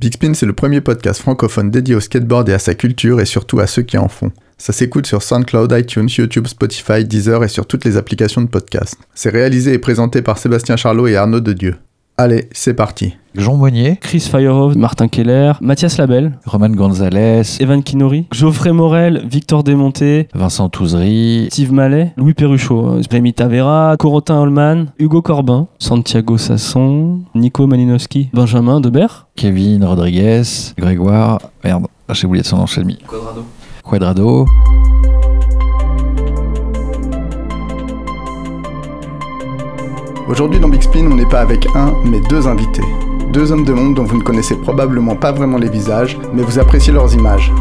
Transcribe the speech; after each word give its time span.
Big 0.00 0.14
Spin, 0.14 0.32
c'est 0.32 0.46
le 0.46 0.54
premier 0.54 0.80
podcast 0.80 1.20
francophone 1.20 1.70
dédié 1.70 1.94
au 1.94 2.00
skateboard 2.00 2.48
et 2.48 2.54
à 2.54 2.58
sa 2.58 2.74
culture 2.74 3.20
et 3.20 3.26
surtout 3.26 3.60
à 3.60 3.66
ceux 3.66 3.82
qui 3.82 3.98
en 3.98 4.08
font. 4.08 4.32
Ça 4.56 4.72
s'écoute 4.72 5.06
sur 5.06 5.22
SoundCloud, 5.22 5.70
iTunes, 5.78 6.08
YouTube, 6.08 6.46
Spotify, 6.46 7.04
Deezer 7.04 7.44
et 7.44 7.48
sur 7.48 7.66
toutes 7.66 7.84
les 7.84 7.98
applications 7.98 8.40
de 8.40 8.48
podcast. 8.48 8.96
C'est 9.14 9.28
réalisé 9.28 9.74
et 9.74 9.78
présenté 9.78 10.22
par 10.22 10.38
Sébastien 10.38 10.78
Charlot 10.78 11.06
et 11.06 11.16
Arnaud 11.16 11.40
de 11.40 11.52
Dieu. 11.52 11.76
Allez, 12.16 12.48
c'est 12.52 12.72
parti. 12.72 13.14
Jean 13.36 13.56
Moignet, 13.56 13.96
Chris 14.00 14.28
Firehoff, 14.30 14.74
Martin 14.74 15.08
Keller, 15.08 15.52
Mathias 15.60 15.96
Labelle, 15.98 16.38
Roman 16.46 16.70
Gonzalez, 16.70 17.58
Evan 17.60 17.82
Kinori, 17.82 18.26
Geoffrey 18.32 18.72
Morel, 18.72 19.24
Victor 19.30 19.62
Desmontés, 19.62 20.28
Vincent 20.34 20.68
Touzery, 20.68 21.48
Steve 21.50 21.72
Mallet, 21.72 22.12
Louis 22.16 22.34
Perruchot, 22.34 23.00
Rémi 23.10 23.32
Tavera, 23.32 23.96
Corotin 23.98 24.40
Holman, 24.40 24.86
Hugo 24.98 25.22
Corbin, 25.22 25.68
Santiago 25.78 26.38
Sasson, 26.38 27.20
Nico 27.34 27.66
Malinowski, 27.66 28.30
Benjamin 28.32 28.80
Debert, 28.80 29.28
Kevin 29.36 29.84
Rodriguez, 29.84 30.42
Grégoire, 30.76 31.38
merde, 31.64 31.86
j'ai 32.12 32.26
oublié 32.26 32.42
de 32.42 32.46
son 32.46 32.56
nom, 32.56 32.66
j'ai 32.66 32.82
mis. 32.82 32.98
Quadrado. 33.06 33.44
Quadrado. 33.84 34.46
Aujourd'hui 40.28 40.60
dans 40.60 40.68
Big 40.68 40.82
Spin, 40.82 41.06
on 41.10 41.16
n'est 41.16 41.26
pas 41.26 41.40
avec 41.40 41.66
un, 41.74 41.92
mais 42.04 42.20
deux 42.28 42.46
invités. 42.46 42.82
Deux 43.32 43.52
hommes 43.52 43.64
de 43.64 43.72
monde 43.72 43.94
dont 43.94 44.02
vous 44.02 44.16
ne 44.16 44.22
connaissez 44.22 44.56
probablement 44.56 45.14
pas 45.14 45.30
vraiment 45.30 45.56
les 45.56 45.68
visages, 45.68 46.18
mais 46.34 46.42
vous 46.42 46.58
appréciez 46.58 46.92
leurs 46.92 47.14
images. 47.14 47.52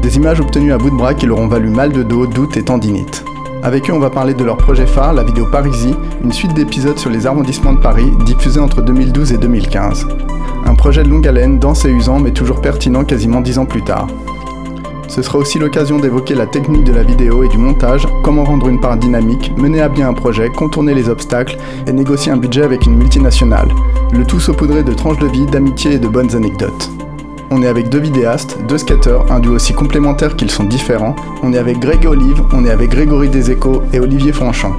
Des 0.00 0.16
images 0.16 0.40
obtenues 0.40 0.72
à 0.72 0.78
bout 0.78 0.88
de 0.88 0.96
bras 0.96 1.12
qui 1.12 1.26
leur 1.26 1.38
ont 1.38 1.46
valu 1.46 1.68
mal 1.68 1.92
de 1.92 2.02
dos, 2.02 2.26
doute 2.26 2.56
et 2.56 2.62
tendinite. 2.62 3.22
Avec 3.62 3.90
eux, 3.90 3.92
on 3.92 3.98
va 3.98 4.08
parler 4.08 4.32
de 4.32 4.42
leur 4.42 4.56
projet 4.56 4.86
phare, 4.86 5.12
la 5.12 5.22
vidéo 5.22 5.44
Parisie, 5.44 5.94
une 6.24 6.32
suite 6.32 6.54
d'épisodes 6.54 6.98
sur 6.98 7.10
les 7.10 7.26
arrondissements 7.26 7.74
de 7.74 7.80
Paris, 7.80 8.10
diffusés 8.24 8.60
entre 8.60 8.80
2012 8.80 9.34
et 9.34 9.36
2015. 9.36 10.08
Un 10.64 10.74
projet 10.74 11.02
de 11.02 11.10
longue 11.10 11.28
haleine, 11.28 11.58
dense 11.58 11.84
et 11.84 11.90
usant, 11.90 12.18
mais 12.18 12.32
toujours 12.32 12.62
pertinent 12.62 13.04
quasiment 13.04 13.42
dix 13.42 13.58
ans 13.58 13.66
plus 13.66 13.82
tard. 13.82 14.06
Ce 15.10 15.22
sera 15.22 15.38
aussi 15.38 15.58
l'occasion 15.58 15.98
d'évoquer 15.98 16.36
la 16.36 16.46
technique 16.46 16.84
de 16.84 16.92
la 16.92 17.02
vidéo 17.02 17.42
et 17.42 17.48
du 17.48 17.58
montage, 17.58 18.06
comment 18.22 18.44
rendre 18.44 18.68
une 18.68 18.78
part 18.78 18.96
dynamique, 18.96 19.52
mener 19.56 19.80
à 19.80 19.88
bien 19.88 20.08
un 20.08 20.14
projet, 20.14 20.50
contourner 20.50 20.94
les 20.94 21.08
obstacles 21.08 21.58
et 21.88 21.92
négocier 21.92 22.30
un 22.30 22.36
budget 22.36 22.62
avec 22.62 22.86
une 22.86 22.94
multinationale. 22.94 23.68
Le 24.12 24.24
tout 24.24 24.38
saupoudré 24.38 24.84
de 24.84 24.92
tranches 24.92 25.18
de 25.18 25.26
vie, 25.26 25.46
d'amitié 25.46 25.94
et 25.94 25.98
de 25.98 26.06
bonnes 26.06 26.36
anecdotes. 26.36 26.90
On 27.50 27.60
est 27.64 27.66
avec 27.66 27.88
deux 27.88 27.98
vidéastes, 27.98 28.56
deux 28.68 28.78
skateurs, 28.78 29.32
un 29.32 29.40
duo 29.40 29.54
aussi 29.54 29.72
complémentaire 29.72 30.36
qu'ils 30.36 30.52
sont 30.52 30.62
différents. 30.62 31.16
On 31.42 31.52
est 31.52 31.58
avec 31.58 31.80
Greg 31.80 32.06
Olive, 32.06 32.44
on 32.52 32.64
est 32.64 32.70
avec 32.70 32.90
Grégory 32.90 33.28
Deséco 33.28 33.82
et 33.92 33.98
Olivier 33.98 34.32
Franchant. 34.32 34.76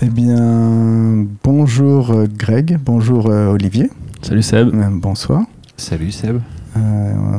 Eh 0.00 0.10
bien, 0.10 1.26
bonjour 1.42 2.12
euh, 2.12 2.26
Greg, 2.32 2.78
bonjour 2.84 3.28
euh, 3.30 3.48
Olivier, 3.48 3.90
Salut 4.22 4.44
Seb. 4.44 4.72
Euh, 4.72 4.88
bonsoir. 4.92 5.42
Salut 5.76 6.12
Seb. 6.12 6.40
Euh, 6.76 6.80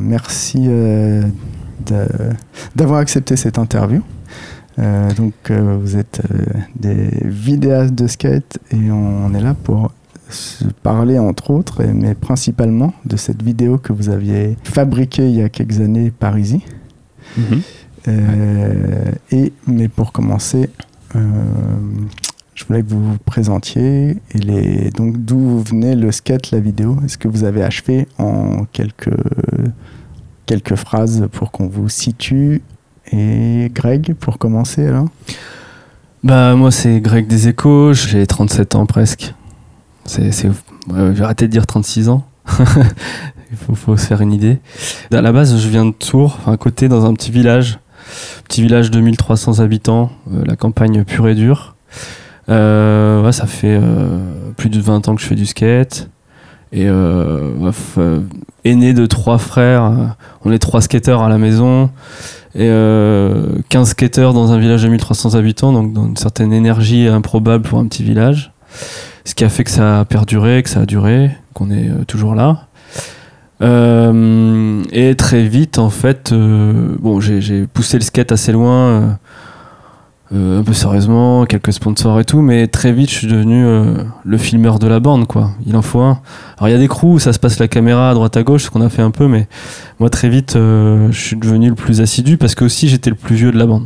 merci 0.02 0.66
euh, 0.68 1.24
d'avoir 2.76 3.00
accepté 3.00 3.38
cette 3.38 3.58
interview. 3.58 4.02
Euh, 4.78 5.10
donc, 5.14 5.52
vous 5.52 5.96
êtes 5.96 6.22
des 6.76 7.10
vidéastes 7.24 7.96
de 7.96 8.08
skate 8.08 8.60
et 8.72 8.92
on 8.92 9.34
est 9.34 9.42
là 9.42 9.54
pour 9.54 9.94
se 10.30 10.66
parler, 10.66 11.18
entre 11.18 11.52
autres, 11.52 11.82
mais 11.86 12.14
principalement 12.14 12.94
de 13.06 13.16
cette 13.16 13.42
vidéo 13.42 13.78
que 13.78 13.94
vous 13.94 14.10
aviez 14.10 14.58
fabriquée 14.66 15.30
il 15.30 15.36
y 15.36 15.42
a 15.42 15.48
quelques 15.48 15.80
années 15.80 16.12
par 16.12 16.38
Easy. 16.38 16.62
Mhm. 17.38 17.62
Et, 19.32 19.54
mais 19.68 19.88
pour 19.88 20.12
commencer, 20.12 20.70
je 22.60 22.66
voulais 22.66 22.84
que 22.84 22.90
vous 22.90 23.14
vous 23.14 23.18
présentiez. 23.20 24.18
Et 24.34 24.38
les, 24.38 24.90
donc, 24.90 25.18
d'où 25.18 25.60
venait 25.60 25.96
le 25.96 26.12
skate, 26.12 26.52
la 26.52 26.60
vidéo? 26.60 26.98
Est-ce 27.06 27.18
que 27.18 27.30
vous 27.30 27.46
avez 27.46 27.64
achevé 27.64 28.06
en 28.18 28.66
quelques, 28.74 29.16
quelques 30.46 30.76
phrases 30.76 31.28
pour 31.32 31.52
qu'on 31.52 31.68
vous 31.68 31.88
situe? 31.88 32.62
Et 33.14 33.72
Greg, 33.74 34.14
pour 34.14 34.38
commencer 34.38 34.86
alors? 34.86 35.08
Bah 36.22 36.54
moi 36.56 36.70
c'est 36.70 37.00
Greg 37.00 37.28
Deséco, 37.28 37.94
j'ai 37.94 38.28
37 38.28 38.76
ans 38.76 38.86
presque. 38.86 39.34
C'est, 40.04 40.34
c'est 40.34 40.50
j'ai 41.14 41.24
arrêté 41.24 41.48
de 41.48 41.52
dire 41.52 41.66
36 41.66 42.10
ans. 42.10 42.28
Il 43.52 43.58
faut, 43.58 43.74
faut 43.74 43.96
se 43.96 44.06
faire 44.06 44.20
une 44.22 44.34
idée. 44.34 44.60
À 45.12 45.22
la 45.22 45.32
base, 45.32 45.58
je 45.58 45.70
viens 45.70 45.86
de 45.86 45.92
Tours, 45.92 46.38
à 46.46 46.58
côté, 46.58 46.88
dans 46.88 47.06
un 47.06 47.14
petit 47.14 47.32
village. 47.32 47.80
Petit 48.44 48.62
village 48.62 48.92
de 48.92 49.00
1300 49.00 49.60
habitants, 49.60 50.12
euh, 50.32 50.44
la 50.46 50.56
campagne 50.56 51.04
pure 51.04 51.28
et 51.30 51.36
dure. 51.36 51.76
Euh, 52.50 53.24
ouais, 53.24 53.32
ça 53.32 53.46
fait 53.46 53.80
euh, 53.82 54.20
plus 54.58 54.70
de 54.70 54.80
20 54.80 55.08
ans 55.08 55.16
que 55.16 55.22
je 55.22 55.28
fais 55.28 55.36
du 55.36 55.46
skate. 55.46 56.10
Et 56.72 56.86
euh, 56.88 57.52
aîné 58.64 58.94
de 58.94 59.06
trois 59.06 59.40
frères, 59.40 60.16
on 60.46 60.52
est 60.52 60.60
trois 60.60 60.82
skateurs 60.82 61.24
à 61.24 61.30
la 61.30 61.38
maison. 61.38 61.90
Et 62.56 62.68
euh, 62.70 63.58
15 63.70 63.90
skateurs 63.90 64.34
dans 64.34 64.52
un 64.52 64.60
village 64.60 64.84
de 64.84 64.90
1300 64.90 65.36
habitants, 65.36 65.74
donc 65.74 65.94
dans 65.94 66.08
une 66.08 66.18
certaine 66.18 66.54
énergie 66.54 67.08
improbable 67.08 67.64
pour 67.64 67.80
un 67.80 67.88
petit 67.88 68.04
village. 68.04 68.52
Ce 69.26 69.36
qui 69.36 69.44
a 69.44 69.50
fait 69.50 69.64
que 69.64 69.72
ça 69.72 70.02
a 70.02 70.06
perduré, 70.06 70.62
que 70.64 70.70
ça 70.70 70.82
a 70.82 70.86
duré, 70.86 71.32
qu'on 71.54 71.72
est 71.72 71.90
toujours 72.08 72.36
là. 72.36 72.68
Et 73.62 75.16
très 75.16 75.44
vite, 75.44 75.80
en 75.80 75.90
fait, 75.90 76.34
bon, 76.34 77.20
j'ai 77.20 77.68
poussé 77.68 77.98
le 77.98 78.04
skate 78.04 78.32
assez 78.32 78.52
loin, 78.52 79.18
un 80.32 80.64
peu 80.64 80.74
sérieusement, 80.74 81.46
quelques 81.46 81.74
sponsors 81.74 82.20
et 82.20 82.26
tout, 82.26 82.42
mais 82.42 82.68
très 82.68 82.92
vite, 82.92 83.10
je 83.10 83.16
suis 83.16 83.28
devenu 83.28 83.66
euh, 83.66 84.04
le 84.24 84.38
filmeur 84.38 84.78
de 84.78 84.88
la 84.88 85.00
bande, 85.00 85.26
quoi. 85.26 85.52
Il 85.66 85.76
en 85.76 85.82
faut 85.82 86.02
un. 86.02 86.20
Alors, 86.58 86.70
il 86.70 86.72
y 86.72 86.76
a 86.76 86.78
des 86.78 86.88
crews 86.88 87.14
où 87.14 87.20
ça 87.20 87.34
se 87.34 87.40
passe 87.40 87.58
la 87.60 87.68
caméra 87.68 88.12
à 88.12 88.14
droite 88.14 88.38
à 88.38 88.44
gauche, 88.44 88.66
ce 88.66 88.70
qu'on 88.70 88.82
a 88.82 88.90
fait 88.90 89.02
un 89.02 89.12
peu, 89.12 89.28
mais 89.28 89.48
moi, 90.00 90.10
très 90.10 90.30
vite, 90.30 90.56
euh, 90.56 91.12
je 91.12 91.20
suis 91.20 91.36
devenu 91.36 91.70
le 91.70 91.76
plus 91.76 92.02
assidu 92.02 92.38
parce 92.38 92.54
que 92.54 92.64
aussi, 92.64 92.90
j'étais 92.90 93.10
le 93.10 93.16
plus 93.16 93.36
vieux 93.36 93.52
de 93.52 93.58
la 93.58 93.66
bande. 93.66 93.86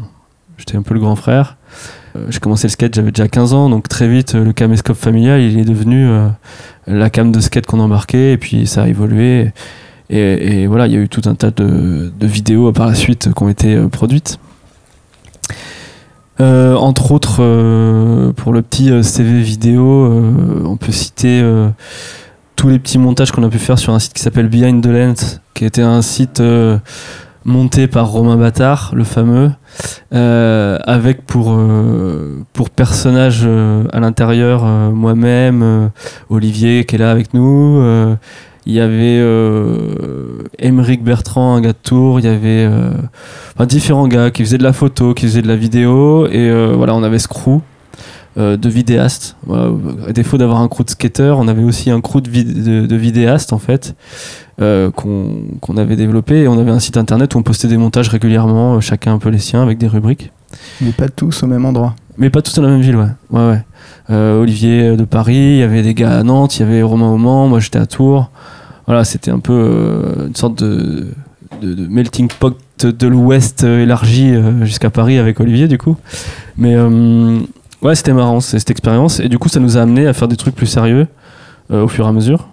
J'étais 0.58 0.76
un 0.76 0.82
peu 0.82 0.94
le 0.94 1.00
grand 1.00 1.16
frère. 1.16 1.58
Euh, 2.16 2.28
j'ai 2.30 2.40
commencé 2.40 2.68
le 2.68 2.72
skate, 2.72 2.94
j'avais 2.94 3.12
déjà 3.12 3.28
15 3.28 3.54
ans, 3.54 3.70
donc 3.70 3.88
très 3.88 4.08
vite, 4.08 4.36
euh, 4.36 4.44
le 4.44 4.54
caméscope 4.54 4.98
familial, 4.98 5.42
il 5.42 5.58
est 5.60 5.66
devenu 5.66 6.08
euh, 6.08 6.28
la 6.88 7.10
cam 7.10 7.32
de 7.32 7.40
skate 7.40 7.66
qu'on 7.66 7.80
embarquait, 7.80 8.34
et 8.34 8.38
puis 8.38 8.68
ça 8.68 8.84
a 8.84 8.88
évolué. 8.88 9.52
Et, 10.10 10.68
voilà, 10.68 10.86
il 10.86 10.94
y 10.94 10.96
a 10.96 11.00
eu 11.00 11.10
tout 11.10 11.24
un 11.26 11.34
tas 11.34 11.50
de, 11.50 12.12
de 12.20 12.28
vidéos 12.28 12.72
par 12.72 12.86
la 12.86 12.94
suite 12.94 13.34
qui 13.34 13.44
ont 13.44 13.50
été 13.50 13.76
euh, 13.76 13.88
produites. 13.88 14.38
Euh, 16.44 16.76
entre 16.76 17.14
autres, 17.14 17.38
euh, 17.40 18.34
pour 18.34 18.52
le 18.52 18.62
petit 18.62 18.92
euh, 18.92 19.02
CV 19.02 19.42
vidéo, 19.42 19.84
on 20.66 20.76
peut 20.76 20.92
citer 20.92 21.42
tous 22.56 22.70
les 22.70 22.80
petits 22.80 22.98
montages 22.98 23.32
qu'on 23.32 23.44
a 23.44 23.50
pu 23.50 23.60
faire 23.60 23.80
sur 23.80 23.94
un 23.94 24.00
site 24.00 24.14
qui 24.14 24.22
s'appelle 24.22 24.50
Behind 24.50 24.84
the 24.84 24.88
Lens, 24.88 25.42
qui 25.54 25.66
était 25.66 25.82
un 25.82 26.02
site 26.02 26.42
monté 27.46 27.88
par 27.88 28.10
Romain 28.10 28.36
Bâtard, 28.36 28.92
le 28.94 29.04
fameux, 29.04 29.52
avec 30.12 31.26
pour, 31.26 31.58
pour 32.54 32.70
personnage 32.70 33.44
euh, 33.46 33.84
à 33.92 34.00
l'intérieur 34.00 34.64
moi-même, 34.64 35.92
Olivier 36.30 36.86
qui 36.86 36.96
est 36.96 37.00
là 37.00 37.12
avec 37.12 37.34
nous. 37.34 37.82
Il 38.66 38.74
y 38.74 38.80
avait 38.80 39.20
euh, 39.20 40.44
Émeric 40.60 41.04
Bertrand, 41.04 41.56
un 41.56 41.62
gars 41.62 41.74
de 41.74 41.78
Tours. 41.84 42.20
Il 42.20 42.26
y 42.26 42.30
avait 42.30 42.66
euh, 42.66 42.92
enfin, 43.56 43.66
différents 43.66 44.08
gars 44.08 44.32
qui 44.32 44.44
faisaient 44.44 44.58
de 44.58 44.64
la 44.64 44.74
photo, 44.74 45.14
qui 45.14 45.26
faisaient 45.26 45.42
de 45.42 45.48
la 45.48 45.56
vidéo. 45.56 46.28
Et 46.28 46.50
euh, 46.50 46.74
voilà, 46.76 46.96
on 46.96 47.04
avait 47.04 47.20
ce 47.20 47.28
crew 47.28 47.60
euh, 48.38 48.58
de 48.58 48.70
vidéastes. 48.70 49.36
Voilà, 49.46 49.70
à 50.08 50.12
défaut 50.14 50.38
d'avoir 50.38 50.62
un 50.62 50.68
crew 50.68 50.84
de 50.86 50.90
skateurs, 50.90 51.38
on 51.40 51.48
avait 51.48 51.64
aussi 51.64 51.92
un 51.92 52.02
crew 52.02 52.22
de, 52.22 52.30
vid- 52.30 52.64
de, 52.64 52.86
de 52.88 52.96
vidéastes 52.96 53.54
en 53.54 53.60
fait. 53.60 53.96
euh, 54.62 54.92
qu'on 54.92 55.26
qu'on 55.62 55.78
avait 55.78 55.96
développé 55.96 56.42
et 56.44 56.48
on 56.48 56.60
avait 56.60 56.72
un 56.72 56.80
site 56.80 56.98
internet 56.98 57.34
où 57.36 57.40
on 57.40 57.44
postait 57.44 57.68
des 57.68 57.78
montages 57.78 58.10
régulièrement, 58.10 58.80
chacun 58.82 59.14
un 59.14 59.18
peu 59.18 59.30
les 59.30 59.40
siens 59.40 59.62
avec 59.64 59.78
des 59.78 59.88
rubriques. 59.88 60.32
Mais 60.82 60.92
pas 60.92 61.10
tous 61.10 61.42
au 61.44 61.48
même 61.48 61.66
endroit. 61.66 61.96
Mais 62.18 62.30
pas 62.30 62.42
tous 62.42 62.56
dans 62.56 62.62
la 62.62 62.70
même 62.70 62.82
ville, 62.82 62.98
ouais. 63.32 63.64
Euh, 64.10 64.42
Olivier 64.42 64.98
de 64.98 65.04
Paris, 65.06 65.36
il 65.36 65.58
y 65.58 65.64
avait 65.64 65.82
des 65.82 65.94
gars 65.94 66.20
à 66.20 66.24
Nantes, 66.24 66.58
il 66.58 66.62
y 66.62 66.66
avait 66.66 66.82
Romain 66.82 67.10
au 67.10 67.18
Mans, 67.18 67.48
moi 67.48 67.60
j'étais 67.60 67.80
à 67.80 67.86
Tours. 67.86 68.30
Voilà, 68.86 69.06
c'était 69.06 69.32
un 69.32 69.40
peu 69.40 69.54
euh, 69.54 70.28
une 70.28 70.36
sorte 70.36 70.62
de, 70.62 71.08
melting 71.62 72.28
pot 72.28 72.58
de 72.82 73.08
l'Ouest 73.08 73.64
euh, 73.64 73.84
élargi 73.84 74.34
euh, 74.34 74.66
jusqu'à 74.66 74.90
Paris 74.90 75.18
avec 75.18 75.40
Olivier, 75.40 75.68
du 75.68 75.78
coup. 75.78 75.96
Mais 76.58 76.76
euh, 76.76 77.40
ouais, 77.82 77.96
c'était 77.96 78.14
marrant, 78.14 78.40
cette 78.40 78.70
expérience. 78.70 79.20
Et 79.20 79.30
du 79.30 79.38
coup, 79.38 79.50
ça 79.50 79.60
nous 79.60 79.78
a 79.78 79.82
amené 79.82 80.08
à 80.08 80.14
faire 80.14 80.28
des 80.28 80.36
trucs 80.36 80.56
plus 80.56 80.68
sérieux 80.68 81.08
euh, 81.72 81.84
au 81.84 81.88
fur 81.88 82.06
et 82.06 82.10
à 82.10 82.12
mesure. 82.12 82.50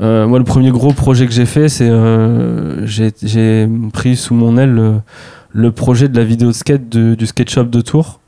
Euh, 0.00 0.26
moi, 0.26 0.38
le 0.38 0.44
premier 0.44 0.70
gros 0.70 0.92
projet 0.92 1.26
que 1.26 1.32
j'ai 1.32 1.46
fait, 1.46 1.68
c'est 1.68 1.88
euh, 1.88 2.86
j'ai 2.86 3.68
pris 3.92 4.16
sous 4.16 4.34
mon 4.34 4.56
aile 4.56 5.00
le, 5.52 5.72
projet 5.72 6.08
de 6.08 6.16
la 6.16 6.24
vidéo 6.24 6.48
de 6.48 6.52
skate 6.52 6.88
du 6.88 7.26
skate 7.26 7.50
shop 7.50 7.64
de 7.64 7.80
Tours 7.80 8.19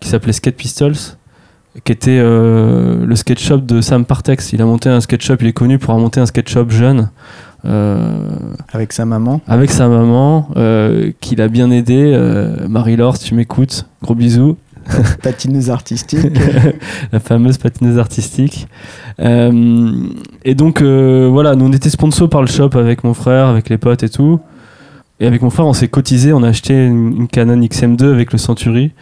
qui 0.00 0.08
s'appelait 0.08 0.32
Skate 0.32 0.56
Pistols 0.56 1.16
qui 1.82 1.92
était 1.92 2.18
euh, 2.20 3.04
le 3.04 3.16
skate 3.16 3.40
shop 3.40 3.58
de 3.58 3.80
Sam 3.80 4.04
Partex. 4.04 4.52
Il 4.52 4.62
a 4.62 4.64
monté 4.64 4.88
un 4.88 5.00
skate 5.00 5.22
shop, 5.22 5.36
il 5.40 5.48
est 5.48 5.52
connu 5.52 5.78
pour 5.78 5.90
avoir 5.90 6.02
monté 6.02 6.20
un 6.20 6.26
skate 6.26 6.48
shop 6.48 6.66
jeune 6.68 7.10
euh, 7.64 8.28
Avec 8.72 8.92
sa 8.92 9.04
maman. 9.06 9.40
avec 9.48 9.70
sa 9.70 9.88
maman, 9.88 10.48
euh, 10.56 11.10
qui 11.20 11.34
l'a 11.34 11.48
bien 11.48 11.70
aidé. 11.70 12.12
Euh, 12.14 12.68
Marie-Laure, 12.68 13.16
si 13.16 13.24
tu 13.24 13.34
m'écoutes, 13.34 13.86
gros 14.02 14.14
bisous. 14.14 14.56
Patineuse 15.22 15.70
artistique. 15.70 16.20
la 17.12 17.18
fameuse 17.18 17.56
patineuse 17.56 17.98
artistique. 17.98 18.68
Et 19.18 20.54
donc, 20.54 20.82
voilà, 20.82 21.56
nous 21.56 21.64
on 21.64 21.72
était 21.72 21.90
sponsor 21.90 22.28
par 22.28 22.42
le 22.42 22.48
shop 22.48 22.70
avec 22.74 23.02
mon 23.02 23.14
frère, 23.14 23.46
avec 23.46 23.68
les 23.70 23.78
potes 23.78 24.02
et 24.02 24.10
tout. 24.10 24.40
Et 25.20 25.26
avec 25.26 25.42
mon 25.42 25.50
frère, 25.50 25.66
on 25.66 25.72
s'est 25.72 25.88
cotisé, 25.88 26.32
on 26.32 26.42
a 26.42 26.48
acheté 26.48 26.74
une, 26.74 27.16
une 27.16 27.28
Canon 27.28 27.56
XM2 27.56 28.12
avec 28.12 28.32
le 28.32 28.38
Century 28.38 28.92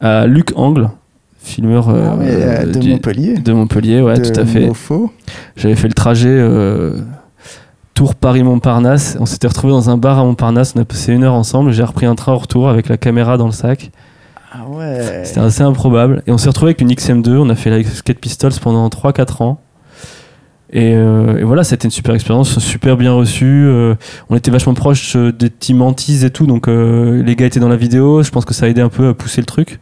à 0.00 0.26
Luc 0.26 0.52
Angle, 0.56 0.90
filmeur 1.38 1.88
euh, 1.88 2.08
Ah 2.12 2.16
ouais, 2.16 2.26
euh, 2.28 2.66
de 2.66 2.78
du- 2.78 2.90
Montpellier. 2.90 3.34
de 3.34 3.52
Montpellier, 3.52 4.00
ouais, 4.02 4.18
de 4.18 4.24
tout 4.30 4.40
à 4.40 4.44
fait. 4.44 4.70
J'avais 5.56 5.76
fait 5.76 5.88
le 5.88 5.94
trajet 5.94 6.28
euh, 6.30 6.98
Tour 7.94 8.14
Paris-Montparnasse. 8.14 9.16
On 9.20 9.26
s'était 9.26 9.48
retrouvé 9.48 9.72
dans 9.72 9.88
un 9.90 9.96
bar 9.96 10.18
à 10.18 10.24
Montparnasse. 10.24 10.74
On 10.76 10.80
a 10.80 10.84
passé 10.84 11.12
une 11.12 11.24
heure 11.24 11.34
ensemble. 11.34 11.72
J'ai 11.72 11.82
repris 11.84 12.06
un 12.06 12.14
train 12.14 12.32
au 12.32 12.38
retour 12.38 12.68
avec 12.68 12.88
la 12.88 12.96
caméra 12.96 13.36
dans 13.38 13.46
le 13.46 13.52
sac. 13.52 13.90
Ah 14.52 14.66
ouais. 14.68 15.22
C'était 15.24 15.40
assez 15.40 15.62
improbable. 15.62 16.22
Et 16.26 16.30
on 16.30 16.38
s'est 16.38 16.48
retrouvé 16.48 16.70
avec 16.70 16.80
une 16.82 16.90
XM2. 16.92 17.36
On 17.38 17.48
a 17.48 17.54
fait 17.54 17.70
la 17.70 17.82
Skate 17.82 18.18
Pistols 18.18 18.52
pendant 18.60 18.86
3-4 18.88 19.42
ans. 19.42 19.60
Et, 20.72 20.94
euh, 20.94 21.38
et 21.38 21.44
voilà, 21.44 21.62
c'était 21.62 21.84
une 21.84 21.90
super 21.92 22.14
expérience, 22.14 22.58
super 22.58 22.96
bien 22.96 23.12
reçue. 23.12 23.66
Euh, 23.66 23.94
on 24.28 24.36
était 24.36 24.50
vachement 24.50 24.74
proche 24.74 25.14
euh, 25.14 25.32
des 25.32 25.48
team 25.48 25.80
et 26.24 26.30
tout, 26.30 26.46
donc 26.46 26.66
euh, 26.66 27.22
les 27.22 27.36
gars 27.36 27.46
étaient 27.46 27.60
dans 27.60 27.68
la 27.68 27.76
vidéo. 27.76 28.22
Je 28.24 28.30
pense 28.30 28.44
que 28.44 28.52
ça 28.52 28.66
a 28.66 28.68
aidé 28.68 28.80
un 28.80 28.88
peu 28.88 29.08
à 29.08 29.14
pousser 29.14 29.40
le 29.40 29.46
truc. 29.46 29.78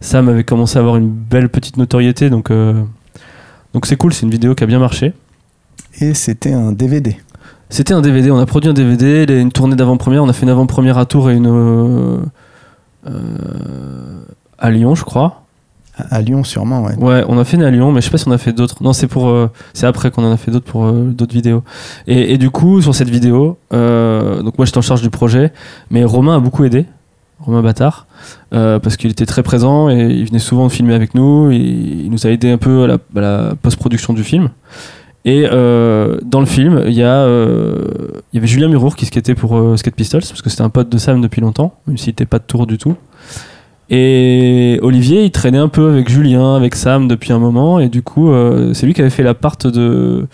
Sam 0.00 0.28
avait 0.28 0.44
commencé 0.44 0.76
à 0.76 0.80
avoir 0.80 0.96
une 0.96 1.08
belle 1.08 1.48
petite 1.48 1.76
notoriété, 1.76 2.30
donc 2.30 2.50
euh, 2.50 2.82
donc 3.74 3.86
c'est 3.86 3.96
cool. 3.96 4.12
C'est 4.12 4.22
une 4.22 4.30
vidéo 4.30 4.54
qui 4.54 4.64
a 4.64 4.66
bien 4.66 4.78
marché. 4.78 5.12
Et 6.00 6.14
c'était 6.14 6.52
un 6.52 6.72
DVD. 6.72 7.16
C'était 7.68 7.94
un 7.94 8.00
DVD, 8.00 8.30
on 8.30 8.38
a 8.38 8.46
produit 8.46 8.70
un 8.70 8.74
DVD, 8.74 9.26
une 9.28 9.50
tournée 9.50 9.74
d'avant-première, 9.74 10.22
on 10.22 10.28
a 10.28 10.32
fait 10.32 10.44
une 10.44 10.50
avant-première 10.50 10.98
à 10.98 11.06
Tours 11.06 11.30
et 11.30 11.34
une 11.34 11.48
euh, 11.48 12.18
euh, 13.08 14.22
à 14.58 14.70
Lyon, 14.70 14.94
je 14.94 15.04
crois. 15.04 15.42
À 15.98 16.16
à 16.16 16.20
Lyon, 16.20 16.44
sûrement, 16.44 16.84
ouais. 16.84 16.94
Ouais, 16.96 17.24
on 17.26 17.38
a 17.38 17.44
fait 17.44 17.56
une 17.56 17.62
à 17.62 17.70
Lyon, 17.70 17.90
mais 17.90 18.00
je 18.00 18.06
sais 18.06 18.10
pas 18.10 18.18
si 18.18 18.28
on 18.28 18.32
a 18.32 18.38
fait 18.38 18.52
d'autres. 18.52 18.82
Non, 18.82 18.92
c'est 18.92 19.06
pour, 19.06 19.28
euh, 19.28 19.50
c'est 19.72 19.86
après 19.86 20.10
qu'on 20.10 20.24
en 20.24 20.30
a 20.30 20.36
fait 20.36 20.50
d'autres 20.50 20.70
pour 20.70 20.84
euh, 20.84 21.04
d'autres 21.04 21.32
vidéos. 21.32 21.62
Et, 22.06 22.34
et 22.34 22.38
du 22.38 22.50
coup, 22.50 22.82
sur 22.82 22.94
cette 22.94 23.08
vidéo, 23.08 23.56
euh, 23.72 24.42
donc 24.42 24.58
moi 24.58 24.66
j'étais 24.66 24.78
en 24.78 24.82
charge 24.82 25.02
du 25.02 25.10
projet, 25.10 25.52
mais 25.90 26.04
Romain 26.04 26.36
a 26.36 26.38
beaucoup 26.38 26.64
aidé, 26.64 26.84
Romain 27.40 27.62
Bâtard, 27.62 28.05
euh, 28.52 28.78
parce 28.78 28.96
qu'il 28.96 29.10
était 29.10 29.26
très 29.26 29.42
présent 29.42 29.90
et 29.90 29.96
il 29.96 30.26
venait 30.26 30.38
souvent 30.38 30.68
filmer 30.68 30.94
avec 30.94 31.14
nous. 31.14 31.50
il 31.50 32.08
nous 32.10 32.26
a 32.26 32.30
aidé 32.30 32.50
un 32.50 32.58
peu 32.58 32.84
à 32.84 33.20
la, 33.20 33.54
post-production 33.60 34.12
du 34.12 34.24
film. 34.24 34.50
Et 35.24 35.44
euh, 35.50 36.18
dans 36.24 36.38
le 36.38 36.46
film, 36.46 36.84
il 36.86 36.92
y, 36.92 37.02
a, 37.02 37.16
euh, 37.16 37.84
y 38.32 38.38
avait 38.38 38.46
Julien 38.46 38.68
Murour 38.68 38.94
qui 38.94 39.06
skatait 39.06 39.34
pour 39.34 39.60
Skate 39.76 39.96
Pistols, 39.96 40.20
parce 40.20 40.40
que 40.40 40.50
c'était 40.50 40.62
un 40.62 40.70
pote 40.70 40.88
de 40.88 40.98
Sam 40.98 41.20
depuis 41.20 41.40
longtemps, 41.40 41.74
même 41.88 41.98
s'il 41.98 42.10
n'était 42.10 42.26
pas 42.26 42.38
de 42.38 42.44
tour 42.44 42.66
du 42.66 42.78
tout. 42.78 42.94
Et 43.90 44.78
Olivier, 44.82 45.24
il 45.24 45.32
traînait 45.32 45.58
un 45.58 45.68
peu 45.68 45.90
avec 45.90 46.08
Julien, 46.08 46.54
avec 46.54 46.76
Sam 46.76 47.08
depuis 47.08 47.32
un 47.32 47.40
moment, 47.40 47.80
et 47.80 47.88
du 47.88 48.02
coup, 48.02 48.32
c'est 48.72 48.86
lui 48.86 48.94
qui 48.94 49.00
avait 49.00 49.10
fait 49.10 49.24
la 49.24 49.34
part 49.34 49.56
de, 49.56 50.28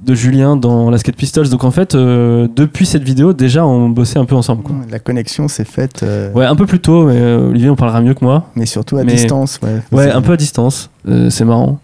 de 0.00 0.14
Julien 0.14 0.56
dans 0.56 0.90
la 0.90 0.98
Skate 0.98 1.16
Pistols. 1.16 1.48
Donc 1.48 1.64
en 1.64 1.70
fait, 1.70 1.94
euh, 1.94 2.46
depuis 2.54 2.86
cette 2.86 3.02
vidéo, 3.02 3.32
déjà, 3.32 3.66
on 3.66 3.88
bossait 3.88 4.18
un 4.18 4.24
peu 4.24 4.36
ensemble. 4.36 4.62
Quoi. 4.62 4.76
La 4.90 4.98
connexion 5.00 5.48
s'est 5.48 5.64
faite, 5.64 6.02
euh, 6.02 6.32
Ouais, 6.32 6.44
un 6.46 6.54
peu 6.56 6.66
plus 6.66 6.78
tôt, 6.80 7.04
mais 7.06 7.16
euh, 7.16 7.48
Olivier, 7.50 7.68
on 7.70 7.76
parlera 7.76 8.00
mieux 8.00 8.14
que 8.14 8.24
moi. 8.24 8.46
mais 8.54 8.66
surtout 8.66 8.96
à 8.98 9.04
Mais- 9.04 9.12
distance. 9.12 9.58
Ouais, 9.62 9.80
Ouais, 9.90 10.10
un 10.10 10.22
peu 10.22 10.32
à 10.32 10.36
distance, 10.36 10.90
c'est 11.30 11.44
marrant. 11.44 11.80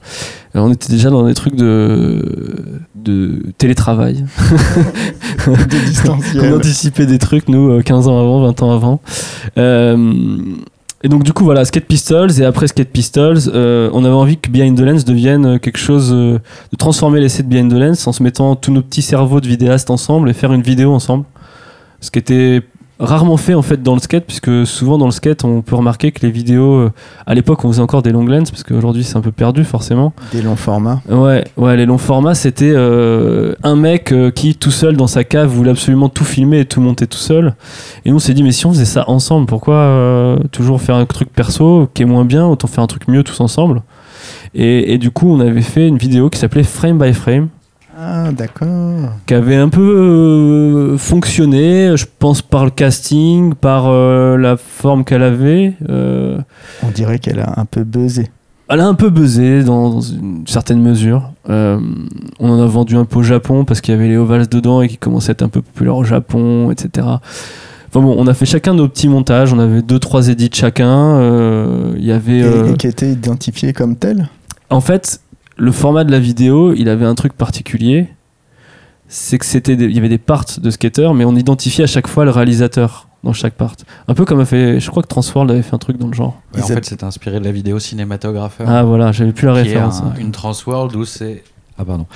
On 0.56 0.70
était 0.72 0.88
déjà 0.92 1.10
dans 1.10 1.26
des 1.26 1.34
trucs 1.34 1.56
de, 1.56 2.80
de 2.94 3.42
télétravail. 3.58 4.24
de 5.48 6.40
On 6.52 6.56
anticipait 6.56 7.06
des 7.06 7.18
trucs, 7.18 7.48
nous, 7.48 7.70
euh, 7.70 7.82
15 7.82 8.06
ans 8.06 8.20
avant, 8.20 8.40
20 8.42 8.62
ans 8.62 8.70
avant. 8.72 9.00
Et 11.04 11.08
donc, 11.08 11.22
du 11.22 11.34
coup, 11.34 11.44
voilà, 11.44 11.66
Skate 11.66 11.84
Pistols. 11.84 12.40
Et 12.40 12.46
après 12.46 12.66
Skate 12.66 12.88
Pistols, 12.88 13.36
euh, 13.48 13.90
on 13.92 14.04
avait 14.06 14.14
envie 14.14 14.38
que 14.38 14.50
Behind 14.50 14.74
the 14.76 14.80
Lens 14.80 15.04
devienne 15.04 15.44
euh, 15.44 15.58
quelque 15.58 15.76
chose. 15.76 16.10
euh, 16.12 16.38
de 16.72 16.76
transformer 16.78 17.20
l'essai 17.20 17.42
de 17.42 17.48
Behind 17.48 17.70
the 17.70 17.76
Lens 17.76 18.06
en 18.06 18.12
se 18.12 18.22
mettant 18.22 18.56
tous 18.56 18.72
nos 18.72 18.80
petits 18.80 19.02
cerveaux 19.02 19.42
de 19.42 19.46
vidéastes 19.46 19.90
ensemble 19.90 20.30
et 20.30 20.32
faire 20.32 20.54
une 20.54 20.62
vidéo 20.62 20.92
ensemble. 20.92 21.26
Ce 22.00 22.10
qui 22.10 22.18
était 22.18 22.62
rarement 23.00 23.36
fait 23.36 23.54
en 23.54 23.62
fait 23.62 23.82
dans 23.82 23.94
le 23.94 24.00
skate, 24.00 24.24
puisque 24.24 24.66
souvent 24.66 24.98
dans 24.98 25.06
le 25.06 25.10
skate, 25.12 25.44
on 25.44 25.62
peut 25.62 25.76
remarquer 25.76 26.12
que 26.12 26.24
les 26.24 26.30
vidéos. 26.30 26.74
euh, 26.74 26.92
à 27.26 27.34
l'époque, 27.34 27.64
on 27.64 27.68
faisait 27.68 27.82
encore 27.82 28.02
des 28.02 28.12
long 28.12 28.24
lens, 28.24 28.50
parce 28.50 28.62
qu'aujourd'hui, 28.62 29.04
c'est 29.04 29.16
un 29.16 29.20
peu 29.20 29.32
perdu 29.32 29.64
forcément. 29.64 30.12
Des 30.32 30.42
longs 30.42 30.56
formats. 30.56 31.00
Ouais, 31.08 31.44
ouais, 31.56 31.76
les 31.76 31.86
longs 31.86 31.98
formats, 31.98 32.34
c'était 32.34 32.72
euh, 32.74 33.54
un 33.62 33.76
mec 33.76 34.12
euh, 34.12 34.30
qui, 34.30 34.54
tout 34.54 34.70
seul 34.70 34.96
dans 34.96 35.06
sa 35.06 35.24
cave, 35.24 35.48
voulait 35.48 35.70
absolument 35.70 36.08
tout 36.08 36.24
filmer 36.24 36.60
et 36.60 36.64
tout 36.64 36.80
monter 36.80 37.06
tout 37.06 37.18
seul. 37.18 37.54
Et 38.04 38.10
nous, 38.10 38.16
on 38.16 38.20
s'est 38.20 38.34
dit, 38.34 38.42
mais 38.42 38.52
si 38.52 38.66
on 38.66 38.72
faisait 38.72 38.84
ça 38.84 39.08
ensemble, 39.08 39.46
pourquoi 39.46 40.38
toujours 40.52 40.80
faire 40.80 40.96
un 40.96 41.06
truc 41.06 41.32
perso 41.32 41.88
qui 41.94 42.02
est 42.02 42.06
moins 42.06 42.24
bien, 42.24 42.46
autant 42.46 42.68
faire 42.68 42.84
un 42.84 42.86
truc 42.86 43.08
mieux 43.08 43.22
tous 43.22 43.40
ensemble? 43.40 43.82
Et, 44.54 44.92
et 44.92 44.98
du 44.98 45.10
coup, 45.10 45.28
on 45.28 45.40
avait 45.40 45.62
fait 45.62 45.88
une 45.88 45.98
vidéo 45.98 46.30
qui 46.30 46.38
s'appelait 46.38 46.62
Frame 46.62 46.98
by 46.98 47.12
Frame, 47.12 47.48
Ah, 47.96 48.32
d'accord. 48.32 49.10
qui 49.26 49.34
avait 49.34 49.56
un 49.56 49.68
peu 49.68 49.80
euh, 49.80 50.98
fonctionné, 50.98 51.96
je 51.96 52.06
pense, 52.18 52.42
par 52.42 52.64
le 52.64 52.70
casting, 52.70 53.54
par 53.54 53.86
euh, 53.88 54.36
la 54.36 54.56
forme 54.56 55.04
qu'elle 55.04 55.22
avait. 55.22 55.74
euh, 55.88 56.38
On 56.82 56.90
dirait 56.90 57.18
qu'elle 57.18 57.40
a 57.40 57.54
un 57.56 57.64
peu 57.64 57.84
buzzé. 57.84 58.30
Elle 58.68 58.80
a 58.80 58.86
un 58.86 58.94
peu 58.94 59.10
buzzé 59.10 59.62
dans, 59.62 59.90
dans 59.90 60.00
une 60.00 60.44
certaine 60.46 60.80
mesure. 60.80 61.30
On 61.48 61.78
en 62.40 62.60
a 62.62 62.66
vendu 62.66 62.96
un 62.96 63.04
peu 63.04 63.18
au 63.18 63.22
Japon 63.22 63.64
parce 63.64 63.80
qu'il 63.80 63.94
y 63.94 63.96
avait 63.96 64.08
les 64.08 64.16
ovals 64.16 64.48
dedans 64.48 64.80
et 64.80 64.88
qui 64.88 64.96
commençaient 64.96 65.30
à 65.30 65.32
être 65.32 65.42
un 65.42 65.48
peu 65.48 65.60
populaires 65.60 65.96
au 65.96 66.04
Japon, 66.04 66.70
etc. 66.70 67.06
Enfin 67.06 68.00
bon, 68.00 68.16
on 68.18 68.26
a 68.26 68.32
fait 68.34 68.46
chacun 68.46 68.72
nos 68.74 68.88
petits 68.88 69.08
montages. 69.08 69.52
On 69.52 69.58
avait 69.58 69.82
deux, 69.82 69.98
trois 69.98 70.28
édits 70.28 70.48
chacun. 70.52 71.20
Il 71.94 72.04
y 72.04 72.10
avait. 72.10 72.38
Et, 72.38 72.70
et 72.70 72.74
qui 72.78 72.86
était 72.86 73.12
identifié 73.12 73.74
comme 73.74 73.96
tel. 73.96 74.30
En 74.70 74.80
fait, 74.80 75.20
le 75.56 75.72
format 75.72 76.04
de 76.04 76.10
la 76.10 76.18
vidéo, 76.18 76.72
il 76.74 76.88
avait 76.88 77.04
un 77.06 77.14
truc 77.14 77.32
particulier. 77.34 78.08
C'est 79.08 79.38
que 79.38 79.44
c'était, 79.46 79.76
des- 79.76 79.84
il 79.84 79.94
y 79.94 79.98
avait 79.98 80.08
des 80.08 80.18
parts 80.18 80.44
de 80.58 80.70
skateurs, 80.70 81.14
mais 81.14 81.24
on 81.24 81.36
identifiait 81.36 81.84
à 81.84 81.86
chaque 81.86 82.08
fois 82.08 82.24
le 82.24 82.30
réalisateur 82.30 83.08
dans 83.22 83.32
chaque 83.32 83.54
part. 83.54 83.74
Un 84.08 84.14
peu 84.14 84.24
comme 84.24 84.40
a 84.40 84.44
fait, 84.44 84.80
je 84.80 84.90
crois 84.90 85.02
que 85.02 85.08
Transworld 85.08 85.50
avait 85.50 85.62
fait 85.62 85.74
un 85.74 85.78
truc 85.78 85.98
dans 85.98 86.06
le 86.08 86.14
genre. 86.14 86.40
Ouais, 86.54 86.62
en 86.62 86.66
Ils 86.66 86.72
a- 86.72 86.74
fait, 86.76 86.84
c'est 86.84 87.02
inspiré 87.04 87.38
de 87.38 87.44
la 87.44 87.52
vidéo 87.52 87.78
cinématographeur. 87.78 88.68
Ah 88.68 88.82
voilà, 88.82 89.12
j'avais 89.12 89.32
plus 89.32 89.46
la 89.46 89.52
référence. 89.54 90.00
un- 90.00 90.14
une 90.18 90.32
Transworld 90.32 90.94
où 90.96 91.04
c'est. 91.04 91.44
Ah, 91.78 91.84
pardon. 91.84 92.06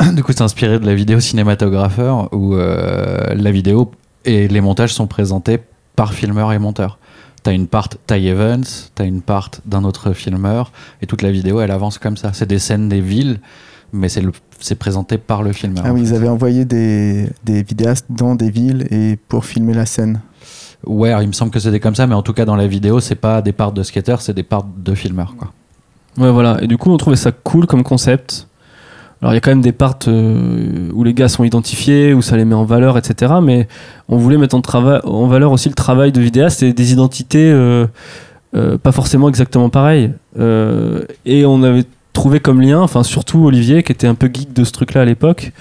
du 0.14 0.22
coup, 0.22 0.32
c'est 0.32 0.42
inspiré 0.42 0.78
de 0.78 0.86
la 0.86 0.94
vidéo 0.94 1.20
cinématographeur 1.20 2.28
où 2.32 2.54
euh, 2.54 3.34
la 3.34 3.50
vidéo 3.50 3.90
et 4.24 4.48
les 4.48 4.60
montages 4.60 4.94
sont 4.94 5.06
présentés 5.06 5.58
par 5.96 6.12
filmeur 6.12 6.52
et 6.52 6.58
monteur. 6.58 6.98
T'as 7.42 7.52
une 7.52 7.66
part 7.66 7.88
Ty 7.88 8.26
Evans, 8.26 8.64
t'as 8.94 9.04
une 9.04 9.22
part 9.22 9.50
d'un 9.64 9.84
autre 9.84 10.12
filmeur, 10.12 10.72
et 11.02 11.06
toute 11.06 11.22
la 11.22 11.30
vidéo 11.30 11.60
elle 11.60 11.70
avance 11.70 11.98
comme 11.98 12.16
ça. 12.16 12.32
C'est 12.32 12.46
des 12.46 12.58
scènes 12.58 12.88
des 12.88 13.00
villes, 13.00 13.40
mais 13.92 14.08
c'est 14.08 14.74
présenté 14.74 15.18
par 15.18 15.42
le 15.42 15.52
filmeur. 15.52 15.84
Ah 15.86 15.92
oui, 15.92 16.02
ils 16.02 16.08
fait. 16.08 16.16
avaient 16.16 16.28
envoyé 16.28 16.64
des, 16.64 17.28
des 17.44 17.62
vidéastes 17.62 18.06
dans 18.10 18.34
des 18.34 18.50
villes 18.50 18.86
et 18.90 19.16
pour 19.28 19.44
filmer 19.44 19.74
la 19.74 19.86
scène. 19.86 20.20
Ouais, 20.86 21.10
alors, 21.10 21.22
il 21.22 21.28
me 21.28 21.32
semble 21.32 21.50
que 21.50 21.58
c'était 21.60 21.80
comme 21.80 21.94
ça, 21.94 22.06
mais 22.06 22.14
en 22.14 22.22
tout 22.22 22.32
cas 22.32 22.44
dans 22.44 22.56
la 22.56 22.66
vidéo, 22.66 23.00
c'est 23.00 23.14
pas 23.14 23.42
des 23.42 23.52
parts 23.52 23.72
de 23.72 23.82
skateurs, 23.82 24.20
c'est 24.20 24.34
des 24.34 24.42
parts 24.42 24.64
de 24.64 24.94
filmeurs. 24.94 25.34
Quoi. 25.36 25.52
Ouais, 26.18 26.30
voilà. 26.30 26.62
Et 26.62 26.66
du 26.66 26.76
coup, 26.76 26.90
on 26.90 26.96
trouvait 26.96 27.16
ça 27.16 27.32
cool 27.32 27.66
comme 27.66 27.82
concept. 27.82 28.47
Alors, 29.20 29.32
il 29.32 29.36
y 29.36 29.38
a 29.38 29.40
quand 29.40 29.50
même 29.50 29.62
des 29.62 29.72
parts 29.72 29.98
euh, 30.06 30.90
où 30.92 31.02
les 31.02 31.12
gars 31.12 31.28
sont 31.28 31.42
identifiés, 31.42 32.14
où 32.14 32.22
ça 32.22 32.36
les 32.36 32.44
met 32.44 32.54
en 32.54 32.64
valeur, 32.64 32.96
etc. 32.96 33.34
Mais 33.42 33.66
on 34.08 34.16
voulait 34.16 34.38
mettre 34.38 34.54
en, 34.54 35.26
valeur 35.26 35.50
aussi 35.50 35.68
le 35.68 35.74
travail 35.74 36.12
de 36.12 36.20
vidéaste 36.20 36.62
et 36.62 36.72
des 36.72 36.92
identités 36.92 37.50
euh, 37.50 37.86
euh, 38.54 38.78
pas 38.78 38.92
forcément 38.92 39.28
exactement 39.28 39.70
pareilles. 39.70 40.12
Et 40.36 41.44
on 41.46 41.62
avait 41.64 41.84
trouvé 42.12 42.38
comme 42.38 42.60
lien, 42.60 42.80
enfin, 42.80 43.02
surtout 43.02 43.44
Olivier, 43.44 43.82
qui 43.82 43.90
était 43.90 44.06
un 44.06 44.14
peu 44.14 44.30
geek 44.32 44.52
de 44.52 44.62
ce 44.62 44.70
truc-là 44.70 45.02
à 45.02 45.04
l'époque, 45.04 45.52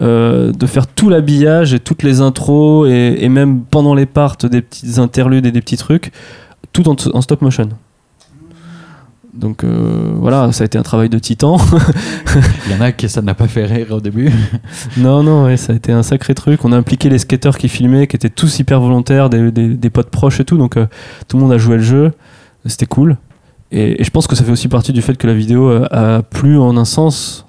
de 0.00 0.66
faire 0.66 0.86
tout 0.86 1.08
l'habillage 1.08 1.74
et 1.74 1.80
toutes 1.80 2.04
les 2.04 2.20
intros 2.20 2.88
et, 2.88 3.28
même 3.28 3.62
pendant 3.62 3.94
les 3.94 4.06
parts 4.06 4.36
des 4.36 4.62
petites 4.62 4.98
interludes 4.98 5.46
et 5.46 5.52
des 5.52 5.60
petits 5.60 5.76
trucs, 5.76 6.12
tout 6.72 6.88
en 6.88 7.20
stop 7.20 7.42
motion. 7.42 7.70
Donc 9.40 9.64
euh, 9.64 10.12
voilà, 10.16 10.52
ça 10.52 10.62
a 10.62 10.66
été 10.66 10.76
un 10.76 10.82
travail 10.82 11.08
de 11.08 11.18
titan. 11.18 11.56
Il 12.66 12.72
y 12.72 12.78
en 12.78 12.80
a 12.82 12.92
qui 12.92 13.08
ça 13.08 13.22
n'a 13.22 13.32
pas 13.34 13.48
fait 13.48 13.64
rire 13.64 13.86
au 13.90 14.00
début. 14.00 14.30
non, 14.98 15.22
non, 15.22 15.44
ouais, 15.46 15.56
ça 15.56 15.72
a 15.72 15.76
été 15.76 15.92
un 15.92 16.02
sacré 16.02 16.34
truc. 16.34 16.62
On 16.64 16.72
a 16.72 16.76
impliqué 16.76 17.08
les 17.08 17.18
skateurs 17.18 17.56
qui 17.56 17.68
filmaient, 17.68 18.06
qui 18.06 18.16
étaient 18.16 18.28
tous 18.28 18.58
hyper 18.58 18.80
volontaires, 18.80 19.30
des, 19.30 19.50
des- 19.50 19.74
des 19.74 19.90
potes 19.90 20.10
proches 20.10 20.40
et 20.40 20.44
tout. 20.44 20.58
Donc 20.58 20.76
euh, 20.76 20.86
tout 21.26 21.38
le 21.38 21.42
monde 21.42 21.52
a 21.52 21.58
joué 21.58 21.76
le 21.76 21.82
jeu. 21.82 22.12
C'était 22.66 22.84
cool. 22.86 23.16
Et, 23.72 24.00
et 24.02 24.04
je 24.04 24.10
pense 24.10 24.26
que 24.26 24.36
ça 24.36 24.44
fait 24.44 24.52
aussi 24.52 24.68
partie 24.68 24.92
du 24.92 25.00
fait 25.00 25.16
que 25.16 25.26
la 25.26 25.32
vidéo 25.34 25.70
euh, 25.70 25.86
a 25.90 26.22
plu 26.22 26.58
en 26.58 26.76
un 26.76 26.84
sens. 26.84 27.46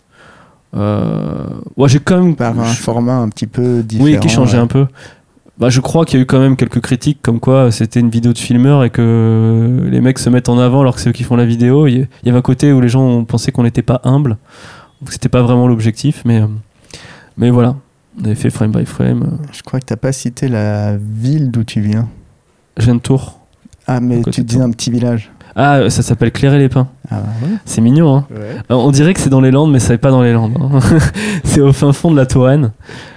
Euh, 0.75 1.43
ouais, 1.75 1.89
j'ai 1.89 1.99
quand 1.99 2.21
même. 2.21 2.35
Par 2.37 2.57
un 2.57 2.65
je- 2.71 2.77
format 2.79 3.15
un 3.17 3.27
petit 3.27 3.47
peu 3.47 3.83
différent. 3.83 4.05
oui, 4.09 4.19
qui 4.19 4.29
changeait 4.29 4.57
ouais. 4.57 4.63
un 4.63 4.67
peu. 4.67 4.87
Bah, 5.61 5.69
je 5.69 5.79
crois 5.79 6.05
qu'il 6.05 6.17
y 6.17 6.19
a 6.19 6.23
eu 6.23 6.25
quand 6.25 6.39
même 6.39 6.55
quelques 6.55 6.81
critiques 6.81 7.19
comme 7.21 7.39
quoi 7.39 7.71
c'était 7.71 7.99
une 7.99 8.09
vidéo 8.09 8.33
de 8.33 8.37
filmeur 8.39 8.83
et 8.83 8.89
que 8.89 9.79
les 9.91 10.01
mecs 10.01 10.17
se 10.17 10.27
mettent 10.31 10.49
en 10.49 10.57
avant 10.57 10.81
alors 10.81 10.95
que 10.95 11.01
c'est 11.01 11.09
eux 11.09 11.13
qui 11.13 11.23
font 11.23 11.35
la 11.35 11.45
vidéo. 11.45 11.85
Il 11.85 12.07
y 12.23 12.29
avait 12.29 12.37
un 12.39 12.41
côté 12.41 12.73
où 12.73 12.81
les 12.81 12.89
gens 12.89 13.03
ont 13.03 13.25
pensé 13.25 13.51
qu'on 13.51 13.61
n'était 13.61 13.83
pas 13.83 14.01
humble. 14.03 14.37
C'était 15.07 15.29
pas 15.29 15.43
vraiment 15.43 15.67
l'objectif, 15.67 16.23
mais, 16.25 16.41
euh, 16.41 16.47
mais 17.37 17.51
voilà. 17.51 17.75
On 18.19 18.25
avait 18.25 18.33
fait 18.33 18.49
frame 18.49 18.71
by 18.71 18.85
frame. 18.87 19.21
euh, 19.23 19.45
Je 19.51 19.61
crois 19.61 19.79
que 19.79 19.85
t'as 19.85 19.95
pas 19.97 20.11
cité 20.11 20.47
la 20.47 20.97
ville 20.97 21.51
d'où 21.51 21.63
tu 21.63 21.79
viens. 21.79 22.09
Je 22.77 22.85
viens 22.85 22.95
de 22.95 22.99
Tours. 22.99 23.39
Ah, 23.85 23.99
mais 23.99 24.23
tu 24.23 24.41
de 24.41 24.45
dis 24.47 24.55
Tours. 24.55 24.63
un 24.65 24.71
petit 24.71 24.89
village. 24.89 25.31
Ah, 25.55 25.89
ça 25.89 26.01
s'appelle 26.01 26.31
Clairer 26.31 26.57
les 26.59 26.69
pins. 26.69 26.87
Ah 27.09 27.15
ouais. 27.43 27.49
C'est 27.65 27.81
mignon, 27.81 28.15
hein. 28.15 28.25
Ouais. 28.31 28.55
Alors, 28.69 28.85
on 28.85 28.91
dirait 28.91 29.13
que 29.13 29.19
c'est 29.19 29.29
dans 29.29 29.41
les 29.41 29.51
Landes, 29.51 29.71
mais 29.71 29.79
ça 29.79 29.93
n'est 29.93 29.97
pas 29.97 30.09
dans 30.11 30.21
les 30.21 30.31
Landes. 30.31 30.53
hein. 30.59 30.79
c'est 31.43 31.59
au 31.59 31.73
fin 31.73 31.91
fond 31.91 32.09
de 32.11 32.15
la 32.15 32.25
Touraine. 32.25 32.71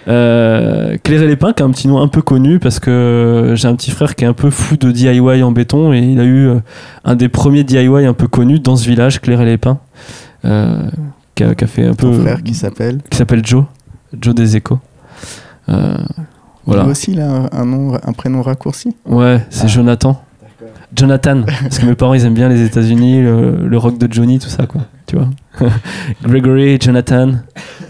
Euh, 0.09 0.97
Clairer 1.03 1.27
les 1.29 1.37
pins, 1.37 1.53
qui 1.53 1.63
a 1.63 1.67
un 1.67 1.71
petit 1.71 1.87
nom 1.87 2.01
un 2.03 2.09
peu 2.09 2.23
connu 2.23 2.59
parce 2.59 2.81
que 2.81 3.53
j'ai 3.57 3.69
un 3.69 3.77
petit 3.77 3.91
frère 3.93 4.15
qui 4.17 4.25
est 4.25 4.27
un 4.27 4.33
peu 4.33 4.51
fou 4.51 4.77
de 4.77 4.91
DIY 4.91 5.43
en 5.43 5.53
béton 5.53 5.93
et 5.93 5.99
il 6.01 6.19
a 6.19 6.25
eu 6.25 6.49
euh, 6.49 6.59
un 7.05 7.15
des 7.15 7.29
premiers 7.29 7.63
DIY 7.65 8.05
un 8.07 8.15
peu 8.15 8.27
connus 8.27 8.59
dans 8.61 8.75
ce 8.77 8.87
village, 8.89 9.21
Clairer 9.21 9.45
les 9.45 9.59
pins, 9.59 9.79
euh, 10.45 10.83
qui, 11.37 11.45
a, 11.45 11.55
qui 11.55 11.65
a 11.65 11.67
fait 11.69 11.87
un 11.87 11.95
peu. 11.95 12.13
Frère 12.21 12.43
qui 12.43 12.55
s'appelle. 12.55 12.99
qui 13.11 13.17
s'appelle 13.17 13.45
Joe, 13.47 13.65
Joe 14.21 14.35
des 14.35 14.57
Échos. 14.57 14.79
Euh, 15.69 15.97
voilà. 16.67 16.85
Aussi, 16.87 17.13
il 17.13 17.21
a 17.21 17.31
un, 17.31 17.49
un 17.53 17.65
nom, 17.65 17.95
un 17.95 18.13
prénom 18.13 18.43
raccourci? 18.43 18.97
Ouais, 19.07 19.45
c'est 19.51 19.65
Ah. 19.65 19.69
Jonathan. 19.69 20.21
Jonathan, 20.97 21.43
parce 21.43 21.79
que 21.79 21.87
mes 21.87 21.95
parents 21.95 22.15
ils 22.15 22.25
aiment 22.25 22.35
bien 22.35 22.49
les 22.49 22.63
États-Unis, 22.63 23.23
le, 23.23 23.67
le 23.67 23.79
rock 23.79 23.99
de 23.99 24.13
Johnny, 24.13 24.39
tout 24.39 24.49
ça 24.49 24.67
quoi. 24.67 24.83
Tu 25.07 25.17
vois. 25.17 25.29
Gregory, 26.23 26.79
Jonathan. 26.81 27.33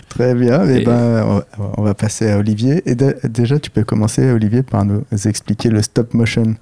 Très 0.09 0.35
bien. 0.35 0.65
Et 0.69 0.83
Et- 0.83 0.85
ben, 0.85 1.43
on 1.77 1.83
va- 1.83 1.95
passer 1.95 2.31
à 2.31 2.39
Olivier. 2.39 2.83
Et 2.89 2.95
de- 2.95 3.17
déjà, 3.25 3.59
tu 3.59 3.71
peux 3.71 3.85
commencer, 3.85 4.31
Olivier, 4.31 4.63
par 4.63 4.85
nous 4.85 5.03
expliquer 5.25 5.71
le 5.71 5.83
stop 5.83 6.15
motion 6.15 6.55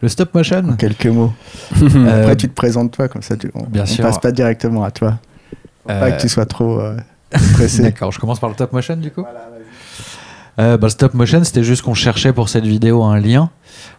Le 0.00 0.08
stop 0.08 0.34
motion 0.34 0.58
en 0.68 0.76
quelques 0.76 1.06
mots. 1.06 1.32
Euh, 1.82 2.20
Après, 2.22 2.36
tu 2.36 2.48
te 2.48 2.54
présentes 2.54 2.92
toi, 2.92 3.08
comme 3.08 3.22
ça, 3.22 3.36
tu, 3.36 3.50
on, 3.54 3.64
bien 3.64 3.82
on 3.82 3.86
sûr. 3.86 4.04
passe 4.04 4.18
pas 4.18 4.32
directement 4.32 4.84
à 4.84 4.90
toi. 4.90 5.18
Faut 5.82 5.88
Pas 5.88 5.94
Euh, 5.94 6.10
que 6.12 6.20
tu 6.20 6.28
sois 6.28 6.46
trop 6.46 6.80
euh, 6.80 6.96
pressé. 7.54 7.82
D'accord, 7.82 8.12
je 8.12 8.18
commence 8.20 8.38
par 8.40 8.48
le 8.50 8.54
stop 8.54 8.72
motion 8.72 8.96
du 8.96 9.10
coup? 9.10 9.24
Euh, 10.60 10.76
bah, 10.76 10.88
stop 10.88 11.14
motion, 11.14 11.42
c'était 11.42 11.64
juste 11.64 11.82
qu'on 11.82 11.94
cherchait 11.94 12.32
pour 12.32 12.48
cette 12.48 12.64
vidéo 12.64 13.02
un 13.02 13.18
lien, 13.18 13.50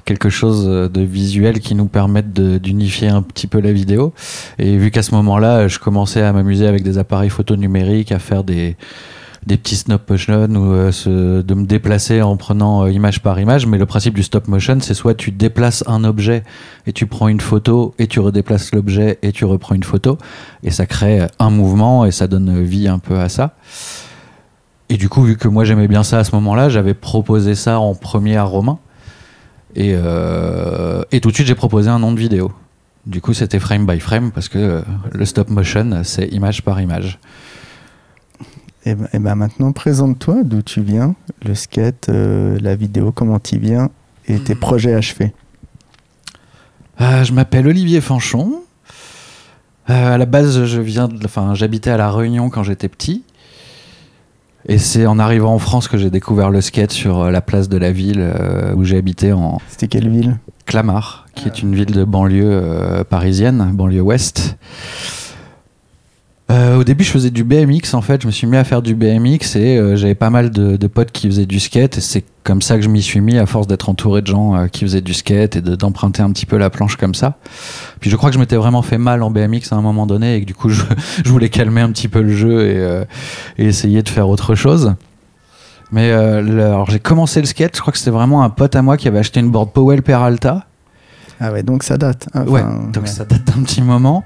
quelque 0.05 0.29
chose 0.29 0.65
euh, 0.67 0.87
de 0.87 1.01
visuel 1.01 1.59
qui 1.59 1.75
nous 1.75 1.87
permette 1.87 2.31
d'unifier 2.33 3.09
un 3.09 3.21
petit 3.21 3.47
peu 3.47 3.59
la 3.59 3.73
vidéo. 3.73 4.13
Et 4.57 4.77
vu 4.77 4.91
qu'à 4.91 5.03
ce 5.03 5.13
moment-là, 5.15 5.67
je 5.67 5.79
commençais 5.79 6.21
à 6.21 6.31
m'amuser 6.31 6.67
avec 6.67 6.83
des 6.83 6.97
appareils 6.97 7.29
photo 7.29 7.55
numériques, 7.57 8.11
à 8.11 8.19
faire 8.19 8.43
des, 8.43 8.77
petits 9.47 9.75
stop 9.75 10.09
motion 10.09 10.47
ou 10.55 10.73
euh, 10.73 11.43
de 11.43 11.53
me 11.53 11.65
déplacer 11.65 12.21
en 12.21 12.37
prenant 12.37 12.85
euh, 12.85 12.91
image 12.91 13.21
par 13.21 13.37
image. 13.37 13.67
Mais 13.67 13.77
le 13.77 13.85
principe 13.85 14.15
du 14.15 14.23
stop 14.23 14.47
motion, 14.47 14.77
c'est 14.79 14.93
soit 14.93 15.13
tu 15.13 15.31
déplaces 15.31 15.83
un 15.87 16.05
objet 16.05 16.43
et 16.87 16.93
tu 16.93 17.05
prends 17.05 17.27
une 17.27 17.41
photo 17.41 17.93
et 17.99 18.07
tu 18.07 18.21
redéplaces 18.21 18.73
l'objet 18.73 19.19
et 19.21 19.33
tu 19.33 19.43
reprends 19.43 19.75
une 19.75 19.83
photo. 19.83 20.17
Et 20.63 20.71
ça 20.71 20.85
crée 20.85 21.27
un 21.37 21.49
mouvement 21.49 22.05
et 22.05 22.11
ça 22.11 22.27
donne 22.27 22.63
vie 22.63 22.87
un 22.87 22.99
peu 22.99 23.19
à 23.19 23.27
ça. 23.27 23.55
Et 24.89 24.97
du 24.97 25.09
coup, 25.09 25.23
vu 25.23 25.35
que 25.37 25.47
moi 25.47 25.63
j'aimais 25.65 25.87
bien 25.87 26.03
ça 26.03 26.19
à 26.19 26.23
ce 26.23 26.33
moment-là, 26.35 26.69
j'avais 26.69 26.93
proposé 26.93 27.55
ça 27.55 27.79
en 27.79 27.95
premier 27.95 28.37
à 28.37 28.43
Romain. 28.43 28.77
Et, 29.75 29.93
euh, 29.95 31.03
et 31.11 31.19
tout 31.19 31.29
de 31.29 31.35
suite, 31.35 31.47
j'ai 31.47 31.55
proposé 31.55 31.89
un 31.89 31.99
nom 31.99 32.11
de 32.13 32.19
vidéo. 32.19 32.51
Du 33.05 33.19
coup, 33.21 33.33
c'était 33.33 33.59
frame 33.59 33.85
by 33.85 33.99
frame 33.99 34.31
parce 34.31 34.47
que 34.47 34.57
euh, 34.57 34.81
le 35.11 35.25
stop 35.25 35.49
motion, 35.49 36.01
c'est 36.03 36.27
image 36.27 36.61
par 36.63 36.79
image. 36.81 37.19
Et, 38.85 38.93
ben- 38.95 39.35
maintenant, 39.35 39.71
présente-toi 39.71 40.43
d'où 40.43 40.61
tu 40.61 40.81
viens, 40.81 41.15
le 41.43 41.55
skate, 41.55 42.09
euh, 42.09 42.57
la 42.61 42.75
vidéo, 42.75 43.11
comment 43.11 43.39
tu 43.39 43.57
viens 43.57 43.89
et 44.27 44.37
tes 44.39 44.53
projets 44.55 44.93
achevés. 44.93 45.33
Je 46.99 47.31
m'appelle 47.33 47.67
Olivier 47.67 48.01
Fanchon. 48.01 48.61
À 49.87 50.17
la 50.17 50.25
base, 50.25 50.65
je 50.65 50.81
viens, 50.81 51.07
de- 51.07 51.25
enfin, 51.25 51.53
j'habitais 51.55 51.89
à 51.91 51.97
la 51.97 52.11
Réunion 52.11 52.49
quand 52.49 52.63
j'étais 52.63 52.87
petit. 52.87 53.23
Et 54.67 54.79
c'est 54.79 55.05
en 55.05 55.19
arrivant 55.19 55.53
en 55.53 55.59
France 55.59 55.87
que 55.87 55.97
j'ai 55.97 56.09
découvert 56.09 56.49
le 56.49 56.59
skate 56.59 56.91
sur 56.91 57.19
euh, 57.19 57.31
la 57.31 57.41
place 57.41 57.69
de 57.69 57.77
la 57.77 57.91
ville 57.91 58.19
euh, 58.19 58.73
où 58.73 58.83
j'ai 58.83 58.97
habité 58.97 59.31
en, 59.31 59.59
C'était 59.69 59.87
quelle 59.87 60.09
ville? 60.09 60.37
Clamart, 60.65 61.27
qui 61.35 61.47
est 61.47 61.61
une 61.61 61.75
ville 61.75 61.91
de 61.91 62.03
banlieue 62.03 62.49
euh, 62.49 63.03
parisienne, 63.03 63.71
banlieue 63.73 64.01
ouest. 64.01 64.57
Euh, 66.55 66.77
au 66.77 66.83
début, 66.85 67.03
je 67.03 67.11
faisais 67.11 67.31
du 67.31 67.43
BMX. 67.43 67.93
En 67.95 68.01
fait, 68.01 68.21
je 68.21 68.27
me 68.27 68.31
suis 68.31 68.47
mis 68.47 68.55
à 68.55 68.63
faire 68.63 68.81
du 68.81 68.95
BMX 68.95 69.55
et 69.57 69.77
euh, 69.77 69.95
j'avais 69.97 70.15
pas 70.15 70.29
mal 70.29 70.51
de, 70.51 70.77
de 70.77 70.87
potes 70.87 71.11
qui 71.11 71.27
faisaient 71.27 71.45
du 71.45 71.59
skate. 71.59 71.97
Et 71.97 72.01
c'est 72.01 72.23
comme 72.45 72.61
ça 72.61 72.75
que 72.77 72.81
je 72.81 72.87
m'y 72.87 73.01
suis 73.01 73.19
mis, 73.19 73.37
à 73.37 73.45
force 73.45 73.67
d'être 73.67 73.89
entouré 73.89 74.21
de 74.21 74.27
gens 74.27 74.55
euh, 74.55 74.67
qui 74.67 74.85
faisaient 74.85 75.01
du 75.01 75.13
skate 75.13 75.57
et 75.57 75.61
de- 75.61 75.75
d'emprunter 75.75 76.21
un 76.21 76.31
petit 76.31 76.45
peu 76.45 76.55
la 76.57 76.69
planche 76.69 76.95
comme 76.95 77.13
ça. 77.13 77.37
Puis 77.99 78.09
je 78.09 78.15
crois 78.15 78.29
que 78.29 78.35
je 78.35 78.39
m'étais 78.39 78.55
vraiment 78.55 78.83
fait 78.83 78.97
mal 78.97 79.21
en 79.21 79.31
BMX 79.31 79.71
à 79.73 79.75
un 79.75 79.81
moment 79.81 80.05
donné 80.07 80.35
et 80.35 80.41
que 80.41 80.45
du 80.45 80.53
coup, 80.53 80.69
je, 80.69 80.83
je 81.25 81.29
voulais 81.29 81.49
calmer 81.49 81.81
un 81.81 81.91
petit 81.91 82.07
peu 82.07 82.21
le 82.21 82.33
jeu 82.33 82.61
et, 82.69 83.03
et 83.61 83.65
essayer 83.67 84.01
de 84.01 84.09
faire 84.09 84.29
autre 84.29 84.55
chose. 84.55 84.93
Mais 85.91 86.11
le- 86.41 86.63
alors 86.63 86.89
j'ai 86.89 86.99
commencé 86.99 87.41
le 87.41 87.47
skate. 87.47 87.75
Je 87.75 87.81
crois 87.81 87.91
que 87.91 87.99
c'était 87.99 88.11
vraiment 88.11 88.43
un 88.43 88.49
pote 88.49 88.75
à 88.77 88.81
moi 88.81 88.95
qui 88.95 89.07
avait 89.09 89.19
acheté 89.19 89.41
une 89.41 89.49
board 89.51 89.71
Powell 89.73 90.01
Peralta. 90.01 90.65
Ah 91.41 91.51
ouais, 91.51 91.63
donc 91.63 91.83
ça 91.83 91.97
date. 91.97 92.29
hein, 92.33 92.45
Ouais, 92.47 92.61
enfin, 92.61 92.87
donc 92.93 93.03
ouais. 93.03 93.09
ça 93.09 93.25
date 93.25 93.43
d'un 93.43 93.61
petit 93.63 93.81
moment. 93.81 94.23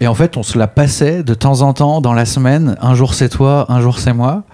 Et 0.00 0.06
en 0.06 0.14
fait, 0.14 0.38
on 0.38 0.42
se 0.42 0.58
la 0.58 0.66
passait 0.66 1.22
de 1.22 1.34
temps 1.34 1.60
en 1.60 1.74
temps 1.74 2.00
dans 2.00 2.14
la 2.14 2.24
semaine. 2.24 2.76
Un 2.80 2.94
jour 2.94 3.12
c'est 3.12 3.28
toi, 3.28 3.66
un 3.68 3.80
jour 3.82 3.98
c'est 3.98 4.14
moi. 4.14 4.44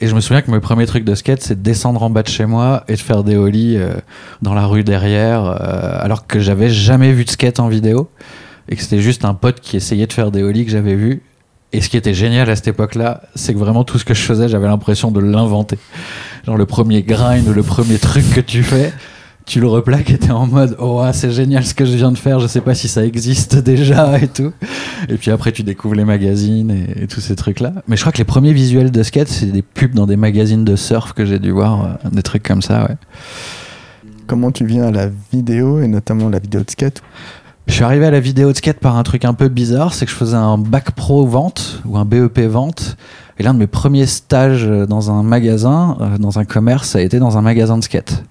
Et 0.00 0.08
je 0.08 0.14
me 0.14 0.20
souviens 0.20 0.42
que 0.42 0.50
mes 0.50 0.60
premiers 0.60 0.86
trucs 0.86 1.04
de 1.04 1.14
skate, 1.14 1.42
c'est 1.42 1.56
de 1.56 1.62
descendre 1.62 2.02
en 2.02 2.10
bas 2.10 2.22
de 2.22 2.28
chez 2.28 2.46
moi 2.46 2.84
et 2.88 2.94
de 2.94 3.00
faire 3.00 3.22
des 3.22 3.36
ollies 3.36 3.76
euh, 3.76 3.94
dans 4.40 4.54
la 4.54 4.66
rue 4.66 4.82
derrière, 4.82 5.44
euh, 5.44 5.98
alors 6.00 6.26
que 6.26 6.40
j'avais 6.40 6.70
jamais 6.70 7.12
vu 7.12 7.24
de 7.24 7.30
skate 7.30 7.60
en 7.60 7.68
vidéo. 7.68 8.10
Et 8.68 8.76
que 8.76 8.82
c'était 8.82 9.00
juste 9.00 9.24
un 9.24 9.34
pote 9.34 9.60
qui 9.60 9.76
essayait 9.76 10.06
de 10.06 10.12
faire 10.12 10.30
des 10.30 10.42
ollies 10.42 10.64
que 10.64 10.70
j'avais 10.70 10.94
vu. 10.94 11.22
Et 11.72 11.80
ce 11.80 11.88
qui 11.88 11.96
était 11.96 12.14
génial 12.14 12.48
à 12.50 12.56
cette 12.56 12.68
époque-là, 12.68 13.22
c'est 13.34 13.52
que 13.52 13.58
vraiment 13.58 13.84
tout 13.84 13.98
ce 13.98 14.04
que 14.04 14.14
je 14.14 14.22
faisais, 14.22 14.48
j'avais 14.48 14.66
l'impression 14.66 15.10
de 15.10 15.20
l'inventer. 15.20 15.78
Genre 16.46 16.56
le 16.56 16.66
premier 16.66 17.02
grind 17.02 17.46
ou 17.46 17.52
le 17.52 17.62
premier 17.62 17.98
truc 17.98 18.24
que 18.34 18.40
tu 18.40 18.62
fais, 18.62 18.92
tu 19.46 19.60
le 19.60 19.66
replaques 19.66 20.10
et 20.10 20.18
t'es 20.18 20.30
en 20.30 20.46
mode 20.46 20.76
oh 20.78 21.00
ah, 21.02 21.12
c'est 21.12 21.30
génial 21.30 21.64
ce 21.64 21.74
que 21.74 21.84
je 21.84 21.96
viens 21.96 22.12
de 22.12 22.18
faire 22.18 22.40
je 22.40 22.46
sais 22.46 22.60
pas 22.60 22.74
si 22.74 22.88
ça 22.88 23.04
existe 23.04 23.56
déjà 23.62 24.18
et 24.18 24.28
tout. 24.28 24.52
Et 25.08 25.16
puis 25.16 25.30
après 25.30 25.52
tu 25.52 25.62
découvres 25.62 25.94
les 25.94 26.04
magazines 26.04 26.70
et, 26.70 27.04
et 27.04 27.06
tous 27.06 27.20
ces 27.20 27.36
trucs 27.36 27.60
là 27.60 27.72
mais 27.88 27.96
je 27.96 28.02
crois 28.02 28.12
que 28.12 28.18
les 28.18 28.24
premiers 28.24 28.52
visuels 28.52 28.90
de 28.90 29.02
skate 29.02 29.28
c'est 29.28 29.46
des 29.46 29.62
pubs 29.62 29.94
dans 29.94 30.06
des 30.06 30.16
magazines 30.16 30.64
de 30.64 30.76
surf 30.76 31.12
que 31.12 31.24
j'ai 31.24 31.38
dû 31.38 31.50
voir 31.50 31.84
euh, 31.84 32.10
des 32.10 32.22
trucs 32.22 32.42
comme 32.42 32.62
ça 32.62 32.84
ouais. 32.84 32.96
Comment 34.26 34.52
tu 34.52 34.64
viens 34.64 34.84
à 34.84 34.90
la 34.92 35.08
vidéo 35.32 35.82
et 35.82 35.88
notamment 35.88 36.28
la 36.28 36.38
vidéo 36.38 36.62
de 36.62 36.70
skate? 36.70 37.02
Je 37.66 37.74
suis 37.74 37.82
arrivé 37.82 38.06
à 38.06 38.10
la 38.12 38.20
vidéo 38.20 38.52
de 38.52 38.56
skate 38.56 38.78
par 38.78 38.96
un 38.96 39.02
truc 39.02 39.24
un 39.24 39.34
peu 39.34 39.48
bizarre 39.48 39.94
c'est 39.94 40.04
que 40.04 40.12
je 40.12 40.16
faisais 40.16 40.36
un 40.36 40.58
bac 40.58 40.92
pro 40.92 41.26
vente 41.26 41.82
ou 41.86 41.98
un 41.98 42.04
BEP 42.04 42.38
vente 42.40 42.96
et 43.38 43.42
l'un 43.42 43.54
de 43.54 43.58
mes 43.58 43.66
premiers 43.66 44.06
stages 44.06 44.66
euh, 44.66 44.86
dans 44.86 45.10
un 45.10 45.22
magasin 45.22 45.96
euh, 46.00 46.18
dans 46.18 46.38
un 46.38 46.44
commerce 46.44 46.90
ça 46.90 46.98
a 46.98 47.02
été 47.02 47.18
dans 47.18 47.38
un 47.38 47.42
magasin 47.42 47.78
de 47.78 47.82
skate 47.84 48.22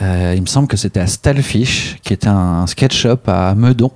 Euh, 0.00 0.34
il 0.36 0.42
me 0.42 0.46
semble 0.46 0.68
que 0.68 0.76
c'était 0.76 1.00
à 1.00 1.06
Stalfish, 1.06 1.98
qui 2.02 2.12
était 2.12 2.28
un 2.28 2.66
skate 2.66 2.92
shop 2.92 3.20
à 3.26 3.54
Meudon, 3.54 3.92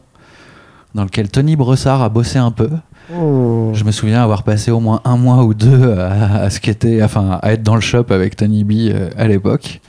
dans 0.95 1.04
lequel 1.04 1.28
Tony 1.28 1.57
Brossard 1.57 2.02
a 2.02 2.09
bossé 2.09 2.38
un 2.38 2.50
peu. 2.50 2.71
Oh. 3.14 3.71
Je 3.75 3.85
me 3.85 3.90
souviens 3.90 4.23
avoir 4.23 4.42
passé 4.42 4.71
au 4.71 4.80
moins 4.80 5.00
un 5.04 5.16
mois 5.16 5.45
ou 5.45 5.52
deux 5.52 5.92
à, 5.99 6.42
à 6.42 6.50
skater, 6.50 7.02
enfin 7.02 7.38
à 7.42 7.52
être 7.52 7.62
dans 7.62 7.75
le 7.75 7.80
shop 7.80 8.07
avec 8.11 8.37
Tony 8.37 8.64
B 8.64 8.73
euh, 8.92 9.11
à 9.16 9.26
l'époque. 9.26 9.80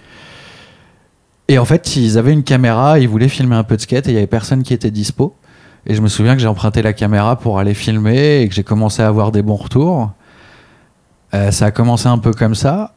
Et 1.47 1.57
en 1.57 1.65
fait, 1.65 1.95
ils 1.95 2.17
avaient 2.17 2.33
une 2.33 2.43
caméra, 2.43 2.99
ils 2.99 3.09
voulaient 3.09 3.27
filmer 3.27 3.55
un 3.55 3.63
peu 3.63 3.75
de 3.75 3.81
skate 3.81 4.07
et 4.07 4.11
il 4.11 4.13
y 4.13 4.17
avait 4.17 4.27
personne 4.27 4.63
qui 4.63 4.73
était 4.73 4.91
dispo. 4.91 5.35
Et 5.85 5.95
je 5.95 6.01
me 6.01 6.07
souviens 6.07 6.35
que 6.35 6.41
j'ai 6.41 6.47
emprunté 6.47 6.81
la 6.81 6.93
caméra 6.93 7.37
pour 7.37 7.59
aller 7.59 7.73
filmer 7.73 8.41
et 8.41 8.47
que 8.47 8.53
j'ai 8.53 8.63
commencé 8.63 9.01
à 9.01 9.07
avoir 9.07 9.31
des 9.31 9.41
bons 9.41 9.55
retours. 9.55 10.11
Euh, 11.33 11.51
ça 11.51 11.67
a 11.67 11.71
commencé 11.71 12.07
un 12.07 12.17
peu 12.17 12.31
comme 12.31 12.55
ça. 12.55 12.93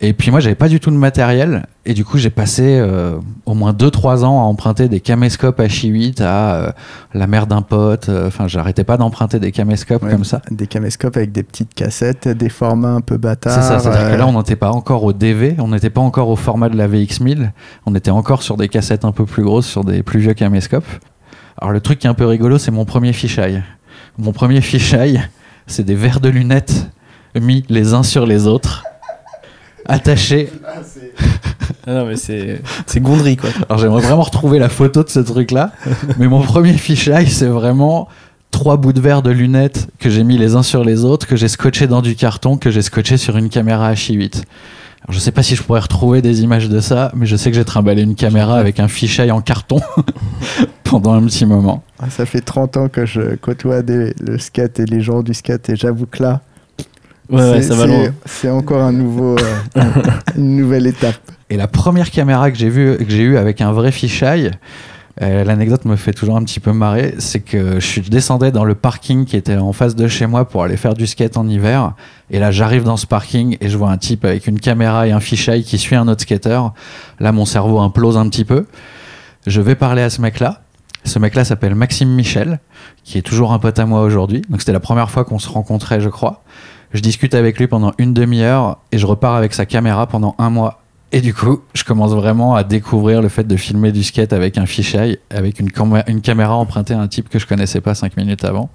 Et 0.00 0.12
puis 0.14 0.30
moi, 0.30 0.40
j'avais 0.40 0.54
pas 0.54 0.68
du 0.68 0.80
tout 0.80 0.90
de 0.90 0.96
matériel. 0.96 1.66
Et 1.84 1.94
du 1.94 2.04
coup, 2.04 2.16
j'ai 2.18 2.30
passé 2.30 2.78
euh, 2.80 3.18
au 3.44 3.54
moins 3.54 3.72
2-3 3.72 4.24
ans 4.24 4.40
à 4.40 4.44
emprunter 4.44 4.88
des 4.88 5.00
caméscopes 5.00 5.60
H8 5.60 6.22
à 6.22 6.54
euh, 6.54 6.72
la 7.14 7.26
mère 7.26 7.46
d'un 7.46 7.62
pote. 7.62 8.08
Enfin, 8.08 8.48
j'arrêtais 8.48 8.84
pas 8.84 8.96
d'emprunter 8.96 9.38
des 9.40 9.52
caméscopes 9.52 10.02
Ouais, 10.02 10.10
comme 10.10 10.24
ça. 10.24 10.40
Des 10.50 10.66
caméscopes 10.66 11.16
avec 11.16 11.32
des 11.32 11.42
petites 11.42 11.74
cassettes, 11.74 12.28
des 12.28 12.48
formats 12.48 12.94
un 12.94 13.00
peu 13.00 13.18
bâtards. 13.18 13.52
C'est 13.52 13.62
ça, 13.62 13.78
c'est-à-dire 13.78 14.12
que 14.12 14.16
là, 14.16 14.26
on 14.26 14.36
n'était 14.36 14.56
pas 14.56 14.70
encore 14.70 15.04
au 15.04 15.12
DV, 15.12 15.56
on 15.58 15.68
n'était 15.68 15.90
pas 15.90 16.00
encore 16.00 16.28
au 16.28 16.36
format 16.36 16.68
de 16.68 16.76
la 16.76 16.88
VX1000, 16.88 17.50
on 17.86 17.94
était 17.94 18.10
encore 18.10 18.42
sur 18.42 18.56
des 18.56 18.68
cassettes 18.68 19.04
un 19.04 19.12
peu 19.12 19.26
plus 19.26 19.42
grosses, 19.42 19.66
sur 19.66 19.84
des 19.84 20.02
plus 20.02 20.20
vieux 20.20 20.34
caméscopes. 20.34 20.88
Alors, 21.58 21.72
le 21.72 21.80
truc 21.80 21.98
qui 21.98 22.06
est 22.06 22.10
un 22.10 22.14
peu 22.14 22.26
rigolo, 22.26 22.58
c'est 22.58 22.70
mon 22.70 22.84
premier 22.84 23.12
fisheye. 23.12 23.62
Mon 24.18 24.32
premier 24.32 24.60
fisheye, 24.60 25.20
c'est 25.66 25.84
des 25.84 25.94
verres 25.94 26.20
de 26.20 26.28
lunettes 26.28 26.90
mis 27.40 27.64
les 27.68 27.94
uns 27.94 28.02
sur 28.02 28.26
les 28.26 28.46
autres, 28.46 28.84
attachés. 29.86 30.50
Ah 31.86 31.94
non, 31.94 32.06
mais 32.06 32.16
c'est 32.16 32.60
c'est 32.86 33.00
Gondry, 33.00 33.36
quoi. 33.36 33.50
Alors, 33.68 33.78
j'aimerais 33.78 34.02
vraiment 34.02 34.22
retrouver 34.22 34.58
la 34.58 34.68
photo 34.68 35.02
de 35.02 35.08
ce 35.08 35.20
truc-là, 35.20 35.72
mais 36.18 36.28
mon 36.28 36.40
premier 36.42 36.74
fisheye, 36.74 37.28
c'est 37.28 37.46
vraiment 37.46 38.08
trois 38.50 38.76
bouts 38.76 38.92
de 38.92 39.00
verre 39.00 39.22
de 39.22 39.30
lunettes 39.30 39.88
que 39.98 40.10
j'ai 40.10 40.24
mis 40.24 40.36
les 40.38 40.54
uns 40.54 40.62
sur 40.62 40.84
les 40.84 41.04
autres, 41.04 41.26
que 41.26 41.36
j'ai 41.36 41.48
scotché 41.48 41.86
dans 41.86 42.02
du 42.02 42.14
carton, 42.14 42.56
que 42.56 42.70
j'ai 42.70 42.82
scotché 42.82 43.16
sur 43.16 43.36
une 43.36 43.48
caméra 43.48 43.92
H8. 43.92 44.42
Alors, 45.04 45.14
je 45.14 45.18
sais 45.18 45.32
pas 45.32 45.42
si 45.42 45.56
je 45.56 45.62
pourrais 45.64 45.80
retrouver 45.80 46.22
des 46.22 46.42
images 46.42 46.68
de 46.68 46.78
ça, 46.78 47.10
mais 47.16 47.26
je 47.26 47.34
sais 47.34 47.50
que 47.50 47.56
j'ai 47.56 47.64
trimballé 47.64 48.02
une 48.02 48.14
caméra 48.14 48.56
avec 48.58 48.78
un 48.78 48.86
fisheye 48.86 49.32
en 49.32 49.40
carton 49.40 49.80
pendant 50.84 51.14
un 51.14 51.22
petit 51.24 51.44
moment. 51.46 51.82
ah, 51.98 52.08
Ça 52.10 52.24
fait 52.26 52.40
30 52.40 52.76
ans 52.76 52.88
que 52.88 53.04
je 53.06 53.34
côtoie 53.36 53.82
des- 53.82 54.14
le 54.20 54.38
skate 54.38 54.78
et 54.78 54.84
les 54.86 55.00
gens 55.00 55.22
du 55.22 55.34
skate 55.34 55.68
et 55.70 55.74
j'avoue 55.76 56.06
que 56.06 56.22
là, 56.22 56.40
Ouais, 57.32 57.40
ouais, 57.40 57.62
c'est- 57.62 57.68
ça 57.68 57.74
va 57.74 57.82
c'est- 57.82 57.88
loin. 57.88 58.08
C'est 58.26 58.50
encore 58.50 58.82
un 58.82 58.92
nouveau, 58.92 59.36
euh, 59.38 59.82
une 60.36 60.56
nouvelle 60.56 60.86
étape. 60.86 61.16
Et 61.50 61.56
la 61.56 61.66
première 61.68 62.10
caméra 62.10 62.50
que 62.50 62.56
j'ai 62.58 62.68
vue, 62.68 62.96
que 62.98 63.10
j'ai 63.10 63.22
eue 63.22 63.36
avec 63.36 63.60
un 63.60 63.72
vrai 63.72 63.92
fisheye, 63.92 64.50
Euh, 65.20 65.44
L'anecdote 65.44 65.84
me 65.84 65.96
fait 65.96 66.14
toujours 66.14 66.38
un 66.38 66.42
petit 66.42 66.58
peu 66.58 66.72
marrer, 66.72 67.14
c'est 67.18 67.40
que 67.40 67.78
je 67.80 68.00
descendais 68.00 68.50
dans 68.50 68.64
le 68.64 68.74
parking 68.74 69.26
qui 69.26 69.36
était 69.36 69.58
en 69.58 69.74
face 69.74 69.94
de 69.94 70.08
chez 70.08 70.26
moi 70.26 70.48
pour 70.48 70.62
aller 70.64 70.78
faire 70.78 70.94
du 70.94 71.06
skate 71.06 71.36
en 71.36 71.46
hiver. 71.46 71.92
Et 72.30 72.38
là, 72.38 72.50
j'arrive 72.50 72.82
dans 72.84 72.96
ce 72.96 73.06
parking 73.06 73.58
et 73.60 73.68
je 73.68 73.76
vois 73.76 73.90
un 73.90 73.98
type 73.98 74.24
avec 74.24 74.46
une 74.46 74.58
caméra 74.58 75.06
et 75.06 75.12
un 75.12 75.20
fisheye 75.20 75.64
qui 75.64 75.76
suit 75.76 75.96
un 75.96 76.08
autre 76.08 76.22
skater. 76.22 76.60
Là, 77.20 77.30
mon 77.30 77.44
cerveau 77.44 77.78
implose 77.80 78.16
un 78.16 78.26
petit 78.30 78.46
peu. 78.46 78.64
Je 79.46 79.60
vais 79.60 79.74
parler 79.74 80.00
à 80.00 80.08
ce 80.08 80.22
mec-là. 80.22 80.62
Ce 81.04 81.18
mec-là 81.18 81.44
s'appelle 81.44 81.74
Maxime 81.74 82.08
Michel, 82.08 82.58
qui 83.04 83.18
est 83.18 83.22
toujours 83.22 83.52
un 83.52 83.58
pote 83.58 83.78
à 83.78 83.84
moi 83.84 84.00
aujourd'hui. 84.00 84.40
Donc 84.48 84.60
c'était 84.62 84.72
la 84.72 84.80
première 84.80 85.10
fois 85.10 85.26
qu'on 85.26 85.38
se 85.38 85.50
rencontrait, 85.50 86.00
je 86.00 86.08
crois. 86.08 86.42
Je 86.94 87.00
discute 87.00 87.34
avec 87.34 87.58
lui 87.58 87.66
pendant 87.66 87.92
une 87.98 88.12
demi-heure 88.12 88.78
et 88.92 88.98
je 88.98 89.06
repars 89.06 89.34
avec 89.34 89.54
sa 89.54 89.64
caméra 89.66 90.06
pendant 90.06 90.34
un 90.38 90.50
mois. 90.50 90.82
Et 91.14 91.20
du 91.20 91.34
coup, 91.34 91.60
je 91.74 91.84
commence 91.84 92.12
vraiment 92.12 92.54
à 92.54 92.64
découvrir 92.64 93.20
le 93.22 93.28
fait 93.28 93.44
de 93.44 93.56
filmer 93.56 93.92
du 93.92 94.02
skate 94.02 94.32
avec 94.32 94.56
un 94.58 94.64
fisheye, 94.66 95.18
avec 95.30 95.60
une, 95.60 95.70
cam- 95.70 96.02
une 96.06 96.20
caméra 96.22 96.54
empruntée 96.56 96.94
à 96.94 97.00
un 97.00 97.08
type 97.08 97.28
que 97.28 97.38
je 97.38 97.46
connaissais 97.46 97.80
pas 97.82 97.94
cinq 97.94 98.16
minutes 98.16 98.44
avant. 98.44 98.70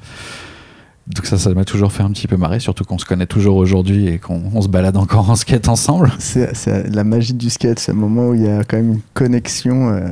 Donc 1.08 1.26
ça, 1.26 1.38
ça 1.38 1.52
m'a 1.54 1.64
toujours 1.64 1.92
fait 1.92 2.04
un 2.04 2.12
petit 2.12 2.28
peu 2.28 2.36
marrer, 2.38 2.60
surtout 2.60 2.84
qu'on 2.84 2.98
se 2.98 3.06
connaît 3.06 3.26
toujours 3.28 3.56
aujourd'hui 3.56 4.08
et 4.08 4.20
qu'on 4.20 4.42
on 4.54 4.62
se 4.62 4.68
balade 4.68 4.98
encore 4.98 5.30
en 5.30 5.36
skate 5.36 5.68
ensemble. 5.70 6.12
C'est 6.20 6.94
la 6.94 7.04
magie 7.04 7.34
du 7.34 7.50
skate, 7.50 7.80
c'est 7.80 7.92
un 7.94 7.96
moment 7.96 8.28
où 8.30 8.34
il 8.36 8.44
y 8.44 8.50
a 8.50 8.64
quand 8.64 8.78
même 8.78 8.94
une 8.94 9.02
connexion 9.14 9.90
euh, 9.90 10.10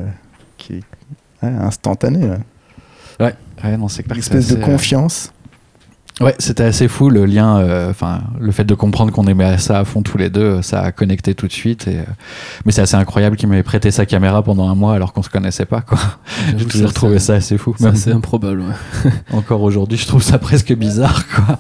qui 0.57 0.73
est 0.75 0.83
ouais, 1.43 1.49
instantanée. 1.59 2.25
ouais. 3.19 3.33
Ouais, 3.63 3.77
non, 3.77 3.87
c'est 3.87 4.05
Une 4.09 4.17
espèce 4.17 4.47
de 4.49 4.57
euh, 4.57 4.61
confiance. 4.65 5.31
Ouais, 6.21 6.33
c'était 6.39 6.63
assez 6.63 6.87
fou 6.87 7.09
le 7.09 7.25
lien, 7.25 7.57
euh, 7.57 7.89
enfin 7.89 8.21
le 8.39 8.51
fait 8.53 8.63
de 8.63 8.73
comprendre 8.73 9.11
qu'on 9.11 9.27
aimait 9.27 9.57
ça 9.57 9.79
à 9.79 9.85
fond 9.85 10.01
tous 10.01 10.17
les 10.17 10.29
deux, 10.29 10.61
ça 10.61 10.81
a 10.81 10.91
connecté 10.93 11.35
tout 11.35 11.47
de 11.47 11.51
suite. 11.51 11.87
Et, 11.87 11.97
euh, 11.97 12.03
mais 12.65 12.71
c'est 12.71 12.81
assez 12.81 12.95
incroyable 12.95 13.35
qu'il 13.35 13.49
m'ait 13.49 13.63
prêté 13.63 13.91
sa 13.91 14.05
caméra 14.05 14.41
pendant 14.41 14.69
un 14.69 14.75
mois 14.75 14.93
alors 14.93 15.11
qu'on 15.11 15.23
se 15.23 15.29
connaissait 15.29 15.65
pas. 15.65 15.81
Quoi. 15.81 15.99
J'ai 16.57 16.65
toujours 16.65 16.93
trouvé 16.93 17.19
ça 17.19 17.33
assez 17.33 17.57
fou. 17.57 17.75
C'est 17.77 17.87
assez 17.87 18.11
improbable. 18.13 18.61
ouais. 18.61 19.11
encore 19.33 19.61
aujourd'hui, 19.61 19.97
je 19.97 20.07
trouve 20.07 20.23
ça 20.23 20.37
presque 20.37 20.73
bizarre. 20.73 21.23
Quoi. 21.27 21.59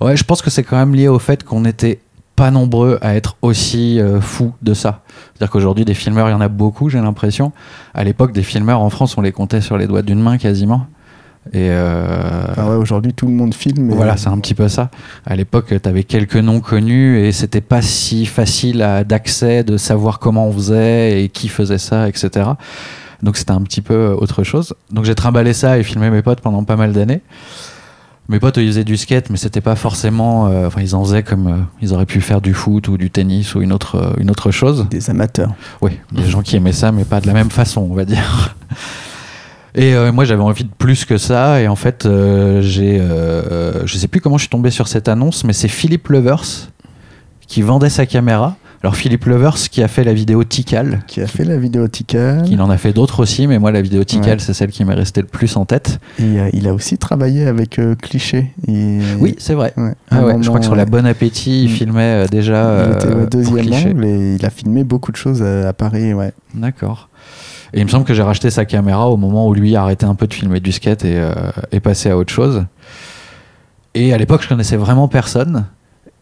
Ouais, 0.00 0.16
je 0.16 0.24
pense 0.24 0.40
que 0.40 0.50
c'est 0.50 0.62
quand 0.62 0.76
même 0.76 0.94
lié 0.94 1.08
au 1.08 1.18
fait 1.18 1.44
qu'on 1.44 1.60
n'était 1.60 2.00
pas 2.36 2.50
nombreux 2.50 2.98
à 3.00 3.14
être 3.16 3.36
aussi 3.40 3.98
euh, 3.98 4.20
fous 4.20 4.52
de 4.62 4.74
ça. 4.74 5.02
C'est-à-dire 5.34 5.50
qu'aujourd'hui, 5.50 5.84
des 5.84 5.94
filmeurs, 5.94 6.28
il 6.28 6.32
y 6.32 6.34
en 6.34 6.40
a 6.40 6.48
beaucoup, 6.48 6.90
j'ai 6.90 7.00
l'impression. 7.00 7.52
À 7.94 8.04
l'époque, 8.04 8.32
des 8.32 8.42
filmeurs 8.42 8.80
en 8.80 8.90
France, 8.90 9.16
on 9.16 9.22
les 9.22 9.32
comptait 9.32 9.62
sur 9.62 9.78
les 9.78 9.86
doigts 9.86 10.02
d'une 10.02 10.20
main 10.20 10.36
quasiment. 10.36 10.86
Et 11.52 11.70
euh, 11.70 12.42
Enfin, 12.50 12.66
ouais, 12.68 12.76
Aujourd'hui, 12.76 13.12
tout 13.14 13.26
le 13.26 13.32
monde 13.32 13.54
filme. 13.54 13.90
voilà, 13.92 14.16
c'est 14.16 14.28
un 14.28 14.38
petit 14.38 14.54
peu 14.54 14.68
ça. 14.68 14.90
À 15.24 15.36
l'époque, 15.36 15.74
tu 15.82 15.88
avais 15.88 16.04
quelques 16.04 16.36
noms 16.36 16.60
connus 16.60 17.18
et 17.20 17.32
c'était 17.32 17.60
pas 17.60 17.82
si 17.82 18.26
facile 18.26 18.78
d'accès, 19.08 19.64
de 19.64 19.76
savoir 19.76 20.18
comment 20.18 20.46
on 20.48 20.52
faisait 20.52 21.22
et 21.22 21.28
qui 21.28 21.48
faisait 21.48 21.78
ça, 21.78 22.08
etc. 22.08 22.50
Donc 23.22 23.36
c'était 23.36 23.52
un 23.52 23.62
petit 23.62 23.80
peu 23.80 24.08
autre 24.18 24.42
chose. 24.44 24.74
Donc 24.90 25.04
j'ai 25.04 25.14
trimballé 25.14 25.52
ça 25.52 25.78
et 25.78 25.82
filmé 25.82 26.10
mes 26.10 26.22
potes 26.22 26.40
pendant 26.40 26.64
pas 26.64 26.76
mal 26.76 26.92
d'années. 26.92 27.22
Mes 28.28 28.40
potes, 28.40 28.56
ils 28.56 28.66
faisaient 28.66 28.82
du 28.84 28.96
skate, 28.96 29.30
mais 29.30 29.36
c'était 29.36 29.60
pas 29.60 29.76
forcément. 29.76 30.48
euh, 30.48 30.66
Enfin, 30.66 30.80
ils 30.80 30.96
en 30.96 31.04
faisaient 31.04 31.22
comme 31.22 31.46
euh, 31.46 31.56
ils 31.80 31.94
auraient 31.94 32.06
pu 32.06 32.20
faire 32.20 32.40
du 32.40 32.54
foot 32.54 32.88
ou 32.88 32.96
du 32.98 33.08
tennis 33.08 33.54
ou 33.54 33.62
une 33.62 33.72
autre, 33.72 33.94
euh, 33.96 34.12
une 34.18 34.30
autre 34.32 34.50
chose. 34.50 34.86
Des 34.90 35.10
amateurs. 35.10 35.54
Oui, 35.80 35.92
des 36.10 36.24
gens 36.26 36.42
qui 36.42 36.56
aimaient 36.56 36.72
ça, 36.72 36.90
mais 36.90 37.04
pas 37.04 37.20
de 37.20 37.28
la 37.28 37.32
même 37.34 37.50
façon, 37.50 37.86
on 37.88 37.94
va 37.94 38.04
dire. 38.04 38.56
Et 39.76 39.94
euh, 39.94 40.10
moi, 40.10 40.24
j'avais 40.24 40.42
envie 40.42 40.64
de 40.64 40.70
plus 40.76 41.04
que 41.04 41.18
ça. 41.18 41.60
Et 41.60 41.68
en 41.68 41.76
fait, 41.76 42.06
euh, 42.06 42.60
j'ai, 42.62 42.98
euh, 43.00 43.86
je 43.86 43.96
sais 43.98 44.08
plus 44.08 44.20
comment 44.20 44.38
je 44.38 44.42
suis 44.42 44.50
tombé 44.50 44.70
sur 44.70 44.88
cette 44.88 45.06
annonce, 45.08 45.44
mais 45.44 45.52
c'est 45.52 45.68
Philippe 45.68 46.08
Levers 46.08 46.70
qui 47.46 47.62
vendait 47.62 47.90
sa 47.90 48.06
caméra. 48.06 48.56
Alors 48.82 48.94
Philippe 48.94 49.24
Levers 49.24 49.56
qui 49.70 49.82
a 49.82 49.88
fait 49.88 50.04
la 50.04 50.12
vidéo 50.12 50.44
Tikal. 50.44 51.00
Qui 51.08 51.20
a 51.20 51.26
fait 51.26 51.44
la 51.44 51.56
vidéo 51.56 51.88
Tika. 51.88 52.42
Il 52.48 52.60
en 52.60 52.70
a 52.70 52.76
fait 52.76 52.92
d'autres 52.92 53.20
aussi, 53.20 53.46
mais 53.46 53.58
moi 53.58 53.72
la 53.72 53.80
vidéo 53.82 54.04
Tikal, 54.04 54.32
Ouais. 54.34 54.38
c'est 54.38 54.52
celle 54.52 54.70
qui 54.70 54.84
m'est 54.84 54.94
restée 54.94 55.22
le 55.22 55.26
plus 55.26 55.56
en 55.56 55.64
tête. 55.64 55.98
Et 56.20 56.38
euh, 56.38 56.50
il 56.52 56.68
a 56.68 56.74
aussi 56.74 56.96
travaillé 56.98 57.46
avec 57.46 57.78
euh, 57.78 57.94
Cliché. 57.96 58.52
Et- 58.68 58.98
Oui, 59.18 59.34
c'est 59.38 59.54
vrai. 59.54 59.72
Ouais, 59.76 59.92
Ah 60.10 60.20
je 60.40 60.46
crois 60.46 60.58
que 60.60 60.64
sur 60.66 60.76
la 60.76 60.84
ouais. 60.84 60.90
Bon 60.90 61.04
Appétit, 61.06 61.64
il 61.64 61.70
Mm. 61.70 61.74
filmait 61.74 62.24
euh, 62.24 62.26
déjà. 62.28 62.86
Il 62.86 62.96
était 62.96 63.06
euh, 63.14 63.26
deuxième 63.26 63.56
Cliché. 63.66 63.88
angle 63.90 64.04
et 64.04 64.34
il 64.38 64.46
a 64.46 64.50
filmé 64.50 64.84
beaucoup 64.84 65.10
de 65.10 65.16
choses 65.16 65.42
à, 65.42 65.68
à 65.68 65.72
Paris. 65.72 66.12
Ouais. 66.14 66.32
D'accord. 66.54 67.08
Et 67.72 67.80
il 67.80 67.84
me 67.84 67.90
semble 67.90 68.04
que 68.04 68.14
j'ai 68.14 68.22
racheté 68.22 68.50
sa 68.50 68.64
caméra 68.64 69.08
au 69.08 69.16
moment 69.16 69.46
où 69.48 69.54
lui 69.54 69.76
a 69.76 69.82
arrêté 69.82 70.06
un 70.06 70.14
peu 70.14 70.26
de 70.26 70.34
filmer 70.34 70.60
du 70.60 70.72
skate 70.72 71.04
et 71.04 71.18
euh, 71.18 71.32
est 71.72 71.80
passé 71.80 72.10
à 72.10 72.16
autre 72.16 72.32
chose. 72.32 72.64
Et 73.94 74.12
à 74.12 74.18
l'époque, 74.18 74.42
je 74.42 74.48
connaissais 74.48 74.76
vraiment 74.76 75.08
personne. 75.08 75.66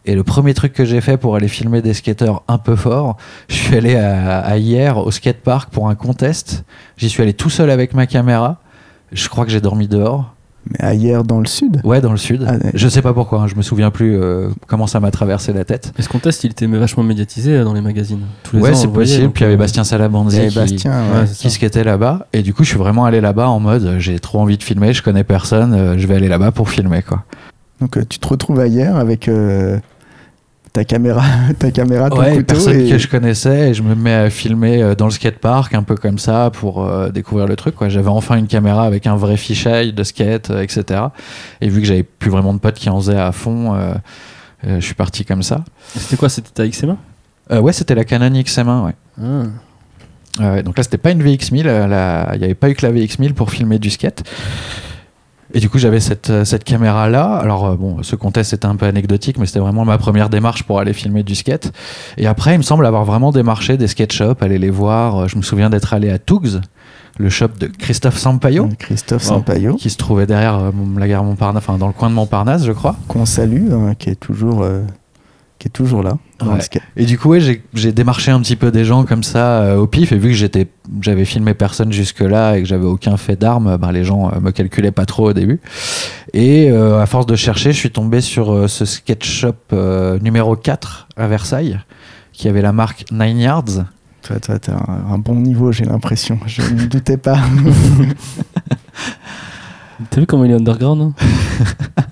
Et 0.05 0.15
le 0.15 0.23
premier 0.23 0.53
truc 0.53 0.73
que 0.73 0.85
j'ai 0.85 1.01
fait 1.01 1.17
pour 1.17 1.35
aller 1.35 1.47
filmer 1.47 1.81
des 1.81 1.93
skateurs 1.93 2.43
un 2.47 2.57
peu 2.57 2.75
forts, 2.75 3.17
je 3.49 3.55
suis 3.55 3.75
allé 3.75 3.95
à 3.95 4.57
hier 4.57 4.97
au 4.97 5.09
skatepark 5.09 5.71
pour 5.71 5.89
un 5.89 5.95
contest. 5.95 6.63
J'y 6.95 7.09
suis 7.09 7.23
allé 7.23 7.33
tout 7.33 7.49
seul 7.49 7.71
avec 7.71 7.93
ma 7.95 8.05
caméra. 8.05 8.61
Je 9.11 9.27
crois 9.29 9.45
que 9.45 9.51
j'ai 9.51 9.61
dormi 9.61 9.87
dehors. 9.87 10.34
Mais 10.71 10.83
ailleurs 10.83 11.23
dans 11.23 11.39
le 11.39 11.45
sud. 11.45 11.79
Ouais, 11.83 12.01
dans 12.01 12.11
le 12.11 12.17
sud. 12.17 12.43
Ah. 12.47 12.55
Je 12.73 12.87
sais 12.87 13.01
pas 13.03 13.13
pourquoi, 13.13 13.41
hein, 13.41 13.47
je 13.47 13.55
me 13.55 13.61
souviens 13.61 13.91
plus 13.91 14.17
euh, 14.19 14.49
comment 14.67 14.87
ça 14.87 14.99
m'a 14.99 15.11
traversé 15.11 15.53
la 15.53 15.63
tête. 15.63 15.93
Mais 15.97 16.03
ce 16.03 16.09
contest, 16.09 16.43
il 16.43 16.51
était 16.51 16.65
vachement 16.65 17.03
médiatisé 17.03 17.57
euh, 17.57 17.63
dans 17.63 17.73
les 17.73 17.81
magazines. 17.81 18.21
Tous 18.43 18.55
les 18.55 18.61
Ouais, 18.63 18.73
c'est 18.73 18.87
voyait, 18.87 18.93
possible. 19.07 19.23
donc, 19.25 19.33
Puis 19.33 19.41
il 19.43 19.45
y 19.45 19.47
avait 19.47 19.55
euh, 19.55 19.59
Bastien 19.59 19.83
Salabanzi 19.83 20.39
avait 20.39 20.49
qui, 20.49 20.55
Bastien. 20.55 20.91
ouais. 21.13 21.25
Qui 21.37 21.51
skatait 21.51 21.83
là-bas. 21.83 22.27
Et 22.33 22.41
du 22.41 22.53
coup, 22.53 22.63
je 22.63 22.69
suis 22.69 22.79
vraiment 22.79 23.05
allé 23.05 23.21
là-bas 23.21 23.47
en 23.47 23.59
mode 23.59 23.95
j'ai 23.99 24.17
trop 24.19 24.39
envie 24.39 24.57
de 24.57 24.63
filmer, 24.63 24.91
je 24.93 25.03
connais 25.03 25.23
personne, 25.23 25.73
euh, 25.73 25.97
je 25.97 26.07
vais 26.07 26.15
aller 26.15 26.27
là-bas 26.27 26.51
pour 26.51 26.69
filmer 26.69 27.01
quoi. 27.03 27.23
Donc 27.81 27.97
euh, 27.97 28.03
tu 28.07 28.19
te 28.19 28.27
retrouves 28.27 28.59
ailleurs 28.59 28.95
avec 28.95 29.27
euh, 29.27 29.77
ta 30.75 30.83
caméra, 30.83 31.23
ta 31.59 31.71
caméra, 31.71 32.09
ton 32.09 32.19
ouais, 32.19 32.31
couteau. 32.35 32.43
personne 32.53 32.81
et... 32.81 32.89
que 32.89 32.97
je 32.97 33.07
connaissais 33.07 33.69
et 33.69 33.73
je 33.73 33.81
me 33.81 33.95
mets 33.95 34.13
à 34.13 34.29
filmer 34.29 34.83
euh, 34.83 34.93
dans 34.93 35.05
le 35.05 35.11
skatepark 35.11 35.73
un 35.73 35.83
peu 35.83 35.95
comme 35.95 36.19
ça 36.19 36.49
pour 36.51 36.83
euh, 36.85 37.09
découvrir 37.09 37.47
le 37.47 37.55
truc 37.55 37.75
quoi. 37.75 37.87
J'avais 37.87 38.09
enfin 38.09 38.35
une 38.35 38.47
caméra 38.47 38.83
avec 38.83 39.07
un 39.07 39.15
vrai 39.15 39.37
fisheye 39.37 39.93
de 39.93 40.03
skate, 40.03 40.49
euh, 40.51 40.61
etc. 40.61 41.01
Et 41.61 41.69
vu 41.69 41.79
que 41.79 41.87
j'avais 41.87 42.03
plus 42.03 42.29
vraiment 42.29 42.53
de 42.53 42.59
potes 42.59 42.75
qui 42.75 42.89
en 42.89 42.99
faisaient 42.99 43.17
à 43.17 43.31
fond, 43.31 43.73
euh, 43.73 43.93
euh, 44.67 44.79
je 44.81 44.85
suis 44.85 44.95
parti 44.95 45.23
comme 45.23 45.43
ça. 45.43 45.63
C'était 45.95 46.17
quoi? 46.17 46.27
C'était 46.29 46.51
ta 46.51 46.65
XM1 46.67 46.97
Euh, 47.51 47.59
ouais, 47.61 47.71
c'était 47.73 47.95
la 47.95 48.03
Canon 48.03 48.29
XM1, 48.29 48.85
ouais. 48.85 48.93
ah. 49.21 49.43
Ouais, 50.37 50.63
donc 50.63 50.75
là, 50.77 50.83
c'était 50.83 50.97
pas 50.97 51.11
une 51.11 51.23
VX1000, 51.23 51.63
euh, 51.65 51.87
la- 51.87 52.31
il 52.33 52.39
n'y 52.39 52.43
avait 52.43 52.55
pas 52.55 52.69
eu 52.69 52.73
que 52.73 52.85
la 52.85 52.91
VX1000 52.91 53.33
pour 53.33 53.51
filmer 53.51 53.79
du 53.79 53.89
skate. 53.89 54.23
Et 55.55 55.59
du 55.61 55.69
coup, 55.69 55.77
j'avais 55.79 56.01
cette, 56.01 56.29
euh, 56.29 56.43
cette 56.43 56.65
caméra-là. 56.65 57.37
Alors, 57.37 57.65
euh, 57.65 57.75
bon, 57.77 58.03
ce 58.03 58.17
contest, 58.17 58.49
c'était 58.51 58.65
un 58.65 58.75
peu 58.75 58.85
anecdotique, 58.85 59.37
mais 59.39 59.45
c'était 59.45 59.59
vraiment 59.61 59.85
ma 59.85 59.97
première 59.97 60.29
démarche 60.29 60.63
pour 60.63 60.79
aller 60.79 60.91
filmer 60.91 61.23
du 61.23 61.33
skate. 61.33 61.71
Et 62.17 62.27
après, 62.27 62.55
il 62.55 62.57
me 62.57 62.63
semble 62.63 62.85
avoir 62.85 63.05
vraiment 63.05 63.31
démarché 63.31 63.77
des 63.77 63.87
skate 63.87 64.11
shops, 64.11 64.41
aller 64.41 64.57
les 64.59 64.69
voir. 64.69 65.15
Euh, 65.23 65.27
Je 65.27 65.37
me 65.37 65.41
souviens 65.41 65.69
d'être 65.69 65.93
allé 65.93 66.09
à 66.11 66.19
Tougs, 66.19 66.59
le 67.17 67.29
shop 67.29 67.47
de 67.57 67.67
Christophe 67.67 68.17
Sampaio, 68.17 68.67
Christophe. 68.77 69.23
Sampaio, 69.23 69.75
qui 69.75 69.89
se 69.89 69.95
trouvait 69.95 70.25
derrière 70.27 70.59
la 70.97 71.07
gare 71.07 71.23
Montparnasse, 71.23 71.63
enfin, 71.65 71.77
dans 71.77 71.87
le 71.87 71.93
coin 71.93 72.09
de 72.09 72.15
Montparnasse, 72.15 72.65
je 72.65 72.73
crois. 72.73 72.97
qu'on 73.07 73.25
salue, 73.25 73.71
hein, 73.71 73.93
qui 73.97 74.09
est 74.09 74.19
toujours, 74.19 74.61
euh, 74.63 74.81
qui 75.65 75.69
est 75.69 75.71
toujours 75.71 76.03
là. 76.03 76.19
dans 76.37 76.49
Ouais. 76.49 76.55
le 76.57 76.61
skate. 76.61 76.83
Et 76.95 77.05
du 77.05 77.17
coup, 77.17 77.29
ouais, 77.29 77.39
j'ai- 77.73 77.91
démarché 77.91 78.29
un 78.29 78.39
petit 78.39 78.55
peu 78.55 78.69
des 78.69 78.85
gens 78.85 79.03
comme 79.03 79.23
ça 79.23 79.61
euh, 79.63 79.77
au 79.77 79.87
pif. 79.87 80.11
Et 80.11 80.17
vu 80.19 80.27
que 80.29 80.35
j'étais, 80.35 80.67
j'avais 81.01 81.25
filmé 81.25 81.55
personne 81.55 81.91
jusque-là 81.91 82.57
et 82.57 82.61
que 82.61 82.67
j'avais 82.67 82.85
aucun 82.85 83.17
fait 83.17 83.35
d'armes, 83.35 83.75
ben, 83.77 83.91
les 83.91 84.03
gens 84.03 84.31
euh, 84.31 84.39
me 84.39 84.51
calculaient 84.51 84.91
pas 84.91 85.07
trop 85.07 85.29
au 85.29 85.33
début. 85.33 85.59
Et 86.33 86.69
euh, 86.69 87.01
à 87.01 87.07
force 87.07 87.25
de 87.25 87.35
chercher, 87.35 87.71
je 87.73 87.77
suis 87.79 87.89
tombé 87.89 88.21
sur 88.21 88.53
euh, 88.53 88.67
ce 88.67 88.85
sketch 88.85 89.27
shop 89.27 89.55
euh, 89.73 90.19
numéro 90.19 90.55
4 90.55 91.07
à 91.17 91.25
Versailles, 91.27 91.79
qui 92.31 92.47
avait 92.47 92.61
la 92.61 92.71
marque 92.71 93.05
Nine 93.11 93.39
Yards. 93.39 93.85
Toi, 94.21 94.39
toi, 94.39 94.59
t'as 94.59 94.73
un, 94.73 95.13
un 95.13 95.17
bon 95.17 95.33
niveau, 95.35 95.71
j'ai 95.71 95.85
l'impression. 95.85 96.37
Je 96.45 96.61
ne 96.61 96.85
doutais 96.85 97.17
pas. 97.17 97.39
T'as 100.11 100.19
vu 100.21 100.27
comment 100.27 100.45
il 100.45 100.51
est 100.51 100.55
underground 100.55 101.01
hein? 101.01 101.13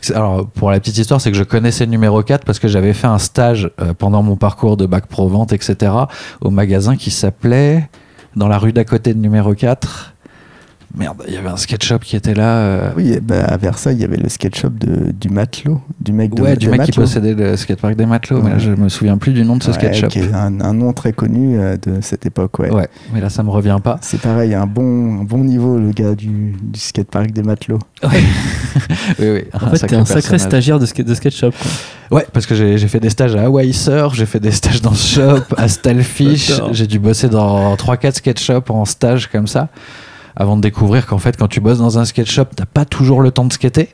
C'est- 0.00 0.14
alors, 0.14 0.46
pour 0.48 0.70
la 0.70 0.80
petite 0.80 0.98
histoire, 0.98 1.20
c'est 1.20 1.30
que 1.30 1.36
je 1.36 1.44
connaissais 1.44 1.84
le 1.84 1.90
numéro 1.90 2.22
4 2.22 2.44
parce 2.44 2.58
que 2.58 2.68
j'avais 2.68 2.92
fait 2.92 3.06
un 3.06 3.18
stage 3.18 3.70
euh, 3.80 3.94
pendant 3.94 4.22
mon 4.22 4.36
parcours 4.36 4.76
de 4.76 4.86
bac 4.86 5.06
pro 5.06 5.28
vente, 5.28 5.52
etc., 5.52 5.92
au 6.40 6.50
magasin 6.50 6.96
qui 6.96 7.10
s'appelait, 7.10 7.88
dans 8.36 8.48
la 8.48 8.58
rue 8.58 8.72
d'à 8.72 8.84
côté 8.84 9.14
de 9.14 9.18
numéro 9.18 9.54
4. 9.54 10.14
Merde, 10.96 11.22
il 11.28 11.34
y 11.34 11.36
avait 11.36 11.48
un 11.50 11.56
sketch 11.56 11.86
shop 11.86 11.98
qui 11.98 12.16
était 12.16 12.34
là. 12.34 12.56
euh, 12.58 12.90
oui, 12.96 13.18
bah, 13.22 13.44
à 13.44 13.56
Versailles, 13.58 13.96
il 13.96 14.00
y 14.00 14.04
avait 14.04 14.16
le 14.16 14.28
skate 14.28 14.56
shop 14.56 14.70
de, 14.70 15.12
du 15.12 15.28
matelot, 15.28 15.80
du 16.00 16.12
mec 16.12 16.34
de 16.34 16.42
ouais, 16.42 16.56
du 16.56 16.68
mec 16.70 16.80
qui 16.82 16.92
possédait 16.92 17.34
le 17.34 17.56
skatepark 17.56 17.94
des 17.94 18.06
matelots, 18.06 18.40
mais 18.42 18.50
là 18.50 18.56
Ouais. 18.56 18.60
je 18.62 18.70
me 18.72 18.88
souviens 18.88 19.18
plus 19.18 19.32
du 19.32 19.44
nom 19.44 19.56
de 19.56 19.62
ce 19.62 19.68
Ouais, 19.70 19.74
sketch 19.74 20.00
shop. 20.00 20.06
qui 20.08 20.20
est 20.20 20.32
un, 20.32 20.60
un 20.60 20.72
nom 20.72 20.92
très 20.94 21.12
connu 21.12 21.58
euh, 21.58 21.76
de 21.76 22.00
cette 22.00 22.24
époque, 22.26 22.58
ouais. 22.58 22.70
Ouais, 22.72 22.88
mais 23.12 23.20
là 23.20 23.28
ça 23.28 23.42
me 23.42 23.50
revient 23.50 23.76
pas. 23.84 23.98
C'est 24.00 24.20
pareil, 24.20 24.54
un 24.54 24.66
bon, 24.66 25.20
un 25.20 25.24
bon 25.24 25.44
niveau, 25.44 25.78
le 25.78 25.90
gars 25.92 26.14
du, 26.14 26.54
du 26.62 26.80
skatepark 26.80 27.32
des 27.32 27.42
matelots. 27.42 27.78
oui, 28.04 28.10
oui. 29.20 29.44
En 29.52 29.70
fait, 29.70 29.86
t'es 29.86 29.94
un 29.96 30.04
sacré 30.04 30.20
personnage. 30.22 30.40
stagiaire 30.40 30.78
de, 30.78 30.86
skate, 30.86 31.06
de 31.06 31.14
SketchUp. 31.14 31.52
Quoi. 32.10 32.18
Ouais, 32.18 32.26
parce 32.32 32.46
que 32.46 32.54
j'ai 32.54 32.78
fait 32.88 33.00
des 33.00 33.10
stages 33.10 33.36
à 33.36 33.42
Hawaii 33.44 33.74
Surf, 33.74 34.14
j'ai 34.14 34.26
fait 34.26 34.40
des 34.40 34.52
stages 34.52 34.80
dans 34.80 34.94
ce 34.94 35.14
shop, 35.20 35.42
à 35.56 35.68
Stallfish, 35.68 36.48
J'adore. 36.48 36.72
j'ai 36.72 36.86
dû 36.86 36.98
bosser 36.98 37.28
dans 37.28 37.74
3-4 37.76 38.14
sketch 38.16 38.42
shops 38.42 38.70
en 38.70 38.84
stage 38.86 39.26
comme 39.28 39.46
ça, 39.46 39.68
avant 40.40 40.56
de 40.56 40.62
découvrir 40.62 41.06
qu'en 41.06 41.18
fait, 41.18 41.36
quand 41.36 41.48
tu 41.48 41.60
bosses 41.60 41.78
dans 41.78 41.98
un 41.98 42.04
sketch 42.04 42.30
shop, 42.32 42.44
t'as 42.56 42.64
pas 42.64 42.84
toujours 42.84 43.20
le 43.20 43.30
temps 43.32 43.44
de 43.44 43.52
skater. 43.52 43.88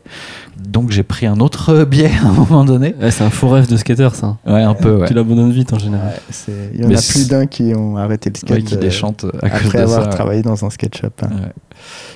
donc 0.69 0.91
j'ai 0.91 1.03
pris 1.03 1.25
un 1.27 1.41
autre 1.41 1.85
biais 1.91 2.11
à 2.23 2.29
un 2.29 2.33
moment 2.33 2.65
donné. 2.65 2.95
Ouais, 3.01 3.11
c'est 3.11 3.25
un 3.25 3.31
faux 3.31 3.49
rêve 3.49 3.67
de 3.69 3.77
skater, 3.77 4.11
ça. 4.15 4.37
Ouais, 4.47 4.63
un 4.63 4.75
peu, 4.75 4.99
ouais. 4.99 5.09
Tu 5.09 5.15
l'abandonnes 5.15 5.51
vite 5.53 5.73
en 5.73 5.79
général. 5.79 6.09
Ouais, 6.09 6.21
c'est- 6.31 6.71
Il 6.75 6.83
y 6.83 6.85
en 6.85 6.89
Mais 6.89 6.95
a 6.97 6.99
c'est- 6.99 7.13
plus 7.15 7.29
d'un 7.29 7.47
qui 7.47 7.73
ont 7.75 7.97
arrêté 7.97 8.31
le 8.31 8.37
skate 8.39 8.51
Ouais, 8.59 8.63
qui 8.63 8.75
euh, 8.75 8.79
déchante 8.79 9.25
à 9.43 9.49
cause 9.51 9.61
après 9.67 9.79
de 9.79 9.83
avoir 9.85 10.01
ça. 10.03 10.09
ouais. 10.09 10.15
travaillé 10.15 10.43
dans 10.43 10.65
un 10.65 10.71
skate 10.71 10.97
shop. 10.99 11.09
hein. 11.23 11.29
Ouais. 11.31 11.53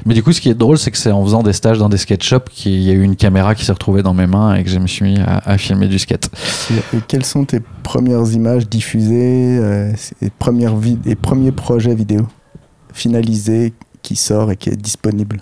Mais 0.06 0.14
du 0.14 0.22
coup, 0.22 0.32
ce 0.32 0.40
qui 0.40 0.48
est 0.50 0.54
drôle, 0.54 0.78
c'est 0.78 0.90
que 0.90 0.98
c'est 0.98 1.10
en 1.10 1.22
faisant 1.24 1.42
des 1.42 1.52
stages 1.52 1.78
dans 1.78 1.88
des 1.88 1.96
skate 1.96 2.22
shops 2.22 2.48
qu'il 2.52 2.80
y 2.82 2.90
a 2.90 2.92
eu 2.92 3.02
une 3.02 3.16
caméra 3.16 3.54
qui 3.54 3.64
s'est 3.64 3.72
retrouvée 3.72 4.02
dans 4.02 4.14
mes 4.14 4.26
mains 4.26 4.54
et 4.54 4.62
que 4.62 4.70
je 4.70 4.78
me 4.78 4.86
suis 4.86 5.04
mis 5.04 5.18
à, 5.18 5.42
à 5.44 5.58
filmer 5.58 5.88
du 5.88 5.98
skate. 5.98 6.30
Et, 6.70 6.96
et 6.98 7.00
quelles 7.08 7.24
sont 7.24 7.44
tes 7.44 7.60
premières 7.82 8.30
images 8.32 8.68
diffusées 8.68 9.58
euh, 9.60 9.92
et, 10.22 10.30
premières 10.30 10.76
vid- 10.76 11.00
et 11.06 11.14
premiers 11.16 11.52
projets 11.52 11.94
vidéo 11.94 12.26
finalisés 12.92 13.72
qui 14.08 14.16
sort 14.16 14.50
et 14.50 14.56
qui 14.56 14.70
est 14.70 14.76
disponible 14.76 15.40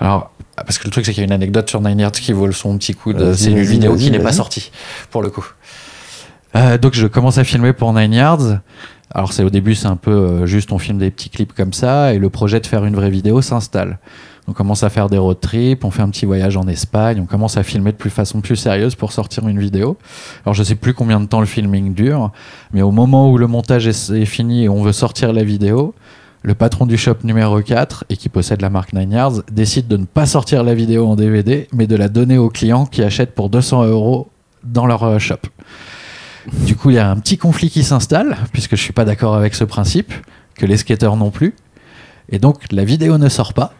Alors, 0.00 0.30
parce 0.56 0.78
que 0.78 0.84
le 0.84 0.90
truc, 0.90 1.04
c'est 1.04 1.12
qu'il 1.12 1.20
y 1.20 1.24
a 1.24 1.26
une 1.26 1.32
anecdote 1.32 1.68
sur 1.68 1.82
Nine 1.82 1.98
Yards 1.98 2.12
qui 2.12 2.32
vaut 2.32 2.50
son 2.50 2.78
petit 2.78 2.94
coup 2.94 3.12
de. 3.12 3.34
C'est 3.34 3.50
une 3.50 3.60
vidéo 3.60 3.94
qui 3.94 4.10
n'est 4.10 4.18
pas 4.18 4.32
sortie, 4.32 4.70
pour 5.10 5.22
le 5.22 5.28
coup. 5.28 5.46
Euh, 6.54 6.78
donc, 6.78 6.94
je 6.94 7.06
commence 7.06 7.36
à 7.36 7.44
filmer 7.44 7.74
pour 7.74 7.92
Nine 7.92 8.14
Yards. 8.14 8.60
Alors, 9.10 9.34
c'est 9.34 9.44
au 9.44 9.50
début, 9.50 9.74
c'est 9.74 9.86
un 9.86 9.96
peu 9.96 10.10
euh, 10.10 10.46
juste 10.46 10.72
on 10.72 10.78
filme 10.78 10.98
des 10.98 11.10
petits 11.10 11.28
clips 11.28 11.52
comme 11.52 11.74
ça, 11.74 12.14
et 12.14 12.18
le 12.18 12.30
projet 12.30 12.58
de 12.58 12.66
faire 12.66 12.86
une 12.86 12.96
vraie 12.96 13.10
vidéo 13.10 13.42
s'installe. 13.42 13.98
On 14.48 14.52
commence 14.52 14.82
à 14.82 14.88
faire 14.88 15.10
des 15.10 15.18
road 15.18 15.38
trips, 15.38 15.84
on 15.84 15.90
fait 15.90 16.02
un 16.02 16.08
petit 16.08 16.24
voyage 16.24 16.56
en 16.56 16.66
Espagne, 16.68 17.20
on 17.20 17.26
commence 17.26 17.58
à 17.58 17.62
filmer 17.62 17.92
de 17.92 17.96
plus 17.96 18.10
façon 18.10 18.40
plus 18.40 18.56
sérieuse 18.56 18.94
pour 18.94 19.12
sortir 19.12 19.46
une 19.48 19.58
vidéo. 19.58 19.98
Alors 20.44 20.54
je 20.54 20.62
sais 20.62 20.76
plus 20.76 20.94
combien 20.94 21.18
de 21.18 21.26
temps 21.26 21.40
le 21.40 21.46
filming 21.46 21.94
dure, 21.94 22.30
mais 22.72 22.80
au 22.80 22.92
moment 22.92 23.28
où 23.32 23.38
le 23.38 23.48
montage 23.48 23.88
est, 23.88 24.10
est 24.10 24.24
fini 24.24 24.62
et 24.62 24.68
on 24.68 24.82
veut 24.82 24.92
sortir 24.92 25.32
la 25.32 25.42
vidéo, 25.42 25.94
le 26.46 26.54
patron 26.54 26.86
du 26.86 26.96
shop 26.96 27.16
numéro 27.24 27.60
4 27.60 28.04
et 28.08 28.16
qui 28.16 28.28
possède 28.28 28.62
la 28.62 28.70
marque 28.70 28.92
Nine 28.92 29.10
Yards 29.10 29.42
décide 29.50 29.88
de 29.88 29.96
ne 29.96 30.04
pas 30.04 30.26
sortir 30.26 30.62
la 30.62 30.76
vidéo 30.76 31.08
en 31.08 31.16
DVD, 31.16 31.66
mais 31.72 31.88
de 31.88 31.96
la 31.96 32.08
donner 32.08 32.38
aux 32.38 32.50
clients 32.50 32.86
qui 32.86 33.02
achètent 33.02 33.34
pour 33.34 33.50
200 33.50 33.86
euros 33.86 34.30
dans 34.62 34.86
leur 34.86 35.02
euh, 35.02 35.18
shop. 35.18 35.40
Du 36.64 36.76
coup, 36.76 36.90
il 36.90 36.96
y 36.96 36.98
a 37.00 37.10
un 37.10 37.16
petit 37.16 37.36
conflit 37.36 37.68
qui 37.68 37.82
s'installe, 37.82 38.36
puisque 38.52 38.76
je 38.76 38.80
suis 38.80 38.92
pas 38.92 39.04
d'accord 39.04 39.34
avec 39.34 39.56
ce 39.56 39.64
principe, 39.64 40.12
que 40.54 40.66
les 40.66 40.76
skateurs 40.76 41.16
non 41.16 41.32
plus. 41.32 41.52
Et 42.28 42.38
donc, 42.38 42.58
la 42.70 42.84
vidéo 42.84 43.18
ne 43.18 43.28
sort 43.28 43.52
pas. 43.52 43.72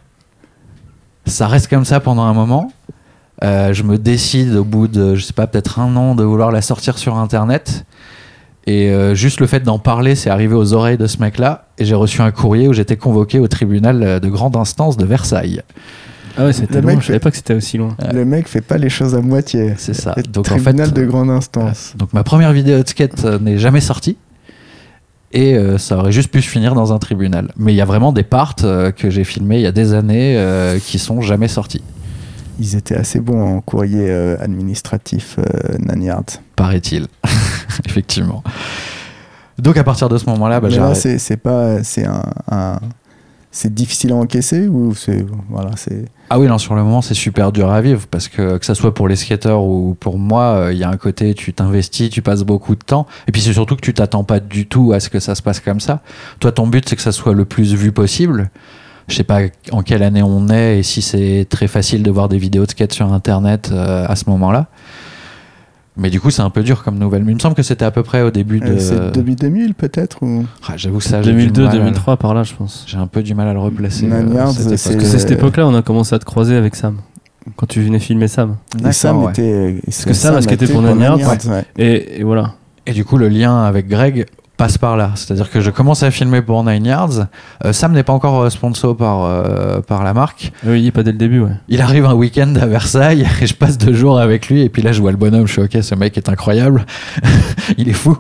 Ça 1.24 1.46
reste 1.46 1.68
comme 1.68 1.85
ça 1.85 2.00
pendant 2.00 2.24
un 2.24 2.35
moment. 2.35 2.72
Euh, 3.44 3.74
je 3.74 3.85
me 3.85 3.96
décide 3.96 4.57
au 4.57 4.64
bout 4.64 4.88
de, 4.88 5.14
je 5.14 5.22
sais 5.22 5.33
pas, 5.33 5.46
peut-être 5.46 5.79
un 5.79 5.94
an 5.94 6.16
de 6.16 6.24
vouloir 6.24 6.50
la 6.50 6.62
sortir 6.62 6.98
sur 6.98 7.16
Internet. 7.16 7.85
Et 8.66 8.90
euh, 8.90 9.14
juste 9.14 9.40
le 9.40 9.46
fait 9.46 9.61
d'en 9.61 9.79
parler, 9.79 10.14
c'est 10.16 10.31
arrivé 10.31 10.55
aux 10.55 10.72
oreilles 10.72 10.96
de 10.98 11.07
ce 11.07 11.18
mec-là. 11.18 11.66
Et 11.79 11.85
j'ai 11.85 11.94
reçu 11.94 12.20
un 12.20 12.31
courrier 12.33 12.66
où 12.68 12.72
j'étais 12.72 12.96
convoqué 12.96 13.38
au 13.38 13.46
tribunal 13.48 14.02
euh, 14.02 14.18
de 14.20 14.29
grande 14.29 14.57
instance 14.57 14.96
de 14.96 15.05
Versailles. 15.07 15.62
Ah 16.38 16.46
ouais, 16.46 16.52
c'était 16.52 16.74
Le 16.76 16.81
loin. 16.83 16.90
mec 16.92 17.00
Je 17.00 17.07
savais 17.07 17.18
fait- 17.18 17.22
pas 17.22 17.31
que 17.31 17.37
c'était 17.37 17.55
aussi 17.55 17.79
loin. 17.79 17.96
Ouais. 18.02 18.12
Le 18.12 18.24
mec 18.24 18.48
fait 18.48 18.61
pas 18.61 18.76
les 18.76 18.88
choses 18.90 19.14
à 19.14 19.20
moitié. 19.20 19.74
C'est 19.79 19.94
ça. 19.94 20.14
Le 20.16 20.22
Donc 20.24 20.46
en 20.50 20.57
tribunal 20.57 20.88
fait, 20.88 20.94
de 20.94 21.05
grande 21.07 21.31
instance. 21.31 21.94
Donc 21.96 22.12
ma 22.12 22.24
première 22.24 22.52
vidéo 22.52 22.83
de 22.83 22.88
skate 22.88 23.24
euh, 23.24 23.38
n'est 23.38 23.57
jamais 23.59 23.81
sortie. 23.81 24.16
Et 25.33 25.55
euh, 25.57 25.79
ça 25.79 25.96
aurait 25.98 26.12
juste 26.12 26.31
pu 26.31 26.42
se 26.42 26.48
finir 26.48 26.74
dans 26.74 26.92
un 26.92 26.98
tribunal. 26.98 27.52
Mais 27.57 27.72
il 27.72 27.76
y 27.76 27.81
a 27.81 27.85
vraiment 27.85 28.12
des 28.12 28.22
parts 28.22 28.55
euh, 28.64 28.90
que 28.90 29.11
j'ai 29.11 29.24
filmés 29.24 29.57
il 29.57 29.62
y 29.62 29.66
a 29.66 29.72
des 29.72 29.92
années 29.94 30.37
euh, 30.37 30.79
qui 30.79 30.98
sont 30.98 31.20
jamais 31.20 31.48
sortis, 31.48 31.83
Ils 32.61 32.74
étaient 32.76 32.94
assez 32.96 33.20
bons 33.20 33.42
en 33.57 33.61
courrier 33.61 34.09
euh, 34.09 34.37
administratif, 34.40 35.37
euh, 35.38 35.42
Nanyard. 35.79 36.24
paraît-il. 36.55 37.07
Effectivement. 37.85 38.42
Donc 39.59 39.76
à 39.76 39.85
partir 39.85 40.09
de 40.09 40.18
ce 40.18 40.26
moment-là, 40.26 40.61
bah, 40.61 40.68
là, 40.68 40.94
c'est 40.94 41.18
c'est 41.18 41.37
pas, 41.38 41.83
c'est 41.83 42.05
un, 42.07 42.22
un- 42.50 42.79
c'est 43.50 43.72
difficile 43.72 44.12
à 44.12 44.16
encaisser 44.16 44.68
ou 44.68 44.94
c'est, 44.94 45.24
voilà, 45.48 45.70
c'est. 45.76 46.05
Ah 46.29 46.38
oui, 46.38 46.46
non, 46.46 46.59
sur 46.59 46.74
le 46.74 46.83
moment, 46.83 47.00
c'est 47.00 47.14
super 47.14 47.52
dur 47.52 47.70
à 47.70 47.81
vivre 47.81 48.07
parce 48.11 48.29
que 48.29 48.59
que 48.59 48.66
ça 48.66 48.74
soit 48.74 48.92
pour 48.92 49.09
les 49.09 49.16
skateurs 49.16 49.62
ou 49.62 49.96
pour 49.98 50.18
moi, 50.18 50.42
euh, 50.42 50.72
il 50.74 50.79
y 50.79 50.85
a 50.85 50.90
un 50.90 50.96
côté, 50.98 51.33
tu 51.33 51.55
t'investis, 51.55 52.11
tu 52.11 52.20
passes 52.20 52.42
beaucoup 52.42 52.74
de 52.74 52.83
temps. 52.85 53.07
Et 53.29 53.33
puis 53.33 53.40
c'est 53.40 53.55
surtout 53.55 53.74
que 53.76 53.81
tu 53.81 53.94
t'attends 53.94 54.24
pas 54.24 54.40
du 54.40 54.66
tout 54.66 54.92
à 54.92 55.00
ce 55.00 55.09
que 55.09 55.20
ça 55.20 55.35
se 55.35 55.40
passe 55.40 55.61
comme 55.61 55.81
ça. 55.81 56.00
Toi, 56.38 56.52
ton 56.52 56.66
but, 56.66 56.87
c'est 56.87 56.96
que 56.96 57.02
ça 57.02 57.12
soit 57.12 57.33
le 57.33 57.46
plus 57.46 57.72
vu 57.74 57.92
possible. 57.92 58.50
Je 59.09 59.14
sais 59.14 59.24
pas 59.24 59.38
en 59.70 59.83
quelle 59.83 60.02
année 60.02 60.22
on 60.22 60.48
est 60.50 60.81
et 60.81 60.83
si 60.83 61.00
c'est 61.00 61.46
très 61.48 61.68
facile 61.68 62.02
de 62.02 62.11
voir 62.11 62.29
des 62.29 62.38
vidéos 62.38 62.66
de 62.66 62.70
skate 62.72 62.92
sur 62.92 63.11
Internet 63.12 63.70
euh, 63.72 64.05
à 64.07 64.16
ce 64.16 64.29
moment-là. 64.29 64.66
Mais 65.98 66.11
du 66.11 66.20
coup, 66.20 66.30
c'est 66.30 66.42
un 66.42 66.50
peu 66.50 66.62
dur 66.62 66.82
comme 66.85 66.98
nouvelle. 66.98 67.24
Mais 67.24 67.32
il 67.32 67.37
me 67.37 67.40
semble 67.40 67.54
que 67.54 67.62
c'était 67.62 67.85
à 67.85 67.90
peu 67.90 68.02
près 68.02 68.20
au 68.22 68.30
début 68.30 68.61
de. 68.61 68.66
euh, 68.66 68.78
c'est 68.78 69.12
début 69.12 69.35
2000 69.35 69.74
peut-être 69.74 70.22
ou? 70.22 70.44
Ah, 70.68 70.74
J'avoue 70.76 71.00
ça, 71.00 71.22
j'ai 71.22 71.30
du 71.32 71.37
2002, 71.38 71.62
mal 71.64 71.70
à- 71.70 71.78
2003 71.78 72.16
par 72.18 72.35
là, 72.35 72.42
je 72.42 72.52
pense. 72.54 72.85
J'ai 72.87 72.98
un 72.98 73.06
peu 73.06 73.22
du 73.22 73.35
mal 73.35 73.48
à 73.48 73.52
le 73.54 73.59
replacer. 73.61 74.06
euh, 74.11 74.20
c'est- 74.20 74.61
époque. 74.61 74.68
Parce 74.70 74.96
que 74.96 75.04
c'est 75.04 75.18
cette 75.18 75.30
époque-là, 75.30 75.66
on 75.66 75.74
a 75.74 75.82
commencé 75.82 76.14
à 76.14 76.18
te 76.18 76.24
croiser 76.26 76.54
avec 76.56 76.74
Sam. 76.76 76.96
Quand 77.56 77.66
tu 77.66 77.80
venais 77.80 77.98
filmer 78.00 78.28
Sam. 78.28 78.56
Et 78.87 78.92
Sam 78.92 79.12
D'accord, 79.16 79.24
ouais. 79.26 79.30
était. 79.32 79.80
Parce 79.87 80.04
que 80.04 80.12
Sam 80.12 80.35
a 80.37 80.42
skaté 80.42 80.66
pour 80.66 80.82
Nanyard, 80.82 81.18
ouais. 81.18 81.64
Et, 81.78 82.20
et 82.20 82.24
voilà. 82.24 82.54
Et 82.87 82.92
du 82.92 83.04
coup, 83.04 83.16
le 83.16 83.28
lien 83.28 83.62
avec 83.64 83.88
Greg 83.88 84.26
passe 84.56 84.78
par 84.78 84.96
là. 84.96 85.10
C'est-à-dire 85.14 85.50
que 85.50 85.60
je 85.60 85.70
commence 85.70 86.02
à 86.02 86.10
filmer 86.10 86.40
pour 86.42 86.64
Nine 86.64 86.84
Yards. 86.86 87.26
Euh, 87.64 87.72
Sam 87.72 87.92
n'est 87.92 88.02
pas 88.02 88.12
encore 88.12 88.40
euh, 88.42 88.50
sponsor 88.50 88.96
par, 88.96 89.24
euh, 89.24 89.80
par 89.80 90.02
la 90.02 90.14
marque. 90.14 90.52
Oui, 90.66 90.90
pas 90.90 91.02
dès 91.02 91.12
le 91.12 91.18
début, 91.18 91.40
ouais. 91.40 91.50
Il 91.68 91.80
arrive 91.82 92.06
un 92.06 92.14
week-end 92.14 92.54
à 92.60 92.66
Versailles 92.66 93.26
et 93.42 93.46
je 93.46 93.54
passe 93.54 93.76
deux 93.78 93.92
jours 93.92 94.18
avec 94.18 94.48
lui. 94.48 94.62
Et 94.62 94.68
puis 94.68 94.82
là, 94.82 94.92
je 94.92 95.00
vois 95.00 95.10
le 95.10 95.16
bonhomme. 95.18 95.46
Je 95.46 95.52
suis 95.52 95.62
ok, 95.62 95.76
ce 95.82 95.94
mec 95.94 96.16
est 96.16 96.28
incroyable. 96.28 96.86
il 97.78 97.88
est 97.88 97.92
fou. 97.94 98.16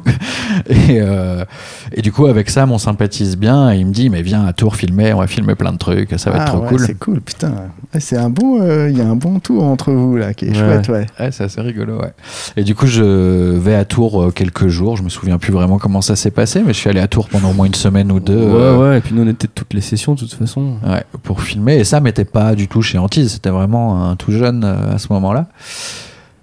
Et, 0.68 1.00
euh, 1.00 1.44
et 1.92 2.02
du 2.02 2.12
coup, 2.12 2.26
avec 2.26 2.50
Sam, 2.50 2.70
on 2.72 2.78
sympathise 2.78 3.36
bien. 3.36 3.72
Et 3.72 3.78
il 3.78 3.86
me 3.86 3.92
dit, 3.92 4.10
mais 4.10 4.22
viens 4.22 4.44
à 4.44 4.52
Tours 4.52 4.76
filmer. 4.76 5.12
On 5.14 5.18
va 5.20 5.26
filmer 5.26 5.54
plein 5.54 5.72
de 5.72 5.78
trucs. 5.78 6.14
Ça 6.18 6.30
va 6.30 6.36
Ah 6.38 6.42
être 6.42 6.52
trop 6.52 6.62
ouais, 6.62 6.68
cool. 6.68 6.80
C'est 6.80 6.98
cool, 6.98 7.20
putain. 7.20 7.52
C'est 7.98 8.16
un 8.16 8.28
bon, 8.30 8.60
euh, 8.60 8.90
il 8.90 8.98
y 8.98 9.00
a 9.00 9.06
un 9.06 9.16
bon 9.16 9.38
tour 9.38 9.64
entre 9.64 9.92
vous 9.92 10.16
là, 10.16 10.34
qui 10.34 10.46
est 10.46 10.48
Ouais. 10.50 10.54
chouette, 10.54 10.88
ouais. 10.88 11.06
Ouais, 11.18 11.30
c'est 11.32 11.44
assez 11.44 11.60
rigolo, 11.60 11.98
ouais. 11.98 12.12
Et 12.56 12.62
du 12.64 12.74
coup, 12.74 12.86
je 12.86 13.02
vais 13.02 13.74
à 13.74 13.84
Tours 13.84 14.22
euh, 14.22 14.30
quelques 14.30 14.68
jours. 14.68 14.96
Je 14.96 15.02
me 15.02 15.08
souviens 15.08 15.38
plus 15.38 15.52
vraiment 15.52 15.78
comment 15.78 16.02
ça 16.02 16.14
s'est 16.16 16.25
passé, 16.30 16.62
mais 16.64 16.72
je 16.72 16.78
suis 16.78 16.88
allé 16.90 17.00
à 17.00 17.08
Tours 17.08 17.28
pendant 17.28 17.50
au 17.50 17.52
moins 17.52 17.66
une 17.66 17.74
semaine 17.74 18.10
ou 18.12 18.20
deux. 18.20 18.34
euh, 18.36 18.76
Ouais, 18.78 18.88
ouais. 18.90 18.98
Et 18.98 19.00
puis 19.00 19.14
nous, 19.14 19.22
on 19.22 19.28
était 19.28 19.46
de 19.46 19.52
toutes 19.54 19.74
les 19.74 19.80
sessions, 19.80 20.14
de 20.14 20.20
toute 20.20 20.32
façon. 20.34 20.76
Ouais, 20.86 21.04
pour 21.22 21.42
filmer. 21.42 21.76
Et 21.76 21.84
ça 21.84 22.00
m'était 22.00 22.24
pas 22.24 22.54
du 22.54 22.68
tout 22.68 22.82
chez 22.82 22.98
Antise, 22.98 23.32
c'était 23.32 23.50
vraiment 23.50 24.08
un 24.10 24.16
tout 24.16 24.32
jeune 24.32 24.64
euh, 24.64 24.94
à 24.94 24.98
ce 24.98 25.12
moment-là. 25.12 25.46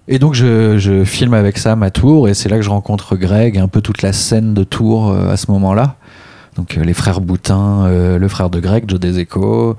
Et 0.08 0.20
donc 0.20 0.34
je, 0.34 0.78
je 0.78 1.04
filme 1.06 1.34
avec 1.34 1.58
Sam 1.58 1.82
à 1.84 1.90
Tours, 1.90 2.28
et 2.28 2.34
c'est 2.34 2.50
là 2.50 2.58
que 2.58 2.62
je 2.62 2.70
rencontre 2.70 3.16
Greg, 3.16 3.56
et 3.56 3.60
un 3.60 3.70
peu 3.70 3.80
toute 3.82 4.02
la 4.02 4.12
scène 4.12 4.54
de 4.54 4.64
Tours 4.66 5.12
euh, 5.12 5.32
à 5.32 5.38
ce 5.38 5.50
moment-là. 5.52 5.96
Donc 6.58 6.76
les 6.76 6.94
frères 6.94 7.22
Boutin, 7.22 7.86
euh, 7.86 8.20
le 8.20 8.28
frère 8.28 8.50
de 8.50 8.60
Greg, 8.60 8.84
Joe 8.88 9.00
Deseco, 9.00 9.76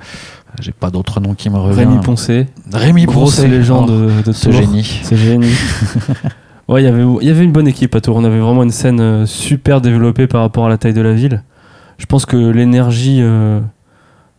j'ai 0.60 0.72
pas 0.72 0.90
d'autre 0.90 1.20
nom 1.20 1.34
qui 1.34 1.50
me 1.50 1.56
revient. 1.58 1.80
Rémi 1.80 1.98
Poncé. 2.00 2.46
Rémi 2.72 3.04
Grosse 3.04 3.36
Poncé, 3.36 3.48
légende 3.48 3.90
oh, 3.90 4.06
de, 4.20 4.22
de 4.22 4.32
ce 4.32 4.44
Tours. 4.48 4.52
génie. 4.54 5.00
C'est 5.02 5.16
génie. 5.16 5.52
ouais, 6.68 6.82
il 6.82 6.84
y 6.84 6.88
avait- 6.88 7.04
il 7.20 7.26
y 7.26 7.30
avait 7.30 7.44
une 7.44 7.52
bonne 7.52 7.68
équipe 7.68 7.94
à 7.94 8.00
Tours. 8.00 8.16
On 8.16 8.24
avait 8.24 8.38
vraiment 8.40 8.62
une 8.62 8.70
scène 8.70 9.00
euh, 9.00 9.26
super 9.26 9.80
développée 9.80 10.26
par 10.26 10.40
rapport 10.42 10.66
à 10.66 10.68
la 10.68 10.78
taille 10.78 10.94
de 10.94 11.00
la 11.00 11.12
ville. 11.14 11.42
Je 11.98 12.06
pense 12.06 12.26
que 12.26 12.36
l'énergie 12.36 13.18
euh, 13.20 13.60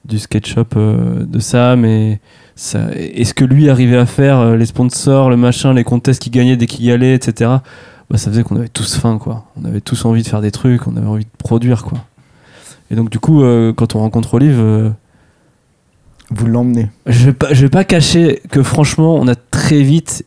du 0.06 0.20
sketch-shop 0.20 0.66
euh, 0.78 1.26
de 1.26 1.40
Sam 1.40 1.86
et, 1.86 2.20
ça, 2.56 2.88
et 2.96 3.24
ce 3.26 3.34
que 3.34 3.46
lui 3.46 3.70
arrivait 3.70 3.98
à 3.98 4.06
faire, 4.06 4.40
euh, 4.40 4.56
les 4.58 4.66
sponsors, 4.66 5.30
le 5.30 5.38
machin, 5.38 5.74
les 5.74 5.84
contests 5.84 6.22
qu'il 6.22 6.32
gagnait 6.32 6.58
dès 6.58 6.68
qu'il 6.68 6.86
y 6.86 6.92
allait, 6.92 7.14
etc., 7.16 7.52
bah, 8.10 8.18
ça 8.18 8.30
faisait 8.30 8.44
qu'on 8.44 8.56
avait 8.58 8.68
tous 8.70 8.98
faim, 8.98 9.18
quoi. 9.18 9.46
On 9.60 9.66
avait 9.66 9.82
tous 9.82 10.06
envie 10.06 10.22
de 10.22 10.28
faire 10.28 10.42
des 10.42 10.52
trucs, 10.52 10.86
on 10.88 10.96
avait 10.96 11.08
envie 11.08 11.24
de 11.26 11.30
produire, 11.40 11.84
quoi. 11.84 11.98
Et 12.92 12.96
donc, 12.96 13.10
du 13.10 13.18
coup, 13.18 13.42
quand 13.76 13.96
on 13.96 14.00
rencontre 14.00 14.36
Olive, 14.36 14.94
Vous 16.30 16.46
l'emmenez. 16.46 16.90
je 17.08 17.26
vais 17.26 17.34
pas, 17.34 17.52
je 17.54 17.62
vais 17.64 17.70
pas 17.70 17.84
cacher 17.84 18.42
que 18.52 18.62
franchement, 18.62 19.16
on 19.16 19.28
a 19.28 19.34
très 19.36 19.82
vite, 19.82 20.24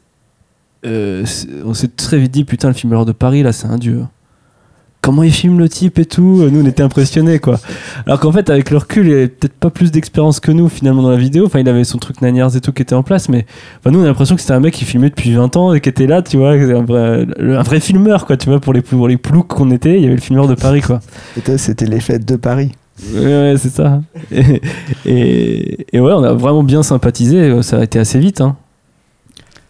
euh, 0.87 1.25
on 1.65 1.75
s'est 1.75 1.89
très 1.89 2.19
vite 2.19 2.33
dit 2.33 2.45
putain 2.45 2.69
le 2.69 2.75
filmeur 2.75 3.05
de 3.05 3.13
Paris 3.13 3.43
là, 3.43 3.53
c'est 3.53 3.67
un 3.67 3.79
dieu. 3.79 4.03
Comment 5.01 5.23
il 5.23 5.33
filme 5.33 5.59
le 5.61 5.69
type 5.69 5.99
et 6.01 6.05
tout, 6.05 6.49
nous 6.51 6.61
on 6.61 6.67
était 6.67 6.83
impressionnés 6.83 7.39
quoi. 7.39 7.61
Alors 8.05 8.19
qu'en 8.19 8.33
fait 8.33 8.51
avec 8.51 8.71
le 8.71 8.79
recul, 8.79 9.07
il 9.07 9.13
avait 9.13 9.29
peut-être 9.29 9.55
pas 9.55 9.71
plus 9.71 9.93
d'expérience 9.93 10.41
que 10.41 10.51
nous 10.51 10.69
finalement 10.69 11.03
dans 11.03 11.11
la 11.11 11.17
vidéo. 11.17 11.47
Enfin 11.47 11.61
il 11.61 11.69
avait 11.69 11.85
son 11.85 11.99
truc 11.99 12.21
Naniars 12.21 12.57
et 12.57 12.61
tout 12.61 12.73
qui 12.73 12.83
était 12.83 12.97
en 12.97 13.03
place, 13.05 13.29
mais 13.29 13.47
enfin, 13.79 13.91
nous 13.91 14.01
on 14.01 14.03
a 14.03 14.07
l'impression 14.07 14.35
que 14.35 14.41
c'était 14.41 14.55
un 14.55 14.61
mec 14.61 14.75
qui 14.75 14.85
filmait 14.85 15.11
depuis 15.11 15.33
20 15.33 15.57
ans 15.57 15.73
et 15.73 15.81
qui 15.81 15.89
était 15.89 16.07
là, 16.07 16.21
tu 16.21 16.37
vois, 16.37 16.53
un 16.53 16.85
vrai, 16.85 17.27
un 17.39 17.63
vrai 17.63 17.81
filmeur 17.81 18.27
quoi, 18.27 18.37
tu 18.37 18.49
vois 18.51 18.61
pour 18.61 18.73
les 18.73 18.83
pour 18.83 19.07
les 19.09 19.17
ploucs 19.17 19.47
qu'on 19.47 19.71
était, 19.71 19.97
il 19.97 20.03
y 20.03 20.07
avait 20.07 20.17
le 20.17 20.21
filmeur 20.21 20.49
de 20.49 20.55
Paris 20.55 20.83
quoi. 20.83 21.01
C'était 21.57 21.87
les 21.87 22.01
fêtes 22.01 22.27
de 22.27 22.37
Paris. 22.37 22.73
Ouais, 23.15 23.25
ouais, 23.25 23.55
c'est 23.57 23.71
ça. 23.71 24.03
Et, 24.33 24.61
et, 25.07 25.87
et 25.97 26.01
ouais, 26.01 26.13
on 26.13 26.25
a 26.25 26.33
vraiment 26.33 26.65
bien 26.65 26.83
sympathisé. 26.83 27.63
Ça 27.63 27.79
a 27.79 27.85
été 27.85 28.01
assez 28.01 28.19
vite. 28.19 28.41
Hein. 28.41 28.57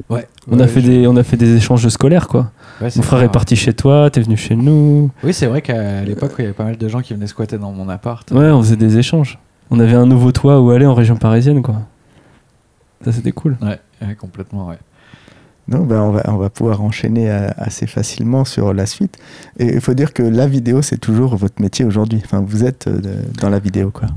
Ouais. 0.09 0.27
On, 0.51 0.61
a 0.61 0.67
fait 0.67 0.81
des, 0.81 1.07
on 1.07 1.17
a 1.17 1.23
fait 1.23 1.37
des 1.37 1.57
échanges 1.57 1.87
scolaires, 1.89 2.29
quoi. 2.29 2.51
Ouais, 2.81 2.89
Mon 2.97 3.03
frère 3.03 3.23
est 3.23 3.33
parti 3.33 3.57
chez 3.57 3.73
toi, 3.73 4.09
t'es 4.11 4.21
venu 4.21 4.37
chez 4.37 4.57
nous. 4.57 5.11
Oui, 5.23 5.35
c'est 5.35 5.47
vrai 5.47 5.63
qu'à 5.63 6.03
l'époque, 6.03 6.33
il 6.39 6.43
y 6.43 6.45
avait 6.45 6.55
pas 6.55 6.65
mal 6.65 6.77
de 6.77 6.89
gens 6.89 7.01
qui 7.01 7.13
venaient 7.13 7.27
squatter 7.27 7.59
dans 7.59 7.73
mon 7.73 7.89
appart. 7.89 8.31
Ouais, 8.31 8.51
on 8.51 8.63
faisait 8.63 8.77
des 8.77 8.99
échanges. 8.99 9.39
On 9.71 9.81
avait 9.81 9.95
un 9.95 10.07
nouveau 10.07 10.33
toit 10.33 10.61
où 10.61 10.71
aller 10.71 10.87
en 10.87 10.95
région 10.95 11.17
parisienne, 11.17 11.63
quoi. 11.63 11.77
Ça, 13.05 13.13
c'était 13.13 13.33
cool. 13.33 13.57
Ouais, 13.61 13.79
ouais, 14.03 14.15
complètement, 14.15 14.69
ouais. 14.69 14.79
Donc, 15.69 15.87
ben, 15.87 16.01
on, 16.01 16.13
va, 16.13 16.23
on 16.29 16.37
va 16.39 16.49
pouvoir 16.49 16.81
enchaîner 16.83 17.31
euh, 17.31 17.49
assez 17.59 17.87
facilement 17.87 18.47
sur 18.47 18.73
la 18.73 18.87
suite. 18.87 19.19
Et 19.59 19.75
il 19.75 19.81
faut 19.83 19.93
dire 19.93 20.15
que 20.15 20.23
la 20.23 20.47
vidéo, 20.47 20.81
c'est 20.81 20.97
toujours 20.97 21.37
votre 21.37 21.61
métier 21.61 21.85
aujourd'hui. 21.85 22.23
Enfin, 22.25 22.43
vous 22.47 22.65
êtes 22.65 22.87
euh, 22.89 23.01
dans 23.41 23.51
la 23.51 23.59
vidéo, 23.59 23.91
quoi. 23.93 24.09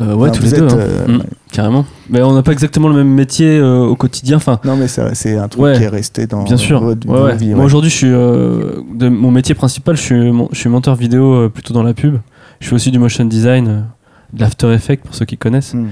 Euh, 0.00 0.14
ouais, 0.14 0.30
Enfin, 0.30 0.38
tous 0.40 0.44
les 0.46 0.58
deux, 0.58 0.64
hein. 0.66 0.76
euh, 0.76 1.18
Mm, 1.18 1.22
carrément. 1.52 1.84
Mais 2.10 2.20
on 2.22 2.32
n'a 2.34 2.42
pas 2.42 2.50
exactement 2.50 2.88
le 2.88 2.96
même 2.96 3.14
métier 3.14 3.58
euh, 3.58 3.84
au 3.84 3.94
quotidien. 3.94 4.38
Enfin, 4.38 4.58
Non, 4.64 4.74
mais 4.76 4.88
c'est 4.88 5.36
un 5.38 5.46
truc 5.46 5.62
Ouais. 5.62 5.76
qui 5.76 5.84
est 5.84 5.88
resté 5.88 6.26
dans 6.26 6.42
bien 6.42 6.56
sûr. 6.56 6.80
votre, 6.82 7.06
Ouais, 7.08 7.16
vos 7.18 7.26
ouais. 7.26 7.36
vies, 7.36 7.50
Moi 7.50 7.60
ouais. 7.60 7.64
aujourd'hui, 7.64 7.90
je 7.90 7.96
suis 7.96 8.10
de 8.10 9.08
mon 9.08 9.30
métier 9.30 9.54
principal, 9.54 9.96
je 9.96 10.02
suis, 10.02 10.32
mon- 10.32 10.48
je 10.50 10.58
suis 10.58 10.68
monteur 10.68 10.96
vidéo 10.96 11.48
plutôt 11.48 11.72
dans 11.74 11.84
la 11.84 11.94
pub. 11.94 12.16
Je 12.58 12.66
fais 12.68 12.74
aussi 12.74 12.90
du 12.90 12.98
motion 12.98 13.24
design, 13.24 13.84
de 14.32 14.40
l'After 14.40 14.72
Effects 14.72 15.02
pour 15.04 15.14
ceux 15.14 15.26
qui 15.26 15.38
connaissent. 15.38 15.74
Hmm. 15.74 15.86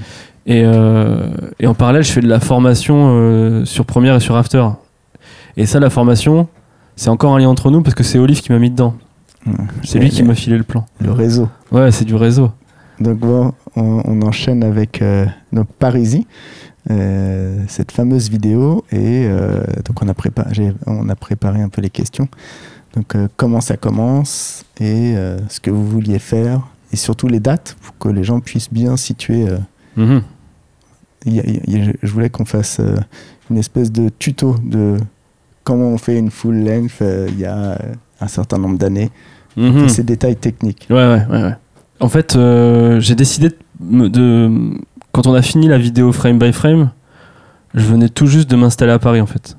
Et, 0.46 0.62
et 1.60 1.66
en 1.68 1.74
parallèle, 1.74 2.02
je 2.02 2.10
fais 2.10 2.20
de 2.20 2.28
la 2.28 2.40
formation 2.40 3.62
sur 3.64 3.84
Premiere 3.84 4.16
et 4.16 4.20
sur 4.20 4.34
After. 4.36 4.64
Et 5.56 5.66
ça, 5.66 5.80
la 5.80 5.90
formation, 5.90 6.48
c'est 6.96 7.08
encore 7.10 7.34
un 7.34 7.38
lien 7.38 7.48
entre 7.48 7.70
nous 7.70 7.82
parce 7.82 7.94
que 7.94 8.02
c'est 8.02 8.18
Olive 8.18 8.40
qui 8.40 8.52
m'a 8.52 8.58
mis 8.58 8.70
dedans. 8.70 8.94
Ouais. 9.46 9.52
C'est 9.84 9.98
lui 9.98 10.10
qui 10.10 10.22
m'a 10.22 10.34
filé 10.34 10.58
le 10.58 10.64
plan. 10.64 10.84
Le 11.00 11.12
réseau. 11.12 11.48
Ouais, 11.70 11.90
c'est 11.92 12.04
du 12.04 12.14
réseau. 12.14 12.50
Donc 13.00 13.18
bon, 13.18 13.52
on, 13.76 14.02
on 14.04 14.22
enchaîne 14.22 14.62
avec 14.64 15.02
euh, 15.02 15.26
nos 15.52 15.64
Parisis, 15.64 16.24
euh, 16.90 17.62
cette 17.68 17.92
fameuse 17.92 18.30
vidéo, 18.30 18.84
et 18.90 19.26
euh, 19.26 19.62
donc 19.84 20.02
on 20.02 20.08
a, 20.08 20.14
préparé, 20.14 20.72
on 20.86 21.08
a 21.08 21.14
préparé 21.14 21.60
un 21.62 21.68
peu 21.68 21.82
les 21.82 21.90
questions. 21.90 22.28
Donc 22.94 23.14
euh, 23.14 23.28
comment 23.36 23.60
ça 23.60 23.76
commence 23.76 24.64
et 24.80 25.14
ce 25.48 25.60
que 25.60 25.70
vous 25.70 25.86
vouliez 25.86 26.18
faire, 26.18 26.60
et 26.92 26.96
surtout 26.96 27.28
les 27.28 27.40
dates 27.40 27.76
pour 27.82 27.96
que 27.98 28.08
les 28.08 28.24
gens 28.24 28.40
puissent 28.40 28.72
bien 28.72 28.96
situer. 28.96 29.46
Mhm. 29.96 30.22
il 31.24 31.34
y 31.34 31.40
a- 31.40 31.44
il 31.46 31.76
y 31.78 31.88
a- 31.88 31.92
je 32.02 32.12
voulais 32.12 32.28
qu'on 32.30 32.44
fasse 32.44 32.80
une 33.50 33.56
espèce 33.58 33.90
de 33.92 34.08
tuto 34.10 34.56
de 34.62 34.96
comment 35.66 35.88
on 35.88 35.98
fait 35.98 36.16
une 36.18 36.30
full 36.30 36.64
length 36.64 37.02
euh, 37.02 37.26
il 37.30 37.38
y 37.40 37.44
a 37.44 37.56
euh, 37.56 37.76
un 38.22 38.28
certain 38.28 38.56
nombre 38.58 38.78
d'années, 38.78 39.10
Mhm. 39.58 39.88
ces 39.90 40.02
détails 40.04 40.36
techniques. 40.36 40.86
Ouais, 40.88 40.96
ouais, 40.96 41.22
ouais, 41.30 41.42
ouais. 41.42 41.54
En 42.00 42.08
fait, 42.08 42.36
euh, 42.36 43.00
j'ai 43.00 43.14
décidé 43.14 43.50
de, 43.80 44.50
Quand 45.12 45.26
on 45.26 45.34
a 45.34 45.42
fini 45.42 45.66
la 45.68 45.78
vidéo 45.78 46.12
frame 46.12 46.38
by 46.38 46.52
frame, 46.52 46.90
je 47.74 47.84
venais 47.84 48.08
tout 48.10 48.26
juste 48.26 48.50
de 48.50 48.56
m'installer 48.56 48.92
à 48.92 48.98
Paris, 48.98 49.20
en 49.20 49.26
fait. 49.26 49.56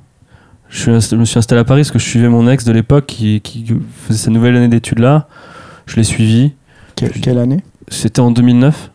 Je, 0.69 0.79
suis 0.81 0.91
inst- 0.91 1.11
je 1.11 1.15
me 1.15 1.25
suis 1.25 1.37
installé 1.39 1.61
à 1.61 1.63
Paris 1.63 1.81
parce 1.81 1.91
que 1.91 1.99
je 1.99 2.05
suivais 2.05 2.29
mon 2.29 2.47
ex 2.47 2.63
de 2.65 2.71
l'époque 2.73 3.05
qui, 3.07 3.41
qui 3.41 3.65
faisait 4.07 4.19
sa 4.19 4.31
nouvelle 4.31 4.55
année 4.55 4.67
d'études 4.67 4.99
là. 4.99 5.27
Je 5.87 5.95
l'ai 5.95 6.03
suivi. 6.03 6.53
Que- 6.95 7.05
quelle 7.07 7.37
année? 7.39 7.63
C'était 7.89 8.19
en 8.21 8.31
2009. 8.31 8.91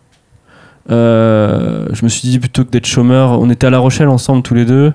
Euh, 0.90 1.87
je 1.92 2.05
me 2.05 2.09
suis 2.09 2.29
dit, 2.29 2.38
plutôt 2.38 2.64
que 2.64 2.70
d'être 2.70 2.87
chômeur, 2.87 3.40
on 3.40 3.48
était 3.51 3.66
à 3.66 3.70
La 3.70 3.79
Rochelle 3.79 4.09
ensemble 4.09 4.42
tous 4.42 4.55
les 4.55 4.64
deux. 4.64 4.92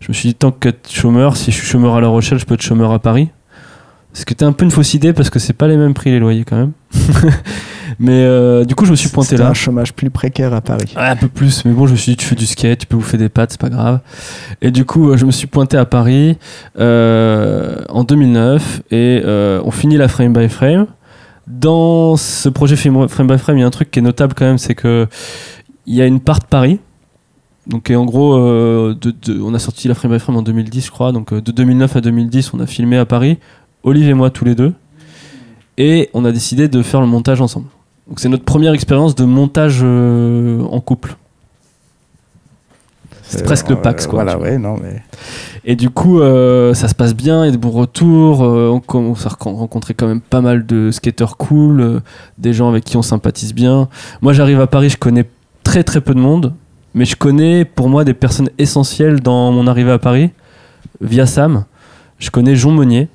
Je 0.00 0.08
me 0.08 0.14
suis 0.14 0.30
dit, 0.30 0.34
tant 0.34 0.50
qu'être 0.50 0.90
chômeur, 0.90 1.36
si 1.36 1.50
je 1.50 1.56
suis 1.56 1.66
chômeur 1.66 1.94
à 1.94 2.00
La 2.00 2.08
Rochelle, 2.08 2.38
je 2.38 2.44
peux 2.44 2.54
être 2.54 2.62
chômeur 2.62 2.92
à 2.92 2.98
Paris. 2.98 3.30
Ce 4.16 4.24
qui 4.24 4.32
était 4.32 4.46
un 4.46 4.52
peu 4.52 4.64
une 4.64 4.70
fausse 4.70 4.94
idée 4.94 5.12
parce 5.12 5.28
que 5.28 5.38
c'est 5.38 5.52
pas 5.52 5.68
les 5.68 5.76
mêmes 5.76 5.92
prix 5.92 6.10
les 6.10 6.18
loyers 6.18 6.44
quand 6.44 6.56
même. 6.56 6.72
mais 7.98 8.22
euh, 8.22 8.64
du 8.64 8.74
coup, 8.74 8.86
je 8.86 8.90
me 8.90 8.96
suis 8.96 9.10
pointé 9.10 9.36
là. 9.36 9.48
un 9.48 9.52
chômage 9.52 9.92
plus 9.92 10.08
précaire 10.08 10.54
à 10.54 10.62
Paris. 10.62 10.94
Ouais, 10.96 11.02
un 11.02 11.16
peu 11.16 11.28
plus, 11.28 11.66
mais 11.66 11.72
bon, 11.72 11.86
je 11.86 11.92
me 11.92 11.96
suis 11.96 12.12
dit, 12.12 12.16
tu 12.16 12.24
fais 12.24 12.34
du 12.34 12.46
skate, 12.46 12.78
tu 12.78 12.86
peux 12.86 12.96
bouffer 12.96 13.18
des 13.18 13.28
pâtes, 13.28 13.50
c'est 13.52 13.60
pas 13.60 13.68
grave. 13.68 14.00
Et 14.62 14.70
du 14.70 14.86
coup, 14.86 15.10
euh, 15.10 15.18
je 15.18 15.26
me 15.26 15.30
suis 15.30 15.46
pointé 15.46 15.76
à 15.76 15.84
Paris 15.84 16.38
euh, 16.78 17.82
en 17.90 18.04
2009 18.04 18.84
et 18.90 19.20
euh, 19.22 19.60
on 19.64 19.70
finit 19.70 19.98
la 19.98 20.08
frame 20.08 20.32
by 20.32 20.48
frame. 20.48 20.86
Dans 21.46 22.16
ce 22.16 22.48
projet 22.48 22.74
frame 22.74 23.08
frame 23.08 23.26
by 23.26 23.36
frame, 23.36 23.58
il 23.58 23.60
y 23.60 23.64
a 23.64 23.66
un 23.66 23.70
truc 23.70 23.90
qui 23.90 23.98
est 23.98 24.02
notable 24.02 24.32
quand 24.34 24.46
même, 24.46 24.58
c'est 24.58 24.74
que 24.74 25.06
il 25.84 25.94
y 25.94 26.00
a 26.00 26.06
une 26.06 26.20
part 26.20 26.38
de 26.38 26.46
Paris. 26.46 26.80
Donc, 27.66 27.90
et 27.90 27.96
en 27.96 28.04
gros, 28.04 28.34
euh, 28.36 28.94
de, 29.00 29.10
de- 29.10 29.40
on 29.40 29.52
a 29.54 29.58
sorti 29.58 29.88
la 29.88 29.94
frame 29.94 30.12
by 30.12 30.18
frame 30.20 30.36
en 30.36 30.42
2010, 30.42 30.86
je 30.86 30.90
crois. 30.90 31.10
Donc, 31.12 31.32
euh, 31.32 31.40
de 31.40 31.50
2009 31.52 31.96
à 31.96 32.00
2010, 32.00 32.54
on 32.54 32.60
a 32.60 32.66
filmé 32.66 32.96
à 32.96 33.04
Paris, 33.06 33.38
Olive 33.82 34.08
et 34.08 34.14
moi 34.14 34.30
tous 34.30 34.44
les 34.44 34.54
deux. 34.54 34.72
Et 35.78 36.08
on 36.14 36.24
a 36.24 36.32
décidé 36.32 36.68
de 36.68 36.82
faire 36.82 37.00
le 37.00 37.06
montage 37.06 37.40
ensemble. 37.40 37.66
Donc, 38.08 38.20
c'est 38.20 38.28
notre 38.28 38.44
première 38.44 38.72
expérience 38.72 39.14
de 39.16 39.24
montage 39.24 39.80
euh, 39.82 40.62
en 40.64 40.80
couple. 40.80 41.16
C'est 43.28 43.42
presque 43.44 43.70
le 43.70 43.76
Pax, 43.76 44.06
quoi. 44.06 44.22
Voilà, 44.22 44.38
ouais, 44.38 44.56
non, 44.56 44.76
mais. 44.80 45.02
Et 45.64 45.74
du 45.74 45.90
coup, 45.90 46.20
ça 46.20 46.86
se 46.86 46.94
passe 46.94 47.12
bien, 47.12 47.42
il 47.44 47.46
y 47.46 47.48
a 47.48 47.52
de 47.52 47.56
bons 47.60 47.70
retours. 47.72 48.40
on 48.42 48.78
commence 48.78 49.26
à 49.26 49.30
rencontrer 49.30 49.94
quand 49.94 50.06
même 50.06 50.20
pas 50.20 50.40
mal 50.40 50.64
de 50.64 50.92
skateurs 50.92 51.36
cool, 51.36 52.02
des 52.38 52.52
gens 52.52 52.68
avec 52.68 52.84
qui 52.84 52.96
on 52.96 53.02
sympathise 53.02 53.52
bien. 53.52 53.88
Moi, 54.22 54.32
j'arrive 54.32 54.60
à 54.60 54.68
Paris, 54.68 54.90
je 54.90 54.96
connais 54.96 55.28
très 55.64 55.82
très 55.82 56.00
peu 56.00 56.14
de 56.14 56.20
monde, 56.20 56.54
mais 56.96 57.04
je 57.04 57.14
connais 57.14 57.64
pour 57.64 57.88
moi 57.88 58.04
des 58.04 58.14
personnes 58.14 58.50
essentielles 58.58 59.20
dans 59.20 59.52
mon 59.52 59.68
arrivée 59.68 59.92
à 59.92 59.98
Paris 60.00 60.30
via 61.00 61.26
Sam. 61.26 61.64
Je 62.18 62.30
connais 62.30 62.56
Jean 62.56 62.72
Monnier, 62.72 63.06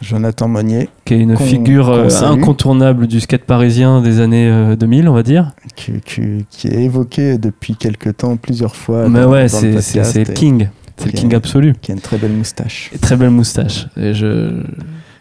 Jonathan 0.00 0.46
Monnier, 0.48 0.88
qui 1.04 1.14
est 1.14 1.20
une 1.20 1.36
figure 1.36 1.88
euh, 1.90 2.08
incontournable 2.22 3.06
du 3.06 3.20
skate 3.20 3.44
parisien 3.44 4.00
des 4.00 4.20
années 4.20 4.48
euh, 4.48 4.76
2000, 4.76 5.08
on 5.08 5.12
va 5.12 5.22
dire. 5.24 5.52
qui, 5.74 5.92
qui- 6.04 6.44
qui 6.50 6.68
est 6.68 6.82
évoqué 6.84 7.38
depuis 7.38 7.74
quelque 7.74 8.10
temps 8.10 8.36
plusieurs 8.36 8.76
fois. 8.76 9.08
mais 9.08 9.20
dans- 9.22 9.30
ouais, 9.30 9.48
c'est 9.48 9.72
le 9.72 10.32
king. 10.34 10.68
C'est 10.96 11.06
le 11.06 11.12
king 11.12 11.34
absolu. 11.34 11.74
Qui 11.80 11.92
a 11.92 11.94
une 11.94 12.00
très 12.00 12.18
belle 12.18 12.32
moustache. 12.32 12.90
Et 12.92 12.98
très 12.98 13.16
belle 13.16 13.30
moustache. 13.30 13.86
Et 13.96 14.14
je... 14.14 14.62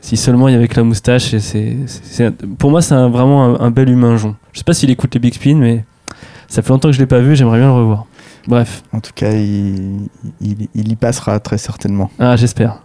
Si 0.02 0.16
seulement 0.18 0.48
il 0.48 0.54
y 0.54 0.56
avait 0.56 0.68
que 0.68 0.76
la 0.78 0.84
moustache, 0.84 1.34
et 1.34 1.40
c'est, 1.40 1.76
pour 2.58 2.70
moi 2.72 2.82
c'est 2.82 2.96
vraiment 2.96 3.60
un, 3.60 3.66
un 3.66 3.72
bel 3.72 3.90
humain 3.90 4.16
jon. 4.16 4.36
Je 4.54 4.60
sais 4.60 4.64
pas 4.64 4.74
s'il 4.74 4.90
écoute 4.90 5.14
les 5.16 5.20
Big 5.20 5.34
Spin, 5.34 5.56
mais 5.58 5.86
ça 6.48 6.62
fait 6.62 6.70
longtemps 6.70 6.90
que 6.90 6.94
je 6.96 7.00
l'ai 7.00 7.06
pas 7.08 7.20
vu, 7.20 7.36
j'aimerais 7.36 7.58
bien 7.60 7.68
le 7.68 7.74
revoir. 7.74 8.06
Bref, 8.48 8.84
En 8.94 9.00
tout 9.02 9.12
cas, 9.14 9.32
il, 9.34 10.08
il- 10.42 10.68
il 10.74 10.92
y 10.92 10.96
passera 10.96 11.40
très 11.40 11.58
certainement. 11.58 12.10
ah, 12.20 12.36
j'espère. 12.38 12.82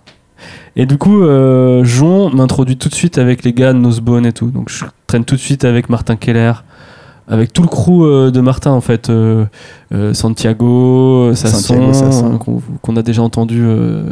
Et 0.75 0.87
du 0.87 0.99
coup, 0.99 1.23
euh, 1.23 1.85
Jon 1.85 2.31
m'introduit 2.31 2.77
tout 2.77 2.89
de 2.89 2.95
suite 2.95 3.19
avec 3.19 3.45
les 3.45 3.53
gars 3.53 3.73
de 3.73 3.79
Nosebone 3.79 4.27
et 4.27 4.33
tout. 4.33 4.51
Donc 4.51 4.71
je 4.71 4.85
traîne 5.07 5.25
tout 5.25 5.37
de 5.37 5.41
suite 5.41 5.65
avec 5.65 5.89
Martin 5.89 6.17
Keller, 6.17 6.53
avec 7.29 7.53
tout 7.53 7.63
le 7.63 7.69
crew 7.69 8.03
euh, 8.03 8.31
de 8.31 8.41
Martin 8.41 8.73
en 8.73 8.81
fait. 8.81 9.09
euh, 9.11 9.45
euh, 9.95 10.13
Santiago, 10.15 11.35
Sasson, 11.35 12.39
qu'on, 12.81 12.97
a 12.97 13.03
déjà 13.03 13.23
entendu 13.23 13.63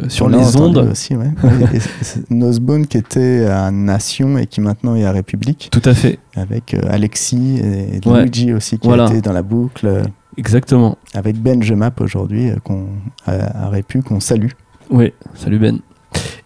sur 0.07 0.27
On 0.27 0.29
les 0.29 0.55
ondes. 0.55 0.77
aussi, 0.91 1.15
ouais. 1.15 1.31
Nosebone 2.29 2.87
qui 2.87 2.97
était 2.97 3.45
à 3.45 3.71
Nation 3.71 4.37
et 4.37 4.45
qui 4.45 4.61
maintenant 4.61 4.95
est 4.95 5.03
à 5.05 5.11
République, 5.11 5.69
Tout 5.71 5.81
à 5.85 5.93
fait, 5.93 6.19
avec 6.35 6.75
Alexis 6.89 7.59
et 7.63 7.99
Ouais. 8.07 8.21
Luigi 8.23 8.53
aussi 8.53 8.77
qui 8.79 8.87
Voilà. 8.87 9.07
été 9.07 9.21
dans 9.21 9.33
la 9.33 9.41
boucle, 9.41 10.03
exactement. 10.37 10.97
avec 11.13 11.37
Ben 11.41 11.61
Jemap 11.63 11.99
aujourd'hui, 12.01 12.51
qu'on 12.63 12.85
a, 13.25 13.65
a 13.65 13.69
Répu, 13.69 14.01
qu'on 14.03 14.19
salue. 14.19 14.49
Oui, 14.89 15.13
salut 15.35 15.57
Ben. 15.59 15.79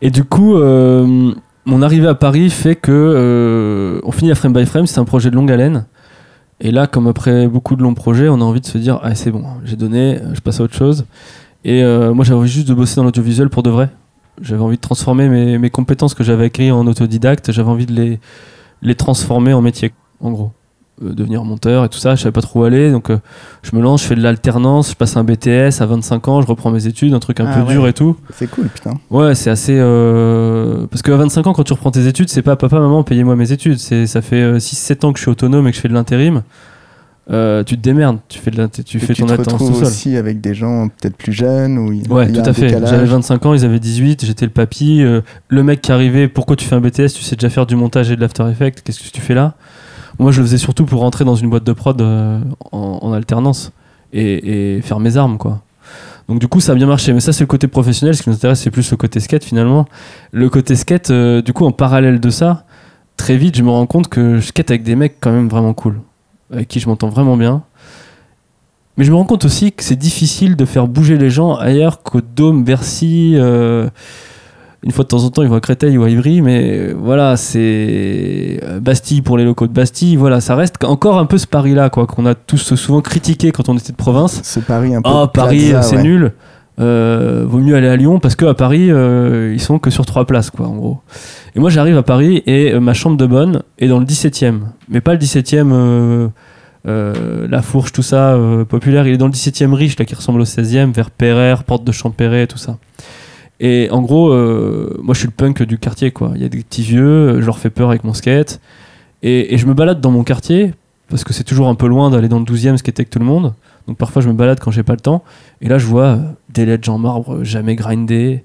Et 0.01 0.11
du 0.11 0.23
coup, 0.23 0.55
mon 0.55 1.81
arrivée 1.81 2.07
à 2.07 2.15
Paris 2.15 2.49
fait 2.49 2.75
que 2.75 3.99
on 4.03 4.11
finit 4.11 4.29
la 4.29 4.35
frame 4.35 4.53
by 4.53 4.65
frame, 4.65 4.87
c'est 4.87 4.99
un 4.99 5.05
projet 5.05 5.29
de 5.29 5.35
longue 5.35 5.51
haleine. 5.51 5.85
Et 6.61 6.71
là, 6.71 6.87
comme 6.87 7.07
après 7.07 7.47
beaucoup 7.47 7.75
de 7.75 7.83
longs 7.83 7.93
projets, 7.93 8.29
on 8.29 8.35
a 8.35 8.43
envie 8.43 8.61
de 8.61 8.65
se 8.65 8.77
dire 8.77 8.99
ah 9.03 9.13
c'est 9.15 9.31
bon, 9.31 9.43
j'ai 9.65 9.75
donné, 9.75 10.19
je 10.33 10.39
passe 10.39 10.59
à 10.59 10.63
autre 10.63 10.75
chose. 10.75 11.05
Et 11.63 11.83
euh, 11.83 12.13
moi, 12.13 12.23
j'avais 12.23 12.39
envie 12.39 12.51
juste 12.51 12.67
de 12.67 12.73
bosser 12.73 12.95
dans 12.97 13.03
l'audiovisuel 13.03 13.49
pour 13.49 13.63
de 13.63 13.69
vrai. 13.69 13.89
J'avais 14.41 14.61
envie 14.61 14.75
de 14.75 14.81
transformer 14.81 15.57
mes, 15.57 15.69
compétences 15.69 16.13
que 16.13 16.23
j'avais 16.23 16.45
acquises 16.45 16.71
en 16.71 16.85
autodidacte. 16.87 17.51
J'avais 17.51 17.69
envie 17.69 17.85
de 17.85 18.17
les 18.81 18.95
transformer 18.95 19.53
en 19.53 19.61
métier, 19.61 19.93
en 20.19 20.31
gros. 20.31 20.51
Euh, 21.03 21.11
devenir 21.13 21.43
monteur 21.43 21.83
et 21.83 21.89
tout 21.89 21.97
ça, 21.97 22.15
je 22.15 22.21
savais 22.21 22.31
pas 22.31 22.41
trop 22.41 22.61
où 22.61 22.63
aller, 22.63 22.89
donc 22.89 23.09
euh, 23.09 23.17
je 23.63 23.75
me 23.75 23.81
lance, 23.81 24.03
je 24.03 24.07
fais 24.07 24.15
de 24.15 24.21
l'alternance, 24.21 24.91
je 24.91 24.95
passe 24.95 25.17
un 25.17 25.25
BTS 25.25 25.81
à 25.81 25.85
25 25.85 26.27
ans, 26.29 26.41
je 26.41 26.47
reprends 26.47 26.71
mes 26.71 26.87
études, 26.87 27.13
un 27.13 27.19
truc 27.19 27.41
un 27.41 27.47
Ah 27.49 27.59
peu 27.65 27.69
dur 27.73 27.83
ouais. 27.83 27.89
et 27.89 27.93
tout. 27.93 28.15
C'est 28.33 28.49
cool, 28.49 28.67
putain. 28.69 28.93
Ouais, 29.09 29.35
c'est 29.35 29.49
assez. 29.49 29.75
euh, 29.77 30.87
Parce 30.89 31.01
qu'à 31.01 31.17
25 31.17 31.47
ans, 31.47 31.53
quand 31.53 31.63
tu 31.65 31.73
reprends 31.73 31.91
tes 31.91 32.07
études, 32.07 32.29
c'est 32.29 32.41
pas 32.41 32.55
papa, 32.55 32.79
maman, 32.79 33.03
payez-moi 33.03 33.35
mes 33.35 33.51
études. 33.51 33.77
C'est 33.77 34.07
Ça 34.07 34.21
fait 34.21 34.57
6-7 34.57 35.03
ans 35.05 35.11
que 35.11 35.19
je 35.19 35.23
suis 35.23 35.31
autonome 35.31 35.67
et 35.67 35.71
que 35.71 35.75
je 35.75 35.81
fais 35.81 35.89
de 35.89 35.93
l'intérim. 35.93 36.43
Euh, 37.31 37.63
tu 37.63 37.75
te 37.75 37.81
démerdes, 37.81 38.19
tu 38.29 38.37
fais, 38.37 38.51
de 38.51 38.57
l'inté- 38.57 38.83
tu 38.83 38.97
Et 38.97 38.99
fais 38.99 39.15
tu 39.15 39.21
ton 39.23 39.27
te 39.27 39.31
alternance 39.33 39.67
tout 39.67 39.73
seul. 39.73 39.85
aussi 39.85 40.15
avec 40.15 40.41
des 40.41 40.53
gens 40.53 40.87
peut-être 40.89 41.17
plus 41.17 41.33
jeunes 41.33 41.77
ou 41.79 41.87
Ouais, 42.13 42.31
tout 42.31 42.39
à 42.45 42.53
fait. 42.53 42.67
décalage. 42.67 42.89
J'avais 42.91 43.05
25 43.05 43.45
ans, 43.47 43.53
ils 43.55 43.65
avaient 43.65 43.79
18, 43.79 44.23
j'étais 44.25 44.45
le 44.45 44.51
papy. 44.51 45.01
euh, 45.01 45.21
le 45.49 45.63
mec 45.63 45.81
qui 45.81 45.91
arrivait, 45.91 46.27
pourquoi 46.27 46.55
tu 46.55 46.65
fais 46.65 46.75
un 46.75 46.81
BTS 46.81 47.13
Tu 47.15 47.23
sais 47.23 47.35
déjà 47.35 47.49
faire 47.49 47.65
du 47.65 47.75
montage 47.75 48.11
et 48.11 48.15
de 48.15 48.21
l'After 48.21 48.45
Effects, 48.49 48.81
qu'est-ce 48.83 48.99
que 49.03 49.09
tu 49.11 49.21
fais 49.21 49.33
là? 49.33 49.55
Moi, 50.19 50.31
je 50.31 50.39
le 50.41 50.47
faisais 50.47 50.57
surtout 50.57 50.85
pour 50.85 51.01
rentrer 51.01 51.25
dans 51.25 51.35
une 51.35 51.49
boîte 51.49 51.63
de 51.63 51.73
prod 51.73 51.99
euh, 52.01 52.39
en, 52.71 53.11
alternance 53.13 53.71
et, 54.13 54.77
et 54.77 54.81
faire 54.81 54.99
mes 54.99 55.17
armes, 55.17 55.37
quoi. 55.37 55.61
Donc 56.27 56.39
du 56.39 56.47
coup 56.47 56.59
ça 56.59 56.71
a 56.71 56.75
bien 56.75 56.87
marché, 56.87 57.13
mais 57.13 57.19
ça 57.19 57.33
c'est 57.33 57.43
le 57.43 57.47
côté 57.47 57.67
professionnel, 57.67 58.15
ce 58.15 58.23
qui 58.23 58.29
nous 58.29 58.35
intéresse 58.35 58.61
c'est 58.61 58.71
plus 58.71 58.89
le 58.89 58.97
côté 58.97 59.19
skate 59.19 59.43
finalement. 59.43 59.85
Le 60.31 60.49
côté 60.49 60.75
skate, 60.75 61.11
euh, 61.11 61.41
du 61.41 61.53
coup 61.53 61.65
en 61.65 61.71
parallèle 61.71 62.19
de 62.19 62.29
ça, 62.29 62.65
très 63.15 63.37
vite 63.37 63.55
je 63.55 63.63
me 63.63 63.69
rends 63.69 63.85
compte 63.85 64.07
que 64.07 64.37
je 64.37 64.47
skate 64.47 64.71
avec 64.71 64.83
des 64.83 64.95
mecs 64.95 65.17
quand 65.19 65.31
même 65.31 65.47
vraiment 65.47 65.73
cool, 65.73 66.01
avec 66.51 66.67
qui 66.67 66.79
je 66.79 66.89
m'entends 66.89 67.09
vraiment 67.09 67.37
bien. 67.37 67.63
Mais 68.97 69.03
je 69.03 69.11
me 69.11 69.17
rends 69.17 69.25
compte 69.25 69.45
aussi 69.45 69.71
que 69.71 69.83
c'est 69.83 69.97
difficile 69.97 70.55
de 70.55 70.65
faire 70.65 70.87
bouger 70.87 71.17
les 71.17 71.29
gens 71.29 71.55
ailleurs 71.55 72.01
qu'au 72.01 72.21
Dôme, 72.21 72.63
Bercy. 72.63 73.33
euh, 73.35 73.89
une 74.85 74.91
fois 74.91 75.03
de 75.03 75.09
temps 75.09 75.23
en 75.23 75.29
temps, 75.31 75.41
ils 75.41 75.49
vont 75.49 75.55
à 75.55 75.61
Créteil 75.61 75.97
ou 75.97 76.03
à 76.03 76.09
Ivry, 76.09 76.41
mais 76.41 76.77
euh, 76.77 76.93
voilà, 76.97 77.37
c'est 77.37 78.59
euh, 78.63 78.79
Bastille 78.79 79.21
pour 79.23 79.37
les 79.37 79.43
locaux 79.43 79.65
de 79.67 79.73
Bastille. 79.73 80.15
Voilà, 80.15 80.41
ça 80.41 80.55
reste 80.55 80.83
encore 80.83 81.17
un 81.17 81.25
peu 81.25 81.37
ce 81.39 81.47
Paris-là, 81.47 81.89
quoi, 81.89 82.05
qu'on 82.05 82.25
a 82.27 82.35
tous 82.35 82.75
souvent 82.75 83.01
critiqué 83.01 83.51
quand 83.51 83.67
on 83.67 83.75
était 83.77 83.91
de 83.91 83.97
province. 83.97 84.41
Ce 84.43 84.59
Paris 84.59 84.93
un 84.93 85.01
peu. 85.01 85.09
Oh, 85.11 85.27
Paris, 85.27 85.73
c'est 85.81 85.97
ouais. 85.97 86.03
nul. 86.03 86.33
euh, 86.79 87.45
vaut 87.47 87.59
mieux 87.59 87.75
aller 87.75 87.87
à 87.87 87.95
Lyon 87.95 88.19
parce 88.19 88.35
qu'à 88.35 88.53
Paris, 88.53 88.91
euh, 88.91 89.51
ils 89.53 89.61
sont 89.61 89.79
que 89.79 89.89
sur 89.89 90.05
trois 90.05 90.25
places, 90.25 90.51
quoi, 90.51 90.67
en 90.67 90.75
gros. 90.75 90.99
Et 91.55 91.59
moi, 91.59 91.69
j'arrive 91.69 91.97
à 91.97 92.03
Paris 92.03 92.43
et 92.45 92.73
euh, 92.73 92.79
ma 92.79 92.93
chambre 92.93 93.17
de 93.17 93.25
bonne 93.25 93.63
est 93.79 93.87
dans 93.87 93.99
le 93.99 94.05
17e. 94.05 94.59
Mais 94.89 95.01
pas 95.01 95.13
le 95.13 95.19
17e, 95.19 95.71
euh, 95.71 96.27
euh, 96.87 97.47
La 97.49 97.61
Fourche, 97.61 97.91
tout 97.91 98.03
ça, 98.03 98.33
euh, 98.33 98.65
populaire. 98.65 99.07
Il 99.07 99.13
est 99.13 99.17
dans 99.17 99.27
le 99.27 99.31
17e 99.33 99.73
riche, 99.73 99.97
là, 99.97 100.05
qui 100.05 100.13
ressemble 100.15 100.41
au 100.41 100.45
16e, 100.45 100.91
vers 100.93 101.09
Pereire, 101.09 101.63
Porte 101.63 101.83
de 101.85 101.91
Champéret, 101.91 102.45
tout 102.45 102.57
ça. 102.59 102.77
Et 103.59 103.87
en 103.91 104.01
gros, 104.01 104.31
euh, 104.31 104.97
moi, 105.01 105.13
je 105.13 105.19
suis 105.19 105.27
le 105.27 105.33
punk 105.33 105.63
du 105.63 105.77
quartier, 105.77 106.11
quoi. 106.11 106.31
Il 106.35 106.41
y 106.41 106.45
a 106.45 106.49
des 106.49 106.59
petits 106.59 106.81
vieux, 106.81 107.39
je 107.39 107.45
leur 107.45 107.57
fais 107.57 107.69
peur 107.69 107.89
avec 107.89 108.03
mon 108.03 108.13
skate. 108.13 108.59
Et, 109.27 109.57
je 109.57 109.65
me 109.65 109.73
balade 109.73 110.01
dans 110.01 110.11
mon 110.11 110.23
quartier 110.23 110.73
parce 111.09 111.23
que 111.23 111.33
c'est 111.33 111.43
toujours 111.43 111.67
un 111.67 111.75
peu 111.75 111.87
loin 111.87 112.11
d'aller 112.11 112.27
dans 112.27 112.39
le 112.39 112.45
12e 112.45 112.77
skate 112.77 112.99
avec 112.99 113.09
tout 113.09 113.19
le 113.19 113.25
monde. 113.25 113.53
Donc 113.87 113.97
parfois 113.97 114.21
je 114.21 114.27
me 114.27 114.33
balade 114.33 114.59
quand 114.59 114.69
j'ai 114.69 114.83
pas 114.83 114.93
le 114.93 114.99
temps. 114.99 115.23
Et 115.61 115.67
là 115.67 115.79
je 115.79 115.85
vois 115.87 116.05
euh, 116.05 116.17
des 116.49 116.65
ledges 116.65 116.89
en 116.89 116.99
marbre 116.99 117.43
jamais 117.43 117.75
grindés, 117.75 118.43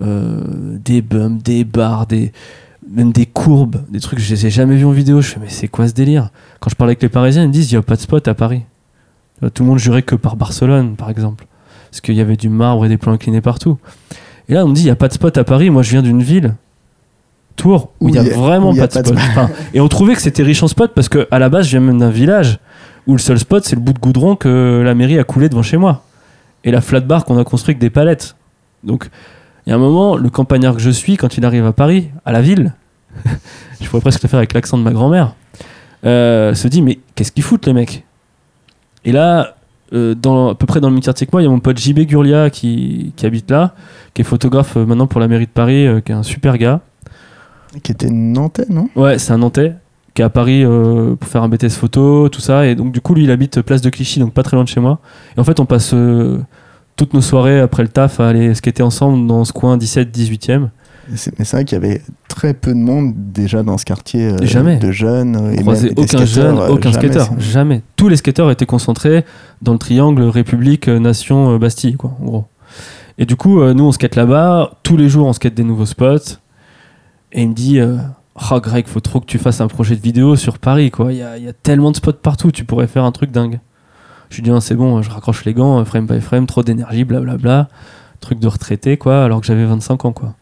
euh, 0.00 0.40
des 0.84 1.02
bumps, 1.02 1.42
des 1.42 1.64
barres, 1.64 2.06
des, 2.06 2.32
même 2.88 3.10
des 3.10 3.26
courbes, 3.26 3.82
des 3.90 3.98
trucs 3.98 4.20
que 4.20 4.24
je 4.24 4.34
les 4.34 4.46
ai 4.46 4.50
jamais 4.50 4.76
vus 4.76 4.84
en 4.84 4.92
vidéo. 4.92 5.20
Je 5.20 5.28
fais 5.30 5.40
mais 5.40 5.48
c'est 5.48 5.68
quoi 5.68 5.88
ce 5.88 5.94
délire? 5.94 6.30
Quand 6.60 6.70
je 6.70 6.76
parle 6.76 6.90
avec 6.90 7.02
les 7.02 7.08
Parisiens, 7.08 7.42
ils 7.42 7.48
me 7.48 7.52
disent 7.52 7.70
il 7.70 7.74
y 7.74 7.78
a 7.78 7.82
pas 7.82 7.96
de 7.96 8.00
spot 8.00 8.26
à 8.28 8.34
Paris. 8.34 8.62
Tout 9.54 9.62
le 9.62 9.68
monde 9.68 9.78
jurait 9.78 10.02
que 10.02 10.14
par 10.14 10.36
Barcelone 10.36 10.94
par 10.94 11.10
exemple. 11.10 11.46
Parce 11.90 12.00
qu'il 12.00 12.14
y 12.14 12.20
avait 12.20 12.36
du 12.36 12.50
marbre 12.50 12.84
et 12.84 12.88
des 12.88 12.98
plans 12.98 13.12
inclinés 13.12 13.40
partout. 13.40 13.78
Et 14.50 14.54
là 14.54 14.64
on 14.64 14.68
me 14.68 14.74
dit 14.74 14.82
il 14.82 14.88
y 14.88 14.90
a 14.90 14.96
pas 14.96 15.08
de 15.08 15.14
spot 15.14 15.38
à 15.38 15.44
Paris. 15.44 15.70
Moi 15.70 15.82
je 15.82 15.90
viens 15.90 16.02
d'une 16.02 16.22
ville. 16.22 16.54
Tours, 17.56 17.90
où 18.00 18.08
il 18.08 18.14
y 18.14 18.18
a 18.18 18.22
vraiment 18.22 18.72
a 18.72 18.74
pas 18.74 18.86
de 18.86 18.92
pas 18.92 19.02
de 19.02 19.06
spot. 19.06 19.18
Enfin, 19.18 19.50
et 19.74 19.80
on 19.80 19.88
trouvait 19.88 20.14
que 20.14 20.20
c'était 20.20 20.42
riche 20.42 20.62
en 20.62 20.68
spots 20.68 20.88
parce 20.94 21.08
que 21.08 21.26
à 21.30 21.38
la 21.38 21.48
base, 21.48 21.66
je 21.66 21.70
viens 21.70 21.80
même 21.80 21.98
d'un 21.98 22.10
village 22.10 22.58
où 23.06 23.12
le 23.12 23.18
seul 23.18 23.38
spot, 23.38 23.64
c'est 23.64 23.76
le 23.76 23.82
bout 23.82 23.92
de 23.92 23.98
goudron 23.98 24.36
que 24.36 24.82
la 24.84 24.94
mairie 24.94 25.18
a 25.18 25.24
coulé 25.24 25.48
devant 25.48 25.62
chez 25.62 25.76
moi. 25.76 26.02
Et 26.64 26.70
la 26.70 26.80
flat 26.80 27.00
bar 27.00 27.24
qu'on 27.24 27.38
a 27.38 27.44
construit 27.44 27.72
avec 27.72 27.80
des 27.80 27.90
palettes. 27.90 28.36
Donc, 28.84 29.08
il 29.66 29.70
y 29.70 29.72
a 29.72 29.76
un 29.76 29.78
moment, 29.78 30.16
le 30.16 30.30
campagnard 30.30 30.74
que 30.74 30.80
je 30.80 30.90
suis, 30.90 31.16
quand 31.16 31.36
il 31.36 31.44
arrive 31.44 31.66
à 31.66 31.72
Paris, 31.72 32.10
à 32.24 32.32
la 32.32 32.40
ville, 32.40 32.74
je 33.80 33.88
pourrais 33.88 34.02
presque 34.02 34.22
le 34.22 34.28
faire 34.28 34.38
avec 34.38 34.52
l'accent 34.52 34.78
de 34.78 34.82
ma 34.82 34.92
grand-mère, 34.92 35.34
euh, 36.04 36.54
se 36.54 36.68
dit 36.68 36.82
Mais 36.82 36.98
qu'est-ce 37.14 37.32
qu'ils 37.32 37.42
foutent, 37.42 37.66
les 37.66 37.72
mecs? 37.72 38.04
Et 39.04 39.12
là, 39.12 39.56
euh, 39.92 40.14
dans, 40.14 40.50
à 40.50 40.54
peu 40.54 40.66
près 40.66 40.80
dans 40.80 40.88
le 40.88 40.94
même 40.94 41.02
quartier 41.02 41.26
que 41.26 41.32
moi, 41.32 41.42
il 41.42 41.44
y 41.44 41.48
a 41.48 41.50
mon 41.50 41.60
pote 41.60 41.78
JB 41.78 42.00
Gurlia 42.00 42.50
qui, 42.50 43.12
qui 43.16 43.26
habite 43.26 43.50
là, 43.50 43.74
qui 44.14 44.22
est 44.22 44.24
photographe 44.24 44.76
euh, 44.76 44.86
maintenant 44.86 45.06
pour 45.06 45.20
la 45.20 45.28
mairie 45.28 45.46
de 45.46 45.50
Paris, 45.50 45.86
euh, 45.86 46.00
qui 46.00 46.12
est 46.12 46.14
un 46.14 46.22
super 46.22 46.58
gars. 46.58 46.80
Qui 47.82 47.92
était 47.92 48.10
Nantais, 48.10 48.66
non? 48.68 48.88
Ouais, 48.96 49.18
c'est 49.18 49.32
un 49.32 49.38
Nantais 49.38 49.74
qui 50.14 50.22
est 50.22 50.24
à 50.24 50.30
Paris 50.30 50.64
euh, 50.64 51.14
pour 51.14 51.28
faire 51.28 51.42
un 51.42 51.48
BTS 51.48 51.70
photo, 51.70 52.28
tout 52.28 52.40
ça. 52.40 52.66
Et 52.66 52.74
donc, 52.74 52.92
du 52.92 53.00
coup, 53.00 53.14
lui, 53.14 53.24
il 53.24 53.30
habite 53.30 53.62
place 53.62 53.80
de 53.80 53.90
Clichy, 53.90 54.18
donc 54.18 54.32
pas 54.32 54.42
très 54.42 54.56
loin 54.56 54.64
de 54.64 54.68
chez 54.68 54.80
moi. 54.80 54.98
Et 55.36 55.40
en 55.40 55.44
fait, 55.44 55.60
on 55.60 55.66
passe 55.66 55.94
toutes 56.96 57.14
nos 57.14 57.20
soirées 57.20 57.60
après 57.60 57.84
le 57.84 57.88
taf 57.88 58.18
à 58.18 58.28
aller 58.28 58.52
skater 58.54 58.82
ensemble 58.82 59.26
dans 59.26 59.44
ce 59.44 59.52
coin 59.52 59.76
17-18e. 59.78 60.68
Mais 61.10 61.44
c'est 61.44 61.56
vrai 61.56 61.64
qu'il 61.64 61.76
y 61.76 61.84
avait 61.84 62.02
très 62.28 62.54
peu 62.54 62.70
de 62.70 62.78
monde 62.78 63.12
déjà 63.16 63.62
dans 63.62 63.76
ce 63.78 63.84
quartier 63.84 64.30
euh, 64.30 64.36
Jamais. 64.42 64.76
de 64.78 64.92
jeunes. 64.92 65.36
et 65.52 65.62
même 65.62 65.92
aucun 65.96 66.24
jeune, 66.24 66.58
euh, 66.58 66.68
aucun 66.68 66.92
jamais, 66.92 67.12
skater, 67.12 67.40
jamais. 67.40 67.82
Tous 67.96 68.08
les 68.08 68.16
skateurs 68.16 68.50
étaient 68.50 68.66
concentrés 68.66 69.24
dans 69.62 69.72
le 69.72 69.78
triangle 69.78 70.22
République, 70.22 70.88
euh, 70.88 70.98
Nation, 70.98 71.54
euh, 71.54 71.58
Bastille, 71.58 71.96
quoi, 71.96 72.16
en 72.20 72.24
gros. 72.24 72.44
Et 73.18 73.26
du 73.26 73.36
coup, 73.36 73.62
nous, 73.62 73.84
on 73.84 73.92
skate 73.92 74.16
là-bas. 74.16 74.78
Tous 74.82 74.96
les 74.96 75.10
jours, 75.10 75.26
on 75.26 75.34
skate 75.34 75.52
des 75.54 75.64
nouveaux 75.64 75.84
spots. 75.84 76.38
Et 77.32 77.42
il 77.42 77.50
me 77.50 77.54
dit, 77.54 77.78
euh, 77.78 77.96
oh 78.50 78.60
Greg, 78.60 78.86
faut 78.86 79.00
trop 79.00 79.20
que 79.20 79.26
tu 79.26 79.38
fasses 79.38 79.60
un 79.60 79.68
projet 79.68 79.94
de 79.96 80.00
vidéo 80.00 80.36
sur 80.36 80.58
Paris, 80.58 80.90
quoi. 80.90 81.12
Il 81.12 81.18
y 81.18 81.22
a, 81.22 81.38
y 81.38 81.48
a 81.48 81.52
tellement 81.52 81.90
de 81.90 81.96
spots 81.96 82.12
partout, 82.12 82.50
tu 82.50 82.64
pourrais 82.64 82.86
faire 82.86 83.04
un 83.04 83.12
truc 83.12 83.30
dingue. 83.30 83.60
Je 84.30 84.36
lui 84.36 84.42
dis, 84.42 84.50
Ah, 84.50 84.60
c'est 84.60 84.74
bon, 84.74 85.02
je 85.02 85.10
raccroche 85.10 85.44
les 85.44 85.54
gants, 85.54 85.80
euh, 85.80 85.84
frame 85.84 86.06
by 86.06 86.20
frame, 86.20 86.46
trop 86.46 86.62
d'énergie, 86.62 87.04
blablabla. 87.04 87.68
Truc 88.20 88.38
de 88.38 88.48
retraité, 88.48 88.96
quoi, 88.96 89.24
alors 89.24 89.40
que 89.40 89.46
j'avais 89.46 89.64
25 89.64 90.04
ans, 90.04 90.12
quoi. 90.12 90.34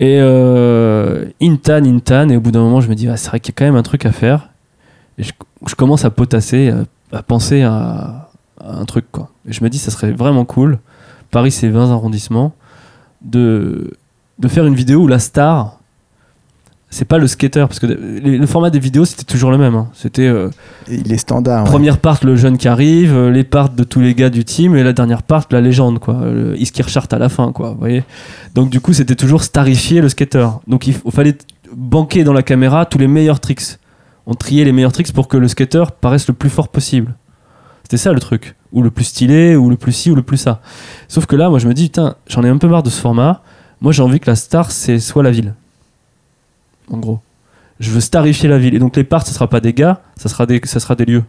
Et 0.00 0.18
euh, 0.20 1.26
Intan, 1.40 1.84
Intan, 1.84 2.28
et 2.28 2.36
au 2.36 2.40
bout 2.40 2.50
d'un 2.50 2.62
moment, 2.62 2.80
je 2.80 2.88
me 2.88 2.94
dis, 2.94 3.08
ah, 3.08 3.16
c'est 3.16 3.28
vrai 3.28 3.40
qu'il 3.40 3.52
y 3.52 3.54
a 3.54 3.58
quand 3.58 3.64
même 3.64 3.76
un 3.76 3.82
truc 3.82 4.06
à 4.06 4.12
faire. 4.12 4.50
Et 5.18 5.22
je, 5.22 5.74
commence 5.76 6.04
à 6.04 6.10
potasser, 6.10 6.70
à, 6.70 7.16
à 7.16 7.22
penser 7.22 7.62
à, 7.62 8.30
à 8.60 8.76
un 8.76 8.84
truc, 8.84 9.06
quoi. 9.12 9.30
Et 9.48 9.52
je 9.52 9.62
me 9.62 9.68
dis, 9.68 9.78
ça 9.78 9.90
serait 9.90 10.12
vraiment 10.12 10.44
cool, 10.44 10.78
Paris, 11.30 11.52
c'est 11.52 11.68
20 11.68 11.92
arrondissements, 11.92 12.54
de, 13.22 13.92
de 14.38 14.48
faire 14.48 14.66
une 14.66 14.74
vidéo 14.74 15.02
où 15.02 15.06
la 15.06 15.18
star, 15.18 15.78
c'est 16.94 17.04
pas 17.04 17.18
le 17.18 17.26
skater, 17.26 17.66
parce 17.66 17.80
que 17.80 17.86
le, 17.86 18.46
format 18.46 18.70
des 18.70 18.78
vidéos, 18.78 19.04
c'était 19.04 19.24
toujours 19.24 19.50
le 19.50 19.58
même. 19.58 19.74
hein. 19.74 19.88
C'était 19.94 20.28
euh, 20.28 20.48
Il 20.88 21.12
est 21.12 21.18
standard. 21.18 21.64
ouais. 21.64 21.68
première 21.68 21.98
part, 21.98 22.20
le 22.22 22.36
jeune 22.36 22.56
qui 22.56 22.68
arrive, 22.68 23.12
euh, 23.12 23.30
les 23.32 23.42
parts 23.42 23.70
de 23.70 23.82
tous 23.82 23.98
les 23.98 24.14
gars 24.14 24.30
du 24.30 24.44
team, 24.44 24.76
et 24.76 24.84
la 24.84 24.92
dernière 24.92 25.24
part, 25.24 25.46
la 25.50 25.60
légende, 25.60 25.98
quoi. 25.98 26.20
Le 26.22 26.56
Iskirchart 26.56 27.08
à 27.10 27.18
la 27.18 27.28
fin, 27.28 27.50
quoi. 27.50 27.70
Vous 27.70 27.80
voyez 27.80 28.04
Donc, 28.54 28.70
du 28.70 28.80
coup, 28.80 28.92
c'était 28.92 29.16
toujours 29.16 29.42
starifier 29.42 30.00
le 30.00 30.08
skater. 30.08 30.46
Donc, 30.68 30.86
il, 30.86 30.94
fallait 31.10 31.36
banquer 31.74 32.22
dans 32.22 32.32
la 32.32 32.44
caméra 32.44 32.86
tous 32.86 32.98
les 32.98 33.08
meilleurs 33.08 33.40
tricks. 33.40 33.78
On 34.26 34.34
triait 34.34 34.64
les 34.64 34.70
meilleurs 34.70 34.92
tricks 34.92 35.12
pour 35.12 35.26
que 35.26 35.36
le 35.36 35.48
skater 35.48 35.86
paraisse 36.00 36.28
le 36.28 36.34
plus 36.34 36.48
fort 36.48 36.68
possible. 36.68 37.16
C'était 37.82 37.96
ça 37.96 38.12
le 38.12 38.20
truc. 38.20 38.54
Ou 38.72 38.82
le 38.82 38.92
plus 38.92 39.04
stylé, 39.04 39.56
ou 39.56 39.68
le 39.68 39.76
plus 39.76 39.90
ci, 39.90 40.12
ou 40.12 40.14
le 40.14 40.22
plus 40.22 40.36
ça. 40.36 40.60
Sauf 41.08 41.26
que 41.26 41.34
là, 41.34 41.50
moi, 41.50 41.58
je 41.58 41.66
me 41.66 41.74
dis, 41.74 41.86
putain, 41.86 42.14
j'en 42.28 42.44
ai 42.44 42.48
un 42.48 42.58
peu 42.58 42.68
marre 42.68 42.84
de 42.84 42.90
ce 42.90 43.00
format. 43.00 43.42
Moi, 43.80 43.90
j'ai 43.90 44.02
envie 44.02 44.20
que 44.20 44.30
la 44.30 44.36
star, 44.36 44.70
c'est 44.70 45.00
soit 45.00 45.24
la 45.24 45.32
ville. 45.32 45.54
En 46.90 46.98
gros. 46.98 47.20
Je 47.80 47.90
veux 47.90 48.00
starifier 48.00 48.48
la 48.48 48.58
ville. 48.58 48.74
Et 48.74 48.78
donc, 48.78 48.96
les 48.96 49.04
parts, 49.04 49.26
ce 49.26 49.34
sera 49.34 49.48
pas 49.48 49.60
des 49.60 49.72
gars, 49.72 50.02
ça 50.16 50.28
sera 50.28 50.46
des, 50.46 50.60
ça 50.64 50.80
sera 50.80 50.94
des 50.94 51.04
lieux. 51.04 51.24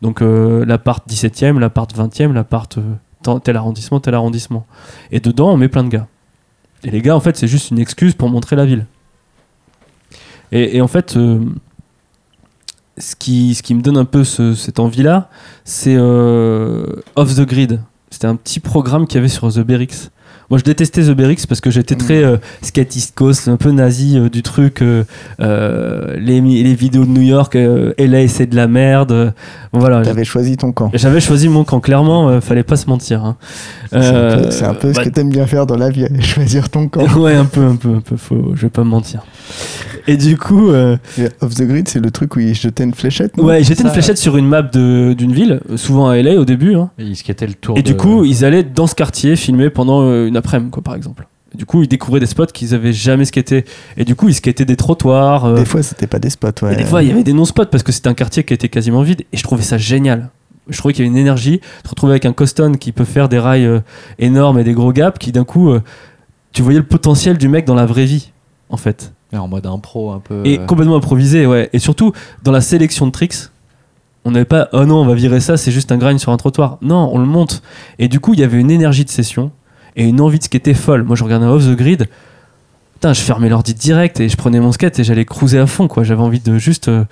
Donc, 0.00 0.22
euh, 0.22 0.64
la 0.64 0.78
part 0.78 1.00
17e, 1.08 1.58
la 1.58 1.70
part 1.70 1.86
20e, 1.88 2.32
la 2.32 2.44
part 2.44 2.66
euh, 2.78 3.38
tel 3.40 3.56
arrondissement, 3.56 4.00
tel 4.00 4.14
arrondissement. 4.14 4.66
Et 5.10 5.20
dedans, 5.20 5.50
on 5.52 5.56
met 5.56 5.68
plein 5.68 5.84
de 5.84 5.88
gars. 5.88 6.06
Et 6.84 6.90
les 6.90 7.02
gars, 7.02 7.16
en 7.16 7.20
fait, 7.20 7.36
c'est 7.36 7.48
juste 7.48 7.70
une 7.72 7.78
excuse 7.80 8.14
pour 8.14 8.28
montrer 8.30 8.54
la 8.56 8.64
ville. 8.64 8.86
Et, 10.52 10.80
en 10.80 10.88
fait, 10.88 11.16
euh, 11.16 11.44
ce, 12.96 13.14
qui, 13.16 13.54
ce 13.54 13.62
qui 13.62 13.74
me 13.74 13.82
donne 13.82 13.98
un 13.98 14.06
peu 14.06 14.24
ce- 14.24 14.54
cette 14.54 14.78
envie-là, 14.80 15.28
c'est 15.64 15.96
Off 15.98 17.34
the 17.34 17.42
Grid. 17.46 17.80
C'était 18.10 18.28
un 18.28 18.36
petit 18.36 18.60
programme 18.60 19.06
qu'il 19.06 19.16
y 19.16 19.18
avait 19.18 19.28
sur 19.28 19.52
The 19.52 19.58
BRX. 19.60 20.10
Moi, 20.50 20.58
je 20.58 20.64
détestais 20.64 21.02
The 21.02 21.10
BRX 21.10 21.44
parce 21.46 21.60
que 21.60 21.70
j'étais 21.70 21.94
très 21.94 22.24
euh, 22.24 22.38
skatist 22.62 23.14
coast, 23.14 23.48
un 23.48 23.56
peu 23.58 23.70
nazi 23.70 24.18
euh, 24.18 24.30
du 24.30 24.42
truc. 24.42 24.80
euh, 24.80 25.04
euh, 25.40 26.16
les, 26.18 26.40
vidéos 26.74 27.04
de 27.04 27.10
New 27.10 27.20
York, 27.22 27.54
euh, 27.54 27.92
LA, 27.98 28.28
c'est 28.28 28.46
de 28.46 28.56
la 28.56 28.66
merde. 28.66 29.12
euh, 29.12 29.30
voilà. 29.72 30.00
T'avais 30.02 30.24
choisi 30.24 30.56
ton 30.56 30.72
camp. 30.72 30.90
J'avais 30.94 31.20
choisi 31.20 31.48
mon 31.50 31.64
camp, 31.64 31.80
clairement, 31.80 32.30
euh, 32.30 32.40
fallait 32.40 32.62
pas 32.62 32.76
se 32.76 32.88
mentir. 32.88 33.24
hein. 33.24 33.36
C'est 33.90 33.96
un 33.98 34.38
peu, 34.38 34.64
un 34.64 34.74
peu 34.74 34.92
bah, 34.92 34.94
ce 35.02 35.08
que 35.08 35.14
t'aimes 35.14 35.28
bien 35.30 35.46
faire 35.46 35.66
dans 35.66 35.76
la 35.76 35.90
vie, 35.90 36.06
choisir 36.22 36.70
ton 36.70 36.88
camp. 36.88 37.04
ouais, 37.18 37.34
un 37.34 37.44
peu, 37.44 37.62
un 37.64 37.76
peu, 37.76 37.90
un 37.96 38.00
peu, 38.00 38.16
faut, 38.16 38.52
je 38.54 38.62
vais 38.62 38.70
pas 38.70 38.84
me 38.84 38.90
mentir. 38.90 39.22
Et 40.06 40.16
du 40.16 40.38
coup, 40.38 40.70
euh, 40.70 40.96
Off 41.42 41.54
the 41.54 41.62
grid, 41.64 41.88
c'est 41.88 42.00
le 42.00 42.10
truc 42.10 42.36
où 42.36 42.40
il 42.40 42.54
jetait 42.54 42.84
une 42.84 42.94
fléchette. 42.94 43.32
ouais, 43.36 43.62
j'étais 43.62 43.82
une 43.82 43.90
fléchette 43.90 44.16
sur 44.16 44.38
une 44.38 44.46
map 44.48 44.62
de- 44.62 45.12
d'une 45.12 45.32
ville, 45.32 45.60
souvent 45.76 46.08
à 46.08 46.16
LA 46.16 46.36
au 46.40 46.46
début. 46.46 46.74
hein. 46.74 46.88
Et 46.98 47.02
il 47.04 47.16
skatait 47.16 47.46
le 47.46 47.52
tour 47.52 47.76
Et 47.76 47.82
de- 47.82 47.86
du 47.86 47.96
coup, 47.96 48.24
ils 48.24 48.44
allaient 48.46 48.62
dans 48.62 48.86
ce 48.86 48.94
quartier 48.94 49.36
filmer 49.36 49.68
pendant 49.68 50.02
une 50.26 50.36
après-midi, 50.38 50.70
quoi, 50.70 50.82
par 50.82 50.94
exemple. 50.94 51.26
Et 51.54 51.56
du 51.56 51.64
coup, 51.66 51.82
ils 51.82 51.88
découvraient 51.88 52.20
des 52.20 52.26
spots 52.26 52.46
qu'ils 52.46 52.74
avaient 52.74 52.92
jamais 52.92 53.24
skatés. 53.24 53.64
Et 53.96 54.04
du 54.04 54.14
coup, 54.14 54.28
ils 54.28 54.34
skataient 54.34 54.64
des 54.66 54.76
trottoirs. 54.76 55.46
euh, 55.46 55.54
Des 55.54 55.64
fois, 55.64 55.82
c'était 55.82 56.06
pas 56.06 56.18
des 56.18 56.30
spots, 56.30 56.48
ouais. 56.62 56.74
Et 56.74 56.76
des 56.76 56.84
fois, 56.84 57.02
il 57.02 57.08
y 57.08 57.12
avait 57.12 57.24
des 57.24 57.32
non-spots 57.32 57.66
parce 57.66 57.82
que 57.82 57.92
c'était 57.92 58.08
un 58.08 58.14
quartier 58.14 58.44
qui 58.44 58.52
était 58.54 58.68
quasiment 58.68 59.02
vide. 59.02 59.22
Et 59.32 59.36
je 59.36 59.42
trouvais 59.42 59.62
ça 59.62 59.78
génial. 59.78 60.28
Je 60.68 60.76
trouvais 60.76 60.92
qu'il 60.92 61.04
y 61.04 61.08
avait 61.08 61.14
une 61.14 61.20
énergie. 61.20 61.60
Te 61.82 61.88
retrouver 61.88 62.12
avec 62.12 62.26
un 62.26 62.34
Coston 62.34 62.76
qui 62.76 62.92
peut 62.92 63.06
faire 63.06 63.30
des 63.30 63.38
rails 63.38 63.64
euh, 63.64 63.80
énormes 64.18 64.58
et 64.58 64.64
des 64.64 64.74
gros 64.74 64.92
gaps, 64.92 65.18
qui 65.18 65.32
d'un 65.32 65.44
coup, 65.44 65.70
euh, 65.70 65.80
tu 66.52 66.60
voyais 66.62 66.78
le 66.78 66.84
potentiel 66.84 67.38
du 67.38 67.48
mec 67.48 67.64
dans 67.64 67.74
la 67.74 67.86
vraie 67.86 68.04
vie, 68.04 68.32
en 68.68 68.76
fait. 68.76 69.12
Et 69.32 69.38
en 69.38 69.48
mode 69.48 69.66
impro 69.66 70.10
un 70.12 70.20
peu. 70.20 70.42
Et 70.44 70.58
euh, 70.58 70.66
complètement 70.66 70.96
improvisé, 70.96 71.46
ouais. 71.46 71.70
Et 71.72 71.78
surtout, 71.78 72.12
dans 72.42 72.52
la 72.52 72.60
sélection 72.60 73.06
de 73.06 73.12
tricks, 73.12 73.36
on 74.26 74.32
n'avait 74.32 74.44
pas, 74.44 74.68
oh 74.74 74.84
non, 74.84 74.96
on 75.00 75.06
va 75.06 75.14
virer 75.14 75.40
ça, 75.40 75.56
c'est 75.56 75.70
juste 75.72 75.90
un 75.92 75.96
grind 75.96 76.18
sur 76.18 76.32
un 76.32 76.36
trottoir. 76.36 76.76
Non, 76.82 77.08
on 77.14 77.18
le 77.18 77.24
monte. 77.24 77.62
Et 77.98 78.08
du 78.08 78.20
coup, 78.20 78.34
il 78.34 78.40
y 78.40 78.42
avait 78.42 78.60
une 78.60 78.70
énergie 78.70 79.06
de 79.06 79.10
session 79.10 79.50
et 79.98 80.04
une 80.04 80.20
envie 80.22 80.38
de 80.38 80.44
skater 80.44 80.72
folle. 80.74 81.02
Moi, 81.02 81.14
je 81.16 81.24
regardais 81.24 81.44
Off 81.46 81.64
the 81.66 81.76
Grid. 81.76 82.06
Putain, 82.94 83.12
je 83.12 83.20
fermais 83.20 83.48
l'ordi 83.50 83.74
direct 83.74 84.18
et 84.20 84.28
je 84.30 84.36
prenais 84.36 84.58
mon 84.60 84.72
skate 84.72 84.98
et 84.98 85.04
j'allais 85.04 85.24
cruiser 85.26 85.58
à 85.58 85.66
fond, 85.66 85.86
quoi. 85.88 86.02
J'avais 86.04 86.22
envie 86.22 86.40
de 86.40 86.56
juste 86.58 86.88
euh, 86.88 87.04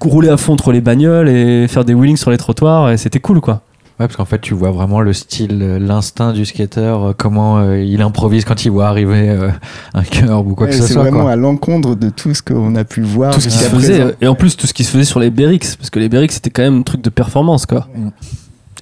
rouler 0.00 0.28
à 0.28 0.36
fond 0.36 0.52
entre 0.54 0.72
les 0.72 0.80
bagnoles 0.80 1.28
et 1.28 1.66
faire 1.68 1.84
des 1.84 1.94
wheelings 1.94 2.16
sur 2.16 2.30
les 2.30 2.38
trottoirs 2.38 2.90
et 2.90 2.96
c'était 2.96 3.20
cool, 3.20 3.40
quoi. 3.40 3.62
Ouais, 4.00 4.06
parce 4.06 4.16
qu'en 4.16 4.24
fait, 4.24 4.40
tu 4.40 4.54
vois 4.54 4.70
vraiment 4.70 5.00
le 5.00 5.12
style, 5.12 5.58
euh, 5.60 5.78
l'instinct 5.80 6.32
du 6.32 6.44
skater, 6.46 6.80
euh, 6.80 7.12
comment 7.16 7.58
euh, 7.58 7.82
il 7.82 8.00
improvise 8.00 8.44
quand 8.44 8.64
il 8.64 8.70
voit 8.70 8.86
arriver 8.86 9.28
euh, 9.28 9.50
un 9.92 10.04
curb 10.04 10.46
ou 10.46 10.54
quoi 10.54 10.66
Ouais, 10.66 10.72
que 10.72 10.78
ce 10.78 10.84
c'est 10.86 10.92
soit. 10.92 11.02
vraiment 11.02 11.22
Quoi. 11.22 11.32
à 11.32 11.36
l'encontre 11.36 11.96
de 11.96 12.08
tout 12.08 12.32
ce 12.32 12.40
qu'on 12.40 12.76
a 12.76 12.84
pu 12.84 13.00
voir. 13.02 13.34
tout 13.34 13.40
ce 13.40 13.48
qui 13.48 13.56
se 13.56 13.64
faisait 13.64 13.98
présent. 13.98 14.14
et 14.20 14.28
en 14.28 14.36
plus 14.36 14.56
tout 14.56 14.68
ce 14.68 14.72
qui 14.72 14.84
se 14.84 14.92
faisait 14.92 15.02
sur 15.04 15.18
les 15.18 15.30
BRX 15.30 15.74
parce 15.76 15.90
que 15.90 15.98
les 15.98 16.08
BRX 16.08 16.34
c'était 16.34 16.50
quand 16.50 16.62
même 16.62 16.78
un 16.78 16.82
truc 16.82 17.02
de 17.02 17.10
performance 17.10 17.66
quoi 17.66 17.88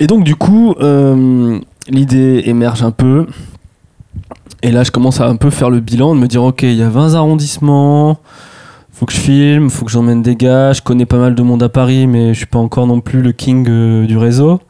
et 0.00 0.06
donc 0.06 0.22
du 0.24 0.36
coup 0.36 0.74
euh, 0.82 1.58
l'idée 1.88 2.42
émerge 2.46 2.82
un 2.82 2.90
peu 2.90 3.26
et 4.62 4.70
là 4.70 4.82
je 4.84 4.90
commence 4.90 5.20
à 5.20 5.26
un 5.28 5.36
peu 5.36 5.50
faire 5.50 5.70
le 5.70 5.80
bilan 5.80 6.14
de 6.14 6.20
me 6.20 6.26
dire 6.26 6.42
ok 6.42 6.62
il 6.62 6.74
y 6.74 6.82
a 6.82 6.88
20 6.88 7.14
arrondissements 7.14 8.18
faut 8.92 9.06
que 9.06 9.12
je 9.12 9.18
filme 9.20 9.70
faut 9.70 9.84
que 9.84 9.90
j'emmène 9.90 10.22
des 10.22 10.36
gars 10.36 10.72
je 10.72 10.82
connais 10.82 11.06
pas 11.06 11.18
mal 11.18 11.34
de 11.34 11.42
monde 11.42 11.62
à 11.62 11.68
Paris 11.68 12.06
mais 12.06 12.28
je 12.34 12.38
suis 12.38 12.46
pas 12.46 12.58
encore 12.58 12.86
non 12.86 13.00
plus 13.00 13.22
le 13.22 13.32
king 13.32 13.66
euh, 13.68 14.06
du 14.06 14.16
réseau 14.16 14.60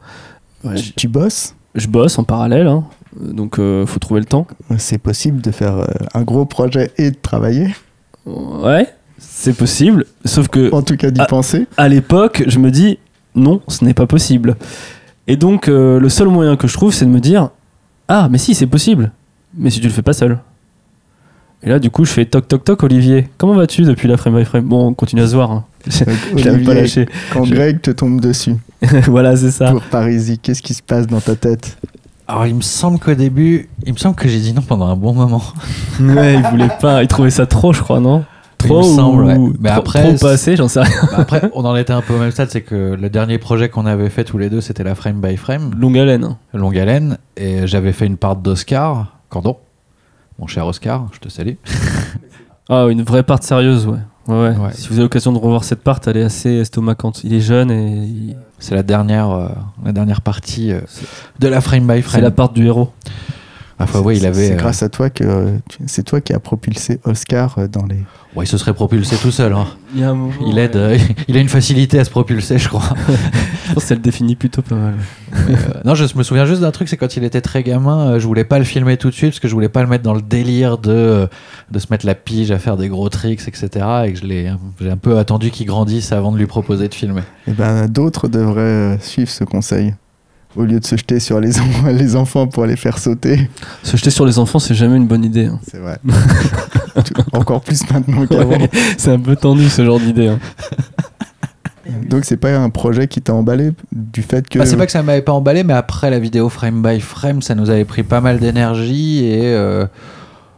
Ouais, 0.63 0.75
Tu- 0.75 0.91
Tu 0.93 1.07
bosses? 1.07 1.55
Je 1.75 1.87
bosse 1.87 2.17
en 2.17 2.23
parallèle, 2.23 2.65
hein. 2.67 2.83
donc 3.21 3.59
euh, 3.59 3.85
faut 3.85 3.99
trouver 3.99 4.19
le 4.19 4.25
temps. 4.25 4.47
C'est 4.79 4.97
possible 4.97 5.39
de 5.39 5.51
faire 5.51 5.77
euh, 5.77 5.85
un 6.15 6.23
gros 6.23 6.45
projet 6.45 6.91
et 6.97 7.11
de 7.11 7.15
travailler? 7.15 7.67
Ouais, 8.25 8.87
c'est 9.19 9.55
possible, 9.55 10.05
sauf 10.25 10.47
que 10.47 10.73
En 10.73 10.81
tout 10.81 10.97
cas, 10.97 11.11
d'y 11.11 11.21
penser. 11.29 11.67
à 11.77 11.87
l'époque, 11.87 12.43
je 12.47 12.57
me 12.57 12.71
dis 12.71 12.97
non, 13.35 13.61
ce 13.67 13.85
n'est 13.85 13.93
pas 13.93 14.07
possible. 14.07 14.55
Et 15.27 15.35
donc, 15.35 15.67
euh, 15.67 15.99
le 15.99 16.09
seul 16.09 16.27
moyen 16.29 16.55
que 16.55 16.67
je 16.67 16.73
trouve, 16.73 16.93
c'est 16.93 17.05
de 17.05 17.09
me 17.11 17.19
dire 17.19 17.49
ah, 18.07 18.27
mais 18.31 18.37
si, 18.37 18.55
c'est 18.55 18.67
possible, 18.67 19.11
mais 19.57 19.69
si 19.69 19.79
tu 19.81 19.87
le 19.87 19.93
fais 19.93 20.01
pas 20.01 20.13
seul. 20.13 20.37
Et 21.63 21.69
là, 21.69 21.79
du 21.79 21.89
coup, 21.89 22.05
je 22.05 22.11
fais 22.11 22.25
toc 22.25 22.47
toc 22.47 22.63
toc, 22.63 22.83
Olivier. 22.83 23.27
Comment 23.37 23.55
vas-tu 23.55 23.81
depuis 23.81 24.07
la 24.07 24.15
frame 24.15 24.37
by 24.37 24.45
frame? 24.45 24.65
Bon, 24.65 24.87
on 24.87 24.93
continue 24.93 25.23
à 25.23 25.27
se 25.27 25.33
voir. 25.35 25.51
hein. 25.51 25.65
Je 25.89 26.45
l'avais 26.45 26.63
pas 26.63 26.75
lâché. 26.75 27.07
Quand 27.33 27.43
Je- 27.45 27.53
Greg 27.55 27.81
te 27.81 27.91
tombe 27.91 28.21
dessus 28.21 28.55
voilà, 29.07 29.35
c'est 29.35 29.49
ça. 29.51 29.71
pour 29.71 29.81
Parisie, 29.81 30.37
qu'est-ce 30.37 30.61
qui 30.61 30.75
se 30.75 30.83
passe 30.83 31.07
dans 31.07 31.19
ta 31.19 31.35
tête? 31.35 31.77
Alors, 32.27 32.45
il 32.45 32.53
me 32.55 32.61
semble 32.61 32.99
qu'au 32.99 33.15
début, 33.15 33.69
il 33.85 33.93
me 33.93 33.97
semble 33.97 34.15
que 34.15 34.27
j'ai 34.29 34.39
dit 34.39 34.53
non 34.53 34.61
pendant 34.61 34.85
un 34.87 34.95
bon 34.95 35.13
moment. 35.13 35.41
Ouais, 35.99 36.35
il 36.35 36.43
voulait 36.51 36.69
pas. 36.79 37.01
Il 37.01 37.07
trouvait 37.07 37.31
ça 37.31 37.47
trop, 37.47 37.73
je 37.73 37.81
crois, 37.81 37.99
non? 37.99 38.23
Il 38.63 38.67
Trop 38.69 38.79
me 38.79 38.95
semble, 38.95 39.23
ou 39.23 39.47
ouais. 39.49 39.53
Mais 39.59 39.69
trop, 39.69 39.79
après, 39.79 40.01
trop 40.03 40.11
pas 40.13 40.17
c'est- 40.17 40.27
assez, 40.33 40.55
j'en 40.55 40.67
sais 40.67 40.81
rien. 40.81 40.95
Bah, 41.11 41.17
après, 41.19 41.49
on 41.53 41.63
en 41.63 41.75
était 41.75 41.93
un 41.93 42.01
peu 42.01 42.15
au 42.15 42.17
même 42.17 42.31
stade, 42.31 42.49
c'est 42.49 42.61
que 42.61 42.97
le 42.99 43.09
dernier 43.09 43.37
projet 43.37 43.69
qu'on 43.69 43.85
avait 43.85 44.09
fait 44.09 44.23
tous 44.23 44.37
les 44.39 44.49
deux, 44.49 44.61
c'était 44.61 44.83
la 44.83 44.95
frame 44.95 45.21
by 45.21 45.37
frame, 45.37 45.71
Longue 45.79 45.97
haleine. 45.97 46.23
hein. 46.23 46.37
longue 46.53 46.77
haleine, 46.77 47.17
et 47.37 47.67
j'avais 47.67 47.91
fait 47.93 48.07
une 48.07 48.17
part 48.17 48.35
d'Oscar, 48.35 49.17
Cordon, 49.29 49.57
mon 50.39 50.47
cher 50.47 50.65
Oscar, 50.65 51.07
je 51.13 51.19
te 51.19 51.29
salue. 51.29 51.53
Ah, 52.69 52.87
une 52.89 53.01
vraie 53.01 53.23
part 53.23 53.41
sérieuse, 53.41 53.87
ouais. 53.87 53.99
Ouais. 54.27 54.53
Si 54.73 54.89
vous 54.89 54.95
avez 54.95 55.03
l'occasion 55.03 55.31
de 55.31 55.37
revoir 55.37 55.63
cette 55.63 55.81
part, 55.83 56.01
elle 56.05 56.17
est 56.17 56.23
assez 56.23 56.49
estomacante. 56.55 57.23
Il 57.23 57.33
est 57.33 57.39
jeune 57.39 57.71
et 57.71 57.87
il- 57.87 58.35
C'est 58.59 58.75
la 58.75 58.83
dernière, 58.83 59.29
euh, 59.31 59.47
la 59.85 59.93
dernière 59.93 60.19
partie 60.19 60.73
euh, 60.73 60.81
de 61.39 61.47
la 61.47 61.61
frame 61.61 61.87
by 61.87 61.93
c'est 61.95 62.01
frame. 62.01 62.23
la 62.23 62.31
part 62.31 62.49
du 62.49 62.65
héros. 62.65 62.91
Ah, 63.79 63.85
fois, 63.87 64.01
ouais, 64.01 64.17
il 64.17 64.25
avait. 64.25 64.47
C'est 64.47 64.53
euh, 64.53 64.57
grâce 64.57 64.81
à 64.83 64.89
toi 64.89 65.09
que 65.09 65.23
euh, 65.23 65.51
c'est 65.85 66.03
toi 66.03 66.19
qui 66.21 66.33
as 66.33 66.39
propulsé 66.39 66.99
Oscar 67.03 67.57
euh, 67.59 67.67
dans 67.67 67.85
les. 67.85 67.97
ouais, 68.35 68.45
il 68.45 68.47
se 68.47 68.57
serait 68.57 68.73
propulsé 68.73 69.15
tout 69.17 69.29
seul. 69.31 69.53
hein. 69.53 69.67
Il, 69.93 70.01
y 70.01 70.03
a 70.03 70.09
un 70.09 70.15
moment, 70.15 70.33
Il 70.47 70.57
aide, 70.57 70.75
euh, 70.75 70.97
il 71.27 71.37
a 71.37 71.39
une 71.39 71.47
facilité 71.49 71.99
à 71.99 72.03
se 72.03 72.09
propulser, 72.09 72.57
je 72.57 72.69
crois. 72.69 72.81
Je 73.67 73.73
pense 73.73 73.85
qu'elle 73.85 74.01
définit 74.01 74.35
plutôt 74.37 74.61
pas 74.61 74.75
mal. 74.75 74.93
Mais, 75.47 75.53
euh, 75.55 75.81
non, 75.83 75.93
je 75.93 76.05
me 76.17 76.23
souviens 76.23 76.45
juste 76.45 76.61
d'un 76.61 76.71
truc, 76.71 76.87
c'est 76.87 76.95
quand 76.95 77.17
il 77.17 77.25
était 77.25 77.41
très 77.41 77.63
gamin, 77.63 78.11
euh, 78.11 78.19
je 78.19 78.25
voulais 78.25 78.45
pas 78.45 78.59
le 78.59 78.63
filmer 78.63 78.95
tout 78.95 79.09
de 79.09 79.13
suite 79.13 79.31
parce 79.31 79.39
que 79.41 79.49
je 79.49 79.53
voulais 79.53 79.67
pas 79.67 79.81
le 79.81 79.89
mettre 79.89 80.03
dans 80.05 80.13
le 80.13 80.21
délire 80.21 80.77
de, 80.77 80.89
euh, 80.89 81.27
de 81.69 81.77
se 81.77 81.87
mettre 81.91 82.05
la 82.05 82.15
pige 82.15 82.49
à 82.49 82.59
faire 82.59 82.77
des 82.77 82.87
gros 82.87 83.09
tricks, 83.09 83.41
etc. 83.45 83.85
Et 84.05 84.13
que 84.13 84.19
je 84.19 84.25
l'ai, 84.25 84.51
j'ai 84.79 84.89
un 84.89 84.95
peu 84.97 85.17
attendu 85.19 85.51
qu'il 85.51 85.67
grandisse 85.67 86.13
avant 86.13 86.31
de 86.31 86.37
lui 86.37 86.45
proposer 86.47 86.87
de 86.87 86.93
filmer. 86.95 87.23
Eh 87.45 87.51
ben, 87.51 87.87
d'autres 87.87 88.29
devraient 88.29 88.61
euh, 88.61 88.99
suivre 88.99 89.29
ce 89.29 89.43
conseil. 89.43 89.93
Au 90.57 90.63
lieu 90.65 90.79
de 90.79 90.85
se 90.85 90.97
jeter 90.97 91.19
sur 91.19 91.39
les, 91.39 91.59
en- 91.59 91.87
les 91.93 92.15
enfants 92.15 92.47
pour 92.47 92.65
les 92.65 92.75
faire 92.75 92.97
sauter. 92.97 93.49
Se 93.83 93.95
jeter 93.95 94.09
sur 94.09 94.25
les 94.25 94.39
enfants, 94.39 94.59
c'est 94.59 94.73
jamais 94.75 94.97
une 94.97 95.07
bonne 95.07 95.23
idée. 95.23 95.45
hein. 95.45 95.59
C'est 95.69 95.77
vrai. 95.77 95.97
Encore 97.33 97.61
plus 97.61 97.81
maintenant 97.91 98.25
qu'avant. 98.25 98.49
Ouais, 98.57 98.69
c'est 98.97 99.11
un 99.11 99.19
peu 99.19 99.35
tendu 99.35 99.69
ce 99.69 99.85
genre 99.85 99.99
d'idée. 99.99 100.27
hein. 100.29 100.39
Donc, 102.09 102.25
c'est 102.25 102.37
pas 102.37 102.55
un 102.57 102.69
projet 102.69 103.07
qui 103.07 103.21
t'a 103.21 103.33
emballé 103.33 103.71
du 103.93 104.21
fait 104.21 104.47
que. 104.49 104.59
Bah, 104.59 104.65
c'est 104.65 104.75
pas 104.75 104.85
que 104.85 104.91
ça 104.91 105.03
m'avait 105.03 105.21
pas 105.21 105.31
emballé, 105.31 105.63
mais 105.63 105.73
après 105.73 106.09
la 106.09 106.19
vidéo 106.19 106.49
frame 106.49 106.81
by 106.81 106.99
frame, 106.99 107.41
ça 107.41 107.55
nous 107.55 107.69
avait 107.69 107.85
pris 107.85 108.03
pas 108.03 108.19
mal 108.19 108.39
d'énergie 108.39 109.23
et 109.25 109.53
euh, 109.53 109.85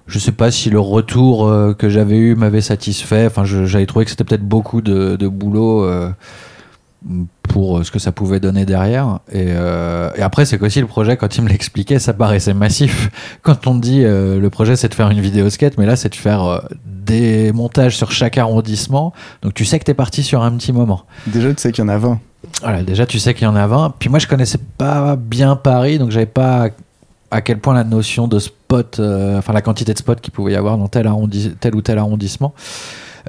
je 0.08 0.18
sais 0.18 0.32
pas 0.32 0.50
si 0.50 0.70
le 0.72 0.80
retour 0.80 1.47
euh, 1.47 1.74
que 1.74 1.88
j'avais 1.89 2.18
eu 2.18 2.36
m'avait 2.36 2.62
satisfait. 2.62 3.26
Enfin, 3.28 3.43
j'avais 3.45 3.86
trouvé 3.86 4.06
que 4.06 4.12
c'était 4.12 4.24
peut-être 4.24 4.47
beaucoup 4.47 4.82
de, 4.82 5.18
de 5.18 5.28
boulot 5.28 5.84
euh, 5.84 6.10
pour 7.43 7.78
euh, 7.80 7.84
ce 7.84 7.91
que 7.91 8.00
ça 8.00 8.12
pouvait 8.12 8.39
donner 8.39 8.66
derrière. 8.66 9.20
Et, 9.32 9.45
euh, 9.50 10.10
et 10.16 10.22
après, 10.22 10.45
c'est 10.45 10.58
qu'aussi 10.58 10.82
le 10.82 10.88
projet, 10.88 11.18
quand 11.18 11.38
il 11.38 11.43
me 11.43 11.50
l'expliquait, 11.50 11.97
ça 12.00 12.14
paraissait 12.14 12.54
massif. 12.54 13.10
Quand 13.41 13.68
on 13.68 13.76
dit 13.76 14.04
euh, 14.04 14.39
le 14.39 14.50
projet, 14.50 14.76
c'est 14.76 14.89
de 14.89 14.93
faire 14.93 15.10
une 15.10 15.22
vidéo 15.22 15.50
skate, 15.50 15.78
mais 15.78 15.86
là, 15.86 15.95
c'est 15.95 16.10
de 16.10 16.16
faire 16.16 16.43
euh, 16.43 16.60
des 16.86 17.52
montages 17.54 17.95
sur 17.97 18.12
chaque 18.12 18.38
arrondissement. 18.38 19.14
Donc, 19.41 19.54
tu 19.54 19.66
sais 19.66 19.80
que 19.80 19.86
t'es 19.86 19.93
parti 19.93 20.24
sur 20.24 20.43
un 20.43 20.52
petit 20.52 20.74
moment. 20.74 21.04
Déjà, 21.28 21.54
tu 21.54 21.62
sais 21.62 21.72
qu'il 21.72 21.84
y 21.84 21.88
en 21.88 21.89
a 21.89 21.97
20. 21.97 22.20
Voilà, 22.62 22.84
déjà 22.84 23.06
tu 23.06 23.20
sais 23.20 23.34
qu'il 23.34 23.43
y 23.43 23.47
en 23.47 23.56
a 23.56 23.68
20. 23.68 23.95
Puis 24.00 24.08
moi 24.10 24.18
je 24.18 24.26
connaissais 24.26 24.60
pas 24.78 25.18
bien 25.18 25.58
Paris, 25.58 26.00
donc 26.00 26.10
j'avais 26.12 26.26
pas 26.26 26.70
à 27.32 27.41
quel 27.41 27.60
point 27.60 27.74
la 27.74 27.84
notion 27.84 28.30
de 28.30 28.39
spot, 28.39 29.02
enfin 29.38 29.52
la 29.52 29.62
quantité 29.62 29.91
de 29.93 29.97
spots 29.97 30.16
qu'il 30.16 30.32
pouvait 30.32 30.54
y 30.54 30.56
avoir 30.56 30.78
dans 30.78 30.88
tel, 30.88 31.06
arrondi- 31.06 31.54
tel 31.60 31.76
ou 31.76 31.82
tel 31.82 31.97
arrondissement. 31.97 32.54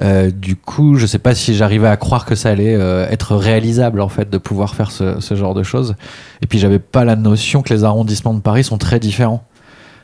Euh, 0.01 0.31
du 0.31 0.55
coup, 0.55 0.95
je 0.95 1.05
sais 1.05 1.19
pas 1.19 1.35
si 1.35 1.55
j'arrivais 1.55 1.87
à 1.87 1.97
croire 1.97 2.25
que 2.25 2.35
ça 2.35 2.49
allait 2.49 2.75
euh, 2.75 3.07
être 3.09 3.35
réalisable 3.35 4.01
en 4.01 4.09
fait 4.09 4.29
de 4.29 4.37
pouvoir 4.37 4.75
faire 4.75 4.91
ce, 4.91 5.19
ce 5.19 5.35
genre 5.35 5.53
de 5.53 5.63
choses. 5.63 5.95
Et 6.41 6.47
puis 6.47 6.59
j'avais 6.59 6.79
pas 6.79 7.05
la 7.05 7.15
notion 7.15 7.61
que 7.61 7.73
les 7.73 7.83
arrondissements 7.83 8.33
de 8.33 8.39
Paris 8.39 8.63
sont 8.63 8.77
très 8.77 8.99
différents 8.99 9.43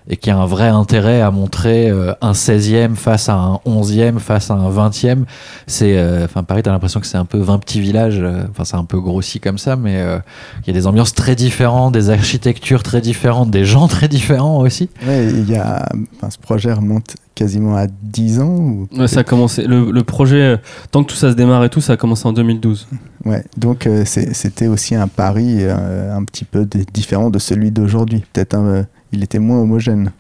et 0.09 0.17
qu'il 0.17 0.31
y 0.31 0.35
a 0.35 0.37
un 0.39 0.45
vrai 0.45 0.67
intérêt 0.67 1.21
à 1.21 1.31
montrer 1.31 1.89
euh, 1.89 2.13
un 2.21 2.31
16e 2.31 2.95
face 2.95 3.29
à 3.29 3.35
un 3.35 3.55
11e 3.65 4.19
face 4.19 4.51
à 4.51 4.53
un 4.53 4.69
20e 4.69 5.23
c'est 5.65 5.97
euh, 5.97 6.25
enfin 6.25 6.43
Paris 6.43 6.63
t'as 6.63 6.71
l'impression 6.71 6.99
que 6.99 7.07
c'est 7.07 7.17
un 7.17 7.25
peu 7.25 7.39
20 7.39 7.59
petits 7.59 7.81
villages 7.81 8.19
euh, 8.21 8.43
enfin 8.49 8.63
c'est 8.63 8.77
un 8.77 8.85
peu 8.85 8.99
grossi 8.99 9.39
comme 9.39 9.57
ça 9.57 9.75
mais 9.75 9.97
euh, 9.97 10.19
il 10.61 10.67
y 10.67 10.69
a 10.69 10.73
des 10.73 10.87
ambiances 10.87 11.13
très 11.13 11.35
différentes 11.35 11.93
des 11.93 12.09
architectures 12.09 12.83
très 12.83 13.01
différentes 13.01 13.51
des 13.51 13.65
gens 13.65 13.87
très 13.89 14.07
différents 14.07 14.59
aussi 14.59 14.89
Ouais, 15.05 15.27
il 15.27 15.49
y 15.49 15.55
a. 15.55 15.87
enfin, 16.15 16.29
ce 16.29 16.37
projet 16.37 16.73
remonte 16.73 17.15
quasiment 17.35 17.75
à 17.75 17.85
10 17.87 18.39
ans. 18.39 18.47
Ou... 18.47 18.87
Ouais, 18.97 19.07
ça 19.07 19.19
a 19.19 19.23
commencé. 19.23 19.65
Le, 19.65 19.91
le 19.91 20.03
projet, 20.03 20.41
euh, 20.41 20.57
tant 20.91 21.03
que 21.03 21.11
tout 21.11 21.15
ça 21.15 21.29
se 21.29 21.35
démarre 21.35 21.63
et 21.63 21.69
tout, 21.69 21.81
ça 21.81 21.93
a 21.93 21.97
commencé 21.97 22.27
en 22.27 22.33
2012. 22.33 22.87
Ouais, 23.25 23.43
donc 23.57 23.85
euh, 23.85 24.03
c'était 24.05 24.67
aussi 24.67 24.95
un 24.95 25.07
pari 25.07 25.57
euh, 25.59 26.15
un 26.15 26.23
petit 26.23 26.45
peu 26.45 26.67
différent 26.93 27.29
de 27.29 27.39
celui 27.39 27.71
d'aujourd'hui. 27.71 28.23
Peut-être 28.33 28.55
un, 28.55 28.65
euh, 28.65 28.83
il 29.11 29.23
était 29.23 29.39
moins 29.39 29.59
homogène. 29.59 30.11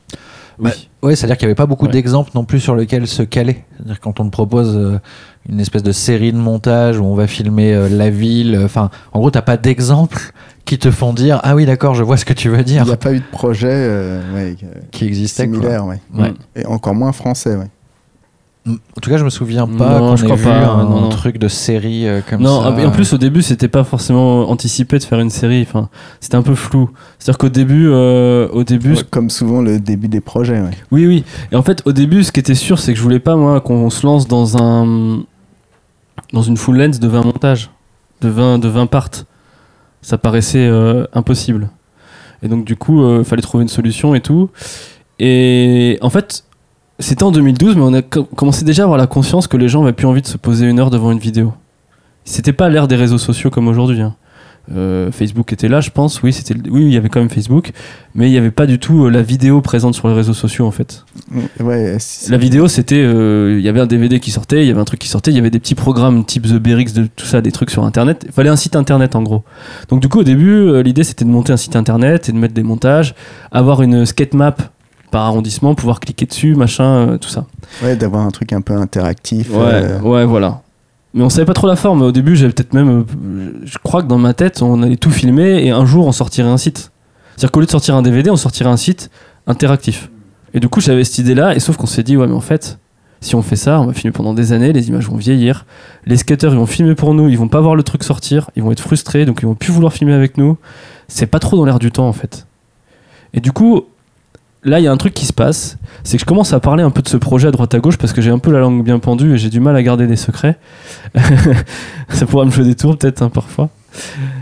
Bah, 0.59 0.71
Oui. 0.73 0.89
ouais 1.03 1.15
c'est 1.15 1.25
à 1.25 1.27
dire 1.27 1.37
qu'il 1.37 1.45
n'y 1.47 1.51
avait 1.51 1.55
pas 1.55 1.67
beaucoup 1.67 1.85
Ouais. 1.85 1.91
d'exemples 1.91 2.31
non 2.33 2.43
plus 2.43 2.59
sur 2.59 2.75
lesquels 2.75 3.05
se 3.05 3.21
caler 3.21 3.63
c'est 3.77 3.83
à 3.83 3.85
dire 3.85 3.99
quand 3.99 4.19
on 4.19 4.25
te 4.25 4.31
propose 4.31 4.75
euh, 4.75 4.99
une 5.47 5.59
espèce 5.59 5.83
de 5.83 5.91
série 5.91 6.31
de 6.33 6.37
montage 6.37 6.97
où 6.99 7.03
on 7.05 7.13
va 7.13 7.27
filmer 7.27 7.73
euh, 7.75 7.87
la 7.89 8.09
ville 8.09 8.59
enfin 8.65 8.89
en 9.13 9.19
gros 9.19 9.29
t'as 9.29 9.43
pas 9.43 9.55
d'exemples 9.57 10.31
qui 10.65 10.79
te 10.79 10.89
font 10.89 11.13
dire 11.13 11.39
ah 11.43 11.53
oui 11.55 11.67
d'accord 11.67 11.93
je 11.93 12.03
vois 12.03 12.17
ce 12.17 12.25
que 12.25 12.33
tu 12.33 12.49
veux 12.49 12.57
Il 12.59 12.63
dire 12.63 12.85
n'y 12.85 12.91
a 12.91 12.97
pas 12.97 13.13
eu 13.13 13.19
de 13.19 13.25
projet 13.31 13.67
euh, 13.69 14.33
ouais, 14.33 14.55
euh, 14.63 14.67
qui 14.91 15.05
existait 15.05 15.47
quoi. 15.47 15.57
similaire, 15.57 15.85
ouais. 15.85 15.99
Ouais. 16.17 16.33
et 16.55 16.65
encore 16.65 16.95
moins 16.95 17.11
français. 17.11 17.55
Ouais. 17.55 17.67
En 18.67 18.99
tout 19.01 19.09
cas, 19.09 19.17
je 19.17 19.23
me 19.23 19.29
souviens 19.29 19.65
pas 19.65 19.99
Non, 19.99 20.15
je 20.17 20.25
crois 20.25 20.35
vu 20.35 20.43
pas, 20.43 20.67
un 20.67 20.83
non, 20.83 21.01
non. 21.01 21.09
truc 21.09 21.37
de 21.37 21.47
série 21.47 22.07
euh, 22.07 22.19
comme 22.27 22.41
Non, 22.41 22.63
ça. 22.63 22.81
et 22.81 22.85
en 22.85 22.91
plus 22.91 23.13
au 23.13 23.17
début 23.17 23.41
c'était 23.41 23.67
pas 23.69 23.83
forcément 23.85 24.49
anticipé 24.49 24.99
de 24.99 25.03
faire 25.03 25.19
une 25.19 25.29
série. 25.29 25.61
Enfin, 25.61 25.89
c'était 26.19 26.35
un 26.35 26.41
peu 26.41 26.53
flou. 26.55 26.89
C'est-à-dire 27.17 27.37
qu'au 27.37 27.49
début, 27.49 27.87
euh, 27.87 28.47
au 28.51 28.63
début, 28.63 28.93
Ouais, 28.93 29.03
Comme 29.09 29.29
souvent 29.29 29.61
le 29.61 29.79
début 29.79 30.07
des 30.09 30.19
projets. 30.21 30.59
Ouais. 30.59 30.71
oui, 30.91 31.05
oui. 31.07 31.23
Et 31.51 31.55
en 31.55 31.63
fait, 31.63 31.81
au 31.85 31.93
début, 31.93 32.23
ce 32.23 32.31
qui 32.31 32.39
était 32.41 32.55
sûr, 32.55 32.77
c'est 32.79 32.91
que 32.91 32.97
je 32.97 33.03
voulais 33.03 33.19
pas 33.19 33.35
moi 33.37 33.61
qu'on 33.61 33.89
se 33.89 34.05
lance 34.05 34.27
dans 34.27 34.57
un 34.61 35.19
dans 36.33 36.41
une 36.41 36.57
full 36.57 36.77
length 36.77 36.99
de 36.99 37.07
20 37.07 37.23
montages, 37.23 37.69
de 38.21 38.27
20 38.29 38.59
de 38.59 38.67
20 38.67 38.87
parts. 38.87 39.09
Ça 40.01 40.17
paraissait 40.17 40.67
euh, 40.67 41.05
impossible. 41.13 41.69
Et 42.43 42.47
donc 42.49 42.65
du 42.65 42.75
coup, 42.75 43.17
il 43.19 43.23
fallait 43.23 43.41
trouver 43.41 43.63
une 43.63 43.69
solution 43.69 44.13
et 44.13 44.19
tout. 44.21 44.49
Et 45.19 45.97
en 46.01 46.09
fait, 46.09 46.43
c'était 46.99 47.23
en 47.23 47.31
2012, 47.31 47.75
mais 47.75 47.81
on 47.83 47.93
a 47.93 48.01
co- 48.01 48.23
commencé 48.23 48.65
déjà 48.65 48.83
à 48.83 48.85
avoir 48.85 48.97
la 48.97 49.07
conscience 49.07 49.47
que 49.47 49.57
les 49.57 49.67
gens 49.69 49.83
avaient 49.83 49.93
plus 49.93 50.07
envie 50.07 50.21
de 50.21 50.27
se 50.27 50.37
poser 50.37 50.67
une 50.67 50.79
heure 50.79 50.89
devant 50.89 51.11
une 51.11 51.19
vidéo. 51.19 51.53
C'était 52.25 52.53
pas 52.53 52.69
l'ère 52.69 52.87
des 52.87 52.95
réseaux 52.95 53.17
sociaux 53.19 53.49
comme 53.49 53.67
aujourd'hui. 53.67 54.01
hein. 54.01 54.15
Euh, 54.75 55.13
Facebook 55.13 55.53
était 55.53 55.69
là, 55.69 55.79
je 55.79 55.91
pense. 55.91 56.21
Oui, 56.23 56.33
c'était, 56.33 56.53
oui, 56.69 56.81
il 56.87 56.91
y 56.93 56.97
avait 56.97 57.07
quand 57.07 57.21
même 57.21 57.29
Facebook, 57.29 57.71
mais 58.15 58.27
il 58.27 58.31
n'y 58.31 58.37
avait 58.37 58.51
pas 58.51 58.65
du 58.65 58.79
tout 58.79 59.05
euh, 59.05 59.09
la 59.09 59.21
vidéo 59.21 59.61
présente 59.61 59.95
sur 59.95 60.09
les 60.09 60.13
réseaux 60.13 60.33
sociaux 60.33 60.65
en 60.65 60.71
fait. 60.71 61.05
Ouais, 61.61 61.95
c'est- 61.99 62.29
La 62.29 62.37
vidéo, 62.37 62.67
c'était, 62.67 62.97
euh, 63.01 63.55
il 63.57 63.63
y 63.63 63.69
avait 63.69 63.79
un 63.79 63.85
DVD 63.85 64.19
qui 64.19 64.29
sortait, 64.29 64.63
il 64.65 64.67
y 64.67 64.71
avait 64.71 64.81
un 64.81 64.83
truc 64.83 64.99
qui 64.99 65.07
sortait, 65.07 65.31
il 65.31 65.35
y 65.37 65.39
avait 65.39 65.51
des 65.51 65.59
petits 65.59 65.73
programmes 65.75 66.25
type 66.25 66.43
The 66.47 66.55
Berix, 66.57 66.91
de 66.91 67.05
tout 67.15 67.25
ça, 67.25 67.39
des 67.39 67.53
trucs 67.53 67.69
sur 67.69 67.85
Internet. 67.85 68.23
Il 68.25 68.33
fallait 68.33 68.49
un 68.49 68.57
site 68.57 68.75
Internet 68.75 69.15
en 69.15 69.23
gros. 69.23 69.43
Donc 69.87 70.01
du 70.01 70.09
coup, 70.09 70.19
au 70.19 70.23
début, 70.25 70.83
l'idée 70.83 71.05
c'était 71.05 71.23
de 71.23 71.29
monter 71.29 71.53
un 71.53 71.57
site 71.57 71.77
Internet 71.77 72.27
et 72.27 72.33
de 72.33 72.37
mettre 72.37 72.53
des 72.53 72.63
montages, 72.63 73.15
avoir 73.53 73.81
une 73.83 74.05
skate 74.05 74.33
map 74.33 74.53
par 75.11 75.23
arrondissement, 75.25 75.73
pouvoir 75.75 75.99
cliquer 75.99 76.25
dessus, 76.25 76.55
machin, 76.55 76.83
euh, 76.83 77.17
tout 77.17 77.29
ça. 77.29 77.45
ouais, 77.83 77.95
d'avoir 77.95 78.25
un 78.25 78.31
truc 78.31 78.51
un 78.53 78.61
peu 78.61 78.73
interactif. 78.75 79.49
Ouais, 79.51 79.57
euh, 79.59 79.99
ouais, 80.01 80.25
voilà. 80.25 80.61
Mais 81.13 81.23
on 81.23 81.29
savait 81.29 81.45
pas 81.45 81.53
trop 81.53 81.67
la 81.67 81.75
forme. 81.77 82.01
Au 82.01 82.11
début, 82.11 82.35
j'avais 82.35 82.51
peut-être 82.53 82.73
même. 82.73 83.05
euh, 83.25 83.51
Je 83.63 83.77
crois 83.81 84.01
que 84.03 84.07
dans 84.07 84.17
ma 84.17 84.33
tête, 84.33 84.61
on 84.61 84.83
allait 84.83 84.97
tout 84.97 85.09
filmer 85.11 85.65
et 85.65 85.71
un 85.71 85.85
jour, 85.85 86.05
on 86.05 86.11
sortirait 86.11 86.49
un 86.49 86.57
site. 86.57 86.91
C'est-à-dire 87.35 87.51
qu'au 87.51 87.59
lieu 87.61 87.65
de 87.65 87.71
sortir 87.71 87.95
un 87.95 88.01
DVD, 88.01 88.29
on 88.29 88.35
sortirait 88.35 88.69
un 88.69 88.77
site 88.77 89.09
interactif. 89.47 90.09
Et 90.53 90.59
du 90.59 90.69
coup, 90.69 90.81
j'avais 90.81 91.03
cette 91.03 91.19
idée-là, 91.19 91.55
et 91.55 91.59
sauf 91.59 91.77
qu'on 91.77 91.87
s'est 91.87 92.03
dit, 92.03 92.17
ouais, 92.17 92.27
mais 92.27 92.33
en 92.33 92.41
fait, 92.41 92.79
si 93.21 93.35
on 93.35 93.41
fait 93.41 93.55
ça, 93.55 93.79
on 93.79 93.85
va 93.85 93.93
filmer 93.93 94.11
pendant 94.11 94.33
des 94.33 94.53
années, 94.53 94.73
les 94.73 94.89
images 94.89 95.07
vont 95.09 95.17
vieillir. 95.17 95.65
Les 96.05 96.17
skateurs, 96.17 96.53
ils 96.53 96.57
vont 96.59 96.65
filmer 96.65 96.95
pour 96.95 97.13
nous, 97.13 97.29
ils 97.29 97.37
vont 97.37 97.47
pas 97.47 97.61
voir 97.61 97.75
le 97.75 97.83
truc 97.83 98.03
sortir, 98.03 98.49
ils 98.55 98.63
vont 98.63 98.71
être 98.71 98.79
frustrés, 98.81 99.25
donc 99.25 99.39
ils 99.41 99.45
vont 99.45 99.55
plus 99.55 99.71
vouloir 99.71 99.93
filmer 99.93 100.13
avec 100.13 100.37
nous. 100.37 100.57
C'est 101.07 101.25
pas 101.27 101.39
trop 101.39 101.57
dans 101.57 101.65
l'air 101.65 101.79
du 101.79 101.91
temps, 101.91 102.07
en 102.07 102.13
fait. 102.13 102.47
Et 103.33 103.39
du 103.39 103.51
coup, 103.51 103.83
là, 104.63 104.79
il 104.79 104.83
y 104.83 104.87
a 104.87 104.91
un 104.91 104.97
truc 104.97 105.13
qui 105.13 105.25
se 105.25 105.33
passe, 105.33 105.77
c'est 106.03 106.17
que 106.17 106.21
je 106.21 106.25
commence 106.25 106.53
à 106.53 106.59
parler 106.59 106.83
un 106.83 106.89
peu 106.91 107.01
de 107.01 107.07
ce 107.07 107.17
projet 107.17 107.47
à 107.47 107.51
droite 107.51 107.73
à 107.73 107.79
gauche 107.79 107.97
parce 107.97 108.13
que 108.13 108.21
j'ai 108.21 108.31
un 108.31 108.39
peu 108.39 108.51
la 108.51 108.59
langue 108.59 108.83
bien 108.83 108.99
pendue 108.99 109.33
et 109.33 109.37
j'ai 109.37 109.49
du 109.49 109.59
mal 109.59 109.75
à 109.75 109.83
garder 109.83 110.07
des 110.07 110.15
secrets. 110.15 110.57
ça 112.09 112.25
pourra 112.25 112.45
me 112.45 112.51
jouer 112.51 112.65
des 112.65 112.75
tours 112.75 112.97
peut-être 112.97 113.21
hein, 113.21 113.29
parfois. 113.29 113.69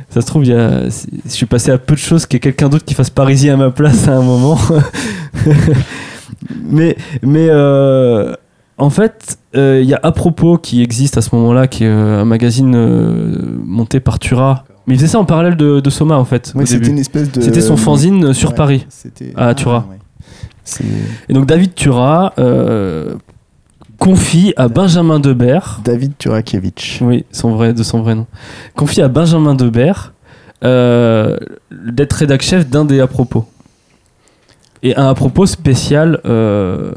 Ça 0.10 0.22
se 0.22 0.26
trouve, 0.26 0.44
il 0.46 0.52
y 0.52 0.54
a, 0.54 0.86
je 0.86 1.30
suis 1.30 1.46
passé 1.46 1.72
à 1.72 1.78
peu 1.78 1.94
de 1.94 2.00
choses 2.00 2.26
qu'il 2.26 2.36
y 2.36 2.38
ait 2.38 2.42
quelqu'un 2.42 2.70
d'autre 2.70 2.86
qui 2.86 2.94
fasse 2.94 3.10
parisien 3.10 3.54
à 3.54 3.58
ma 3.58 3.72
place 3.72 4.08
à 4.08 4.16
un 4.16 4.22
moment. 4.22 4.60
mais 6.70 6.98
mais 7.22 7.48
euh, 7.50 8.34
en 8.78 8.90
fait, 8.90 9.38
euh, 9.56 9.80
il 9.82 9.88
y 9.90 9.94
a 9.94 10.00
à 10.04 10.12
propos 10.12 10.58
qui 10.58 10.82
existe 10.82 11.18
à 11.18 11.22
ce 11.22 11.34
moment-là, 11.36 11.68
qui 11.68 11.86
est 11.86 11.88
euh, 11.90 12.22
un 12.22 12.26
magazine 12.26 12.74
euh, 12.76 13.36
monté 13.64 14.00
par 14.00 14.20
Turas. 14.20 14.64
Mais 14.88 14.96
il 14.96 14.98
faisait 14.98 15.12
ça 15.12 15.20
en 15.20 15.26
parallèle 15.26 15.56
de, 15.56 15.80
de 15.80 15.90
Soma 15.90 16.18
en 16.18 16.26
fait. 16.26 16.48
C'était 16.48 16.74
début. 16.80 16.90
une 16.90 17.00
espèce 17.00 17.32
de. 17.32 17.42
C'était 17.42 17.62
son 17.62 17.78
fanzine 17.78 18.34
sur 18.34 18.50
Ouais, 18.50 18.56
Paris. 18.56 18.86
À 19.36 19.54
Turas. 19.56 19.86
ouais. 19.90 19.98
Et 21.30 21.34
donc 21.34 21.46
David 21.46 21.76
Turas 21.76 22.34
euh, 22.40 23.16
confie 24.00 24.54
à 24.58 24.68
Benjamin 24.68 25.20
Debert, 25.20 25.82
David 25.84 26.18
Turakiewicz. 26.18 27.00
oui, 27.02 27.26
son 27.32 27.52
vrai, 27.56 27.74
de 27.74 27.84
son 27.84 28.02
vrai 28.02 28.16
nom, 28.16 28.28
confie 28.76 29.02
à 29.02 29.08
Benjamin 29.08 29.56
Debert 29.56 30.14
euh, 30.64 31.38
d'être 31.72 32.14
rédac 32.14 32.42
chef 32.42 32.68
d'un 32.68 32.86
des 32.86 33.00
à 33.00 33.08
propos. 33.08 33.46
Et 34.84 34.96
un 34.96 35.08
à 35.08 35.14
propos 35.14 35.46
spécial 35.46 36.20
euh, 36.26 36.92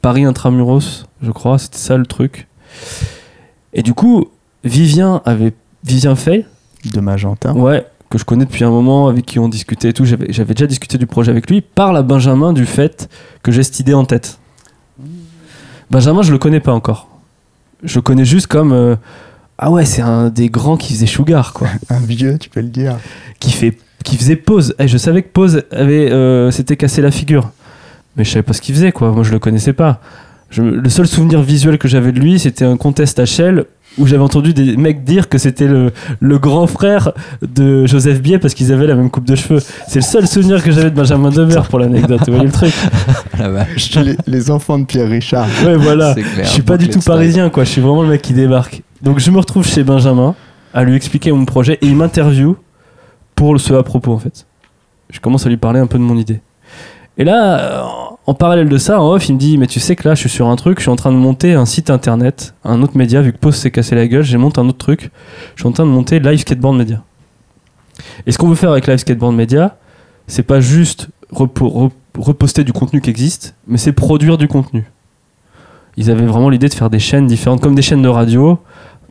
Paris 0.00 0.24
Intramuros, 0.24 1.06
je 1.22 1.30
crois, 1.30 1.58
c'était 1.58 1.78
ça 1.78 1.96
le 1.96 2.06
truc. 2.06 2.46
Et 3.72 3.82
du 3.82 3.94
coup, 3.94 4.28
Vivien 4.64 5.22
avait 5.24 5.54
Vivien 5.84 6.14
Fay, 6.14 6.46
de 6.92 7.00
Magenta. 7.00 7.52
Ouais, 7.52 7.86
que 8.12 8.18
je 8.18 8.24
connais 8.24 8.44
depuis 8.44 8.62
un 8.62 8.70
moment, 8.70 9.08
avec 9.08 9.24
qui 9.24 9.38
on 9.38 9.48
discutait 9.48 9.88
et 9.88 9.92
tout. 9.94 10.04
J'avais 10.04 10.54
déjà 10.54 10.66
discuté 10.66 10.98
du 10.98 11.06
projet 11.06 11.30
avec 11.30 11.48
lui. 11.48 11.62
Parle 11.62 11.96
à 11.96 12.02
Benjamin 12.02 12.52
du 12.52 12.66
fait 12.66 13.08
que 13.42 13.50
j'ai 13.50 13.62
cette 13.62 13.80
idée 13.80 13.94
en 13.94 14.04
tête. 14.04 14.38
Benjamin, 15.90 16.20
je 16.20 16.30
le 16.30 16.36
connais 16.38 16.60
pas 16.60 16.72
encore. 16.72 17.08
Je 17.82 17.96
le 17.96 18.02
connais 18.02 18.26
juste 18.26 18.48
comme. 18.48 18.72
euh, 18.72 18.96
ah 19.56 19.70
ouais, 19.70 19.86
c'est 19.86 20.02
un 20.02 20.28
des 20.28 20.50
grands 20.50 20.76
qui 20.76 20.92
faisait 20.92 21.06
Sugar, 21.06 21.54
quoi. 21.54 21.68
Un 21.88 22.00
vieux, 22.00 22.36
tu 22.38 22.50
peux 22.50 22.60
le 22.60 22.68
dire. 22.68 22.98
qui, 23.40 23.50
fait, 23.50 23.78
qui 24.04 24.18
faisait 24.18 24.36
Pause. 24.36 24.74
Et 24.78 24.88
je 24.88 24.98
savais 24.98 25.22
que 25.22 25.28
Pause 25.28 25.62
avait, 25.70 26.10
euh, 26.12 26.50
s'était 26.50 26.76
cassé 26.76 27.00
la 27.00 27.10
figure. 27.10 27.50
Mais 28.16 28.24
je 28.24 28.30
savais 28.30 28.42
pas 28.42 28.52
ce 28.52 28.60
qu'il 28.60 28.74
faisait, 28.74 28.92
quoi. 28.92 29.10
Moi, 29.12 29.22
je 29.22 29.32
le 29.32 29.38
connaissais 29.38 29.72
pas. 29.72 30.00
Je- 30.52 30.62
le 30.62 30.88
seul 30.88 31.06
souvenir 31.08 31.42
visuel 31.42 31.78
que 31.78 31.88
j'avais 31.88 32.12
de 32.12 32.20
lui, 32.20 32.38
c'était 32.38 32.64
un 32.64 32.76
contest 32.76 33.18
à 33.18 33.24
Shell 33.26 33.64
où 33.98 34.06
j'avais 34.06 34.22
entendu 34.22 34.54
des 34.54 34.76
mecs 34.76 35.02
dire 35.04 35.28
que 35.28 35.36
c'était 35.36 35.66
le, 35.66 35.90
le 36.20 36.38
grand 36.38 36.66
frère 36.66 37.12
de 37.42 37.84
Joseph 37.86 38.22
Biet 38.22 38.38
parce 38.38 38.54
qu'ils 38.54 38.72
avaient 38.72 38.86
la 38.86 38.94
même 38.94 39.10
coupe 39.10 39.24
de 39.26 39.34
cheveux. 39.34 39.60
C'est 39.88 39.98
le 39.98 40.04
seul 40.04 40.26
souvenir 40.28 40.62
que 40.62 40.70
j'avais 40.70 40.90
de 40.90 40.94
Benjamin 40.96 41.28
Debert 41.30 41.68
pour 41.68 41.78
l'anecdote. 41.78 42.20
Vous 42.26 42.32
voyez 42.32 42.46
le 42.46 42.52
truc 42.52 42.72
La 43.38 43.48
vache. 43.50 43.94
les, 43.96 44.16
les 44.26 44.50
enfants 44.50 44.78
de 44.78 44.84
Pierre 44.84 45.08
Richard. 45.10 45.46
Ouais, 45.64 45.76
voilà. 45.76 46.14
C'est 46.14 46.22
clair, 46.22 46.44
Je 46.46 46.50
suis 46.50 46.62
pas 46.62 46.76
du 46.78 46.88
tout 46.88 47.00
parisien, 47.00 47.50
quoi. 47.50 47.64
Je 47.64 47.70
suis 47.70 47.80
vraiment 47.82 48.02
le 48.02 48.08
mec 48.08 48.22
qui 48.22 48.32
débarque. 48.32 48.82
Donc 49.02 49.18
je 49.18 49.30
me 49.30 49.38
retrouve 49.38 49.66
chez 49.66 49.82
Benjamin 49.84 50.34
à 50.72 50.84
lui 50.84 50.94
expliquer 50.94 51.32
mon 51.32 51.44
projet 51.44 51.74
et 51.82 51.86
il 51.86 51.96
m'interviewe 51.96 52.54
pour 53.34 53.58
ce 53.60 53.74
à 53.74 53.82
propos, 53.82 54.12
en 54.12 54.18
fait. 54.18 54.46
Je 55.10 55.20
commence 55.20 55.44
à 55.44 55.50
lui 55.50 55.58
parler 55.58 55.80
un 55.80 55.86
peu 55.86 55.98
de 55.98 56.02
mon 56.04 56.16
idée. 56.16 56.40
Et 57.22 57.24
là, 57.24 57.60
euh, 57.60 57.82
en 58.26 58.34
parallèle 58.34 58.68
de 58.68 58.78
ça, 58.78 59.00
en 59.00 59.12
off, 59.12 59.28
il 59.28 59.34
me 59.34 59.38
dit 59.38 59.56
Mais 59.56 59.68
tu 59.68 59.78
sais 59.78 59.94
que 59.94 60.08
là, 60.08 60.16
je 60.16 60.20
suis 60.22 60.28
sur 60.28 60.48
un 60.48 60.56
truc, 60.56 60.78
je 60.78 60.82
suis 60.82 60.90
en 60.90 60.96
train 60.96 61.12
de 61.12 61.16
monter 61.16 61.54
un 61.54 61.66
site 61.66 61.88
internet, 61.88 62.52
un 62.64 62.82
autre 62.82 62.96
média, 62.96 63.22
vu 63.22 63.32
que 63.32 63.38
Pause 63.38 63.54
s'est 63.54 63.70
cassé 63.70 63.94
la 63.94 64.08
gueule, 64.08 64.24
j'ai 64.24 64.38
monté 64.38 64.60
un 64.60 64.68
autre 64.68 64.78
truc. 64.78 65.12
Je 65.54 65.62
suis 65.62 65.68
en 65.68 65.70
train 65.70 65.84
de 65.84 65.90
monter 65.90 66.18
Live 66.18 66.40
Skateboard 66.40 66.74
Media. 66.74 67.00
Et 68.26 68.32
ce 68.32 68.38
qu'on 68.38 68.48
veut 68.48 68.56
faire 68.56 68.72
avec 68.72 68.88
Live 68.88 68.98
Skateboard 68.98 69.36
Media, 69.36 69.76
c'est 70.26 70.42
pas 70.42 70.58
juste 70.58 71.10
repo- 71.32 71.70
rep- 71.70 71.92
reposter 72.18 72.64
du 72.64 72.72
contenu 72.72 73.00
qui 73.00 73.10
existe, 73.10 73.54
mais 73.68 73.78
c'est 73.78 73.92
produire 73.92 74.36
du 74.36 74.48
contenu. 74.48 74.84
Ils 75.96 76.10
avaient 76.10 76.26
vraiment 76.26 76.48
l'idée 76.50 76.68
de 76.68 76.74
faire 76.74 76.90
des 76.90 76.98
chaînes 76.98 77.28
différentes, 77.28 77.60
comme 77.60 77.76
des 77.76 77.82
chaînes 77.82 78.02
de 78.02 78.08
radio. 78.08 78.58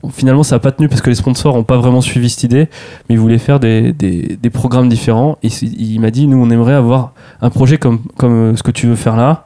Finalement, 0.10 0.42
ça 0.44 0.56
n'a 0.56 0.60
pas 0.60 0.72
tenu 0.72 0.90
parce 0.90 1.02
que 1.02 1.10
les 1.10 1.16
sponsors 1.16 1.56
n'ont 1.56 1.64
pas 1.64 1.78
vraiment 1.78 2.02
suivi 2.02 2.30
cette 2.30 2.44
idée, 2.44 2.70
mais 3.08 3.16
ils 3.16 3.20
voulaient 3.20 3.38
faire 3.38 3.60
des, 3.60 3.94
des- 3.94 4.38
des 4.42 4.50
programmes 4.50 4.90
différents. 4.90 5.38
Et 5.44 5.50
il 5.64 6.00
m'a 6.00 6.10
dit, 6.10 6.26
nous, 6.28 6.38
on 6.44 6.50
aimerait 6.50 6.74
avoir 6.74 7.14
un 7.42 7.50
projet 7.52 7.78
comme, 7.78 8.00
comme 8.18 8.34
euh, 8.34 8.56
ce 8.56 8.64
que 8.64 8.72
tu 8.72 8.88
veux 8.88 8.96
faire 8.96 9.16
là. 9.16 9.46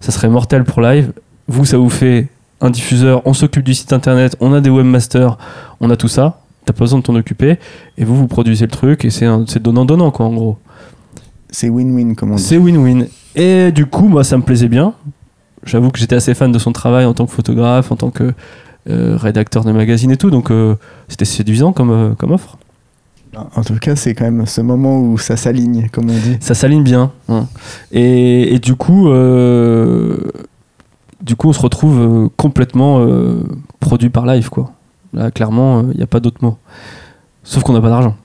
Ça 0.00 0.10
serait 0.12 0.28
mortel 0.28 0.64
pour 0.64 0.80
live. 0.80 1.12
Vous, 1.48 1.64
ça 1.64 1.78
vous 1.78 1.88
fait 1.90 2.28
un 2.60 2.70
diffuseur, 2.70 3.22
on 3.26 3.32
s'occupe 3.34 3.62
du 3.64 3.74
site 3.74 3.92
internet, 3.92 4.36
on 4.40 4.52
a 4.52 4.60
des 4.60 4.70
webmasters, 4.70 5.38
on 5.80 5.90
a 5.90 5.96
tout 5.96 6.08
ça. 6.08 6.40
T'as 6.64 6.72
pas 6.72 6.80
besoin 6.80 6.98
de 6.98 7.04
t'en 7.04 7.14
occuper. 7.14 7.58
Et 7.96 8.04
vous, 8.04 8.16
vous 8.16 8.26
produisez 8.26 8.64
le 8.66 8.70
truc 8.72 9.04
et 9.04 9.10
c'est 9.10 9.62
donnant-donnant, 9.62 10.10
quoi, 10.10 10.26
en 10.26 10.32
gros. 10.34 10.58
C'est 11.48 11.68
win-win, 11.68 12.14
comme 12.16 12.32
on 12.32 12.36
dit. 12.36 12.42
C'est 12.42 12.58
win-win. 12.58 13.06
Et 13.36 13.70
du 13.70 13.86
coup, 13.86 14.08
moi, 14.08 14.24
ça 14.24 14.36
me 14.36 14.42
plaisait 14.42 14.68
bien. 14.68 14.94
J'avoue 15.64 15.90
que 15.90 15.98
j'étais 15.98 16.16
assez 16.16 16.34
fan 16.34 16.50
de 16.50 16.58
son 16.58 16.72
travail 16.72 17.04
en 17.04 17.14
tant 17.14 17.26
que 17.26 17.32
photographe, 17.32 17.92
en 17.92 17.96
tant 17.96 18.10
que 18.10 18.32
rédacteur 18.88 19.64
de 19.64 19.72
magazine 19.72 20.10
et 20.10 20.16
tout. 20.16 20.30
Donc, 20.30 20.50
euh, 20.50 20.76
c'était 21.08 21.24
séduisant 21.24 21.72
comme, 21.72 21.90
euh, 21.90 22.14
comme 22.14 22.32
offre. 22.32 22.56
En 23.54 23.62
tout 23.62 23.74
cas, 23.74 23.96
c'est 23.96 24.14
quand 24.14 24.24
même 24.24 24.46
ce 24.46 24.62
moment 24.62 24.98
où 24.98 25.18
ça 25.18 25.36
s'aligne, 25.36 25.88
comme 25.92 26.08
on 26.08 26.14
dit. 26.14 26.38
Ça 26.40 26.54
s'aligne 26.54 26.82
bien. 26.82 27.12
hein. 27.28 27.46
Et, 27.92 28.54
et 28.54 28.58
du 28.58 28.76
coup, 28.76 29.10
euh, 29.10 30.16
du 31.22 31.36
coup, 31.36 31.48
on 31.48 31.52
se 31.52 31.60
retrouve 31.60 32.00
euh, 32.00 32.28
complètement 32.38 33.00
euh, 33.00 33.42
produit 33.80 34.08
par 34.08 34.24
live, 34.24 34.48
quoi. 34.48 34.72
Là, 35.12 35.30
clairement, 35.30 35.82
il 35.90 35.96
n'y 35.98 36.02
a 36.02 36.06
pas 36.06 36.20
d'autre 36.20 36.38
mot. 36.40 36.56
Sauf 37.44 37.62
qu'on 37.62 37.74
n'a 37.74 37.80
pas 37.80 37.90
d'argent. 37.90 38.16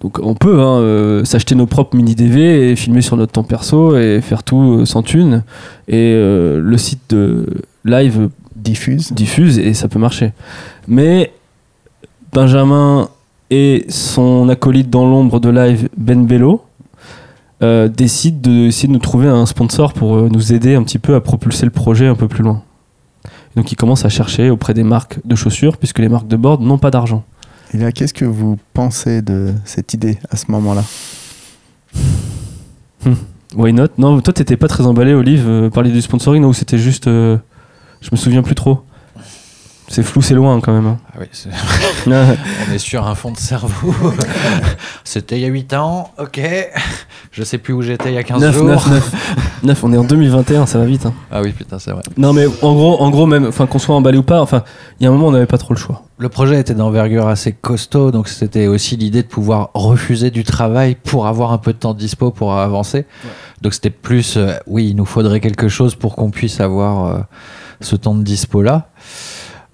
Donc 0.00 0.20
on 0.22 0.34
peut 0.34 0.60
hein, 0.60 0.78
euh, 0.78 1.24
s'acheter 1.24 1.56
nos 1.56 1.66
propres 1.66 1.96
mini 1.96 2.14
DV 2.14 2.70
et 2.70 2.76
filmer 2.76 3.00
sur 3.02 3.16
notre 3.16 3.32
temps 3.32 3.42
perso 3.42 3.96
et 3.96 4.20
faire 4.20 4.44
tout 4.44 4.78
euh, 4.80 4.84
sans 4.84 5.02
thune. 5.02 5.42
Et 5.88 6.12
euh, 6.14 6.60
le 6.60 6.78
site 6.78 7.00
de 7.10 7.46
live 7.84 8.28
Diffuse. 8.68 9.12
diffuse 9.12 9.58
et 9.58 9.72
ça 9.72 9.88
peut 9.88 9.98
marcher. 9.98 10.32
Mais 10.86 11.32
Benjamin 12.34 13.08
et 13.50 13.86
son 13.88 14.46
acolyte 14.50 14.90
dans 14.90 15.08
l'ombre 15.08 15.40
de 15.40 15.48
live, 15.48 15.88
Ben 15.96 16.26
Bello, 16.26 16.62
euh, 17.62 17.88
décident 17.88 18.38
d'essayer 18.42 18.88
de 18.88 18.92
nous 18.92 18.98
trouver 18.98 19.26
un 19.26 19.46
sponsor 19.46 19.94
pour 19.94 20.16
euh, 20.16 20.28
nous 20.30 20.52
aider 20.52 20.74
un 20.74 20.82
petit 20.82 20.98
peu 20.98 21.14
à 21.14 21.22
propulser 21.22 21.64
le 21.64 21.70
projet 21.70 22.06
un 22.06 22.14
peu 22.14 22.28
plus 22.28 22.44
loin. 22.44 22.62
Donc 23.56 23.72
ils 23.72 23.76
commencent 23.76 24.04
à 24.04 24.10
chercher 24.10 24.50
auprès 24.50 24.74
des 24.74 24.84
marques 24.84 25.18
de 25.24 25.34
chaussures, 25.34 25.78
puisque 25.78 25.98
les 25.98 26.10
marques 26.10 26.28
de 26.28 26.36
board 26.36 26.60
n'ont 26.60 26.76
pas 26.76 26.90
d'argent. 26.90 27.24
Et 27.72 27.78
là, 27.78 27.90
qu'est-ce 27.90 28.14
que 28.14 28.26
vous 28.26 28.58
pensez 28.74 29.22
de 29.22 29.54
cette 29.64 29.94
idée 29.94 30.18
à 30.30 30.36
ce 30.36 30.50
moment-là? 30.50 30.84
Why 33.56 33.72
not? 33.72 33.88
Non, 33.96 34.20
toi 34.20 34.34
t'étais 34.34 34.58
pas 34.58 34.68
très 34.68 34.84
emballé, 34.84 35.14
Olive, 35.14 35.46
euh, 35.48 35.70
parler 35.70 35.90
du 35.90 36.02
sponsoring, 36.02 36.44
ou 36.44 36.52
c'était 36.52 36.76
juste... 36.78 37.06
euh, 37.06 37.38
je 38.00 38.08
me 38.12 38.16
souviens 38.16 38.42
plus 38.42 38.54
trop. 38.54 38.82
C'est 39.90 40.02
flou, 40.02 40.20
c'est 40.20 40.34
loin 40.34 40.60
quand 40.60 40.72
même. 40.74 40.86
hein. 40.86 40.98
Ah 41.14 41.20
oui, 41.20 41.26
on 42.68 42.72
est 42.74 42.78
sur 42.78 43.06
un 43.06 43.14
fond 43.14 43.30
de 43.32 43.38
cerveau. 43.38 43.94
C'était 45.04 45.36
il 45.38 45.42
y 45.42 45.44
a 45.46 45.48
8 45.48 45.72
ans, 45.74 46.10
ok. 46.18 46.40
Je 47.32 47.42
sais 47.42 47.56
plus 47.56 47.72
où 47.72 47.80
j'étais 47.80 48.10
il 48.10 48.14
y 48.14 48.18
a 48.18 48.22
15 48.22 48.38
neuf, 48.40 48.54
jours. 48.54 48.66
neuf, 48.66 48.86
neuf. 48.90 49.14
Neuf, 49.62 49.84
on 49.84 49.92
est 49.94 49.96
en 49.96 50.04
2021, 50.04 50.66
ça 50.66 50.78
va 50.78 50.84
vite. 50.84 51.06
hein. 51.06 51.14
Ah 51.32 51.40
oui, 51.40 51.52
putain, 51.52 51.78
c'est 51.78 51.90
vrai. 51.92 52.02
Non 52.18 52.34
mais 52.34 52.46
en 52.60 52.74
gros, 52.74 53.00
en 53.00 53.08
gros 53.08 53.24
même, 53.24 53.50
qu'on 53.50 53.78
soit 53.78 53.94
emballé 53.94 54.18
ou 54.18 54.22
pas, 54.22 54.42
enfin, 54.42 54.62
il 55.00 55.04
y 55.04 55.06
a 55.06 55.08
un 55.10 55.12
moment 55.12 55.28
on 55.28 55.32
n'avait 55.32 55.46
pas 55.46 55.56
trop 55.58 55.72
le 55.72 55.78
choix. 55.80 56.02
Le 56.18 56.28
projet 56.28 56.60
était 56.60 56.74
d'envergure 56.74 57.26
assez 57.26 57.52
costaud, 57.52 58.10
donc 58.10 58.28
c'était 58.28 58.66
aussi 58.66 58.96
l'idée 58.98 59.22
de 59.22 59.28
pouvoir 59.28 59.70
refuser 59.72 60.30
du 60.30 60.44
travail 60.44 60.96
pour 61.02 61.26
avoir 61.26 61.52
un 61.52 61.58
peu 61.58 61.72
de 61.72 61.78
temps 61.78 61.94
de 61.94 61.98
dispo 61.98 62.30
pour 62.30 62.52
avancer. 62.54 63.06
Donc 63.62 63.72
c'était 63.72 63.88
plus, 63.90 64.36
euh, 64.36 64.52
oui, 64.66 64.88
il 64.90 64.96
nous 64.96 65.06
faudrait 65.06 65.40
quelque 65.40 65.68
chose 65.68 65.94
pour 65.94 66.14
qu'on 66.14 66.30
puisse 66.30 66.60
avoir 66.60 67.06
euh, 67.06 67.18
ce 67.80 67.96
temps 67.96 68.14
de 68.14 68.22
dispo 68.22 68.62
là. 68.62 68.90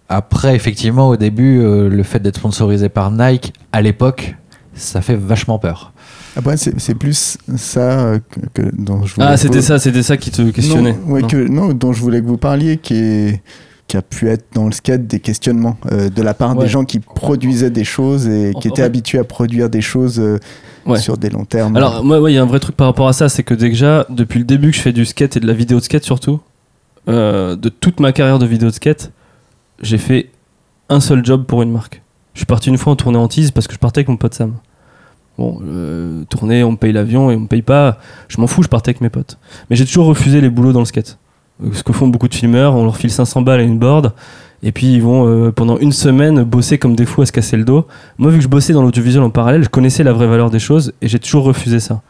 Après, 0.09 0.55
effectivement, 0.55 1.09
au 1.09 1.17
début, 1.17 1.61
euh, 1.61 1.89
le 1.89 2.03
fait 2.03 2.21
d'être 2.21 2.37
sponsorisé 2.37 2.89
par 2.89 3.11
Nike, 3.11 3.53
à 3.73 3.81
l'époque, 3.81 4.37
ça 4.75 5.01
fait 5.01 5.17
vachement 5.17 5.59
peur. 5.59 5.93
Après, 6.37 6.57
c'est 6.57 6.79
c'est 6.79 6.95
plus 6.95 7.39
ça 7.57 7.81
euh, 7.81 8.19
que, 8.53 8.63
que- 8.63 8.71
dont 8.77 9.05
je 9.05 9.15
voulais 9.15 9.27
Ah 9.31 9.37
c'était 9.37 9.59
vous- 9.61 9.65
ça, 9.65 9.79
c'était 9.79 10.03
ça 10.03 10.17
qui 10.17 10.31
te 10.31 10.43
questionnait. 10.51 10.93
Non, 11.07 11.13
ouais, 11.13 11.23
Non. 11.23 11.29
Que, 11.29 11.49
non, 11.49 11.73
dont 11.73 11.93
je 11.93 12.01
voulais 12.03 12.21
que 12.21 12.27
vous 12.27 12.37
parliez, 12.37 12.77
qui, 12.77 12.95
est, 12.97 13.43
qui 13.87 13.97
a 13.97 14.03
pu 14.03 14.29
être 14.29 14.45
dans 14.53 14.67
le 14.67 14.73
skate 14.73 15.07
des 15.07 15.21
questionnements 15.21 15.79
euh, 15.93 16.11
de 16.11 16.23
la 16.23 16.35
part 16.35 16.55
Ouais. 16.57 16.65
des 16.65 16.69
gens 16.71 16.85
qui 16.85 16.99
produisaient 16.99 17.71
des 17.71 17.85
choses 17.85 18.27
et 18.27 18.53
qui 18.61 18.69
en 18.69 18.71
étaient 18.73 18.83
fait- 18.83 18.87
habitués 18.87 19.19
à 19.21 19.25
produire 19.25 19.71
des 19.71 19.81
choses 19.81 20.19
euh, 20.21 20.39
Ouais. 20.87 20.99
sur 20.99 21.17
des 21.17 21.31
longs 21.31 21.47
termes. 21.47 21.77
Alors 21.77 22.05
moi, 22.05 22.21
ouais, 22.21 22.33
il 22.33 22.35
y 22.35 22.39
a 22.39 22.43
un 22.43 22.47
vrai 22.47 22.61
truc 22.61 22.77
par 22.77 22.89
rapport 22.89 23.09
à 23.09 23.15
ça, 23.15 23.31
c'est 23.31 23.43
que 23.43 23.55
déjà 23.55 24.05
depuis 24.11 24.39
le 24.39 24.45
début 24.45 24.71
que 24.71 24.77
je 24.77 24.83
fais 24.83 24.93
du 24.93 25.07
skate 25.07 25.39
et 25.39 25.41
de 25.41 25.47
la 25.47 25.55
vidéo 25.55 25.79
de 25.79 25.85
skate 25.85 26.05
surtout, 26.05 26.41
euh, 27.09 27.57
de 27.57 27.69
toute 27.69 28.01
ma 28.01 28.13
carrière 28.13 28.39
de 28.39 28.47
vidéo 28.47 28.69
de 28.69 28.75
skate, 28.75 29.13
j'ai 29.81 29.99
fait 29.99 30.31
un 30.89 31.01
seul 31.01 31.25
job 31.25 31.45
pour 31.45 31.63
une 31.63 31.73
marque. 31.73 32.03
Je 32.35 32.41
suis 32.41 32.47
parti 32.47 32.69
une 32.69 32.79
fois 32.79 32.93
en 32.93 32.97
tournée 32.97 33.19
en 33.19 33.29
tease 33.29 33.51
parce 33.51 33.67
que 33.67 33.75
je 33.75 33.79
partais 33.79 34.01
avec 34.01 34.09
mon 34.09 34.17
pote 34.17 34.35
Sam. 34.35 34.55
Bon, 35.39 35.61
euh, 35.65 36.25
tournée, 36.25 36.63
on 36.63 36.73
me 36.73 36.77
paye 36.77 36.93
l'avion 36.93 37.31
et 37.31 37.37
on 37.37 37.41
me 37.41 37.47
paye 37.47 37.63
pas. 37.63 37.99
Je 38.29 38.41
m'en 38.41 38.47
fous, 38.47 38.63
je 38.63 38.69
partais 38.69 38.91
avec 38.91 39.01
mes 39.01 39.11
potes. 39.11 39.39
Mais 39.69 39.77
j'ai 39.77 39.85
toujours 39.85 40.07
refusé 40.07 40.41
les 40.41 40.51
boulots 40.51 40.73
dans 40.73 40.81
le 40.81 40.85
skate. 40.85 41.19
Ce 41.73 41.83
que 41.83 41.93
font 41.93 42.09
beaucoup 42.09 42.29
de 42.29 42.35
filmeurs, 42.35 42.75
on 42.75 42.85
leur 42.85 42.97
file 42.97 43.13
500 43.13 43.43
balles 43.43 43.61
à 43.61 43.63
une 43.63 43.79
board 43.79 44.13
et 44.65 44.73
puis 44.73 44.95
ils 44.95 45.03
vont 45.03 45.29
euh, 45.29 45.53
pendant 45.53 45.77
une 45.79 45.93
semaine 45.93 46.43
bosser 46.43 46.79
comme 46.79 46.97
des 46.97 47.05
fous 47.05 47.23
à 47.23 47.27
se 47.27 47.33
casser 47.33 47.57
le 47.57 47.65
dos. 47.65 47.87
Moi, 48.19 48.31
vu 48.31 48.39
que 48.39 48.43
je 48.43 48.49
bossais 48.49 48.73
dans 48.73 48.83
l'audiovisuel 48.83 49.23
en 49.23 49.31
parallèle, 49.31 49.63
je 49.63 49.69
connaissais 49.69 50.03
la 50.03 50.13
vraie 50.13 50.27
valeur 50.27 50.51
des 50.51 50.59
choses 50.59 50.95
et 51.03 51.09
j'ai 51.09 51.19
toujours 51.19 51.45
refusé 51.45 51.81
ça. 51.81 52.01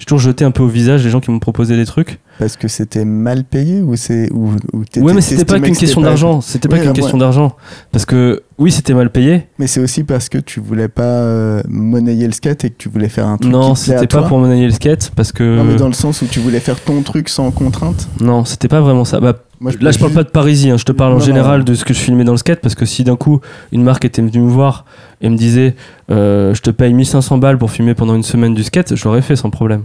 J'ai 0.00 0.06
toujours 0.06 0.18
jeté 0.18 0.46
un 0.46 0.50
peu 0.50 0.62
au 0.62 0.66
visage 0.68 1.04
les 1.04 1.10
gens 1.10 1.20
qui 1.20 1.30
m'ont 1.30 1.38
proposé 1.38 1.76
des 1.76 1.84
trucs. 1.84 2.18
Parce 2.38 2.56
que 2.56 2.68
c'était 2.68 3.04
mal 3.04 3.44
payé 3.44 3.82
ou 3.82 3.96
c'est 3.96 4.32
ou, 4.32 4.52
ou 4.72 4.82
Ouais, 5.02 5.12
mais 5.12 5.20
c'était 5.20 5.44
pas 5.44 5.60
qu'une 5.60 5.74
que 5.74 5.78
question 5.78 6.00
d'argent. 6.00 6.40
C'était 6.40 6.68
pas 6.68 6.78
qu'une 6.78 6.88
ouais. 6.88 6.94
question 6.94 7.18
d'argent. 7.18 7.54
Parce 7.92 8.06
que 8.06 8.42
oui, 8.56 8.72
c'était 8.72 8.94
mal 8.94 9.10
payé. 9.12 9.46
Mais 9.58 9.66
c'est 9.66 9.80
aussi 9.80 10.02
parce 10.04 10.30
que 10.30 10.38
tu 10.38 10.58
voulais 10.58 10.88
pas 10.88 11.02
euh, 11.02 11.62
monnayer 11.68 12.24
le 12.26 12.32
skate 12.32 12.64
et 12.64 12.70
que 12.70 12.76
tu 12.78 12.88
voulais 12.88 13.10
faire 13.10 13.28
un 13.28 13.36
truc 13.36 13.52
Non, 13.52 13.74
c'était 13.74 13.98
pas 14.00 14.06
toi. 14.06 14.26
pour 14.28 14.38
monnayer 14.38 14.64
le 14.64 14.72
skate 14.72 15.12
parce 15.14 15.32
que 15.32 15.56
Non, 15.58 15.64
mais 15.64 15.76
dans 15.76 15.86
le 15.88 15.92
sens 15.92 16.22
où 16.22 16.26
tu 16.26 16.40
voulais 16.40 16.60
faire 16.60 16.80
ton 16.80 17.02
truc 17.02 17.28
sans 17.28 17.50
contrainte. 17.50 18.08
non, 18.20 18.46
c'était 18.46 18.68
pas 18.68 18.80
vraiment 18.80 19.04
ça. 19.04 19.20
Bah, 19.20 19.34
Moi, 19.60 19.72
Là, 19.80 19.90
je 19.90 19.98
parle 19.98 20.12
pas 20.12 20.22
de 20.24 20.30
Parisie, 20.30 20.70
hein, 20.70 20.78
je 20.78 20.84
te 20.84 20.92
parle 20.92 21.12
en 21.12 21.16
Non, 21.16 21.20
général 21.20 21.58
non. 21.58 21.64
de 21.64 21.74
ce 21.74 21.84
que 21.84 21.92
je 21.92 21.98
filmais 21.98 22.24
dans 22.24 22.32
le 22.32 22.38
skate, 22.38 22.60
parce 22.60 22.74
que 22.74 22.86
si 22.86 23.04
d'un 23.04 23.16
coup, 23.16 23.40
une 23.72 23.82
marque 23.82 24.06
était 24.06 24.22
venue 24.22 24.40
me 24.42 24.48
voir 24.50 24.86
et 25.20 25.28
me 25.28 25.36
disait 25.36 25.76
euh, 26.10 26.54
Je 26.54 26.62
te 26.62 26.70
paye 26.70 26.94
1500 26.94 27.36
balles 27.38 27.58
pour 27.58 27.70
filmer 27.70 27.94
pendant 27.94 28.14
une 28.14 28.22
semaine 28.22 28.54
du 28.54 28.62
skate, 28.64 28.96
je 28.96 29.04
l'aurais 29.04 29.20
fait 29.22 29.36
sans 29.36 29.50
problème. 29.50 29.82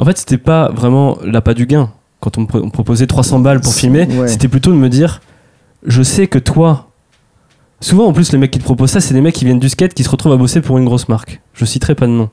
En 0.00 0.04
fait, 0.04 0.18
c'était 0.18 0.38
pas 0.38 0.70
vraiment 0.72 1.18
l'appât 1.24 1.54
du 1.54 1.66
gain. 1.66 1.90
Quand 2.18 2.36
on 2.36 2.40
me, 2.42 2.46
pro- 2.46 2.60
on 2.62 2.66
me 2.66 2.70
proposait 2.70 3.06
300 3.06 3.38
balles 3.40 3.60
pour 3.60 3.72
filmer, 3.74 4.06
Ouais. 4.06 4.26
c'était 4.26 4.48
plutôt 4.48 4.72
de 4.72 4.76
me 4.76 4.88
dire 4.88 5.20
Je 5.86 6.02
sais 6.02 6.26
que 6.26 6.40
toi. 6.40 6.88
Souvent, 7.80 8.06
en 8.06 8.12
plus, 8.12 8.32
les 8.32 8.38
mecs 8.38 8.50
qui 8.50 8.58
te 8.58 8.64
proposent 8.64 8.90
ça, 8.90 9.00
c'est 9.00 9.14
des 9.14 9.20
mecs 9.20 9.34
qui 9.34 9.44
viennent 9.44 9.58
du 9.60 9.68
skate 9.68 9.94
qui 9.94 10.02
se 10.02 10.08
retrouvent 10.08 10.32
à 10.32 10.36
bosser 10.36 10.60
pour 10.62 10.78
une 10.78 10.84
grosse 10.86 11.08
marque. 11.08 11.42
Je 11.52 11.64
citerai 11.64 11.94
pas 11.94 12.06
de 12.06 12.12
nom. 12.12 12.30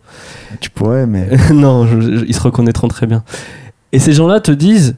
Tu 0.60 0.70
pourrais, 0.72 1.06
mais 1.06 1.28
non, 1.54 1.86
je- 1.86 2.00
je- 2.18 2.26
ils 2.26 2.34
se 2.34 2.42
reconnaîtront 2.42 2.88
très 2.88 3.06
bien. 3.06 3.24
Et 3.92 4.00
ces 4.00 4.14
gens-là 4.14 4.40
te 4.40 4.52
disent 4.52 4.96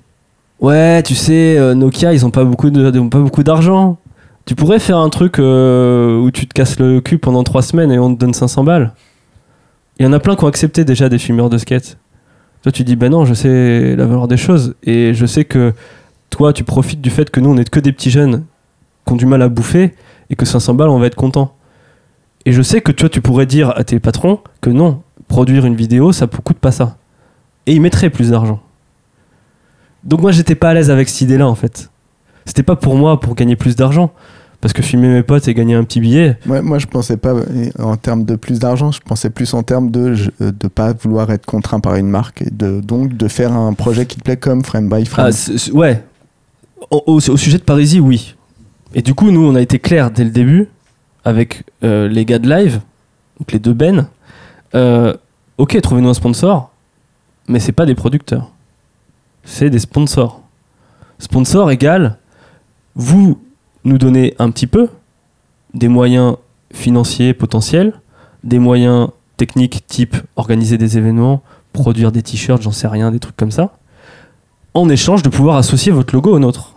Ouais, 0.63 1.03
tu 1.03 1.13
sais, 1.13 1.57
euh, 1.57 1.75
Nokia, 1.75 2.13
ils 2.13 2.25
ont 2.25 2.31
pas 2.31 2.45
beaucoup 2.45 2.69
ils 2.69 2.97
ont 2.97 3.09
pas 3.09 3.19
beaucoup 3.19 3.43
d'argent. 3.43 3.97
Tu 4.45 4.55
pourrais 4.55 4.79
faire 4.79 4.97
un 4.97 5.09
truc 5.09 5.37
euh, 5.37 6.17
où 6.17 6.31
tu 6.31 6.47
te 6.47 6.53
casses 6.53 6.79
le 6.79 7.01
cul 7.01 7.17
pendant 7.17 7.43
trois 7.43 7.61
semaines 7.61 7.91
et 7.91 7.99
on 7.99 8.15
te 8.15 8.17
donne 8.17 8.33
500 8.33 8.63
balles. 8.63 8.93
Il 9.99 10.05
y 10.05 10.07
en 10.07 10.13
a 10.13 10.21
plein 10.21 10.37
qui 10.37 10.45
ont 10.45 10.47
accepté 10.47 10.85
déjà 10.85 11.09
des 11.09 11.17
filmeurs 11.17 11.49
de 11.49 11.57
skate. 11.57 11.97
Toi, 12.61 12.71
tu 12.71 12.85
dis 12.85 12.95
Ben 12.95 13.11
non, 13.11 13.25
je 13.25 13.33
sais 13.33 13.93
la 13.97 14.05
valeur 14.05 14.29
des 14.29 14.37
choses 14.37 14.75
et 14.83 15.13
je 15.13 15.25
sais 15.25 15.43
que 15.43 15.73
toi, 16.29 16.53
tu 16.53 16.63
profites 16.63 17.01
du 17.01 17.09
fait 17.09 17.29
que 17.29 17.41
nous, 17.41 17.49
on 17.49 17.57
est 17.57 17.69
que 17.69 17.81
des 17.81 17.91
petits 17.91 18.09
jeunes 18.09 18.45
qui 19.05 19.11
ont 19.11 19.17
du 19.17 19.25
mal 19.25 19.41
à 19.41 19.49
bouffer 19.49 19.93
et 20.29 20.37
que 20.37 20.45
500 20.45 20.75
balles, 20.75 20.87
on 20.87 20.99
va 20.99 21.07
être 21.07 21.15
content. 21.15 21.57
Et 22.45 22.53
je 22.53 22.61
sais 22.61 22.79
que 22.79 22.93
toi, 22.93 23.09
tu 23.09 23.19
pourrais 23.19 23.47
dire 23.47 23.73
à 23.75 23.83
tes 23.83 23.99
patrons 23.99 24.39
que 24.61 24.69
non, 24.69 25.01
produire 25.27 25.65
une 25.65 25.75
vidéo, 25.75 26.13
ça 26.13 26.25
ne 26.25 26.37
coûte 26.37 26.59
pas 26.59 26.71
ça. 26.71 26.95
Et 27.65 27.73
ils 27.73 27.81
mettraient 27.81 28.09
plus 28.09 28.29
d'argent. 28.29 28.61
Donc 30.03 30.21
moi, 30.21 30.31
j'étais 30.31 30.55
pas 30.55 30.69
à 30.69 30.73
l'aise 30.73 30.89
avec 30.91 31.09
cette 31.09 31.21
idée-là, 31.21 31.47
en 31.47 31.55
fait. 31.55 31.89
C'était 32.45 32.63
pas 32.63 32.75
pour 32.75 32.95
moi 32.95 33.19
pour 33.19 33.35
gagner 33.35 33.55
plus 33.55 33.75
d'argent. 33.75 34.11
Parce 34.61 34.71
que 34.71 34.81
filmer 34.81 35.09
mes 35.09 35.23
potes 35.23 35.45
et 35.49 35.53
gagner 35.53 35.75
un 35.75 35.83
petit 35.83 35.99
billet, 35.99 36.37
moi, 36.45 36.61
moi, 36.61 36.79
je 36.79 36.87
pensais 36.87 37.17
pas 37.17 37.31
euh, 37.33 37.69
en 37.79 37.97
termes 37.97 38.23
de 38.23 38.37
plus 38.37 38.59
d'argent. 38.59 38.93
Je 38.93 39.01
pensais 39.01 39.29
plus 39.29 39.53
en 39.53 39.61
termes 39.61 39.91
de 39.91 40.13
je- 40.13 40.29
euh, 40.41 40.53
pas 40.73 40.93
vouloir 40.93 41.29
être 41.31 41.45
contraint 41.45 41.81
par 41.81 41.95
une 41.95 42.07
marque 42.07 42.41
et 42.43 42.49
de 42.49 42.79
donc 42.79 43.17
de 43.17 43.27
faire 43.27 43.51
un 43.51 43.73
projet 43.73 44.05
qui 44.05 44.15
te 44.15 44.23
plaît 44.23 44.37
comme 44.37 44.63
Frame 44.63 44.87
by 44.87 45.05
Frame. 45.05 45.31
Ah, 45.33 45.71
ouais. 45.73 46.01
Au, 46.91 47.03
au- 47.07 47.15
au 47.17 47.37
sujet 47.37 47.57
de 47.57 47.63
Parisie, 47.63 47.99
oui. 47.99 48.35
Et 48.93 49.01
du 49.01 49.13
coup, 49.13 49.31
nous, 49.31 49.45
on 49.45 49.53
a 49.55 49.59
été 49.61 49.79
clair 49.79 50.11
dès 50.11 50.23
le 50.23 50.29
début 50.29 50.69
avec 51.25 51.63
euh, 51.83 52.07
les 52.07 52.23
gars 52.23 52.39
de 52.39 52.47
live, 52.49 52.79
donc 53.41 53.51
les 53.51 53.59
deux 53.59 53.73
Ben. 53.73 54.07
Euh, 54.75 55.13
ok, 55.57 55.77
trouvez-nous 55.81 56.07
un 56.09 56.13
sponsor, 56.13 56.71
mais 57.49 57.59
c'est 57.59 57.71
pas 57.73 57.85
des 57.85 57.95
producteurs. 57.95 58.49
C'est 59.43 59.69
des 59.69 59.79
sponsors. 59.79 60.41
Sponsor 61.19 61.71
égale, 61.71 62.17
vous 62.95 63.39
nous 63.83 63.97
donnez 63.97 64.35
un 64.39 64.51
petit 64.51 64.67
peu, 64.67 64.89
des 65.73 65.87
moyens 65.87 66.35
financiers 66.73 67.33
potentiels, 67.33 67.93
des 68.43 68.59
moyens 68.59 69.09
techniques 69.37 69.85
type 69.87 70.15
organiser 70.35 70.77
des 70.77 70.97
événements, 70.97 71.41
produire 71.71 72.11
des 72.11 72.21
t-shirts, 72.21 72.61
j'en 72.61 72.71
sais 72.71 72.87
rien, 72.87 73.11
des 73.11 73.19
trucs 73.19 73.37
comme 73.37 73.51
ça 73.51 73.73
en 74.73 74.89
échange 74.89 75.21
de 75.23 75.29
pouvoir 75.29 75.57
associer 75.57 75.91
votre 75.91 76.13
logo 76.13 76.31
au 76.33 76.39
nôtre. 76.39 76.73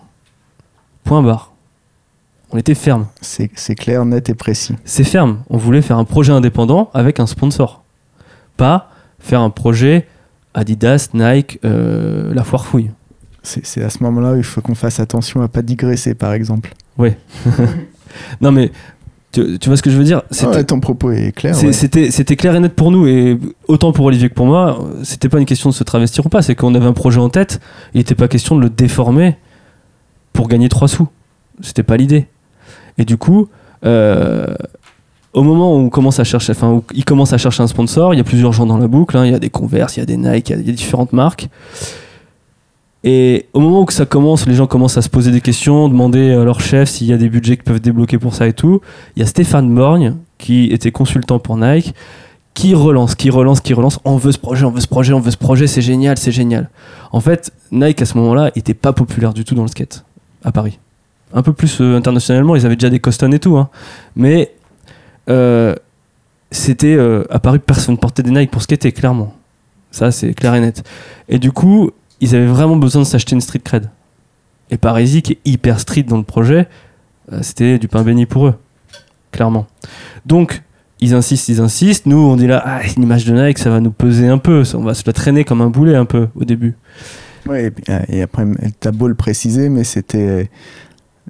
Point 1.04 1.22
barre. 1.22 1.52
On 2.52 2.58
était 2.58 2.74
ferme. 2.74 3.06
C'est 3.20 3.50
c'est 3.54 3.74
clair, 3.74 4.04
net 4.04 4.28
et 4.28 4.34
précis. 4.34 4.76
C'est 4.84 5.04
ferme. 5.04 5.42
On 5.50 5.56
voulait 5.56 5.82
faire 5.82 5.98
un 5.98 6.04
projet 6.04 6.32
indépendant 6.32 6.90
avec 6.94 7.20
un 7.20 7.26
sponsor. 7.26 7.82
Pas 8.56 8.90
faire 9.18 9.40
un 9.40 9.50
projet 9.50 10.06
Adidas, 10.56 11.10
Nike, 11.14 11.60
euh, 11.64 12.34
la 12.34 12.42
foire 12.42 12.66
fouille. 12.66 12.90
C'est 13.42 13.84
à 13.84 13.90
ce 13.90 14.02
moment-là 14.02 14.32
où 14.32 14.36
il 14.36 14.42
faut 14.42 14.60
qu'on 14.60 14.74
fasse 14.74 14.98
attention 14.98 15.40
à 15.42 15.46
pas 15.46 15.62
digresser, 15.62 16.14
par 16.14 16.32
exemple. 16.32 16.72
Non 18.40 18.50
mais, 18.50 18.72
tu, 19.30 19.58
tu 19.58 19.68
vois 19.68 19.76
ce 19.76 19.82
que 19.82 19.90
je 19.90 19.98
veux 19.98 20.04
dire? 20.04 20.22
Ah 20.40 20.48
ouais, 20.48 20.64
ton 20.64 20.80
propos 20.80 21.10
est 21.10 21.32
clair. 21.32 21.54
Ouais. 21.62 21.72
C'était 21.72 22.36
clair 22.36 22.54
et 22.54 22.60
net 22.60 22.74
pour 22.74 22.90
nous 22.90 23.06
et 23.06 23.38
autant 23.68 23.92
pour 23.92 24.06
Olivier 24.06 24.30
que 24.30 24.34
pour 24.34 24.46
moi, 24.46 24.82
c'était 25.02 25.28
pas 25.28 25.38
une 25.38 25.44
question 25.44 25.68
de 25.68 25.74
se 25.74 25.84
travestir 25.84 26.24
ou 26.24 26.30
pas, 26.30 26.40
c'est 26.40 26.54
qu'on 26.54 26.74
avait 26.74 26.86
un 26.86 26.94
projet 26.94 27.20
en 27.20 27.28
tête, 27.28 27.60
il 27.92 27.98
n'était 27.98 28.14
pas 28.14 28.26
question 28.28 28.56
de 28.56 28.62
le 28.62 28.70
déformer 28.70 29.36
pour 30.32 30.48
gagner 30.48 30.70
trois 30.70 30.88
sous. 30.88 31.08
C'était 31.60 31.82
pas 31.82 31.98
l'idée. 31.98 32.26
Et 32.96 33.04
du 33.04 33.18
coup, 33.18 33.48
euh, 33.84 34.54
au 35.36 35.42
moment 35.42 35.76
où 35.76 35.78
on 35.78 35.90
commence 35.90 36.18
à 36.18 36.24
chercher, 36.24 36.52
enfin 36.52 36.72
où 36.72 36.82
il 36.94 37.04
commence 37.04 37.34
à 37.34 37.38
chercher 37.38 37.62
un 37.62 37.66
sponsor, 37.66 38.14
il 38.14 38.16
y 38.16 38.20
a 38.20 38.24
plusieurs 38.24 38.54
gens 38.54 38.64
dans 38.64 38.78
la 38.78 38.88
boucle, 38.88 39.18
hein, 39.18 39.26
il 39.26 39.32
y 39.32 39.34
a 39.34 39.38
des 39.38 39.50
Converse, 39.50 39.96
il 39.96 40.00
y 40.00 40.02
a 40.02 40.06
des 40.06 40.16
Nike, 40.16 40.48
il 40.48 40.66
y 40.66 40.70
a- 40.70 40.72
différentes 40.72 41.12
marques. 41.12 41.48
Et 43.04 43.46
au 43.52 43.60
moment 43.60 43.82
où 43.82 43.90
ça 43.90 44.06
commence, 44.06 44.46
les 44.46 44.54
gens 44.54 44.66
commencent 44.66 44.96
à 44.96 45.02
se 45.02 45.10
poser 45.10 45.30
des 45.30 45.42
questions, 45.42 45.90
demander 45.90 46.32
à 46.32 46.42
leur 46.42 46.60
chef 46.60 46.88
s'il 46.88 47.06
y 47.06 47.12
a 47.12 47.18
des 47.18 47.28
budgets 47.28 47.58
qui 47.58 47.64
peuvent 47.64 47.80
débloquer 47.80 48.16
pour 48.18 48.34
ça 48.34 48.48
et 48.48 48.54
tout. 48.54 48.80
Il 49.14 49.20
y 49.20 49.22
a 49.22 49.26
Stéphane 49.26 49.72
Borgne, 49.72 50.14
qui 50.38 50.72
était 50.72 50.90
consultant 50.90 51.38
pour 51.38 51.58
Nike, 51.58 51.94
qui 52.54 52.74
relance, 52.74 53.14
qui 53.14 53.28
relance, 53.28 53.60
qui 53.60 53.74
relance. 53.74 54.00
On 54.06 54.16
veut 54.16 54.32
ce 54.32 54.38
projet, 54.38 54.64
on 54.64 54.70
veut 54.70 54.80
ce 54.80 54.88
projet, 54.88 55.12
on 55.12 55.20
veut 55.20 55.30
ce 55.30 55.36
projet, 55.36 55.66
c'est 55.66 55.82
génial, 55.82 56.16
c'est 56.16 56.32
génial. 56.32 56.70
En 57.12 57.20
fait, 57.20 57.52
Nike 57.70 58.00
à 58.00 58.06
ce 58.06 58.16
moment-là 58.16 58.52
était 58.56 58.72
pas 58.74 58.94
populaire 58.94 59.34
du 59.34 59.44
tout 59.44 59.54
dans 59.54 59.62
le 59.62 59.68
skate 59.68 60.02
à 60.42 60.50
Paris. 60.50 60.78
Un 61.34 61.42
peu 61.42 61.52
plus 61.52 61.82
euh, 61.82 61.94
internationalement, 61.96 62.56
ils 62.56 62.64
avaient 62.64 62.76
déjà 62.76 62.88
des 62.88 63.00
Coston 63.00 63.34
et 63.34 63.38
tout, 63.38 63.58
hein. 63.58 63.68
mais 64.16 64.52
c'était 66.50 66.94
euh, 66.94 67.24
Paris 67.42 67.58
personne 67.58 67.98
portait 67.98 68.22
des 68.22 68.30
Nike 68.30 68.50
pour 68.50 68.62
skater 68.62 68.92
clairement. 68.92 69.34
Ça 69.90 70.10
c'est 70.10 70.34
clair 70.34 70.54
et 70.54 70.60
net. 70.60 70.84
Et 71.28 71.38
du 71.38 71.52
coup, 71.52 71.90
ils 72.20 72.34
avaient 72.34 72.46
vraiment 72.46 72.76
besoin 72.76 73.02
de 73.02 73.06
s'acheter 73.06 73.34
une 73.34 73.40
street 73.40 73.60
cred. 73.60 73.90
Et 74.70 74.78
Parisi 74.78 75.22
qui 75.22 75.34
est 75.34 75.38
hyper 75.44 75.78
street 75.78 76.02
dans 76.04 76.16
le 76.16 76.24
projet, 76.24 76.66
euh, 77.32 77.38
c'était 77.42 77.78
du 77.78 77.88
pain 77.88 78.02
béni 78.02 78.26
pour 78.26 78.48
eux, 78.48 78.54
clairement. 79.30 79.66
Donc, 80.24 80.62
ils 81.00 81.14
insistent, 81.14 81.48
ils 81.48 81.60
insistent. 81.60 82.06
Nous, 82.06 82.18
on 82.18 82.36
dit 82.36 82.46
là, 82.46 82.62
ah, 82.64 82.80
une 82.96 83.04
image 83.04 83.26
de 83.26 83.32
Nike, 83.32 83.58
ça 83.58 83.70
va 83.70 83.80
nous 83.80 83.92
peser 83.92 84.28
un 84.28 84.38
peu. 84.38 84.64
On 84.74 84.82
va 84.82 84.94
se 84.94 85.04
la 85.06 85.12
traîner 85.12 85.44
comme 85.44 85.60
un 85.60 85.68
boulet 85.70 85.94
un 85.94 86.04
peu 86.04 86.28
au 86.34 86.44
début. 86.44 86.74
Euh, 87.48 87.70
et 88.08 88.22
après, 88.22 88.44
t'as 88.80 88.90
beau 88.90 89.06
le 89.06 89.14
préciser, 89.14 89.68
mais 89.68 89.84
c'était. 89.84 90.50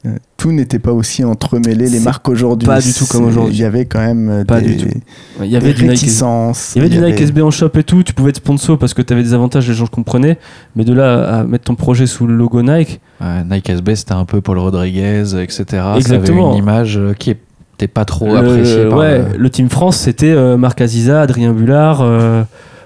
Euh, 0.05 0.11
tout 0.37 0.53
n'était 0.53 0.79
pas 0.79 0.93
aussi 0.93 1.25
entremêlé, 1.25 1.89
les 1.89 2.01
marques 2.01 2.29
aujourd'hui. 2.29 2.67
pas 2.67 2.81
du 2.81 2.93
tout 2.93 3.07
comme 3.07 3.25
aujourd'hui. 3.25 3.55
Il 3.55 3.61
y 3.61 3.65
avait 3.65 3.87
quand 3.87 3.99
même 4.01 4.29
euh, 4.29 4.45
Pas 4.45 4.61
des, 4.61 4.75
du 4.75 4.77
tout. 4.77 4.99
Il 5.41 5.47
y 5.47 5.51
des 5.51 5.57
avait 5.57 5.73
du 5.73 5.83
Nike. 5.83 5.91
réticences. 5.93 6.73
Il 6.77 6.83
y 6.83 6.85
avait 6.85 6.95
du 6.95 7.01
Nike 7.01 7.21
SB 7.21 7.41
en 7.43 7.51
shop 7.51 7.71
et 7.77 7.83
tout, 7.83 8.03
tu 8.03 8.13
pouvais 8.13 8.31
être 8.31 8.37
sponsor 8.37 8.79
parce 8.79 8.93
que 8.95 9.01
tu 9.03 9.13
avais 9.13 9.23
des 9.23 9.33
avantages, 9.33 9.67
les 9.67 9.75
gens 9.75 9.87
comprenaient, 9.87 10.39
mais 10.77 10.85
de 10.85 10.93
là 10.93 11.39
à 11.39 11.45
mettre 11.45 11.65
ton 11.65 11.75
projet 11.77 12.07
sous 12.07 12.27
le 12.27 12.37
logo 12.37 12.63
Nike, 12.63 13.01
Ouais, 13.21 13.43
Nike 13.51 13.71
SB, 13.71 13.95
c'était 13.97 14.13
un 14.13 14.27
peu 14.27 14.41
Paul 14.43 14.59
Rodriguez, 14.59 15.23
etc. 15.41 15.65
Ça 15.71 15.91
avait 15.93 15.99
Exactement. 16.01 16.53
une 16.53 16.59
image 16.59 16.99
euh, 16.99 17.15
qui 17.15 17.31
était 17.31 17.89
pas 17.89 18.05
trop 18.05 18.27
le, 18.27 18.37
appréciée 18.37 18.87
par 18.91 18.99
ouais, 18.99 19.19
le- 19.33 19.39
le 19.39 19.51
Team 19.51 19.71
France, 19.71 19.97
c'était 19.97 20.31
euh, 20.31 20.59
Marc 20.59 20.81
Aziza, 20.83 21.23
Adrien 21.23 21.53
Bullard, 21.55 22.01
euh, 22.03 22.43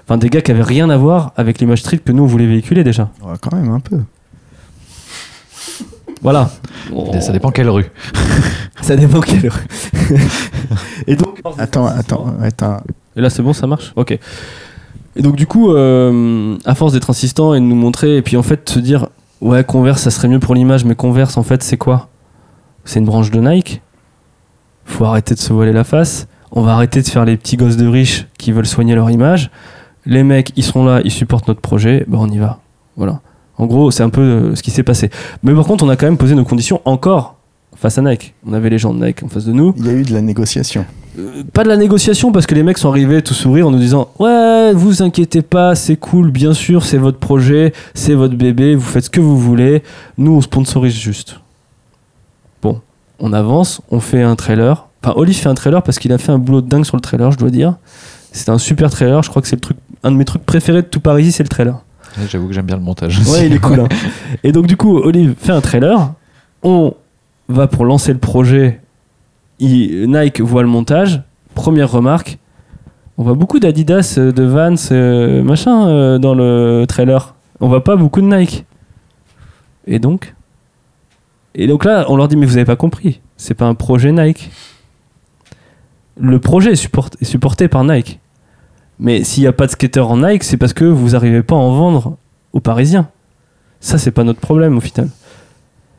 enfin 0.07 0.17
des 0.17 0.29
gars 0.29 0.41
qui 0.41 0.51
avaient 0.51 0.63
rien 0.63 0.89
à 0.89 0.95
voir 0.97 1.33
avec 1.35 1.59
l'image 1.59 1.79
street 1.81 1.99
que 2.05 2.13
nous 2.13 2.23
on 2.23 2.27
voulait 2.27 2.47
véhiculer 2.47 2.83
déjà. 2.85 3.09
Ouais, 3.23 3.33
quand 3.41 3.53
même 3.55 3.69
un 3.71 3.81
peu. 3.81 3.97
Voilà. 6.21 6.49
Ça 7.19 7.31
dépend 7.31 7.51
quelle 7.51 7.69
rue. 7.69 7.85
Ça 8.81 8.95
dépend 8.95 9.21
quelle 9.21 9.45
heure. 9.45 9.59
et 11.07 11.15
donc. 11.15 11.39
Attends, 11.57 11.85
attends, 11.85 12.25
attends. 12.41 12.77
Et 13.15 13.21
là, 13.21 13.29
c'est 13.29 13.43
bon, 13.43 13.53
ça 13.53 13.67
marche? 13.67 13.93
Ok. 13.95 14.17
Et 15.15 15.21
donc, 15.21 15.35
du 15.35 15.45
coup, 15.45 15.71
euh, 15.71 16.57
à 16.65 16.75
force 16.75 16.93
d'être 16.93 17.09
insistant 17.09 17.53
et 17.53 17.59
de 17.59 17.65
nous 17.65 17.75
montrer, 17.75 18.17
et 18.17 18.21
puis 18.21 18.37
en 18.37 18.43
fait, 18.43 18.65
de 18.65 18.69
se 18.69 18.79
dire, 18.79 19.07
ouais, 19.41 19.63
Converse, 19.63 20.01
ça 20.01 20.11
serait 20.11 20.27
mieux 20.27 20.39
pour 20.39 20.55
l'image, 20.55 20.85
mais 20.85 20.95
Converse, 20.95 21.37
en 21.37 21.43
fait, 21.43 21.61
c'est 21.63 21.77
quoi? 21.77 22.09
C'est 22.85 22.99
une 22.99 23.05
branche 23.05 23.29
de 23.29 23.39
Nike? 23.39 23.81
Faut 24.85 25.05
arrêter 25.05 25.35
de 25.35 25.39
se 25.39 25.53
voiler 25.53 25.73
la 25.73 25.83
face. 25.83 26.27
On 26.51 26.61
va 26.61 26.73
arrêter 26.73 27.01
de 27.01 27.07
faire 27.07 27.25
les 27.25 27.37
petits 27.37 27.57
gosses 27.57 27.77
de 27.77 27.87
riches 27.87 28.27
qui 28.37 28.51
veulent 28.51 28.65
soigner 28.65 28.95
leur 28.95 29.09
image. 29.09 29.51
Les 30.05 30.23
mecs, 30.23 30.51
ils 30.55 30.63
sont 30.63 30.83
là, 30.83 31.01
ils 31.03 31.11
supportent 31.11 31.47
notre 31.47 31.61
projet, 31.61 32.05
ben 32.07 32.17
on 32.19 32.27
y 32.29 32.39
va. 32.39 32.59
Voilà. 32.97 33.21
En 33.61 33.67
gros, 33.67 33.91
c'est 33.91 34.01
un 34.01 34.09
peu 34.09 34.21
euh, 34.21 34.55
ce 34.55 34.63
qui 34.63 34.71
s'est 34.71 34.81
passé. 34.81 35.11
Mais 35.43 35.53
par 35.53 35.65
contre, 35.65 35.83
on 35.83 35.89
a 35.89 35.95
quand 35.95 36.07
même 36.07 36.17
posé 36.17 36.33
nos 36.33 36.43
conditions 36.43 36.81
encore 36.83 37.35
face 37.75 37.95
à 37.99 38.01
Nike. 38.01 38.33
On 38.43 38.53
avait 38.53 38.71
les 38.71 38.79
gens 38.79 38.91
de 38.91 39.05
Nike 39.05 39.21
en 39.21 39.27
face 39.27 39.45
de 39.45 39.51
nous. 39.51 39.75
Il 39.77 39.85
y 39.85 39.89
a 39.89 39.93
eu 39.93 40.01
de 40.01 40.11
la 40.15 40.21
négociation. 40.21 40.83
Euh, 41.19 41.43
pas 41.53 41.63
de 41.63 41.69
la 41.69 41.77
négociation 41.77 42.31
parce 42.31 42.47
que 42.47 42.55
les 42.55 42.63
mecs 42.63 42.79
sont 42.79 42.89
arrivés 42.89 43.21
tout 43.21 43.35
sourire 43.35 43.67
en 43.67 43.71
nous 43.71 43.77
disant 43.77 44.07
ouais 44.17 44.71
vous 44.73 45.03
inquiétez 45.03 45.41
pas 45.41 45.75
c'est 45.75 45.97
cool 45.97 46.31
bien 46.31 46.53
sûr 46.53 46.85
c'est 46.85 46.97
votre 46.97 47.17
projet 47.17 47.73
c'est 47.93 48.13
votre 48.13 48.35
bébé 48.35 48.75
vous 48.75 48.87
faites 48.87 49.03
ce 49.03 49.09
que 49.09 49.19
vous 49.19 49.37
voulez 49.37 49.83
nous 50.17 50.31
on 50.31 50.39
sponsorise 50.39 50.93
juste 50.93 51.41
bon 52.61 52.79
on 53.19 53.33
avance 53.33 53.81
on 53.91 53.99
fait 53.99 54.21
un 54.21 54.37
trailer 54.37 54.87
enfin 55.03 55.15
Olive 55.17 55.35
fait 55.35 55.49
un 55.49 55.53
trailer 55.53 55.83
parce 55.83 55.99
qu'il 55.99 56.13
a 56.13 56.17
fait 56.17 56.31
un 56.31 56.37
boulot 56.37 56.61
de 56.61 56.69
dingue 56.69 56.85
sur 56.85 56.95
le 56.95 57.01
trailer 57.01 57.29
je 57.33 57.37
dois 57.37 57.49
dire 57.49 57.75
c'est 58.31 58.47
un 58.47 58.57
super 58.57 58.89
trailer 58.89 59.21
je 59.21 59.29
crois 59.29 59.41
que 59.41 59.49
c'est 59.49 59.57
le 59.57 59.61
truc 59.61 59.75
un 60.03 60.11
de 60.11 60.17
mes 60.17 60.25
trucs 60.25 60.45
préférés 60.45 60.81
de 60.81 60.87
tout 60.87 60.99
Paris, 60.99 61.31
c'est 61.31 61.43
le 61.43 61.49
trailer. 61.49 61.79
J'avoue 62.29 62.47
que 62.47 62.53
j'aime 62.53 62.65
bien 62.65 62.75
le 62.77 62.81
montage. 62.83 63.19
Ouais, 63.27 63.47
il 63.47 63.53
est 63.53 63.59
cool. 63.59 63.79
hein. 63.81 63.87
Et 64.43 64.51
donc, 64.51 64.67
du 64.67 64.75
coup, 64.77 64.97
Olive 64.97 65.35
fait 65.37 65.51
un 65.51 65.61
trailer. 65.61 66.13
On 66.63 66.93
va 67.47 67.67
pour 67.67 67.85
lancer 67.85 68.11
le 68.13 68.19
projet. 68.19 68.81
Il- 69.59 70.09
Nike 70.11 70.41
voit 70.41 70.61
le 70.61 70.67
montage. 70.67 71.21
Première 71.55 71.91
remarque. 71.91 72.37
On 73.17 73.23
voit 73.23 73.33
beaucoup 73.35 73.59
d'Adidas, 73.59 74.15
euh, 74.17 74.31
de 74.31 74.43
Vans, 74.43 74.75
euh, 74.91 75.43
machin 75.43 75.87
euh, 75.87 76.17
dans 76.17 76.33
le 76.33 76.85
trailer. 76.87 77.35
On 77.59 77.67
voit 77.67 77.83
pas 77.83 77.95
beaucoup 77.95 78.21
de 78.21 78.25
Nike. 78.27 78.65
Et 79.85 79.99
donc? 79.99 80.33
Et 81.53 81.67
donc 81.67 81.83
là, 81.85 82.05
on 82.07 82.15
leur 82.15 82.27
dit 82.29 82.37
Mais 82.37 82.45
vous 82.45 82.55
avez 82.57 82.65
pas 82.65 82.77
compris. 82.77 83.19
C'est 83.37 83.53
pas 83.53 83.65
un 83.65 83.75
projet 83.75 84.11
Nike. 84.11 84.49
Le 86.19 86.39
projet 86.39 86.71
est, 86.71 86.75
support- 86.75 87.09
est 87.19 87.25
supporté 87.25 87.67
par 87.67 87.83
Nike. 87.83 88.19
Mais 89.03 89.23
s'il 89.23 89.41
n'y 89.43 89.47
a 89.47 89.51
pas 89.51 89.65
de 89.65 89.71
skater 89.71 89.99
en 89.99 90.17
Nike, 90.17 90.43
c'est 90.43 90.57
parce 90.57 90.73
que 90.73 90.85
vous 90.85 91.09
n'arrivez 91.09 91.41
pas 91.43 91.55
à 91.55 91.57
en 91.57 91.71
vendre 91.73 92.17
aux 92.53 92.59
Parisiens. 92.59 93.09
Ça, 93.79 93.97
c'est 93.97 94.11
pas 94.11 94.23
notre 94.23 94.39
problème 94.39 94.77
au 94.77 94.79
final. 94.81 95.09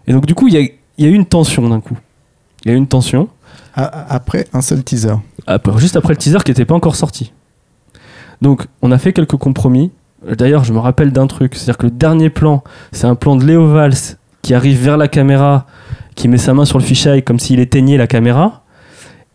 Et 0.07 0.12
donc, 0.12 0.24
du 0.24 0.34
coup, 0.36 0.46
il 0.48 0.55
y 0.55 0.57
a, 0.57 0.61
y 0.61 1.05
a 1.05 1.09
eu 1.09 1.14
une 1.14 1.26
tension 1.26 1.68
d'un 1.68 1.80
coup. 1.80 1.98
Il 2.64 2.68
y 2.68 2.70
a 2.70 2.74
eu 2.74 2.78
une 2.78 2.86
tension, 2.86 3.28
Après 3.74 4.46
un 4.53 4.62
seul 4.62 4.84
teaser. 4.84 5.14
après- 5.46 5.76
juste 5.78 5.96
après 5.96 6.12
le 6.12 6.16
teaser 6.16 6.38
qui 6.44 6.53
n'était 6.53 6.64
pas 6.64 6.74
encore 6.76 6.94
sorti. 6.94 7.32
Donc, 8.40 8.66
on 8.82 8.92
a 8.92 8.98
fait 8.98 9.12
quelques 9.12 9.36
compromis. 9.36 9.90
D'ailleurs, 10.38 10.62
je 10.62 10.72
me 10.72 10.78
rappelle 10.78 11.11
d'un 11.11 11.26
truc 11.26 11.55
c'est-à-dire 11.57 11.78
que 11.78 11.86
le 11.86 11.90
dernier 11.92 12.30
plan, 12.30 12.62
c'est 12.92 13.07
un 13.09 13.16
plan 13.16 13.34
de 13.34 13.44
Léo 13.44 13.66
Valls 13.66 14.16
qui 14.42 14.55
arrive 14.55 14.80
vers 14.80 14.96
la 14.96 15.09
caméra, 15.09 15.66
qui 16.14 16.28
met 16.28 16.38
sa 16.38 16.55
main 16.55 16.64
sur 16.64 16.78
le 16.78 16.84
fisheye 16.84 17.22
comme 17.24 17.40
s'il 17.40 17.59
éteignait 17.59 17.96
la 17.96 18.07
caméra. 18.07 18.62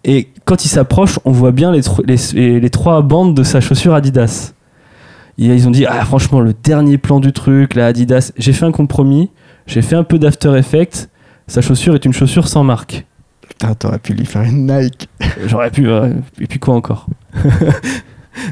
Et 0.07 0.29
quand 0.45 0.65
il 0.65 0.69
s'approche, 0.69 1.19
on 1.25 1.31
voit 1.31 1.51
bien 1.51 1.71
les, 1.71 1.81
tro- 1.83 2.01
les, 2.07 2.15
les- 2.33 2.59
les 2.59 2.69
trois 2.69 3.01
bandes 3.03 3.35
de 3.35 3.43
sa 3.43 3.59
chaussure 3.61 3.93
Adidas. 3.93 4.53
Et 5.37 5.45
ils 5.45 5.67
ont 5.67 5.71
dit, 5.71 5.85
ah 5.85 6.03
franchement, 6.05 6.39
le 6.39 6.53
dernier 6.63 6.97
plan 6.97 7.19
du 7.19 7.31
truc, 7.33 7.75
la 7.75 7.85
Adidas, 7.87 8.31
j'ai 8.37 8.53
fait 8.53 8.65
un 8.65 8.71
compromis, 8.71 9.29
j'ai 9.67 9.81
fait 9.83 9.95
un 9.95 10.03
peu 10.03 10.17
d'After 10.17 10.57
Effects, 10.57 11.09
sa 11.47 11.61
chaussure 11.61 11.93
est 11.93 12.05
une 12.05 12.13
chaussure 12.13 12.47
sans 12.47 12.63
marque. 12.63 13.05
Putain, 13.47 13.73
t'aurais 13.75 13.99
pu 13.99 14.13
lui 14.13 14.25
faire 14.25 14.41
une 14.43 14.65
Nike. 14.65 15.09
J'aurais 15.45 15.69
pu, 15.71 15.87
ouais. 15.91 16.13
et 16.39 16.47
puis 16.47 16.57
quoi 16.59 16.73
encore 16.75 17.05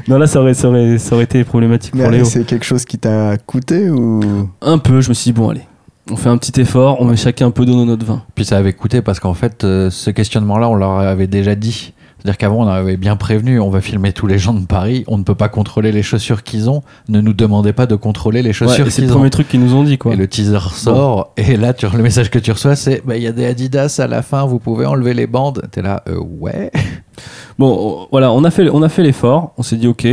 Non, 0.08 0.18
là, 0.18 0.26
ça 0.26 0.40
aurait, 0.40 0.54
ça 0.54 0.68
aurait, 0.68 0.98
ça 0.98 1.14
aurait 1.14 1.24
été 1.24 1.42
problématique 1.44 1.94
Mais 1.94 2.02
pour 2.02 2.10
Léo. 2.12 2.24
c'est 2.24 2.44
quelque 2.44 2.64
chose 2.64 2.84
qui 2.84 2.98
t'a 2.98 3.36
coûté 3.38 3.88
ou? 3.88 4.20
Un 4.60 4.78
peu, 4.78 5.00
je 5.00 5.08
me 5.08 5.14
suis 5.14 5.32
dit, 5.32 5.32
bon, 5.32 5.48
allez, 5.50 5.62
on 6.10 6.16
fait 6.16 6.28
un 6.28 6.38
petit 6.38 6.60
effort, 6.60 7.00
on 7.00 7.04
met 7.04 7.16
chacun 7.16 7.46
un 7.46 7.50
peu 7.50 7.66
d'eau 7.66 7.74
dans 7.74 7.86
notre 7.86 8.04
vin. 8.06 8.22
Puis 8.34 8.44
ça 8.44 8.56
avait 8.58 8.72
coûté 8.72 9.02
parce 9.02 9.18
qu'en 9.20 9.34
fait, 9.34 9.64
euh, 9.64 9.90
ce 9.90 10.10
questionnement-là, 10.10 10.68
on 10.68 10.74
leur 10.74 10.92
avait 10.98 11.26
déjà 11.26 11.54
dit. 11.54 11.92
C'est-à-dire 12.18 12.38
qu'avant, 12.38 12.64
on 12.64 12.68
avait 12.68 12.96
bien 12.96 13.14
prévenu, 13.14 13.60
on 13.60 13.70
va 13.70 13.80
filmer 13.80 14.12
tous 14.12 14.26
les 14.26 14.38
gens 14.38 14.54
de 14.54 14.64
Paris, 14.66 15.04
on 15.06 15.16
ne 15.18 15.22
peut 15.22 15.34
pas 15.34 15.48
contrôler 15.48 15.92
les 15.92 16.02
chaussures 16.02 16.42
qu'ils 16.42 16.68
ont, 16.70 16.82
ne 17.08 17.20
nous 17.20 17.34
demandez 17.34 17.72
pas 17.72 17.86
de 17.86 17.94
contrôler 17.94 18.42
les 18.42 18.48
Ouais, 18.48 18.52
chaussures 18.52 18.86
et 18.86 18.90
c'est 18.90 19.02
le 19.02 19.06
qu'ils 19.06 19.12
ont. 19.12 19.18
premier 19.18 19.30
truc 19.30 19.48
qu'ils 19.48 19.60
nous 19.60 19.74
ont 19.74 19.84
dit, 19.84 19.96
quoi. 19.98 20.12
Et 20.12 20.16
le 20.16 20.26
teaser 20.26 20.58
sort, 20.72 21.32
et 21.36 21.56
là, 21.56 21.72
tu, 21.72 21.86
le 21.88 22.02
message 22.02 22.30
que 22.30 22.38
tu 22.40 22.50
reçois, 22.50 22.74
c'est 22.74 23.02
bah, 23.06 23.16
il 23.16 23.22
y 23.22 23.26
a 23.28 23.32
des 23.32 23.44
Adidas 23.46 24.00
à 24.02 24.06
la 24.08 24.22
fin, 24.22 24.44
vous 24.44 24.58
pouvez 24.58 24.86
enlever 24.86 25.14
les 25.14 25.26
bandes. 25.28 25.62
T'es 25.70 25.82
là, 25.82 26.02
euh, 26.08 26.18
ouais. 26.18 26.70
Bon, 27.58 28.06
voilà, 28.10 28.32
on 28.32 28.44
a 28.44 28.50
fait, 28.50 28.68
on 28.70 28.82
a 28.82 28.88
fait 28.88 29.02
l'effort, 29.02 29.52
on 29.56 29.62
s'est 29.62 29.76
dit, 29.76 29.86
ok, 29.86 30.06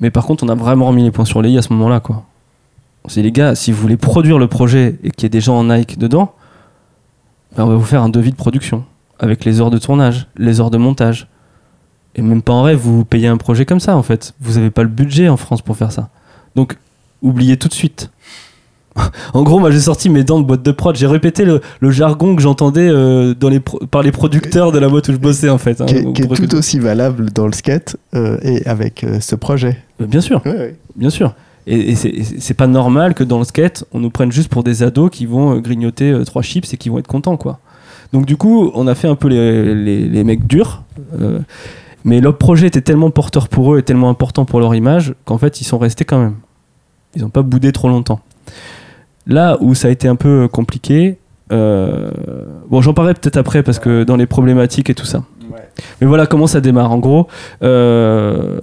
mais 0.00 0.10
par 0.10 0.26
contre, 0.26 0.44
on 0.44 0.48
a 0.48 0.54
vraiment 0.54 0.86
remis 0.88 1.02
les 1.02 1.10
points 1.10 1.24
sur 1.24 1.40
les 1.40 1.50
i 1.50 1.58
à 1.58 1.62
ce 1.62 1.72
moment-là, 1.72 2.00
quoi. 2.00 2.24
On 3.08 3.10
s'est 3.10 3.20
dit, 3.22 3.28
les 3.28 3.32
gars, 3.32 3.54
si 3.54 3.72
vous 3.72 3.80
voulez 3.80 3.96
produire 3.96 4.38
le 4.38 4.48
projet 4.48 4.98
et 5.02 5.10
qu'il 5.10 5.22
y 5.22 5.26
ait 5.26 5.30
des 5.30 5.40
gens 5.40 5.56
en 5.58 5.64
Nike 5.64 5.98
dedans, 5.98 6.34
ben, 7.56 7.64
on 7.64 7.68
va 7.68 7.74
vous 7.76 7.84
faire 7.84 8.02
un 8.02 8.10
devis 8.10 8.32
de 8.32 8.36
production 8.36 8.84
avec 9.18 9.46
les 9.46 9.62
heures 9.62 9.70
de 9.70 9.78
tournage, 9.78 10.26
les 10.36 10.60
heures 10.60 10.70
de 10.70 10.76
montage. 10.76 11.26
Et 12.16 12.20
même 12.20 12.42
pas 12.42 12.52
en 12.52 12.62
rêve, 12.64 12.78
vous 12.78 13.06
payez 13.06 13.26
un 13.26 13.38
projet 13.38 13.64
comme 13.64 13.80
ça, 13.80 13.96
en 13.96 14.02
fait. 14.02 14.34
Vous 14.42 14.56
n'avez 14.56 14.70
pas 14.70 14.82
le 14.82 14.90
budget 14.90 15.30
en 15.30 15.38
France 15.38 15.62
pour 15.62 15.74
faire 15.78 15.90
ça. 15.90 16.10
Donc, 16.54 16.76
oubliez 17.22 17.56
tout 17.56 17.68
de 17.68 17.72
suite. 17.72 18.10
en 19.32 19.42
gros, 19.42 19.58
moi, 19.58 19.70
j'ai 19.70 19.80
sorti 19.80 20.10
mes 20.10 20.22
dents 20.22 20.38
de 20.38 20.44
boîte 20.44 20.62
de 20.62 20.70
prod. 20.70 20.94
J'ai 20.94 21.06
répété 21.06 21.46
le, 21.46 21.62
le 21.80 21.90
jargon 21.90 22.36
que 22.36 22.42
j'entendais 22.42 22.90
euh, 22.90 23.32
les 23.48 23.60
par 23.60 24.02
les 24.02 24.12
producteurs 24.12 24.70
de 24.70 24.78
la 24.78 24.90
boîte 24.90 25.08
où 25.08 25.12
je 25.12 25.16
bossais, 25.18 25.48
en 25.48 25.56
fait. 25.56 25.80
hein, 25.80 25.86
qui 25.86 25.94
est, 25.96 26.12
qui 26.12 26.22
est 26.22 26.26
pour 26.26 26.36
tout 26.36 26.54
aussi 26.54 26.78
valable 26.78 27.30
dans 27.30 27.46
le 27.46 27.54
skate 27.54 27.96
euh, 28.14 28.36
et 28.42 28.66
avec 28.66 29.02
euh, 29.02 29.18
ce 29.20 29.34
projet. 29.34 29.78
Bien 29.98 30.20
sûr. 30.20 30.42
Ouais, 30.44 30.52
ouais. 30.52 30.76
Bien 30.94 31.08
sûr. 31.10 31.34
Et, 31.70 31.90
et 31.90 31.94
c'est- 31.94 32.54
pas 32.54 32.66
normal 32.66 33.12
que 33.14 33.22
dans 33.24 33.38
le 33.38 33.44
skate, 33.44 33.84
on 33.92 34.00
nous 34.00 34.10
prenne 34.10 34.32
juste 34.32 34.48
pour 34.48 34.62
des 34.64 34.82
ados 34.82 35.10
qui 35.10 35.26
vont 35.26 35.56
euh, 35.56 35.60
grignoter 35.60 36.10
euh, 36.10 36.24
trois 36.24 36.40
chips 36.42 36.72
et 36.72 36.76
qui 36.78 36.88
vont 36.88 36.98
être 36.98 37.06
contents, 37.06 37.36
quoi. 37.36 37.58
Donc 38.12 38.24
du 38.24 38.36
coup, 38.38 38.70
on 38.74 38.86
a 38.86 38.94
fait 38.94 39.06
un 39.08 39.16
peu 39.16 39.28
les, 39.28 39.74
les- 39.74 40.08
les 40.08 40.24
mecs 40.24 40.46
durs. 40.46 40.82
euh, 41.20 41.40
mais 42.04 42.20
leur 42.22 42.38
projet 42.38 42.66
était 42.68 42.80
tellement 42.80 43.10
porteur 43.10 43.48
pour 43.48 43.74
eux 43.74 43.78
et 43.80 43.82
tellement 43.82 44.08
important 44.08 44.44
pour 44.46 44.60
leur 44.60 44.74
image 44.74 45.14
qu'en 45.26 45.36
fait, 45.36 45.60
ils 45.60 45.64
sont 45.64 45.78
restés 45.78 46.04
quand 46.06 46.18
même. 46.18 46.36
Ils 47.14 47.22
n'ont 47.22 47.28
pas 47.28 47.42
boudé 47.42 47.70
trop 47.72 47.88
longtemps. 47.88 48.20
Là 49.26 49.58
où 49.60 49.74
ça 49.74 49.88
a 49.88 49.90
été 49.90 50.08
un 50.08 50.16
peu 50.16 50.48
compliqué, 50.48 51.18
euh, 51.52 52.10
bon, 52.70 52.80
j'en 52.80 52.94
parlerai 52.94 53.14
peut-être 53.14 53.36
après 53.36 53.62
parce 53.62 53.78
que 53.78 54.04
dans 54.04 54.16
les 54.16 54.26
problématiques 54.26 54.88
et 54.90 54.94
tout 54.94 55.04
ça. 55.06 55.22
Mais 56.00 56.06
voilà 56.06 56.26
comment 56.26 56.46
ça 56.46 56.60
démarre. 56.60 56.92
En 56.92 56.98
gros, 56.98 57.26
euh, 57.62 58.60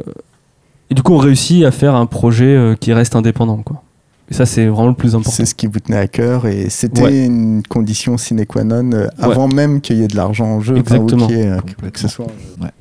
et 0.89 0.93
du 0.93 1.01
coup, 1.01 1.13
on 1.13 1.17
réussit 1.17 1.63
à 1.65 1.71
faire 1.71 1.95
un 1.95 2.05
projet 2.05 2.55
euh, 2.55 2.75
qui 2.75 2.93
reste 2.93 3.15
indépendant. 3.15 3.57
Quoi. 3.57 3.81
Et 4.29 4.33
ça, 4.33 4.45
c'est 4.45 4.65
vraiment 4.67 4.87
le 4.89 4.93
plus 4.95 5.13
important. 5.15 5.31
C'est 5.31 5.45
ce 5.45 5.53
qui 5.55 5.67
vous 5.67 5.79
tenait 5.79 5.97
à 5.97 6.07
cœur 6.07 6.45
et 6.47 6.69
c'était 6.69 7.01
Ouais. 7.03 7.25
une 7.25 7.61
condition 7.67 8.17
sine 8.17 8.45
qua 8.45 8.63
non 8.63 8.91
euh, 8.93 9.07
avant 9.19 9.47
même 9.47 9.81
qu'il 9.81 9.97
y 9.97 10.03
ait 10.03 10.07
de 10.07 10.15
l'argent 10.15 10.45
en 10.45 10.61
jeu. 10.61 10.73
enfin, 10.73 10.95
Exactement. 10.95 11.27
qu'il 11.27 11.37
y 11.37 11.41
ait, 11.41 11.49
euh, 11.51 11.59
que- 11.91 11.99
ce 11.99 12.07
soit 12.07 12.25
en 12.25 12.29
jeu. 12.29 12.63
Ouais. 12.63 12.71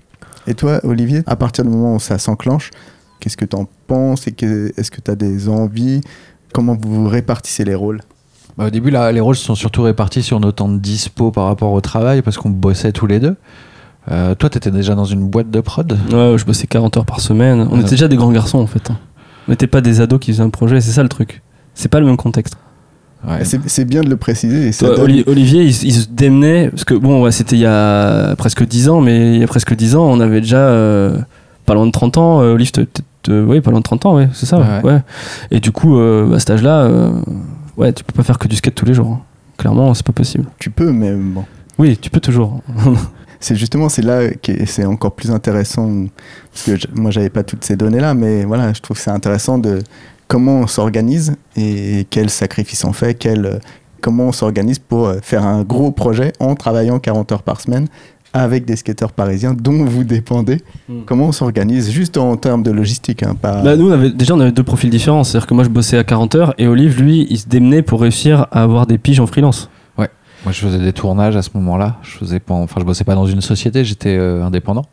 Et 0.47 0.55
toi, 0.55 0.81
Olivier, 0.85 1.23
à 1.27 1.37
partir 1.37 1.65
du 1.65 1.71
moment 1.71 1.95
où 1.97 2.01
ça 2.01 2.19
s'enclenche, 2.19 2.71
qu'est-ce 3.21 3.37
que 3.37 3.45
tu 3.45 3.57
en 3.57 3.67
penses 3.87 4.27
et 4.27 4.33
que- 4.33 4.73
est-ce 4.77 4.91
que 4.91 5.01
tu 5.01 5.11
as 5.11 5.17
des 5.17 5.49
envies? 5.49 6.01
Comment 6.53 6.77
vous 6.81 7.09
répartissez 7.09 7.65
les 7.65 7.75
rôles? 7.75 8.01
Bah, 8.57 8.67
au 8.67 8.71
début, 8.71 8.91
là, 8.91 9.11
les 9.11 9.21
rôles 9.21 9.35
sont 9.37 9.55
surtout 9.57 9.83
répartis 9.83 10.23
sur 10.23 10.39
nos 10.41 10.53
temps 10.53 10.69
de 10.69 10.79
dispo 10.79 11.31
par 11.31 11.47
rapport 11.47 11.73
au 11.73 11.81
travail 11.81 12.23
parce 12.23 12.37
qu'on 12.39 12.51
bossait 12.51 12.93
tous 12.93 13.07
les 13.07 13.19
deux. 13.21 13.37
Euh, 14.11 14.35
toi, 14.35 14.51
t'étais 14.51 14.71
déjà 14.71 14.95
dans 14.95 15.05
une 15.07 15.27
boîte 15.29 15.51
de 15.51 15.61
prod 15.61 15.93
Ouais, 16.13 16.37
je 16.37 16.45
bossais 16.45 16.67
40 16.67 16.97
heures 16.99 17.07
par 17.07 17.21
semaine. 17.21 17.67
On 17.71 17.81
était 17.81 17.91
déjà 17.91 18.09
des 18.09 18.17
grands 18.17 18.33
garçons, 18.33 18.59
en 18.59 18.67
fait. 18.67 18.91
hein. 18.91 18.99
On 19.49 19.53
n'était 19.53 19.67
pas 19.67 19.81
des 19.81 20.01
ados 20.01 20.21
qui 20.21 20.33
faisaient 20.33 20.43
un 20.43 20.51
projet, 20.51 20.81
c'est 20.81 20.93
ça 20.93 21.03
le 21.03 21.09
truc. 21.09 21.43
C'est 21.75 21.89
pas 21.89 22.01
le 22.01 22.07
même 22.07 22.17
contexte. 22.17 22.57
Ouais. 23.27 23.43
C'est 23.45 23.59
c'est 23.69 23.87
bien 23.87 24.03
de 24.03 24.11
le 24.11 24.17
préciser. 24.17 24.69
Et 24.69 24.73
ça 24.73 24.87
Toi, 24.87 24.97
donne- 24.97 25.05
Oli- 25.07 25.25
Olivier, 25.27 25.63
il, 25.63 25.69
il 25.69 25.93
se 25.95 26.07
démenait, 26.11 26.69
parce 26.69 26.85
que 26.85 26.93
bon, 26.95 27.23
ouais, 27.23 27.33
c'était 27.33 27.57
il 27.57 27.61
y 27.61 27.67
a 27.67 28.35
presque 28.37 28.67
10 28.67 28.89
ans, 28.91 29.01
mais 29.01 29.35
il 29.37 29.41
y 29.41 29.45
a 29.45 29.47
presque 29.47 29.75
10 29.75 29.97
ans, 29.97 30.05
on 30.05 30.21
avait 30.21 30.43
déjà 30.43 30.59
euh, 30.59 31.17
pas 31.65 31.73
loin 31.75 31.87
de 31.87 31.91
30 31.91 32.19
ans. 32.19 32.43
Euh, 32.43 32.59
t'es- 32.59 32.87
euh, 33.31 33.45
oui, 33.47 33.63
pas 33.63 33.71
loin 33.71 33.81
de 33.81 33.85
30 33.85 34.05
ans, 34.05 34.17
ouais, 34.17 34.29
c'est 34.35 34.45
ça. 34.45 34.59
Ouais. 34.59 34.83
Ouais. 34.93 35.01
Et 35.51 35.61
du 35.61 35.73
coup, 35.73 35.97
euh, 35.99 36.35
à 36.35 36.39
cet 36.39 36.51
âge-là, 36.51 36.83
euh, 36.83 37.11
ouais, 37.79 37.95
tu 37.95 38.05
peux 38.05 38.13
pas 38.13 38.23
faire 38.23 38.39
que 38.39 38.47
du 38.49 38.57
skate 38.57 38.75
tous 38.75 38.85
les 38.85 38.93
jours. 38.93 39.09
hein. 39.11 39.21
Clairement, 39.57 39.95
c'est 39.95 40.05
pas 40.05 40.13
possible. 40.13 40.45
Tu 40.59 40.69
peux, 40.69 40.93
mais 40.93 41.15
bon. 41.15 41.45
Oui, 41.79 41.97
tu 41.97 42.11
peux 42.11 42.21
toujours. 42.21 42.61
C'est 43.45 43.57
justement, 43.57 43.91
c'est 43.91 44.01
là 44.01 44.31
que 44.31 44.53
c'est 44.65 44.87
encore 44.87 45.13
plus 45.13 45.31
intéressant, 45.31 46.07
parce 46.51 46.65
que 46.65 46.77
je- 46.77 46.87
moi, 46.95 47.11
j'avais 47.11 47.29
pas 47.29 47.43
toutes 47.43 47.63
ces 47.63 47.77
données-là, 47.77 48.15
mais 48.15 48.45
voilà, 48.45 48.73
je 48.73 48.81
trouve 48.81 48.97
que 48.97 49.03
c'est 49.03 49.11
intéressant 49.11 49.59
de 49.59 49.81
comment 50.29 50.61
on 50.61 50.67
s'organise 50.67 51.35
et 51.55 52.07
quels 52.09 52.31
sacrifices 52.31 52.85
on 52.85 52.95
fait, 52.95 53.13
quel, 53.13 53.61
comment 54.01 54.29
on 54.29 54.33
s'organise 54.33 54.79
pour 54.79 55.09
euh, 55.09 55.17
faire 55.21 55.45
un 55.45 55.63
gros 55.63 55.91
projet 55.91 56.33
en 56.41 56.55
travaillant 56.55 56.99
40 56.99 57.33
heures 57.33 57.43
par 57.43 57.61
semaine 57.61 57.87
avec 58.33 58.65
des 58.65 58.77
skateurs 58.77 59.13
parisiens 59.13 59.53
dont 59.53 59.85
vous 59.85 60.05
dépendez. 60.05 60.63
Mm. 60.89 61.01
Comment 61.05 61.27
on 61.27 61.33
s'organise 61.33 61.91
juste 61.91 62.17
en 62.17 62.37
termes 62.37 62.63
de 62.63 62.71
logistique, 62.71 63.23
hein, 63.23 63.37
pas... 63.41 63.61
Bah, 63.63 63.77
nous, 63.77 63.91
on 63.91 63.93
avait, 63.93 64.11
déjà, 64.11 64.35
on 64.35 64.41
avait 64.41 64.53
deux 64.53 64.63
profils 64.65 64.89
différents. 64.91 65.23
C'est-à-dire 65.23 65.47
que 65.47 65.55
moi, 65.55 65.65
je 65.65 65.69
bossais 65.69 65.99
à 65.99 66.03
40 66.05 66.35
heures 66.35 66.55
et 66.57 66.67
Olive, 66.67 67.01
lui, 67.01 67.27
il 67.29 67.39
se 67.39 67.47
démenait 67.47 67.83
pour 67.83 68.01
réussir 68.01 68.47
à 68.51 68.63
avoir 68.63 68.87
des 68.87 68.97
piges 68.97 69.21
en 69.21 69.27
freelance. 69.27 69.69
Moi, 70.45 70.53
je 70.53 70.61
faisais 70.61 70.79
des 70.79 70.93
tournages 70.93 71.37
à 71.37 71.43
ce 71.43 71.51
moment-là. 71.55 71.97
Je 72.03 72.11
faisais 72.11 72.41
pas, 72.41 72.55
enfin, 72.55 72.81
je 72.81 72.85
bossais 72.85 73.05
pas 73.05 73.15
dans 73.15 73.27
une 73.27 73.41
société, 73.41 73.85
j'étais 73.85 74.17
euh, 74.17 74.45
indépendant. 74.45 74.85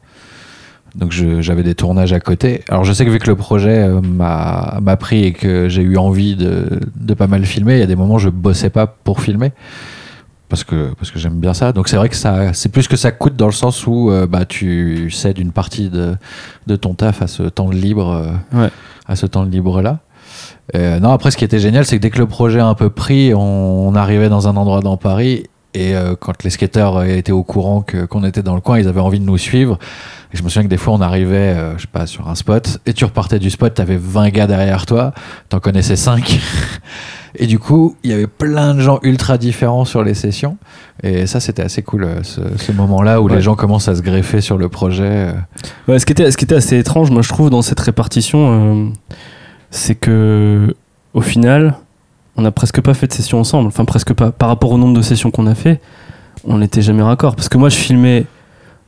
Donc, 0.95 1.12
j'avais 1.12 1.64
des 1.64 1.74
tournages 1.76 2.12
à 2.12 2.20
côté. 2.20 2.64
Alors, 2.70 2.84
je 2.84 2.91
sais 2.91 3.06
que 3.06 3.10
vu 3.10 3.20
que 3.20 3.28
le 3.28 3.36
projet 3.38 3.78
euh, 3.80 4.02
m'a 4.02 4.97
pris 4.97 5.24
et 5.24 5.32
que 5.34 5.70
j'ai 5.70 5.82
eu 5.84 5.97
envie 5.97 6.36
de, 6.36 6.82
de 6.97 7.14
pas 7.14 7.28
mal 7.28 7.45
filmer, 7.45 7.76
il 7.76 7.80
y 7.80 7.84
a 7.84 7.86
des 7.88 7.95
moments 7.95 8.16
où 8.16 8.20
je 8.20 8.30
bossais 8.30 8.70
pas 8.70 8.88
pour 8.88 9.22
filmer. 9.22 9.52
Parce 10.49 10.66
que, 10.66 10.93
parce 10.95 11.12
que 11.12 11.18
j'aime 11.20 11.39
bien 11.39 11.54
ça. 11.54 11.72
Donc, 11.72 11.88
c'est 11.88 11.95
vrai 11.95 12.10
que 12.10 12.16
ça, 12.18 12.52
c'est 12.54 12.68
plus 12.70 12.89
que 12.89 12.97
ça 12.97 13.12
coûte 13.14 13.38
dans 13.38 13.45
le 13.45 13.54
sens 13.54 13.88
où 13.88 14.12
euh, 14.12 14.28
bah, 14.28 14.43
tu 14.43 15.10
cèdes 15.12 15.38
une 15.38 15.54
partie 15.54 15.89
de, 15.89 16.16
de 16.68 16.76
ton 16.76 16.93
taf 16.93 17.22
à 17.22 17.28
ce 17.28 17.43
temps 17.43 17.70
de 17.70 17.76
libre, 17.76 18.26
Ouais. 18.54 18.70
à 19.08 19.16
ce 19.16 19.26
temps 19.26 19.45
de 19.45 19.49
libre 19.52 19.82
là. 19.82 19.99
Euh, 20.76 20.99
non, 20.99 21.12
après, 21.12 21.32
ce 21.32 21.38
qui 21.38 21.43
était 21.43 21.60
génial, 21.60 21.86
c'est 21.86 21.97
que 21.97 22.02
dès 22.02 22.10
que 22.10 22.20
le 22.20 22.28
projet 22.28 22.60
a 22.60 22.66
un 22.68 22.76
peu 22.76 22.89
pris, 22.89 23.34
on, 23.34 23.39
on 23.88 23.95
arrivait 23.95 24.30
dans 24.30 24.47
un 24.47 24.56
endroit 24.56 24.82
dans 24.82 24.97
Paris. 24.97 25.43
Et 25.74 25.95
euh, 25.95 26.16
quand 26.20 26.43
les 26.43 26.49
skateurs 26.49 27.02
étaient 27.04 27.32
au 27.32 27.43
courant 27.43 27.86
qu'on 28.10 28.26
était 28.26 28.43
dans 28.43 28.56
le 28.56 28.62
coin, 28.62 28.78
ils 28.78 28.89
avaient 28.89 28.99
envie 28.99 29.22
de 29.22 29.26
nous 29.26 29.38
suivre. 29.38 29.80
Et 30.34 30.38
je 30.38 30.43
me 30.43 30.49
souviens 30.49 30.64
que 30.64 30.68
des 30.70 30.76
fois, 30.78 30.93
on 30.93 30.99
arrivait, 31.02 31.36
euh, 31.56 31.78
je 31.78 31.84
sais 31.84 31.88
pas, 31.89 32.06
sur 32.08 32.28
un 32.28 32.36
spot, 32.36 32.80
et 32.86 32.91
tu 32.93 33.06
repartais 33.06 33.39
du 33.39 33.49
spot, 33.49 33.74
t'avais 33.74 33.95
20 33.97 34.30
gars 34.32 34.47
derrière 34.47 34.86
toi, 34.86 35.14
t'en 35.47 35.60
connaissais 35.62 35.95
5. 35.95 36.39
Et 37.36 37.47
du 37.47 37.58
coup, 37.60 37.95
il 38.04 38.10
y 38.10 38.14
avait 38.14 38.28
plein 38.28 38.74
de 38.74 38.82
gens 38.82 38.99
ultra 39.04 39.38
différents 39.38 39.86
sur 39.86 40.04
les 40.04 40.14
sessions. 40.14 40.58
Et 41.02 41.26
ça, 41.26 41.39
c'était 41.39 41.62
assez 41.62 41.82
cool, 41.82 42.06
ce, 42.24 42.41
ce 42.58 42.74
moment-là 42.74 43.22
où 43.22 43.28
Ouais. 43.30 43.36
les 43.36 43.41
gens 43.41 43.56
commencent 43.56 43.88
à 43.88 43.95
se 43.95 44.02
greffer 44.02 44.41
sur 44.41 44.58
le 44.58 44.68
projet. 44.68 45.28
Ouais, 45.88 45.97
ce, 45.99 46.06
qui 46.06 46.12
était, 46.12 46.30
ce 46.30 46.36
qui 46.36 46.43
était 46.43 46.56
assez 46.56 46.78
étrange, 46.78 47.10
moi 47.10 47.22
je 47.22 47.30
trouve, 47.30 47.49
dans 47.49 47.62
cette 47.62 47.80
répartition, 47.80 48.39
euh, 48.76 48.89
c'est 49.72 49.95
que 49.95 50.76
au 51.13 51.22
final, 51.22 51.76
on 52.38 52.43
n'a 52.43 52.51
presque 52.51 52.80
pas 52.82 52.93
fait 52.93 53.07
de 53.07 53.13
session 53.13 53.39
ensemble. 53.39 53.67
Enfin, 53.67 53.86
presque 53.86 54.13
pas. 54.13 54.32
Par 54.32 54.47
rapport 54.49 54.72
au 54.72 54.78
nombre 54.78 54.95
de 54.95 55.01
sessions 55.01 55.32
qu'on 55.32 55.47
a 55.47 55.55
fait, 55.55 55.82
on 56.45 56.59
n'était 56.59 56.82
jamais 56.82 57.01
raccord. 57.03 57.36
Parce 57.36 57.49
que 57.49 57.57
moi, 57.57 57.69
je 57.69 57.76
filmais, 57.76 58.26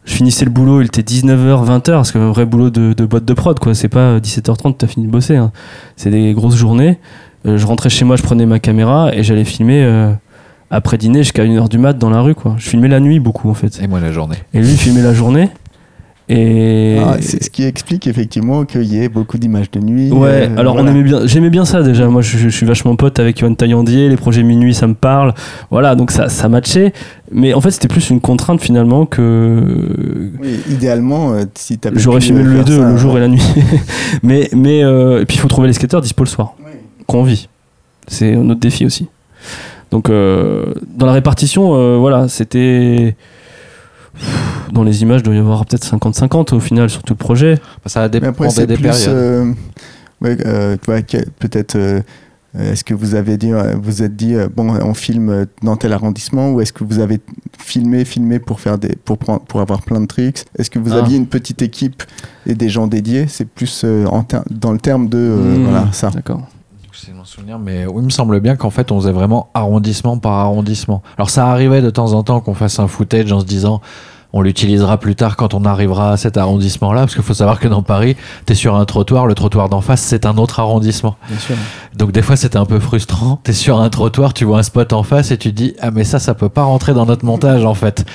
je 0.06 0.14
finissais 0.14 0.46
le 0.46 0.52
boulot, 0.52 0.82
il 0.82 0.86
était 0.86 1.02
19h, 1.02 1.66
20h, 1.66 1.82
parce 1.92 2.12
que 2.12 2.20
un 2.20 2.32
vrai 2.32 2.46
boulot 2.46 2.70
de, 2.70 2.94
de 2.94 3.06
boîte 3.06 3.26
de 3.26 3.34
prod, 3.34 3.58
quoi. 3.60 3.74
C'est 3.74 3.90
pas 3.90 4.20
17h30, 4.20 4.76
t'as 4.78 4.88
fini 4.88 5.06
de 5.08 5.12
bosser. 5.12 5.36
hein. 5.36 5.52
C'est 5.98 6.10
des 6.12 6.34
grosses 6.34 6.56
journées. 6.56 7.00
Euh, 7.46 7.58
je 7.58 7.66
rentrais 7.68 7.90
chez 7.90 8.06
moi, 8.06 8.16
je 8.16 8.24
prenais 8.24 8.46
ma 8.46 8.60
caméra 8.60 9.14
et 9.14 9.24
j'allais 9.24 9.44
filmer 9.44 9.84
euh, 9.84 10.14
après 10.72 10.98
dîner 10.98 11.20
jusqu'à 11.24 11.44
1h 11.44 11.68
du 11.68 11.78
mat 11.78 11.98
dans 11.98 12.10
la 12.10 12.22
rue, 12.22 12.36
quoi. 12.36 12.56
Je 12.58 12.70
filmais 12.70 12.88
la 12.88 13.02
nuit 13.02 13.20
beaucoup, 13.20 13.50
en 13.50 13.54
fait. 13.54 13.82
Et 13.82 13.88
moi, 13.88 14.00
la 14.00 14.12
journée. 14.14 14.38
Et 14.54 14.60
lui, 14.62 14.72
il 14.72 14.78
filmait 14.78 15.02
la 15.02 15.14
journée. 15.14 15.50
Et. 16.30 16.98
Ah, 17.04 17.18
c'est 17.20 17.44
ce 17.44 17.50
qui 17.50 17.64
explique 17.64 18.08
effectivement 18.08 18.64
qu'il 18.64 18.84
y 18.84 19.04
ait 19.04 19.10
beaucoup 19.10 19.38
d'images 19.38 19.70
de 19.72 19.80
nuit. 19.80 20.10
Ouais, 20.12 20.48
euh, 20.50 20.58
alors 20.58 20.76
voilà. 20.76 20.90
on 20.90 20.94
aimait 20.94 21.04
bien, 21.04 21.26
j'aimais 21.26 21.50
bien 21.50 21.66
ça 21.66 21.84
déjà. 21.84 22.08
Moi, 22.08 22.22
je, 22.22 22.38
je 22.38 22.50
suis 22.50 22.66
vachement 22.66 22.96
pote 22.96 23.20
avec 23.20 23.40
Yoann 23.40 23.56
Taillandier, 23.56 24.08
les 24.08 24.16
projets 24.16 24.44
minuit, 24.44 24.74
ça 24.74 24.88
me 24.88 24.94
parle. 24.94 25.34
Voilà, 25.70 25.96
donc 25.96 26.12
ça, 26.12 26.30
ça 26.30 26.48
matchait. 26.48 26.94
Mais 27.32 27.54
en 27.54 27.62
fait, 27.62 27.72
c'était 27.72 27.88
plus 27.88 28.10
une 28.10 28.22
contrainte 28.22 28.62
finalement 28.62 29.06
que 29.06 30.32
Oui, 30.40 30.60
idéalement, 30.70 31.34
euh, 31.34 31.44
si 31.56 31.80
t'avais 31.80 32.00
j'aurais 32.00 32.22
filmé 32.22 32.42
euh, 32.42 32.58
le 32.58 32.64
deux, 32.64 32.78
ça, 32.78 32.90
le 32.90 32.96
jour 32.96 33.14
ouais. 33.14 33.18
et 33.18 33.22
la 33.22 33.28
nuit. 33.28 33.44
mais 34.24 34.50
mais 34.54 34.84
euh, 34.84 35.22
et 35.22 35.26
puis 35.26 35.38
il 35.38 35.40
faut 35.40 35.48
trouver 35.48 35.68
les 35.68 35.74
skateurs 35.74 36.02
dispo 36.02 36.24
le 36.24 36.30
soir, 36.30 36.54
qu'on 37.08 37.24
vit. 37.24 37.50
C'est 38.08 38.36
notre 38.36 38.60
défi 38.60 38.86
aussi. 38.86 39.08
Donc 39.92 40.10
dans 40.10 41.06
la 41.06 41.12
répartition, 41.12 42.00
voilà, 42.00 42.28
c'était 42.28 43.16
dans 44.72 44.84
les 44.84 45.02
images, 45.02 45.22
il 45.22 45.24
doit 45.24 45.36
y 45.36 45.40
avoir 45.40 45.66
peut-être 45.66 45.86
50-50 45.86 46.54
au 46.56 46.60
final 46.60 46.90
sur 46.90 47.04
tout 47.04 47.14
le 47.14 47.18
projet. 47.18 47.60
Ça 47.86 48.08
dépendé 48.10 48.30
après, 48.30 48.50
des 48.68 48.76
plus. 48.76 48.84
périodes. 48.84 49.10
euh, 49.10 49.54
ouais, 50.22 50.38
euh, 50.46 50.78
peut-être. 51.40 51.76
euh, 51.76 52.02
est-ce 52.58 52.84
que 52.84 52.94
vous 52.94 53.16
avez 53.16 53.38
dit, 53.38 53.52
vous 53.82 54.04
êtes 54.04 54.16
dit, 54.16 54.36
bon, 54.56 54.70
on 54.80 54.94
filme 54.94 55.48
dans 55.64 55.76
tel 55.76 55.92
arrondissement, 55.92 56.52
ou 56.52 56.62
est-ce 56.62 56.72
que 56.72 56.84
vous 56.84 57.00
avez 57.00 57.20
filmé, 57.58 58.06
filmé 58.06 58.38
pour 58.38 58.60
faire 58.60 58.78
des, 58.78 58.96
pour 58.96 59.18
prendre- 59.18 59.42
pour 59.42 59.60
avoir 59.60 59.82
plein 59.82 60.00
de 60.00 60.06
tricks? 60.06 60.46
Est-ce 60.60 60.70
que 60.70 60.78
vous 60.78 60.94
Ah. 60.94 61.00
aviez 61.00 61.18
une 61.18 61.26
petite 61.26 61.64
équipe 61.64 62.04
et 62.46 62.54
des 62.54 62.70
gens 62.70 62.86
dédiés? 62.86 63.26
C'est 63.28 63.48
plus 63.48 63.82
euh, 63.86 64.06
en 64.06 64.24
dans 64.52 64.72
le 64.72 64.78
terme 64.78 65.10
de, 65.10 65.18
euh, 65.18 65.58
Mmh, 65.58 65.64
voilà, 65.64 65.88
ça. 65.94 66.12
D'accord. 66.12 66.48
C'est 67.06 67.12
mon 67.12 67.26
souvenir, 67.26 67.60
mais 67.60 67.86
oui, 67.86 67.96
il 67.98 68.06
me 68.06 68.10
semble 68.10 68.40
bien 68.40 68.56
qu'en 68.56 68.70
fait, 68.70 68.90
on 68.90 68.98
faisait 68.98 69.12
vraiment 69.12 69.50
arrondissement 69.54 70.20
par 70.20 70.34
arrondissement. 70.34 71.02
Alors, 71.18 71.30
ça 71.30 71.48
arrivait 71.48 71.82
de 71.82 71.90
temps 71.90 72.14
en 72.14 72.24
temps 72.24 72.40
qu'on 72.40 72.54
fasse 72.54 72.80
un 72.80 72.88
footage 72.88 73.30
en 73.34 73.42
se 73.42 73.46
disant, 73.46 73.82
on 74.34 74.42
l'utilisera 74.42 74.98
plus 74.98 75.16
tard 75.16 75.38
quand 75.38 75.54
on 75.54 75.64
arrivera 75.64 76.12
à 76.12 76.18
cet 76.18 76.38
arrondissement-là, 76.38 77.02
parce 77.02 77.14
qu'il 77.14 77.24
faut 77.24 77.36
savoir 77.36 77.60
que 77.60 77.68
dans 77.68 77.84
Paris, 77.84 78.18
t'es 78.46 78.56
sur 78.56 78.76
un 78.76 78.84
trottoir, 78.86 79.28
le 79.28 79.36
trottoir 79.36 79.70
d'en 79.70 79.82
face, 79.82 80.02
c'est 80.02 80.26
un 80.26 80.38
autre 80.38 80.60
arrondissement. 80.60 81.16
Bien 81.30 81.38
sûr. 81.38 81.56
Donc, 81.96 82.12
des 82.12 82.24
fois, 82.24 82.36
c'était 82.36 82.58
un 82.58 82.66
peu 82.66 82.80
frustrant. 82.80 83.40
T'es 83.44 83.54
sur 83.54 83.80
un 83.80 83.90
trottoir, 83.90 84.34
tu 84.34 84.44
vois 84.44 84.58
un 84.58 84.64
spot 84.64 84.92
en 84.92 85.04
face 85.04 85.30
et 85.30 85.38
tu 85.38 85.52
te 85.52 85.56
dis, 85.56 85.76
ah, 85.80 85.92
mais 85.92 86.04
ça, 86.04 86.18
ça 86.18 86.34
peut 86.34 86.50
pas 86.50 86.64
rentrer 86.64 86.96
dans 86.96 87.06
notre 87.06 87.26
montage, 87.26 87.64
en 87.64 87.76
fait. 87.76 88.06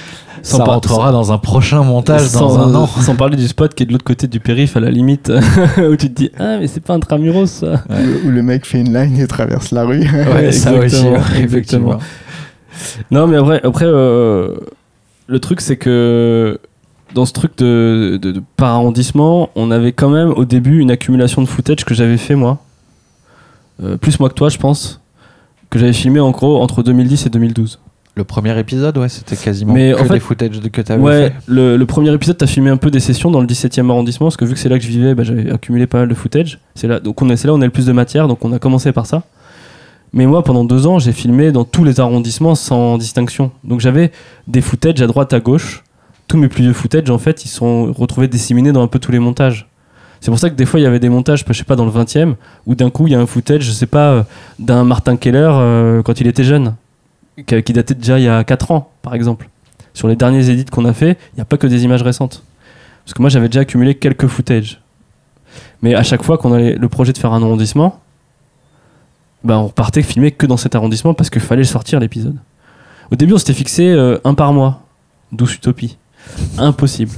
Ça 0.42 0.64
rentrera 0.64 1.12
dans 1.12 1.32
un 1.32 1.38
prochain 1.38 1.82
montage 1.82 2.32
dans 2.32 2.48
sans, 2.48 2.58
un 2.58 2.74
an. 2.74 2.86
sans 2.86 3.16
parler 3.16 3.36
du 3.36 3.48
spot 3.48 3.74
qui 3.74 3.82
est 3.82 3.86
de 3.86 3.92
l'autre 3.92 4.04
côté 4.04 4.26
du 4.26 4.40
périph 4.40 4.76
à 4.76 4.80
la 4.80 4.90
limite 4.90 5.32
où 5.78 5.96
tu 5.96 6.12
te 6.12 6.14
dis 6.14 6.30
ah 6.38 6.58
mais 6.58 6.68
c'est 6.68 6.80
pas 6.80 6.94
un 6.94 7.00
tramuros 7.00 7.46
ça. 7.46 7.82
Où, 7.90 8.28
où 8.28 8.30
le 8.30 8.42
mec 8.42 8.64
fait 8.64 8.80
une 8.80 8.94
line 8.94 9.18
et 9.18 9.26
traverse 9.26 9.72
la 9.72 9.84
rue. 9.84 10.08
Ouais, 10.08 10.52
ça 10.52 10.72
aussi, 10.74 11.02
ouais, 11.02 11.18
exactement. 11.40 11.98
effectivement. 11.98 11.98
Non 13.10 13.26
mais 13.26 13.36
après, 13.36 13.60
après 13.64 13.86
euh, 13.86 14.54
le 15.28 15.38
truc 15.38 15.60
c'est 15.60 15.76
que 15.76 16.58
dans 17.14 17.24
ce 17.24 17.32
truc 17.32 17.56
de, 17.58 18.18
de- 18.20 18.32
de 18.32 18.42
par 18.56 18.70
arrondissement 18.74 19.50
on 19.54 19.70
avait 19.70 19.92
quand 19.92 20.10
même 20.10 20.30
au 20.30 20.44
début 20.44 20.80
une 20.80 20.90
accumulation 20.90 21.40
de 21.42 21.46
footage 21.46 21.84
que 21.84 21.94
j'avais 21.94 22.16
fait 22.18 22.34
moi 22.34 22.58
Euh, 23.82 23.96
plus 23.96 24.18
moi 24.18 24.28
que 24.28 24.34
toi 24.34 24.48
je 24.48 24.58
pense 24.58 25.00
que 25.70 25.78
j'avais 25.78 25.92
filmé 25.92 26.18
en 26.20 26.30
gros 26.32 26.60
entre 26.60 26.82
2010 26.82 27.26
et 27.26 27.30
2012. 27.30 27.78
Le 28.16 28.24
premier 28.24 28.58
épisode, 28.58 28.98
ouais, 28.98 29.08
c'était 29.08 29.36
quasiment 29.36 29.72
Mais 29.74 29.92
que 29.92 30.00
en 30.00 30.04
fait- 30.06 30.14
des 30.14 30.18
footage 30.20 30.58
de- 30.60 30.68
que 30.68 30.80
t'avais 30.80 31.00
Ouais, 31.00 31.28
fait. 31.28 31.34
le, 31.46 31.76
le 31.76 31.86
premier 31.86 32.12
épisode, 32.12 32.36
t'as 32.36 32.48
filmé 32.48 32.70
un 32.70 32.76
peu 32.76 32.90
des 32.90 32.98
sessions 32.98 33.30
dans 33.30 33.40
le 33.40 33.46
17e 33.46 33.88
arrondissement, 33.90 34.26
parce 34.26 34.36
que 34.36 34.44
vu 34.44 34.54
que 34.54 34.58
c'est 34.58 34.68
là 34.68 34.76
que 34.78 34.82
je 34.84 34.88
vivais, 34.88 35.14
bah, 35.14 35.22
j'avais 35.22 35.48
accumulé 35.52 35.86
pas 35.86 35.98
mal 35.98 36.08
de 36.08 36.14
footage. 36.14 36.58
C'est 36.74 36.88
là, 36.88 36.98
donc 36.98 37.22
on 37.22 37.28
est, 37.30 37.36
c'est 37.36 37.46
là 37.46 37.54
où 37.54 37.56
on 37.56 37.60
a 37.60 37.64
le 37.64 37.70
plus 37.70 37.86
de 37.86 37.92
matière, 37.92 38.26
donc 38.26 38.44
on 38.44 38.52
a 38.52 38.58
commencé 38.58 38.90
par 38.90 39.06
ça. 39.06 39.22
Mais 40.12 40.26
moi, 40.26 40.42
pendant 40.42 40.64
deux 40.64 40.86
ans, 40.86 40.98
j'ai 40.98 41.12
filmé 41.12 41.52
dans 41.52 41.64
tous 41.64 41.84
les 41.84 42.00
arrondissements 42.00 42.54
sans 42.54 42.98
distinction. 42.98 43.50
Donc 43.64 43.80
j'avais 43.80 44.10
des 44.46 44.60
footage 44.60 45.00
à 45.02 45.06
droite, 45.06 45.32
à 45.32 45.40
gauche. 45.40 45.84
Tous 46.26 46.36
mes 46.36 46.48
plus 46.48 46.62
vieux 46.62 46.72
footage, 46.72 47.10
en 47.10 47.18
fait, 47.18 47.44
ils 47.44 47.48
sont 47.48 47.92
retrouvés 47.92 48.28
disséminés 48.28 48.72
dans 48.72 48.82
un 48.82 48.86
peu 48.86 48.98
tous 48.98 49.12
les 49.12 49.18
montages. 49.18 49.68
C'est 50.20 50.30
pour 50.30 50.38
ça 50.38 50.50
que 50.50 50.54
des 50.54 50.66
fois, 50.66 50.80
il 50.80 50.82
y 50.82 50.86
avait 50.86 50.98
des 50.98 51.08
montages, 51.08 51.44
je 51.46 51.52
sais 51.52 51.64
pas, 51.64 51.76
dans 51.76 51.84
le 51.84 51.92
20e, 51.92 52.34
où 52.66 52.74
d'un 52.74 52.90
coup, 52.90 53.06
il 53.06 53.12
y 53.12 53.16
a 53.16 53.20
un 53.20 53.26
footage, 53.26 53.62
je 53.62 53.70
sais 53.70 53.86
pas, 53.86 54.26
d'un 54.58 54.84
Martin 54.84 55.16
Keller 55.16 55.50
euh, 55.52 56.02
quand 56.02 56.20
il 56.20 56.26
était 56.26 56.44
jeune, 56.44 56.74
qui 57.46 57.72
datait 57.72 57.94
déjà 57.94 58.18
il 58.18 58.24
y 58.24 58.28
a 58.28 58.42
4 58.44 58.70
ans, 58.72 58.90
par 59.02 59.14
exemple. 59.14 59.48
Sur 59.94 60.08
les 60.08 60.16
derniers 60.16 60.50
édits 60.50 60.64
qu'on 60.64 60.84
a 60.84 60.92
fait, 60.92 61.18
il 61.32 61.36
n'y 61.36 61.40
a 61.40 61.44
pas 61.44 61.56
que 61.56 61.66
des 61.66 61.84
images 61.84 62.02
récentes. 62.02 62.42
Parce 63.04 63.14
que 63.14 63.22
moi, 63.22 63.30
j'avais 63.30 63.48
déjà 63.48 63.60
accumulé 63.60 63.94
quelques 63.94 64.26
footage. 64.26 64.80
Mais 65.82 65.94
à 65.94 66.02
chaque 66.02 66.22
fois 66.22 66.36
qu'on 66.36 66.52
avait 66.52 66.74
le 66.74 66.88
projet 66.88 67.12
de 67.12 67.18
faire 67.18 67.32
un 67.32 67.42
arrondissement, 67.42 68.00
bah, 69.44 69.58
on 69.58 69.66
repartait 69.68 70.02
filmer 70.02 70.32
que 70.32 70.46
dans 70.46 70.56
cet 70.56 70.74
arrondissement 70.74 71.14
parce 71.14 71.30
qu'il 71.30 71.40
fallait 71.42 71.64
sortir 71.64 72.00
l'épisode. 72.00 72.36
Au 73.10 73.16
début, 73.16 73.32
on 73.34 73.38
s'était 73.38 73.54
fixé 73.54 73.88
euh, 73.88 74.18
un 74.24 74.34
par 74.34 74.52
mois. 74.52 74.82
Douce 75.32 75.54
utopie. 75.54 75.96
Impossible. 76.58 77.12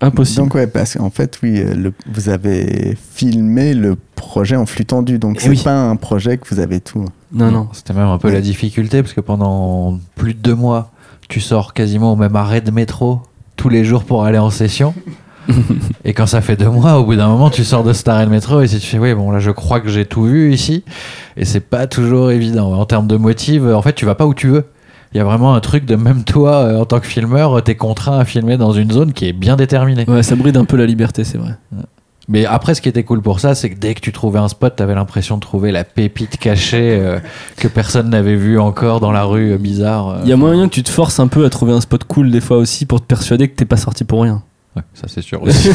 Impossible. 0.00 0.42
Donc 0.42 0.54
ouais, 0.54 0.66
parce 0.66 0.94
qu'en 0.96 1.10
fait, 1.10 1.38
oui, 1.42 1.58
euh, 1.60 1.74
le- 1.74 1.92
vous 2.12 2.28
avez 2.28 2.96
filmé 3.14 3.72
le 3.72 3.96
projet 4.14 4.56
en 4.56 4.66
flux 4.66 4.84
tendu, 4.84 5.18
donc 5.18 5.36
Eh 5.38 5.44
c'est 5.44 5.48
oui. 5.48 5.62
pas 5.62 5.74
un 5.74 5.96
projet 5.96 6.36
que 6.38 6.46
vous 6.52 6.60
avez 6.60 6.80
tout. 6.80 7.06
non, 7.32 7.50
non. 7.50 7.68
C'était 7.72 7.94
même 7.94 8.08
un 8.08 8.18
peu 8.18 8.28
Ouais. 8.28 8.34
la 8.34 8.40
difficulté 8.40 9.02
parce 9.02 9.14
que 9.14 9.20
pendant 9.22 9.98
plus 10.14 10.34
de 10.34 10.38
deux 10.40 10.54
mois, 10.54 10.90
tu 11.28 11.40
sors 11.40 11.72
quasiment 11.72 12.12
au 12.12 12.16
même 12.16 12.36
arrêt 12.36 12.60
de 12.60 12.70
métro 12.70 13.20
tous 13.56 13.68
les 13.70 13.84
jours 13.84 14.04
pour 14.04 14.24
aller 14.24 14.38
en 14.38 14.50
session. 14.50 14.94
Et 16.04 16.12
quand 16.12 16.26
ça 16.26 16.40
fait 16.40 16.56
deux 16.56 16.68
mois, 16.68 16.98
au 16.98 17.04
bout 17.04 17.16
d'un 17.16 17.28
moment, 17.28 17.50
tu 17.50 17.64
sors 17.64 17.84
de 17.84 17.92
cet 17.92 18.08
arrêt 18.08 18.26
de 18.26 18.30
métro 18.30 18.60
et 18.60 18.66
si 18.68 18.78
tu 18.78 18.86
fais, 18.86 18.98
oui, 18.98 19.14
bon, 19.14 19.30
là, 19.30 19.38
je 19.38 19.50
crois 19.50 19.80
que 19.80 19.88
j'ai 19.88 20.04
tout 20.04 20.24
vu 20.24 20.52
ici. 20.52 20.84
Et 21.36 21.44
c'est 21.44 21.60
pas 21.60 21.86
toujours 21.86 22.30
évident. 22.30 22.72
En 22.72 22.84
termes 22.86 23.06
de 23.06 23.16
motif, 23.16 23.62
en 23.62 23.82
fait, 23.82 23.92
tu 23.94 24.04
vas 24.06 24.14
pas 24.14 24.26
où 24.26 24.34
tu 24.34 24.48
veux. 24.48 24.64
Il 25.14 25.18
y 25.18 25.20
a 25.20 25.24
vraiment 25.24 25.54
un 25.54 25.60
truc 25.60 25.86
de 25.86 25.96
même 25.96 26.24
toi, 26.24 26.56
euh, 26.56 26.80
en 26.80 26.84
tant 26.84 27.00
que 27.00 27.06
filmeur, 27.06 27.62
t'es 27.62 27.76
contraint 27.76 28.18
à 28.18 28.24
filmer 28.24 28.56
dans 28.56 28.72
une 28.72 28.90
zone 28.90 29.12
qui 29.12 29.26
est 29.28 29.32
bien 29.32 29.56
déterminée. 29.56 30.04
Ouais, 30.08 30.22
ça 30.22 30.34
bride 30.34 30.56
un 30.56 30.64
peu 30.64 30.76
la 30.76 30.84
liberté, 30.86 31.24
c'est 31.24 31.38
vrai. 31.38 31.52
Mais 32.28 32.44
après, 32.44 32.74
ce 32.74 32.80
qui 32.82 32.88
était 32.88 33.04
cool 33.04 33.22
pour 33.22 33.38
ça, 33.38 33.54
c'est 33.54 33.70
que 33.70 33.78
dès 33.78 33.94
que 33.94 34.00
tu 34.00 34.10
trouvais 34.12 34.40
un 34.40 34.48
spot, 34.48 34.74
t'avais 34.74 34.96
l'impression 34.96 35.36
de 35.36 35.40
trouver 35.40 35.70
la 35.70 35.84
pépite 35.84 36.38
cachée 36.38 36.98
euh, 37.00 37.20
que 37.56 37.68
personne 37.68 38.10
n'avait 38.10 38.34
vue 38.34 38.58
encore 38.58 38.98
dans 38.98 39.12
la 39.12 39.22
rue 39.22 39.52
euh, 39.52 39.58
bizarre. 39.58 40.08
euh. 40.08 40.20
Il 40.24 40.28
y 40.28 40.32
a 40.32 40.36
moyen 40.36 40.68
que 40.68 40.74
tu 40.74 40.82
te 40.82 40.90
forces 40.90 41.20
un 41.20 41.28
peu 41.28 41.44
à 41.44 41.50
trouver 41.50 41.72
un 41.72 41.80
spot 41.80 42.02
cool 42.04 42.32
des 42.32 42.40
fois 42.40 42.56
aussi 42.56 42.84
pour 42.84 43.00
te 43.00 43.06
persuader 43.06 43.46
que 43.48 43.54
t'es 43.54 43.64
pas 43.64 43.76
sorti 43.76 44.02
pour 44.02 44.22
rien. 44.22 44.42
Ouais, 44.76 44.82
ça 44.94 45.08
c'est 45.08 45.22
sûr 45.22 45.42
aussi. 45.42 45.70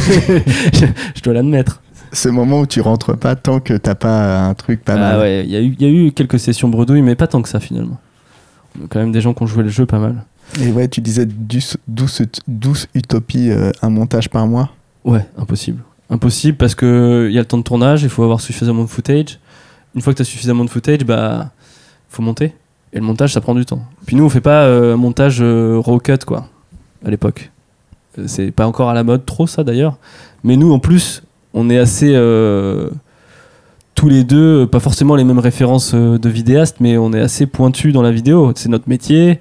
je, 0.74 0.86
je 1.16 1.22
dois 1.22 1.34
l'admettre. 1.34 1.82
Ce 2.14 2.30
moment 2.30 2.60
où 2.62 2.66
tu 2.66 2.82
rentres 2.82 3.18
pas 3.18 3.36
tant 3.36 3.60
que 3.60 3.74
t'as 3.76 3.96
pas 3.96 4.46
un 4.46 4.54
truc 4.54 4.84
pas 4.84 4.94
Ah 4.94 4.98
mal. 4.98 5.20
ouais, 5.20 5.44
il 5.46 5.52
y, 5.52 5.56
a 5.56 5.62
eu- 5.62 5.76
il 5.80 5.82
y 5.82 5.86
a 5.86 5.90
eu 5.90 6.12
quelques 6.12 6.40
sessions 6.40 6.68
bredouilles, 6.68 7.02
mais 7.02 7.16
pas 7.16 7.28
tant 7.28 7.42
que 7.42 7.50
ça 7.50 7.60
finalement. 7.60 8.00
Y 8.80 8.84
a 8.84 8.88
quand 8.90 9.00
même 9.00 9.12
des 9.12 9.22
gens 9.22 9.34
qui 9.34 9.44
ont 9.44 9.48
joué 9.48 9.64
le 9.64 9.70
jeu 9.70 9.86
pas 9.86 10.00
mal. 10.00 10.24
Et 10.62 10.72
ouais, 10.72 10.88
tu 10.90 11.00
disais 11.02 11.26
douce, 11.26 11.78
douce, 11.88 12.22
douce 12.48 12.88
utopie, 12.94 13.50
euh, 13.50 13.72
un 13.82 13.90
montage 13.90 14.30
par 14.30 14.46
mois? 14.48 14.72
Ouais, 15.06 15.26
impossible. 15.38 15.82
Impossible 16.10 16.58
parce 16.58 16.76
que 16.76 17.28
il 17.30 17.34
y 17.34 17.38
a 17.38 17.42
le 17.42 17.48
temps 17.48 17.58
de 17.58 17.64
tournage, 17.64 18.04
il 18.04 18.10
faut 18.10 18.24
avoir 18.24 18.42
suffisamment 18.42 18.84
de 18.84 18.90
footage. 18.90 19.40
Une 19.96 20.02
fois 20.02 20.12
que 20.14 20.18
tu 20.18 20.22
as 20.24 20.26
suffisamment 20.26 20.66
de 20.66 20.70
footage, 20.70 21.06
bah 21.06 21.52
faut 22.10 22.22
monter. 22.22 22.54
Et 22.92 22.98
le 23.00 23.06
montage, 23.06 23.32
ça 23.34 23.40
prend 23.40 23.56
du 23.56 23.66
temps. 23.66 23.82
Puis 24.06 24.18
nous, 24.18 24.26
on 24.26 24.30
fait 24.30 24.42
pas 24.42 24.64
euh, 24.66 24.94
un 24.96 24.98
montage 24.98 25.38
euh, 25.42 25.78
raw 25.80 25.98
cut 26.00 26.18
quoi, 26.26 26.50
à 27.06 27.10
l'époque. 27.10 27.50
Euh, 28.18 28.24
C'est 28.28 28.52
pas 28.52 28.68
encore 28.68 28.90
à 28.90 28.94
la 28.94 29.04
mode 29.04 29.26
trop 29.26 29.48
ça 29.48 29.64
d'ailleurs. 29.64 29.98
Mais 30.44 30.58
nous, 30.58 30.72
en 30.72 30.80
plus, 30.80 31.24
on 31.54 31.70
est 31.70 31.78
assez 31.78 32.12
euh, 32.14 32.90
tous 33.96 34.10
les 34.10 34.24
deux, 34.24 34.66
pas 34.68 34.80
forcément 34.80 35.16
les 35.16 35.24
mêmes 35.24 35.40
références 35.40 35.92
euh, 35.94 36.18
de 36.18 36.30
vidéastes, 36.30 36.78
mais 36.80 36.98
on 36.98 37.14
est 37.14 37.20
assez 37.20 37.46
pointus 37.46 37.94
dans 37.94 38.02
la 38.02 38.12
vidéo. 38.12 38.52
C'est 38.56 38.70
notre 38.70 38.90
métier. 38.90 39.40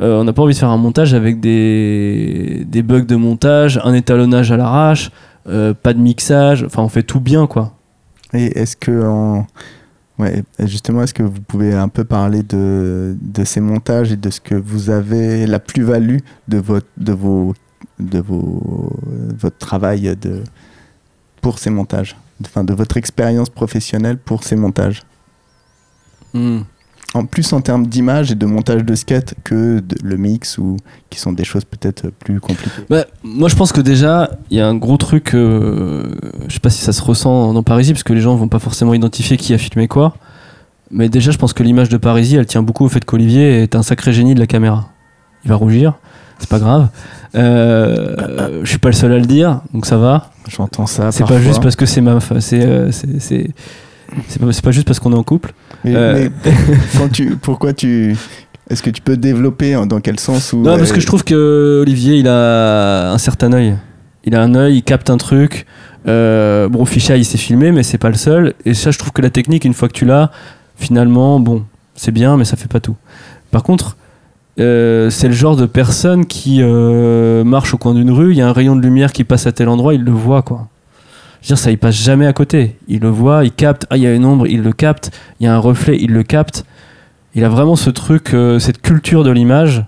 Euh, 0.00 0.20
on 0.20 0.24
n'a 0.24 0.32
pas 0.32 0.42
envie 0.42 0.54
de 0.54 0.58
faire 0.58 0.70
un 0.70 0.78
montage 0.78 1.14
avec 1.14 1.38
des, 1.40 2.64
des 2.66 2.82
bugs 2.82 3.04
de 3.04 3.14
montage, 3.16 3.78
un 3.84 3.92
étalonnage 3.92 4.50
à 4.50 4.56
l'arrache, 4.56 5.10
euh, 5.48 5.74
pas 5.74 5.92
de 5.92 6.00
mixage. 6.00 6.64
Enfin, 6.64 6.82
on 6.82 6.88
fait 6.88 7.02
tout 7.02 7.20
bien, 7.20 7.46
quoi. 7.46 7.72
Et 8.32 8.58
est-ce 8.58 8.74
que, 8.74 9.42
ouais, 10.18 10.42
justement, 10.60 11.02
est-ce 11.02 11.12
que 11.12 11.22
vous 11.22 11.42
pouvez 11.46 11.74
un 11.74 11.88
peu 11.88 12.04
parler 12.04 12.42
de, 12.42 13.14
de 13.20 13.44
ces 13.44 13.60
montages 13.60 14.10
et 14.10 14.16
de 14.16 14.30
ce 14.30 14.40
que 14.40 14.54
vous 14.54 14.88
avez, 14.88 15.46
la 15.46 15.58
plus-value 15.60 16.20
de 16.48 16.58
votre, 16.58 16.86
de 16.96 17.12
vos, 17.12 17.52
de 18.08 18.18
vos, 18.20 18.92
votre 19.38 19.58
travail 19.58 20.14
de, 20.20 20.42
pour 21.40 21.58
ces 21.58 21.70
montages, 21.70 22.16
enfin, 22.44 22.64
de 22.64 22.72
votre 22.74 22.96
expérience 22.96 23.50
professionnelle 23.50 24.18
pour 24.18 24.44
ces 24.44 24.56
montages 24.56 25.02
Hmm. 26.34 26.60
En 27.14 27.26
plus 27.26 27.52
en 27.52 27.60
termes 27.60 27.86
d'image 27.86 28.32
et 28.32 28.34
de 28.34 28.46
montage 28.46 28.84
de 28.84 28.94
skate 28.94 29.34
que 29.44 29.80
de- 29.80 29.96
le 30.02 30.16
mix 30.16 30.56
ou 30.56 30.78
qui 31.10 31.20
sont 31.20 31.32
des 31.34 31.44
choses 31.44 31.66
peut-être 31.66 32.08
plus 32.08 32.40
compliquées. 32.40 32.84
Bah, 32.88 33.04
moi, 33.22 33.50
je 33.50 33.54
pense 33.54 33.70
que 33.70 33.82
déjà, 33.82 34.30
il 34.50 34.56
y 34.56 34.60
a 34.62 34.66
un 34.66 34.74
gros 34.74 34.96
truc. 34.96 35.34
euh, 35.34 36.14
je 36.48 36.54
sais 36.54 36.60
pas 36.60 36.70
si 36.70 36.80
ça 36.82 36.94
se 36.94 37.02
ressent 37.02 37.52
dans 37.52 37.62
Parisie, 37.62 37.92
parce 37.92 38.02
que 38.02 38.14
les 38.14 38.22
gens 38.22 38.34
vont 38.36 38.48
pas 38.48 38.58
forcément 38.60 38.94
identifier 38.94 39.36
qui 39.36 39.52
a 39.52 39.58
filmé 39.58 39.88
quoi. 39.88 40.14
Mais 40.90 41.10
déjà, 41.10 41.32
je 41.32 41.36
pense 41.36 41.52
que 41.52 41.62
l'image 41.62 41.90
de 41.90 41.98
Parisie, 41.98 42.36
elle 42.36 42.46
tient 42.46 42.62
beaucoup 42.62 42.84
au 42.86 42.88
fait 42.88 43.04
qu'Olivier 43.04 43.62
est 43.62 43.74
un 43.76 43.82
sacré 43.82 44.14
génie 44.14 44.34
de 44.34 44.40
la 44.40 44.46
caméra. 44.46 44.88
Il 45.44 45.50
va 45.50 45.56
rougir, 45.56 45.98
c'est 46.42 46.48
pas 46.50 46.58
grave. 46.58 46.88
Euh, 47.34 48.60
je 48.64 48.68
suis 48.68 48.78
pas 48.78 48.88
le 48.88 48.94
seul 48.94 49.12
à 49.12 49.18
le 49.18 49.24
dire, 49.26 49.60
donc 49.72 49.86
ça 49.86 49.96
va. 49.96 50.30
J'entends 50.48 50.86
ça. 50.86 51.12
C'est 51.12 51.24
pas 51.26 51.40
juste 51.40 51.62
parce 51.62 51.76
que 51.76 51.86
c'est 51.86 52.00
ma. 52.00 52.18
C'est 52.40 52.64
euh, 52.66 52.90
c'est- 52.90 53.20
c'est- 53.20 54.38
pas, 54.40 54.46
pas 54.62 54.70
juste 54.72 54.86
parce 54.86 54.98
qu'on 55.00 55.12
est 55.12 55.16
en 55.16 55.22
couple. 55.22 55.54
Mais, 55.84 55.94
Euh, 55.94 56.28
mais 56.44 56.52
quand 56.98 57.10
tu, 57.10 57.36
pourquoi 57.36 57.72
tu, 57.72 58.16
est-ce 58.68 58.82
que 58.82 58.90
tu 58.90 59.00
peux 59.00 59.16
développer 59.16 59.74
hein, 59.74 59.86
dans 59.86 60.00
quel 60.00 60.18
sens 60.20 60.52
ou 60.52 60.58
Non, 60.58 60.76
parce 60.76 60.90
euh, 60.90 60.94
que 60.94 61.00
je 61.00 61.06
trouve 61.06 61.24
que 61.24 61.80
Olivier, 61.82 62.16
il 62.18 62.28
a 62.28 63.12
un 63.12 63.18
certain 63.18 63.52
œil. 63.52 63.76
Il 64.24 64.34
a 64.34 64.42
un 64.42 64.54
œil, 64.54 64.76
il 64.78 64.82
capte 64.82 65.08
un 65.10 65.16
truc. 65.16 65.64
Euh, 66.08 66.68
bon, 66.68 66.84
Ficha, 66.84 67.16
il 67.16 67.24
s'est 67.24 67.38
filmé, 67.38 67.70
mais 67.72 67.82
c'est 67.84 67.98
pas 67.98 68.08
le 68.10 68.16
seul. 68.16 68.54
Et 68.66 68.74
ça, 68.74 68.90
je 68.90 68.98
trouve 68.98 69.12
que 69.12 69.22
la 69.22 69.30
technique, 69.30 69.64
une 69.64 69.74
fois 69.74 69.88
que 69.88 69.94
tu 69.94 70.04
l'as, 70.04 70.30
finalement, 70.76 71.38
bon, 71.40 71.62
c'est 71.94 72.10
bien, 72.12 72.36
mais 72.36 72.44
ça 72.44 72.56
fait 72.56 72.68
pas 72.68 72.80
tout. 72.80 72.96
Par 73.52 73.62
contre, 73.62 73.96
euh, 74.60 75.10
c'est 75.10 75.28
le 75.28 75.34
genre 75.34 75.56
de 75.56 75.66
personne 75.66 76.26
qui 76.26 76.58
euh, 76.60 77.42
marche 77.44 77.72
au 77.74 77.78
coin 77.78 77.94
d'une 77.94 78.10
rue, 78.10 78.32
il 78.32 78.36
y 78.38 78.42
a 78.42 78.48
un 78.48 78.52
rayon 78.52 78.76
de 78.76 78.82
lumière 78.82 79.12
qui 79.12 79.24
passe 79.24 79.46
à 79.46 79.52
tel 79.52 79.68
endroit, 79.68 79.94
il 79.94 80.02
le 80.02 80.12
voit, 80.12 80.42
quoi. 80.42 80.68
Je 81.40 81.46
veux 81.48 81.54
dire, 81.56 81.58
ça, 81.58 81.70
il 81.72 81.78
passe 81.78 81.96
jamais 81.96 82.26
à 82.26 82.32
côté. 82.32 82.76
Il 82.86 83.00
le 83.00 83.08
voit, 83.08 83.44
il 83.44 83.50
capte. 83.50 83.86
Ah, 83.90 83.96
il 83.96 84.02
y 84.04 84.06
a 84.06 84.14
une 84.14 84.24
ombre, 84.24 84.46
il 84.46 84.62
le 84.62 84.72
capte. 84.72 85.10
Il 85.40 85.44
y 85.44 85.48
a 85.48 85.54
un 85.54 85.58
reflet, 85.58 85.98
il 86.00 86.12
le 86.12 86.22
capte. 86.22 86.64
Il 87.34 87.42
a 87.44 87.48
vraiment 87.48 87.74
ce 87.74 87.90
truc, 87.90 88.32
euh, 88.32 88.60
cette 88.60 88.80
culture 88.80 89.24
de 89.24 89.30
l'image. 89.30 89.84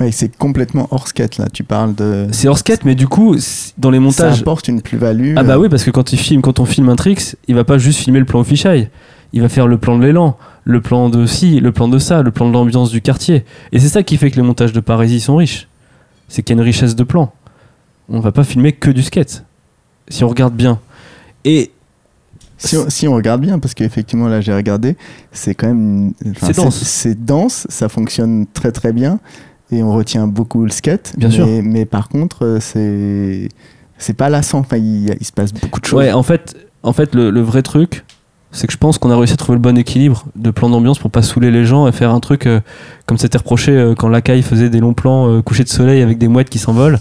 Ouais, 0.00 0.10
c'est 0.12 0.34
complètement 0.34 0.88
hors 0.90 1.06
skate 1.06 1.36
là. 1.36 1.46
Tu 1.52 1.62
parles 1.62 1.94
de. 1.94 2.26
C'est 2.32 2.48
hors 2.48 2.56
skate, 2.58 2.84
mais 2.86 2.94
du 2.94 3.06
coup, 3.06 3.36
dans 3.76 3.90
les 3.90 3.98
Ça 3.98 4.00
montages. 4.00 4.40
apporte 4.40 4.66
une 4.68 4.80
plus-value. 4.80 5.34
Ah 5.36 5.42
bah 5.42 5.58
oui, 5.58 5.68
parce 5.68 5.84
que 5.84 5.90
quand 5.90 6.12
il 6.14 6.18
filme, 6.18 6.40
quand 6.40 6.58
on 6.58 6.64
filme 6.64 6.88
un 6.88 6.96
tricks, 6.96 7.36
il 7.48 7.54
va 7.54 7.64
pas 7.64 7.76
juste 7.76 7.98
filmer 8.00 8.18
le 8.20 8.24
plan 8.24 8.40
au 8.40 8.44
fisheye. 8.44 8.88
Il 9.34 9.42
va 9.42 9.48
faire 9.48 9.66
le 9.66 9.78
plan 9.78 9.98
de 9.98 10.04
l'élan, 10.04 10.38
le 10.62 10.80
plan 10.80 11.08
de 11.08 11.26
ci, 11.26 11.58
le 11.58 11.72
plan 11.72 11.88
de 11.88 11.98
ça, 11.98 12.22
le 12.22 12.30
plan 12.30 12.46
de 12.48 12.52
l'ambiance 12.52 12.92
du 12.92 13.00
quartier. 13.00 13.44
Et 13.72 13.80
c'est 13.80 13.88
ça 13.88 14.04
qui 14.04 14.16
fait 14.16 14.30
que 14.30 14.36
les 14.36 14.42
montages 14.42 14.72
de 14.72 14.78
Parisie 14.78 15.18
sont 15.18 15.34
riches. 15.34 15.66
C'est 16.28 16.44
qu'il 16.44 16.54
y 16.54 16.58
a 16.58 16.62
une 16.62 16.64
richesse 16.64 16.94
de 16.94 17.02
plans. 17.02 17.32
On 18.08 18.20
va 18.20 18.30
pas 18.30 18.44
filmer 18.44 18.70
que 18.72 18.90
du 18.90 19.02
skate. 19.02 19.44
Si 20.06 20.22
on 20.22 20.28
regarde 20.28 20.54
bien. 20.54 20.78
Et 21.44 21.72
Si 22.58 22.76
on, 22.76 22.88
si 22.88 23.08
on 23.08 23.14
regarde 23.14 23.40
bien, 23.40 23.58
parce 23.58 23.74
qu'effectivement 23.74 24.28
là 24.28 24.40
j'ai 24.40 24.54
regardé, 24.54 24.96
c'est 25.32 25.56
quand 25.56 25.66
même. 25.66 26.12
enfin, 26.30 26.46
C'est 26.46 26.56
dense. 26.56 26.82
C'est 26.84 27.24
dense, 27.24 27.66
ça 27.68 27.88
fonctionne 27.88 28.46
très 28.46 28.70
très 28.70 28.92
bien 28.92 29.18
et 29.72 29.82
on 29.82 29.92
retient 29.92 30.28
beaucoup 30.28 30.62
le 30.62 30.70
skate. 30.70 31.12
Bien 31.18 31.28
mais, 31.28 31.34
sûr. 31.34 31.46
Mais 31.64 31.84
par 31.86 32.08
contre, 32.08 32.44
euh, 32.44 32.60
c'est 32.60 33.48
c'est 33.98 34.14
pas 34.14 34.30
lassant. 34.30 34.60
Enfin, 34.60 34.76
il, 34.76 35.12
se 35.24 35.32
passe 35.32 35.52
beaucoup 35.52 35.80
de 35.80 35.86
choses. 35.86 35.98
ouais, 35.98 36.12
en 36.12 36.22
fait, 36.22 36.56
en 36.84 36.92
fait 36.92 37.16
le, 37.16 37.30
le 37.30 37.40
vrai 37.40 37.62
truc, 37.62 38.04
c'est 38.54 38.66
que 38.66 38.72
je 38.72 38.78
pense 38.78 38.98
qu'on 38.98 39.10
a 39.10 39.16
réussi 39.16 39.34
à 39.34 39.36
trouver 39.36 39.56
le 39.56 39.60
bon 39.62 39.76
équilibre 39.76 40.24
de 40.36 40.50
plan 40.50 40.70
d'ambiance 40.70 40.98
pour 40.98 41.10
pas 41.10 41.22
saouler 41.22 41.50
les 41.50 41.64
gens 41.64 41.86
et 41.88 41.92
faire 41.92 42.10
un 42.10 42.20
truc 42.20 42.46
euh, 42.46 42.60
comme 43.06 43.18
c'était 43.18 43.38
reproché 43.38 43.72
euh, 43.72 43.94
quand 43.94 44.08
Lacaille 44.08 44.42
faisait 44.42 44.70
des 44.70 44.80
longs 44.80 44.94
plans 44.94 45.28
euh, 45.28 45.42
couchés 45.42 45.64
de 45.64 45.68
soleil 45.68 46.00
avec 46.02 46.18
des 46.18 46.28
mouettes 46.28 46.48
qui 46.50 46.58
s'envolent. 46.58 46.98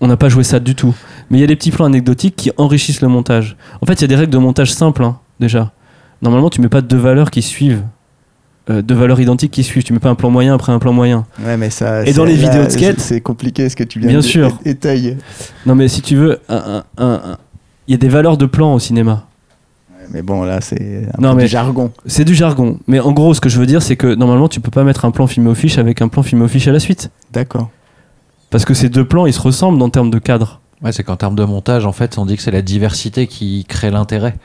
On 0.00 0.08
n'a 0.08 0.16
pas 0.16 0.28
joué 0.28 0.42
ça 0.42 0.58
du 0.58 0.74
tout. 0.74 0.94
Mais 1.30 1.38
il 1.38 1.40
y 1.40 1.44
a 1.44 1.46
des 1.46 1.56
petits 1.56 1.70
plans 1.70 1.84
anecdotiques 1.86 2.36
qui 2.36 2.50
enrichissent 2.56 3.00
le 3.00 3.08
montage. 3.08 3.56
En 3.82 3.86
fait, 3.86 3.94
il 3.94 4.00
y 4.02 4.04
a 4.04 4.08
des 4.08 4.16
règles 4.16 4.32
de 4.32 4.38
montage 4.38 4.72
simples 4.72 5.04
hein, 5.04 5.18
déjà. 5.40 5.72
Normalement, 6.22 6.50
tu 6.50 6.60
mets 6.60 6.68
pas 6.68 6.80
deux 6.82 6.96
valeurs 6.98 7.30
qui 7.30 7.42
suivent. 7.42 7.82
euh, 8.70 8.82
deux 8.82 8.94
valeurs 8.94 9.20
identiques 9.20 9.52
qui 9.52 9.62
suivent. 9.64 9.84
Tu 9.84 9.92
mets 9.92 9.98
pas 9.98 10.10
un 10.10 10.14
plan 10.16 10.30
moyen 10.30 10.54
après 10.54 10.72
un 10.72 10.78
plan 10.78 10.92
moyen. 10.92 11.24
Ouais, 11.44 11.56
mais 11.56 11.70
ça. 11.70 12.04
Et 12.06 12.12
dans 12.12 12.24
les 12.24 12.36
là, 12.36 12.48
vidéos 12.48 12.64
de 12.64 12.70
skate- 12.70 12.98
c'est 13.00 13.20
compliqué 13.20 13.68
ce 13.68 13.76
que 13.76 13.84
tu 13.84 13.98
viens 14.00 14.08
Bien 14.08 14.18
de 14.18 14.22
sûr. 14.24 14.58
étayer. 14.64 15.16
Non, 15.66 15.74
mais 15.74 15.88
si 15.88 16.00
tu 16.02 16.16
veux, 16.16 16.40
il 16.48 17.92
y 17.92 17.94
a 17.94 17.98
des 17.98 18.08
valeurs 18.08 18.36
de 18.36 18.46
plan 18.46 18.74
au 18.74 18.78
cinéma. 18.78 19.26
Mais 20.12 20.22
bon, 20.22 20.42
là, 20.44 20.60
c'est 20.60 21.08
un 21.16 21.20
Non, 21.20 21.30
peu 21.30 21.36
mais- 21.38 21.42
du 21.44 21.48
jargon. 21.48 21.90
C'est 22.06 22.24
du 22.24 22.34
jargon. 22.34 22.78
Mais 22.86 23.00
en 23.00 23.12
gros, 23.12 23.34
ce 23.34 23.40
que 23.40 23.48
je 23.48 23.58
veux 23.58 23.66
dire, 23.66 23.82
c'est 23.82 23.96
que 23.96 24.14
normalement, 24.14 24.48
tu 24.48 24.60
peux 24.60 24.70
pas 24.70 24.84
mettre 24.84 25.04
un 25.04 25.10
plan 25.10 25.26
filmé 25.26 25.50
au 25.50 25.54
fiche 25.54 25.78
avec 25.78 26.00
un 26.02 26.08
plan 26.08 26.22
filmé 26.22 26.44
au 26.44 26.48
fiche 26.48 26.68
à 26.68 26.72
la 26.72 26.80
suite. 26.80 27.10
D'accord. 27.32 27.70
Parce 28.50 28.64
que 28.64 28.74
ces 28.74 28.88
deux 28.88 29.04
plans, 29.04 29.26
ils 29.26 29.32
se 29.32 29.40
ressemblent 29.40 29.82
en 29.82 29.90
termes 29.90 30.10
de 30.10 30.18
cadre. 30.18 30.60
Ouais, 30.82 30.92
c'est 30.92 31.02
qu'en 31.02 31.16
termes 31.16 31.34
de 31.36 31.44
montage, 31.44 31.86
en 31.86 31.92
fait, 31.92 32.18
on 32.18 32.26
dit 32.26 32.36
que 32.36 32.42
c'est 32.42 32.50
la 32.50 32.62
diversité 32.62 33.26
qui 33.26 33.64
crée 33.68 33.90
l'intérêt. 33.90 34.36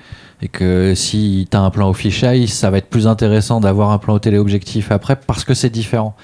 Et 0.42 0.48
que 0.48 0.96
si 0.96 1.48
tu 1.52 1.56
as 1.56 1.62
un 1.62 1.70
plan 1.70 1.88
au 1.90 1.94
fisheye, 1.94 2.48
ça 2.48 2.72
va 2.72 2.80
être 2.80 2.90
plus 2.90 3.06
intéressant 3.06 3.60
d'avoir 3.60 3.92
un 3.92 4.00
plan 4.00 4.16
au 4.16 4.20
téléobjectif 4.20 4.92
après 4.92 5.16
parce 5.16 5.44
que 5.44 5.54
c'est 5.54 5.70
différent. 5.70 6.16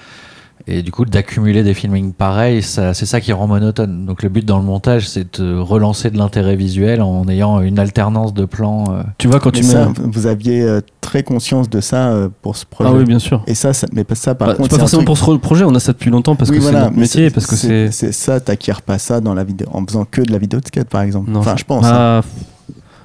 Et 0.70 0.82
du 0.82 0.92
coup, 0.92 1.06
d'accumuler 1.06 1.64
des 1.64 1.74
filmings 1.74 2.12
pareils, 2.12 2.62
ça- 2.62 2.94
c'est 2.94 3.06
ça 3.06 3.22
qui 3.22 3.32
rend 3.32 3.48
monotone. 3.48 4.06
Donc 4.06 4.22
le 4.22 4.28
but 4.28 4.44
dans 4.46 4.58
le 4.60 4.66
montage, 4.66 5.08
c'est 5.08 5.40
de 5.40 5.58
relancer 5.58 6.10
de 6.12 6.18
l'intérêt 6.18 6.58
visuel 6.58 7.02
en 7.02 7.26
ayant 7.30 7.62
une 7.62 7.80
alternance 7.80 8.34
de 8.34 8.44
plans. 8.44 8.84
euh. 8.92 9.04
Tu 9.18 9.30
vois, 9.30 9.40
quand 9.40 9.54
Mais 9.56 9.62
tu 9.62 9.66
mets. 9.68 9.72
ça, 9.72 9.90
vous 9.98 10.28
aviez 10.28 10.62
euh, 10.64 10.82
très 11.00 11.24
conscience 11.24 11.70
de 11.70 11.80
ça 11.80 12.10
euh, 12.10 12.28
pour 12.42 12.58
ce 12.58 12.66
projet. 12.66 12.90
Ah 12.92 12.98
oui, 12.98 13.06
bien 13.06 13.20
sûr. 13.20 13.44
Et 13.48 13.56
ça, 13.56 13.72
ça 13.72 13.88
mais 13.94 14.04
pas 14.04 14.16
ça 14.16 14.36
par 14.36 14.50
Bah, 14.50 14.54
c'est 14.56 14.58
contre. 14.58 14.70
pas 14.72 14.76
c'est 14.76 14.80
un 14.82 14.84
forcément 14.84 15.00
truc- 15.04 15.06
pour 15.08 15.18
ce 15.18 15.40
projet, 15.40 15.64
on 15.64 15.74
a 15.74 15.80
ça 15.80 15.94
depuis 15.94 16.10
longtemps 16.12 16.36
parce 16.36 16.50
Oui, 16.50 16.58
que 16.58 16.62
voilà, 16.64 16.80
c'est 16.80 16.84
notre 16.86 16.96
mais 16.96 17.02
métier, 17.04 17.30
parce 17.30 17.48
que 17.48 17.56
c'est. 17.56 17.92
C'est 17.92 18.12
ça, 18.12 18.42
t'acquiers 18.42 18.74
pas 18.86 18.98
ça 18.98 19.22
dans 19.22 19.34
la 19.34 19.46
vidéo, 19.46 19.68
en 19.72 19.86
faisant 19.86 20.04
que 20.04 20.22
de 20.22 20.34
la 20.34 20.38
vidéo 20.38 20.60
de 20.60 20.68
skate 20.68 20.90
par 20.90 21.02
exemple. 21.02 21.32
Non, 21.32 21.40
enfin, 21.40 21.56
je 21.58 21.64
pense. 21.64 21.86
hein. 21.86 22.22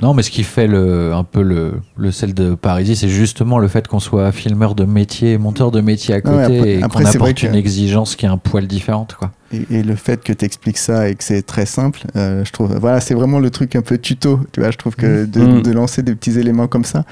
Non, 0.03 0.15
mais 0.15 0.23
ce 0.23 0.31
qui 0.33 0.43
fait 0.43 0.67
le, 0.67 1.13
un 1.15 1.23
peu 1.23 1.43
le, 1.43 1.75
le 1.97 2.11
sel 2.11 2.35
de 2.35 2.55
Parisie, 2.57 2.97
c'est 2.97 3.09
justement 3.09 3.59
le 3.59 3.69
fait 3.69 3.87
qu'on 3.87 4.01
soit 4.01 4.33
filmeur 4.33 4.75
de 4.75 4.85
métier, 4.85 5.39
monteur 5.39 5.71
de 5.71 5.81
métier 5.81 6.15
à 6.17 6.21
côté 6.21 6.37
ouais, 6.37 6.45
après- 6.45 6.71
et 6.75 6.83
après, 6.83 7.05
qu'on 7.05 7.11
c'est 7.13 7.19
vrai 7.19 7.31
apporte 7.31 7.43
que- 7.43 7.47
une 7.47 7.55
exigence 7.55 8.17
qui 8.17 8.27
est 8.27 8.29
un 8.29 8.37
poil 8.37 8.67
différente. 8.67 9.15
Quoi. 9.17 9.31
Et, 9.53 9.65
et 9.79 9.83
le 9.85 9.95
fait 9.95 10.23
que 10.25 10.33
tu 10.33 10.45
expliques 10.45 10.79
ça 10.79 11.09
et 11.09 11.15
que 11.15 11.23
c'est 11.23 11.43
très 11.43 11.67
simple, 11.67 12.01
euh, 12.17 12.45
je 12.45 12.51
trouve. 12.51 12.75
Voilà, 12.81 13.01
c'est 13.01 13.15
vraiment 13.15 13.39
le 13.39 13.51
truc 13.51 13.77
un 13.77 13.83
peu 13.83 13.97
tuto. 13.97 14.41
Tu 14.53 14.61
vois, 14.61 14.73
je 14.73 14.77
trouve 14.77 14.97
que 14.97 15.25
de, 15.25 15.41
Mm. 15.41 15.63
de 15.63 15.71
lancer 15.73 16.03
des 16.03 16.15
petits 16.17 16.37
éléments 16.39 16.67
comme 16.67 16.85
ça. 16.85 17.05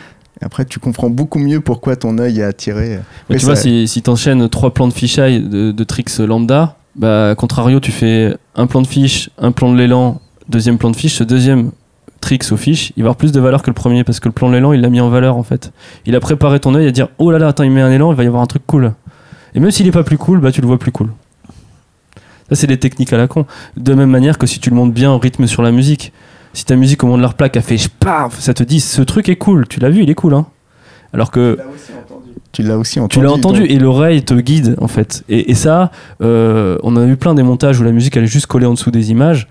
Après, 0.42 0.64
tu 0.64 0.80
comprends 0.80 1.10
beaucoup 1.10 1.38
mieux 1.38 1.60
pourquoi 1.60 1.94
ton 1.96 2.18
œil 2.18 2.40
est 2.40 2.44
attiré. 2.44 2.98
mais 3.28 3.36
tu 3.36 3.44
vois, 3.44 3.56
si, 3.56 3.86
si 3.86 4.02
t'enchaînes 4.02 4.48
trois 4.48 4.74
plans 4.74 4.88
de 4.88 4.92
fisheye 4.94 5.40
de, 5.40 5.70
de 5.70 5.84
tricks 5.84 6.18
lambda, 6.18 6.76
bah, 6.96 7.34
contrario, 7.36 7.78
tu 7.78 7.92
fais 7.92 8.34
un 8.56 8.66
plan 8.66 8.82
de 8.82 8.86
fiche, 8.86 9.30
un 9.38 9.52
plan 9.52 9.70
de 9.72 9.76
l'élan, 9.78 10.20
deuxième 10.48 10.76
plan 10.78 10.90
de 10.90 10.96
fiche, 10.96 11.14
ce 11.14 11.24
deuxième 11.24 11.70
tricks 12.20 12.52
au 12.52 12.56
fiche, 12.56 12.92
il 12.96 13.02
va 13.02 13.06
avoir 13.08 13.16
plus 13.16 13.32
de 13.32 13.40
valeur 13.40 13.62
que 13.62 13.70
le 13.70 13.74
premier 13.74 14.04
parce 14.04 14.20
que 14.20 14.28
le 14.28 14.32
plan 14.32 14.48
de 14.48 14.54
l'élan, 14.54 14.72
il 14.72 14.80
l'a 14.80 14.88
mis 14.90 15.00
en 15.00 15.08
valeur 15.08 15.36
en 15.36 15.42
fait. 15.42 15.72
Il 16.06 16.14
a 16.14 16.20
préparé 16.20 16.60
ton 16.60 16.74
œil 16.74 16.86
à 16.86 16.90
dire 16.90 17.08
oh 17.18 17.30
là 17.30 17.38
là, 17.38 17.48
attends, 17.48 17.64
il 17.64 17.70
met 17.70 17.80
un 17.80 17.90
élan, 17.90 18.12
il 18.12 18.16
va 18.16 18.24
y 18.24 18.26
avoir 18.26 18.42
un 18.42 18.46
truc 18.46 18.62
cool. 18.66 18.92
Et 19.54 19.60
même 19.60 19.70
s'il 19.70 19.86
est 19.86 19.92
pas 19.92 20.04
plus 20.04 20.18
cool, 20.18 20.40
bah 20.40 20.52
tu 20.52 20.60
le 20.60 20.66
vois 20.66 20.78
plus 20.78 20.92
cool. 20.92 21.08
Ça, 22.48 22.56
c'est 22.56 22.66
des 22.66 22.78
techniques 22.78 23.12
à 23.12 23.16
la 23.16 23.28
con. 23.28 23.46
De 23.76 23.94
même 23.94 24.10
manière 24.10 24.36
que 24.38 24.46
si 24.46 24.58
tu 24.58 24.70
le 24.70 24.76
montes 24.76 24.92
bien 24.92 25.10
en 25.10 25.18
rythme 25.18 25.46
sur 25.46 25.62
la 25.62 25.70
musique, 25.70 26.12
si 26.52 26.64
ta 26.64 26.74
musique 26.76 27.02
au 27.04 27.06
moment 27.06 27.16
de 27.18 27.22
leur 27.22 27.34
plaque 27.34 27.56
a 27.56 27.60
fait 27.62 27.76
paf, 28.00 28.38
ça 28.40 28.54
te 28.54 28.62
dit 28.64 28.80
ce 28.80 29.02
truc 29.02 29.28
est 29.28 29.36
cool, 29.36 29.68
tu 29.68 29.78
l'as 29.80 29.88
vu, 29.90 30.02
il 30.02 30.10
est 30.10 30.14
cool, 30.14 30.34
hein. 30.34 30.46
Alors 31.12 31.30
que 31.30 31.56
Tu 32.52 32.62
l'as 32.62 32.76
aussi 32.78 32.98
entendu. 32.98 33.14
tu 33.14 33.22
l'as 33.22 33.32
entendu 33.32 33.60
donc- 33.60 33.70
et 33.70 33.78
l'oreille 33.78 34.24
te 34.24 34.34
guide 34.34 34.76
en 34.80 34.88
fait. 34.88 35.22
Et, 35.28 35.50
et 35.52 35.54
ça, 35.54 35.90
euh, 36.22 36.76
on 36.82 36.96
a 36.96 37.04
eu 37.06 37.16
plein 37.16 37.34
des 37.34 37.42
montages 37.44 37.78
où 37.80 37.84
la 37.84 37.92
musique 37.92 38.16
elle 38.16 38.24
est 38.24 38.28
juste 38.28 38.46
collée 38.46 38.66
en 38.66 38.74
dessous 38.74 38.90
des 38.90 39.10
images, 39.12 39.46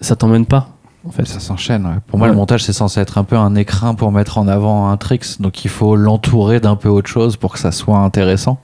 ça 0.00 0.16
t'emmène 0.16 0.46
pas 0.46 0.71
en 1.06 1.10
fait. 1.10 1.26
Ça 1.26 1.40
s'enchaîne. 1.40 1.84
ouais. 1.86 1.92
Pour 2.06 2.18
moi, 2.18 2.28
Ouais. 2.28 2.32
le 2.32 2.36
montage, 2.38 2.62
c'est 2.64 2.72
censé 2.72 3.00
être 3.00 3.18
un 3.18 3.24
peu 3.24 3.36
un 3.36 3.54
écrin 3.54 3.94
pour 3.94 4.12
mettre 4.12 4.38
en 4.38 4.48
avant 4.48 4.88
un 4.88 4.96
tricks. 4.96 5.40
Donc, 5.40 5.64
il 5.64 5.70
faut 5.70 5.96
l'entourer 5.96 6.60
d'un 6.60 6.76
peu 6.76 6.88
autre 6.88 7.08
chose 7.08 7.36
pour 7.36 7.52
que 7.52 7.58
ça 7.58 7.72
soit 7.72 7.98
intéressant. 7.98 8.58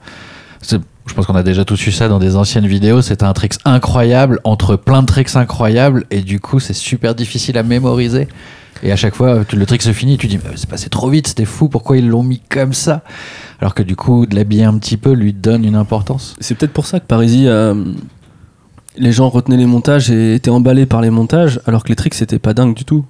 Je 1.05 1.15
pense 1.15 1.25
qu'on 1.25 1.35
a 1.35 1.41
déjà 1.43 1.65
tous 1.65 1.87
eu 1.87 1.91
ça 1.91 2.07
dans 2.07 2.19
des 2.19 2.35
anciennes 2.35 2.67
vidéos. 2.67 3.01
C'était 3.01 3.23
un 3.25 3.33
tricks 3.33 3.55
incroyable 3.65 4.39
entre 4.43 4.75
plein 4.75 5.01
de 5.01 5.07
tricks 5.07 5.35
incroyables. 5.35 6.05
Et 6.11 6.21
du 6.21 6.39
coup, 6.39 6.59
c'est 6.59 6.73
super 6.73 7.15
difficile 7.15 7.57
à 7.57 7.63
mémoriser. 7.63 8.27
Et 8.83 8.91
à 8.91 8.95
chaque 8.95 9.15
fois, 9.15 9.39
le 9.51 9.65
trick 9.65 9.81
se 9.81 9.91
finit, 9.91 10.17
tu 10.17 10.27
dis, 10.27 10.37
Mais 10.37 10.51
c'est 10.55 10.69
passé 10.69 10.87
trop 10.89 11.09
vite, 11.09 11.27
c'était 11.27 11.45
fou, 11.45 11.67
pourquoi 11.67 11.97
ils 11.97 12.07
l'ont 12.07 12.23
mis 12.23 12.39
comme 12.49 12.71
ça? 12.73 13.01
Alors 13.59 13.73
que 13.73 13.83
du 13.83 13.95
coup, 13.97 14.25
de 14.25 14.35
l'habiller 14.35 14.63
un 14.63 14.77
petit 14.77 14.95
peu 14.95 15.11
lui 15.11 15.33
donne 15.33 15.65
une 15.65 15.75
importance. 15.75 16.35
C'est 16.39 16.55
peut-être 16.55 16.71
pour 16.71 16.85
ça 16.85 16.99
que 17.01 17.05
Parisie, 17.05 17.47
euh, 17.47 17.73
les 18.99 19.11
gens 19.11 19.29
retenaient 19.29 19.57
les 19.57 19.65
montages 19.65 20.11
et 20.11 20.35
étaient 20.35 20.51
emballés 20.51 20.85
par 20.85 21.01
les 21.01 21.09
montages, 21.09 21.59
alors 21.65 21.83
que 21.83 21.89
les 21.89 21.95
tricks 21.95 22.13
c'était 22.13 22.37
pas 22.39 22.53
dingue 22.53 22.75
du 22.75 22.85
tout. 22.85 23.05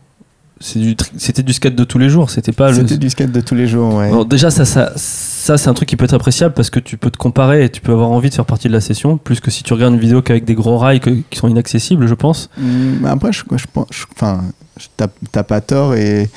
Du 0.76 0.96
C'était 1.18 1.42
du 1.42 1.54
skate 1.54 1.76
de 1.76 1.86
tous 1.86 2.00
les 2.00 2.10
jours, 2.10 2.30
c'était 2.30 2.52
pas 2.52 2.70
le. 2.72 2.84
Du 2.84 3.10
skate 3.10 3.32
de 3.32 3.40
tous 3.40 3.56
les 3.56 3.66
jours, 3.66 3.96
ouais. 3.96 4.08
Alors 4.08 4.26
déjà, 4.26 4.52
ça, 4.52 4.66
ça, 4.66 4.92
ça 4.98 5.58
c'est 5.58 5.70
un 5.70 5.74
truc 5.74 5.88
qui 5.88 5.96
peut 5.96 6.04
être 6.04 6.14
appréciable 6.14 6.54
parce 6.54 6.70
que 6.70 6.82
tu 6.82 6.98
peux 6.98 7.10
te 7.10 7.18
comparer 7.18 7.64
et 7.64 7.70
tu 7.70 7.80
peux 7.80 7.94
avoir 7.94 8.12
envie 8.12 8.30
de 8.30 8.34
faire 8.36 8.46
partie 8.46 8.68
de 8.68 8.74
la 8.74 8.82
session, 8.82 9.18
plus 9.18 9.40
que 9.40 9.52
si 9.52 9.64
tu 9.64 9.72
regardes 9.74 9.94
une 9.94 10.00
vidéo 10.02 10.22
qu'avec 10.22 10.44
des 10.44 10.56
gros 10.56 10.78
rails 10.78 11.00
que- 11.00 11.22
qui 11.30 11.40
sont 11.40 11.48
inaccessibles, 11.48 12.08
je 12.08 12.14
pense. 12.14 12.50
Mm, 12.58 12.64
mais 13.02 13.08
après, 13.10 13.32
je, 13.32 13.44
je 13.56 13.66
pense, 13.72 13.88
je- 13.92 14.04
enfin, 14.14 14.42
je- 14.78 14.88
t'as 14.98 15.08
t'as 15.32 15.44
pas 15.44 15.62
tort, 15.62 15.96
et, 15.96 16.30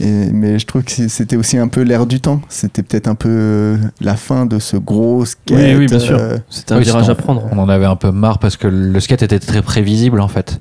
et- 0.00 0.30
mais 0.32 0.58
je 0.58 0.66
trouve 0.66 0.82
que 0.82 0.90
c'était 1.08 1.36
aussi 1.36 1.58
un 1.58 1.68
peu 1.68 1.82
l'air 1.82 2.06
du 2.06 2.20
temps. 2.20 2.40
C'était 2.48 2.82
peut-être 2.82 3.08
un 3.08 3.14
peu 3.14 3.28
euh, 3.30 3.76
la 4.00 4.16
fin 4.16 4.46
de 4.46 4.58
ce 4.58 4.76
gros 4.76 5.24
skate. 5.24 5.56
Oui, 5.56 5.74
oui, 5.76 5.86
bien 5.86 5.98
sûr. 5.98 6.18
euh, 6.18 6.36
C'était 6.48 6.72
un 6.72 6.78
Oui, 6.78 6.84
virage 6.84 7.08
à 7.08 7.14
prendre. 7.14 7.44
On 7.52 7.58
en 7.58 7.68
avait 7.68 7.86
un 7.86 7.96
peu 7.96 8.10
marre 8.10 8.38
parce 8.38 8.56
que 8.56 8.66
le 8.68 8.98
skate 9.00 9.22
était 9.22 9.38
très 9.38 9.62
prévisible 9.62 10.20
en 10.20 10.28
fait. 10.28 10.60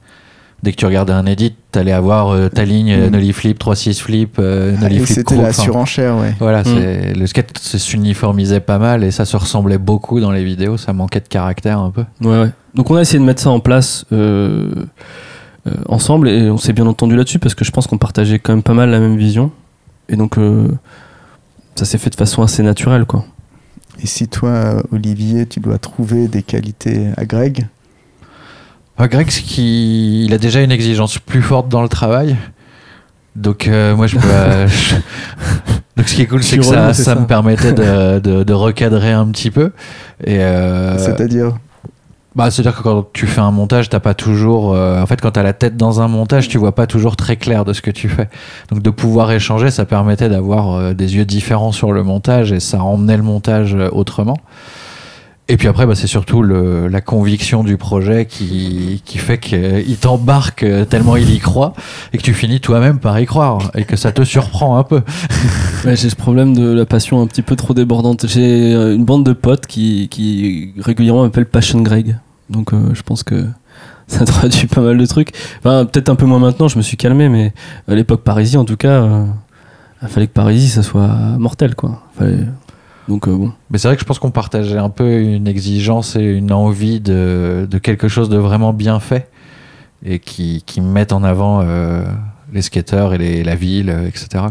Dès 0.61 0.71
que 0.71 0.75
tu 0.75 0.85
regardais 0.85 1.13
un 1.13 1.25
edit, 1.25 1.55
t'allais 1.71 1.93
avoir 1.93 2.31
euh, 2.31 2.49
ta 2.49 2.65
ligne 2.65 2.91
euh, 2.91 3.07
Mm. 3.07 3.11
nollie 3.11 3.31
flip, 3.31 3.57
3-6 3.59 4.01
flip, 4.01 4.35
euh, 4.39 4.73
Ah, 4.77 4.81
nollie 4.81 4.97
et 4.97 4.99
flip 4.99 5.15
C'était 5.15 5.37
la 5.37 5.53
surenchère, 5.53 6.17
ouais. 6.17 6.35
Voilà, 6.39 6.63
Mm. 6.63 7.13
le 7.17 7.27
skate 7.27 7.57
s'uniformisait 7.57 8.59
pas 8.59 8.77
mal 8.77 9.05
et 9.05 9.11
ça 9.11 9.23
se 9.23 9.37
ressemblait 9.37 9.77
beaucoup 9.77 10.19
dans 10.19 10.31
les 10.31 10.43
vidéos, 10.43 10.75
ça 10.75 10.91
manquait 10.91 11.21
de 11.21 11.29
caractère 11.29 11.79
un 11.79 11.91
peu. 11.91 12.03
Ouais, 12.21 12.41
ouais. 12.41 12.49
Donc 12.75 12.91
on 12.91 12.95
a 12.97 13.01
essayé 13.01 13.19
de 13.19 13.23
mettre 13.23 13.41
ça 13.41 13.51
en 13.51 13.61
place 13.61 14.03
ensemble 15.87 16.29
et 16.29 16.49
on 16.49 16.57
s'est 16.57 16.73
bien 16.73 16.87
entendu 16.87 17.15
là-dessus 17.15 17.39
parce 17.39 17.55
que 17.55 17.63
je 17.65 17.71
pense 17.71 17.87
qu'on 17.87 17.97
partageait 17.97 18.39
quand 18.39 18.53
même 18.53 18.63
pas 18.63 18.73
mal 18.73 18.89
la 18.89 18.99
même 18.99 19.17
vision. 19.17 19.51
Et 20.09 20.15
donc 20.15 20.37
euh, 20.37 20.67
ça 21.75 21.85
s'est 21.85 21.97
fait 21.97 22.09
de 22.09 22.15
façon 22.15 22.41
assez 22.43 22.63
naturelle, 22.63 23.05
quoi. 23.05 23.25
Et 24.01 24.07
si 24.07 24.27
toi, 24.27 24.81
Olivier, 24.91 25.45
tu 25.45 25.59
dois 25.59 25.77
trouver 25.77 26.27
des 26.29 26.41
qualités 26.41 27.07
à 27.17 27.25
Greg, 27.25 27.67
Ah, 28.97 29.07
Greg, 29.09 29.29
ce 29.29 29.41
qui... 29.41 30.25
il 30.25 30.33
a 30.33 30.37
déjà 30.37 30.61
une 30.61 30.71
exigence 30.71 31.19
plus 31.19 31.41
forte 31.41 31.67
dans 31.69 31.81
le 31.81 31.89
travail. 31.89 32.35
Donc, 33.35 33.67
euh, 33.67 33.95
moi, 33.95 34.07
je 34.07 34.17
peux. 34.17 34.27
euh, 34.29 34.67
je- 34.69 34.95
Donc, 35.97 36.07
ce 36.07 36.15
qui 36.15 36.21
est 36.21 36.27
cool, 36.27 36.43
c'est 36.43 36.57
que 36.57 36.63
ça, 36.63 37.15
me 37.15 37.25
permettait 37.25 37.73
de, 37.73 38.19
de- 38.19 38.43
de 38.43 38.53
recadrer 38.53 39.11
un 39.11 39.27
petit 39.27 39.51
peu. 39.51 39.71
Et 40.23 40.39
euh, 40.39 40.97
c'est-à-dire 40.97 41.57
bah, 42.39 42.49
c'est-à-dire 42.51 42.77
que 42.77 42.83
quand 42.83 43.05
tu 43.11 43.27
fais 43.27 43.41
un 43.41 43.51
montage, 43.51 43.89
t'as 43.89 43.99
pas 43.99 44.13
toujours. 44.13 44.73
euh, 44.73 45.01
en 45.01 45.05
fait, 45.05 45.19
quand 45.19 45.31
t'as 45.31 45.43
la 45.43 45.51
tête 45.51 45.75
dans 45.75 45.99
un 45.99 46.07
montage, 46.07 46.47
tu 46.47 46.57
vois 46.57 46.73
pas 46.73 46.87
toujours 46.87 47.17
très 47.17 47.35
clair 47.35 47.65
de 47.65 47.73
ce 47.73 47.81
que 47.81 47.91
tu 47.91 48.07
fais. 48.07 48.29
Donc, 48.71 48.81
de 48.81 48.89
pouvoir 48.89 49.29
échanger, 49.33 49.71
ça 49.71 49.83
permettait 49.83 50.29
d'avoir 50.29 50.73
euh, 50.73 50.93
des 50.93 51.17
yeux 51.17 51.25
différents 51.25 51.73
sur 51.73 51.91
le 51.91 52.01
montage 52.01 52.53
et 52.53 52.61
ça 52.61 52.81
emmenait 52.81 53.17
le 53.17 53.23
montage 53.23 53.75
euh, 53.75 53.89
autrement. 53.91 54.37
Et 55.49 55.57
puis 55.57 55.67
après, 55.67 55.85
bah, 55.85 55.95
c'est 55.95 56.07
surtout 56.07 56.41
la 56.41 57.01
conviction 57.01 57.65
du 57.65 57.75
projet 57.75 58.25
qui, 58.25 59.01
qui 59.03 59.17
fait 59.17 59.37
qu'il 59.39 59.97
t'embarque 59.97 60.63
tellement 60.89 61.17
il 61.17 61.29
y 61.33 61.39
croit 61.39 61.73
et 62.13 62.19
que 62.19 62.23
tu 62.23 62.33
finis 62.33 62.61
toi-même 62.61 62.99
par 62.99 63.19
y 63.19 63.25
croire 63.25 63.71
et 63.75 63.83
que 63.83 63.97
ça 63.97 64.13
te 64.13 64.23
surprend 64.23 64.77
un 64.77 64.83
peu. 64.83 65.01
Ouais, 65.85 65.95
j'ai 65.95 66.09
ce 66.09 66.15
problème 66.15 66.55
de 66.55 66.71
la 66.71 66.85
passion 66.85 67.21
un 67.21 67.27
petit 67.27 67.41
peu 67.41 67.55
trop 67.55 67.73
débordante. 67.73 68.27
J'ai 68.27 68.73
une 68.73 69.05
bande 69.05 69.25
de 69.25 69.33
potes 69.33 69.65
qui, 69.65 70.07
qui 70.09 70.73
régulièrement 70.77 71.23
m'appellent 71.23 71.47
Passion 71.47 71.81
Greg. 71.81 72.15
Donc 72.49 72.73
euh, 72.73 72.93
je 72.93 73.01
pense 73.03 73.23
que 73.23 73.45
ça 74.07 74.25
traduit 74.25 74.67
pas 74.67 74.81
mal 74.81 74.97
de 74.97 75.05
trucs. 75.05 75.33
Enfin, 75.59 75.85
peut-être 75.85 76.09
un 76.09 76.15
peu 76.15 76.25
moins 76.25 76.39
maintenant, 76.39 76.67
je 76.67 76.77
me 76.77 76.81
suis 76.81 76.97
calmé, 76.97 77.29
mais 77.29 77.53
à 77.87 77.95
l'époque 77.95 78.23
Parisie, 78.23 78.57
en 78.57 78.65
tout 78.65 78.77
cas, 78.77 79.03
euh, 79.03 79.25
il 80.01 80.07
fallait 80.07 80.27
que 80.27 80.33
Parisie, 80.33 80.69
ça 80.69 80.83
soit 80.83 81.07
mortel, 81.37 81.75
quoi. 81.75 82.03
Donc 83.07 83.27
euh, 83.27 83.35
bon. 83.35 83.51
Mais 83.69 83.77
c'est 83.77 83.87
vrai 83.87 83.95
que 83.95 84.01
je 84.01 84.05
pense 84.05 84.19
qu'on 84.19 84.31
partageait 84.31 84.77
un 84.77 84.89
peu 84.89 85.19
une 85.19 85.47
exigence 85.47 86.15
et 86.15 86.23
une 86.23 86.51
envie 86.51 86.99
de, 86.99 87.67
quelque 87.81 88.07
chose 88.07 88.29
de 88.29 88.37
vraiment 88.37 88.73
bien 88.73 88.99
fait 88.99 89.29
et 90.05 90.19
qui, 90.19 90.63
mettent 90.81 91.11
en 91.11 91.23
avant 91.23 91.63
les 92.53 92.61
skateurs 92.61 93.13
et 93.13 93.43
la 93.43 93.55
ville, 93.55 93.89
etc. 94.07 94.45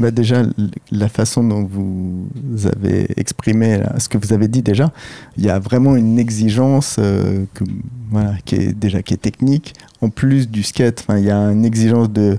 bah 0.00 0.10
Déjà, 0.10 0.42
la 0.90 1.08
façon 1.08 1.44
dont 1.44 1.62
vous 1.62 2.26
avez 2.66 3.06
exprimé 3.16 3.78
là, 3.78 3.98
ce 3.98 4.08
que 4.08 4.18
vous 4.18 4.32
avez 4.32 4.48
dit 4.48 4.62
déjà, 4.62 4.92
il 5.36 5.44
y 5.44 5.50
a 5.50 5.58
vraiment 5.58 5.94
une 5.94 6.18
exigence 6.18 6.96
euh, 6.98 7.44
que, 7.54 7.64
voilà, 8.10 8.34
qui 8.44 8.56
est 8.56 8.72
déjà 8.72 9.02
qui 9.02 9.14
est 9.14 9.18
technique, 9.18 9.74
en 10.00 10.08
plus 10.08 10.48
du 10.48 10.62
skate. 10.62 11.04
Enfin, 11.06 11.18
il 11.18 11.26
y 11.26 11.30
a 11.30 11.36
une 11.36 11.64
exigence 11.66 12.10
de, 12.10 12.38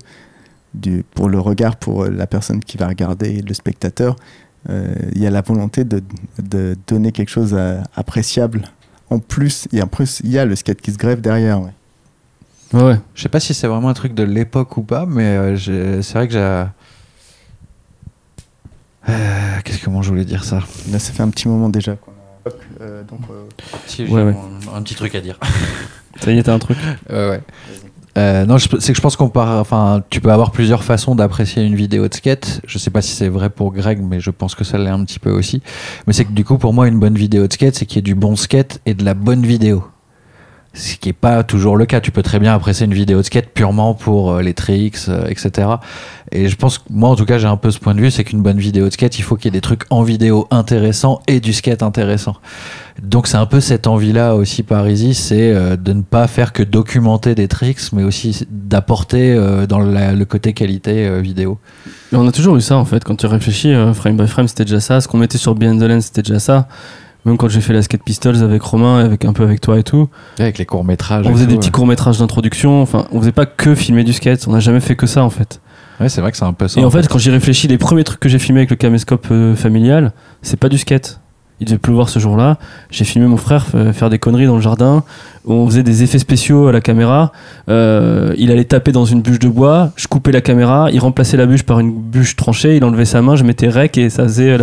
du, 0.73 1.03
pour 1.13 1.29
le 1.29 1.39
regard, 1.39 1.75
pour 1.75 2.05
la 2.05 2.27
personne 2.27 2.61
qui 2.61 2.77
va 2.77 2.87
regarder, 2.87 3.41
le 3.41 3.53
spectateur. 3.53 4.15
Euh, 4.69 4.93
il 5.13 5.21
y 5.21 5.27
a 5.27 5.31
la 5.31 5.41
volonté 5.41 5.83
de, 5.83 6.01
de 6.41 6.75
donner 6.87 7.11
quelque 7.11 7.29
chose 7.29 7.51
d'appréciable. 7.51 8.63
En 9.11 9.19
plus, 9.19 9.67
et 9.71 9.81
en 9.81 9.87
plus, 9.87 10.21
il 10.23 10.31
y 10.31 10.39
a 10.39 10.45
le 10.45 10.55
skate 10.55 10.81
qui 10.81 10.91
se 10.91 10.97
grève 10.97 11.21
derrière. 11.21 11.61
ouais. 11.61 11.73
Ouais. 12.73 12.97
Je 13.13 13.21
sais 13.21 13.29
pas 13.29 13.39
si 13.39 13.53
c'est 13.53 13.67
vraiment 13.67 13.89
un 13.89 13.93
truc 13.93 14.13
de 14.13 14.23
l'époque 14.23 14.77
ou 14.77 14.81
pas, 14.81 15.05
mais 15.05 15.35
euh, 15.37 16.01
c'est 16.01 16.13
vrai 16.13 16.27
que 16.27 16.33
j'ai. 16.33 16.63
Euh, 19.09 19.57
Qu'est-ce 19.63 19.79
que 19.79 19.85
comment 19.85 20.01
je 20.01 20.09
voulais 20.09 20.25
dire 20.25 20.43
ça 20.43 20.59
Là, 20.91 20.99
ça 20.99 21.11
fait 21.13 21.23
un 21.23 21.29
petit 21.29 21.47
moment 21.47 21.69
déjà 21.69 21.95
qu'on 21.95 22.11
a. 22.11 22.51
Euh, 22.81 23.03
donc, 23.03 23.19
euh, 23.29 23.43
Si, 23.87 24.05
j'ai 24.07 24.13
Ouais, 24.13 24.23
ouais. 24.23 24.35
un, 24.73 24.77
un 24.77 24.81
petit 24.81 24.95
truc 24.95 25.15
à 25.15 25.21
dire. 25.21 25.39
Ça 26.19 26.31
y 26.31 26.37
est, 26.37 26.43
t'as 26.43 26.53
un 26.53 26.59
truc. 26.59 26.77
Ouais, 27.09 27.15
ouais. 27.29 27.41
Euh, 28.17 28.45
non, 28.45 28.57
je- 28.57 28.67
c'est 28.79 28.91
que 28.91 28.97
je 28.97 29.01
pense 29.01 29.15
qu'on 29.15 29.29
part. 29.29 29.57
Enfin, 29.59 30.03
tu 30.09 30.19
peux 30.19 30.31
avoir 30.31 30.51
plusieurs 30.51 30.83
façons 30.83 31.15
d'apprécier 31.15 31.63
une 31.63 31.75
vidéo 31.75 32.07
de 32.09 32.13
skate. 32.13 32.61
Je 32.67 32.77
sais 32.77 32.89
pas 32.91 33.01
si 33.01 33.13
c'est 33.15 33.29
vrai 33.29 33.49
pour 33.49 33.71
Greg, 33.71 34.01
mais 34.01 34.19
je 34.19 34.31
pense 34.31 34.53
que 34.53 34.63
ça 34.65 34.77
l'est 34.77 34.89
un 34.89 35.03
petit 35.05 35.19
peu 35.19 35.31
aussi. 35.31 35.61
Mais 36.07 36.13
c'est 36.13 36.25
que 36.25 36.31
du 36.33 36.43
coup, 36.43 36.57
pour 36.57 36.73
moi, 36.73 36.87
une 36.89 36.99
bonne 36.99 37.15
vidéo 37.15 37.47
de 37.47 37.53
skate, 37.53 37.75
c'est 37.75 37.85
qu'il 37.85 37.97
y 37.97 37.99
ait 37.99 38.01
du 38.01 38.15
bon 38.15 38.35
skate 38.35 38.81
et 38.85 38.93
de 38.95 39.05
la 39.05 39.13
bonne 39.13 39.45
vidéo. 39.45 39.83
Ce 40.73 40.95
qui 40.95 41.09
est 41.09 41.13
pas 41.13 41.43
toujours 41.43 41.75
le 41.75 41.85
cas. 41.85 41.99
Tu 41.99 42.11
peux 42.11 42.23
très 42.23 42.39
bien 42.39 42.53
apprécier 42.53 42.85
une 42.85 42.93
vidéo 42.93 43.17
de 43.17 43.23
skate 43.23 43.49
purement 43.49 43.93
pour 43.93 44.31
euh, 44.31 44.41
les 44.41 44.53
tricks, 44.53 44.99
euh, 45.09 45.25
etc. 45.27 45.67
Et 46.31 46.47
je 46.47 46.55
pense 46.55 46.77
que 46.77 46.83
moi, 46.89 47.09
en 47.09 47.15
tout 47.17 47.25
cas, 47.25 47.37
j'ai 47.37 47.47
un 47.47 47.57
peu 47.57 47.71
ce 47.71 47.79
point 47.79 47.93
de 47.93 47.99
vue, 47.99 48.09
c'est 48.09 48.23
qu'une 48.23 48.41
bonne 48.41 48.57
vidéo 48.57 48.85
de 48.85 48.89
skate, 48.89 49.19
il 49.19 49.21
faut 49.23 49.35
qu'il 49.35 49.45
y 49.45 49.47
ait 49.49 49.59
des 49.59 49.61
trucs 49.61 49.83
en 49.89 50.01
vidéo 50.03 50.47
intéressants 50.49 51.21
et 51.27 51.41
du 51.41 51.51
skate 51.51 51.83
intéressant. 51.83 52.37
Donc 53.03 53.27
c'est 53.27 53.35
un 53.35 53.45
peu 53.45 53.59
cette 53.59 53.85
envie-là 53.85 54.35
aussi 54.35 54.63
par 54.63 54.87
Easy, 54.87 55.13
c'est 55.13 55.51
euh, 55.51 55.75
de 55.75 55.91
ne 55.91 56.03
pas 56.03 56.27
faire 56.27 56.53
que 56.53 56.63
documenter 56.63 57.35
des 57.35 57.49
tricks, 57.49 57.91
mais 57.91 58.03
aussi 58.03 58.47
d'apporter 58.49 59.35
dans 59.67 59.79
le 59.79 60.23
côté 60.23 60.53
qualité 60.53 61.19
vidéo. 61.21 61.59
On 62.13 62.25
a 62.25 62.31
toujours 62.31 62.55
eu 62.55 62.61
ça 62.61 62.77
en 62.77 62.85
fait. 62.85 63.03
Quand 63.03 63.15
tu 63.15 63.25
réfléchis, 63.25 63.73
frame 63.93 64.15
by 64.15 64.27
frame, 64.27 64.47
c'était 64.47 64.65
déjà 64.65 64.79
ça. 64.79 65.01
Ce 65.01 65.07
qu'on 65.09 65.17
mettait 65.17 65.37
sur 65.37 65.55
Behind 65.55 65.81
the 65.81 65.83
Lens, 65.83 66.05
c'était 66.05 66.21
déjà 66.21 66.39
ça. 66.39 66.67
Même 67.25 67.37
quand 67.37 67.49
j'ai 67.49 67.61
fait 67.61 67.73
la 67.73 67.81
Skate 67.83 68.03
Pistols 68.03 68.43
avec 68.43 68.61
Romain, 68.63 69.01
et 69.01 69.05
avec 69.05 69.25
un 69.25 69.33
peu 69.33 69.43
avec 69.43 69.61
toi 69.61 69.77
et 69.77 69.83
tout, 69.83 70.09
Avec 70.39 70.57
les 70.57 70.65
courts 70.65 70.83
métrages. 70.83 71.27
on 71.27 71.33
faisait 71.33 71.45
des 71.45 71.57
petits 71.57 71.69
courts 71.71 71.85
métrages 71.85 72.17
d'introduction. 72.17 72.81
Enfin, 72.81 73.05
on 73.11 73.19
faisait 73.19 73.31
pas 73.31 73.45
que 73.45 73.75
filmer 73.75 74.03
du 74.03 74.13
skate. 74.13 74.47
On 74.47 74.51
n'a 74.51 74.59
jamais 74.59 74.79
fait 74.79 74.95
que 74.95 75.05
ça 75.05 75.23
en 75.23 75.29
fait. 75.29 75.61
Ouais, 75.99 76.09
c'est 76.09 76.21
vrai 76.21 76.31
que 76.31 76.37
c'est 76.37 76.45
un 76.45 76.53
peu 76.53 76.67
ça. 76.67 76.81
Et 76.81 76.83
en 76.83 76.89
fait, 76.89 77.07
quand 77.07 77.19
j'y 77.19 77.29
réfléchis, 77.29 77.67
les 77.67 77.77
premiers 77.77 78.03
trucs 78.03 78.19
que 78.19 78.27
j'ai 78.27 78.39
filmés 78.39 78.61
avec 78.61 78.71
le 78.71 78.75
caméscope 78.75 79.27
euh, 79.29 79.55
familial, 79.55 80.13
c'est 80.41 80.57
pas 80.59 80.67
du 80.69 80.79
skate. 80.79 81.19
Il 81.61 81.65
devait 81.65 81.77
pleuvoir 81.77 82.09
ce 82.09 82.17
jour-là. 82.17 82.57
J'ai 82.89 83.05
filmé 83.05 83.27
mon 83.27 83.37
frère 83.37 83.67
f- 83.71 83.93
faire 83.93 84.09
des 84.09 84.17
conneries 84.17 84.47
dans 84.47 84.55
le 84.55 84.61
jardin. 84.61 85.03
Où 85.45 85.53
on 85.53 85.67
faisait 85.67 85.83
des 85.83 86.01
effets 86.01 86.17
spéciaux 86.19 86.67
à 86.67 86.71
la 86.71 86.81
caméra. 86.81 87.31
Euh, 87.69 88.33
il 88.37 88.51
allait 88.51 88.65
taper 88.65 88.91
dans 88.91 89.05
une 89.05 89.21
bûche 89.21 89.37
de 89.39 89.47
bois. 89.47 89.91
Je 89.95 90.07
coupais 90.07 90.31
la 90.31 90.41
caméra. 90.41 90.89
Il 90.91 90.99
remplaçait 90.99 91.37
la 91.37 91.45
bûche 91.45 91.61
par 91.63 91.79
une 91.79 91.93
bûche 91.93 92.35
tranchée. 92.35 92.77
Il 92.77 92.83
enlevait 92.83 93.05
sa 93.05 93.21
main. 93.21 93.35
Je 93.35 93.43
mettais 93.43 93.69
rec 93.69 93.95
et 93.99 94.09
ça 94.09 94.23
faisait 94.23 94.49
euh, 94.51 94.57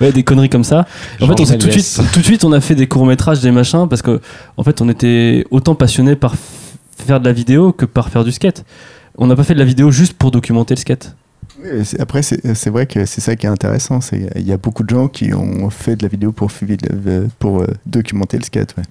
la- 0.00 0.06
ouais, 0.06 0.12
des 0.12 0.22
conneries 0.22 0.48
comme 0.48 0.62
ça. 0.64 0.86
En 1.20 1.26
fait, 1.26 1.32
on 1.42 1.44
tout 1.58 1.66
de 1.66 1.72
suite, 1.72 1.84
tout 2.12 2.20
de 2.20 2.24
suite, 2.24 2.44
on 2.44 2.52
a 2.52 2.60
fait 2.60 2.76
des 2.76 2.86
courts 2.86 3.04
métrages, 3.06 3.40
des 3.40 3.50
machins, 3.50 3.88
parce 3.88 4.02
que 4.02 4.20
en 4.56 4.62
fait, 4.62 4.80
on 4.80 4.88
était 4.88 5.44
autant 5.50 5.74
passionné 5.74 6.14
par 6.14 6.34
faire 7.04 7.18
de 7.18 7.24
la 7.26 7.32
vidéo 7.32 7.72
que 7.72 7.84
par 7.84 8.08
faire 8.10 8.22
du 8.22 8.30
skate. 8.30 8.64
On 9.18 9.26
n'a 9.26 9.34
pas 9.36 9.42
fait 9.42 9.54
de 9.54 9.58
la 9.58 9.64
vidéo 9.64 9.90
juste 9.90 10.12
pour 10.14 10.30
documenter 10.30 10.74
le 10.74 10.80
skate. 10.80 11.16
Après, 11.98 12.22
c'est 12.22 12.70
vrai 12.70 12.86
que 12.86 13.04
c'est 13.06 13.20
ça 13.20 13.36
qui 13.36 13.46
est 13.46 13.48
intéressant. 13.48 14.00
Il 14.36 14.46
y 14.46 14.52
a 14.52 14.56
beaucoup 14.56 14.82
de 14.82 14.90
gens 14.90 15.08
qui 15.08 15.32
ont 15.34 15.70
fait 15.70 15.96
de 15.96 16.02
la 16.02 16.08
vidéo 16.08 16.32
pour, 16.32 16.50
euh, 16.50 17.26
pour 17.38 17.62
euh, 17.62 17.66
documenter 17.86 18.36
le 18.38 18.44
skate. 18.44 18.74
Ouais. 18.76 18.84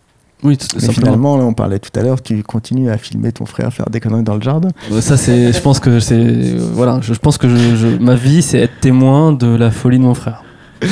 Oui, 0.43 0.57
tout 0.57 0.67
Mais 0.81 0.91
finalement, 0.91 1.37
là, 1.37 1.45
on 1.45 1.53
parlait 1.53 1.79
tout 1.79 1.97
à 1.97 2.03
l'heure, 2.03 2.21
tu 2.21 2.43
continues 2.43 2.89
à 2.89 2.97
filmer 2.97 3.31
ton 3.31 3.45
frère 3.45 3.71
faire 3.73 3.89
des 3.89 4.01
conneries 4.01 4.23
dans 4.23 4.35
le 4.35 4.41
jardin. 4.41 4.69
Ça, 4.99 5.15
c'est. 5.15 5.53
Je 5.53 5.59
pense 5.61 5.79
que 5.79 5.99
c'est. 6.01 6.15
euh, 6.19 6.57
Voilà, 6.73 6.99
je, 7.01 7.13
je 7.13 7.19
pense 7.19 7.37
que 7.37 7.47
je, 7.47 7.75
je- 7.77 7.97
ma 7.97 8.15
vie, 8.15 8.41
c'est 8.41 8.59
être 8.59 8.79
témoin 8.81 9.31
de 9.31 9.47
la 9.47 9.71
folie 9.71 9.99
de 9.99 10.03
mon 10.03 10.13
frère. 10.13 10.43
Bon, 10.81 10.87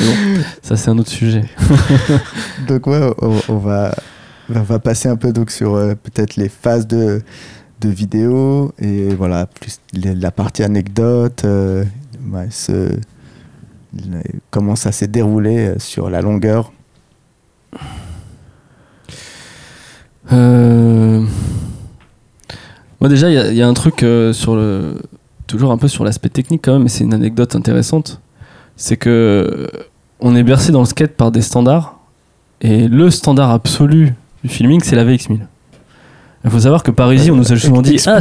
ça, 0.62 0.76
c'est 0.76 0.88
un 0.88 0.96
autre 0.96 1.10
sujet. 1.10 1.44
Donc, 2.68 2.86
ouais, 2.86 3.10
on, 3.20 3.34
on 3.50 3.58
va, 3.58 3.94
on 4.54 4.62
va 4.62 4.78
passer 4.78 5.08
un 5.10 5.16
peu 5.16 5.32
donc, 5.34 5.50
sur 5.50 5.74
euh, 5.74 5.94
peut-être 5.94 6.36
les 6.36 6.48
phases 6.48 6.86
de, 6.86 7.20
de 7.82 7.88
vidéo 7.88 8.72
et 8.78 9.14
voilà, 9.14 9.46
plus 9.46 9.80
la 9.94 10.30
partie 10.30 10.62
anecdote, 10.62 11.42
euh, 11.44 11.84
comment 14.50 14.76
ça 14.76 14.92
s'est 14.92 15.08
déroulé 15.08 15.68
euh, 15.68 15.78
sur 15.78 16.08
la 16.10 16.20
longueur. 16.22 16.72
Euh, 20.32 21.24
Moi, 23.00 23.08
déjà, 23.08 23.28
il 23.30 23.54
y 23.56 23.62
a- 23.62 23.66
un 23.68 23.74
truc 23.74 24.04
sur 24.32 24.54
le. 24.54 24.94
Toujours 25.48 25.72
un 25.72 25.76
peu 25.78 25.88
sur 25.88 26.04
l'aspect 26.04 26.28
technique, 26.28 26.62
quand 26.64 26.72
même, 26.74 26.84
mais 26.84 26.88
c'est 26.88 27.02
une 27.04 27.12
anecdote 27.14 27.56
intéressante. 27.56 28.20
C'est 28.76 28.96
que. 28.96 29.68
On 30.20 30.36
est 30.36 30.44
bercé 30.44 30.70
dans 30.70 30.78
le 30.80 30.86
skate 30.86 31.16
par 31.16 31.32
des 31.32 31.42
standards. 31.42 31.98
Et 32.60 32.86
le 32.86 33.10
standard 33.10 33.50
absolu 33.50 34.14
du 34.44 34.48
filming, 34.48 34.80
c'est 34.84 34.94
la 34.94 35.04
VX1000. 35.04 35.40
Il 36.44 36.50
faut 36.50 36.58
savoir 36.58 36.82
que 36.82 36.90
Parisie, 36.90 37.30
on 37.30 37.36
nous 37.36 37.52
a 37.52 37.56
souvent 37.56 37.82
dit. 37.82 38.00
Ah, 38.06 38.18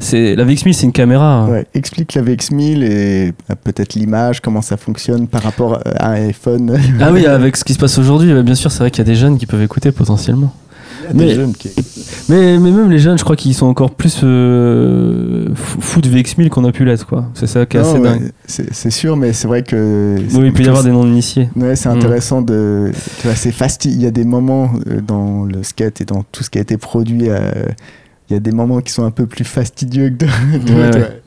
c'est 0.00 0.34
la 0.34 0.44
VX1000, 0.44 0.72
c'est 0.72 0.86
une 0.86 0.92
caméra. 0.92 1.46
Ouais, 1.48 1.66
explique 1.72 2.14
la 2.14 2.22
VX1000 2.22 2.82
et 2.82 3.28
euh, 3.28 3.54
peut-être 3.62 3.94
l'image, 3.94 4.40
comment 4.40 4.62
ça 4.62 4.76
fonctionne 4.76 5.28
par 5.28 5.42
rapport 5.42 5.74
euh, 5.74 5.92
à 5.96 6.10
un 6.10 6.28
iPhone. 6.28 6.76
Ah 7.00 7.12
oui, 7.12 7.26
avec 7.26 7.56
ce 7.56 7.64
qui 7.64 7.74
se 7.74 7.78
passe 7.78 7.96
aujourd'hui, 7.98 8.42
bien 8.42 8.54
sûr, 8.54 8.72
c'est 8.72 8.80
vrai 8.80 8.90
qu'il 8.90 8.98
y 8.98 9.08
a 9.08 9.10
des 9.10 9.14
jeunes 9.14 9.38
qui 9.38 9.46
peuvent 9.46 9.62
écouter 9.62 9.92
potentiellement. 9.92 10.52
Des 11.14 11.24
Mais- 11.26 11.34
jeunes 11.34 11.52
qui- 11.54 11.70
Mais, 12.28 12.58
mais 12.58 12.70
même 12.70 12.90
les 12.90 12.98
jeunes, 12.98 13.18
je 13.18 13.24
crois 13.24 13.36
qu'ils 13.36 13.54
sont 13.54 13.66
encore 13.66 13.90
plus 13.92 14.20
euh, 14.24 15.48
fou 15.54 15.80
fous 15.80 16.00
de 16.00 16.08
VX1000 16.08 16.48
qu'on 16.50 16.64
a 16.64 16.72
pu 16.72 16.84
l'être, 16.84 17.06
quoi. 17.06 17.26
C'est 17.34 17.46
ça 17.46 17.64
qui 17.66 17.76
est 17.76 17.80
Non, 17.82 17.90
assez 17.90 17.98
ouais, 17.98 18.08
dingue. 18.08 18.30
c'est 18.46 18.90
sûr, 18.90 19.16
mais 19.16 19.32
c'est 19.32 19.48
vrai 19.48 19.62
que. 19.62 20.16
Oui, 20.34 20.46
il 20.46 20.52
peut 20.52 20.62
y 20.62 20.68
avoir 20.68 20.84
des 20.84 20.90
noms 20.90 21.04
d'initiés. 21.04 21.48
Ouais, 21.56 21.76
c'est 21.76 21.88
Mm. 21.88 21.92
intéressant 21.96 22.42
de. 22.42 22.90
Tu 23.20 23.26
vois, 23.26 23.36
c'est 23.36 23.50
fasti- 23.50 23.90
Il 23.90 24.02
y 24.02 24.06
a 24.06 24.10
des 24.10 24.24
moments 24.24 24.70
euh, 24.88 25.00
dans 25.00 25.44
le 25.44 25.62
skate 25.62 26.00
et 26.00 26.04
dans 26.04 26.22
tout 26.30 26.42
ce 26.44 26.50
qui 26.50 26.58
a 26.58 26.60
été 26.60 26.76
produit 26.76 27.28
euh, 27.30 27.50
Il 28.30 28.34
y 28.34 28.36
a 28.36 28.40
des 28.40 28.52
moments 28.52 28.80
qui 28.80 28.92
sont 28.92 29.04
un 29.04 29.10
peu 29.10 29.24
plus 29.26 29.44
fastidieux 29.44 30.10
que 30.10 30.26
d'autres. 30.26 30.98
Ouais. 30.98 31.22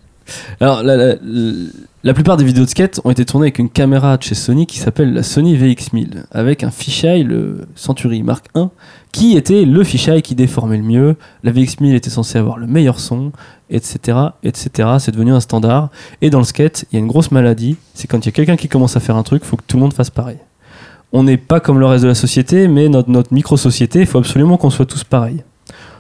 Alors, 0.59 0.83
la, 0.83 2.13
plupart 2.13 2.37
des 2.37 2.43
vidéos 2.43 2.65
de 2.65 2.69
skate 2.69 2.99
ont 3.03 3.11
été 3.11 3.25
tournées 3.25 3.45
avec 3.45 3.59
une 3.59 3.69
caméra 3.69 4.17
de 4.17 4.23
chez 4.23 4.35
Sony 4.35 4.65
qui 4.65 4.79
s'appelle 4.79 5.13
la 5.13 5.23
Sony 5.23 5.57
VX1000, 5.57 6.25
avec 6.31 6.63
un 6.63 6.71
fisheye, 6.71 7.23
le 7.23 7.67
Century 7.75 8.23
Mark 8.23 8.45
I, 8.55 8.65
qui 9.11 9.37
était 9.37 9.65
le 9.65 9.83
fisheye 9.83 10.21
qui 10.21 10.35
déformait 10.35 10.77
le 10.77 10.83
mieux. 10.83 11.15
La 11.43 11.51
VX1000 11.51 11.93
était 11.95 12.09
censée 12.09 12.37
avoir 12.37 12.57
le 12.57 12.67
meilleur 12.67 12.99
son, 12.99 13.31
etc., 13.69 14.17
etc. 14.43 14.89
C'est 14.99 15.11
devenu 15.11 15.31
un 15.31 15.39
standard. 15.39 15.89
Et 16.21 16.29
dans 16.29 16.39
le 16.39 16.45
skate, 16.45 16.85
il 16.91 16.95
y 16.95 16.97
a 16.97 16.99
une 16.99 17.07
grosse 17.07 17.31
maladie, 17.31 17.77
c'est 17.93 18.07
quand 18.07 18.19
il 18.19 18.25
y 18.25 18.29
a 18.29 18.33
quelqu'un 18.33 18.55
qui 18.55 18.67
commence 18.67 18.95
à 18.97 18.99
faire 18.99 19.15
un 19.15 19.23
truc, 19.23 19.41
il 19.43 19.47
faut 19.47 19.57
que 19.57 19.63
tout 19.67 19.77
le 19.77 19.81
monde 19.81 19.93
fasse 19.93 20.09
pareil. 20.09 20.37
On 21.13 21.23
n'est 21.23 21.37
pas 21.37 21.59
comme 21.59 21.79
le 21.79 21.85
reste 21.85 22.03
de 22.03 22.09
la 22.09 22.15
société, 22.15 22.67
mais 22.67 22.87
notre, 22.87 23.09
notre 23.09 23.33
micro-société, 23.33 23.99
il 23.99 24.05
faut 24.05 24.19
absolument 24.19 24.57
qu'on 24.57 24.69
soit 24.69 24.85
tous 24.85 25.03
pareils. 25.03 25.43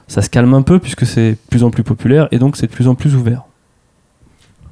Ça 0.07 0.21
se 0.21 0.29
calme 0.29 0.53
un 0.53 0.61
peu 0.61 0.79
puisque 0.79 1.05
c'est 1.05 1.31
de 1.31 1.37
plus 1.49 1.63
en 1.63 1.69
plus 1.69 1.83
populaire 1.83 2.27
et 2.31 2.37
donc 2.37 2.57
c'est 2.57 2.67
de 2.67 2.71
plus 2.71 2.89
en 2.89 2.95
plus 2.95 3.15
ouvert. 3.15 3.43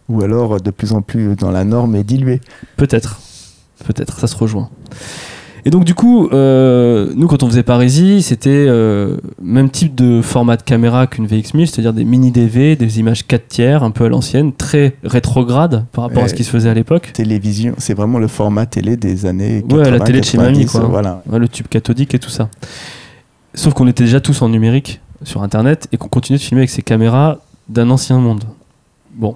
Ou 0.10 0.23
alors 0.23 0.56
euh, 0.56 0.60
de 0.60 0.72
plus 0.72 0.94
en 0.94 1.02
plus 1.02 1.36
dans 1.36 1.52
la 1.52 1.64
norme 1.64 1.95
et 1.95 2.03
dilué. 2.03 2.41
Peut-être. 2.76 3.19
Peut-être, 3.86 4.19
ça 4.19 4.27
se 4.27 4.36
rejoint. 4.36 4.69
Et 5.65 5.72
donc 5.72 5.84
du 5.84 5.94
coup, 5.94 6.30
euh, 6.31 7.11
nous 7.15 7.27
quand 7.27 7.44
on 7.44 7.48
faisait 7.48 7.64
Parisie, 7.64 8.22
c'était 8.22 8.49
euh, 8.49 9.18
même 9.41 9.69
type 9.69 9.94
de 9.94 10.22
format 10.22 10.57
de 10.57 10.64
caméra 10.64 11.06
qu'une 11.06 11.27
VX1000, 11.27 11.65
c'est-à-dire 11.68 11.94
des 11.94 12.06
mini 12.06 12.31
DV, 12.31 12.76
des 12.76 12.99
images 12.99 13.27
4 13.27 13.48
tiers, 13.48 13.84
un 13.84 13.91
peu 13.91 14.06
à 14.06 14.10
l'ancienne, 14.10 14.53
très 14.53 14.95
rétrograde 15.03 15.86
par 15.91 16.06
rapport 16.06 16.23
à 16.23 16.27
ce 16.27 16.34
qui 16.34 16.44
se 16.44 16.49
faisait 16.49 16.69
à 16.69 16.73
l'époque. 16.73 17.11
Télévision, 17.14 17.73
c'est 17.77 17.94
vraiment 17.94 18.19
le 18.19 18.27
format 18.27 18.65
télé 18.65 18.95
des 18.95 19.26
années 19.26 19.64
80, 19.68 19.84
Ouais, 19.84 19.91
la 19.91 19.99
télé 19.99 20.22
de 20.22 20.26
chez 20.26 20.38
mamie, 20.38 20.65
90, 20.65 20.72
quoi. 20.72 20.88
Voilà. 20.90 21.23
Ouais, 21.30 21.40
le 21.40 21.48
tube 21.48 21.68
cathodique 21.68 22.14
et 22.14 22.19
tout 22.19 22.30
ça. 22.30 22.49
Sauf 23.53 23.73
qu'on 23.73 23.88
était 23.88 24.06
déjà 24.06 24.22
tous 24.22 24.41
en 24.41 24.49
numérique 24.49 25.02
sur 25.23 25.44
Internet 25.44 25.88
et 25.91 25.98
qu'on 25.98 26.07
continuait 26.07 26.38
de 26.38 26.44
filmer 26.44 26.61
avec 26.61 26.69
ces 26.69 26.81
caméras 26.81 27.40
d'un 27.68 27.90
ancien 27.90 28.18
monde. 28.19 28.45
Bon. 29.14 29.36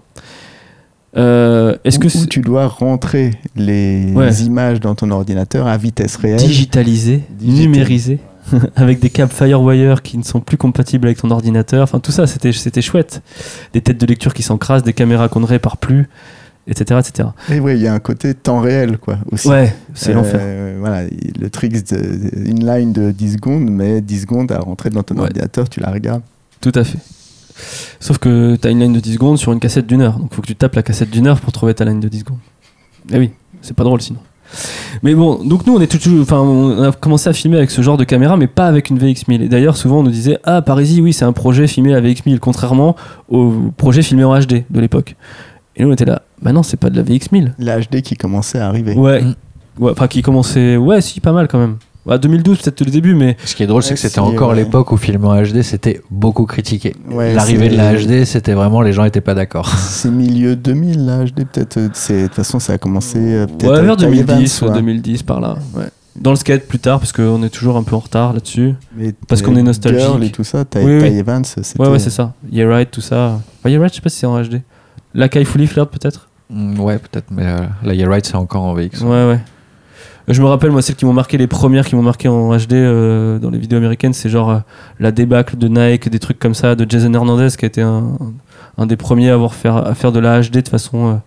Euh, 1.15 1.76
Est-ce 1.84 1.99
que 1.99 2.07
tu 2.27 2.40
dois 2.41 2.68
rentrer 2.68 3.31
les 3.56 4.11
Ouais. 4.14 4.34
images 4.35 4.80
dans 4.80 4.95
ton 4.95 5.11
ordinateur 5.11 5.68
à 5.68 5.77
vitesse 5.77 6.15
réelle 6.15 6.38
digitalisé, 6.40 7.22
Digité. 7.38 7.61
numérisé, 7.68 8.19
avec 8.76 8.99
des 8.99 9.10
câbles 9.10 9.31
Firewire 9.31 10.02
qui 10.02 10.18
ne 10.18 10.23
sont 10.23 10.40
plus 10.40 10.57
compatibles 10.57 11.06
avec 11.07 11.19
ton 11.19 11.30
ordinateur. 11.31 11.84
Enfin, 11.84 11.99
tout 11.99 12.11
ça, 12.11 12.26
c'était 12.26 12.52
c'était 12.52 12.81
chouette. 12.81 13.22
Des 13.73 13.81
têtes 13.81 13.99
de 13.99 14.06
lecture 14.07 14.34
qui 14.34 14.41
s'encrassent, 14.44 14.84
des 14.84 14.94
caméras 14.94 15.30
qu'on 15.30 15.40
ne 15.41 15.45
répare 15.45 15.77
plus, 15.77 16.10
etc. 16.68 16.99
etc. 17.07 17.30
Et 17.52 17.60
oui, 17.60 17.73
il 17.76 17.81
y 17.81 17.88
a 17.88 17.94
un 17.94 17.99
côté 17.99 18.34
temps 18.34 18.60
réel, 18.60 18.98
quoi, 18.98 19.18
aussi. 19.31 19.48
Ouais, 19.49 19.73
c'est 19.94 20.11
Euh, 20.11 20.15
l'enfer. 20.15 20.41
Voilà, 20.80 21.03
le 21.40 21.49
trick, 21.52 21.73
de, 21.91 22.49
une 22.49 22.65
line 22.65 22.91
de 22.91 23.11
10 23.11 23.34
secondes, 23.34 23.69
mais 23.69 24.02
10 24.02 24.22
secondes 24.22 24.52
à 24.52 24.57
rentrer 24.60 24.90
dans 24.90 25.03
ton 25.03 25.15
Ouais. 25.15 25.22
ordinateur, 25.22 25.69
tu 25.69 25.80
la 25.80 25.91
regardes. 25.91 26.23
Tout 26.60 26.72
à 26.76 26.84
fait. 26.84 26.98
Sauf 27.99 28.17
que 28.17 28.55
tu 28.55 28.67
as 28.67 28.71
une 28.71 28.80
ligne 28.80 28.93
de 28.93 28.99
10 28.99 29.13
secondes 29.13 29.38
sur 29.38 29.51
une 29.51 29.59
cassette 29.59 29.88
d'une 29.88 30.01
heure. 30.01 30.17
Donc 30.17 30.30
il 30.31 30.35
faut 30.35 30.41
que 30.41 30.47
tu 30.47 30.55
tapes 30.55 30.75
la 30.75 30.84
cassette 30.84 31.09
d'une 31.09 31.27
heure 31.27 31.39
pour 31.39 31.51
trouver 31.51 31.73
ta 31.73 31.85
ligne 31.85 31.99
de 31.99 32.07
10 32.07 32.19
secondes. 32.19 32.39
Eh 33.11 33.17
oui, 33.17 33.31
c'est 33.61 33.75
pas 33.75 33.84
drôle 33.84 34.01
sinon. 34.01 34.19
Mais 35.01 35.15
bon, 35.15 35.43
donc 35.43 35.65
nous 35.65 35.75
on 35.75 35.81
est 35.81 35.88
toujours, 35.88 36.21
enfin 36.21 36.39
on 36.39 36.84
a 36.84 36.91
commencé 36.91 37.27
à 37.27 37.34
filmer 37.34 37.57
avec 37.57 37.71
ce 37.71 37.81
genre 37.81 37.97
de 37.97 38.03
caméra, 38.03 38.38
mais 38.38 38.47
pas 38.47 38.67
avec 38.67 38.89
une 38.89 38.99
VX1000. 38.99 39.41
Et 39.41 39.49
d'ailleurs 39.49 39.77
souvent 39.77 39.99
on 39.99 40.03
nous 40.03 40.11
disait 40.11 40.38
ah 40.43 40.61
Parisie 40.61 41.01
oui 41.01 41.11
c'est 41.11 41.25
un 41.25 41.34
projet 41.34 41.65
filmé 41.67 41.95
à 41.95 42.01
VX1000, 42.01 42.39
contrairement 42.39 42.95
au 43.30 43.51
projet 43.75 44.01
filmé 44.03 44.23
en 44.23 44.39
HD 44.39 44.63
de 44.69 44.80
l'époque. 44.80 45.15
Et 45.75 45.84
nous 45.84 45.89
on 45.89 45.93
était 45.93 46.05
là, 46.05 46.21
bah 46.41 46.51
non 46.51 46.61
c'est 46.61 46.77
pas 46.77 46.89
de 46.89 46.97
la 46.97 47.03
VX1000. 47.03 47.53
La 47.57 47.80
HD 47.80 48.01
qui 48.01 48.15
commençait 48.15 48.59
à 48.59 48.67
arriver. 48.67 48.93
Ouais, 48.93 49.23
ouais, 49.80 49.91
enfin 49.91 50.07
qui 50.07 50.21
commençait, 50.21 50.77
ouais 50.77 51.01
si 51.01 51.19
pas 51.19 51.31
mal 51.31 51.47
quand 51.47 51.59
même. 51.59 51.77
Bah, 52.05 52.17
2012 52.17 52.61
peut-être 52.61 52.81
le 52.84 52.91
début, 52.91 53.15
mais 53.15 53.38
Ce 53.45 53.55
qui 53.55 53.63
est 53.63 53.67
drôle, 53.67 53.81
c'est 53.81 53.93
que 53.93 53.99
c'était 53.99 54.19
encore 54.19 54.49
ouais. 54.49 54.55
l'époque 54.57 54.91
où 54.91 54.97
filmer 54.97 55.25
en 55.27 55.41
HD, 55.41 55.61
c'était 55.61 56.01
beaucoup 56.11 56.45
critiqué. 56.45 56.95
Ouais, 57.09 57.34
L'arrivée 57.34 57.69
de 57.69 57.77
la 57.77 57.93
HD, 57.95 58.25
c'était 58.25 58.53
vraiment, 58.53 58.81
les 58.81 58.91
gens 58.91 59.05
étaient 59.05 59.21
pas 59.21 59.34
d'accord. 59.35 59.69
C'est 59.77 60.09
milieu 60.11 60.55
2000, 60.57 61.05
la 61.05 61.23
HD, 61.25 61.45
peut-être. 61.45 61.80
c'est- 61.93 62.23
De 62.23 62.27
toute 62.27 62.35
façon, 62.35 62.59
ça 62.59 62.73
a 62.73 62.77
commencé 62.77 63.17
euh, 63.19 63.47
peut-être 63.47 63.81
vers 63.81 63.95
Ty 63.97 64.05
2010, 64.05 64.57
Evans, 64.63 64.69
ouais. 64.69 64.75
2010 64.81 65.23
par 65.23 65.39
là. 65.39 65.55
Ouais. 65.75 65.85
Dans 66.19 66.30
le 66.31 66.35
skate 66.35 66.67
plus 66.67 66.77
tard, 66.80 66.99
parce 66.99 67.11
qu'on 67.11 67.41
est 67.41 67.49
toujours 67.49 67.75
un 67.77 67.84
peu 67.84 67.95
en 67.95 67.99
retard 67.99 68.34
là-dessus. 68.34 68.73
Parce 69.27 69.41
qu'on 69.41 69.55
est 69.55 69.63
nostalgique. 69.63 70.01
Girl 70.01 70.23
et 70.23 70.30
tout 70.30 70.43
ça, 70.43 70.63
Ty, 70.65 70.80
Oui, 70.80 70.99
oui. 71.01 71.07
Evans, 71.17 71.43
c'était. 71.45 71.80
Ouais, 71.81 71.88
ouais, 71.88 71.99
c'est 71.99 72.09
ça. 72.11 72.34
Yeah 72.51 72.67
Right, 72.69 72.91
tout 72.91 73.01
ça. 73.01 73.39
Enfin, 73.59 73.69
yeah 73.69 73.80
Right, 73.80 73.91
je 73.91 73.95
sais 73.95 74.01
pas 74.01 74.09
si 74.09 74.17
c'est 74.19 74.27
en 74.27 74.39
HD. 74.43 74.61
La 75.15 75.30
Kai 75.30 75.43
Fully 75.45 75.67
Flirt, 75.67 75.89
peut-être 75.89 76.27
Mm, 76.49 76.80
ouais, 76.81 76.99
peut-être, 76.99 77.27
mais 77.31 77.45
euh, 77.45 77.59
là, 77.84 77.93
You're 77.95 78.09
Right, 78.11 78.25
c'est 78.25 78.35
encore 78.35 78.63
en 78.63 78.73
VX. 78.75 79.01
Ouais, 79.01 79.07
ouais. 79.27 79.39
Je 80.27 80.41
me 80.41 80.47
rappelle, 80.47 80.71
moi, 80.71 80.81
celles 80.81 80.95
qui 80.95 81.05
m'ont 81.05 81.13
marqué, 81.13 81.37
les 81.37 81.47
premières 81.47 81.85
qui 81.85 81.95
m'ont 81.95 82.01
marqué 82.01 82.29
en 82.29 82.55
HD 82.55 82.73
euh, 82.73 83.39
dans 83.39 83.49
les 83.49 83.57
vidéos 83.57 83.77
américaines, 83.77 84.13
c'est 84.13 84.29
genre 84.29 84.49
euh, 84.49 84.59
la 84.99 85.11
débâcle 85.11 85.57
de 85.57 85.67
Nike, 85.67 86.09
des 86.09 86.19
trucs 86.19 86.39
comme 86.39 86.53
ça, 86.53 86.75
de 86.75 86.89
Jason 86.89 87.13
Hernandez, 87.13 87.49
qui 87.57 87.65
a 87.65 87.67
été 87.67 87.81
un, 87.81 88.17
un 88.77 88.85
des 88.85 88.95
premiers 88.95 89.29
à 89.29 89.33
avoir 89.33 89.53
faire, 89.53 89.75
à 89.75 89.93
faire 89.95 90.11
de 90.11 90.19
la 90.19 90.41
HD 90.41 90.63
de 90.63 90.69
façon 90.69 91.19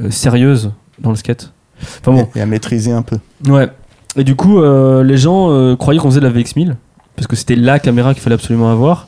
euh, 0.00 0.10
sérieuse 0.10 0.72
dans 0.98 1.10
le 1.10 1.16
skate. 1.16 1.52
Enfin 1.82 2.12
bon, 2.12 2.28
Et 2.34 2.40
à 2.40 2.46
maîtriser 2.46 2.92
un 2.92 3.02
peu. 3.02 3.18
Ouais. 3.46 3.68
Et 4.16 4.24
du 4.24 4.34
coup, 4.34 4.60
les 4.60 5.16
gens 5.16 5.76
croyaient 5.76 6.00
qu'on 6.00 6.10
faisait 6.10 6.20
de 6.20 6.26
la 6.26 6.32
VX1000 6.32 6.74
parce 7.14 7.28
que 7.28 7.36
c'était 7.36 7.54
la 7.54 7.78
caméra 7.78 8.12
qu'il 8.12 8.22
fallait 8.22 8.34
absolument 8.34 8.70
avoir. 8.70 9.06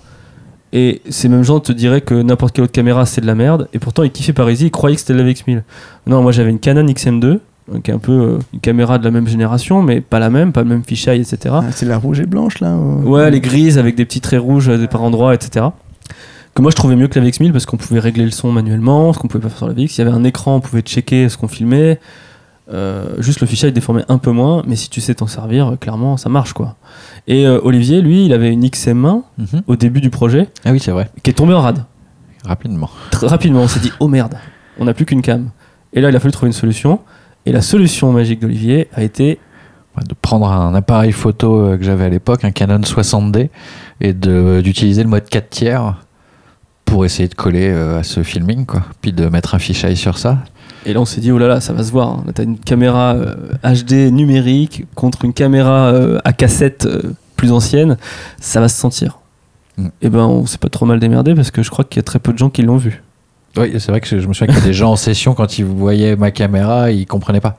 Et 0.72 1.02
ces 1.10 1.28
mêmes 1.28 1.42
gens 1.42 1.60
te 1.60 1.72
diraient 1.72 2.00
que 2.00 2.14
n'importe 2.14 2.54
quelle 2.54 2.64
autre 2.64 2.72
caméra 2.72 3.04
c'est 3.04 3.20
de 3.20 3.26
la 3.26 3.34
merde. 3.34 3.68
Et 3.74 3.78
pourtant, 3.78 4.04
ils 4.04 4.10
kiffaient 4.10 4.32
Parisie, 4.32 4.66
ils 4.66 4.70
croyaient 4.70 4.96
que 4.96 5.00
c'était 5.00 5.12
de 5.12 5.18
la 5.18 5.30
VX1000. 5.30 5.62
Non, 6.06 6.22
moi 6.22 6.32
j'avais 6.32 6.50
une 6.50 6.58
Canon 6.60 6.84
XM2, 6.84 7.24
euh, 7.24 7.38
qui 7.80 7.90
est 7.90 7.94
un 7.94 7.98
peu 7.98 8.12
euh, 8.12 8.38
une 8.52 8.60
caméra 8.60 8.98
de 8.98 9.04
la 9.04 9.10
même 9.10 9.26
génération, 9.26 9.82
mais 9.82 10.00
pas 10.00 10.18
la 10.18 10.30
même, 10.30 10.52
pas 10.52 10.62
le 10.62 10.68
même 10.68 10.82
fisheye, 10.84 11.20
etc. 11.20 11.54
Ah, 11.58 11.64
c'est 11.72 11.86
la 11.86 11.98
rouge 11.98 12.20
et 12.20 12.26
blanche, 12.26 12.60
là 12.60 12.74
ou- 12.76 13.08
Ouais, 13.08 13.30
les 13.30 13.40
grises 13.40 13.78
avec 13.78 13.94
des 13.94 14.04
petits 14.04 14.20
traits 14.20 14.40
rouges 14.40 14.68
euh, 14.68 14.86
par 14.86 15.02
endroits, 15.02 15.34
etc. 15.34 15.66
Que 16.54 16.60
moi 16.62 16.70
je 16.70 16.76
trouvais 16.76 16.96
mieux 16.96 17.08
que 17.08 17.18
la 17.18 17.24
VX1000 17.26 17.52
parce 17.52 17.64
qu'on 17.64 17.78
pouvait 17.78 18.00
régler 18.00 18.24
le 18.24 18.30
son 18.30 18.52
manuellement, 18.52 19.12
ce 19.14 19.18
qu'on 19.18 19.28
pouvait 19.28 19.42
pas 19.42 19.48
faire 19.48 19.58
sur 19.58 19.68
la 19.68 19.72
VX. 19.72 19.96
Il 19.96 19.98
y 19.98 20.00
avait 20.02 20.10
un 20.10 20.24
écran, 20.24 20.56
on 20.56 20.60
pouvait 20.60 20.82
checker 20.82 21.28
ce 21.30 21.36
qu'on 21.38 21.48
filmait. 21.48 21.98
Euh, 22.72 23.06
juste 23.18 23.40
le 23.40 23.46
fichier 23.46 23.68
il 23.70 23.72
déformait 23.72 24.04
un 24.08 24.18
peu 24.18 24.30
moins, 24.30 24.62
mais 24.66 24.76
si 24.76 24.88
tu 24.88 25.00
sais 25.00 25.14
t'en 25.14 25.26
servir, 25.26 25.72
euh, 25.72 25.76
clairement 25.76 26.16
ça 26.16 26.28
marche 26.28 26.52
quoi. 26.52 26.76
Et 27.26 27.44
euh, 27.46 27.58
Olivier, 27.64 28.00
lui, 28.02 28.24
il 28.26 28.32
avait 28.32 28.52
une 28.52 28.64
XM1 28.64 29.22
Mhm. 29.38 29.62
au 29.66 29.76
début 29.76 30.00
du 30.00 30.10
projet 30.10 30.48
Ah 30.64 30.70
oui, 30.72 30.78
c'est 30.78 30.92
vrai, 30.92 31.08
qui 31.22 31.30
est 31.30 31.34
tombée 31.34 31.54
en 31.54 31.60
rade. 31.60 31.84
rapidement. 32.44 32.90
Très 33.10 33.26
rapidement, 33.26 33.62
on 33.62 33.68
s'est 33.68 33.80
dit 33.80 33.92
oh 34.00 34.06
merde, 34.08 34.34
on 34.78 34.84
n'a 34.84 34.94
plus 34.94 35.06
qu'une 35.06 35.22
cam. 35.22 35.50
Et 35.92 36.00
là, 36.00 36.08
il 36.10 36.16
a 36.16 36.20
fallu 36.20 36.32
trouver 36.32 36.48
une 36.48 36.52
solution. 36.54 37.00
Et 37.46 37.52
la 37.52 37.60
solution 37.62 38.12
magique 38.12 38.40
d'Olivier 38.40 38.88
a 38.94 39.02
été 39.02 39.38
Ouais, 39.94 40.04
de 40.08 40.14
prendre 40.14 40.46
un 40.50 40.74
appareil 40.74 41.12
photo 41.12 41.66
euh, 41.66 41.76
que 41.76 41.84
j'avais 41.84 42.04
à 42.06 42.08
l'époque, 42.08 42.44
un 42.46 42.50
Canon 42.50 42.78
60D, 42.80 43.50
et 44.00 44.14
de- 44.14 44.62
d'utiliser 44.64 45.02
le 45.02 45.10
mode 45.10 45.28
4 45.28 45.50
tiers 45.50 45.96
pour 46.86 47.04
essayer 47.04 47.28
de 47.28 47.34
coller 47.34 47.68
euh, 47.68 47.98
à 48.00 48.02
ce 48.02 48.22
filming, 48.22 48.64
quoi. 48.64 48.84
Puis 49.02 49.12
de 49.12 49.26
mettre 49.26 49.54
un 49.54 49.58
fisheye 49.58 49.94
sur 49.96 50.16
ça. 50.16 50.38
Et 50.86 50.94
là, 50.94 51.00
on 51.02 51.04
s'est 51.04 51.20
dit, 51.20 51.30
oh 51.30 51.36
là 51.36 51.46
là, 51.46 51.60
ça 51.60 51.74
va 51.74 51.82
se 51.84 51.92
voir. 51.92 52.08
hein. 52.08 52.22
Là, 52.26 52.32
t'as 52.32 52.44
une 52.44 52.58
caméra 52.58 53.12
euh, 53.16 53.34
HD 53.62 54.10
numérique 54.10 54.86
contre 54.94 55.26
une 55.26 55.34
caméra 55.34 55.88
euh, 55.88 56.18
à 56.24 56.32
cassette 56.32 56.86
euh, 56.86 57.12
plus 57.36 57.52
ancienne, 57.52 57.98
ça 58.40 58.60
va 58.62 58.70
se 58.70 58.78
sentir. 58.80 59.18
Mm. 59.76 59.88
Et 60.00 60.08
ben, 60.08 60.20
on 60.24 60.46
s'est 60.46 60.56
pas 60.56 60.70
trop 60.70 60.86
mal 60.86 61.00
démerdé 61.00 61.34
parce 61.34 61.50
que 61.50 61.62
je 61.62 61.68
crois 61.68 61.84
qu'il 61.84 61.98
y 61.98 62.00
a 62.00 62.04
très 62.04 62.18
peu 62.18 62.32
de 62.32 62.38
gens 62.38 62.48
qui 62.48 62.62
l'ont 62.62 62.78
vu. 62.78 63.02
Oui, 63.56 63.72
c'est 63.78 63.88
vrai 63.90 64.00
que 64.00 64.06
je 64.18 64.26
me 64.26 64.32
souviens 64.32 64.46
qu'il 64.54 64.62
y 64.62 64.66
a 64.66 64.66
des 64.68 64.72
gens 64.72 64.92
en 64.92 64.96
session, 64.96 65.34
quand 65.34 65.58
ils 65.58 65.64
voyaient 65.64 66.16
ma 66.16 66.30
caméra, 66.30 66.90
ils 66.90 67.06
comprenaient 67.06 67.40
pas. 67.40 67.58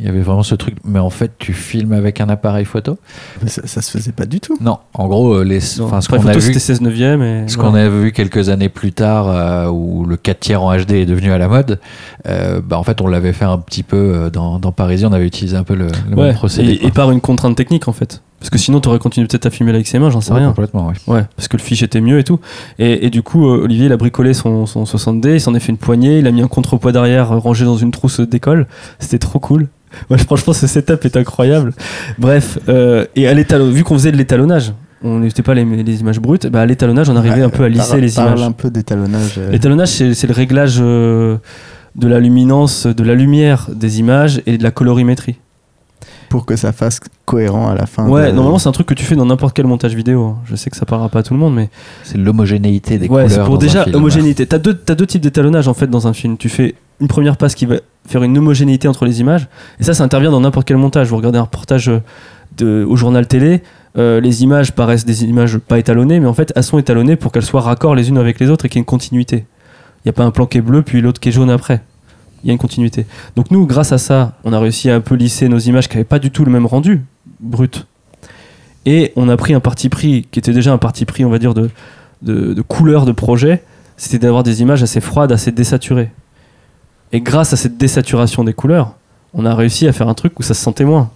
Il 0.00 0.06
y 0.06 0.08
avait 0.08 0.20
vraiment 0.20 0.44
ce 0.44 0.54
truc, 0.54 0.76
mais 0.84 1.00
en 1.00 1.10
fait, 1.10 1.32
tu 1.40 1.52
filmes 1.52 1.92
avec 1.92 2.20
un 2.20 2.28
appareil 2.28 2.64
photo 2.64 2.98
Mais 3.42 3.48
Ça, 3.50 3.62
ça 3.66 3.82
se 3.82 3.90
faisait 3.90 4.12
pas 4.12 4.26
du 4.26 4.38
tout. 4.38 4.56
Non, 4.60 4.78
en 4.94 5.08
gros, 5.08 5.34
euh, 5.34 5.42
les, 5.42 5.58
Non, 5.80 6.00
ce 6.00 6.08
qu'on 6.08 6.18
a 6.18 6.20
photo, 6.20 6.34
vu, 6.38 6.40
c'était 6.40 6.60
16 6.60 6.82
neuvième. 6.82 7.20
Et 7.20 7.48
ce 7.48 7.56
qu'on 7.56 7.74
a 7.74 7.88
vu 7.88 8.12
quelques 8.12 8.48
années 8.48 8.68
plus 8.68 8.92
tard, 8.92 9.26
euh, 9.28 9.66
où 9.68 10.06
le 10.06 10.16
4 10.16 10.38
tiers 10.38 10.62
en 10.62 10.72
HD 10.76 10.92
est 10.92 11.04
devenu 11.04 11.32
à 11.32 11.38
la 11.38 11.48
mode, 11.48 11.80
euh, 12.28 12.60
bah, 12.64 12.78
en 12.78 12.84
fait, 12.84 13.00
on 13.00 13.08
l'avait 13.08 13.32
fait 13.32 13.44
un 13.44 13.58
petit 13.58 13.82
peu 13.82 14.30
dans, 14.32 14.60
dans 14.60 14.70
Parisie, 14.70 15.04
on 15.04 15.12
avait 15.12 15.26
utilisé 15.26 15.56
un 15.56 15.64
peu 15.64 15.74
le, 15.74 15.88
le 16.08 16.16
Ouais, 16.16 16.26
même 16.28 16.34
procédé. 16.36 16.74
et, 16.74 16.86
et 16.86 16.90
par 16.92 17.10
une 17.10 17.20
contrainte 17.20 17.56
technique 17.56 17.88
en 17.88 17.92
fait. 17.92 18.22
Parce 18.40 18.50
que 18.50 18.58
sinon, 18.58 18.78
t'aurais 18.80 18.98
continué 19.00 19.26
peut-être 19.26 19.46
à 19.46 19.50
filmer 19.50 19.72
la 19.72 19.80
XM1, 19.80 20.10
j'en 20.10 20.20
sais 20.20 20.32
Ouais, 20.32 20.38
rien. 20.38 20.48
Complètement, 20.48 20.86
oui. 20.88 20.94
Ouais, 21.12 21.24
parce 21.36 21.48
que 21.48 21.56
le 21.56 21.62
fiche 21.62 21.82
était 21.82 22.00
mieux 22.00 22.18
et 22.20 22.24
tout. 22.24 22.38
Et, 22.78 23.06
et 23.06 23.10
du 23.10 23.22
coup, 23.22 23.48
euh, 23.48 23.62
Olivier, 23.64 23.86
il 23.86 23.92
a 23.92 23.96
bricolé 23.96 24.32
son, 24.32 24.64
son 24.66 24.84
60D, 24.84 25.34
il 25.34 25.40
s'en 25.40 25.54
est 25.54 25.60
fait 25.60 25.72
une 25.72 25.78
poignée, 25.78 26.20
il 26.20 26.26
a 26.26 26.30
mis 26.30 26.40
un 26.42 26.46
contrepoids 26.48 26.92
derrière 26.92 27.32
euh, 27.32 27.38
rangé 27.38 27.64
dans 27.64 27.76
une 27.76 27.90
trousse 27.90 28.20
d'école. 28.20 28.66
C'était 29.00 29.18
trop 29.18 29.38
cool. 29.40 29.66
Ouais, 30.10 30.18
franchement, 30.18 30.52
ce 30.52 30.66
setup 30.66 31.04
est 31.06 31.16
incroyable. 31.16 31.72
Bref, 32.18 32.58
euh, 32.68 33.06
et 33.16 33.26
à 33.26 33.32
l'étalon, 33.34 33.70
vu 33.70 33.84
qu'on 33.84 33.94
faisait 33.94 34.12
de 34.12 34.18
l'étalonnage, 34.18 34.72
on 35.02 35.20
n'était 35.20 35.42
pas 35.42 35.54
les, 35.54 35.64
les 35.64 36.00
images 36.00 36.20
brutes, 36.20 36.46
bah 36.46 36.60
à 36.60 36.66
l'étalonnage, 36.66 37.08
on 37.08 37.16
arrivait 37.16 37.42
un 37.42 37.48
peu 37.48 37.64
à 37.64 37.68
lisser 37.70 37.88
Parle- 37.92 38.00
les 38.02 38.10
parle 38.12 38.28
images. 38.38 38.42
un 38.48 38.52
peu 38.52 38.70
d'étalonnage. 38.70 39.40
L'étalonnage, 39.50 39.88
c'est 39.88 40.12
c'est 40.12 40.26
le 40.26 40.34
réglage 40.34 40.76
de 40.78 41.38
la 41.96 42.20
luminance, 42.20 42.86
de 42.86 43.02
la 43.02 43.14
lumière 43.14 43.68
des 43.74 43.98
images 44.00 44.42
et 44.46 44.58
de 44.58 44.62
la 44.62 44.70
colorimétrie. 44.70 45.36
Pour 46.28 46.44
que 46.46 46.56
ça 46.56 46.72
fasse 46.72 47.00
cohérent 47.24 47.68
à 47.68 47.74
la 47.74 47.86
fin. 47.86 48.06
Ouais, 48.08 48.28
de- 48.30 48.32
normalement, 48.36 48.58
c'est 48.58 48.68
un 48.68 48.72
truc 48.72 48.86
que 48.86 48.94
tu 48.94 49.04
fais 49.04 49.16
dans 49.16 49.26
n'importe 49.26 49.54
quel 49.54 49.66
montage 49.66 49.94
vidéo. 49.94 50.36
Je 50.44 50.56
sais 50.56 50.70
que 50.70 50.76
ça 50.76 50.86
parlera 50.86 51.08
pas 51.08 51.20
à 51.20 51.22
tout 51.22 51.34
le 51.34 51.40
monde, 51.40 51.54
mais 51.54 51.68
C'est 52.04 52.18
l'homogénéité 52.18 52.98
des 52.98 53.08
ouais, 53.08 53.24
couleurs. 53.24 53.30
c'est 53.30 53.38
pour 53.44 53.58
dans 53.58 53.64
un 53.64 53.66
déjà 53.66 53.84
film. 53.84 53.96
homogénéité. 53.96 54.46
T'as 54.46 54.58
deux, 54.58 54.74
t'as 54.74 54.94
deux 54.94 55.06
types 55.06 55.22
d'étalonnage 55.22 55.68
en 55.68 55.74
fait 55.74 55.86
dans 55.88 56.06
un 56.06 56.12
film. 56.12 56.36
Tu 56.36 56.48
fais 56.48 56.74
une 57.00 57.08
première 57.08 57.36
passe 57.36 57.54
qui 57.54 57.66
va 57.66 57.76
faire 58.06 58.22
une 58.22 58.36
homogénéité 58.38 58.88
entre 58.88 59.04
les 59.04 59.20
images, 59.20 59.48
et 59.80 59.84
ça, 59.84 59.94
ça 59.94 60.04
intervient 60.04 60.30
dans 60.30 60.40
n'importe 60.40 60.66
quel 60.66 60.76
montage. 60.78 61.08
Vous 61.08 61.16
regardez 61.16 61.38
un 61.38 61.42
reportage 61.42 61.88
euh, 61.88 62.00
de, 62.56 62.84
au 62.88 62.96
journal 62.96 63.26
télé, 63.26 63.62
euh, 63.96 64.20
les 64.20 64.42
images 64.42 64.72
paraissent 64.72 65.04
des 65.04 65.24
images 65.24 65.58
pas 65.58 65.78
étalonnées, 65.78 66.18
mais 66.20 66.26
en 66.26 66.34
fait, 66.34 66.52
elles 66.56 66.62
sont 66.64 66.78
étalonnées 66.78 67.16
pour 67.16 67.30
qu'elles 67.32 67.42
soient 67.44 67.60
raccord 67.60 67.94
les 67.94 68.08
unes 68.08 68.18
avec 68.18 68.40
les 68.40 68.50
autres 68.50 68.64
et 68.66 68.68
qu'il 68.68 68.76
y 68.76 68.80
ait 68.80 68.82
une 68.82 68.86
continuité. 68.86 69.44
Il 70.04 70.08
n'y 70.08 70.10
a 70.10 70.12
pas 70.12 70.24
un 70.24 70.30
plan 70.30 70.46
qui 70.46 70.58
est 70.58 70.62
bleu 70.62 70.82
puis 70.82 71.00
l'autre 71.00 71.20
qui 71.20 71.28
est 71.28 71.32
jaune 71.32 71.50
après. 71.50 71.82
Il 72.42 72.46
y 72.46 72.50
a 72.50 72.52
une 72.52 72.58
continuité. 72.58 73.06
Donc 73.36 73.50
nous, 73.50 73.66
grâce 73.66 73.92
à 73.92 73.98
ça, 73.98 74.34
on 74.44 74.52
a 74.52 74.60
réussi 74.60 74.90
à 74.90 74.94
un 74.94 75.00
peu 75.00 75.14
lisser 75.14 75.48
nos 75.48 75.58
images 75.58 75.88
qui 75.88 75.96
n'avaient 75.96 76.04
pas 76.04 76.18
du 76.18 76.30
tout 76.30 76.44
le 76.44 76.52
même 76.52 76.66
rendu 76.66 77.02
brut. 77.40 77.86
Et 78.86 79.12
on 79.16 79.28
a 79.28 79.36
pris 79.36 79.54
un 79.54 79.60
parti 79.60 79.88
pris 79.88 80.26
qui 80.30 80.38
était 80.38 80.52
déjà 80.52 80.72
un 80.72 80.78
parti 80.78 81.04
pris, 81.04 81.24
on 81.24 81.30
va 81.30 81.38
dire, 81.38 81.54
de, 81.54 81.68
de, 82.22 82.54
de 82.54 82.62
couleur 82.62 83.04
de 83.04 83.12
projet. 83.12 83.62
C'était 83.96 84.18
d'avoir 84.18 84.44
des 84.44 84.62
images 84.62 84.82
assez 84.82 85.00
froides, 85.00 85.32
assez 85.32 85.50
désaturées. 85.50 86.10
Et 87.12 87.20
grâce 87.20 87.52
à 87.52 87.56
cette 87.56 87.76
désaturation 87.76 88.44
des 88.44 88.52
couleurs, 88.52 88.94
on 89.34 89.44
a 89.44 89.54
réussi 89.54 89.88
à 89.88 89.92
faire 89.92 90.08
un 90.08 90.14
truc 90.14 90.38
où 90.38 90.42
ça 90.42 90.54
se 90.54 90.62
sentait 90.62 90.84
moins. 90.84 91.10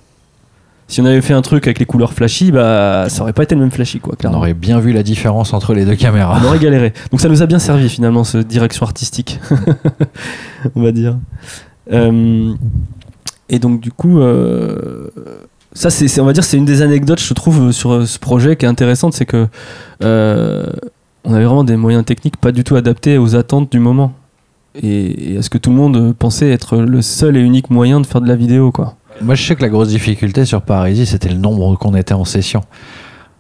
Si 0.93 1.01
on 1.01 1.07
avait 1.07 1.23
fait 1.23 1.33
un 1.33 1.41
truc 1.41 1.67
avec 1.67 1.79
les 1.79 1.87
couleurs 1.87 2.13
flashy, 2.13 2.53
bah 2.53 3.07
ça 3.09 3.23
aurait 3.23 3.33
pas 3.33 3.45
été 3.45 3.55
le 3.55 3.63
même 3.63 3.71
flashy 3.71 3.99
quoi, 3.99 4.15
On 4.25 4.35
aurait 4.35 4.53
bien 4.53 4.79
vu 4.79 4.93
la 4.93 5.03
différence 5.03 5.55
entre 5.55 5.73
les 5.73 5.87
deux 5.87 5.95
caméras. 5.95 6.39
On 6.39 6.47
aurait 6.47 6.59
galéré. 6.61 6.93
Donc 7.11 7.23
ça 7.23 7.31
nous 7.31 7.41
a 7.41 7.47
bien 7.47 7.59
servi 7.59 7.89
finalement, 7.89 8.25
cette 8.25 8.47
direction 8.47 8.85
artistique, 8.85 9.41
on 10.75 10.83
va 10.83 10.93
dire. 10.93 11.17
Euh, 11.93 12.53
et 13.49 13.59
donc 13.59 13.81
du 13.81 13.91
coup, 13.91 14.21
euh, 14.21 15.09
ça 15.73 15.89
c'est, 15.89 16.21
on 16.21 16.27
va 16.27 16.35
dire, 16.35 16.45
c'est 16.45 16.59
une 16.59 16.67
des 16.67 16.83
anecdotes, 16.83 17.23
je 17.23 17.33
trouve, 17.33 17.73
sur 17.73 17.93
euh, 17.93 18.05
ce 18.05 18.19
projet 18.19 18.57
qui 18.57 18.67
est 18.67 18.69
intéressante, 18.69 19.15
c'est 19.15 19.25
que 19.25 19.49
euh, 20.05 20.67
on 21.25 21.33
avait 21.33 21.47
vraiment 21.47 21.65
des 21.65 21.77
moyens 21.77 22.05
techniques 22.05 22.37
pas 22.37 22.53
du 22.53 22.65
tout 22.65 22.77
adaptés 22.77 23.17
aux 23.17 23.35
attentes 23.35 23.73
du 23.73 23.79
moment. 23.79 24.13
Et, 24.75 25.33
et 25.33 25.39
à 25.39 25.43
ce 25.43 25.49
que 25.49 25.57
tout 25.57 25.71
le 25.71 25.77
monde 25.77 26.15
pensait 26.15 26.51
être 26.51 26.77
le 26.77 27.01
seul 27.01 27.39
et 27.39 27.41
unique 27.41 27.71
moyen 27.71 27.99
de 27.99 28.07
faire 28.07 28.21
de 28.21 28.29
la 28.29 28.37
vidéo, 28.37 28.73
quoi. 28.73 28.97
Moi, 29.23 29.35
je 29.35 29.43
sais 29.43 29.57
que 29.57 29.63
la 29.63 29.69
grosse 29.69 29.89
difficulté 29.89 30.45
sur 30.45 30.63
Parisie, 30.63 31.07
c'était 31.07 31.29
le 31.29 31.37
nombre 31.37 31.77
qu'on 31.77 31.95
était 31.95 32.15
en 32.15 32.25
session. 32.25 32.63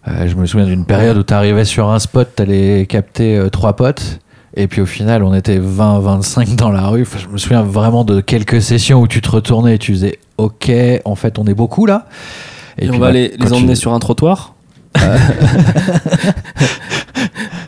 Euh, 0.08 0.26
je 0.28 0.34
me 0.36 0.46
souviens 0.46 0.66
d'une 0.66 0.84
période 0.84 1.16
où 1.16 1.22
tu 1.22 1.34
arrivais 1.34 1.64
sur 1.64 1.88
un 1.88 1.98
spot, 1.98 2.28
tu 2.36 2.42
allais 2.42 2.86
capter 2.86 3.36
euh, 3.36 3.48
trois 3.50 3.76
potes. 3.76 4.18
Et 4.54 4.66
puis 4.66 4.80
au 4.80 4.86
final, 4.86 5.22
on 5.22 5.32
était 5.34 5.58
20-25 5.58 6.56
dans 6.56 6.70
la 6.70 6.88
rue. 6.88 7.02
Enfin, 7.02 7.18
je 7.22 7.28
me 7.28 7.38
souviens 7.38 7.62
vraiment 7.62 8.04
de 8.04 8.20
quelques 8.20 8.60
sessions 8.60 9.00
où 9.00 9.08
tu 9.08 9.20
te 9.22 9.30
retournais 9.30 9.76
et 9.76 9.78
tu 9.78 9.92
faisais 9.92 10.18
Ok, 10.38 10.70
en 11.04 11.14
fait, 11.14 11.38
on 11.38 11.46
est 11.46 11.54
beaucoup 11.54 11.86
là. 11.86 12.06
Et, 12.78 12.88
on 12.88 12.92
puis, 12.92 13.00
va 13.00 13.06
bah, 13.08 13.12
les, 13.12 13.34
emmener 13.52 13.74
tu- 13.74 13.80
sur 13.80 13.92
un 13.94 13.98
trottoir. 13.98 14.54
Euh, 15.00 15.18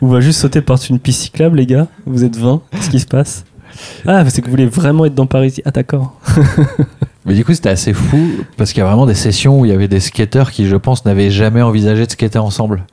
on 0.01 0.07
va 0.07 0.19
juste 0.19 0.39
sauter 0.41 0.61
par-dessus 0.61 0.91
une 0.91 0.99
piste 0.99 1.21
cyclable, 1.21 1.57
les 1.57 1.65
gars. 1.65 1.87
Vous 2.05 2.23
êtes 2.23 2.35
20. 2.35 2.61
Qu'est-ce 2.71 2.89
qui 2.89 2.99
se 2.99 3.07
passe? 3.07 3.45
Ah, 4.05 4.23
c'est 4.29 4.41
que 4.41 4.45
vous 4.45 4.51
voulez 4.51 4.65
vraiment 4.65 5.05
être 5.05 5.15
dans 5.15 5.25
Paris. 5.25 5.55
Ah, 5.65 5.71
d'accord. 5.71 6.19
Mais 7.25 7.33
du 7.33 7.43
coup, 7.43 7.53
c'était 7.53 7.69
assez 7.69 7.93
fou 7.93 8.29
parce 8.57 8.71
qu'il 8.71 8.79
y 8.79 8.83
a 8.83 8.85
vraiment 8.85 9.07
des 9.07 9.15
sessions 9.15 9.59
où 9.59 9.65
il 9.65 9.71
y 9.71 9.73
avait 9.73 9.87
des 9.87 9.99
skateurs 9.99 10.51
qui, 10.51 10.67
je 10.67 10.75
pense, 10.75 11.05
n'avaient 11.05 11.31
jamais 11.31 11.61
envisagé 11.61 12.05
de 12.05 12.11
skater 12.11 12.37
ensemble. 12.37 12.85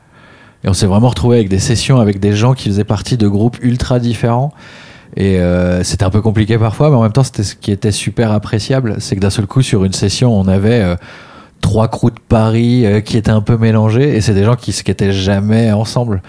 Et 0.65 0.69
on 0.69 0.73
s'est 0.73 0.87
vraiment 0.87 1.09
retrouvé 1.09 1.37
avec 1.37 1.49
des 1.49 1.59
sessions 1.59 1.99
avec 1.99 2.21
des 2.21 2.35
gens 2.35 2.55
qui 2.55 2.69
faisaient 2.69 2.85
partie 2.85 3.17
de 3.17 3.29
groupes 3.29 3.59
ultra 3.63 3.99
différents. 3.99 4.53
Et 5.17 5.39
euh, 5.39 5.83
c'était 5.83 6.05
un 6.05 6.11
peu 6.11 6.23
compliqué 6.23 6.57
parfois, 6.57 6.89
mais 6.89 6.97
en 6.97 7.03
même 7.03 7.13
temps, 7.13 7.25
c'était 7.25 7.43
ce 7.43 7.55
qui 7.55 7.71
était 7.71 7.93
super 7.93 8.33
appréciable. 8.33 8.97
C'est 8.99 9.17
que 9.17 9.21
d'un 9.21 9.31
seul 9.31 9.47
coup, 9.47 9.61
sur 9.61 9.85
une 9.85 9.93
session, 9.93 10.35
on 10.35 10.49
avait 10.49 10.81
euh, 10.81 10.97
trois 11.61 11.89
crews 11.89 12.11
de 12.11 12.21
Paris 12.29 12.87
euh, 12.87 13.01
qui 13.01 13.19
étaient 13.19 13.31
un 13.31 13.43
peu 13.43 13.59
mélangés. 13.59 14.17
Et 14.17 14.21
c'est 14.21 14.35
des 14.35 14.45
gens 14.45 14.57
qui 14.57 14.73
skataient 14.73 15.13
jamais 15.13 15.73
ensemble. 15.73 16.23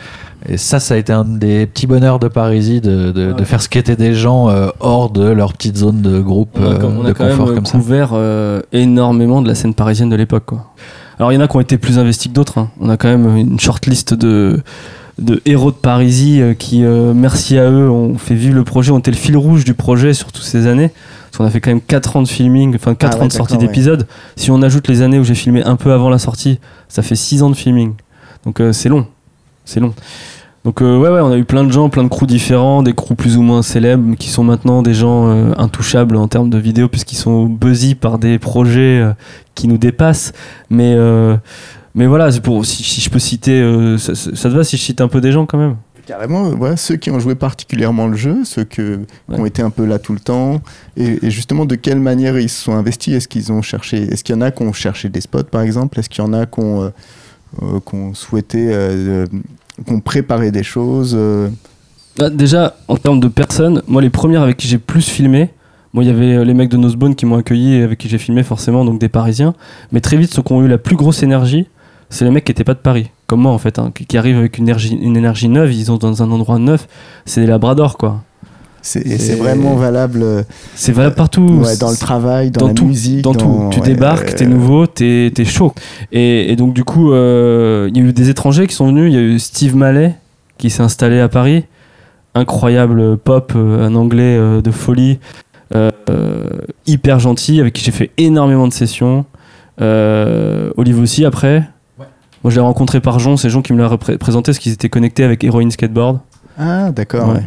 Et 0.50 0.58
ça, 0.58 0.80
ça 0.80 0.96
a 0.96 0.98
été 0.98 1.14
un 1.14 1.24
des 1.24 1.66
petits 1.66 1.88
bonheurs 1.88 2.20
de 2.20 2.28
Parisie, 2.28 2.82
de, 2.82 3.12
de, 3.12 3.28
Ouais. 3.30 3.34
de 3.34 3.44
faire 3.46 3.62
skater 3.62 3.96
des 3.96 4.14
gens 4.14 4.50
euh, 4.50 4.68
hors 4.82 5.10
de 5.10 5.24
leur 5.24 5.54
petite 5.54 5.78
zone 5.78 6.02
de 6.02 6.20
groupe 6.20 6.50
On 6.60 6.64
a, 6.64 6.66
euh, 6.68 6.78
quand- 6.80 6.88
on 7.00 7.06
a 7.06 7.08
de 7.10 7.14
quand 7.14 7.24
même 7.26 7.38
confort 7.38 7.50
euh, 7.52 7.56
comme 7.56 7.66
ça. 7.66 7.78
couvert 7.78 8.10
euh, 8.14 8.62
énormément 8.74 9.42
de 9.42 9.48
la 9.48 9.56
scène 9.56 9.74
parisienne 9.74 10.10
de 10.10 10.16
l'époque. 10.18 10.50
Alors, 11.18 11.32
il 11.32 11.36
y 11.36 11.38
en 11.38 11.42
a 11.42 11.48
qui 11.48 11.56
ont 11.56 11.62
été 11.62 11.78
plus 11.78 11.98
investis 12.00 12.30
que 12.30 12.36
d'autres. 12.36 12.58
hein. 12.58 12.70
On 12.82 12.90
a 12.90 12.98
quand 12.98 13.08
même 13.08 13.38
une 13.38 13.60
shortlist 13.60 14.14
de, 14.16 14.62
de 15.20 15.42
héros 15.46 15.72
de 15.72 15.76
Parisie 15.78 16.42
euh, 16.42 16.54
qui, 16.54 16.84
euh, 16.84 17.14
merci 17.14 17.58
à 17.58 17.70
eux, 17.72 17.90
ont 17.90 18.18
fait 18.18 18.36
vivre 18.36 18.56
le 18.56 18.64
projet, 18.66 18.92
ont 18.92 19.00
été 19.00 19.12
le 19.12 19.18
fil 19.18 19.38
rouge 19.38 19.64
du 19.64 19.76
projet 19.76 20.14
sur 20.14 20.32
toutes 20.34 20.44
ces 20.44 20.68
années. 20.68 20.90
Parce 21.32 21.38
qu'on 21.38 21.46
a 21.46 21.50
fait 21.52 21.62
quand 21.62 21.72
même 21.72 21.82
4 21.82 22.18
ans 22.18 22.22
de 22.22 22.28
filming, 22.28 22.76
enfin 22.76 22.96
4 22.96 23.14
Ah 23.14 23.18
ouais, 23.18 23.24
ans 23.24 23.28
de 23.28 23.32
sortie 23.32 23.54
ouais. 23.54 23.60
d'épisodes. 23.62 24.06
Si 24.36 24.52
on 24.52 24.62
ajoute 24.62 24.88
les 24.90 25.02
années 25.02 25.20
où 25.20 25.24
j'ai 25.24 25.36
filmé 25.36 25.64
un 25.64 25.78
peu 25.78 25.94
avant 25.94 26.10
la 26.10 26.20
sortie, 26.20 26.60
ça 26.90 27.02
fait 27.02 27.16
6 27.16 27.42
ans 27.44 27.50
de 27.50 27.56
filming. 27.56 27.94
Donc 28.46 28.60
euh, 28.60 28.74
c'est 28.74 28.90
long. 28.90 29.06
C'est 29.66 29.80
long. 29.80 29.94
Donc 30.64 30.82
euh, 30.82 30.98
ouais, 30.98 31.10
ouais, 31.10 31.20
on 31.20 31.32
a 31.32 31.38
eu 31.38 31.44
plein 31.44 31.66
de 31.66 31.72
gens, 31.72 31.90
plein 31.90 32.04
de 32.04 32.10
crews 32.10 32.26
différents, 32.26 32.84
des 32.84 32.94
crews 32.94 33.16
plus 33.16 33.36
ou 33.36 33.42
moins 33.42 33.62
célèbres, 33.62 34.16
qui 34.16 34.30
sont 34.30 34.46
maintenant 34.46 34.82
des 34.82 34.94
gens 34.94 35.28
euh, 35.28 35.52
intouchables 35.58 36.16
en 36.16 36.30
termes 36.30 36.50
de 36.50 36.58
vidéo, 36.58 36.88
puisqu'ils 36.88 37.18
sont 37.18 37.46
buzzy 37.46 37.96
par 37.96 38.18
des 38.18 38.40
projets 38.40 39.02
euh, 39.02 39.14
qui 39.56 39.68
nous 39.68 39.78
dépassent. 39.78 40.32
Mais, 40.70 40.96
mais 41.96 42.08
voilà, 42.08 42.32
pour, 42.42 42.66
si, 42.66 42.84
si 42.84 43.02
je 43.02 43.10
peux 43.10 43.20
citer, 43.20 43.62
ça, 43.98 44.14
te 44.14 44.48
va 44.56 44.64
si 44.64 44.78
je 44.78 44.82
cite 44.82 45.02
un 45.02 45.08
peu 45.08 45.22
des 45.22 45.32
gens 45.32 45.46
quand 45.46 45.58
même? 45.58 45.76
Carrément, 46.06 46.50
ouais, 46.50 46.76
ceux 46.76 46.96
qui 46.96 47.12
ont 47.12 47.20
joué 47.20 47.36
particulièrement 47.36 48.08
le 48.08 48.18
jeu, 48.18 48.44
ceux 48.44 48.64
que, 48.64 49.06
qui 49.32 49.40
ont 49.40 49.46
été 49.46 49.62
un 49.62 49.70
peu 49.70 49.86
là 49.86 50.00
tout 50.00 50.12
le 50.14 50.20
temps, 50.20 50.62
et, 50.98 51.26
et 51.26 51.32
justement 51.32 51.66
de 51.66 51.76
quelle 51.76 52.00
manière 52.00 52.38
ils 52.40 52.50
se 52.50 52.64
sont 52.64 52.74
investis? 52.74 53.14
Est-ce 53.14 53.28
qu'ils 53.28 53.52
ont 53.52 53.62
cherché 53.62 54.02
Est-ce 54.12 54.24
qu'il 54.24 54.36
y 54.36 54.38
en 54.38 54.42
a 54.42 54.52
qui 54.52 54.64
ont 54.64 54.74
cherché 54.74 55.08
des 55.10 55.22
spots 55.22 55.44
par 55.44 55.62
exemple? 55.62 56.00
Est-ce 56.00 56.10
qu'il 56.10 56.24
y 56.24 56.28
en 56.28 56.34
a 56.34 56.46
qui 56.46 56.60
ont, 56.60 56.92
euh, 57.62 57.80
qui 57.88 57.96
ont 57.96 58.14
souhaité, 58.14 58.74
euh, 58.74 59.26
euh, 59.26 59.26
qui 59.86 59.94
ont 59.94 60.00
préparé 60.00 60.52
des 60.52 60.64
choses 60.64 61.18
Bah, 62.18 62.30
Déjà, 62.30 62.76
en 62.88 62.98
termes 62.98 63.20
de 63.20 63.28
personnes, 63.28 63.84
moi 63.88 64.02
les 64.02 64.10
premières 64.10 64.42
avec 64.42 64.58
qui 64.58 64.68
j'ai 64.68 64.80
plus 64.80 65.08
filmé, 65.08 65.50
moi 65.94 66.04
il 66.04 66.08
y 66.08 66.10
avait 66.10 66.44
les 66.44 66.54
mecs 66.54 66.70
de 66.70 66.78
Nosebone 66.78 67.16
qui 67.16 67.26
m'ont 67.26 67.38
accueilli 67.38 67.76
et 67.76 67.84
avec 67.84 68.00
qui 68.00 68.10
j'ai 68.10 68.18
filmé 68.18 68.44
forcément, 68.44 68.86
donc 68.86 69.00
des 69.00 69.10
Parisiens. 69.10 69.54
Mais 69.92 70.02
très 70.02 70.18
vite, 70.18 70.34
ceux 70.34 70.42
qui 70.42 70.52
ont 70.54 70.64
eu 70.64 70.68
la 70.68 70.78
plus 70.80 70.96
grosse 70.96 71.22
énergie, 71.22 71.68
c'est 72.10 72.26
les 72.26 72.32
mecs 72.32 72.46
qui 72.46 72.52
n'étaient 72.52 72.64
pas 72.64 72.74
de 72.74 72.80
Paris, 72.80 73.12
comme 73.28 73.42
moi 73.42 73.52
en 73.52 73.58
fait, 73.58 73.78
hein, 73.78 73.92
qui, 73.94 74.06
qui 74.06 74.18
arrivent 74.18 74.38
avec 74.38 74.58
une 74.58 74.66
énergie, 74.66 74.96
une 74.96 75.16
énergie 75.16 75.50
neuve, 75.50 75.72
ils 75.74 75.86
sont 75.86 75.98
dans 75.98 76.24
un 76.24 76.32
endroit 76.32 76.58
neuf, 76.60 76.88
c'est 77.26 77.42
des 77.42 77.48
labradors 77.48 77.98
quoi. 77.98 78.24
C'est 78.86 79.00
et 79.00 79.18
C'est- 79.18 79.18
c'est 79.18 79.36
vraiment 79.36 79.76
valable 79.76 80.22
euh, 80.22 80.44
C'est 80.76 80.92
valable 80.92 81.16
partout. 81.16 81.42
ouais, 81.48 81.78
dans 81.78 81.90
le 81.90 81.96
travail, 81.98 82.52
dans, 82.52 82.60
dans 82.62 82.68
la 82.68 82.74
tout, 82.74 82.86
musique. 82.86 83.22
dans 83.24 83.34
tout. 83.34 83.70
Tu 83.72 83.80
ouais, 83.80 83.86
débarques, 83.86 84.36
t'es 84.36 84.44
euh, 84.46 84.50
nouveau, 84.50 84.86
t'es 84.88 85.32
es 85.36 85.46
chaud. 85.46 85.74
Et, 86.12 86.52
et 86.52 86.56
donc 86.58 86.74
du 86.74 86.84
coup, 86.84 87.12
euh, 87.14 87.90
il 87.90 87.98
y 87.98 88.02
a 88.02 88.04
eu 88.10 88.14
des 88.14 88.30
étrangers 88.30 88.68
qui 88.68 88.76
sont 88.76 88.86
venus. 88.88 89.12
Il 89.12 89.16
y 89.16 89.18
a 89.18 89.22
eu 89.22 89.40
Steve 89.40 89.76
Mallet 89.76 90.16
qui 90.58 90.70
s'est 90.70 90.84
installé 90.84 91.20
à 91.20 91.30
Paris, 91.30 91.64
incroyable 92.36 93.18
pop, 93.18 93.54
un 93.56 93.96
anglais 93.96 94.38
de 94.62 94.72
folie, 94.72 95.20
euh, 95.74 95.90
hyper 96.86 97.20
gentil, 97.20 97.60
avec 97.62 97.74
qui 97.74 97.84
j'ai 97.84 97.92
fait 97.92 98.12
énormément 98.18 98.68
de 98.68 98.74
sessions. 98.74 99.26
Euh, 99.82 100.70
Olive 100.78 101.00
aussi 101.00 101.26
après. 101.26 101.64
Moi, 102.44 102.52
je 102.52 102.56
l'ai 102.56 102.62
rencontré 102.62 103.00
par 103.00 103.20
Jon, 103.20 103.38
c'est 103.38 103.50
Jon 103.50 103.62
qui 103.62 103.72
me 103.72 103.82
l'a 103.82 103.98
présenté 104.18 104.52
parce 104.52 104.60
qu'ils 104.60 104.74
étaient 104.74 104.90
connectés 104.90 105.24
avec 105.24 105.44
Heroin 105.46 105.70
Skateboard. 105.70 106.20
Ah, 106.58 106.92
d'accord. 106.92 107.30
Ouais. 107.34 107.44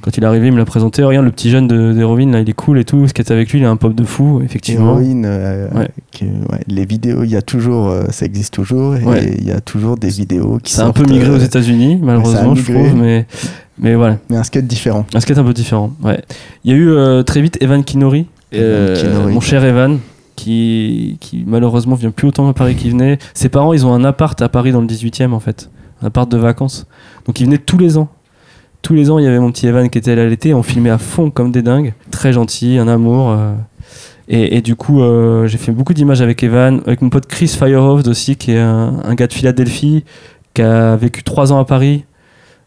Quand 0.00 0.16
il 0.16 0.22
est 0.22 0.26
arrivé, 0.26 0.46
il 0.46 0.52
me 0.52 0.58
l'a 0.58 0.64
présenté. 0.64 1.02
Regarde, 1.02 1.24
le 1.26 1.30
petit 1.32 1.50
jeune 1.50 1.66
d'Heroin, 1.68 2.30
là, 2.30 2.40
il 2.40 2.48
est 2.48 2.52
cool 2.54 2.78
et 2.78 2.84
tout. 2.84 3.06
Ce 3.08 3.12
qui 3.12 3.20
est 3.20 3.30
avec 3.30 3.50
lui, 3.52 3.58
il 3.58 3.64
a 3.64 3.70
un 3.70 3.76
pop 3.76 3.94
de 3.94 4.04
fou, 4.04 4.40
effectivement. 4.44 4.92
Héroïne, 4.98 5.24
euh, 5.26 5.68
Ouais. 5.74 5.88
que- 6.12 6.24
ouais, 6.24 6.60
les 6.66 6.86
vidéos, 6.86 7.24
il 7.24 7.30
y 7.30 7.36
a 7.36 7.42
toujours, 7.42 7.88
euh, 7.88 8.04
ça 8.10 8.24
existe 8.24 8.54
toujours, 8.54 8.94
et 8.96 9.34
il 9.38 9.44
y 9.46 9.52
a 9.52 9.60
toujours 9.60 9.96
des 9.96 10.08
vidéos 10.08 10.58
qui 10.62 10.72
Ça 10.72 10.84
a 10.84 10.86
un 10.86 10.92
peu 10.92 11.04
migré 11.04 11.28
euh, 11.28 11.36
aux 11.36 11.40
États-Unis, 11.40 11.98
malheureusement, 12.02 12.54
je 12.54 12.62
trouve, 12.72 12.94
mais, 12.94 13.26
mais 13.78 13.94
voilà. 13.94 14.18
mais 14.30 14.36
un 14.36 14.42
skate 14.44 14.66
différent. 14.66 15.04
Un 15.14 15.20
skate 15.20 15.38
un 15.38 15.44
peu 15.44 15.52
différent. 15.52 15.92
Ouais. 16.02 16.22
Il 16.64 16.70
y 16.70 16.74
a 16.74 16.76
eu 16.76 16.90
euh, 16.90 17.22
très 17.22 17.42
vite 17.42 17.58
Evan 17.60 17.84
Kinori, 17.84 18.26
euh, 18.54 18.96
Kinori. 18.96 19.34
mon 19.34 19.40
cher 19.40 19.62
Evan, 19.64 19.98
qui, 20.36 21.18
qui 21.20 21.44
malheureusement 21.46 21.96
vient 21.96 22.12
plus 22.12 22.28
autant 22.28 22.48
à 22.48 22.54
Paris 22.54 22.76
qu'il 22.76 22.92
venait. 22.92 23.18
Ses 23.34 23.48
parents, 23.48 23.72
ils 23.72 23.84
ont 23.84 23.92
un 23.92 24.04
appart 24.04 24.40
à 24.40 24.48
Paris 24.48 24.70
dans 24.72 24.80
le 24.80 24.86
18e 24.86 25.32
en 25.34 25.40
fait, 25.40 25.68
un 26.00 26.06
appart 26.06 26.30
de 26.30 26.38
vacances. 26.38 26.86
Donc 27.26 27.40
ils 27.40 27.44
venaient 27.46 27.58
tous 27.58 27.76
les 27.76 27.98
ans. 27.98 28.08
Tous 28.88 28.94
les 28.94 29.10
ans, 29.10 29.18
il 29.18 29.24
y 29.26 29.28
avait 29.28 29.38
mon 29.38 29.52
petit 29.52 29.66
Evan 29.66 29.90
qui 29.90 29.98
était 29.98 30.16
là 30.16 30.26
l'été, 30.26 30.54
on 30.54 30.62
filmait 30.62 30.88
à 30.88 30.96
fond 30.96 31.28
comme 31.28 31.52
des 31.52 31.60
dingues. 31.60 31.92
Très 32.10 32.32
gentil, 32.32 32.78
un 32.78 32.88
amour. 32.88 33.28
euh. 33.28 33.52
Et, 34.28 34.56
et 34.56 34.62
du 34.62 34.76
coup, 34.76 35.02
euh, 35.02 35.46
j'ai 35.46 35.58
fait 35.58 35.72
beaucoup 35.72 35.92
d'images 35.92 36.22
avec 36.22 36.42
Evan, 36.42 36.80
avec 36.86 37.02
mon 37.02 37.10
pote 37.10 37.26
Chris 37.26 37.48
Firehoft 37.48 38.08
aussi, 38.08 38.36
qui 38.36 38.52
est 38.52 38.58
un, 38.58 38.94
un 39.04 39.14
gars 39.14 39.26
de 39.26 39.34
Philadelphie, 39.34 40.04
qui 40.54 40.62
a 40.62 40.96
vécu 40.96 41.22
trois 41.22 41.52
ans 41.52 41.58
à 41.58 41.66
Paris. 41.66 42.06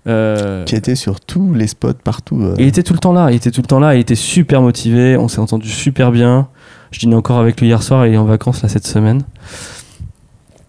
Euh, 0.07 0.63
Qui 0.65 0.75
était 0.75 0.93
sur 0.93 1.19
tous 1.21 1.55
les 1.55 1.65
spots 1.65 1.93
partout. 2.03 2.39
il 2.59 2.67
était 2.67 2.83
tout 2.83 2.93
le 2.93 2.99
temps 2.99 3.13
là, 3.13 3.31
il 3.31 3.37
était 3.37 3.49
tout 3.49 3.61
le 3.61 3.67
temps 3.67 3.79
là, 3.79 3.95
il 3.95 4.01
était 4.01 4.13
super 4.13 4.61
motivé, 4.61 5.17
on 5.17 5.27
s'est 5.27 5.39
entendu 5.39 5.69
super 5.69 6.11
bien. 6.11 6.49
Je 6.91 6.99
dînais 6.99 7.15
encore 7.15 7.39
avec 7.39 7.59
lui 7.59 7.65
hier 7.65 7.81
soir, 7.81 8.05
il 8.05 8.13
est 8.13 8.17
en 8.17 8.25
vacances 8.25 8.61
là 8.61 8.69
cette 8.69 8.85
semaine. 8.85 9.23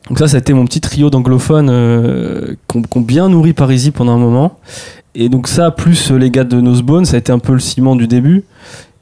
Donc 0.09 0.19
ça, 0.19 0.29
ça 0.29 0.37
a 0.37 0.41
été 0.41 0.55
mon 0.55 0.65
petit 0.65 0.81
trio 0.81 1.11
d'anglophones 1.11 1.69
euh, 1.71 2.55
qu'on 2.69 2.81
qu'on 2.81 3.03
bien 3.03 3.29
nourri 3.29 3.53
Parisie 3.53 3.91
pendant 3.91 4.13
un 4.13 4.19
moment. 4.19 4.59
Et 5.15 5.29
donc 5.29 5.49
ça, 5.49 5.71
plus 5.71 6.11
euh, 6.11 6.17
les 6.17 6.31
gars 6.31 6.45
de 6.45 6.61
Nosebone, 6.61 7.05
ça 7.05 7.17
a 7.17 7.19
été 7.19 7.33
un 7.33 7.39
peu 7.39 7.53
le 7.53 7.59
ciment 7.59 7.97
du 7.97 8.07
début. 8.07 8.45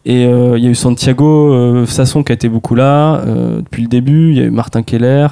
Et 0.05 0.25
euh, 0.25 0.57
il 0.57 0.65
y 0.65 0.67
a 0.67 0.71
eu 0.71 0.75
Santiago 0.75 1.53
euh, 1.53 1.87
Sasson 1.87 2.23
qui 2.23 2.33
a 2.33 2.35
été 2.35 2.49
beaucoup 2.49 2.75
là 2.75 3.23
depuis 3.25 3.83
le 3.83 3.89
début. 3.89 4.31
Il 4.31 4.39
y 4.39 4.41
a 4.41 4.45
eu 4.45 4.51
Martin 4.51 4.83
Keller, 4.83 5.29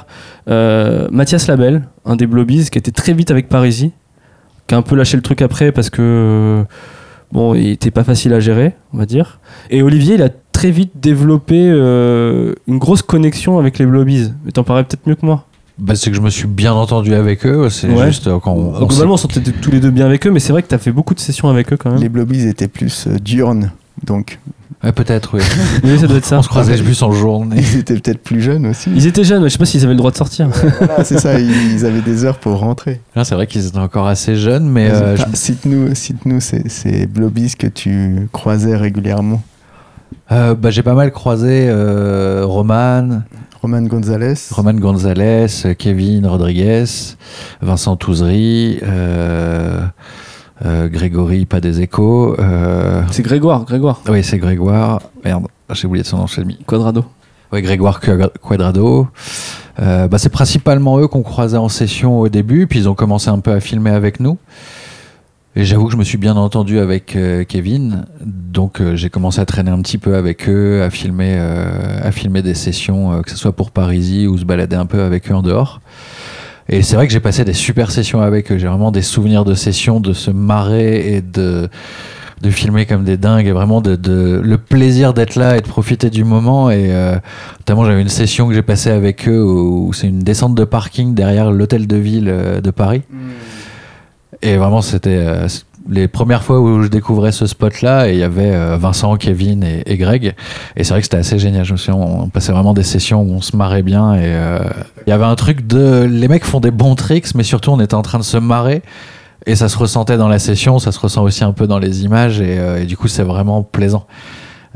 Mathias 0.47 1.47
Labelle, 1.47 1.83
un 2.05 2.15
des 2.15 2.27
Blobies, 2.27 2.69
qui 2.69 2.77
était 2.77 2.91
très 2.91 3.13
vite 3.13 3.31
avec 3.31 3.49
Parisie, 3.49 3.91
qui 4.67 4.75
a 4.75 4.77
un 4.77 4.81
peu 4.81 4.95
lâché 4.95 5.17
le 5.17 5.23
truc 5.23 5.41
après 5.41 5.71
parce 5.71 5.89
que 5.89 6.63
bon, 7.31 7.55
il 7.55 7.69
était 7.69 7.91
pas 7.91 8.03
facile 8.03 8.33
à 8.33 8.39
gérer, 8.39 8.75
on 8.93 8.97
va 8.97 9.05
dire. 9.05 9.39
Et 9.71 9.81
Olivier, 9.81 10.15
il 10.15 10.21
a 10.21 10.29
très 10.51 10.71
vite 10.71 10.91
développé 10.95 11.57
une 11.59 12.77
grosse 12.77 13.01
connexion 13.01 13.57
avec 13.57 13.79
les 13.79 13.87
Blobies. 13.87 14.31
Mais 14.45 14.51
t'en 14.51 14.63
parles 14.63 14.85
peut-être 14.85 15.07
mieux 15.07 15.15
que 15.15 15.25
moi. 15.25 15.45
Bah, 15.79 15.95
c'est 15.95 16.09
que 16.11 16.15
je 16.15 16.21
me 16.21 16.29
suis 16.29 16.47
bien 16.47 16.73
entendu 16.73 17.13
avec 17.13 17.45
eux. 17.45 17.69
C'est 17.69 17.87
Ouais. 17.89 18.07
juste 18.07 18.27
euh, 18.27 18.39
quand 18.39 18.51
on, 18.53 18.75
on 18.75 18.85
Globalement, 18.85 19.13
on 19.13 19.17
s'entendait 19.17 19.51
tous 19.51 19.71
les 19.71 19.79
deux 19.79 19.91
bien 19.91 20.05
avec 20.05 20.25
eux, 20.27 20.31
mais 20.31 20.39
c'est 20.39 20.51
vrai 20.51 20.61
que 20.63 20.67
t'as 20.67 20.77
fait 20.77 20.91
beaucoup 20.91 21.13
de 21.13 21.19
sessions 21.19 21.49
avec 21.49 21.71
eux 21.73 21.77
quand 21.77 21.91
même. 21.91 22.01
Les 22.01 22.09
Blobies 22.09 22.47
étaient 22.47 22.67
plus 22.67 23.07
euh, 23.07 23.17
diurnes, 23.19 23.71
donc 24.05 24.39
ouais, 24.83 24.91
peut-être, 24.91 25.37
oui. 25.37 25.41
Oui, 25.83 25.97
ça 25.99 26.07
doit 26.07 26.17
être 26.17 26.25
ça. 26.25 26.37
on 26.39 26.41
se 26.41 26.47
croisait 26.49 26.77
plus 26.81 27.01
en 27.03 27.11
journée. 27.11 27.57
ils 27.59 27.79
étaient 27.79 27.95
peut-être 27.95 28.21
plus 28.23 28.41
jeunes 28.41 28.67
aussi. 28.67 28.89
Ils 28.95 29.07
étaient 29.07 29.23
jeunes, 29.23 29.41
mais 29.43 29.49
je 29.49 29.53
sais 29.53 29.57
pas 29.59 29.65
s'ils 29.65 29.83
avaient 29.83 29.93
le 29.93 29.97
droit 29.97 30.11
de 30.11 30.17
sortir. 30.17 30.49
Voilà, 30.79 31.03
c'est 31.03 31.19
ça, 31.19 31.39
ils 31.39 31.85
avaient 31.85 32.01
des 32.01 32.25
heures 32.25 32.37
pour 32.39 32.59
rentrer. 32.59 33.01
Là, 33.15 33.23
c'est 33.23 33.35
vrai 33.35 33.47
qu'ils 33.47 33.65
étaient 33.67 33.77
encore 33.77 34.07
assez 34.07 34.35
jeunes, 34.35 34.69
mais 34.69 34.89
euh, 34.89 35.15
je- 35.15 35.21
bah, 35.23 35.29
Cite-nous 35.33 35.95
cite-nous 35.95 36.39
ces, 36.39 36.67
ces 36.69 37.05
Blobies 37.07 37.55
que 37.57 37.67
tu 37.67 38.27
croisais 38.31 38.75
régulièrement. 38.75 39.41
euh, 40.31 40.55
bah, 40.55 40.69
j'ai 40.69 40.83
pas 40.83 40.93
mal 40.93 41.11
croisé 41.11 41.65
euh, 41.69 42.43
Roman, 42.45 43.21
Roman 43.61 43.81
Gonzalez. 43.83 44.33
Roman 44.51 44.73
Gonzalez, 44.75 45.47
Kevin 45.77 46.25
Rodriguez, 46.27 46.85
Vincent 47.61 47.97
Touzery, 47.97 48.79
euh, 48.83 49.81
euh, 50.65 50.87
Grégory 50.87 51.45
Pas 51.45 51.59
des 51.59 51.81
Échos. 51.81 52.35
euh, 52.39 53.01
C'est 53.11 53.23
Grégoire, 53.23 53.65
Grégoire, 53.65 54.01
oui, 54.09 54.23
c'est 54.23 54.37
Grégoire. 54.37 55.01
Merde, 55.25 55.47
j'ai 55.73 55.87
oublié 55.87 56.03
de 56.03 56.07
son 56.07 56.17
nom, 56.19 56.27
j'ai 56.27 56.45
mis. 56.45 56.57
Quadrado. 56.65 57.03
Ouais, 57.51 57.61
Grégoire 57.61 57.99
Quadra- 57.99 58.31
Quadrado. 58.41 59.07
Euh, 59.81 60.07
bah, 60.07 60.17
c'est 60.19 60.29
principalement 60.29 60.99
eux 60.99 61.07
qu'on 61.07 61.23
croisait 61.23 61.57
en 61.57 61.69
session 61.69 62.19
au 62.19 62.29
début, 62.29 62.65
puis 62.67 62.79
ils 62.79 62.89
ont 62.89 62.95
commencé 62.95 63.29
un 63.29 63.39
peu 63.39 63.51
à 63.51 63.59
filmer 63.59 63.89
avec 63.91 64.19
nous. 64.19 64.37
Et 65.55 65.65
j'avoue 65.65 65.87
que 65.87 65.91
je 65.91 65.97
me 65.97 66.03
suis 66.03 66.19
bien 66.19 66.35
entendu 66.35 66.77
avec 66.77 67.15
euh, 67.15 67.43
Kevin, 67.43 68.05
donc 68.23 68.79
euh, 68.79 68.95
j'ai 68.95 69.09
commencé 69.09 69.41
à 69.41 69.45
traîner 69.45 69.71
un 69.71 69.81
petit 69.81 69.97
peu 69.97 70.15
avec 70.15 70.47
eux, 70.47 70.83
à 70.83 70.91
filmer, 70.91 71.37
euh, 71.39 71.99
à 72.03 72.11
filmer 72.11 72.43
des 72.43 72.53
sessions, 72.53 73.23
que 73.23 73.31
ce 73.31 73.35
soit 73.35 73.53
pour 73.53 73.71
Parisie 73.71 74.27
ou 74.27 74.37
se 74.37 74.45
balader 74.45 74.75
un 74.75 74.85
peu 74.85 75.01
avec 75.01 75.31
eux 75.31 75.33
en 75.33 75.41
dehors. 75.41 75.81
Et 76.69 76.83
c'est 76.83 76.95
vrai 76.95 77.07
que 77.07 77.13
j'ai 77.13 77.19
passé 77.19 77.43
des 77.45 77.53
super 77.53 77.89
sessions 77.89 78.21
avec 78.21 78.51
eux. 78.51 78.59
J'ai 78.59 78.67
vraiment 78.67 78.91
des 78.91 79.01
souvenirs 79.01 79.43
de 79.43 79.55
sessions, 79.55 79.99
de 79.99 80.13
se 80.13 80.29
marrer 80.29 81.15
et 81.15 81.21
de, 81.23 81.67
de 82.43 82.49
filmer 82.51 82.85
comme 82.85 83.03
des 83.03 83.17
dingues 83.17 83.47
et 83.47 83.51
vraiment 83.51 83.81
le 83.81 84.55
plaisir 84.57 85.15
d'être 85.15 85.35
là 85.35 85.57
et 85.57 85.61
de 85.61 85.67
profiter 85.67 86.11
du 86.11 86.23
moment. 86.23 86.69
Et 86.69 86.93
notamment, 87.57 87.85
j'avais 87.85 88.03
une 88.03 88.07
session 88.07 88.47
que 88.47 88.53
j'ai 88.53 88.61
passée 88.61 88.91
avec 88.91 89.27
eux 89.27 89.43
où, 89.43 89.93
c'est 89.93 90.05
une 90.05 90.19
descente 90.19 90.53
de 90.53 90.63
parking 90.63 91.15
derrière 91.15 91.51
l'hôtel 91.51 91.87
de 91.87 91.95
ville 91.95 92.25
de 92.63 92.69
Paris. 92.69 93.01
Et 94.41 94.57
vraiment, 94.57 94.81
c'était 94.81 95.17
euh, 95.17 95.47
les 95.89 96.07
premières 96.07 96.43
fois 96.43 96.59
où 96.59 96.81
je 96.83 96.87
découvrais 96.87 97.31
ce 97.31 97.45
spot-là. 97.45 98.09
Et 98.09 98.13
il 98.13 98.19
y 98.19 98.23
avait 98.23 98.51
euh, 98.53 98.77
Vincent, 98.77 99.15
Kevin 99.17 99.63
et, 99.63 99.83
et 99.85 99.97
Greg. 99.97 100.35
Et 100.75 100.83
c'est 100.83 100.91
vrai 100.91 101.01
que 101.01 101.05
c'était 101.05 101.17
assez 101.17 101.39
génial. 101.39 101.65
Je 101.65 101.73
me 101.73 101.77
souviens, 101.77 102.01
on 102.01 102.29
passait 102.29 102.51
vraiment 102.51 102.73
des 102.73 102.83
sessions 102.83 103.21
où 103.21 103.31
on 103.31 103.41
se 103.41 103.55
marrait 103.55 103.83
bien. 103.83 104.15
Et 104.15 104.21
euh, 104.23 104.59
il 105.05 105.09
y 105.09 105.13
avait 105.13 105.25
un 105.25 105.35
truc 105.35 105.67
de. 105.67 106.03
Les 106.09 106.27
mecs 106.27 106.45
font 106.45 106.59
des 106.59 106.71
bons 106.71 106.95
tricks, 106.95 107.35
mais 107.35 107.43
surtout, 107.43 107.71
on 107.71 107.79
était 107.79 107.95
en 107.95 108.01
train 108.01 108.19
de 108.19 108.23
se 108.23 108.37
marrer. 108.37 108.81
Et 109.45 109.55
ça 109.55 109.69
se 109.69 109.77
ressentait 109.77 110.17
dans 110.17 110.27
la 110.27 110.39
session, 110.39 110.79
ça 110.79 110.91
se 110.91 110.99
ressent 110.99 111.23
aussi 111.23 111.43
un 111.43 111.53
peu 111.53 111.65
dans 111.65 111.79
les 111.79 112.03
images. 112.03 112.41
Et, 112.41 112.59
euh, 112.59 112.85
du 112.85 112.97
coup, 112.97 113.07
c'est 113.07 113.23
vraiment 113.23 113.63
plaisant. 113.63 114.05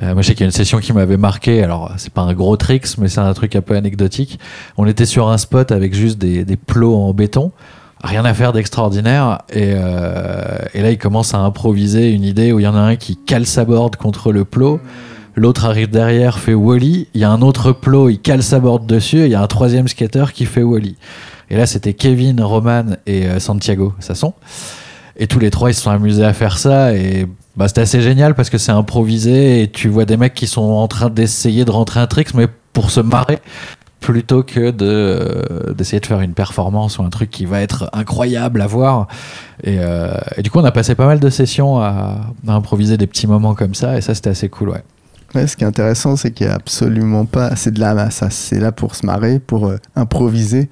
Euh, 0.01 0.13
moi, 0.13 0.21
je 0.21 0.27
sais 0.27 0.33
qu'il 0.33 0.41
y 0.41 0.43
a 0.43 0.47
une 0.47 0.51
session 0.51 0.79
qui 0.79 0.93
m'avait 0.93 1.17
marqué. 1.17 1.63
Alors, 1.63 1.91
c'est 1.97 2.11
pas 2.11 2.21
un 2.21 2.33
gros 2.33 2.57
tricks, 2.57 2.97
mais 2.97 3.07
c'est 3.07 3.19
un 3.19 3.33
truc 3.33 3.55
un 3.55 3.61
peu 3.61 3.75
anecdotique. 3.75 4.39
On 4.77 4.87
était 4.87 5.05
sur 5.05 5.29
un 5.29 5.37
spot 5.37 5.71
avec 5.71 5.93
juste 5.93 6.17
des, 6.17 6.45
des 6.45 6.55
plots 6.55 6.95
en 6.95 7.13
béton. 7.13 7.51
Rien 8.03 8.25
à 8.25 8.33
faire 8.33 8.51
d'extraordinaire. 8.51 9.43
Et, 9.49 9.71
euh, 9.75 10.57
et 10.73 10.81
là, 10.81 10.91
il 10.91 10.97
commence 10.97 11.33
à 11.33 11.39
improviser 11.39 12.11
une 12.11 12.23
idée 12.23 12.51
où 12.51 12.59
il 12.59 12.63
y 12.63 12.67
en 12.67 12.75
a 12.75 12.79
un 12.79 12.95
qui 12.97 13.15
cale 13.15 13.45
sa 13.45 13.63
board 13.63 13.95
contre 13.95 14.33
le 14.33 14.43
plot. 14.43 14.81
L'autre 15.35 15.65
arrive 15.65 15.89
derrière, 15.89 16.37
fait 16.37 16.53
Wally. 16.53 17.07
Il 17.13 17.21
y 17.21 17.23
a 17.23 17.31
un 17.31 17.41
autre 17.41 17.71
plot, 17.71 18.09
il 18.09 18.19
cale 18.19 18.43
sa 18.43 18.59
board 18.59 18.85
dessus. 18.85 19.19
Et 19.19 19.25
il 19.25 19.31
y 19.31 19.35
a 19.35 19.41
un 19.41 19.47
troisième 19.47 19.87
skater 19.87 20.25
qui 20.33 20.45
fait 20.45 20.63
Wally. 20.63 20.97
Et 21.49 21.55
là, 21.55 21.65
c'était 21.65 21.93
Kevin, 21.93 22.41
Roman 22.41 22.97
et 23.05 23.25
euh, 23.25 23.39
Santiago 23.39 23.93
Sasson. 23.99 24.33
Et 25.15 25.27
tous 25.27 25.39
les 25.39 25.49
trois, 25.49 25.69
ils 25.71 25.73
se 25.73 25.81
sont 25.81 25.91
amusés 25.91 26.25
à 26.25 26.33
faire 26.33 26.57
ça. 26.57 26.93
Et 26.93 27.25
bah, 27.55 27.69
c'était 27.69 27.81
assez 27.81 28.01
génial 28.01 28.35
parce 28.35 28.49
que 28.49 28.57
c'est 28.57 28.71
improvisé. 28.73 29.63
Et 29.63 29.69
tu 29.69 29.87
vois 29.87 30.03
des 30.03 30.17
mecs 30.17 30.33
qui 30.33 30.47
sont 30.47 30.61
en 30.61 30.89
train 30.89 31.09
d'essayer 31.09 31.63
de 31.63 31.71
rentrer 31.71 32.01
un 32.01 32.07
trick, 32.07 32.33
mais 32.33 32.47
pour 32.73 32.91
se 32.91 32.99
marrer 32.99 33.39
plutôt 34.03 34.43
que 34.43 34.71
de 34.71 34.85
euh, 34.85 35.73
d'essayer 35.73 36.01
de 36.01 36.05
faire 36.05 36.19
une 36.19 36.33
performance 36.33 36.99
ou 36.99 37.03
un 37.03 37.09
truc 37.09 37.29
qui 37.29 37.45
va 37.45 37.61
être 37.61 37.89
incroyable 37.93 38.61
à 38.61 38.67
voir. 38.67 39.07
Et, 39.63 39.77
euh, 39.79 40.13
du 40.39 40.51
coup, 40.51 40.59
on 40.59 40.65
a 40.65 40.73
passé 40.73 40.93
pas 40.93 41.05
mal 41.05 41.21
de 41.21 41.29
sessions 41.29 41.79
à, 41.79 42.17
improviser 42.47 42.97
des 42.97 43.07
petits 43.07 43.27
moments 43.27 43.55
comme 43.55 43.73
ça, 43.73 43.97
et 43.97 44.01
ça, 44.01 44.13
c'était 44.13 44.31
assez 44.31 44.49
cool, 44.49 44.69
ouais. 44.71 44.83
Ouais, 45.33 45.47
ce 45.47 45.55
qui 45.55 45.63
est 45.63 45.67
intéressant, 45.67 46.17
c'est 46.17 46.31
qu'il 46.31 46.45
n'y 46.45 46.51
a 46.51 46.55
absolument 46.55 47.25
pas. 47.25 47.55
C'est 47.55 47.71
de 47.71 47.79
la 47.79 48.09
ça, 48.11 48.29
c'est 48.29 48.59
là 48.59 48.71
pour 48.73 48.93
se 48.93 49.05
marrer, 49.05 49.39
pour 49.39 49.67
euh, 49.67 49.77
improviser. 49.95 50.69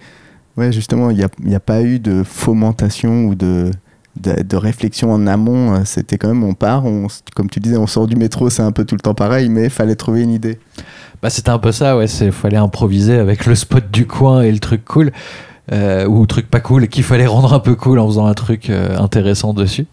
Ouais, 0.58 0.74
justement, 0.74 1.10
il 1.10 1.18
n'y 1.18 1.24
a, 1.24 1.30
y 1.45 1.56
a 1.56 1.62
pas 1.62 1.82
eu 1.82 1.99
de 1.99 2.24
fomentation 2.24 3.24
ou 3.24 3.34
de, 3.34 3.72
de, 4.20 4.42
de 4.44 4.58
réflexion 4.58 5.12
en 5.12 5.28
amont. 5.28 5.74
Euh, 5.74 5.80
C'était 5.86 6.18
quand 6.18 6.28
même, 6.28 6.44
on 6.44 6.54
part, 6.54 6.86
on, 6.86 7.08
comme 7.36 7.50
tu 7.50 7.60
disais, 7.60 7.78
on 7.78 7.88
sort 7.88 8.08
du 8.08 8.16
métro, 8.16 8.50
c'est 8.50 8.64
un 8.64 8.72
peu 8.72 8.86
tout 8.86 8.96
le 8.96 9.02
temps 9.02 9.14
pareil, 9.14 9.50
mais 9.50 9.66
il 9.66 9.70
fallait 9.70 9.96
trouver 9.96 10.22
une 10.22 10.32
idée. 10.32 10.60
Bah, 11.22 11.30
c'était 11.30 11.52
un 11.52 11.60
peu 11.60 11.72
ça, 11.72 11.96
ouais. 11.98 12.06
Il 12.06 12.32
fallait 12.32 12.58
improviser 12.58 13.16
avec 13.16 13.46
le 13.46 13.56
spot 13.56 13.92
du 13.92 14.08
coin 14.08 14.42
et 14.42 14.52
le 14.52 14.60
truc 14.60 14.84
cool, 14.86 15.12
euh, 15.72 16.08
ou 16.08 16.26
truc 16.26 16.50
pas 16.50 16.60
cool, 16.60 16.88
qu'il 16.88 17.04
fallait 17.04 17.28
rendre 17.28 17.54
un 17.54 17.60
peu 17.60 17.76
cool 17.76 18.00
en 18.00 18.08
faisant 18.08 18.26
un 18.26 18.34
truc 18.34 18.70
euh, 18.70 18.98
intéressant 18.98 19.54
dessus. 19.54 19.86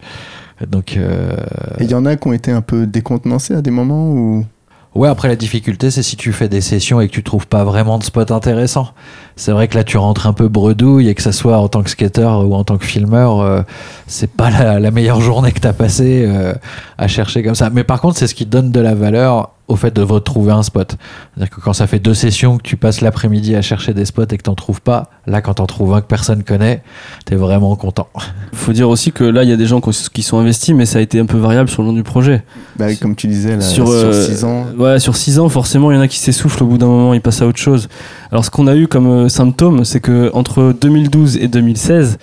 Donc, 0.67 0.97
euh, 0.97 1.37
Et 1.79 1.83
il 1.83 1.91
y 1.91 1.93
en 1.93 2.05
a 2.05 2.15
qui 2.15 2.27
ont 2.27 2.33
été 2.33 2.51
un 2.51 2.61
peu 2.61 2.85
décontenancés 2.85 3.53
à 3.53 3.61
des 3.61 3.71
moments 3.71 4.09
où. 4.11 4.45
Ouais, 4.95 5.07
après 5.07 5.27
la 5.27 5.35
difficulté, 5.35 5.91
c'est 5.91 6.01
si 6.01 6.17
tu 6.17 6.33
fais 6.33 6.49
des 6.49 6.61
sessions 6.61 6.99
et 6.99 7.07
que 7.07 7.13
tu 7.13 7.21
trouves 7.23 7.45
pas 7.45 7.63
vraiment 7.63 7.99
de 7.99 8.03
spot 8.03 8.31
intéressant. 8.31 8.89
C'est 9.35 9.51
vrai 9.51 9.67
que 9.67 9.77
là, 9.77 9.83
tu 9.83 9.97
rentres 9.97 10.25
un 10.25 10.33
peu 10.33 10.47
bredouille 10.47 11.09
et 11.09 11.15
que 11.15 11.21
ça 11.21 11.31
soit 11.31 11.57
en 11.59 11.67
tant 11.67 11.83
que 11.83 11.91
skater 11.91 12.25
ou 12.43 12.55
en 12.55 12.63
tant 12.63 12.77
que 12.77 12.85
filmeur, 12.85 13.39
euh, 13.39 13.61
c'est 14.07 14.31
pas 14.31 14.49
la, 14.49 14.79
la 14.79 14.91
meilleure 14.91 15.21
journée 15.21 15.51
que 15.51 15.59
t'as 15.59 15.73
passée 15.73 16.25
euh, 16.27 16.53
à 16.97 17.07
chercher 17.07 17.43
comme 17.43 17.55
ça. 17.55 17.69
Mais 17.69 17.83
par 17.83 18.01
contre, 18.01 18.17
c'est 18.17 18.27
ce 18.27 18.33
qui 18.33 18.47
donne 18.47 18.71
de 18.71 18.79
la 18.79 18.95
valeur 18.95 19.51
au 19.69 19.75
fait 19.75 19.95
de 19.95 20.01
retrouver 20.01 20.51
un 20.51 20.63
spot. 20.63 20.97
C'est-à-dire 21.33 21.55
que 21.55 21.61
quand 21.61 21.73
ça 21.73 21.87
fait 21.87 21.99
deux 21.99 22.15
sessions 22.15 22.57
que 22.57 22.63
tu 22.63 22.75
passes 22.75 23.01
l'après-midi 23.01 23.55
à 23.55 23.61
chercher 23.61 23.93
des 23.93 24.03
spots 24.03 24.23
et 24.31 24.37
que 24.37 24.43
t'en 24.43 24.55
trouves 24.55 24.81
pas, 24.81 25.11
là, 25.27 25.41
quand 25.41 25.53
t'en 25.53 25.67
trouves 25.67 25.93
un 25.93 26.01
que 26.01 26.07
personne 26.07 26.43
connaît, 26.43 26.81
t'es 27.25 27.35
vraiment 27.35 27.75
content. 27.75 28.09
faut 28.53 28.73
dire 28.73 28.89
aussi 28.89 29.11
que 29.11 29.23
là, 29.23 29.43
il 29.43 29.49
y 29.49 29.53
a 29.53 29.57
des 29.57 29.67
gens 29.67 29.79
qui 29.79 30.23
sont 30.23 30.39
investis, 30.39 30.75
mais 30.75 30.85
ça 30.85 30.97
a 30.99 31.01
été 31.01 31.19
un 31.19 31.27
peu 31.27 31.37
variable 31.37 31.69
sur 31.69 31.83
le 31.83 31.89
long 31.89 31.93
du 31.93 32.03
projet. 32.03 32.43
Bah, 32.77 32.93
comme 32.95 33.15
tu 33.15 33.27
disais, 33.27 33.55
là, 33.55 33.61
sur, 33.61 33.87
sur 33.87 33.95
euh, 33.95 34.27
6 34.27 34.43
ans. 34.43 34.65
Ouais, 34.77 34.99
sur 34.99 35.15
6 35.15 35.39
ans, 35.39 35.49
forcément, 35.49 35.91
il 35.91 35.95
y 35.95 35.97
en 35.97 36.01
a 36.01 36.07
qui 36.07 36.19
s'essoufflent 36.19 36.63
au 36.63 36.67
bout 36.67 36.77
d'un 36.79 36.87
moment, 36.87 37.13
ils 37.13 37.21
passent 37.21 37.41
à 37.41 37.47
autre 37.47 37.59
chose. 37.59 37.87
Alors, 38.31 38.43
ce 38.43 38.49
qu'on 38.49 38.67
a 38.67 38.75
eu 38.75 38.87
comme 38.87 39.07
euh, 39.07 39.29
symptôme, 39.29 39.85
c'est 39.85 39.99
que 39.99 40.31
entre 40.33 40.73
2012 40.81 41.37
et 41.37 41.47
2016, 41.47 42.17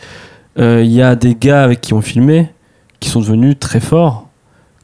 euh, 0.58 0.82
il 0.84 0.90
y 0.90 1.00
a 1.00 1.14
des 1.14 1.34
gars 1.34 1.62
avec 1.62 1.80
qui 1.80 1.94
on 1.94 2.00
filmait 2.00 2.52
qui 2.98 3.10
sont 3.10 3.20
devenus 3.20 3.56
très 3.58 3.80
forts, 3.80 4.25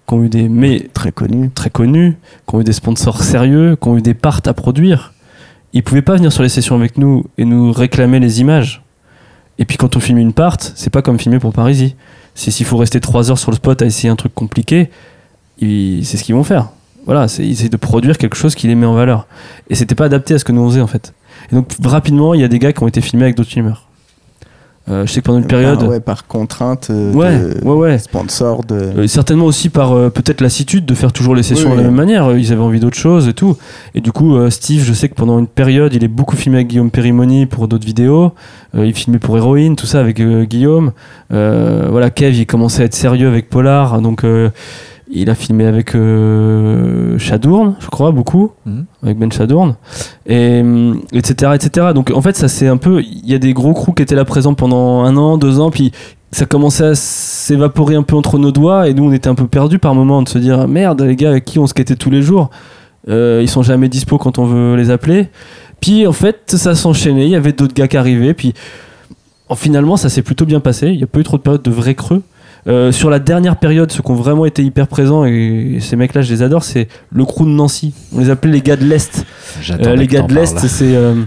qui 0.07 0.15
ont 0.15 0.25
eu 0.25 0.29
des 0.29 0.49
mais 0.49 0.89
Très 0.93 1.13
connu. 1.13 1.51
très 1.51 1.71
connus, 1.71 2.17
qui 2.49 2.55
ont 2.55 2.61
eu 2.61 2.65
des 2.65 2.73
sponsors 2.73 3.23
sérieux, 3.23 3.77
qui 3.81 3.89
ont 3.89 3.97
eu 3.97 4.03
des 4.03 4.15
parts 4.15 4.41
à 4.47 4.55
produire. 4.55 5.13
Ils 5.73 5.83
pouvaient 5.83 6.03
pas 6.03 6.17
venir 6.17 6.33
sur 6.33 6.43
les 6.43 6.49
sessions 6.49 6.77
avec 6.77 6.99
nous 6.99 7.25
et 7.39 7.45
nous 7.45 7.73
réclamer 7.73 8.21
les 8.21 8.41
images. 8.41 8.83
Et 9.59 9.65
puis 9.65 9.77
quand 9.77 9.97
on 9.97 10.01
filme 10.01 10.19
une 10.19 10.33
part, 10.33 10.57
c'est 10.61 10.91
pas 10.91 11.03
comme 11.03 11.19
filmer 11.19 11.39
pour 11.39 11.53
Parisie. 11.53 11.95
C'est 12.35 12.51
s'il 12.51 12.67
faut 12.67 12.77
rester 12.77 13.01
3 13.01 13.31
heures 13.31 13.39
sur 13.39 13.51
le 13.51 13.57
spot 13.57 13.81
à 13.83 13.87
essayer 13.87 14.09
un 14.09 14.17
truc 14.17 14.35
compliqué, 14.35 14.91
c'est 15.61 16.03
ce 16.17 16.25
qu'ils 16.25 16.35
vont 16.35 16.45
faire. 16.45 16.71
Voilà, 17.07 17.29
c'est 17.29 17.69
de 17.69 17.77
produire 17.77 18.19
quelque 18.19 18.37
chose 18.37 18.55
qui 18.55 18.67
les 18.69 18.75
met 18.75 18.87
en 18.87 18.95
valeur. 18.95 19.27
Et 19.71 19.75
c'était 19.75 19.95
pas 19.95 20.07
adapté 20.07 20.35
à 20.35 20.39
ce 20.39 20.45
que 20.45 20.53
nous 20.53 20.63
on 20.63 20.69
faisait 20.69 20.81
en 20.81 20.87
fait. 20.87 21.15
Et 21.51 21.55
donc 21.55 21.69
rapidement, 21.85 22.35
il 22.35 22.41
y 22.41 22.45
a 22.45 22.49
des 22.49 22.59
gars 22.59 22.73
qui 22.73 22.83
ont 22.83 22.89
été 22.89 23.01
filmés 23.01 23.25
avec 23.25 23.37
d'autres 23.37 23.51
filmeurs. 23.51 23.89
Euh, 24.89 25.07
je 25.07 25.13
sais 25.13 25.21
que 25.21 25.27
pendant 25.27 25.39
une 25.39 25.47
période, 25.47 25.79
Par, 25.79 25.89
ouais, 25.89 26.01
par 26.01 26.27
contrainte 26.27 26.89
euh, 26.91 27.13
ouais, 27.13 27.39
de 27.39 27.65
ouais, 27.65 27.75
ouais. 27.75 27.99
sponsor 27.99 28.65
de. 28.65 28.75
Euh, 28.75 29.07
certainement 29.07 29.45
aussi 29.45 29.69
par 29.69 29.93
euh, 29.93 30.11
peut-être 30.11 30.41
lassitude 30.41 30.85
de 30.85 30.95
faire 30.95 31.13
toujours 31.13 31.37
les 31.37 31.45
sessions 31.45 31.71
Oui, 31.71 31.77
de 31.77 31.83
la 31.83 31.87
même 31.87 31.95
manière. 31.95 32.37
Ils 32.37 32.53
avaient 32.53 32.63
envie 32.63 32.81
d'autre 32.81 32.97
chose 32.97 33.29
et 33.29 33.33
tout. 33.33 33.57
Et 33.95 34.01
du 34.01 34.11
coup, 34.11 34.37
Steve, 34.51 34.83
je 34.83 34.93
sais 34.93 35.09
que 35.09 35.15
pendant 35.15 35.39
une 35.39 35.47
période, 35.47 35.95
il 35.95 36.03
est 36.03 36.09
beaucoup 36.09 36.35
filmé 36.35 36.59
avec 36.59 36.69
Guillaume 36.69 36.91
Perimoni 36.91 37.47
pour 37.47 37.69
d'autres 37.69 37.87
vidéos. 37.87 38.33
Il 38.75 38.93
filmait 38.95 39.19
pour 39.19 39.37
Héroïne, 39.37 39.77
tout 39.77 39.87
ça 39.87 40.01
avec 40.01 40.21
Guillaume. 40.21 40.93
Voilà, 41.31 42.11
Kev, 42.11 42.37
il 42.37 42.47
commençait 42.47 42.83
à 42.83 42.87
être 42.87 42.95
sérieux 42.95 43.29
avec 43.29 43.51
Polar. 43.51 44.01
Donc, 44.01 44.25
il 45.15 45.29
a 45.31 45.35
filmé 45.35 45.67
avec 45.67 45.95
euh, 45.95 47.19
Chadourne, 47.19 47.75
je 47.81 47.89
crois, 47.89 48.13
beaucoup. 48.13 48.53
Mhm. 48.65 48.85
Avec 49.03 49.19
Ben 49.19 49.31
Chadourne. 49.31 49.77
Et, 50.27 50.61
hum, 50.61 51.03
etc., 51.13 51.53
etc. 51.55 51.89
Donc, 51.95 52.11
en 52.15 52.23
fait, 52.23 52.37
ça 52.37 52.49
c'est 52.49 52.67
un 52.67 52.79
peu. 52.79 53.03
Il 53.03 53.29
y 53.29 53.35
a 53.35 53.39
des 53.39 53.53
gros 53.53 53.75
crews 53.75 53.93
qui 53.93 54.03
étaient 54.03 54.15
là 54.15 54.25
présents 54.25 54.55
pendant 54.55 55.03
un 55.05 55.17
an, 55.17 55.37
deux 55.37 55.61
ans. 55.61 55.71
Puis 55.71 55.93
ça 56.33 56.47
commençait 56.47 56.87
à 56.87 56.95
s'évaporer 56.95 57.95
un 57.95 58.03
peu 58.03 58.17
entre 58.17 58.39
nos 58.39 58.53
doigts 58.53 58.89
et 58.89 58.95
nous 58.95 59.05
on 59.05 59.13
était 59.13 59.29
un 59.29 59.35
peu 59.35 59.47
perdus 59.47 59.79
par 59.79 59.95
moment 59.95 60.23
de 60.23 60.29
se 60.29 60.39
dire 60.39 60.67
merde 60.67 61.03
les 61.03 61.15
gars 61.15 61.31
avec 61.31 61.45
qui 61.45 61.59
on 61.59 61.67
skatait 61.67 61.95
tous 61.95 62.11
les 62.11 62.23
jours? 62.23 62.51
Euh, 63.09 63.41
ils 63.43 63.49
sont 63.49 63.63
jamais 63.63 63.89
dispo 63.89 64.17
quand 64.17 64.39
on 64.39 64.47
veut 64.47 64.77
les 64.77 64.91
appeler 64.91 65.29
puis 65.81 66.07
en 66.07 66.13
fait 66.13 66.55
ça 66.57 66.75
s'enchaînait 66.75 67.27
il 67.27 67.31
y 67.31 67.35
avait 67.35 67.53
d'autres 67.53 67.75
gars 67.75 67.89
qui 67.89 67.97
arrivaient 67.97 68.33
puis 68.33 68.55
en, 69.49 69.57
finalement 69.57 69.97
ça 69.97 70.09
s'est 70.09 70.23
plutôt 70.23 70.47
bien 70.47 70.61
passé 70.61 70.87
il 70.89 70.99
n'y 70.99 71.03
a 71.03 71.09
pas 71.09 71.19
eu 71.19 71.25
trop 71.25 71.37
de 71.37 71.43
période 71.43 71.63
de 71.63 71.71
vrai 71.71 71.97
creux 71.97 72.23
Euh, 72.69 72.93
sur 72.93 73.11
la 73.11 73.19
dernière 73.19 73.57
période, 73.57 73.91
ceux 73.91 74.03
qui 74.03 74.11
ont 74.11 74.15
vraiment 74.15 74.47
été 74.47 74.63
hyper 74.63 74.87
présents, 74.87 75.25
et 75.25 75.79
ces 75.81 75.97
mecs-là, 75.97 76.23
je 76.23 76.33
les 76.33 76.43
adore, 76.43 76.63
c'est 76.63 76.87
le 77.13 77.25
crew 77.25 77.43
de 77.43 77.49
Nancy. 77.51 77.93
On 78.15 78.21
les 78.21 78.31
appelait 78.31 78.53
les 78.53 78.61
gars 78.61 78.77
de 78.77 78.85
l'Est. 78.85 79.27
Euh, 79.71 79.97
les 79.97 80.07
gars 80.07 80.23
de 80.23 80.33
l'Est, 80.33 80.59
c'est 80.59 80.95
euh, 80.95 81.23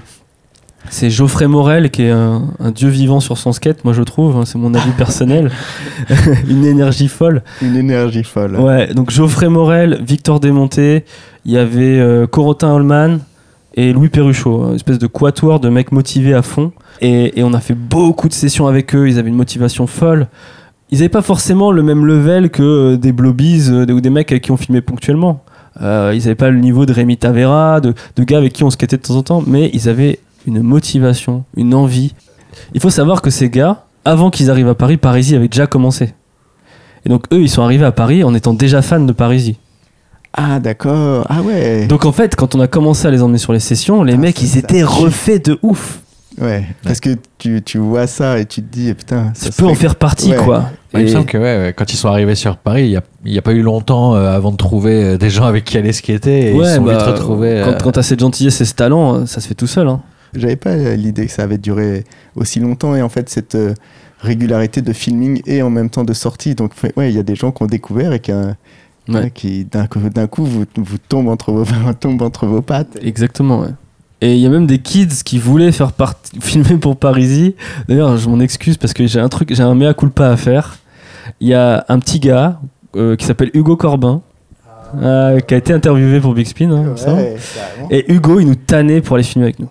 C'est 0.89 1.09
Geoffrey 1.09 1.47
Morel 1.47 1.89
qui 1.89 2.03
est 2.03 2.11
un, 2.11 2.43
un 2.59 2.71
dieu 2.71 2.87
vivant 2.87 3.19
sur 3.19 3.37
son 3.37 3.51
skate, 3.51 3.83
moi 3.83 3.93
je 3.93 4.03
trouve, 4.03 4.37
hein, 4.37 4.43
c'est 4.45 4.57
mon 4.57 4.73
avis 4.73 4.91
personnel. 4.97 5.51
Une 6.47 6.63
énergie 6.63 7.09
folle. 7.09 7.43
Une 7.61 7.75
énergie 7.75 8.23
folle. 8.23 8.55
Ouais, 8.55 8.93
donc 8.93 9.11
Geoffrey 9.11 9.49
Morel, 9.49 9.99
Victor 10.05 10.39
Desmonté, 10.39 11.03
il 11.45 11.51
y 11.51 11.57
avait 11.57 11.99
euh, 11.99 12.27
Corotin 12.27 12.71
Holman 12.71 13.19
et 13.73 13.91
Louis 13.91 14.07
Perruchot, 14.07 14.69
une 14.69 14.75
espèce 14.75 14.99
de 14.99 15.07
quatuor 15.07 15.59
de 15.59 15.67
mecs 15.67 15.91
motivés 15.91 16.33
à 16.33 16.41
fond. 16.41 16.71
Et, 17.01 17.37
et 17.37 17.43
on 17.43 17.53
a 17.53 17.59
fait 17.59 17.73
beaucoup 17.75 18.29
de 18.29 18.33
sessions 18.33 18.67
avec 18.67 18.95
eux, 18.95 19.09
ils 19.09 19.19
avaient 19.19 19.27
une 19.27 19.35
motivation 19.35 19.85
folle. 19.85 20.27
Ils 20.95 20.99
n'avaient 20.99 21.09
pas 21.09 21.21
forcément 21.21 21.73
le 21.73 21.83
même 21.83 22.05
level 22.05 22.49
que 22.49 22.63
euh, 22.63 22.97
des 22.97 23.11
Blobies 23.11 23.67
euh, 23.69 23.85
ou 23.91 23.99
des 23.99 24.09
mecs 24.09 24.31
avec 24.31 24.45
qui 24.45 24.51
on 24.51 24.55
filmait 24.55 24.79
ponctuellement. 24.79 25.43
Euh, 25.81 26.13
ils 26.15 26.19
n'avaient 26.19 26.35
pas 26.35 26.49
le 26.49 26.57
niveau 26.61 26.85
de 26.85 26.93
Rémi 26.93 27.17
Tavera, 27.17 27.81
de, 27.81 27.93
de 28.15 28.23
gars 28.23 28.37
avec 28.37 28.53
qui 28.53 28.63
on 28.63 28.69
skatait 28.69 28.95
de 28.95 29.01
temps 29.01 29.17
en 29.17 29.21
temps, 29.23 29.43
mais 29.45 29.69
ils 29.73 29.89
avaient 29.89 30.19
une 30.47 30.61
motivation, 30.61 31.43
une 31.57 31.73
envie. 31.73 32.15
Il 32.73 32.79
faut 32.79 32.89
savoir 32.89 33.21
que 33.21 33.29
ces 33.29 33.49
gars, 33.49 33.83
avant 34.05 34.29
qu'ils 34.29 34.49
arrivent 34.49 34.69
à 34.69 34.73
Paris, 34.73 34.95
Parisi 34.95 35.35
avait 35.35 35.49
déjà 35.49 35.67
commencé. 35.67 36.13
Et 37.05 37.09
donc 37.09 37.25
eux, 37.33 37.41
ils 37.41 37.49
sont 37.49 37.61
arrivés 37.63 37.83
à 37.83 37.91
Paris 37.91 38.23
en 38.23 38.33
étant 38.33 38.53
déjà 38.53 38.81
fans 38.81 39.01
de 39.01 39.11
Parisi. 39.11 39.57
Ah, 40.31 40.61
d'accord. 40.61 41.25
Ah, 41.27 41.41
ouais. 41.41 41.87
Donc 41.87 42.05
en 42.05 42.13
fait, 42.13 42.37
quand 42.37 42.55
on 42.55 42.61
a 42.61 42.67
commencé 42.67 43.05
à 43.05 43.11
les 43.11 43.21
emmener 43.21 43.37
sur 43.37 43.51
les 43.51 43.59
sessions, 43.59 44.01
les 44.01 44.13
Ah, 44.13 44.17
mecs, 44.17 44.41
ils 44.41 44.57
étaient 44.57 44.83
refaits 44.83 45.45
de 45.45 45.59
ouf. 45.61 45.99
Ouais. 46.41 46.65
Parce 46.83 46.99
que 46.99 47.11
tu, 47.37 47.61
tu 47.61 47.77
vois 47.77 48.07
ça 48.07 48.39
et 48.39 48.45
tu 48.45 48.61
te 48.61 48.71
dis, 48.71 48.89
eh, 48.89 48.93
putain, 48.93 49.31
Ça, 49.33 49.51
ça 49.51 49.63
peut 49.63 49.69
en 49.69 49.75
faire 49.75 49.95
partie, 49.95 50.31
Ouais. 50.31 50.37
quoi. 50.37 50.65
Il 50.93 51.01
me 51.01 51.07
semble 51.07 51.25
que 51.25 51.37
ouais, 51.37 51.73
quand 51.75 51.91
ils 51.93 51.97
sont 51.97 52.07
arrivés 52.09 52.35
sur 52.35 52.57
Paris, 52.57 52.83
il 52.85 52.89
n'y 52.89 52.95
a, 52.97 53.03
il 53.25 53.33
y 53.33 53.37
a 53.37 53.41
pas 53.41 53.51
eu 53.53 53.61
longtemps 53.61 54.15
euh, 54.15 54.31
avant 54.35 54.51
de 54.51 54.57
trouver 54.57 55.03
euh, 55.03 55.17
des 55.17 55.29
gens 55.29 55.43
avec 55.45 55.63
qui 55.65 55.77
aller 55.77 55.91
skater 55.93 56.51
et 56.51 56.55
ils 56.55 56.65
sont 56.65 56.83
vite 56.83 56.93
bah, 56.93 57.11
retrouvés. 57.11 57.61
Quand, 57.65 57.71
euh, 57.71 57.77
quand 57.83 57.91
t'as 57.93 58.03
cette 58.03 58.19
gentillesse 58.21 58.61
et 58.61 58.65
ce 58.65 58.73
talent, 58.73 59.15
euh, 59.21 59.25
ça 59.25 59.41
se 59.41 59.47
fait 59.47 59.55
tout 59.55 59.67
seul. 59.67 59.87
hein. 59.89 60.01
J'avais 60.33 60.55
pas 60.57 60.75
l'idée 60.75 61.25
que 61.25 61.31
ça 61.31 61.43
avait 61.43 61.57
duré 61.57 62.03
aussi 62.35 62.59
longtemps 62.59 62.95
et 62.95 63.01
en 63.01 63.09
fait 63.09 63.29
cette 63.29 63.55
euh, 63.55 63.73
régularité 64.19 64.81
de 64.81 64.91
filming 64.93 65.41
et 65.45 65.61
en 65.61 65.69
même 65.69 65.89
temps 65.89 66.03
de 66.03 66.13
sortie. 66.13 66.55
Donc 66.55 66.71
ouais, 66.97 67.09
il 67.11 67.15
y 67.15 67.19
a 67.19 67.23
des 67.23 67.35
gens 67.35 67.51
qui 67.51 67.63
ont 67.63 67.67
découvert 67.67 68.11
et 68.13 68.19
qui, 68.19 68.31
euh, 68.31 68.51
Ouais. 69.07 69.29
qui 69.31 69.65
d'un 69.65 69.85
coup, 69.87 69.99
d'un 70.09 70.25
coup 70.27 70.43
vous, 70.45 70.63
vous 70.77 70.97
tombe 70.97 71.27
entre 71.27 71.51
vos 71.51 71.63
tombe 71.99 72.21
entre 72.21 72.47
vos 72.47 72.61
pattes. 72.61 72.97
Exactement, 73.01 73.59
ouais. 73.59 73.67
Et 74.21 74.33
il 74.35 74.39
y 74.39 74.45
a 74.45 74.49
même 74.49 74.65
des 74.65 74.79
kids 74.79 75.23
qui 75.23 75.37
voulaient 75.39 75.71
faire 75.71 75.91
partie, 75.91 76.39
filmer 76.41 76.77
pour 76.77 76.95
Parisi. 76.97 77.55
D'ailleurs, 77.87 78.17
je 78.17 78.29
m'en 78.29 78.39
excuse 78.39 78.77
parce 78.77 78.93
que 78.93 79.05
j'ai 79.07 79.19
un 79.19 79.29
truc, 79.29 79.53
j'ai 79.53 79.63
un 79.63 79.75
mea 79.75 79.93
culpa 79.93 80.29
à 80.29 80.37
faire. 80.37 80.77
Il 81.41 81.47
y 81.47 81.53
a 81.53 81.85
un 81.89 81.99
petit 81.99 82.19
gars 82.19 82.59
euh, 82.95 83.15
qui 83.15 83.25
s'appelle 83.25 83.51
Hugo 83.53 83.75
Corbin, 83.75 84.21
euh, 85.01 85.39
qui 85.41 85.53
a 85.53 85.57
été 85.57 85.73
interviewé 85.73 86.19
pour 86.21 86.33
Big 86.33 86.47
Spin. 86.47 86.71
hein. 86.71 86.95
Ouais. 87.07 87.35
Et 87.91 88.11
Hugo, 88.13 88.39
il 88.39 88.47
nous 88.47 88.55
tannait 88.55 89.01
pour 89.01 89.15
aller 89.15 89.23
filmer 89.23 89.47
avec 89.47 89.59
nous. 89.59 89.69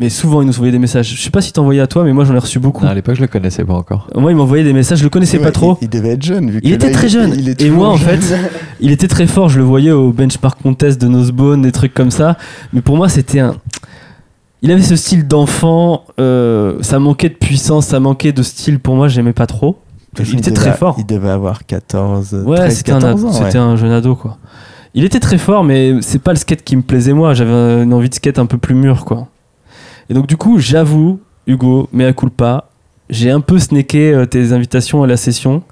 Mais 0.00 0.10
souvent, 0.10 0.42
il 0.42 0.46
nous 0.46 0.52
envoyait 0.54 0.70
des 0.70 0.78
messages. 0.78 1.12
Je 1.16 1.20
sais 1.20 1.30
pas 1.30 1.40
si 1.40 1.52
t'envoyais 1.52 1.80
à 1.80 1.88
toi, 1.88 2.04
mais 2.04 2.12
moi, 2.12 2.24
j'en 2.24 2.34
ai 2.34 2.38
reçu 2.38 2.60
beaucoup. 2.60 2.84
non, 2.84 2.90
à 2.90 2.94
l'époque, 2.94 3.16
je 3.16 3.20
le 3.20 3.26
connaissais 3.26 3.64
pas 3.64 3.74
encore. 3.74 4.08
Moi, 4.14 4.30
il 4.30 4.36
m'envoyait 4.36 4.62
des 4.62 4.72
messages, 4.72 4.98
je 4.98 5.02
le 5.04 5.10
connaissais 5.10 5.38
Ouais, 5.38 5.44
pas 5.44 5.50
trop. 5.50 5.76
Il, 5.80 5.86
il 5.86 5.90
devait 5.90 6.10
être 6.10 6.22
jeune. 6.22 6.50
Vu 6.50 6.60
Il 6.62 6.70
que 6.70 6.74
était 6.76 6.86
là, 6.86 6.92
très 6.92 7.08
jeune. 7.08 7.34
il 7.36 7.48
est 7.48 7.60
Et 7.62 7.70
moi, 7.70 7.88
en 7.88 7.96
fait. 7.96 8.20
Il 8.80 8.92
était 8.92 9.08
très 9.08 9.26
fort, 9.26 9.48
je 9.48 9.58
le 9.58 9.64
voyais 9.64 9.90
au 9.90 10.12
benchmark 10.12 10.62
contest 10.62 11.00
de 11.00 11.08
Nosebone, 11.08 11.62
des 11.62 11.72
trucs 11.72 11.92
comme 11.94 12.12
ça. 12.12 12.36
Mais 12.72 12.80
pour 12.80 12.96
moi, 12.96 13.08
c'était 13.08 13.40
un. 13.40 13.56
Il 14.62 14.70
avait 14.70 14.82
ce 14.82 14.94
style 14.94 15.26
d'enfant, 15.26 16.04
euh, 16.20 16.76
ça 16.80 17.00
manquait 17.00 17.28
de 17.28 17.34
puissance, 17.34 17.86
ça 17.86 17.98
manquait 17.98 18.30
de 18.32 18.42
style. 18.44 18.78
Pour 18.78 18.94
moi, 18.94 19.08
j'aimais 19.08 19.32
pas 19.32 19.46
trop. 19.48 19.78
Il 20.20 20.38
était 20.38 20.50
devait- 20.52 20.52
très 20.52 20.72
fort. 20.74 20.94
Il 20.98 21.06
devait 21.06 21.28
avoir 21.28 21.66
14, 21.66 22.34
Ouais, 22.46 22.56
13, 22.56 22.76
c'était 22.76 22.92
un, 22.92 23.00
14 23.00 23.20
ado- 23.20 23.28
ans. 23.28 23.32
c'était 23.32 23.58
ouais. 23.58 23.64
un 23.64 23.74
jeune 23.76 23.90
ado, 23.92 24.14
quoi. 24.14 24.38
Il 24.94 25.04
était 25.04 25.20
très 25.20 25.38
fort, 25.38 25.64
mais 25.64 25.94
c'est 26.02 26.20
pas 26.22 26.32
le 26.32 26.38
skate 26.38 26.62
qui 26.62 26.76
me 26.76 26.82
plaisait, 26.82 27.12
moi. 27.12 27.34
J'avais 27.34 27.82
une 27.82 27.92
envie 27.92 28.08
de 28.08 28.14
skate 28.14 28.38
un 28.38 28.46
peu 28.46 28.58
plus 28.58 28.74
mûr, 28.76 29.04
quoi. 29.04 29.26
Et 30.10 30.14
donc, 30.14 30.26
du 30.26 30.36
coup, 30.36 30.58
j'avoue, 30.58 31.20
Hugo, 31.46 31.88
mais 31.92 32.04
à 32.04 32.12
culpa, 32.12 32.68
j'ai 33.10 33.30
un 33.30 33.40
peu 33.40 33.58
snaké 33.58 34.12
euh, 34.12 34.26
tes 34.26 34.52
invitations 34.52 35.02
à 35.02 35.06
la 35.06 35.16
session 35.16 35.62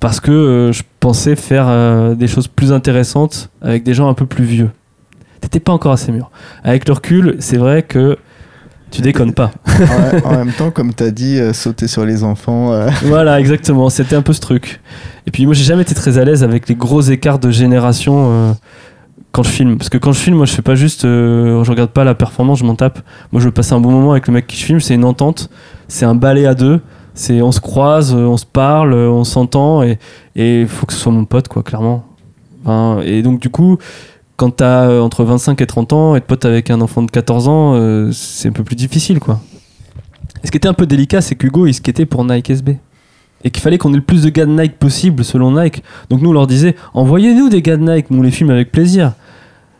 parce 0.00 0.20
que 0.20 0.30
euh, 0.30 0.72
je 0.72 0.82
pensais 1.00 1.36
faire 1.36 1.66
euh, 1.68 2.14
des 2.14 2.26
choses 2.26 2.48
plus 2.48 2.72
intéressantes 2.72 3.50
avec 3.62 3.82
des 3.82 3.94
gens 3.94 4.08
un 4.08 4.14
peu 4.14 4.26
plus 4.26 4.44
vieux. 4.44 4.70
T'étais 5.40 5.60
pas 5.60 5.72
encore 5.72 5.92
assez 5.92 6.12
mûr. 6.12 6.30
Avec 6.64 6.86
le 6.88 6.94
recul, 6.94 7.36
c'est 7.38 7.56
vrai 7.56 7.82
que 7.82 8.16
tu 8.90 9.00
déconnes 9.00 9.32
pas. 9.32 9.52
en, 10.24 10.28
en 10.28 10.32
même 10.44 10.52
temps, 10.52 10.70
comme 10.70 10.94
tu 10.94 11.04
as 11.04 11.10
dit, 11.10 11.38
euh, 11.38 11.52
sauter 11.52 11.88
sur 11.88 12.04
les 12.04 12.24
enfants. 12.24 12.88
voilà, 13.04 13.40
exactement. 13.40 13.90
C'était 13.90 14.16
un 14.16 14.22
peu 14.22 14.32
ce 14.32 14.40
truc. 14.40 14.80
Et 15.26 15.30
puis 15.30 15.44
moi, 15.44 15.54
j'ai 15.54 15.64
jamais 15.64 15.82
été 15.82 15.94
très 15.94 16.18
à 16.18 16.24
l'aise 16.24 16.44
avec 16.44 16.68
les 16.68 16.74
gros 16.74 17.00
écarts 17.00 17.38
de 17.38 17.50
génération 17.50 18.56
quand 19.36 19.42
je 19.42 19.50
filme. 19.50 19.76
Parce 19.76 19.90
que 19.90 19.98
quand 19.98 20.12
je 20.12 20.18
filme, 20.18 20.38
moi, 20.38 20.46
je 20.46 20.52
fais 20.52 20.62
pas 20.62 20.74
juste, 20.74 21.04
euh, 21.04 21.62
je 21.62 21.70
regarde 21.70 21.90
pas 21.90 22.04
la 22.04 22.14
performance, 22.14 22.60
je 22.60 22.64
m'en 22.64 22.74
tape. 22.74 23.00
Moi, 23.32 23.40
je 23.40 23.44
veux 23.44 23.52
passer 23.52 23.74
un 23.74 23.80
bon 23.80 23.90
moment 23.90 24.12
avec 24.12 24.26
le 24.28 24.32
mec 24.32 24.46
qui 24.46 24.56
filme. 24.56 24.80
C'est 24.80 24.94
une 24.94 25.04
entente. 25.04 25.50
C'est 25.88 26.06
un 26.06 26.14
balai 26.14 26.46
à 26.46 26.54
deux. 26.54 26.80
C'est 27.12 27.42
on 27.42 27.52
se 27.52 27.60
croise, 27.60 28.14
euh, 28.14 28.26
on 28.26 28.38
se 28.38 28.46
parle, 28.46 28.94
euh, 28.94 29.10
on 29.10 29.24
s'entend 29.24 29.82
et 29.82 29.98
il 30.34 30.66
faut 30.66 30.86
que 30.86 30.94
ce 30.94 30.98
soit 30.98 31.12
mon 31.12 31.26
pote, 31.26 31.48
quoi, 31.48 31.62
clairement. 31.62 32.04
Et 33.04 33.22
donc 33.22 33.40
du 33.40 33.50
coup. 33.50 33.78
Quand 34.38 34.50
t'as 34.50 35.00
entre 35.00 35.24
25 35.24 35.62
et 35.62 35.66
30 35.66 35.94
ans, 35.94 36.14
être 36.14 36.26
pote 36.26 36.44
avec 36.44 36.68
un 36.68 36.82
enfant 36.82 37.02
de 37.02 37.10
14 37.10 37.48
ans, 37.48 38.10
c'est 38.12 38.50
un 38.50 38.52
peu 38.52 38.64
plus 38.64 38.76
difficile, 38.76 39.18
quoi. 39.18 39.40
Et 40.44 40.46
ce 40.46 40.50
qui 40.50 40.58
était 40.58 40.68
un 40.68 40.74
peu 40.74 40.84
délicat, 40.84 41.22
c'est 41.22 41.36
qu'Hugo, 41.36 41.66
il 41.66 41.72
skatait 41.72 42.04
pour 42.04 42.22
Nike 42.22 42.50
SB. 42.50 42.76
Et 43.44 43.50
qu'il 43.50 43.62
fallait 43.62 43.78
qu'on 43.78 43.94
ait 43.94 43.96
le 43.96 44.02
plus 44.02 44.24
de 44.24 44.28
gars 44.28 44.44
de 44.44 44.50
Nike 44.50 44.78
possible, 44.78 45.24
selon 45.24 45.58
Nike. 45.58 45.82
Donc 46.10 46.20
nous, 46.20 46.28
on 46.28 46.32
leur 46.34 46.46
disait, 46.46 46.76
envoyez-nous 46.92 47.48
des 47.48 47.62
gars 47.62 47.78
de 47.78 47.90
Nike, 47.90 48.10
nous 48.10 48.18
on 48.18 48.22
les 48.22 48.30
filme 48.30 48.50
avec 48.50 48.70
plaisir. 48.72 49.14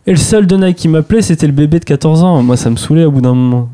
Et 0.06 0.12
le 0.12 0.16
seul 0.16 0.46
de 0.46 0.56
Nike 0.56 0.76
qui 0.76 0.88
m'appelait, 0.88 1.22
c'était 1.22 1.46
le 1.46 1.52
bébé 1.52 1.80
de 1.80 1.84
14 1.84 2.22
ans. 2.22 2.42
Moi, 2.42 2.56
ça 2.56 2.70
me 2.70 2.76
saoulait 2.76 3.04
au 3.04 3.10
bout 3.10 3.20
d'un 3.20 3.34
moment. 3.34 3.68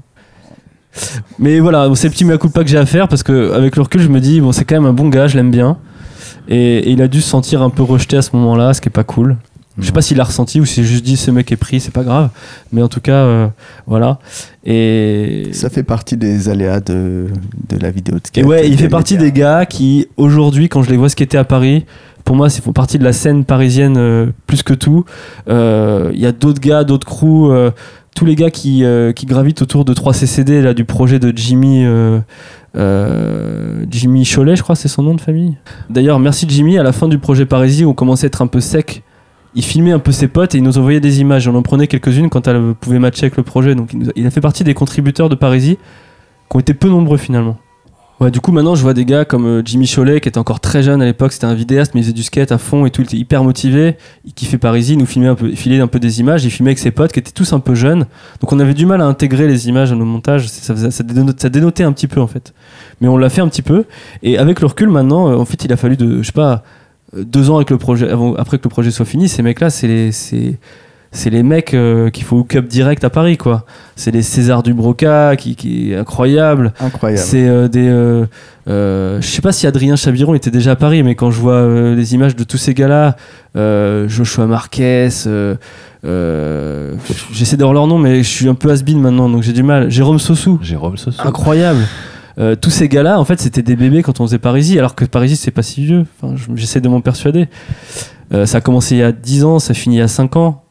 Mais 1.38 1.60
voilà, 1.60 1.88
c'est 1.94 2.09
le 2.09 2.12
petit 2.12 2.24
mea 2.24 2.38
culpa 2.38 2.62
que 2.64 2.70
j'ai 2.70 2.78
à 2.78 2.86
faire, 2.86 3.09
parce 3.09 3.22
que 3.22 3.52
avec 3.52 3.76
le 3.76 3.82
recul, 3.82 4.00
je 4.00 4.09
me 4.09 4.20
dis, 4.20 4.40
bon, 4.40 4.52
c'est 4.52 4.64
quand 4.64 4.74
même 4.76 4.86
un 4.86 4.92
bon 4.92 5.09
gars, 5.09 5.26
je 5.26 5.36
l'aime 5.36 5.50
bien. 5.50 5.78
Et, 6.48 6.78
et 6.78 6.90
il 6.90 7.02
a 7.02 7.09
dû 7.09 7.20
se 7.20 7.28
sentir 7.28 7.62
un 7.62 7.70
peu 7.70 7.82
rejeté 7.82 8.16
à 8.16 8.22
ce 8.22 8.34
moment-là, 8.36 8.74
ce 8.74 8.80
qui 8.80 8.88
est 8.88 8.90
pas 8.90 9.04
cool. 9.04 9.36
Je 9.78 9.86
sais 9.86 9.92
pas 9.92 10.02
s'il 10.02 10.18
l'a 10.18 10.24
ressenti 10.24 10.60
ou 10.60 10.66
s'il 10.66 10.84
a 10.84 10.86
juste 10.86 11.02
dit 11.02 11.16
ce 11.16 11.30
mec 11.30 11.50
est 11.50 11.56
pris, 11.56 11.80
c'est 11.80 11.92
pas 11.92 12.02
grave. 12.04 12.28
Mais 12.72 12.82
en 12.82 12.88
tout 12.88 13.00
cas, 13.00 13.24
euh, 13.24 13.48
voilà. 13.86 14.18
Et, 14.66 15.48
Ça 15.52 15.70
fait 15.70 15.82
partie 15.82 16.18
des 16.18 16.50
aléas 16.50 16.80
de, 16.80 17.28
de 17.70 17.78
la 17.78 17.90
vidéo 17.90 18.16
de 18.16 18.20
et 18.20 18.26
skate. 18.26 18.44
ouais, 18.44 18.68
il 18.68 18.76
fait 18.76 18.90
partie 18.90 19.14
médias. 19.14 19.30
des 19.30 19.32
gars 19.32 19.66
qui, 19.66 20.09
aujourd'hui, 20.18 20.68
quand 20.68 20.82
je 20.82 20.90
les 20.90 20.98
vois 20.98 21.09
skater 21.09 21.38
à 21.38 21.44
Paris, 21.44 21.86
pour 22.24 22.36
moi, 22.36 22.49
ils 22.55 22.61
font 22.62 22.73
partie 22.73 22.99
de 22.99 23.05
la 23.05 23.12
scène 23.12 23.44
parisienne 23.44 23.97
euh, 23.97 24.27
plus 24.47 24.62
que 24.62 24.74
tout. 24.74 25.05
Euh, 25.49 26.11
Il 26.15 26.20
y 26.20 26.27
a 26.27 26.32
d'autres 26.32 26.61
gars, 26.61 26.85
d'autres 26.85 27.07
crews, 27.07 27.51
euh, 27.51 27.70
tous 28.15 28.24
les 28.24 28.35
gars 28.35 28.51
qui, 28.51 28.85
euh, 28.85 29.12
gravitent 29.24 29.62
autour 29.62 29.85
de 29.85 29.94
3CCD, 29.94 30.61
là, 30.62 30.74
du 30.74 30.85
projet 30.85 31.19
de 31.19 31.32
Jimmy. 31.36 31.85
euh, 31.85 32.20
euh, 32.77 33.85
Jimmy 33.90 34.24
Cholet, 34.24 34.57
je 34.57 34.62
crois, 34.62 34.77
c'est 34.77 34.89
son 34.89 35.03
nom 35.03 35.15
de 35.15 35.20
famille. 35.20 35.57
D'ailleurs, 35.90 36.19
merci 36.19 36.47
Jimmy. 36.49 36.78
À 36.78 36.82
la 36.82 36.93
fin 36.93 37.09
du 37.09 37.19
projet 37.19 37.44
Parisie, 37.47 37.85
on 37.85 37.94
commençait 37.94 38.27
à 38.27 38.28
être 38.28 38.43
un 38.43 38.47
peu 38.47 38.61
sec. 38.61 39.03
Il 39.55 39.62
filmait 39.62 39.93
un 39.93 39.99
peu 39.99 40.12
ses 40.12 40.28
potes 40.28 40.55
et 40.55 40.59
il 40.59 40.65
nous 40.65 40.78
envoyait 40.78 41.01
des 41.01 41.20
images. 41.20 41.47
On 41.47 41.55
en 41.55 41.62
prenait 41.62 41.86
quelques-unes 41.86 42.31
quand 42.31 42.49
elle 42.49 42.74
pouvait 42.81 42.99
matcher 42.99 43.27
avec 43.27 43.36
le 43.36 43.43
projet. 43.43 43.74
Donc, 43.74 43.93
il, 43.93 43.99
nous 43.99 44.09
a, 44.09 44.12
il 44.16 44.27
a 44.27 44.31
fait 44.31 44.40
partie 44.40 44.65
des 44.65 44.73
contributeurs 44.73 45.28
de 45.28 45.35
Parisie 45.35 45.77
qui 46.51 46.57
ont 46.57 46.61
été 46.61 46.73
peu 46.73 46.89
nombreux 46.89 47.19
finalement. 47.19 47.59
Ouais, 48.23 48.31
du 48.31 48.40
coup, 48.40 48.53
maintenant, 48.53 48.77
je 48.77 48.82
vois 48.82 48.94
des 48.94 49.05
gars 49.05 49.24
comme 49.24 49.47
euh, 49.47 49.62
Jimmy 49.65 49.89
Cholet, 49.93 50.20
qui 50.20 50.28
était 50.28 50.39
encore 50.39 50.61
très 50.61 50.85
jeune 50.85 51.03
à 51.03 51.05
l'époque, 51.05 51.32
c'était 51.32 51.47
un 51.47 51.55
vidéaste, 51.55 51.93
mais 51.93 52.03
il 52.03 52.05
faisait 52.05 52.12
du 52.12 52.23
skate 52.23 52.53
à 52.53 52.59
fond 52.59 52.86
et 52.86 52.90
tout, 52.90 53.03
il 53.03 53.07
était 53.07 53.16
hyper 53.16 53.43
motivé, 53.43 53.97
il 54.24 54.32
kiffait 54.32 54.59
Parisie, 54.59 54.93
il 54.93 54.99
nous 55.01 55.07
filmait 55.07 55.27
un 55.27 55.35
peu, 55.35 55.49
il 55.49 55.57
filait 55.57 55.81
un 55.81 55.89
peu 55.89 55.99
des 55.99 56.20
images, 56.20 56.44
il 56.44 56.51
filmait 56.53 56.69
avec 56.69 56.78
ses 56.78 56.93
potes 56.93 57.11
qui 57.11 57.19
étaient 57.19 57.32
tous 57.32 57.53
un 57.53 57.59
peu 57.59 57.74
jeunes, 57.74 58.07
donc 58.40 58.53
on 58.53 58.61
avait 58.61 58.74
du 58.74 58.86
mal 58.86 59.01
à 59.01 59.07
intégrer 59.07 59.49
les 59.49 59.69
images 59.69 59.90
à 59.90 59.97
nos 59.97 60.05
montages, 60.05 60.47
ça, 60.47 60.77
ça, 60.93 61.03
dénotait 61.03 61.82
un 61.82 61.90
petit 61.90 62.07
peu 62.07 62.20
en 62.20 62.28
fait. 62.28 62.55
Mais 63.01 63.09
on 63.09 63.16
l'a 63.16 63.28
fait 63.28 63.40
un 63.40 63.49
petit 63.49 63.61
peu, 63.62 63.86
et 64.23 64.39
avec 64.39 64.61
le 64.61 64.69
recul 64.69 64.89
maintenant, 64.89 65.28
euh, 65.28 65.35
en 65.35 65.44
fait, 65.44 65.65
il 65.65 65.73
a 65.73 65.77
fallu 65.77 65.97
de, 65.97 66.23
je 66.23 66.27
sais 66.27 66.31
pas, 66.32 66.62
euh, 67.16 67.24
deux 67.24 67.51
ans 67.51 67.59
après 67.59 68.59
que 68.59 68.65
le 68.65 68.70
projet 68.70 68.93
soit 68.93 69.05
fini, 69.05 69.28
ces 69.28 69.43
mecs-là, 69.43 69.69
c'est 69.69 69.89
les, 69.89 70.59
c'est, 71.12 71.30
les 71.30 71.43
mecs 71.43 71.74
euh, 71.74 72.10
qu'il 72.10 72.24
faut 72.24 72.36
hook 72.39 72.56
up 72.56 72.66
direct 72.66 73.05
à 73.05 73.10
Paris, 73.10 73.36
quoi. 73.36 73.64
C'est 73.97 74.10
les 74.10 74.22
César 74.22 74.62
Dubroca, 74.62 75.36
qui, 75.36 75.55
qui 75.55 75.93
est 75.93 75.97
incroyable. 75.97 76.72
Incroyable. 76.80 77.22
C'est 77.22 77.47
euh, 77.48 77.68
des. 77.68 77.86
euh, 77.89 78.26
euh, 78.68 79.20
je 79.20 79.26
sais 79.26 79.43
pas 79.43 79.52
si 79.52 79.66
Adrien 79.66 79.97
Chaviron 79.97 80.34
était 80.34 80.51
déjà 80.51 80.72
à 80.72 80.76
Paris, 80.76 81.02
mais 81.02 81.14
quand 81.14 81.30
je 81.30 81.40
vois 81.40 81.52
euh, 81.55 81.94
les 81.94 82.14
images 82.14 82.34
de 82.36 82.44
tous 82.44 82.56
ces 82.59 82.74
gars-là, 82.74 83.16
euh, 83.56 84.09
Joshua 84.09 84.47
Marquez, 84.47 85.09
euh, 85.26 85.55
euh, 86.05 86.94
j'essaie 87.32 87.56
d'avoir 87.56 87.74
leur 87.74 87.86
nom, 87.86 87.98
mais 87.98 88.22
je 88.22 88.28
suis 88.28 88.48
un 88.48 88.55
peu 88.55 88.70
has-been 88.70 88.98
maintenant, 89.01 89.28
donc 89.28 89.43
j'ai 89.43 89.52
du 89.52 89.62
mal. 89.62 89.90
Jérôme 89.90 90.18
Sossou, 90.18 90.59
Jérôme 90.62 90.97
Sossou. 90.97 91.26
incroyable. 91.26 91.80
Euh, 92.39 92.56
tous 92.56 92.70
ces 92.70 92.89
gars-là, 92.89 93.20
en 93.20 93.24
fait, 93.26 93.40
c'était 93.40 93.62
des 93.62 93.76
bébés 93.76 94.02
quand 94.02 94.20
on 94.20 94.26
faisait 94.26 94.39
Parisie, 94.39 94.78
alors 94.78 94.94
que 94.94 95.05
Parisie, 95.05 95.36
c'est 95.36 95.51
pas 95.51 95.62
si 95.62 95.84
vieux. 95.84 96.06
Enfin, 96.22 96.34
je- 96.36 96.56
j'essaie 96.56 96.80
de 96.80 96.89
m'en 96.89 97.01
persuader. 97.02 97.48
Euh, 98.32 98.47
ça 98.47 98.59
a 98.59 98.60
commencé 98.62 98.94
il 98.94 98.98
y 98.98 99.02
a 99.02 99.12
10 99.12 99.44
ans, 99.44 99.59
ça 99.59 99.74
finit 99.74 99.97
il 99.97 99.98
y 99.98 100.02
a 100.02 100.09
5 100.09 100.36
ans. 100.36 100.61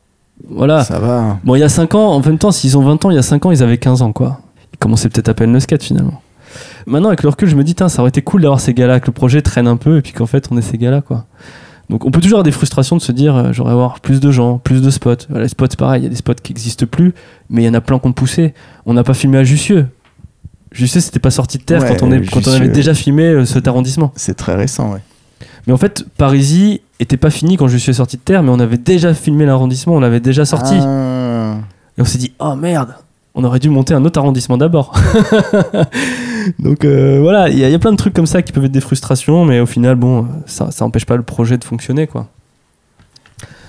Voilà. 0.50 0.84
Ça 0.84 1.00
va. 1.00 1.40
Bon, 1.44 1.56
il 1.56 1.60
y 1.60 1.64
a 1.64 1.70
5 1.70 1.96
ans, 1.96 2.12
en 2.14 2.20
même 2.20 2.38
temps, 2.38 2.52
s'ils 2.52 2.78
ont 2.78 2.82
20 2.84 3.06
ans, 3.06 3.10
il 3.12 3.16
y 3.16 3.20
a 3.20 3.24
5 3.24 3.46
ans, 3.46 3.52
ils 3.52 3.64
avaient 3.64 3.78
15 3.78 4.02
ans, 4.02 4.12
quoi. 4.12 4.40
Ils 4.74 4.78
commençaient 4.78 5.10
peut-être 5.10 5.30
à 5.30 5.34
peine 5.34 5.54
le 5.54 5.60
skate, 5.60 5.84
finalement. 5.84 6.22
Maintenant, 6.86 7.10
avec 7.10 7.24
le 7.24 7.30
recul, 7.30 7.48
je 7.48 7.56
me 7.56 7.64
dis, 7.64 7.76
ça 7.78 8.02
aurait 8.02 8.10
été 8.10 8.22
cool 8.22 8.42
d'avoir 8.42 8.60
ces 8.60 8.74
gars-là, 8.74 9.00
que 9.00 9.08
le 9.08 9.14
projet 9.14 9.42
traîne 9.42 9.68
un 9.68 9.78
peu, 9.78 9.98
et 9.98 10.02
puis 10.02 10.14
qu'en 10.14 10.26
fait, 10.26 10.48
on 10.52 10.58
est 10.58 10.62
ces 10.62 10.78
gars-là, 10.78 11.02
quoi. 11.02 11.26
Donc 11.90 12.06
on 12.06 12.12
peut 12.12 12.22
toujours 12.22 12.38
avoir 12.38 12.44
des 12.44 12.52
frustrations 12.54 12.96
de 12.96 13.02
se 13.02 13.12
dire 13.12 13.36
euh, 13.36 13.50
j'aurais 13.52 13.74
avoir 13.74 14.00
plus 14.00 14.22
de 14.22 14.32
gens, 14.32 14.60
plus 14.60 14.82
de 14.82 14.90
spots. 14.90 15.28
Les 15.30 15.50
spots, 15.50 15.66
c'est 15.72 15.78
pareil, 15.80 16.00
il 16.02 16.04
y 16.06 16.08
a 16.08 16.10
des 16.10 16.16
spots 16.16 16.36
qui 16.42 16.54
n'existent 16.54 16.86
plus, 16.86 17.14
mais 17.50 17.64
il 17.64 17.66
y 17.66 17.70
en 17.70 17.74
a 17.74 17.82
plein 17.82 18.00
qu'on 18.00 18.14
poussé. 18.14 18.54
On 18.86 18.94
n'a 18.94 19.04
pas 19.04 19.14
filmé 19.14 19.38
à 19.40 19.44
Jussieu. 19.44 19.88
Jussieu, 20.72 21.02
c'était 21.02 21.20
pas 21.20 21.32
sorti 21.32 21.58
de 21.58 21.64
terre 21.64 21.82
Ouais, 21.82 21.90
quand, 21.98 22.06
on 22.08 22.12
est, 22.14 22.22
quand 22.22 22.38
on 22.38 22.44
Jussieu. 22.44 22.56
avait 22.56 22.70
déjà 22.70 22.94
filmé 22.94 23.24
euh, 23.24 23.44
cet 23.46 23.68
arrondissement. 23.68 24.14
C'est 24.16 24.36
très 24.36 24.56
récent, 24.56 24.94
ouais. 24.94 25.02
Mais 25.68 25.74
en 25.74 25.78
fait, 25.78 26.04
Parisis 26.18 26.80
était 27.00 27.18
pas 27.18 27.30
fini 27.30 27.58
quand 27.58 27.68
Jussieu 27.68 27.92
est 27.92 27.96
sorti 27.96 28.18
de 28.18 28.22
terre, 28.22 28.44
mais 28.44 28.50
on 28.50 28.60
avait 28.60 28.78
déjà 28.78 29.14
filmé 29.14 29.46
l'arrondissement, 29.46 29.96
on 29.96 30.00
l'avait 30.00 30.20
déjà 30.20 30.46
sorti. 30.46 30.76
Ah. 30.80 31.58
Et 31.98 32.02
on 32.02 32.06
s'est 32.06 32.18
dit, 32.18 32.34
oh 32.40 32.56
merde, 32.56 32.96
on 33.36 33.44
aurait 33.44 33.60
dû 33.60 33.70
monter 33.70 33.94
un 33.94 34.04
autre 34.06 34.20
arrondissement 34.20 34.58
d'abord. 34.58 34.94
Donc 36.60 36.86
euh, 36.86 37.20
voilà, 37.22 37.50
il 37.50 37.58
y, 37.60 37.64
a- 37.64 37.70
y 37.70 37.78
plein 37.78 37.92
de 37.92 37.98
trucs 37.98 38.14
comme 38.14 38.26
ça 38.26 38.42
qui 38.42 38.52
peuvent 38.52 38.66
être 38.66 38.72
des 38.72 38.82
frustrations, 38.82 39.46
mais 39.46 39.60
au 39.60 39.66
final, 39.66 39.96
bon, 39.96 40.28
ça, 40.46 40.72
ça 40.72 40.86
empêche 40.86 41.06
pas 41.06 41.16
le 41.16 41.24
projet 41.24 41.58
de 41.58 41.64
fonctionner, 41.64 42.08
quoi. 42.08 42.28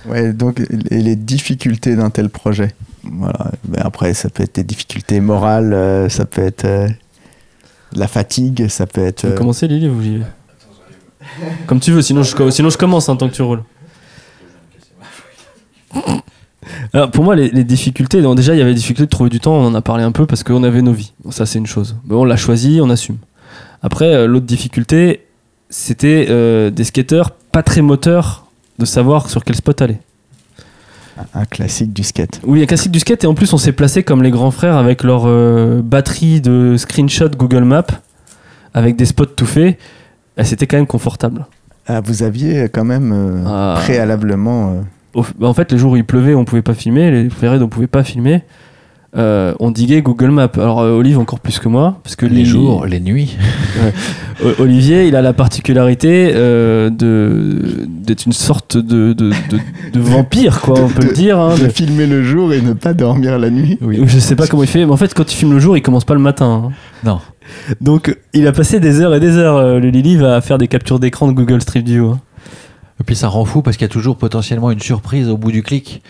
Ouais, 0.07 0.33
donc 0.33 0.59
et 0.59 1.01
les 1.01 1.15
difficultés 1.15 1.95
d'un 1.95 2.09
tel 2.09 2.29
projet. 2.29 2.75
Voilà. 3.03 3.51
Ben 3.65 3.81
après, 3.85 4.13
ça 4.13 4.29
peut 4.29 4.43
être 4.43 4.55
des 4.55 4.63
difficultés 4.63 5.21
morales, 5.21 5.73
euh, 5.73 6.09
ça 6.09 6.25
peut 6.25 6.41
être 6.41 6.65
euh, 6.65 6.87
la 7.93 8.07
fatigue, 8.07 8.67
ça 8.67 8.85
peut 8.85 9.05
être. 9.05 9.25
Veux 9.25 9.33
euh, 9.33 9.37
commencer, 9.37 9.67
Lily, 9.67 9.87
ou 9.87 10.01
j'y 10.01 10.17
vais 10.17 10.25
Comme 11.67 11.79
tu 11.79 11.91
veux, 11.91 12.01
sinon 12.01 12.23
je, 12.23 12.49
sinon 12.49 12.69
je 12.69 12.77
commence 12.77 13.09
en 13.09 13.15
tant 13.15 13.29
que 13.29 13.33
tu 13.33 13.41
roules. 13.41 13.63
Alors 16.93 17.11
pour 17.11 17.23
moi, 17.23 17.35
les, 17.35 17.49
les 17.49 17.63
difficultés, 17.63 18.21
donc 18.21 18.35
déjà 18.35 18.53
il 18.53 18.59
y 18.59 18.61
avait 18.61 18.71
des 18.71 18.79
difficultés 18.79 19.05
de 19.05 19.09
trouver 19.09 19.29
du 19.29 19.39
temps, 19.39 19.53
on 19.53 19.65
en 19.65 19.75
a 19.75 19.81
parlé 19.81 20.03
un 20.03 20.11
peu 20.11 20.25
parce 20.25 20.43
qu'on 20.43 20.63
avait 20.63 20.81
nos 20.81 20.93
vies. 20.93 21.13
Bon, 21.23 21.31
ça 21.31 21.45
c'est 21.45 21.59
une 21.59 21.67
chose. 21.67 21.95
Mais 22.05 22.15
on 22.15 22.25
l'a 22.25 22.37
choisi, 22.37 22.79
on 22.81 22.89
assume. 22.89 23.17
Après, 23.81 24.13
euh, 24.13 24.27
l'autre 24.27 24.45
difficulté, 24.45 25.25
c'était 25.69 26.27
euh, 26.29 26.69
des 26.69 26.83
skateurs 26.83 27.31
pas 27.31 27.63
très 27.63 27.81
moteurs 27.81 28.45
de 28.79 28.85
savoir 28.85 29.29
sur 29.29 29.43
quel 29.43 29.55
spot 29.55 29.81
aller. 29.81 29.97
un 31.33 31.45
classique 31.45 31.93
du 31.93 32.03
skate. 32.03 32.39
Oui, 32.43 32.63
un 32.63 32.65
classique 32.65 32.91
du 32.91 32.99
skate 32.99 33.23
et 33.23 33.27
en 33.27 33.33
plus 33.33 33.51
on 33.53 33.57
s'est 33.57 33.73
placé 33.73 34.03
comme 34.03 34.23
les 34.23 34.31
grands 34.31 34.51
frères 34.51 34.77
avec 34.77 35.03
leur 35.03 35.23
euh, 35.25 35.81
batterie 35.83 36.41
de 36.41 36.75
screenshot 36.77 37.29
Google 37.29 37.63
Maps 37.63 37.85
avec 38.73 38.95
des 38.95 39.05
spots 39.05 39.25
tout 39.25 39.45
faits. 39.45 39.77
Et 40.37 40.43
C'était 40.43 40.67
quand 40.67 40.77
même 40.77 40.87
confortable. 40.87 41.45
Ah, 41.87 42.01
vous 42.01 42.23
aviez 42.23 42.69
quand 42.69 42.85
même 42.85 43.11
euh, 43.13 43.43
Ah. 43.45 43.75
préalablement. 43.83 44.69
euh, 44.69 44.81
Au- 45.19 45.25
bah, 45.39 45.47
en 45.47 45.53
fait, 45.53 45.71
les 45.71 45.77
jours 45.77 45.91
où 45.91 45.95
il 45.97 46.05
pleuvait, 46.05 46.33
on 46.33 46.45
pouvait 46.45 46.61
pas 46.61 46.73
filmer. 46.73 47.11
Les 47.11 47.27
où 47.27 47.63
on 47.63 47.67
pouvait 47.67 47.85
pas 47.87 48.03
filmer, 48.03 48.41
euh, 49.15 49.53
on 49.59 49.69
diguait 49.69 50.01
Google 50.01 50.31
Maps. 50.31 50.49
Alors 50.55 50.79
euh, 50.81 50.97
Olive 50.97 51.19
encore 51.19 51.39
plus 51.39 51.59
que 51.59 51.67
moi, 51.67 51.99
parce 52.03 52.15
que 52.15 52.25
Les 52.25 52.37
lui- 52.37 52.45
jours, 52.45 52.85
les 52.87 52.99
nuits. 52.99 53.37
Olivier, 54.59 55.07
il 55.07 55.15
a 55.15 55.21
la 55.21 55.33
particularité 55.33 56.31
euh, 56.33 56.89
de 56.89 57.85
d'être 57.87 58.25
une 58.25 58.33
sorte 58.33 58.75
de, 58.77 59.13
de, 59.13 59.29
de- 59.49 59.59
de 59.93 59.99
vampire, 59.99 60.59
quoi, 60.61 60.79
on 60.81 60.89
peut 60.89 61.03
de- 61.03 61.07
le 61.09 61.13
dire. 61.13 61.39
hein, 61.39 61.55
de 61.55 61.63
de- 61.65 61.69
filmer 61.69 62.07
le 62.07 62.23
jour 62.23 62.51
et 62.53 62.61
ne 62.61 62.73
pas 62.73 62.93
dormir 62.93 63.37
la 63.39 63.49
nuit. 63.49 63.77
Je 64.05 64.19
sais 64.19 64.35
pas 64.35 64.47
comment 64.47 64.63
il 64.63 64.69
fait, 64.69 64.85
mais 64.85 64.91
en 64.91 64.97
fait, 64.97 65.13
quand 65.13 65.31
il 65.31 65.35
filme 65.35 65.53
le 65.53 65.59
jour, 65.59 65.77
il 65.77 65.81
commence 65.81 66.05
pas 66.05 66.13
le 66.15 66.19
matin. 66.19 66.63
hein. 66.65 66.71
Non. 67.05 67.19
Donc, 67.81 68.17
il 68.33 68.47
a 68.47 68.51
passé 68.51 68.79
des 68.79 69.01
heures 69.01 69.13
et 69.15 69.19
des 69.19 69.37
heures, 69.37 69.57
euh, 69.57 69.79
le 69.79 69.89
Lily, 69.89 70.23
à 70.23 70.41
faire 70.41 70.57
des 70.57 70.67
captures 70.67 70.99
d'écran 70.99 71.27
de 71.27 71.33
Google 71.33 71.61
Street 71.61 71.81
View. 71.81 72.11
hein. 72.11 72.21
Et 72.99 73.03
puis 73.03 73.15
ça 73.15 73.27
rend 73.27 73.43
fou 73.43 73.61
parce 73.61 73.75
qu'il 73.75 73.85
y 73.85 73.89
a 73.89 73.93
toujours 73.93 74.17
potentiellement 74.17 74.71
une 74.71 74.79
surprise 74.79 75.27
au 75.27 75.37
bout 75.37 75.51
du 75.51 75.63
clic. 75.63 76.01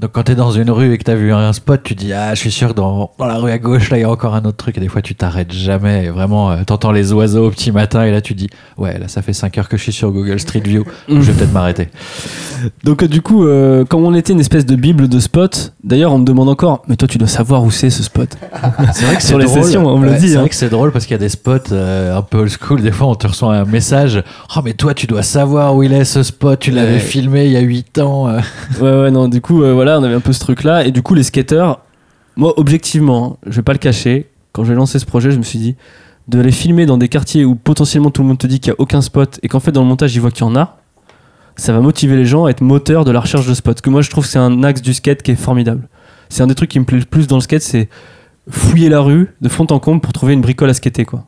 Donc 0.00 0.12
quand 0.12 0.22
t'es 0.22 0.34
dans 0.34 0.50
une 0.50 0.70
rue 0.70 0.94
et 0.94 0.98
que 0.98 1.04
t'as 1.04 1.14
vu 1.14 1.30
un 1.32 1.52
spot, 1.52 1.82
tu 1.82 1.94
dis 1.94 2.12
ah 2.14 2.34
je 2.34 2.40
suis 2.40 2.50
sûr 2.50 2.68
que 2.68 2.72
dans, 2.74 3.10
dans 3.18 3.26
la 3.26 3.36
rue 3.36 3.50
à 3.50 3.58
gauche 3.58 3.90
là 3.90 3.98
il 3.98 4.00
y 4.00 4.04
a 4.04 4.10
encore 4.10 4.34
un 4.34 4.42
autre 4.46 4.56
truc 4.56 4.78
et 4.78 4.80
des 4.80 4.88
fois 4.88 5.02
tu 5.02 5.14
t'arrêtes 5.14 5.52
jamais. 5.52 6.06
Et 6.06 6.08
vraiment 6.08 6.50
euh, 6.50 6.62
t'entends 6.64 6.90
les 6.92 7.12
oiseaux 7.12 7.46
au 7.46 7.50
petit 7.50 7.70
matin 7.70 8.04
et 8.04 8.10
là 8.10 8.20
tu 8.22 8.32
dis 8.34 8.48
ouais 8.78 8.98
là 8.98 9.08
ça 9.08 9.20
fait 9.20 9.34
5 9.34 9.58
heures 9.58 9.68
que 9.68 9.76
je 9.76 9.82
suis 9.82 9.92
sur 9.92 10.10
Google 10.10 10.40
Street 10.40 10.62
View, 10.64 10.84
je 11.08 11.14
vais 11.20 11.32
peut-être 11.34 11.52
m'arrêter. 11.52 11.88
Donc, 12.84 13.02
euh, 13.02 13.08
du 13.08 13.22
coup, 13.22 13.46
euh, 13.46 13.86
comme 13.86 14.04
on 14.04 14.14
était 14.14 14.34
une 14.34 14.40
espèce 14.40 14.66
de 14.66 14.76
bible 14.76 15.08
de 15.08 15.18
spots, 15.18 15.70
d'ailleurs, 15.82 16.12
on 16.12 16.18
me 16.18 16.26
demande 16.26 16.50
encore, 16.50 16.82
mais 16.88 16.96
toi, 16.96 17.08
tu 17.08 17.16
dois 17.16 17.26
savoir 17.26 17.64
où 17.64 17.70
c'est 17.70 17.88
ce 17.88 18.02
spot. 18.02 18.36
C'est 18.92 19.04
vrai 19.06 19.16
que 19.16 19.22
Sur 19.22 19.38
les 19.38 19.46
drôle. 19.46 19.62
sessions, 19.64 19.86
on 19.86 19.96
me 19.98 20.10
le 20.10 20.16
dit, 20.18 20.28
C'est 20.28 20.36
hein. 20.36 20.40
vrai 20.40 20.48
que 20.50 20.54
c'est 20.54 20.68
drôle 20.68 20.92
parce 20.92 21.06
qu'il 21.06 21.14
y 21.14 21.14
a 21.14 21.18
des 21.18 21.30
spots 21.30 21.72
euh, 21.72 22.14
un 22.18 22.20
peu 22.20 22.36
old 22.38 22.50
school. 22.50 22.82
Des 22.82 22.92
fois, 22.92 23.06
on 23.06 23.14
te 23.14 23.26
reçoit 23.26 23.54
un 23.56 23.64
message. 23.64 24.22
Oh, 24.54 24.60
mais 24.62 24.74
toi, 24.74 24.92
tu 24.92 25.06
dois 25.06 25.22
savoir 25.22 25.74
où 25.74 25.82
il 25.82 25.92
est 25.94 26.04
ce 26.04 26.22
spot. 26.22 26.58
Tu 26.60 26.70
l'avais 26.70 26.90
Ouais. 26.94 26.98
filmé 26.98 27.46
il 27.46 27.52
y 27.52 27.56
a 27.56 27.60
8 27.60 27.98
ans. 28.00 28.26
Ouais, 28.80 28.90
ouais, 29.00 29.10
non, 29.10 29.26
du 29.28 29.40
coup, 29.40 29.62
euh, 29.62 29.72
on 29.98 30.02
avait 30.02 30.14
un 30.14 30.20
peu 30.20 30.32
ce 30.32 30.40
truc-là. 30.40 30.84
Et 30.84 30.92
du 30.92 31.02
coup, 31.02 31.14
les 31.14 31.22
skateurs, 31.22 31.80
moi, 32.36 32.54
objectivement, 32.58 33.32
hein, 33.32 33.36
je 33.46 33.56
vais 33.56 33.62
pas 33.62 33.72
le 33.72 33.78
cacher, 33.78 34.30
quand 34.52 34.64
j'ai 34.64 34.74
lancé 34.74 34.98
ce 34.98 35.06
projet, 35.06 35.30
je 35.30 35.38
me 35.38 35.42
suis 35.42 35.58
dit, 35.58 35.76
de 36.28 36.40
les 36.40 36.52
filmer 36.52 36.86
dans 36.86 36.98
des 36.98 37.08
quartiers 37.08 37.44
où 37.44 37.54
potentiellement 37.54 38.10
tout 38.10 38.22
le 38.22 38.28
monde 38.28 38.38
te 38.38 38.46
dit 38.46 38.60
qu'il 38.60 38.70
y 38.70 38.72
a 38.72 38.76
aucun 38.78 39.00
spot 39.00 39.40
et 39.42 39.48
qu'en 39.48 39.60
fait, 39.60 39.72
dans 39.72 39.82
le 39.82 39.88
montage, 39.88 40.14
ils 40.14 40.20
voient 40.20 40.30
qu'il 40.30 40.44
y 40.44 40.48
en 40.48 40.56
a, 40.56 40.78
ça 41.56 41.72
va 41.72 41.80
motiver 41.80 42.16
les 42.16 42.24
gens 42.24 42.46
à 42.46 42.50
être 42.50 42.60
moteurs 42.60 43.04
de 43.04 43.10
la 43.10 43.20
recherche 43.20 43.46
de 43.46 43.54
spots. 43.54 43.74
Que 43.74 43.90
moi, 43.90 44.02
je 44.02 44.10
trouve 44.10 44.26
c'est 44.26 44.38
un 44.38 44.62
axe 44.62 44.82
du 44.82 44.94
skate 44.94 45.22
qui 45.22 45.32
est 45.32 45.36
formidable. 45.36 45.88
C'est 46.28 46.42
un 46.42 46.46
des 46.46 46.54
trucs 46.54 46.70
qui 46.70 46.78
me 46.78 46.84
plaît 46.84 46.98
le 46.98 47.04
plus 47.04 47.26
dans 47.26 47.36
le 47.36 47.42
skate, 47.42 47.62
c'est 47.62 47.88
fouiller 48.48 48.88
la 48.88 49.00
rue 49.00 49.34
de 49.40 49.48
fond 49.48 49.66
en 49.70 49.78
comble 49.78 50.00
pour 50.00 50.12
trouver 50.12 50.32
une 50.32 50.40
bricole 50.40 50.70
à 50.70 50.74
skater, 50.74 51.04
quoi. 51.04 51.26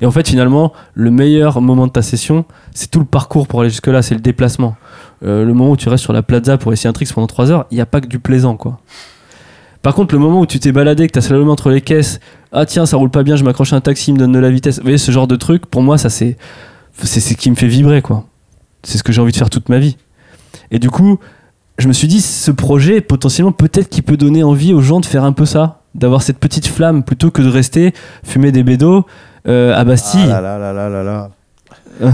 Et 0.00 0.06
en 0.06 0.10
fait, 0.10 0.28
finalement, 0.28 0.72
le 0.94 1.10
meilleur 1.10 1.60
moment 1.60 1.86
de 1.86 1.92
ta 1.92 2.02
session, 2.02 2.44
c'est 2.72 2.90
tout 2.90 2.98
le 2.98 3.04
parcours 3.04 3.46
pour 3.46 3.60
aller 3.60 3.70
jusque-là, 3.70 4.02
c'est 4.02 4.14
le 4.14 4.20
déplacement. 4.20 4.76
Euh, 5.24 5.44
le 5.44 5.54
moment 5.54 5.70
où 5.70 5.76
tu 5.76 5.88
restes 5.88 6.04
sur 6.04 6.12
la 6.12 6.22
plaza 6.22 6.58
pour 6.58 6.72
essayer 6.72 6.88
un 6.88 6.92
trick 6.92 7.12
pendant 7.12 7.26
3 7.26 7.50
heures, 7.50 7.66
il 7.70 7.76
n'y 7.76 7.80
a 7.80 7.86
pas 7.86 8.00
que 8.00 8.06
du 8.06 8.18
plaisant, 8.18 8.56
quoi. 8.56 8.80
Par 9.82 9.94
contre, 9.94 10.14
le 10.14 10.20
moment 10.20 10.40
où 10.40 10.46
tu 10.46 10.58
t'es 10.60 10.72
baladé, 10.72 11.06
que 11.06 11.12
tu 11.12 11.18
as 11.18 11.22
slalomé 11.22 11.50
entre 11.50 11.70
les 11.70 11.82
caisses, 11.82 12.18
ah 12.52 12.64
tiens, 12.64 12.86
ça 12.86 12.96
roule 12.96 13.10
pas 13.10 13.22
bien, 13.22 13.36
je 13.36 13.44
m'accroche 13.44 13.74
à 13.74 13.76
un 13.76 13.82
taxi, 13.82 14.10
il 14.10 14.14
me 14.14 14.18
donne 14.18 14.32
de 14.32 14.38
la 14.38 14.50
vitesse. 14.50 14.78
Vous 14.78 14.84
voyez, 14.84 14.96
ce 14.96 15.12
genre 15.12 15.26
de 15.26 15.36
truc, 15.36 15.66
pour 15.66 15.82
moi, 15.82 15.98
ça 15.98 16.08
c'est 16.08 16.38
c'est 17.02 17.20
ce 17.20 17.34
qui 17.34 17.50
me 17.50 17.54
fait 17.54 17.66
vibrer, 17.66 18.00
quoi. 18.00 18.24
C'est 18.82 18.98
ce 18.98 19.02
que 19.02 19.12
j'ai 19.12 19.20
envie 19.20 19.32
de 19.32 19.36
faire 19.36 19.50
toute 19.50 19.68
ma 19.68 19.78
vie. 19.78 19.96
Et 20.70 20.78
du 20.78 20.88
coup, 20.88 21.18
je 21.78 21.88
me 21.88 21.92
suis 21.92 22.08
dit, 22.08 22.20
ce 22.20 22.50
projet, 22.50 23.00
potentiellement, 23.00 23.52
peut-être 23.52 23.88
qu'il 23.88 24.04
peut 24.04 24.16
donner 24.16 24.42
envie 24.42 24.72
aux 24.72 24.80
gens 24.80 25.00
de 25.00 25.06
faire 25.06 25.24
un 25.24 25.32
peu 25.32 25.44
ça, 25.44 25.82
d'avoir 25.94 26.22
cette 26.22 26.38
petite 26.38 26.66
flamme, 26.66 27.02
plutôt 27.02 27.30
que 27.30 27.42
de 27.42 27.48
rester 27.48 27.92
fumer 28.22 28.52
des 28.52 28.62
bédos 28.62 29.04
à 29.46 29.84
Bastille. 29.84 30.20
Ah 30.30 30.40
là 30.40 30.58
là 30.58 30.72
là 30.72 30.88
là 30.88 31.02
là 31.02 31.30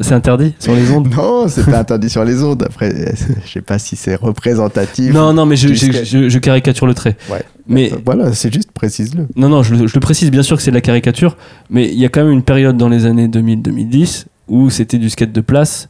C'est 0.00 0.12
interdit 0.12 0.54
sur 0.58 0.74
les 0.74 0.90
ondes. 0.90 1.08
Non, 1.14 1.48
c'est 1.48 1.64
pas 1.68 1.78
interdit 1.80 2.08
sur 2.08 2.24
les 2.24 2.42
ondes. 2.42 2.62
Après, 2.62 2.92
euh, 2.92 3.12
je 3.44 3.50
sais 3.50 3.60
pas 3.60 3.78
si 3.78 3.96
c'est 3.96 4.14
représentatif. 4.14 5.12
Non, 5.12 5.32
non, 5.32 5.46
mais 5.46 5.56
je, 5.56 6.38
caricature 6.38 6.86
le 6.86 6.94
trait. 6.94 7.16
Ouais. 7.30 7.42
Mais 7.66 7.92
Euh, 7.92 7.96
Voilà, 8.04 8.32
c'est 8.32 8.52
juste, 8.52 8.72
précise-le. 8.72 9.26
Non, 9.36 9.48
non, 9.48 9.62
je, 9.62 9.74
le- 9.74 9.86
je 9.86 9.94
le 9.94 10.00
précise 10.00 10.30
bien 10.30 10.42
sûr 10.42 10.56
que 10.56 10.62
c'est 10.62 10.70
de 10.70 10.76
la 10.76 10.80
caricature, 10.80 11.36
mais 11.70 11.88
il 11.88 11.98
y 11.98 12.04
a 12.04 12.08
quand 12.08 12.22
même 12.22 12.32
une 12.32 12.42
période 12.42 12.76
dans 12.76 12.88
les 12.88 13.06
années 13.06 13.28
2000-2010 13.28 14.26
où 14.48 14.70
c'était 14.70 14.98
du 14.98 15.10
skate 15.10 15.32
de 15.32 15.40
place, 15.40 15.88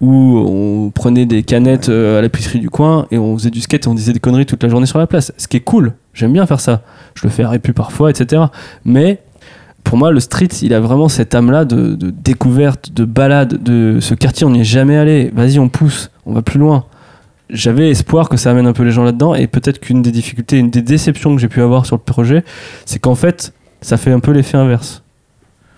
où 0.00 0.38
on 0.38 0.90
prenait 0.90 1.26
des 1.26 1.42
canettes 1.42 1.88
euh, 1.88 2.18
à 2.18 2.22
l'épicerie 2.22 2.58
du 2.58 2.70
coin 2.70 3.06
et 3.10 3.18
on 3.18 3.36
faisait 3.36 3.50
du 3.50 3.60
skate 3.60 3.84
et 3.86 3.88
on 3.88 3.94
disait 3.94 4.12
des 4.12 4.18
conneries 4.20 4.46
toute 4.46 4.62
la 4.62 4.68
journée 4.68 4.86
sur 4.86 4.98
la 4.98 5.06
place. 5.06 5.32
Ce 5.36 5.46
qui 5.46 5.56
est 5.58 5.60
cool, 5.60 5.92
j'aime 6.14 6.32
bien 6.32 6.46
faire 6.46 6.60
ça. 6.60 6.82
Je 7.14 7.24
le 7.26 7.30
fais 7.30 7.42
à 7.44 7.50
Répu 7.50 7.72
parfois, 7.72 8.10
etc. 8.10 8.42
Mais 8.84 9.20
pour 9.84 9.98
moi, 9.98 10.10
le 10.10 10.20
street, 10.20 10.48
il 10.62 10.74
a 10.74 10.80
vraiment 10.80 11.08
cette 11.08 11.34
âme-là 11.34 11.64
de, 11.64 11.94
de 11.94 12.10
découverte, 12.10 12.92
de 12.92 13.04
balade, 13.04 13.62
de 13.62 13.98
ce 14.00 14.14
quartier, 14.14 14.46
on 14.46 14.50
n'y 14.50 14.60
est 14.60 14.64
jamais 14.64 14.96
allé. 14.96 15.30
Vas-y, 15.34 15.58
on 15.58 15.68
pousse, 15.68 16.10
on 16.26 16.32
va 16.32 16.42
plus 16.42 16.58
loin. 16.58 16.84
J'avais 17.48 17.90
espoir 17.90 18.28
que 18.28 18.36
ça 18.36 18.50
amène 18.52 18.66
un 18.66 18.72
peu 18.72 18.84
les 18.84 18.92
gens 18.92 19.02
là-dedans 19.02 19.34
et 19.34 19.46
peut-être 19.48 19.80
qu'une 19.80 20.02
des 20.02 20.12
difficultés, 20.12 20.58
une 20.58 20.70
des 20.70 20.82
déceptions 20.82 21.34
que 21.34 21.40
j'ai 21.40 21.48
pu 21.48 21.60
avoir 21.62 21.86
sur 21.86 21.96
le 21.96 22.02
projet, 22.02 22.44
c'est 22.86 23.00
qu'en 23.00 23.16
fait, 23.16 23.52
ça 23.80 23.96
fait 23.96 24.12
un 24.12 24.20
peu 24.20 24.30
l'effet 24.30 24.56
inverse. 24.56 25.02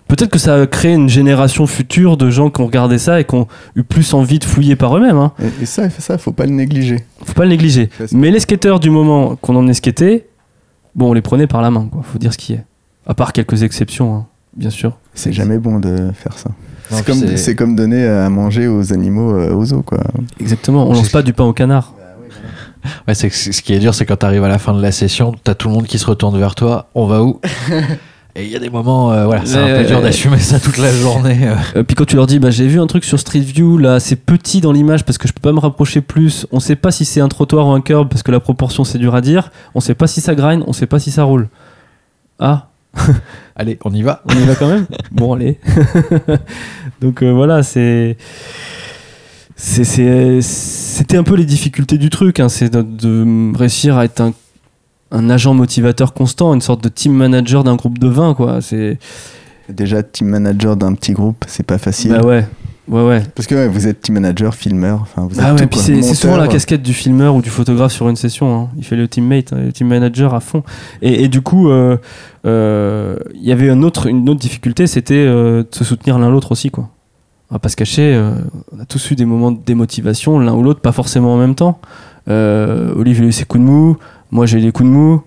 Peut-être 0.07 0.29
que 0.29 0.37
ça 0.37 0.61
a 0.61 0.67
créé 0.67 0.93
une 0.93 1.09
génération 1.09 1.65
future 1.65 2.17
de 2.17 2.29
gens 2.29 2.51
qui 2.51 2.61
ont 2.61 2.67
regardé 2.67 2.99
ça 2.99 3.19
et 3.19 3.23
qui 3.23 3.33
ont 3.33 3.47
eu 3.75 3.83
plus 3.83 4.13
envie 4.13 4.37
de 4.37 4.43
fouiller 4.43 4.75
par 4.75 4.95
eux-mêmes. 4.95 5.17
Hein. 5.17 5.31
Et, 5.41 5.63
et 5.63 5.65
ça, 5.65 5.89
ça, 5.89 6.19
faut 6.19 6.33
pas 6.33 6.45
le 6.45 6.51
négliger. 6.51 6.99
Faut 7.25 7.33
pas 7.33 7.45
le 7.45 7.49
négliger. 7.49 7.89
Mais 8.11 8.29
les 8.29 8.41
skateurs 8.41 8.79
du 8.79 8.91
moment 8.91 9.35
qu'on 9.37 9.55
en 9.55 9.67
est 9.67 9.73
skaté, 9.73 10.27
bon, 10.93 11.09
on 11.09 11.13
les 11.13 11.21
prenait 11.21 11.47
par 11.47 11.61
la 11.63 11.71
main, 11.71 11.87
quoi. 11.91 12.03
Faut 12.03 12.19
dire 12.19 12.33
ce 12.33 12.37
qui 12.37 12.53
est. 12.53 12.63
À 13.05 13.13
part 13.13 13.33
quelques 13.33 13.63
exceptions, 13.63 14.15
hein, 14.15 14.25
bien 14.55 14.69
sûr. 14.69 14.97
C'est 15.13 15.33
jamais 15.33 15.57
bon 15.57 15.79
de 15.79 16.11
faire 16.13 16.37
ça. 16.37 16.49
C'est 16.89 17.05
comme, 17.05 17.19
c'est- 17.19 17.37
c'est 17.37 17.55
comme 17.55 17.75
donner 17.75 18.05
à 18.07 18.29
manger 18.29 18.67
aux 18.67 18.93
animaux 18.93 19.33
euh, 19.35 19.53
aux 19.53 19.73
eaux, 19.73 19.81
quoi. 19.81 19.99
Exactement. 20.39 20.87
On 20.87 20.93
lance 20.93 21.09
pas 21.09 21.21
du 21.21 21.33
pain 21.33 21.43
au 21.45 21.53
canard. 21.53 21.93
Ouais, 23.07 23.13
c'est 23.13 23.29
que 23.29 23.35
ce 23.35 23.61
qui 23.61 23.73
est 23.73 23.79
dur, 23.79 23.95
c'est 23.95 24.05
quand 24.05 24.17
t'arrives 24.17 24.43
à 24.43 24.49
la 24.49 24.59
fin 24.59 24.73
de 24.73 24.81
la 24.81 24.91
session, 24.91 25.33
t'as 25.45 25.53
tout 25.55 25.69
le 25.69 25.73
monde 25.73 25.85
qui 25.85 25.97
se 25.97 26.05
retourne 26.05 26.37
vers 26.37 26.53
toi. 26.53 26.89
On 26.95 27.05
va 27.05 27.23
où 27.23 27.39
Et 28.35 28.43
il 28.45 28.49
y 28.51 28.55
a 28.57 28.59
des 28.59 28.69
moments, 28.69 29.13
euh, 29.13 29.25
voilà, 29.25 29.43
c'est 29.45 29.55
Ouais, 29.57 29.61
un 29.63 29.67
peu 29.67 29.81
ouais, 29.83 29.85
dur 29.85 29.97
ouais. 29.97 30.03
d'assumer 30.03 30.39
ça 30.39 30.59
toute 30.59 30.77
la 30.79 30.91
journée. 30.91 31.39
euh. 31.43 31.55
Euh, 31.77 31.83
puis 31.83 31.95
quand 31.95 32.03
tu 32.05 32.15
leur 32.17 32.25
dis, 32.27 32.39
bah, 32.39 32.49
j'ai 32.51 32.67
vu 32.67 32.81
un 32.81 32.87
truc 32.87 33.05
sur 33.05 33.17
Street 33.19 33.39
View, 33.39 33.77
là, 33.77 33.99
c'est 34.01 34.15
petit 34.17 34.59
dans 34.59 34.71
l'image 34.73 35.05
parce 35.05 35.17
que 35.17 35.27
je 35.29 35.33
peux 35.33 35.39
pas 35.39 35.53
me 35.53 35.59
rapprocher 35.59 36.01
plus. 36.01 36.45
On 36.51 36.59
sait 36.59 36.75
pas 36.75 36.91
si 36.91 37.05
c'est 37.05 37.21
un 37.21 37.27
trottoir 37.29 37.67
ou 37.67 37.71
un 37.71 37.79
curb 37.79 38.09
parce 38.09 38.21
que 38.23 38.31
la 38.31 38.39
proportion 38.41 38.83
c'est 38.83 38.97
dur 38.97 39.13
à 39.15 39.21
dire. 39.21 39.51
On 39.75 39.79
sait 39.79 39.93
pas 39.95 40.07
si 40.07 40.19
ça 40.19 40.35
grind, 40.35 40.63
on 40.67 40.73
sait 40.73 40.87
pas 40.87 40.99
si 40.99 41.09
ça 41.11 41.23
roule. 41.23 41.47
Ah, 42.39 42.67
Allez, 43.55 43.77
on 43.85 43.93
y 43.93 44.01
va. 44.01 44.23
on 44.25 44.33
y 44.33 44.45
va 44.45 44.55
quand 44.55 44.67
même 44.67 44.85
Bon, 45.11 45.33
allez. 45.33 45.59
Donc 47.01 47.21
euh, 47.21 47.31
voilà, 47.31 47.63
c'est. 47.63 48.17
C'était 49.55 51.15
un 51.17 51.23
peu 51.23 51.35
les 51.35 51.45
difficultés 51.45 51.97
du 51.97 52.09
truc, 52.09 52.39
hein, 52.39 52.49
c'est 52.49 52.69
de, 52.69 52.81
de 52.81 53.55
réussir 53.57 53.97
à 53.97 54.05
être 54.05 54.19
un, 54.19 54.33
un 55.11 55.29
agent 55.29 55.53
motivateur 55.53 56.13
constant, 56.13 56.53
une 56.53 56.61
sorte 56.61 56.83
de 56.83 56.89
team 56.89 57.13
manager 57.13 57.63
d'un 57.63 57.75
groupe 57.75 57.99
de 57.99 58.07
20, 58.07 58.33
quoi. 58.33 58.61
C'est. 58.61 58.97
Déjà, 59.69 60.03
team 60.03 60.27
manager 60.27 60.75
d'un 60.75 60.93
petit 60.95 61.13
groupe, 61.13 61.45
c'est 61.47 61.65
pas 61.65 61.77
facile. 61.77 62.11
Bah 62.11 62.25
ouais. 62.25 62.45
Ouais, 62.89 63.01
ouais. 63.07 63.23
Parce 63.33 63.47
que 63.47 63.55
ouais, 63.55 63.67
vous 63.69 63.87
êtes 63.87 64.01
team 64.01 64.15
manager, 64.15 64.53
filmeur, 64.53 64.99
enfin 65.01 65.25
vous 65.29 65.35
êtes 65.39 65.45
Ah 65.45 65.53
ouais, 65.53 65.59
tout, 65.61 65.67
puis 65.67 65.77
quoi. 65.79 65.83
c'est 65.83 66.01
c'est 66.01 66.15
souvent 66.15 66.35
la 66.35 66.47
casquette 66.49 66.81
du 66.83 66.93
filmeur 66.93 67.33
ou 67.33 67.41
du 67.41 67.49
photographe 67.49 67.93
sur 67.93 68.09
une 68.09 68.17
session. 68.17 68.53
hein. 68.55 68.69
Il 68.77 68.83
fait 68.83 68.97
le 68.97 69.07
teammate, 69.07 69.53
hein, 69.53 69.57
le 69.65 69.71
team 69.71 69.87
manager 69.87 70.33
à 70.33 70.41
fond. 70.41 70.63
Et, 71.01 71.23
et 71.23 71.27
du 71.29 71.39
coup, 71.41 71.69
euh, 71.69 71.95
euh, 72.45 73.15
il 73.35 73.43
y 73.43 73.53
avait 73.53 73.69
un 73.69 73.83
autre, 73.83 74.07
une 74.07 74.27
autre 74.29 74.41
difficulté, 74.41 74.85
c'était 74.87 75.13
euh, 75.15 75.63
de 75.63 75.67
se 75.73 75.85
soutenir 75.85 76.19
l'un 76.19 76.29
l'autre 76.29 76.51
aussi. 76.51 76.71
Quoi. 76.71 76.89
On 77.49 77.55
va 77.55 77.59
pas 77.59 77.69
se 77.69 77.77
cacher, 77.77 78.21
on 78.75 78.79
a 78.81 78.85
tous 78.85 79.11
eu 79.11 79.15
des 79.15 79.25
moments 79.25 79.51
de 79.51 79.59
démotivation, 79.65 80.37
l'un 80.39 80.53
ou 80.53 80.61
l'autre, 80.63 80.81
pas 80.81 80.91
forcément 80.91 81.33
en 81.33 81.37
même 81.37 81.55
temps. 81.55 81.79
Olivier 82.27 83.23
a 83.25 83.27
eu 83.27 83.31
ses 83.31 83.45
coups 83.45 83.63
de 83.63 83.69
mou, 83.69 83.97
moi 84.31 84.45
j'ai 84.45 84.57
eu 84.57 84.61
des 84.61 84.71
coups 84.71 84.89
de 84.89 84.93
mou. 84.93 85.21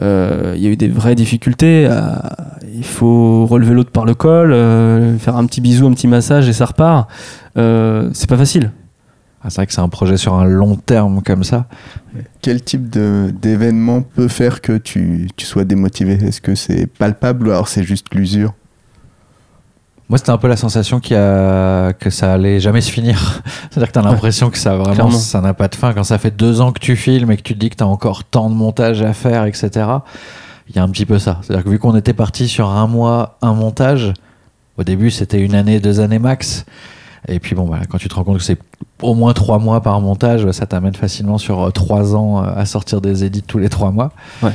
Euh, 0.00 0.54
Il 0.56 0.62
y 0.62 0.66
a 0.66 0.70
eu 0.70 0.76
des 0.76 0.88
vraies 0.88 1.14
difficultés. 1.14 1.86
à- 1.86 2.56
il 2.74 2.84
faut 2.84 3.44
relever 3.46 3.74
l'autre 3.74 3.90
par 3.90 4.06
le 4.06 4.14
col, 4.14 4.52
euh, 4.52 5.18
faire 5.18 5.36
un 5.36 5.44
petit 5.44 5.60
bisou, 5.60 5.86
un 5.86 5.92
petit 5.92 6.06
massage 6.08 6.48
et 6.48 6.52
ça 6.54 6.64
repart. 6.64 7.08
Euh, 7.58 8.08
c'est 8.14 8.28
pas 8.28 8.38
facile. 8.38 8.72
Ah, 9.44 9.50
c'est 9.50 9.56
vrai 9.56 9.66
que 9.66 9.72
c'est 9.72 9.80
un 9.80 9.88
projet 9.88 10.16
sur 10.16 10.34
un 10.34 10.44
long 10.44 10.76
terme 10.76 11.20
comme 11.22 11.44
ça. 11.44 11.66
Quel 12.40 12.62
type 12.62 12.88
d'événement 12.88 14.00
peut 14.02 14.28
faire 14.28 14.60
que 14.62 14.78
tu, 14.78 15.28
tu 15.36 15.44
sois 15.44 15.64
démotivé? 15.64 16.12
Est-ce 16.14 16.40
que 16.40 16.54
c'est 16.54 16.86
palpable 16.86 17.48
ou 17.48 17.50
alors 17.50 17.68
c'est 17.68 17.82
juste 17.82 18.06
l'usure? 18.14 18.54
Moi, 20.12 20.18
c'était 20.18 20.28
un 20.28 20.36
peu 20.36 20.48
la 20.48 20.58
sensation 20.58 21.00
qu'il 21.00 21.16
y 21.16 21.18
a... 21.18 21.94
que 21.94 22.10
ça 22.10 22.34
allait 22.34 22.60
jamais 22.60 22.82
se 22.82 22.90
finir. 22.90 23.42
C'est-à-dire 23.70 23.88
que 23.90 23.98
tu 23.98 23.98
as 23.98 24.10
l'impression 24.10 24.50
que 24.50 24.58
ça 24.58 24.76
vraiment 24.76 24.92
Clairement. 24.92 25.18
ça 25.18 25.40
n'a 25.40 25.54
pas 25.54 25.68
de 25.68 25.74
fin. 25.74 25.94
Quand 25.94 26.04
ça 26.04 26.18
fait 26.18 26.36
deux 26.36 26.60
ans 26.60 26.72
que 26.72 26.80
tu 26.80 26.96
filmes 26.96 27.30
et 27.30 27.38
que 27.38 27.42
tu 27.42 27.54
te 27.54 27.58
dis 27.58 27.70
que 27.70 27.76
tu 27.76 27.82
as 27.82 27.86
encore 27.86 28.22
tant 28.22 28.50
de 28.50 28.54
montage 28.54 29.00
à 29.00 29.14
faire, 29.14 29.46
etc., 29.46 29.70
il 30.68 30.76
y 30.76 30.78
a 30.78 30.82
un 30.82 30.90
petit 30.90 31.06
peu 31.06 31.18
ça. 31.18 31.38
C'est-à-dire 31.40 31.64
que 31.64 31.70
vu 31.70 31.78
qu'on 31.78 31.96
était 31.96 32.12
parti 32.12 32.46
sur 32.46 32.68
un 32.68 32.86
mois, 32.86 33.38
un 33.40 33.54
montage, 33.54 34.12
au 34.76 34.84
début 34.84 35.10
c'était 35.10 35.40
une 35.40 35.54
année, 35.54 35.80
deux 35.80 36.00
années 36.00 36.18
max. 36.18 36.66
Et 37.26 37.40
puis 37.40 37.54
bon, 37.54 37.64
voilà, 37.64 37.86
quand 37.86 37.96
tu 37.96 38.10
te 38.10 38.14
rends 38.14 38.24
compte 38.24 38.36
que 38.36 38.44
c'est 38.44 38.58
au 39.00 39.14
moins 39.14 39.32
trois 39.32 39.58
mois 39.58 39.80
par 39.80 39.98
montage, 40.02 40.50
ça 40.50 40.66
t'amène 40.66 40.94
facilement 40.94 41.38
sur 41.38 41.62
euh, 41.62 41.70
trois 41.70 42.14
ans 42.14 42.44
euh, 42.44 42.48
à 42.54 42.66
sortir 42.66 43.00
des 43.00 43.24
édits 43.24 43.42
tous 43.42 43.58
les 43.58 43.70
trois 43.70 43.92
mois. 43.92 44.12
Ouais. 44.42 44.52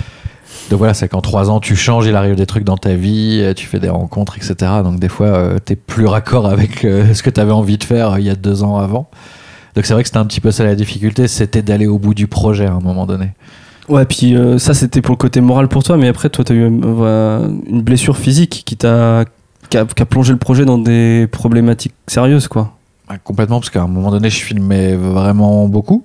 Donc 0.69 0.79
voilà, 0.79 0.93
c'est 0.93 1.07
qu'en 1.07 1.21
trois 1.21 1.49
ans, 1.49 1.59
tu 1.59 1.75
changes, 1.75 2.07
il 2.07 2.15
arrive 2.15 2.35
des 2.35 2.45
trucs 2.45 2.65
dans 2.65 2.77
ta 2.77 2.93
vie, 2.93 3.39
euh, 3.41 3.53
tu 3.53 3.67
fais 3.67 3.79
des 3.79 3.89
rencontres, 3.89 4.35
etc. 4.37 4.55
Donc 4.83 4.99
des 4.99 5.07
fois, 5.07 5.27
euh, 5.27 5.59
t'es 5.63 5.75
plus 5.75 6.05
raccord 6.05 6.47
avec 6.47 6.83
euh, 6.83 7.13
ce 7.13 7.23
que 7.23 7.29
t'avais 7.29 7.53
envie 7.53 7.77
de 7.77 7.83
faire 7.83 8.13
euh, 8.13 8.19
il 8.19 8.25
y 8.25 8.29
a 8.29 8.35
deux 8.35 8.63
ans 8.63 8.77
avant. 8.77 9.09
Donc 9.75 9.85
c'est 9.85 9.93
vrai 9.93 10.03
que 10.03 10.09
c'était 10.09 10.19
un 10.19 10.25
petit 10.25 10.41
peu 10.41 10.51
ça 10.51 10.63
la 10.63 10.75
difficulté, 10.75 11.27
c'était 11.27 11.61
d'aller 11.61 11.87
au 11.87 11.99
bout 11.99 12.13
du 12.13 12.27
projet 12.27 12.65
à 12.65 12.73
un 12.73 12.79
moment 12.79 13.05
donné. 13.05 13.29
Ouais, 13.87 14.05
puis 14.05 14.35
ça 14.57 14.73
c'était 14.73 15.01
pour 15.01 15.13
le 15.13 15.17
côté 15.17 15.39
moral 15.39 15.69
pour 15.69 15.83
toi, 15.83 15.95
mais 15.97 16.07
après 16.07 16.29
toi 16.29 16.43
tu 16.43 16.51
as 16.51 16.55
eu 16.55 16.65
une 16.65 17.81
blessure 17.83 18.17
physique 18.17 18.63
qui 18.65 18.75
t'a 18.75 19.23
qui 19.69 19.77
a, 19.77 19.85
qui 19.85 20.01
a 20.01 20.05
plongé 20.05 20.33
le 20.33 20.39
projet 20.39 20.65
dans 20.65 20.79
des 20.79 21.27
problématiques 21.31 21.93
sérieuses 22.07 22.47
quoi. 22.47 22.77
Complètement, 23.23 23.59
parce 23.59 23.69
qu'à 23.69 23.83
un 23.83 23.87
moment 23.87 24.11
donné, 24.11 24.29
je 24.29 24.43
filmais 24.43 24.95
vraiment 24.95 25.67
beaucoup. 25.67 26.03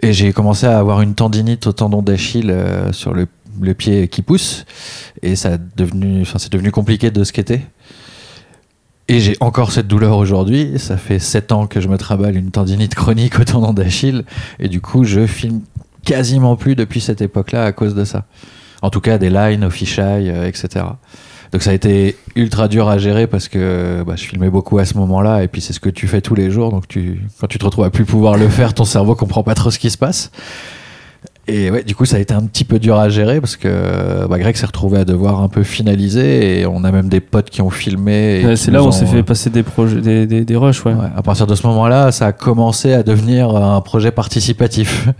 Et 0.00 0.12
j'ai 0.12 0.32
commencé 0.32 0.66
à 0.66 0.78
avoir 0.78 1.00
une 1.00 1.14
tendinite 1.14 1.66
au 1.66 1.72
tendon 1.72 2.02
d'Achille 2.02 2.52
euh, 2.52 2.92
sur 2.92 3.12
le, 3.12 3.26
le 3.60 3.74
pied 3.74 4.08
qui 4.08 4.22
pousse. 4.22 4.64
Et 5.22 5.36
ça 5.36 5.58
devenu, 5.76 6.24
c'est 6.24 6.52
devenu 6.52 6.70
compliqué 6.70 7.10
de 7.10 7.24
skater. 7.24 7.60
Et 9.08 9.20
j'ai 9.20 9.36
encore 9.40 9.72
cette 9.72 9.86
douleur 9.86 10.18
aujourd'hui. 10.18 10.78
Ça 10.78 10.96
fait 10.98 11.18
7 11.18 11.52
ans 11.52 11.66
que 11.66 11.80
je 11.80 11.88
me 11.88 11.96
travaille 11.96 12.36
une 12.36 12.50
tendinite 12.50 12.94
chronique 12.94 13.40
au 13.40 13.44
tendon 13.44 13.72
d'Achille. 13.72 14.24
Et 14.58 14.68
du 14.68 14.80
coup, 14.80 15.04
je 15.04 15.26
filme 15.26 15.60
quasiment 16.04 16.56
plus 16.56 16.74
depuis 16.74 17.00
cette 17.00 17.22
époque-là 17.22 17.64
à 17.64 17.72
cause 17.72 17.94
de 17.94 18.04
ça. 18.04 18.26
En 18.82 18.90
tout 18.90 19.00
cas, 19.00 19.18
des 19.18 19.30
lines 19.30 19.64
au 19.64 19.70
fisheye, 19.70 20.30
euh, 20.30 20.46
etc. 20.46 20.84
Donc 21.52 21.62
ça 21.62 21.70
a 21.70 21.72
été 21.72 22.16
ultra 22.36 22.68
dur 22.68 22.88
à 22.88 22.98
gérer 22.98 23.26
parce 23.26 23.48
que 23.48 24.04
bah, 24.06 24.14
je 24.16 24.24
filmais 24.24 24.50
beaucoup 24.50 24.78
à 24.78 24.84
ce 24.84 24.96
moment-là 24.98 25.42
et 25.42 25.48
puis 25.48 25.62
c'est 25.62 25.72
ce 25.72 25.80
que 25.80 25.88
tu 25.88 26.06
fais 26.06 26.20
tous 26.20 26.34
les 26.34 26.50
jours. 26.50 26.70
Donc 26.70 26.86
tu, 26.86 27.22
quand 27.40 27.46
tu 27.46 27.58
te 27.58 27.64
retrouves 27.64 27.84
à 27.84 27.90
plus 27.90 28.04
pouvoir 28.04 28.36
le 28.36 28.48
faire, 28.48 28.74
ton 28.74 28.84
cerveau 28.84 29.14
comprend 29.14 29.42
pas 29.42 29.54
trop 29.54 29.70
ce 29.70 29.78
qui 29.78 29.90
se 29.90 29.98
passe. 29.98 30.30
Et 31.48 31.70
ouais, 31.70 31.82
du 31.82 31.94
coup, 31.94 32.04
ça 32.04 32.16
a 32.16 32.18
été 32.20 32.34
un 32.34 32.42
petit 32.42 32.64
peu 32.64 32.78
dur 32.78 32.96
à 32.98 33.08
gérer 33.08 33.40
parce 33.40 33.56
que 33.56 34.26
bah, 34.28 34.38
Greg 34.38 34.54
s'est 34.56 34.66
retrouvé 34.66 34.98
à 34.98 35.04
devoir 35.04 35.40
un 35.42 35.48
peu 35.48 35.62
finaliser 35.62 36.60
et 36.60 36.66
on 36.66 36.84
a 36.84 36.92
même 36.92 37.08
des 37.08 37.20
potes 37.20 37.48
qui 37.50 37.62
ont 37.62 37.70
filmé. 37.70 38.42
Ouais, 38.44 38.56
c'est 38.56 38.70
là 38.70 38.82
où 38.82 38.86
on 38.86 38.88
ont- 38.88 38.92
s'est 38.92 39.06
fait 39.06 39.22
passer 39.22 39.48
des 39.50 39.62
projets, 39.62 40.00
des, 40.00 40.26
des, 40.26 40.44
des 40.44 40.56
rushs 40.56 40.84
ouais. 40.84 40.92
Ouais, 40.92 41.06
à 41.16 41.22
partir 41.22 41.46
de 41.46 41.54
ce 41.54 41.66
moment-là, 41.66 42.12
ça 42.12 42.26
a 42.26 42.32
commencé 42.32 42.92
à 42.92 43.02
devenir 43.02 43.56
un 43.56 43.80
projet 43.80 44.10
participatif. 44.10 45.08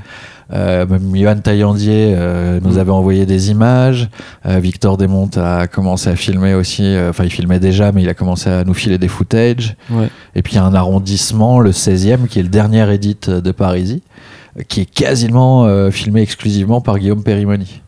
Euh, 0.50 0.86
même 0.86 1.14
Johan 1.14 1.36
Taillandier 1.36 2.14
euh, 2.16 2.58
nous 2.62 2.76
Mm. 2.76 2.78
avait 2.78 2.90
envoyé 2.90 3.26
des 3.26 3.50
images. 3.50 4.08
Euh, 4.46 4.58
Victor 4.60 4.96
Desmontes 4.96 5.36
a 5.36 5.66
commencé 5.66 6.08
à 6.08 6.16
filmer 6.16 6.54
aussi. 6.54 6.84
euh, 6.84 7.10
Enfin, 7.10 7.24
il 7.24 7.30
filmait 7.30 7.58
déjà, 7.60 7.92
mais 7.92 8.00
il 8.00 8.08
a 8.08 8.14
commencé 8.14 8.48
à 8.48 8.64
nous 8.64 8.72
filer 8.72 8.96
des 8.96 9.08
footage. 9.08 9.76
Ouais. 9.90 10.08
Et 10.34 10.40
puis, 10.40 10.54
il 10.54 10.56
y 10.56 10.58
a 10.58 10.64
un 10.64 10.72
arrondissement, 10.72 11.60
le 11.60 11.72
16e, 11.72 12.28
qui 12.28 12.38
est 12.38 12.42
le 12.42 12.48
dernier 12.48 12.90
edit 12.90 13.18
de 13.28 13.52
Parisie, 13.52 14.02
euh, 14.02 14.37
qui 14.66 14.80
est 14.82 14.90
quasiment 14.90 15.64
euh, 15.66 15.90
filmé 15.90 16.20
exclusivement 16.22 16.80
par 16.80 16.98
Guillaume 16.98 17.22
Périmoni. 17.22 17.82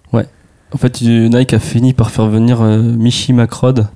En 0.73 0.79
fait, 0.79 1.01
Nike 1.03 1.53
a 1.55 1.59
fini 1.59 1.95
par 1.95 2.13
faire 2.13 2.27
venir 2.27 2.63
euh, 2.63 2.81
Michi 2.81 3.33
Macrod, 3.33 3.89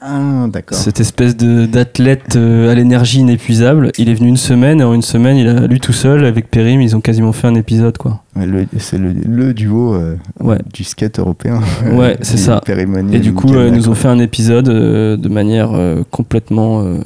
Ah, 0.00 0.46
d'accord. 0.48 0.78
cette 0.78 1.00
espèce 1.00 1.36
de 1.36 1.66
d'athlète 1.66 2.36
euh, 2.36 2.70
à 2.70 2.76
l'énergie 2.76 3.18
inépuisable. 3.18 3.90
Il 3.98 4.08
est 4.08 4.14
venu 4.14 4.28
une 4.28 4.36
semaine 4.36 4.80
et 4.80 4.84
en 4.84 4.94
une 4.94 5.02
semaine, 5.02 5.36
il 5.36 5.48
a 5.48 5.66
lui 5.66 5.80
tout 5.80 5.92
seul 5.92 6.24
avec 6.24 6.48
Périm, 6.48 6.80
ils 6.80 6.94
ont 6.94 7.00
quasiment 7.00 7.32
fait 7.32 7.48
un 7.48 7.56
épisode 7.56 7.98
quoi. 7.98 8.22
Ouais, 8.36 8.46
le- 8.46 8.66
C'est 8.78 8.98
le, 8.98 9.12
le 9.12 9.52
duo 9.52 9.94
euh, 9.94 10.14
Ouais. 10.38 10.58
du 10.72 10.84
skate 10.84 11.18
européen. 11.18 11.60
Ouais, 11.92 12.16
c'est 12.20 12.36
ça. 12.36 12.60
Périmoni 12.64 13.16
Et 13.16 13.18
du 13.18 13.34
coup, 13.34 13.48
ils 13.52 13.72
nous 13.72 13.88
ont 13.88 13.96
fait 13.96 14.06
un 14.06 14.20
épisode 14.20 14.68
euh, 14.68 15.16
de 15.16 15.28
manière 15.28 15.72
euh, 15.72 16.04
complètement 16.12 16.82
euh, 16.84 16.98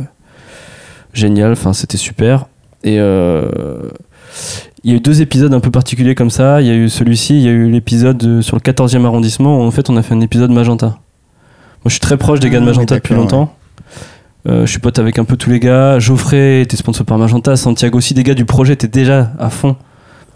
géniale. 1.14 1.52
Enfin, 1.52 1.72
c'était 1.72 1.96
super. 1.96 2.48
Et 2.84 3.00
euh, 3.00 3.88
il 4.86 4.92
y 4.92 4.94
a 4.94 4.98
eu 4.98 5.00
deux 5.00 5.20
épisodes 5.20 5.52
un 5.52 5.58
peu 5.58 5.72
particuliers 5.72 6.14
comme 6.14 6.30
ça. 6.30 6.62
Il 6.62 6.68
y 6.68 6.70
a 6.70 6.74
eu 6.74 6.88
celui-ci, 6.88 7.36
il 7.36 7.42
y 7.42 7.48
a 7.48 7.50
eu 7.50 7.68
l'épisode 7.68 8.22
euh, 8.22 8.40
sur 8.40 8.54
le 8.54 8.60
14e 8.60 9.04
arrondissement 9.04 9.58
où 9.58 9.62
en 9.62 9.72
fait 9.72 9.90
on 9.90 9.96
a 9.96 10.02
fait 10.02 10.14
un 10.14 10.20
épisode 10.20 10.52
Magenta. 10.52 10.86
Moi, 10.86 10.98
je 11.86 11.90
suis 11.90 12.00
très 12.00 12.16
proche 12.16 12.38
des 12.38 12.50
gars 12.50 12.60
de 12.60 12.64
Ah, 12.64 12.70
oui, 12.70 12.76
Magenta 12.76 12.94
depuis 12.94 13.14
longtemps. 13.14 13.52
Euh, 14.48 14.64
je 14.64 14.70
suis 14.70 14.78
pote 14.78 15.00
avec 15.00 15.18
un 15.18 15.24
peu 15.24 15.36
tous 15.36 15.50
les 15.50 15.58
gars. 15.58 15.98
Geoffrey 15.98 16.62
était 16.62 16.76
sponsor 16.76 17.04
par 17.04 17.18
Magenta. 17.18 17.56
Santiago 17.56 17.98
aussi, 17.98 18.14
des 18.14 18.22
gars 18.22 18.34
du 18.34 18.44
projet 18.44 18.74
étaient 18.74 18.86
déjà 18.86 19.32
à 19.40 19.50
fond. 19.50 19.74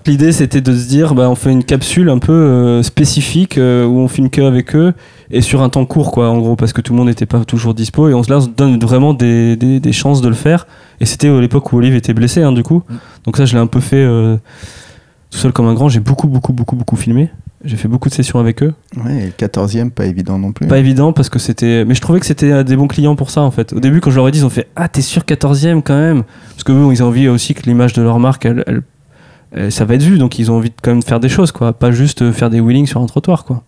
L'idée 0.07 0.33
c'était 0.33 0.61
de 0.61 0.75
se 0.75 0.89
dire 0.89 1.15
bah, 1.15 1.31
on 1.31 1.37
fait 1.37 1.53
une 1.53 1.63
capsule 1.63 2.09
un 2.09 2.19
peu 2.19 2.33
euh, 2.33 2.83
spécifique 2.83 3.57
euh, 3.57 3.85
où 3.85 3.99
on 3.99 4.09
filme 4.09 4.31
que 4.31 4.41
avec 4.41 4.75
eux 4.75 4.95
et 5.31 5.41
sur 5.43 5.63
un 5.63 5.69
temps 5.69 5.85
court 5.87 6.11
quoi 6.11 6.29
en 6.29 6.39
gros 6.39 6.57
parce 6.57 6.73
que 6.73 6.81
tout 6.81 6.93
le 6.93 6.99
monde 6.99 7.09
n'était 7.09 7.27
pas 7.27 7.45
toujours 7.45 7.73
dispo 7.75 8.09
et 8.09 8.15
on 8.15 8.23
se 8.23 8.31
là, 8.31 8.39
on 8.39 8.41
se 8.43 8.49
donne 8.49 8.79
vraiment 8.81 9.15
des, 9.15 9.57
des, 9.57 9.79
des 9.81 9.93
chances 9.93 10.21
de 10.23 10.29
le 10.29 10.35
faire. 10.35 10.67
Et 11.01 11.07
c'était 11.07 11.29
à 11.29 11.41
l'époque 11.41 11.73
où 11.73 11.79
Olive 11.79 11.95
était 11.95 12.15
blessé 12.15 12.43
hein, 12.43 12.53
du 12.53 12.63
coup. 12.63 12.83
Donc 13.25 13.37
ça 13.37 13.45
je 13.45 13.55
l'ai 13.55 13.61
un 13.61 13.67
peu 13.67 13.81
fait 13.81 13.97
euh, 14.05 14.37
tout 15.31 15.39
seul 15.39 15.53
comme 15.53 15.67
un 15.67 15.75
grand. 15.75 15.89
J'ai 15.89 16.01
beaucoup 16.01 16.27
beaucoup 16.27 16.53
beaucoup 16.53 16.77
beaucoup 16.77 16.97
filmé. 16.97 17.31
J'ai 17.63 17.77
fait 17.77 17.89
beaucoup 17.89 18.09
de 18.09 18.15
sessions 18.15 18.39
avec 18.39 18.63
eux. 18.63 18.73
Ouais, 18.97 19.17
et 19.19 19.27
le 19.27 19.33
14e, 19.33 19.91
pas 19.91 20.07
évident 20.07 20.39
non 20.39 20.51
plus. 20.51 20.67
pas 20.67 20.79
évident 20.79 21.13
parce 21.13 21.29
que 21.29 21.39
c'était 21.39 21.85
mais 21.85 21.95
je 21.95 22.01
trouvais 22.01 22.19
que 22.19 22.25
c'était 22.27 22.65
des 22.65 22.75
bons 22.77 22.89
clients 22.89 23.17
pour 23.17 23.31
ça 23.31 23.43
en 23.43 23.51
fait. 23.51 23.73
Au 23.75 23.81
début 23.81 24.01
quand 24.01 24.11
je 24.11 24.17
leur 24.17 24.27
ai 24.29 24.31
dit 24.33 24.39
ils 24.39 24.45
ont 24.47 24.51
fait 24.51 24.67
ah 24.77 24.89
t'es 24.89 25.03
sûr 25.03 25.23
14e 25.23 25.83
quand 25.83 25.97
même. 25.99 26.23
Parce 26.53 26.65
que 26.65 26.73
eux 26.73 26.89
ils 26.91 27.03
ont 27.03 27.07
envie 27.09 27.29
aussi 27.29 27.55
que 27.55 27.63
l'image 27.65 27.93
de 27.93 28.03
leur 28.03 28.19
marque 28.19 28.47
elle, 28.47 28.65
elle- 28.67 28.83
elle- 29.53 29.71
ça 29.71 29.85
va 29.85 29.95
être 29.95 30.03
vu. 30.03 30.17
Donc 30.19 30.39
ils 30.39 30.51
ont 30.51 30.57
envie 30.57 30.71
de 30.71 30.75
quand 30.83 30.91
même 30.91 31.03
faire 31.03 31.21
des 31.21 31.29
choses 31.29 31.53
quoi. 31.53 31.73
Pas 31.75 31.93
juste 31.93 32.23
euh, 32.23 32.33
faire 32.33 32.51
des 32.51 32.61
wheelings 32.61 32.87
sur 32.87 33.01
un 33.03 33.07
trottoir 33.07 33.45
quoi 33.45 33.63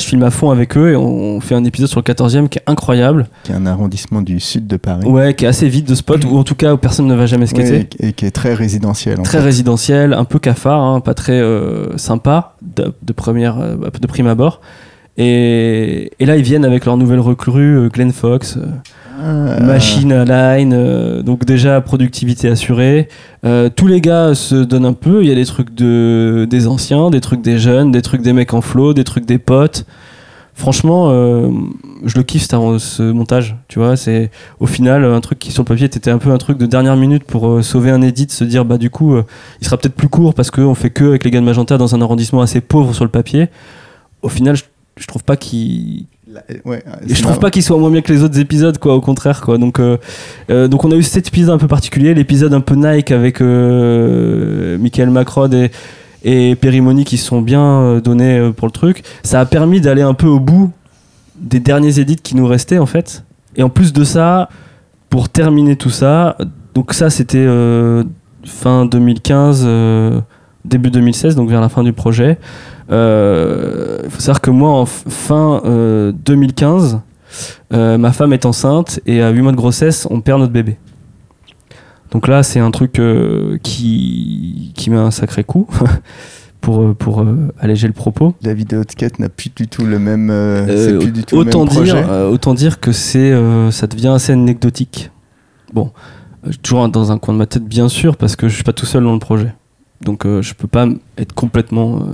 je 0.00 0.06
filme 0.06 0.22
à 0.24 0.30
fond 0.30 0.50
avec 0.50 0.76
eux 0.76 0.90
et 0.92 0.96
on 0.96 1.40
fait 1.40 1.54
un 1.54 1.64
épisode 1.64 1.88
sur 1.88 2.00
le 2.00 2.12
14e 2.12 2.48
qui 2.48 2.58
est 2.58 2.62
incroyable 2.66 3.28
Qui 3.44 3.52
est 3.52 3.54
un 3.54 3.66
arrondissement 3.66 4.22
du 4.22 4.40
sud 4.40 4.66
de 4.66 4.76
Paris. 4.76 5.06
ouais 5.06 5.34
qui 5.34 5.44
est 5.44 5.48
assez 5.48 5.68
vide 5.68 5.84
de 5.86 5.94
spot 5.94 6.24
ou 6.24 6.36
en 6.36 6.44
tout 6.44 6.54
cas 6.54 6.74
où 6.74 6.76
personne 6.76 7.06
ne 7.06 7.14
va 7.14 7.26
jamais 7.26 7.46
skater 7.46 7.70
Ouais, 7.70 7.88
et, 8.00 8.12
qui 8.12 8.26
est 8.26 8.30
très 8.30 8.54
résidentiel. 8.54 9.20
en 9.20 9.22
très 9.22 9.38
fait. 9.38 9.44
résidentiel, 9.44 10.12
un 10.14 10.24
peu 10.24 10.38
cafard, 10.38 10.82
hein, 10.82 11.00
pas 11.00 11.14
très 11.14 11.40
euh, 11.40 11.96
sympa 11.98 12.54
de, 12.62 12.92
de 13.02 13.12
première, 13.12 13.58
euh, 13.60 13.76
de 14.00 14.06
prime 14.06 14.26
abord. 14.26 14.60
Et, 15.16 16.10
et 16.18 16.26
là, 16.26 16.36
ils 16.36 16.42
viennent 16.42 16.64
avec 16.64 16.84
leur 16.86 16.96
nouvelle 16.96 17.20
recrue, 17.20 17.76
euh, 17.76 17.88
Glenn 17.88 18.12
Fox, 18.12 18.58
Ah, 19.22 19.60
machine 19.60 20.12
à 20.12 20.24
line, 20.24 20.72
euh, 20.72 21.22
donc 21.22 21.44
déjà 21.44 21.80
productivité 21.82 22.48
assurée. 22.48 23.08
Euh, 23.44 23.68
tous 23.74 23.86
les 23.86 24.00
gars 24.00 24.34
se 24.34 24.54
donnent 24.54 24.86
un 24.86 24.94
peu. 24.94 25.22
Il 25.22 25.28
y 25.28 25.32
a 25.32 25.34
des 25.34 25.44
trucs 25.44 25.74
de, 25.74 26.46
des 26.48 26.66
anciens, 26.66 27.10
des 27.10 27.20
trucs 27.20 27.42
des 27.42 27.58
jeunes, 27.58 27.90
des 27.90 28.00
trucs 28.00 28.22
des 28.22 28.32
mecs 28.32 28.54
en 28.54 28.62
flow, 28.62 28.94
des 28.94 29.04
trucs 29.04 29.26
des 29.26 29.38
potes. 29.38 29.84
Franchement, 30.60 31.08
euh, 31.08 31.48
je 32.04 32.16
le 32.16 32.22
kiffe 32.22 32.46
ce, 32.46 32.78
ce 32.78 33.02
montage. 33.02 33.56
Tu 33.68 33.78
vois, 33.78 33.96
c'est 33.96 34.30
au 34.58 34.66
final 34.66 35.04
un 35.04 35.20
truc 35.20 35.38
qui 35.38 35.52
sur 35.52 35.62
le 35.62 35.66
papier 35.68 35.86
était 35.86 36.10
un 36.10 36.18
peu 36.18 36.30
un 36.30 36.38
truc 36.38 36.58
de 36.58 36.66
dernière 36.66 36.96
minute 36.96 37.24
pour 37.24 37.48
euh, 37.48 37.62
sauver 37.62 37.90
un 37.90 38.02
edit, 38.02 38.28
se 38.28 38.44
dire 38.44 38.66
bah 38.66 38.76
du 38.76 38.90
coup 38.90 39.14
euh, 39.14 39.24
il 39.62 39.66
sera 39.66 39.78
peut-être 39.78 39.94
plus 39.94 40.08
court 40.08 40.34
parce 40.34 40.50
qu'on 40.50 40.74
fait 40.74 40.90
que 40.90 41.04
avec 41.04 41.24
les 41.24 41.30
gars 41.30 41.40
de 41.40 41.46
Magenta 41.46 41.78
dans 41.78 41.94
un 41.94 42.02
arrondissement 42.02 42.42
assez 42.42 42.60
pauvre 42.60 42.94
sur 42.94 43.04
le 43.04 43.10
papier. 43.10 43.48
Au 44.20 44.28
final, 44.28 44.54
je, 44.56 44.64
je 44.98 45.06
trouve 45.06 45.24
pas 45.24 45.36
qu'il 45.36 46.04
La- 46.32 46.42
ouais, 46.64 46.82
et 47.02 47.08
je 47.08 47.14
trouve 47.14 47.30
marrant. 47.32 47.40
pas 47.40 47.50
qu'il 47.50 47.62
soit 47.62 47.76
moins 47.78 47.90
bien 47.90 48.02
que 48.02 48.12
les 48.12 48.22
autres 48.22 48.38
épisodes, 48.38 48.78
quoi, 48.78 48.94
au 48.94 49.00
contraire, 49.00 49.40
quoi. 49.40 49.58
Donc, 49.58 49.80
euh, 49.80 49.96
euh, 50.50 50.68
donc 50.68 50.84
on 50.84 50.90
a 50.92 50.94
eu 50.94 51.02
cet 51.02 51.28
épisode 51.28 51.54
un 51.54 51.58
peu 51.58 51.66
particulier, 51.66 52.14
l'épisode 52.14 52.54
un 52.54 52.60
peu 52.60 52.74
Nike 52.76 53.10
avec 53.10 53.40
euh, 53.40 54.78
Michael 54.78 55.10
Macrod 55.10 55.52
et, 55.54 55.70
et 56.22 56.54
Perimoni 56.54 57.04
qui 57.04 57.16
se 57.16 57.26
sont 57.26 57.42
bien 57.42 57.62
euh, 57.64 58.00
donnés 58.00 58.38
euh, 58.38 58.52
pour 58.52 58.68
le 58.68 58.72
truc. 58.72 59.02
Ça 59.24 59.40
a 59.40 59.46
permis 59.46 59.80
d'aller 59.80 60.02
un 60.02 60.14
peu 60.14 60.26
au 60.28 60.38
bout 60.40 60.70
des 61.40 61.58
derniers 61.60 61.98
édits 61.98 62.16
qui 62.16 62.36
nous 62.36 62.46
restaient, 62.46 62.78
en 62.78 62.86
fait. 62.86 63.24
Et 63.56 63.62
en 63.64 63.68
plus 63.70 63.92
de 63.92 64.04
ça, 64.04 64.48
pour 65.08 65.28
terminer 65.28 65.74
tout 65.74 65.90
ça, 65.90 66.36
donc 66.74 66.92
ça 66.94 67.10
c'était 67.10 67.38
euh, 67.44 68.04
fin 68.44 68.86
2015, 68.86 69.64
euh, 69.66 70.20
début 70.64 70.90
2016, 70.90 71.34
donc 71.36 71.48
vers 71.50 71.60
la 71.60 71.68
fin 71.68 71.82
du 71.82 71.92
projet. 71.92 72.38
Euh, 72.90 73.98
Il 74.04 74.10
faut 74.10 74.20
savoir 74.20 74.40
que 74.40 74.50
moi, 74.50 74.70
en 74.70 74.86
fin 74.86 75.62
euh, 75.64 76.12
2015, 76.12 77.00
euh, 77.72 77.98
ma 77.98 78.12
femme 78.12 78.32
est 78.32 78.44
enceinte 78.44 79.00
et 79.06 79.22
à 79.22 79.30
8 79.30 79.42
mois 79.42 79.52
de 79.52 79.56
grossesse, 79.56 80.06
on 80.10 80.20
perd 80.20 80.40
notre 80.40 80.52
bébé. 80.52 80.76
Donc 82.10 82.26
là, 82.26 82.42
c'est 82.42 82.58
un 82.58 82.70
truc 82.72 82.98
euh, 82.98 83.56
qui, 83.62 84.72
qui 84.74 84.90
met 84.90 84.96
un 84.96 85.12
sacré 85.12 85.44
coup 85.44 85.68
pour, 86.60 86.80
euh, 86.82 86.92
pour 86.94 87.20
euh, 87.22 87.36
alléger 87.60 87.86
le 87.86 87.92
propos. 87.92 88.34
La 88.42 88.52
vidéo 88.52 88.82
de 88.82 88.90
skate 88.90 89.20
n'a 89.20 89.28
plus 89.28 89.50
du 89.54 89.68
tout 89.68 89.84
le 89.86 89.98
même. 90.00 90.28
euh, 90.30 90.66
Euh, 90.68 90.86
c'est 90.88 90.98
plus 90.98 91.12
du 91.12 91.22
tout 91.24 91.36
autant 91.36 91.60
le 91.60 91.64
même 91.66 91.84
dire, 91.84 91.94
projet. 91.94 92.10
euh, 92.10 92.28
autant 92.28 92.54
dire 92.54 92.80
que 92.80 92.90
c'est, 92.90 93.30
euh, 93.30 93.70
ça 93.70 93.86
devient 93.86 94.08
assez 94.08 94.32
anecdotique. 94.32 95.10
Bon, 95.72 95.92
euh, 96.46 96.50
toujours 96.62 96.88
dans 96.88 97.12
un 97.12 97.18
coin 97.18 97.32
de 97.32 97.38
ma 97.38 97.46
tête, 97.46 97.64
bien 97.64 97.88
sûr, 97.88 98.16
parce 98.16 98.34
que 98.34 98.48
je 98.48 98.54
suis 98.56 98.64
pas 98.64 98.72
tout 98.72 98.86
seul 98.86 99.04
dans 99.04 99.12
le 99.12 99.20
projet. 99.20 99.54
Donc 100.00 100.24
euh, 100.24 100.42
je 100.42 100.54
peux 100.54 100.68
pas 100.68 100.86
être 101.18 101.34
complètement 101.34 102.00
euh, 102.00 102.04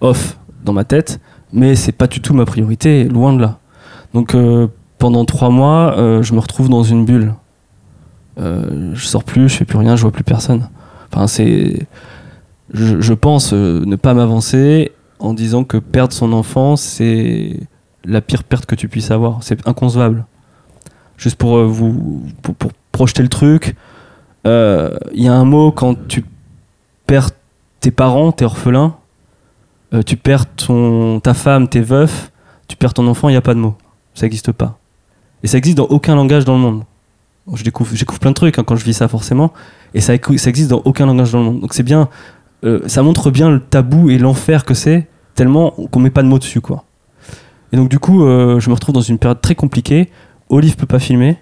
off 0.00 0.38
dans 0.64 0.72
ma 0.72 0.84
tête, 0.84 1.20
mais 1.52 1.74
c'est 1.74 1.92
pas 1.92 2.06
du 2.06 2.20
tout 2.20 2.34
ma 2.34 2.44
priorité, 2.44 3.04
loin 3.04 3.32
de 3.32 3.40
là. 3.40 3.58
Donc 4.12 4.34
euh, 4.34 4.68
pendant 4.98 5.24
trois 5.24 5.50
mois, 5.50 5.96
euh, 5.96 6.22
je 6.22 6.34
me 6.34 6.40
retrouve 6.40 6.68
dans 6.68 6.82
une 6.82 7.04
bulle. 7.04 7.34
Je 8.38 9.06
sors 9.06 9.24
plus, 9.24 9.48
je 9.48 9.56
fais 9.56 9.64
plus 9.64 9.78
rien, 9.78 9.96
je 9.96 10.02
vois 10.02 10.10
plus 10.10 10.24
personne. 10.24 10.68
Enfin, 11.10 11.26
c'est, 11.26 11.86
je, 12.74 13.14
pense 13.14 13.54
ne 13.54 13.96
pas 13.96 14.12
m'avancer 14.12 14.92
en 15.18 15.32
disant 15.32 15.64
que 15.64 15.78
perdre 15.78 16.12
son 16.12 16.34
enfant, 16.34 16.76
c'est 16.76 17.58
la 18.04 18.20
pire 18.20 18.44
perte 18.44 18.66
que 18.66 18.74
tu 18.74 18.88
puisses 18.88 19.10
avoir. 19.10 19.42
C'est 19.42 19.66
inconcevable. 19.66 20.26
Juste 21.16 21.36
pour 21.36 21.64
vous 21.64 22.24
pour, 22.42 22.54
projeter 22.92 23.22
le 23.22 23.30
truc, 23.30 23.74
il 24.44 25.22
y 25.22 25.28
a 25.28 25.32
un 25.32 25.44
mot 25.46 25.72
quand 25.72 26.06
tu 26.06 26.22
perds 27.06 27.30
tes 27.80 27.90
parents, 27.90 28.32
t'es 28.32 28.44
orphelin, 28.44 28.96
euh, 29.94 30.02
tu 30.02 30.16
perds 30.16 30.46
ton, 30.54 31.20
ta 31.20 31.34
femme, 31.34 31.68
t'es 31.68 31.80
veuf, 31.80 32.32
tu 32.68 32.76
perds 32.76 32.94
ton 32.94 33.06
enfant, 33.06 33.28
il 33.28 33.32
n'y 33.32 33.38
a 33.38 33.42
pas 33.42 33.54
de 33.54 33.60
mot. 33.60 33.74
Ça 34.14 34.26
n'existe 34.26 34.52
pas. 34.52 34.78
Et 35.42 35.46
ça 35.46 35.58
existe 35.58 35.76
dans 35.76 35.84
aucun 35.84 36.14
langage 36.14 36.44
dans 36.44 36.54
le 36.54 36.60
monde. 36.60 36.82
Je 37.52 37.62
découvre, 37.62 37.94
je 37.94 38.00
découvre 38.00 38.18
plein 38.18 38.30
de 38.30 38.34
trucs 38.34 38.58
hein, 38.58 38.64
quand 38.66 38.74
je 38.76 38.84
vis 38.84 38.94
ça 38.94 39.06
forcément. 39.06 39.52
Et 39.94 40.00
ça, 40.00 40.14
ça 40.36 40.50
existe 40.50 40.70
dans 40.70 40.82
aucun 40.84 41.06
langage 41.06 41.30
dans 41.30 41.38
le 41.38 41.44
monde. 41.44 41.60
Donc 41.60 41.74
c'est 41.74 41.84
bien, 41.84 42.08
euh, 42.64 42.80
ça 42.88 43.02
montre 43.02 43.30
bien 43.30 43.50
le 43.50 43.60
tabou 43.60 44.10
et 44.10 44.18
l'enfer 44.18 44.64
que 44.64 44.74
c'est, 44.74 45.06
tellement 45.34 45.70
qu'on 45.70 46.00
met 46.00 46.10
pas 46.10 46.22
de 46.22 46.28
mots 46.28 46.38
dessus 46.38 46.60
quoi. 46.60 46.84
Et 47.72 47.76
donc 47.76 47.88
du 47.88 47.98
coup, 47.98 48.24
euh, 48.24 48.58
je 48.58 48.68
me 48.68 48.74
retrouve 48.74 48.94
dans 48.94 49.00
une 49.00 49.18
période 49.18 49.40
très 49.40 49.54
compliquée. 49.54 50.10
Olive 50.48 50.76
peut 50.76 50.86
pas 50.86 50.98
filmer. 50.98 51.36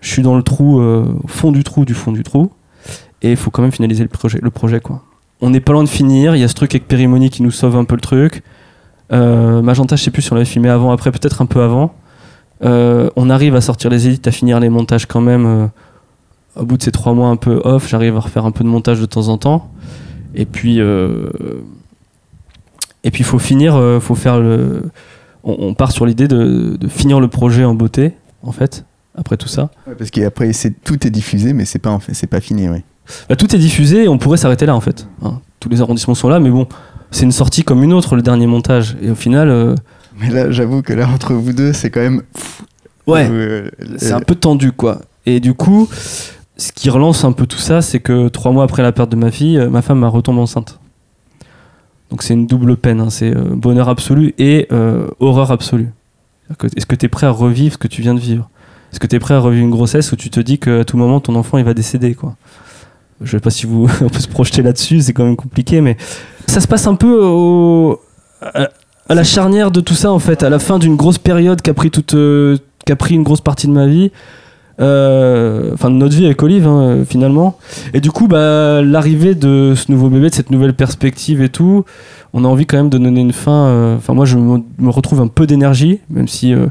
Je 0.00 0.08
suis 0.08 0.22
dans 0.22 0.36
le 0.36 0.42
trou, 0.42 0.80
au 0.80 1.26
fond 1.26 1.50
du 1.50 1.64
trou, 1.64 1.84
du 1.84 1.92
fond 1.92 2.12
du 2.12 2.22
trou. 2.22 2.52
Et 3.22 3.30
il 3.30 3.36
faut 3.36 3.50
quand 3.50 3.62
même 3.62 3.72
finaliser 3.72 4.02
le 4.02 4.08
projet, 4.08 4.38
le 4.40 4.50
projet 4.50 4.80
quoi. 4.80 5.02
On 5.40 5.50
n'est 5.50 5.60
pas 5.60 5.72
loin 5.72 5.84
de 5.84 5.88
finir. 5.88 6.34
Il 6.34 6.40
y 6.40 6.44
a 6.44 6.48
ce 6.48 6.54
truc 6.54 6.74
avec 6.74 6.88
Périmony 6.88 7.30
qui 7.30 7.42
nous 7.42 7.50
sauve 7.50 7.76
un 7.76 7.84
peu 7.84 7.94
le 7.94 8.00
truc. 8.00 8.42
Euh, 9.12 9.62
Magenta, 9.62 9.96
je 9.96 10.02
sais 10.02 10.10
plus 10.10 10.22
si 10.22 10.32
on 10.32 10.34
l'avait 10.34 10.44
filmé 10.44 10.68
avant, 10.68 10.90
après, 10.90 11.10
peut-être 11.12 11.42
un 11.42 11.46
peu 11.46 11.62
avant. 11.62 11.94
Euh, 12.64 13.08
on 13.16 13.30
arrive 13.30 13.54
à 13.54 13.60
sortir 13.60 13.90
les 13.90 14.08
édits, 14.08 14.28
à 14.28 14.32
finir 14.32 14.60
les 14.60 14.68
montages 14.68 15.06
quand 15.06 15.20
même. 15.20 15.46
euh, 15.46 15.66
au 16.56 16.64
bout 16.64 16.76
de 16.76 16.82
ces 16.82 16.90
trois 16.90 17.14
mois 17.14 17.28
un 17.28 17.36
peu 17.36 17.60
off, 17.64 17.88
j'arrive 17.88 18.16
à 18.16 18.20
refaire 18.20 18.44
un 18.44 18.50
peu 18.50 18.64
de 18.64 18.68
montage 18.68 19.00
de 19.00 19.06
temps 19.06 19.28
en 19.28 19.38
temps. 19.38 19.70
Et 20.34 20.44
puis, 20.44 20.80
euh, 20.80 21.28
et 23.04 23.12
puis 23.12 23.22
faut 23.22 23.38
finir, 23.38 23.80
faut 24.00 24.16
faire 24.16 24.40
le. 24.40 24.90
On, 25.44 25.72
part 25.72 25.92
sur 25.92 26.04
l'idée 26.04 26.26
de, 26.26 26.76
finir 26.88 27.20
le 27.20 27.28
projet 27.28 27.64
en 27.64 27.74
beauté, 27.74 28.14
en 28.42 28.52
fait, 28.52 28.84
après 29.14 29.36
tout 29.36 29.48
ça. 29.48 29.70
Parce 29.96 30.10
qu'après, 30.10 30.50
tout 30.84 31.06
est 31.06 31.10
diffusé, 31.10 31.52
mais 31.52 31.64
c'est 31.64 31.78
pas, 31.78 31.90
en 31.90 32.00
fait, 32.00 32.12
c'est 32.12 32.26
pas 32.26 32.40
fini, 32.40 32.68
oui. 32.68 32.82
Bah, 33.28 33.36
tout 33.36 33.54
est 33.54 33.58
diffusé 33.58 34.04
et 34.04 34.08
on 34.08 34.18
pourrait 34.18 34.36
s'arrêter 34.38 34.66
là 34.66 34.74
en 34.74 34.80
fait. 34.80 35.08
Hein, 35.22 35.40
tous 35.60 35.68
les 35.68 35.80
arrondissements 35.80 36.14
sont 36.14 36.28
là, 36.28 36.40
mais 36.40 36.50
bon, 36.50 36.66
c'est 37.10 37.24
une 37.24 37.32
sortie 37.32 37.64
comme 37.64 37.82
une 37.82 37.92
autre, 37.92 38.16
le 38.16 38.22
dernier 38.22 38.46
montage. 38.46 38.96
Et 39.02 39.10
au 39.10 39.14
final, 39.14 39.48
euh, 39.48 39.74
Mais 40.20 40.30
là, 40.30 40.50
j'avoue 40.50 40.82
que 40.82 40.92
là, 40.92 41.08
entre 41.08 41.34
vous 41.34 41.52
deux, 41.52 41.72
c'est 41.72 41.90
quand 41.90 42.00
même. 42.00 42.22
ouais, 43.06 43.28
Euh, 43.30 43.68
c'est 43.96 44.12
euh, 44.12 44.16
un 44.16 44.20
peu 44.20 44.34
tendu 44.34 44.72
quoi. 44.72 45.00
Et 45.26 45.40
du 45.40 45.54
coup, 45.54 45.88
ce 46.56 46.72
qui 46.72 46.90
relance 46.90 47.24
un 47.24 47.32
peu 47.32 47.46
tout 47.46 47.58
ça, 47.58 47.82
c'est 47.82 48.00
que 48.00 48.28
trois 48.28 48.52
mois 48.52 48.64
après 48.64 48.82
la 48.82 48.92
perte 48.92 49.10
de 49.10 49.16
ma 49.16 49.30
fille, 49.30 49.58
euh, 49.58 49.68
ma 49.70 49.82
femme 49.82 50.00
m'a 50.00 50.08
retombe 50.08 50.38
enceinte. 50.38 50.78
Donc 52.10 52.22
c'est 52.22 52.32
une 52.34 52.46
double 52.46 52.76
peine, 52.78 53.00
hein, 53.00 53.10
c'est 53.10 53.36
euh, 53.36 53.50
bonheur 53.54 53.88
absolu 53.88 54.34
et 54.38 54.66
euh, 54.72 55.08
horreur 55.20 55.50
absolue. 55.50 55.90
Est-ce 56.76 56.86
que 56.86 56.94
tu 56.94 57.04
es 57.04 57.08
prêt 57.10 57.26
à 57.26 57.30
revivre 57.30 57.74
ce 57.74 57.78
que 57.78 57.88
tu 57.88 58.00
viens 58.00 58.14
de 58.14 58.20
vivre? 58.20 58.48
Est-ce 58.90 59.00
que 59.00 59.06
tu 59.06 59.16
es 59.16 59.18
prêt 59.18 59.34
à 59.34 59.38
revivre 59.38 59.62
une 59.64 59.70
grossesse 59.70 60.10
où 60.12 60.16
tu 60.16 60.30
te 60.30 60.40
dis 60.40 60.58
qu'à 60.58 60.86
tout 60.86 60.96
moment 60.96 61.20
ton 61.20 61.34
enfant 61.34 61.58
il 61.58 61.64
va 61.64 61.74
décéder 61.74 62.14
quoi? 62.14 62.36
Je 63.22 63.30
sais 63.32 63.40
pas 63.40 63.50
si 63.50 63.66
vous 63.66 63.88
on 64.00 64.08
peut 64.08 64.20
se 64.20 64.28
projeter 64.28 64.62
là-dessus, 64.62 65.00
c'est 65.00 65.12
quand 65.12 65.24
même 65.24 65.36
compliqué, 65.36 65.80
mais 65.80 65.96
ça 66.46 66.60
se 66.60 66.68
passe 66.68 66.86
un 66.86 66.94
peu 66.94 67.96
à, 68.40 69.14
la 69.14 69.24
charnière 69.24 69.70
de 69.70 69.80
tout 69.80 69.94
ça 69.94 70.12
en 70.12 70.18
fait, 70.18 70.42
à 70.42 70.50
la 70.50 70.58
fin 70.58 70.78
d'une 70.78 70.96
grosse 70.96 71.18
période 71.18 71.62
qui 71.62 71.70
a 71.70 71.74
pris 71.74 71.90
toute, 71.90 72.14
euh, 72.14 72.56
pris 72.94 73.14
une 73.14 73.22
grosse 73.22 73.40
partie 73.40 73.66
de 73.66 73.72
ma 73.72 73.86
vie, 73.86 74.10
euh, 74.80 75.70
enfin 75.74 75.90
de 75.90 75.96
notre 75.96 76.14
vie 76.14 76.26
avec 76.26 76.42
Olive 76.42 76.66
hein, 76.66 77.04
finalement. 77.08 77.58
Et 77.94 78.00
du 78.00 78.10
coup, 78.10 78.28
bah, 78.28 78.80
l'arrivée 78.82 79.34
de 79.34 79.74
ce 79.76 79.90
nouveau 79.90 80.08
bébé, 80.08 80.30
de 80.30 80.34
cette 80.34 80.50
nouvelle 80.50 80.74
perspective 80.74 81.42
et 81.42 81.48
tout, 81.48 81.84
on 82.32 82.44
a 82.44 82.48
envie 82.48 82.66
quand 82.66 82.76
même 82.76 82.90
de 82.90 82.98
donner 82.98 83.20
une 83.20 83.32
fin. 83.32 83.66
euh, 83.66 83.96
Enfin, 83.96 84.14
moi, 84.14 84.24
je 84.24 84.36
me, 84.36 84.60
me 84.78 84.90
retrouve 84.90 85.20
un 85.20 85.26
peu 85.28 85.46
d'énergie, 85.46 86.00
même 86.10 86.28
si 86.28 86.54
euh, 86.54 86.66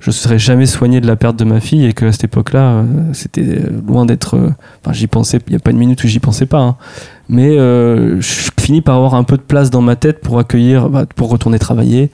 je 0.00 0.08
ne 0.08 0.12
serais 0.12 0.38
jamais 0.38 0.66
soigné 0.66 1.00
de 1.00 1.06
la 1.06 1.16
perte 1.16 1.36
de 1.36 1.44
ma 1.44 1.60
fille 1.60 1.84
et 1.84 1.92
qu'à 1.92 2.10
cette 2.10 2.24
époque-là, 2.24 2.60
euh, 2.60 2.84
c'était 3.12 3.60
loin 3.86 4.06
d'être. 4.06 4.34
euh, 4.36 4.50
Enfin, 4.82 4.92
j'y 4.92 5.06
pensais. 5.06 5.38
Il 5.46 5.50
n'y 5.50 5.56
a 5.56 5.60
pas 5.60 5.70
une 5.70 5.78
minute 5.78 6.02
où 6.02 6.08
j'y 6.08 6.18
pensais 6.20 6.46
pas. 6.46 6.60
hein. 6.60 6.76
Mais 7.28 7.56
euh, 7.58 8.20
je 8.20 8.50
finis 8.60 8.80
par 8.80 8.96
avoir 8.96 9.14
un 9.14 9.24
peu 9.24 9.36
de 9.36 9.42
place 9.42 9.70
dans 9.70 9.82
ma 9.82 9.96
tête 9.96 10.20
pour 10.20 10.38
accueillir, 10.38 10.88
bah, 10.88 11.04
pour 11.14 11.28
retourner 11.30 11.58
travailler, 11.58 12.10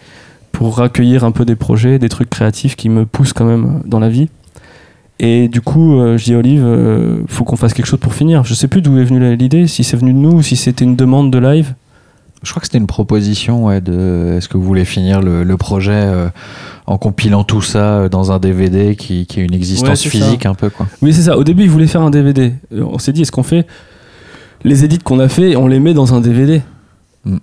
pour 0.52 0.80
accueillir 0.82 1.24
un 1.24 1.30
peu 1.32 1.44
des 1.44 1.56
projets, 1.56 1.98
des 1.98 2.08
trucs 2.08 2.28
créatifs 2.30 2.76
qui 2.76 2.88
me 2.88 3.06
poussent 3.06 3.32
quand 3.32 3.44
même 3.46 3.82
dans 3.86 4.00
la 4.00 4.08
vie. 4.08 4.28
Et 5.18 5.48
du 5.48 5.62
coup, 5.62 5.98
je 6.18 6.22
dis 6.24 6.34
à 6.34 6.38
Olive, 6.38 6.62
euh, 6.64 7.20
faut 7.26 7.44
qu'on 7.44 7.56
fasse 7.56 7.72
quelque 7.72 7.86
chose 7.86 8.00
pour 8.00 8.12
finir. 8.12 8.44
Je 8.44 8.52
sais 8.52 8.68
plus 8.68 8.82
d'où 8.82 8.98
est 8.98 9.04
venue 9.04 9.34
l'idée, 9.36 9.66
si 9.66 9.82
c'est 9.84 9.96
venu 9.96 10.12
de 10.12 10.18
nous 10.18 10.32
ou 10.32 10.42
si 10.42 10.56
c'était 10.56 10.84
une 10.84 10.96
demande 10.96 11.30
de 11.30 11.38
live. 11.38 11.72
Je 12.47 12.51
crois 12.52 12.60
que 12.60 12.66
c'était 12.66 12.78
une 12.78 12.86
proposition 12.86 13.64
ouais, 13.66 13.81
de 13.81 14.35
est-ce 14.39 14.48
que 14.48 14.56
vous 14.56 14.62
voulez 14.62 14.85
finir 14.85 15.20
le, 15.20 15.43
le 15.43 15.56
projet 15.56 15.90
euh, 15.93 16.28
en 16.86 16.97
compilant 16.97 17.43
tout 17.43 17.60
ça 17.60 17.98
euh, 17.98 18.09
dans 18.09 18.31
un 18.31 18.39
DVD 18.39 18.94
qui, 18.94 19.27
qui 19.27 19.40
a 19.40 19.43
une 19.43 19.52
existence 19.52 20.05
Ouais, 20.05 20.10
physique 20.10 20.47
un 20.47 20.55
peu 20.55 20.70
quoi. 20.70 20.86
Oui, 21.02 21.12
c'est 21.12 21.23
ça. 21.23 21.36
Au 21.36 21.43
début, 21.44 21.64
ils 21.64 21.70
voulaient 21.70 21.89
faire 21.89 22.02
un 22.02 22.10
DVD. 22.10 22.55
Euh, 22.73 22.85
On 22.89 22.98
s'est 22.98 23.12
dit, 23.12 23.23
est-ce 23.23 23.32
qu'on 23.32 23.43
fait 23.43 23.66
les 24.64 24.85
édits 24.85 24.98
qu'on 24.98 25.18
a 25.18 25.28
fait, 25.28 25.56
on 25.56 25.66
les 25.66 25.81
met 25.81 25.93
dans 25.93 26.14
un 26.14 26.20
DVD 26.20 26.62
Mm. 27.24 27.39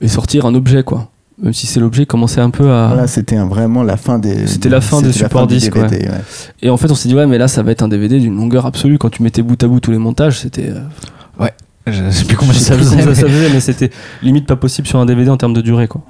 et 0.00 0.08
sortir 0.08 0.46
un 0.46 0.54
objet, 0.54 0.84
quoi. 0.84 1.10
Même 1.42 1.52
si 1.52 1.66
c'est 1.66 1.80
l'objet 1.80 2.06
commençait 2.06 2.40
un 2.40 2.50
peu 2.50 2.70
à. 2.70 2.86
Voilà, 2.88 3.06
c'était 3.08 3.36
vraiment 3.38 3.82
la 3.82 3.96
fin 3.96 4.18
des. 4.20 4.46
C'était 4.46 4.68
la 4.68 4.80
fin 4.80 5.02
des 5.02 5.10
supports 5.12 5.46
disques, 5.48 5.74
DVD, 5.74 6.08
ouais. 6.08 6.14
Et 6.62 6.70
en 6.70 6.76
fait, 6.76 6.90
on 6.90 6.94
s'est 6.94 7.08
dit, 7.08 7.14
ouais, 7.16 7.26
mais 7.26 7.38
là, 7.38 7.48
ça 7.48 7.62
va 7.64 7.72
être 7.72 7.82
un 7.82 7.88
DVD 7.88 8.20
d'une 8.20 8.36
longueur 8.36 8.66
absolue. 8.66 8.98
Quand 8.98 9.08
tu 9.10 9.22
mettais 9.24 9.42
bout 9.42 9.60
à 9.62 9.66
bout 9.66 9.80
tous 9.80 9.90
les 9.90 9.98
montages, 9.98 10.38
c'était. 10.38 10.68
euh, 10.70 11.48
Je 11.86 12.10
sais 12.10 12.24
plus 12.24 12.36
combien 12.36 12.52
ça 12.54 12.76
faisait. 12.76 12.96
combien 12.96 13.14
ça 13.14 13.24
mais- 13.26 13.30
faisait, 13.32 13.52
mais 13.52 13.60
c'était 13.60 13.90
limite 14.22 14.46
pas 14.46 14.56
possible 14.56 14.86
sur 14.86 14.98
un 14.98 15.06
DVD 15.06 15.30
en 15.30 15.36
termes 15.36 15.54
de 15.54 15.60
durée, 15.60 15.88
quoi. 15.88 16.02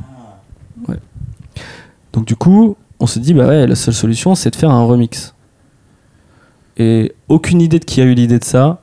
Ouais. 0.88 0.98
Donc 2.12 2.26
du 2.26 2.36
coup, 2.36 2.76
on 2.98 3.06
se 3.06 3.18
dit 3.18 3.34
bah 3.34 3.46
ouais, 3.46 3.66
la 3.66 3.74
seule 3.76 3.94
solution, 3.94 4.34
c'est 4.34 4.50
de 4.50 4.56
faire 4.56 4.70
un 4.70 4.84
remix. 4.84 5.34
Et 6.76 7.12
aucune 7.28 7.60
idée 7.60 7.78
de 7.78 7.84
qui 7.84 8.00
a 8.00 8.04
eu 8.04 8.14
l'idée 8.14 8.38
de 8.38 8.44
ça, 8.44 8.82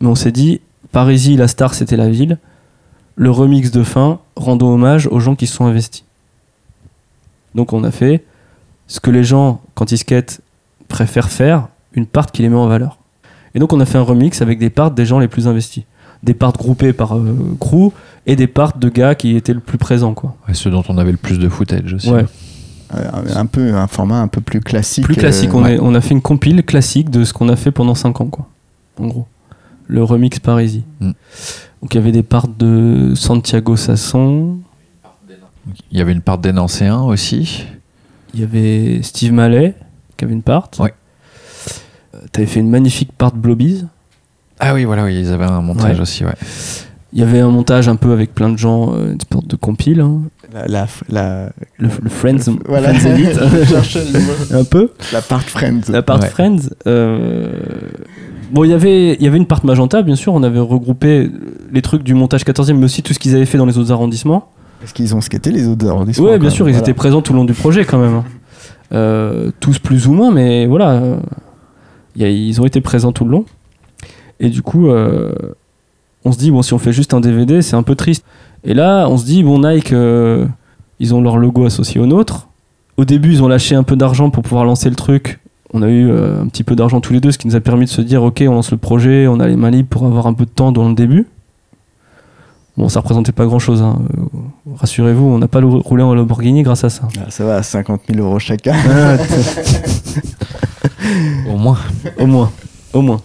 mais 0.00 0.08
on 0.08 0.14
s'est 0.14 0.32
dit 0.32 0.60
Parisie, 0.92 1.36
la 1.36 1.48
star, 1.48 1.74
c'était 1.74 1.96
la 1.96 2.08
ville. 2.08 2.38
Le 3.16 3.30
remix 3.30 3.70
de 3.70 3.82
fin, 3.84 4.18
rendons 4.36 4.72
hommage 4.72 5.06
aux 5.06 5.20
gens 5.20 5.34
qui 5.36 5.46
se 5.46 5.54
sont 5.54 5.66
investis. 5.66 6.04
Donc 7.54 7.72
on 7.72 7.84
a 7.84 7.90
fait 7.90 8.24
ce 8.86 8.98
que 9.00 9.10
les 9.10 9.24
gens, 9.24 9.60
quand 9.74 9.92
ils 9.92 9.98
skatent, 9.98 10.40
préfèrent 10.88 11.30
faire, 11.30 11.68
une 11.92 12.06
part 12.06 12.32
qui 12.32 12.42
les 12.42 12.48
met 12.48 12.56
en 12.56 12.66
valeur. 12.66 12.98
Et 13.54 13.58
donc 13.60 13.72
on 13.72 13.78
a 13.80 13.86
fait 13.86 13.98
un 13.98 14.02
remix 14.02 14.42
avec 14.42 14.58
des 14.58 14.70
parts 14.70 14.90
des 14.90 15.06
gens 15.06 15.18
les 15.20 15.28
plus 15.28 15.46
investis. 15.46 15.84
Des 16.24 16.34
parts 16.34 16.52
groupées 16.54 16.92
par 16.92 17.16
euh, 17.16 17.36
crew 17.60 17.92
et 18.26 18.34
des 18.34 18.46
parts 18.46 18.76
de 18.78 18.88
gars 18.88 19.14
qui 19.14 19.36
étaient 19.36 19.52
le 19.52 19.60
plus 19.60 19.78
présents. 19.78 20.14
Quoi. 20.14 20.34
Ouais, 20.48 20.54
ceux 20.54 20.70
dont 20.70 20.82
on 20.88 20.96
avait 20.98 21.12
le 21.12 21.18
plus 21.18 21.38
de 21.38 21.48
footage 21.48 21.92
aussi. 21.94 22.10
Ouais. 22.10 22.24
Euh, 22.94 23.10
un 23.34 23.46
peu 23.46 23.74
un 23.74 23.86
format 23.86 24.20
un 24.20 24.28
peu 24.28 24.40
plus 24.40 24.60
classique. 24.60 25.04
Plus 25.04 25.16
classique. 25.16 25.50
euh, 25.50 25.56
on, 25.58 25.62
ouais. 25.64 25.78
a, 25.78 25.82
on 25.82 25.94
a 25.94 26.00
fait 26.00 26.14
une 26.14 26.22
compile 26.22 26.62
classique 26.64 27.10
de 27.10 27.24
ce 27.24 27.32
qu'on 27.32 27.48
a 27.48 27.56
fait 27.56 27.70
pendant 27.70 27.94
5 27.94 28.20
ans. 28.22 28.26
Quoi. 28.26 28.48
En 28.98 29.06
gros. 29.06 29.26
Le 29.86 30.02
remix 30.02 30.38
Parisie. 30.38 30.84
Mm. 31.00 31.10
Donc 31.82 31.94
il 31.94 31.96
y 31.96 31.98
avait 31.98 32.12
des 32.12 32.22
parts 32.22 32.48
de 32.48 33.12
Santiago 33.14 33.76
Sasson. 33.76 34.58
Il 35.92 35.98
y 35.98 36.00
avait 36.00 36.12
une 36.12 36.20
part 36.22 36.38
des 36.38 36.52
Nancéens 36.52 37.02
aussi. 37.02 37.64
Il 38.32 38.40
y 38.40 38.42
avait 38.44 39.00
Steve 39.02 39.32
Mallet 39.32 39.74
qui 40.16 40.24
avait 40.24 40.34
une 40.34 40.42
part. 40.42 40.70
Ouais. 40.78 40.94
Euh, 42.14 42.18
T'avais 42.32 42.46
fait 42.46 42.60
une 42.60 42.70
magnifique 42.70 43.12
part 43.12 43.32
de 43.32 43.38
Blobbies. 43.38 43.84
Ah 44.66 44.74
oui, 44.74 44.84
voilà, 44.84 45.04
oui, 45.04 45.18
ils 45.20 45.32
avaient 45.32 45.44
un 45.44 45.60
montage 45.60 45.96
Ouais. 45.96 46.02
aussi, 46.02 46.24
ouais. 46.24 46.32
Il 47.12 47.20
y 47.20 47.22
avait 47.22 47.40
un 47.40 47.48
montage 47.50 47.86
un 47.88 47.96
peu 47.96 48.12
avec 48.12 48.34
plein 48.34 48.48
de 48.48 48.56
gens, 48.58 48.92
euh, 48.94 49.12
une 49.12 49.18
sorte 49.32 49.46
de 49.46 49.56
compile, 49.56 50.00
hein. 50.00 50.22
La, 50.52 50.66
la, 50.66 50.86
la, 51.10 51.52
le, 51.78 51.88
le 52.02 52.10
Friends, 52.10 52.38
voilà. 52.66 52.94
Friends 52.94 53.10
Elite, 53.10 53.38
Je 53.60 53.64
cherchais 53.64 54.04
le 54.12 54.20
mot. 54.20 54.32
un 54.60 54.64
peu. 54.64 54.90
la 55.12 55.20
part 55.20 55.42
Friends. 55.42 55.80
La 55.90 56.02
part 56.02 56.20
Ouais. 56.20 56.28
Friends. 56.28 56.70
euh, 56.86 57.52
Bon, 58.52 58.62
il 58.64 58.70
y 58.70 58.74
avait- 58.74 59.14
il 59.14 59.22
y 59.22 59.26
avait 59.26 59.36
une 59.38 59.46
part 59.46 59.64
Magenta, 59.64 60.02
bien 60.02 60.14
sûr. 60.16 60.32
On 60.32 60.42
avait 60.44 60.60
regroupé 60.60 61.28
les 61.72 61.82
trucs 61.82 62.02
du 62.04 62.14
montage 62.14 62.44
14e, 62.44 62.74
mais 62.76 62.84
aussi 62.84 63.02
tout 63.02 63.12
ce 63.12 63.18
qu'ils 63.18 63.34
avaient 63.34 63.46
fait 63.46 63.58
dans 63.58 63.66
les 63.66 63.78
autres 63.78 63.90
arrondissements. 63.92 64.48
Est-ce 64.84 64.94
qu'ils 64.94 65.14
ont 65.14 65.20
skaté 65.20 65.50
les 65.50 65.66
autres 65.66 65.88
arrondissements 65.88 66.26
Ouais, 66.26 66.38
bien 66.38 66.50
sûr, 66.50 66.64
même 66.66 66.72
ils 66.72 66.76
Voilà. 66.76 66.84
étaient 66.88 66.94
présents 66.96 67.20
tout 67.22 67.32
le 67.32 67.38
long 67.38 67.44
du 67.44 67.54
projet 67.54 67.84
quand 67.84 67.98
même. 67.98 68.14
hein. 68.14 68.24
Euh, 68.92 69.50
tous 69.60 69.78
plus 69.78 70.06
ou 70.06 70.12
moins, 70.12 70.30
mais 70.30 70.66
voilà. 70.66 71.00
il 72.16 72.22
y 72.22 72.24
a- 72.24 72.28
ils 72.30 72.60
ont 72.60 72.64
été 72.66 72.80
présents 72.80 73.10
tout 73.12 73.24
le 73.24 73.30
long. 73.32 73.44
Et 74.40 74.48
du 74.48 74.62
coup, 74.62 74.88
euh, 74.88 75.32
on 76.24 76.32
se 76.32 76.38
dit, 76.38 76.50
bon, 76.50 76.62
si 76.62 76.74
on 76.74 76.78
fait 76.78 76.92
juste 76.92 77.14
un 77.14 77.20
DVD, 77.20 77.62
c'est 77.62 77.76
un 77.76 77.82
peu 77.82 77.94
triste. 77.94 78.24
Et 78.64 78.74
là, 78.74 79.06
on 79.08 79.16
se 79.16 79.24
dit, 79.24 79.42
bon, 79.42 79.60
Nike, 79.60 79.92
euh, 79.92 80.46
ils 81.00 81.14
ont 81.14 81.20
leur 81.20 81.38
logo 81.38 81.66
associé 81.66 82.00
au 82.00 82.06
nôtre. 82.06 82.48
Au 82.96 83.04
début, 83.04 83.32
ils 83.32 83.42
ont 83.42 83.48
lâché 83.48 83.74
un 83.74 83.82
peu 83.82 83.96
d'argent 83.96 84.30
pour 84.30 84.42
pouvoir 84.42 84.64
lancer 84.64 84.88
le 84.88 84.96
truc. 84.96 85.40
On 85.72 85.82
a 85.82 85.88
eu 85.88 86.08
euh, 86.08 86.42
un 86.42 86.46
petit 86.46 86.62
peu 86.62 86.76
d'argent 86.76 87.00
tous 87.00 87.12
les 87.12 87.20
deux, 87.20 87.32
ce 87.32 87.38
qui 87.38 87.48
nous 87.48 87.56
a 87.56 87.60
permis 87.60 87.86
de 87.86 87.90
se 87.90 88.00
dire, 88.00 88.22
ok, 88.22 88.44
on 88.46 88.52
lance 88.52 88.70
le 88.70 88.76
projet, 88.76 89.26
on 89.26 89.40
a 89.40 89.48
les 89.48 89.56
mains 89.56 89.70
libres 89.70 89.88
pour 89.88 90.06
avoir 90.06 90.26
un 90.26 90.34
peu 90.34 90.44
de 90.44 90.50
temps 90.50 90.72
dans 90.72 90.88
le 90.88 90.94
début. 90.94 91.26
Bon, 92.76 92.88
ça 92.88 93.00
représentait 93.00 93.32
pas 93.32 93.46
grand 93.46 93.60
chose. 93.60 93.84
Rassurez-vous, 94.76 95.24
on 95.24 95.38
n'a 95.38 95.46
pas 95.46 95.60
roulé 95.60 96.02
en 96.02 96.14
Lamborghini 96.14 96.62
grâce 96.62 96.84
à 96.84 96.90
ça. 96.90 97.08
Ah, 97.18 97.30
ça 97.30 97.44
va, 97.44 97.62
50 97.62 98.02
000 98.12 98.26
euros 98.26 98.40
chacun. 98.40 98.74
Au 101.48 101.56
moins. 101.56 101.78
au 102.18 102.26
moins, 102.26 102.50
au 102.92 103.02
moins. 103.02 103.20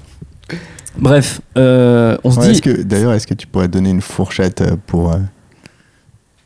Bref, 0.97 1.41
euh, 1.57 2.17
on 2.23 2.31
se 2.31 2.39
Ouais, 2.39 2.51
dit. 2.51 2.61
que- 2.61 2.81
D'ailleurs, 2.81 3.13
est-ce 3.13 3.27
que 3.27 3.33
tu 3.33 3.47
pourrais 3.47 3.67
donner 3.67 3.89
une 3.91 4.01
fourchette 4.01 4.61
euh, 4.61 4.75
pour. 4.87 5.11
euh, 5.13 5.17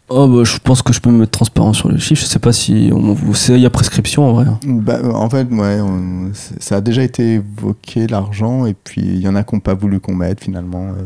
Oh, 0.10 0.28
bah, 0.28 0.44
je 0.44 0.58
pense 0.60 0.82
que 0.82 0.94
je 0.94 1.00
peux 1.00 1.10
me 1.10 1.20
mettre 1.20 1.32
transparent 1.32 1.74
sur 1.74 1.90
les 1.92 1.98
chiffres. 1.98 2.22
Je 2.22 2.28
sais 2.28 2.38
pas 2.40 2.52
si 2.54 2.92
on, 2.94 3.16
il 3.50 3.58
y 3.60 3.66
a 3.66 3.70
prescription 3.70 4.28
en 4.28 4.34
vrai. 4.34 4.46
hein. 4.48 4.60
bah, 4.64 5.00
en 5.14 5.30
fait, 5.30 5.48
ouais, 5.50 5.80
on- 5.82 6.30
ça 6.60 6.76
a 6.78 6.82
déjà 6.82 7.02
été 7.04 7.36
évoqué 7.36 8.06
l'argent, 8.08 8.66
et 8.66 8.74
puis 8.76 9.02
il 9.02 9.20
y 9.22 9.28
en 9.28 9.36
a 9.36 9.44
qui 9.44 9.56
n'ont 9.56 9.62
pas 9.62 9.74
voulu 9.74 10.00
qu'on 10.00 10.14
mette 10.14 10.42
finalement. 10.44 10.90
euh. 10.90 11.04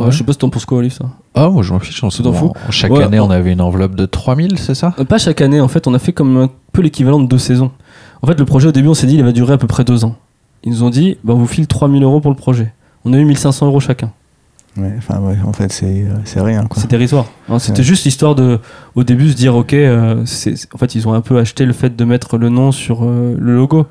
Ouais, 0.00 0.10
Je 0.10 0.18
sais 0.18 0.24
pas 0.24 0.32
si 0.32 0.38
t'en 0.38 0.48
penses 0.50 0.64
quoi, 0.64 0.78
Olive, 0.78 0.92
ça. 0.92 1.04
Ah, 1.34 1.48
moi 1.48 1.62
je 1.62 1.72
m'en 1.72 1.78
fiche. 1.78 2.02
On 2.02 2.08
Tu 2.08 2.22
t'en 2.22 2.32
fous? 2.32 2.52
Chaque 2.70 2.90
Ouais, 2.90 3.04
année, 3.04 3.18
bon. 3.18 3.28
on 3.28 3.30
avait 3.30 3.52
une 3.52 3.60
enveloppe 3.60 3.94
de 3.94 4.06
3000, 4.06 4.58
c'est 4.58 4.74
ça? 4.74 4.90
Pas 5.08 5.18
chaque 5.18 5.40
année, 5.40 5.60
en 5.60 5.68
fait, 5.68 5.86
on 5.86 5.94
a 5.94 5.98
fait 5.98 6.12
comme 6.12 6.36
un 6.38 6.50
peu 6.72 6.82
l'équivalent 6.82 7.20
de 7.20 7.26
deux 7.28 7.38
saisons. 7.38 7.70
En 8.22 8.26
fait, 8.26 8.38
le 8.38 8.44
projet, 8.44 8.66
au 8.68 8.72
début, 8.72 8.88
on 8.88 8.94
s'est 8.94 9.06
dit, 9.06 9.14
il 9.14 9.22
va 9.24 9.32
durer 9.32 9.52
à 9.54 9.58
peu 9.58 9.66
près 9.66 9.84
deux 9.84 10.04
ans. 10.04 10.16
Ils 10.64 10.70
nous 10.72 10.82
ont 10.82 10.90
dit, 10.90 11.18
bah, 11.24 11.32
on 11.34 11.38
vous 11.38 11.46
file 11.46 11.66
3000 11.66 12.02
euros 12.02 12.20
pour 12.20 12.30
le 12.30 12.36
projet. 12.36 12.72
On 13.04 13.12
a 13.12 13.18
eu 13.18 13.24
1500 13.24 13.66
euros 13.66 13.80
chacun. 13.80 14.10
Ouais, 14.76 14.92
enfin, 14.98 15.20
ouais, 15.20 15.36
en 15.46 15.52
fait, 15.54 15.72
c'est 15.72 15.86
euh, 15.86 16.16
c'est 16.24 16.40
rien. 16.40 16.66
C'est 16.76 16.90
dérisoire. 16.90 17.26
hein. 17.48 17.58
C'était 17.58 17.78
Ouais. 17.78 17.84
juste 17.84 18.04
histoire 18.04 18.34
de, 18.34 18.58
au 18.94 19.04
début, 19.04 19.30
se 19.30 19.36
dire, 19.36 19.54
ok, 19.56 19.72
euh, 19.72 20.22
en 20.74 20.78
fait, 20.78 20.94
ils 20.94 21.08
ont 21.08 21.14
un 21.14 21.22
peu 21.22 21.38
acheté 21.38 21.64
le 21.64 21.72
fait 21.72 21.96
de 21.96 22.04
mettre 22.04 22.36
le 22.36 22.50
nom 22.50 22.72
sur 22.72 23.04
euh, 23.04 23.34
le 23.38 23.54
logo. 23.56 23.86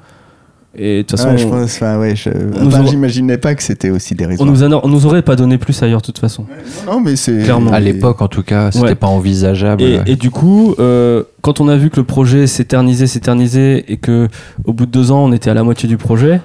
Et 0.77 0.97
de 0.97 1.01
toute 1.03 1.17
façon, 1.17 1.29
Ouais, 1.31 1.37
je 1.37 1.47
pense, 1.47 1.75
enfin, 1.77 1.97
ouais, 1.97 2.15
je- 2.17 2.29
nous 2.29 2.67
enfin, 2.67 2.81
aura- 2.81 2.89
j'imaginais 2.91 3.37
pas 3.37 3.55
que 3.55 3.63
c'était 3.63 3.89
aussi 3.89 4.13
on, 4.13 4.17
dérisoire. 4.17 4.47
nous 4.49 4.61
a- 4.63 4.85
on 4.85 4.89
nous 4.89 5.05
aurait 5.05 5.21
pas 5.21 5.37
donné 5.37 5.57
plus 5.57 5.81
ailleurs, 5.81 6.01
de 6.01 6.05
toute 6.05 6.19
façon. 6.19 6.45
Non, 6.85 6.99
mais 6.99 7.15
c'est. 7.15 7.43
Clairement. 7.43 7.71
À 7.71 7.79
l'époque, 7.79 8.21
en 8.21 8.27
tout 8.27 8.43
cas, 8.43 8.71
c'était 8.71 8.83
Ouais. 8.87 8.95
pas 8.95 9.07
envisageable. 9.07 9.81
Et, 9.81 10.01
et 10.05 10.15
du 10.17 10.29
coup, 10.31 10.75
euh, 10.79 11.23
quand 11.41 11.61
on 11.61 11.67
a 11.69 11.77
vu 11.77 11.89
que 11.89 11.95
le 11.95 12.03
projet 12.05 12.45
s'éternisait, 12.45 13.07
s'éternisait, 13.07 13.85
et 13.87 13.95
que 13.97 14.27
au 14.65 14.73
bout 14.73 14.85
de 14.85 14.91
deux 14.91 15.11
ans, 15.11 15.23
on 15.23 15.31
était 15.31 15.49
à 15.49 15.53
la 15.55 15.63
moitié 15.63 15.87
du 15.87 15.95
projet, 15.97 16.41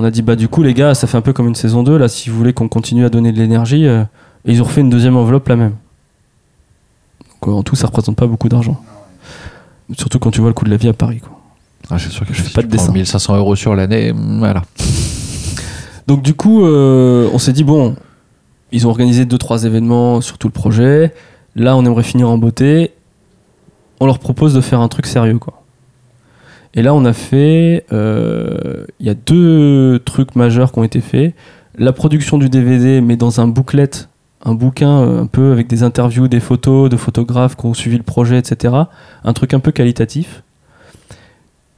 on 0.00 0.04
a 0.04 0.10
dit 0.10 0.22
bah 0.22 0.34
du 0.34 0.48
coup 0.48 0.62
les 0.62 0.72
gars, 0.72 0.94
ça 0.94 1.06
fait 1.06 1.18
un 1.18 1.20
peu 1.20 1.34
comme 1.34 1.46
une 1.46 1.54
saison 1.54 1.82
2, 1.82 1.98
là, 1.98 2.08
si 2.08 2.30
vous 2.30 2.36
voulez 2.36 2.54
qu'on 2.54 2.68
continue 2.68 3.04
à 3.04 3.10
donner 3.10 3.32
de 3.32 3.38
l'énergie, 3.38 3.86
euh, 3.86 4.02
et 4.46 4.52
ils 4.52 4.62
ont 4.62 4.64
refait 4.64 4.80
une 4.80 4.88
deuxième 4.88 5.14
enveloppe 5.14 5.46
la 5.48 5.56
même. 5.56 5.74
Donc, 7.42 7.48
euh, 7.48 7.58
en 7.58 7.62
tout, 7.62 7.76
ça 7.76 7.86
représente 7.86 8.16
pas 8.16 8.26
beaucoup 8.26 8.48
d'argent. 8.48 8.80
Surtout 9.92 10.18
quand 10.18 10.30
tu 10.30 10.40
vois 10.40 10.48
le 10.48 10.54
coût 10.54 10.64
de 10.64 10.70
la 10.70 10.78
vie 10.78 10.88
à 10.88 10.94
Paris. 10.94 11.20
Quoi. 11.20 11.38
Ah, 11.90 11.98
c'est 11.98 12.08
sûr 12.08 12.24
que 12.24 12.32
Je 12.32 12.40
si 12.40 12.48
fais 12.48 12.54
pas 12.54 12.62
de 12.62 12.68
dessin. 12.68 12.92
1500 12.92 13.36
euros 13.36 13.56
sur 13.56 13.74
l'année, 13.74 14.14
mm, 14.14 14.38
voilà. 14.38 14.62
Donc 16.06 16.22
du 16.22 16.32
coup, 16.32 16.64
euh, 16.64 17.28
on 17.34 17.38
s'est 17.38 17.52
dit 17.52 17.64
bon, 17.64 17.94
ils 18.72 18.86
ont 18.86 18.90
organisé 18.90 19.26
deux 19.26 19.38
trois 19.38 19.64
événements 19.64 20.22
sur 20.22 20.38
tout 20.38 20.48
le 20.48 20.52
projet. 20.52 21.12
Là, 21.56 21.76
on 21.76 21.84
aimerait 21.84 22.04
finir 22.04 22.30
en 22.30 22.38
beauté. 22.38 22.92
On 24.00 24.06
leur 24.06 24.18
propose 24.18 24.54
de 24.54 24.62
faire 24.62 24.80
un 24.80 24.88
truc 24.88 25.04
sérieux, 25.04 25.38
quoi. 25.38 25.59
Et 26.74 26.82
là, 26.82 26.94
on 26.94 27.04
a 27.04 27.12
fait, 27.12 27.84
euh, 27.92 28.84
il 29.00 29.06
y 29.06 29.10
a 29.10 29.14
deux 29.14 30.00
trucs 30.04 30.36
majeurs 30.36 30.72
qui 30.72 30.78
ont 30.78 30.84
été 30.84 31.00
faits. 31.00 31.34
La 31.76 31.92
production 31.92 32.38
du 32.38 32.48
DVD, 32.48 33.00
mais 33.00 33.16
dans 33.16 33.40
un 33.40 33.48
booklet, 33.48 33.90
un 34.44 34.54
bouquin 34.54 35.00
euh, 35.00 35.22
un 35.22 35.26
peu 35.26 35.52
avec 35.52 35.66
des 35.66 35.82
interviews, 35.82 36.28
des 36.28 36.40
photos 36.40 36.88
de 36.88 36.96
photographes 36.96 37.56
qui 37.56 37.66
ont 37.66 37.74
suivi 37.74 37.96
le 37.96 38.04
projet, 38.04 38.38
etc. 38.38 38.74
Un 39.24 39.32
truc 39.32 39.52
un 39.52 39.60
peu 39.60 39.72
qualitatif 39.72 40.42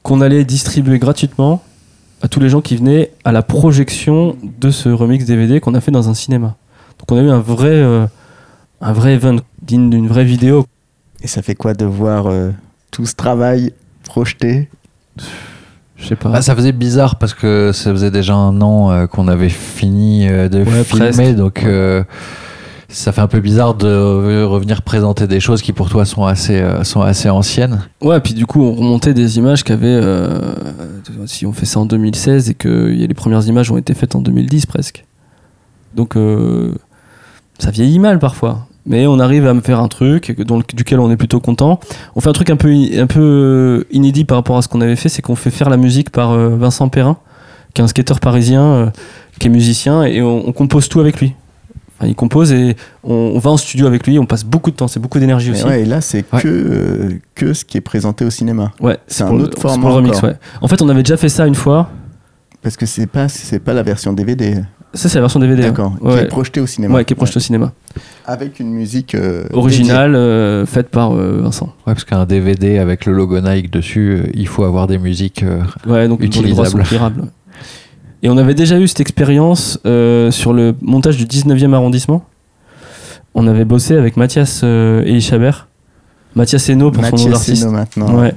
qu'on 0.03 0.21
allait 0.21 0.45
distribuer 0.45 0.99
gratuitement 0.99 1.63
à 2.23 2.29
tous 2.29 2.41
les 2.41 2.49
gens 2.49 2.61
qui 2.61 2.77
venaient 2.77 3.13
à 3.25 3.33
la 3.33 3.43
projection 3.43 4.37
de 4.43 4.71
ce 4.71 4.89
remix 4.89 5.25
DVD 5.25 5.61
qu'on 5.61 5.75
a 5.75 5.81
fait 5.81 5.91
dans 5.91 6.09
un 6.09 6.15
cinéma. 6.15 6.57
Donc 6.99 7.13
on 7.13 7.17
a 7.17 7.23
eu 7.23 7.31
un 7.31 7.41
vrai, 7.41 7.69
euh, 7.69 8.07
un 8.81 8.93
vrai 8.93 9.15
event 9.15 9.37
digne 9.63 9.91
d'une 9.91 10.09
vraie 10.09 10.25
vidéo. 10.25 10.67
Et 11.23 11.29
ça 11.29 11.41
fait 11.41 11.55
quoi 11.55 11.73
de 11.73 11.85
voir 11.85 12.33
tout 12.91 13.07
ce 13.07 13.15
travail 13.15 13.73
projeté? 14.03 14.69
Je 15.97 16.07
sais 16.09 16.17
pas. 16.17 16.31
Ah, 16.35 16.43
ça 16.43 16.57
faisait 16.57 16.73
bizarre 16.73 17.17
parce 17.17 17.33
que 17.35 17.71
ça 17.73 17.91
faisait 17.93 18.11
déjà 18.11 18.35
un 18.35 18.61
an 18.61 18.91
euh, 18.91 19.07
qu'on 19.07 19.29
avait 19.29 19.49
fini 19.49 20.29
euh, 20.29 20.49
de 20.49 20.59
Ouais, 20.65 20.85
filmer, 20.85 21.11
presque. 21.13 21.37
donc 21.37 21.63
euh, 21.65 22.03
ça 22.89 23.13
fait 23.13 23.21
un 23.21 23.29
peu 23.29 23.39
bizarre 23.41 23.75
de 23.75 24.43
revenir 24.45 24.83
présenter 24.83 25.27
des 25.29 25.39
choses 25.39 25.63
qui 25.63 25.73
pour 25.73 25.89
toi 25.89 26.05
sont 26.05 26.25
assez, 26.25 26.63
sont 26.83 27.03
assez 27.03 27.31
anciennes. 27.31 27.83
Ouais, 28.03 28.19
puis 28.21 28.35
du 28.35 28.47
coup 28.47 28.63
on 28.63 28.73
remontait 28.75 29.15
des 29.15 29.39
images 29.39 29.63
euh, 29.71 30.55
si 31.27 31.47
on 31.47 31.53
fait 31.53 31.67
ça 31.67 31.81
en 31.81 31.87
2016 31.87 32.51
et 32.51 32.55
que 32.55 32.93
y 32.93 33.05
a 33.05 33.07
les 33.07 33.15
premières 33.15 33.47
images 33.47 33.71
ont 33.71 33.77
été 33.79 33.95
faites 33.95 34.15
en 34.17 34.21
2010 34.21 34.67
presque. 34.67 35.05
Donc 35.95 36.17
ça 37.59 37.71
vieillit 37.71 37.99
mal 38.01 38.19
parfois. 38.19 38.67
Mais 38.85 39.07
on 39.07 39.21
arrive 39.21 39.47
à 39.47 39.55
me 39.55 39.61
faire 39.61 39.79
un 39.79 39.89
truc 39.89 40.35
le- 40.37 40.45
duquel 40.75 40.99
on 40.99 41.11
est 41.11 41.17
plutôt 41.17 41.39
content. 41.41 41.79
On 42.17 42.21
fait 42.21 42.29
un 42.29 42.33
truc 42.33 42.51
un 42.51 42.57
peu, 42.57 42.69
un 42.97 43.07
peu 43.07 43.87
inédit 43.93 44.25
par 44.25 44.37
rapport 44.39 44.57
à 44.57 44.63
ce 44.63 44.69
qu'on 44.69 44.81
avait 44.81 44.97
fait, 44.97 45.09
c'est 45.09 45.23
qu'on 45.23 45.37
fait 45.37 45.51
faire 45.51 45.71
la 45.71 45.77
musique 45.77 46.11
par 46.11 46.33
euh, 46.33 46.57
Vincent 46.57 46.89
Perrin, 46.89 47.17
qui 47.75 47.81
est 47.81 47.85
un 47.85 47.89
skateur 47.89 48.19
parisien, 48.19 48.63
euh, 48.65 48.87
qui 49.39 49.47
est 49.47 49.51
musicien, 49.51 50.03
et 50.05 50.21
on, 50.21 50.49
on 50.49 50.53
compose 50.53 50.89
tout 50.89 50.99
avec 51.01 51.21
lui. 51.21 51.35
Enfin, 51.97 52.09
il 52.09 52.17
compose 52.17 52.51
et 52.53 52.75
on, 53.05 53.15
on 53.35 53.39
va 53.39 53.51
en 53.51 53.57
studio 53.57 53.87
avec 53.87 54.05
lui, 54.07 54.19
on 54.19 54.27
passe 54.27 54.45
beaucoup 54.45 54.73
de 54.73 54.77
temps, 54.77 54.89
c'est 54.89 54.99
beaucoup 54.99 55.21
d'énergie 55.21 55.53
aussi. 55.53 55.63
ouais, 55.65 55.83
et 55.83 55.85
là, 55.85 56.01
c'est 56.01 56.25
Ouais. 56.33 56.41
que, 56.41 56.49
euh, 56.49 57.11
que 57.37 57.53
ce 57.53 57.65
qui 57.65 57.79
est 57.79 57.83
présenté 57.83 58.25
au 58.25 58.31
cinéma. 58.31 58.73
Ouais, 58.81 58.99
C'est 59.07 59.23
un 59.23 59.31
autre 59.39 59.61
format 59.61 59.79
pour 59.79 59.91
le 59.91 59.95
remix, 59.95 60.21
ouais. 60.23 60.35
En 60.61 60.67
fait, 60.67 60.83
on 60.83 60.89
avait 60.89 61.05
déjà 61.05 61.17
fait 61.17 61.29
ça 61.29 61.47
une 61.47 61.55
fois. 61.55 61.89
Parce 62.63 62.77
que 62.77 62.87
c'est 62.87 63.07
pas, 63.07 63.27
pas 63.65 63.73
la 63.75 63.83
version 63.85 64.13
DVD. 64.13 64.57
Ça, 64.95 65.09
c'est 65.09 65.15
la 65.17 65.23
version 65.23 65.41
DVD. 65.41 65.63
hein. 65.63 65.69
D'accord. 65.69 65.95
Qui 65.99 66.07
Ouais. 66.07 66.23
est 66.23 66.27
projetée 66.27 66.61
au 66.61 66.67
cinéma. 66.67 66.95
Ouais, 66.97 67.05
qui 67.05 67.15
est 67.15 67.17
projetée 67.17 67.39
au 67.39 67.41
cinéma. 67.41 67.73
Avec 68.27 68.61
une 68.61 68.71
musique 68.73 69.15
euh, 69.15 69.45
Originale, 69.53 70.15
euh, 70.15 70.67
faite 70.67 70.89
par 70.91 71.13
euh, 71.13 71.41
Vincent. 71.43 71.67
Ouais, 71.87 71.95
parce 71.95 72.05
qu'un 72.05 72.25
DVD 72.27 72.79
avec 72.79 73.07
le 73.07 73.13
logo 73.15 73.41
Nike 73.41 73.71
dessus, 73.71 74.21
euh, 74.27 74.31
il 74.35 74.47
faut 74.47 74.65
avoir 74.65 74.87
des 74.87 74.99
musiques. 74.99 75.43
euh, 75.43 75.63
Ouais, 75.87 76.09
donc 76.09 76.21
dont 76.21 76.43
les 76.43 76.51
droits 76.51 76.67
sont 76.67 76.79
Utilisable. 76.79 76.83
pirables. 76.83 77.25
Et 78.23 78.29
on 78.29 78.37
avait 78.37 78.55
déjà 78.55 78.79
eu 78.79 78.87
cette 78.87 79.01
expérience 79.01 79.81
euh, 79.87 80.31
sur 80.31 80.53
le 80.53 80.75
montage 80.83 81.17
du 81.17 81.25
19e 81.27 81.73
arrondissement. 81.75 82.25
On 83.35 83.47
avait 83.47 83.65
bossé 83.65 83.97
avec 83.97 84.17
Mathias 84.17 84.61
euh, 84.63 85.03
Elichabert. 85.05 85.69
Mathias 86.35 86.69
Eno 86.71 86.91
pour 86.91 87.05
son 87.05 87.17
nom 87.17 87.17
Mathias 87.17 87.33
d'artiste. 87.33 87.67
Maintenant. 87.69 88.15
Ouais. 88.21 88.35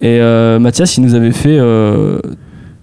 Et 0.00 0.18
euh, 0.20 0.58
Mathias, 0.58 0.96
il 0.96 1.02
nous 1.04 1.14
avait 1.14 1.30
fait 1.32 1.56
euh, 1.58 2.18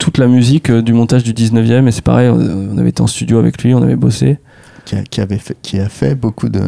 toute 0.02 0.18
la 0.18 0.26
musique 0.28 0.72
euh, 0.72 0.82
du 0.82 0.94
montage 0.94 1.23
du 1.23 1.32
19e. 1.32 1.88
Et 1.88 1.91
c'est 1.91 2.03
pareil, 2.03 2.28
on, 2.30 2.76
avait 2.78 2.90
été 2.90 3.02
en 3.03 3.07
studio 3.07 3.38
avec 3.38 3.61
lui, 3.64 3.73
on 3.76 3.84
avait 3.84 3.95
bossé. 3.95 4.40
Qui, 4.84 4.95
a, 4.95 5.03
qui 5.03 5.22
avait 5.22 5.38
fait, 5.38 5.56
qui 5.61 5.80
a 5.80 5.90
fait 5.90 6.15
beaucoup 6.15 6.49
de 6.49 6.60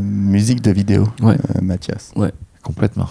musique 0.00 0.62
de 0.62 0.70
vidéo, 0.70 1.04
Ouais. 1.22 1.34
euh, 1.34 1.60
Mathias. 1.60 2.12
complètement. 2.62 3.06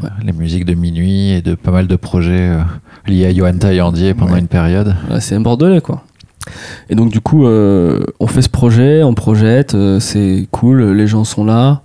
Ouais. 0.00 0.10
Les 0.24 0.32
musiques 0.32 0.64
de 0.64 0.74
minuit 0.74 1.30
et 1.32 1.42
de 1.42 1.56
pas 1.56 1.72
mal 1.72 1.88
de 1.88 1.96
projets 1.96 2.50
euh, 2.50 2.60
liés 3.08 3.26
à 3.26 3.34
Johan 3.34 3.58
Taillandier 3.58 4.14
pendant 4.14 4.34
Ouais. 4.34 4.38
une 4.38 4.46
période. 4.46 4.94
Ouais, 5.10 5.20
c'est 5.20 5.34
un 5.34 5.40
bordelais 5.40 5.80
quoi. 5.80 6.04
Et 6.88 6.94
donc 6.94 7.10
du 7.10 7.20
coup, 7.20 7.46
euh, 7.46 8.04
on 8.20 8.28
fait 8.28 8.42
ce 8.42 8.48
projet, 8.48 9.02
on 9.02 9.14
projette, 9.14 9.74
euh, 9.74 9.98
c'est 9.98 10.46
cool, 10.52 10.92
les 10.92 11.08
gens 11.08 11.24
sont 11.24 11.44
là. 11.44 11.80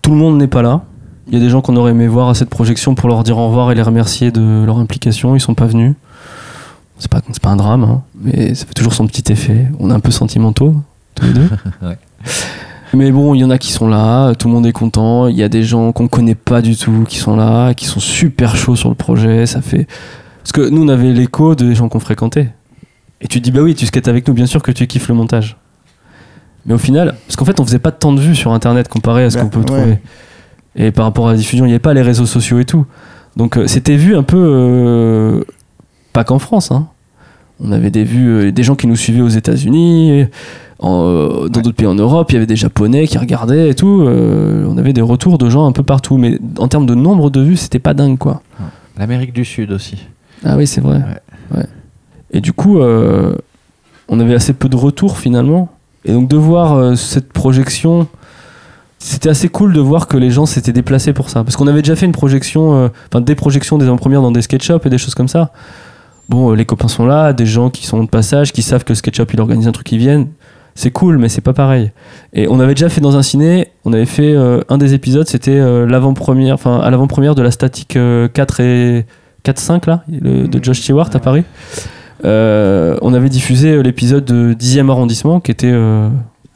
Tout 0.00 0.10
le 0.12 0.16
monde 0.16 0.38
n'est 0.38 0.46
pas 0.48 0.62
là. 0.62 0.84
Il 1.26 1.34
y 1.34 1.36
a 1.36 1.40
des 1.40 1.50
gens 1.50 1.60
qu'on 1.60 1.76
aurait 1.76 1.90
aimé 1.90 2.06
voir 2.08 2.30
à 2.30 2.34
cette 2.34 2.48
projection 2.48 2.94
pour 2.94 3.10
leur 3.10 3.22
dire 3.24 3.36
au 3.36 3.48
revoir 3.48 3.70
et 3.72 3.74
les 3.74 3.82
remercier 3.82 4.30
de 4.30 4.64
leur 4.64 4.78
implication. 4.78 5.36
Ils 5.36 5.40
sont 5.40 5.52
pas 5.54 5.66
venus. 5.66 5.92
C'est 6.98 7.10
pas, 7.10 7.20
c'est 7.30 7.40
pas 7.42 7.50
un 7.50 7.56
drame, 7.56 7.84
hein, 7.84 8.02
mais 8.20 8.54
ça 8.54 8.66
fait 8.66 8.74
toujours 8.74 8.92
son 8.92 9.06
petit 9.06 9.30
effet. 9.32 9.68
On 9.78 9.90
est 9.90 9.94
un 9.94 10.00
peu 10.00 10.10
sentimentaux, 10.10 10.74
tous 11.14 11.26
les 11.26 11.32
deux. 11.32 11.48
Ouais. 11.82 11.96
Mais 12.94 13.12
bon, 13.12 13.34
il 13.34 13.40
y 13.40 13.44
en 13.44 13.50
a 13.50 13.58
qui 13.58 13.70
sont 13.70 13.86
là, 13.86 14.34
tout 14.34 14.48
le 14.48 14.54
monde 14.54 14.66
est 14.66 14.72
content. 14.72 15.26
Il 15.28 15.36
y 15.36 15.42
a 15.42 15.48
des 15.50 15.62
gens 15.62 15.92
qu'on 15.92 16.08
connaît 16.08 16.34
pas 16.34 16.62
du 16.62 16.74
tout 16.74 17.04
qui 17.06 17.18
sont 17.18 17.36
là, 17.36 17.74
qui 17.74 17.84
sont 17.84 18.00
super 18.00 18.56
chauds 18.56 18.76
sur 18.76 18.88
le 18.88 18.94
projet. 18.94 19.44
Ça 19.46 19.60
fait. 19.60 19.86
Parce 20.42 20.52
que 20.52 20.68
nous, 20.70 20.82
on 20.84 20.88
avait 20.88 21.12
l'écho 21.12 21.54
des 21.54 21.74
gens 21.74 21.88
qu'on 21.90 22.00
fréquentait. 22.00 22.50
Et 23.20 23.28
tu 23.28 23.40
te 23.40 23.44
dis, 23.44 23.50
bah 23.50 23.60
oui, 23.60 23.74
tu 23.74 23.84
skates 23.84 24.08
avec 24.08 24.26
nous, 24.26 24.32
bien 24.32 24.46
sûr 24.46 24.62
que 24.62 24.72
tu 24.72 24.86
kiffes 24.86 25.08
le 25.08 25.14
montage. 25.14 25.58
Mais 26.64 26.72
au 26.74 26.78
final, 26.78 27.14
parce 27.26 27.36
qu'en 27.36 27.44
fait, 27.44 27.60
on 27.60 27.64
faisait 27.64 27.78
pas 27.78 27.92
tant 27.92 28.12
de 28.12 28.20
vues 28.20 28.34
sur 28.34 28.52
Internet 28.52 28.88
comparé 28.88 29.24
à 29.24 29.30
ce 29.30 29.36
Bah, 29.36 29.42
qu'on 29.42 29.48
peut 29.50 29.58
ouais. 29.60 29.64
trouver. 29.66 29.98
Et 30.76 30.90
par 30.90 31.04
rapport 31.04 31.28
à 31.28 31.32
la 31.32 31.36
diffusion, 31.36 31.66
il 31.66 31.68
n'y 31.68 31.74
avait 31.74 31.78
pas 31.80 31.92
les 31.94 32.02
réseaux 32.02 32.26
sociaux 32.26 32.58
et 32.58 32.64
tout. 32.64 32.86
Donc 33.36 33.56
euh, 33.58 33.66
c'était 33.66 33.96
vu 33.96 34.16
un 34.16 34.22
peu, 34.22 34.36
euh, 34.38 35.44
pas 36.18 36.24
qu'en 36.24 36.40
France. 36.40 36.72
hein. 36.72 36.88
On 37.62 37.70
avait 37.70 37.92
des 37.92 38.02
vues, 38.02 38.28
euh, 38.28 38.50
des 38.50 38.64
gens 38.64 38.74
qui 38.74 38.88
nous 38.88 38.96
suivaient 38.96 39.20
aux 39.20 39.28
États-Unis, 39.28 40.26
en, 40.80 41.04
euh, 41.06 41.48
dans 41.48 41.60
d'autres 41.60 41.76
pays 41.76 41.86
en 41.86 41.94
Europe. 41.94 42.32
Il 42.32 42.34
y 42.34 42.36
avait 42.38 42.46
des 42.46 42.56
Japonais 42.56 43.06
qui 43.06 43.18
regardaient 43.18 43.68
et 43.70 43.74
tout. 43.76 44.02
euh, 44.02 44.66
on 44.68 44.76
avait 44.78 44.92
des 44.92 45.00
retours 45.00 45.38
de 45.38 45.48
gens 45.48 45.64
un 45.64 45.70
peu 45.70 45.84
partout. 45.84 46.16
Mais 46.18 46.40
en 46.58 46.66
termes 46.66 46.86
de 46.86 46.96
nombre 46.96 47.30
de 47.30 47.40
vues, 47.40 47.56
c'était 47.56 47.78
pas 47.78 47.94
dingue 47.94 48.18
quoi. 48.18 48.42
L'Amérique 48.98 49.32
du 49.32 49.44
Sud 49.44 49.70
aussi. 49.70 50.06
Ah 50.44 50.56
oui, 50.56 50.66
c'est 50.66 50.80
vrai. 50.80 51.00
Ouais. 51.54 51.66
Et 52.32 52.40
du 52.40 52.52
coup, 52.52 52.80
euh, 52.80 53.36
on 54.08 54.18
avait 54.18 54.34
assez 54.34 54.54
peu 54.54 54.68
de 54.68 54.74
retours 54.76 55.18
finalement. 55.18 55.68
Et 56.04 56.12
donc 56.12 56.28
de 56.28 56.36
voir 56.36 56.74
euh, 56.74 56.96
cette 56.96 57.32
projection, 57.32 58.08
c'était 58.98 59.28
assez 59.28 59.48
cool 59.48 59.72
de 59.72 59.80
voir 59.80 60.08
que 60.08 60.16
les 60.16 60.32
gens 60.32 60.46
s'étaient 60.46 60.72
déplacés 60.72 61.12
pour 61.12 61.30
ça. 61.30 61.44
Parce 61.44 61.54
qu'on 61.56 61.68
avait 61.68 61.82
déjà 61.82 61.94
fait 61.94 62.06
une 62.06 62.12
projection, 62.12 62.74
euh, 62.74 62.88
enfin 63.08 63.20
des 63.20 63.36
projections 63.36 63.78
des 63.78 63.86
avant-premières 63.86 64.22
dans 64.22 64.32
des 64.32 64.42
SketchUp 64.42 64.84
et 64.84 64.90
des 64.90 64.98
choses 64.98 65.14
comme 65.14 65.28
ça. 65.28 65.52
Bon, 66.28 66.50
euh, 66.50 66.54
les 66.56 66.64
copains 66.64 66.88
sont 66.88 67.06
là, 67.06 67.32
des 67.32 67.46
gens 67.46 67.70
qui 67.70 67.86
sont 67.86 68.02
de 68.02 68.08
passage, 68.08 68.52
qui 68.52 68.62
savent 68.62 68.84
que 68.84 68.94
SketchUp 68.94 69.32
il 69.32 69.40
organise 69.40 69.66
un 69.68 69.72
truc, 69.72 69.90
ils 69.92 69.98
viennent. 69.98 70.28
C'est 70.74 70.90
cool, 70.92 71.18
mais 71.18 71.28
c'est 71.28 71.40
pas 71.40 71.54
pareil. 71.54 71.90
Et 72.34 72.46
on 72.48 72.60
avait 72.60 72.74
déjà 72.74 72.88
fait 72.88 73.00
dans 73.00 73.16
un 73.16 73.22
ciné, 73.22 73.68
on 73.84 73.92
avait 73.92 74.06
fait 74.06 74.32
euh, 74.34 74.60
un 74.68 74.78
des 74.78 74.94
épisodes, 74.94 75.26
c'était 75.26 75.50
euh, 75.58 75.86
l'avant-première, 75.86 76.54
enfin 76.54 76.78
à 76.78 76.90
l'avant-première 76.90 77.34
de 77.34 77.42
la 77.42 77.50
Statique 77.50 77.96
euh, 77.96 78.28
4 78.28 78.60
et 78.60 79.06
4-5 79.44 79.88
là, 79.88 80.04
le- 80.08 80.46
de 80.46 80.62
Josh 80.62 80.80
Stewart 80.80 81.10
à 81.14 81.18
Paris. 81.18 81.42
On 82.24 83.14
avait 83.14 83.28
diffusé 83.28 83.82
l'épisode 83.82 84.24
de 84.24 84.52
10e 84.54 84.88
arrondissement 84.90 85.40
qui 85.40 85.50
était 85.50 85.74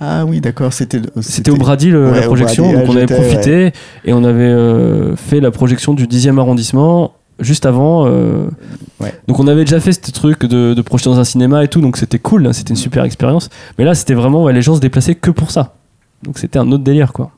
Ah 0.00 0.24
oui, 0.26 0.40
d'accord, 0.40 0.72
c'était. 0.72 1.00
c'était 1.20 1.50
au 1.50 1.56
Brady 1.56 1.90
le- 1.90 2.10
Ouais, 2.10 2.20
la 2.20 2.26
projection 2.26 2.64
Brady, 2.64 2.78
donc 2.80 2.90
on 2.90 2.94
ouais, 2.96 3.02
avait 3.02 3.14
profité 3.14 3.72
et 4.04 4.12
on 4.12 4.22
avait 4.24 4.42
euh, 4.44 5.16
fait 5.16 5.40
la 5.40 5.50
projection 5.50 5.94
du 5.94 6.06
10e 6.06 6.38
arrondissement 6.38 7.12
juste 7.42 7.66
avant 7.66 8.06
euh, 8.06 8.46
Ouais. 9.00 9.12
donc 9.26 9.40
on 9.40 9.48
avait 9.48 9.64
déjà 9.64 9.80
fait 9.80 9.92
ce 9.92 10.12
truc 10.12 10.44
de, 10.46 10.74
de 10.74 10.82
projeter 10.82 11.10
dans 11.10 11.18
un 11.18 11.24
cinéma 11.24 11.64
et 11.64 11.68
tout 11.68 11.80
donc 11.80 11.96
c'était 11.96 12.20
cool 12.20 12.46
hein, 12.46 12.52
c'était 12.52 12.70
une 12.70 12.76
super 12.76 13.04
expérience. 13.04 13.48
Mais 13.78 13.84
là 13.84 13.94
c'était 13.94 14.14
vraiment 14.14 14.44
ouais, 14.44 14.52
les 14.52 14.62
gens 14.62 14.74
se 14.76 14.80
déplaçaient 14.80 15.16
que 15.16 15.30
pour 15.30 15.50
ça. 15.50 15.74
Donc 16.22 16.38
c'était 16.38 16.58
un 16.58 16.70
autre 16.70 16.84
délire 16.84 17.12
quoi. 17.12 17.30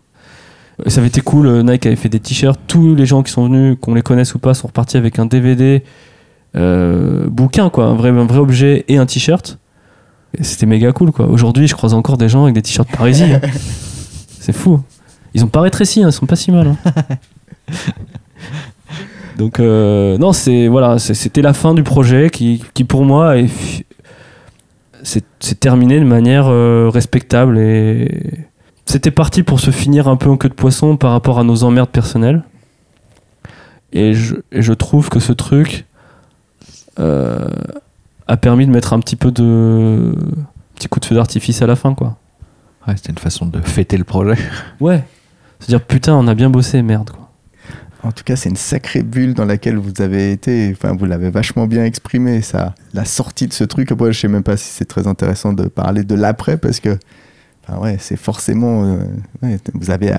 Et 0.84 0.90
ça 0.90 0.98
avait 1.00 1.08
été 1.08 1.20
cool 1.20 1.46
euh, 1.46 1.62
Nike 1.62 1.86
avait 1.86 1.96
fait 1.96 2.08
des 2.08 2.20
t-shirts. 2.20 2.60
Tous 2.66 2.94
les 2.94 3.06
gens 3.06 3.22
qui 3.22 3.32
sont 3.32 3.44
venus 3.44 3.76
qu'on 3.80 3.94
les 3.94 4.02
connaisse 4.02 4.34
ou 4.34 4.38
pas 4.38 4.52
sont 4.54 4.66
repartis 4.66 4.96
avec 4.96 5.18
un 5.18 5.26
DVD 5.26 5.82
euh, 6.56 7.26
bouquin 7.28 7.70
quoi 7.70 7.86
un 7.86 7.94
vrai, 7.94 8.10
un 8.10 8.26
vrai 8.26 8.38
objet 8.38 8.84
et 8.88 8.96
un 8.98 9.06
t-shirt. 9.06 9.58
C'était 10.40 10.66
méga 10.66 10.92
cool 10.92 11.12
quoi. 11.12 11.26
Aujourd'hui 11.28 11.66
je 11.68 11.74
croise 11.74 11.94
encore 11.94 12.18
des 12.18 12.28
gens 12.28 12.42
avec 12.42 12.54
des 12.54 12.62
t-shirts 12.62 12.90
Parisis 12.90 13.22
hein. 13.22 13.40
c'est 14.40 14.52
fou. 14.52 14.80
Ils 15.32 15.42
ont 15.44 15.48
pas 15.48 15.62
rétréci 15.62 16.02
hein, 16.02 16.08
ils 16.08 16.12
sont 16.12 16.26
pas 16.26 16.36
si 16.36 16.50
mal 16.52 16.66
hein. 16.68 16.76
donc 19.36 19.58
euh, 19.58 20.16
non 20.18 20.32
c'est 20.32 20.68
voilà 20.68 20.98
c'était 20.98 21.42
la 21.42 21.52
fin 21.52 21.74
du 21.74 21.82
projet 21.82 22.30
qui, 22.30 22.62
qui 22.72 22.84
pour 22.84 23.04
moi 23.04 23.34
c'est 25.02 25.60
terminé 25.60 26.00
de 26.00 26.04
manière 26.04 26.46
euh, 26.48 26.88
respectable 26.92 27.58
et 27.58 28.42
c'était 28.86 29.10
parti 29.10 29.42
pour 29.42 29.60
se 29.60 29.70
finir 29.70 30.08
un 30.08 30.16
peu 30.16 30.30
en 30.30 30.36
queue 30.36 30.48
de 30.48 30.54
poisson 30.54 30.96
par 30.96 31.10
rapport 31.12 31.38
à 31.38 31.44
nos 31.44 31.64
emmerdes 31.64 31.90
personnelles. 31.90 32.42
Et 33.92 34.14
je, 34.14 34.36
et 34.50 34.62
je 34.62 34.72
trouve 34.72 35.08
que 35.08 35.20
ce 35.20 35.32
truc 35.32 35.84
euh, 36.98 37.48
a 38.26 38.36
permis 38.36 38.66
de 38.66 38.70
mettre 38.70 38.92
un 38.92 39.00
petit 39.00 39.16
peu 39.16 39.30
de 39.30 40.14
petit 40.74 40.88
coup 40.88 40.98
de 41.00 41.04
feu 41.04 41.14
d'artifice 41.14 41.62
à 41.62 41.66
la 41.66 41.76
fin 41.76 41.94
quoi. 41.94 42.16
Ouais, 42.86 42.96
c'était 42.96 43.10
une 43.10 43.18
façon 43.18 43.46
de 43.46 43.60
fêter 43.60 43.96
le 43.96 44.04
projet. 44.04 44.36
ouais. 44.80 45.04
C'est 45.60 45.72
à 45.72 45.78
dire 45.78 45.86
putain 45.86 46.14
on 46.14 46.26
a 46.26 46.34
bien 46.34 46.50
bossé 46.50 46.82
merde 46.82 47.10
quoi 47.10 47.23
En 48.04 48.12
tout 48.12 48.22
cas, 48.24 48.36
c'est 48.36 48.50
une 48.50 48.56
sacrée 48.56 49.02
bulle 49.02 49.32
dans 49.34 49.44
laquelle 49.46 49.76
vous 49.78 49.92
avez 50.00 50.30
été. 50.32 50.70
Enfin, 50.76 50.94
vous 50.94 51.06
l'avez 51.06 51.30
vachement 51.30 51.66
bien 51.66 51.84
exprimé, 51.84 52.42
ça. 52.42 52.74
La 52.92 53.04
sortie 53.04 53.46
de 53.46 53.52
ce 53.52 53.64
truc. 53.64 53.90
Après, 53.92 54.12
je 54.12 54.20
sais 54.20 54.28
même 54.28 54.42
pas 54.42 54.56
si 54.56 54.68
c'est 54.68 54.84
très 54.84 55.06
intéressant 55.06 55.52
de 55.52 55.64
parler 55.68 56.04
de 56.04 56.14
l'après 56.14 56.56
parce 56.58 56.80
que, 56.80 56.98
enfin, 57.66 57.80
ouais, 57.80 57.96
c'est 57.98 58.16
forcément. 58.16 58.84
euh, 58.84 58.96
ouais, 59.42 59.58
vous 59.72 59.90
avez 59.90 60.12
euh, 60.12 60.16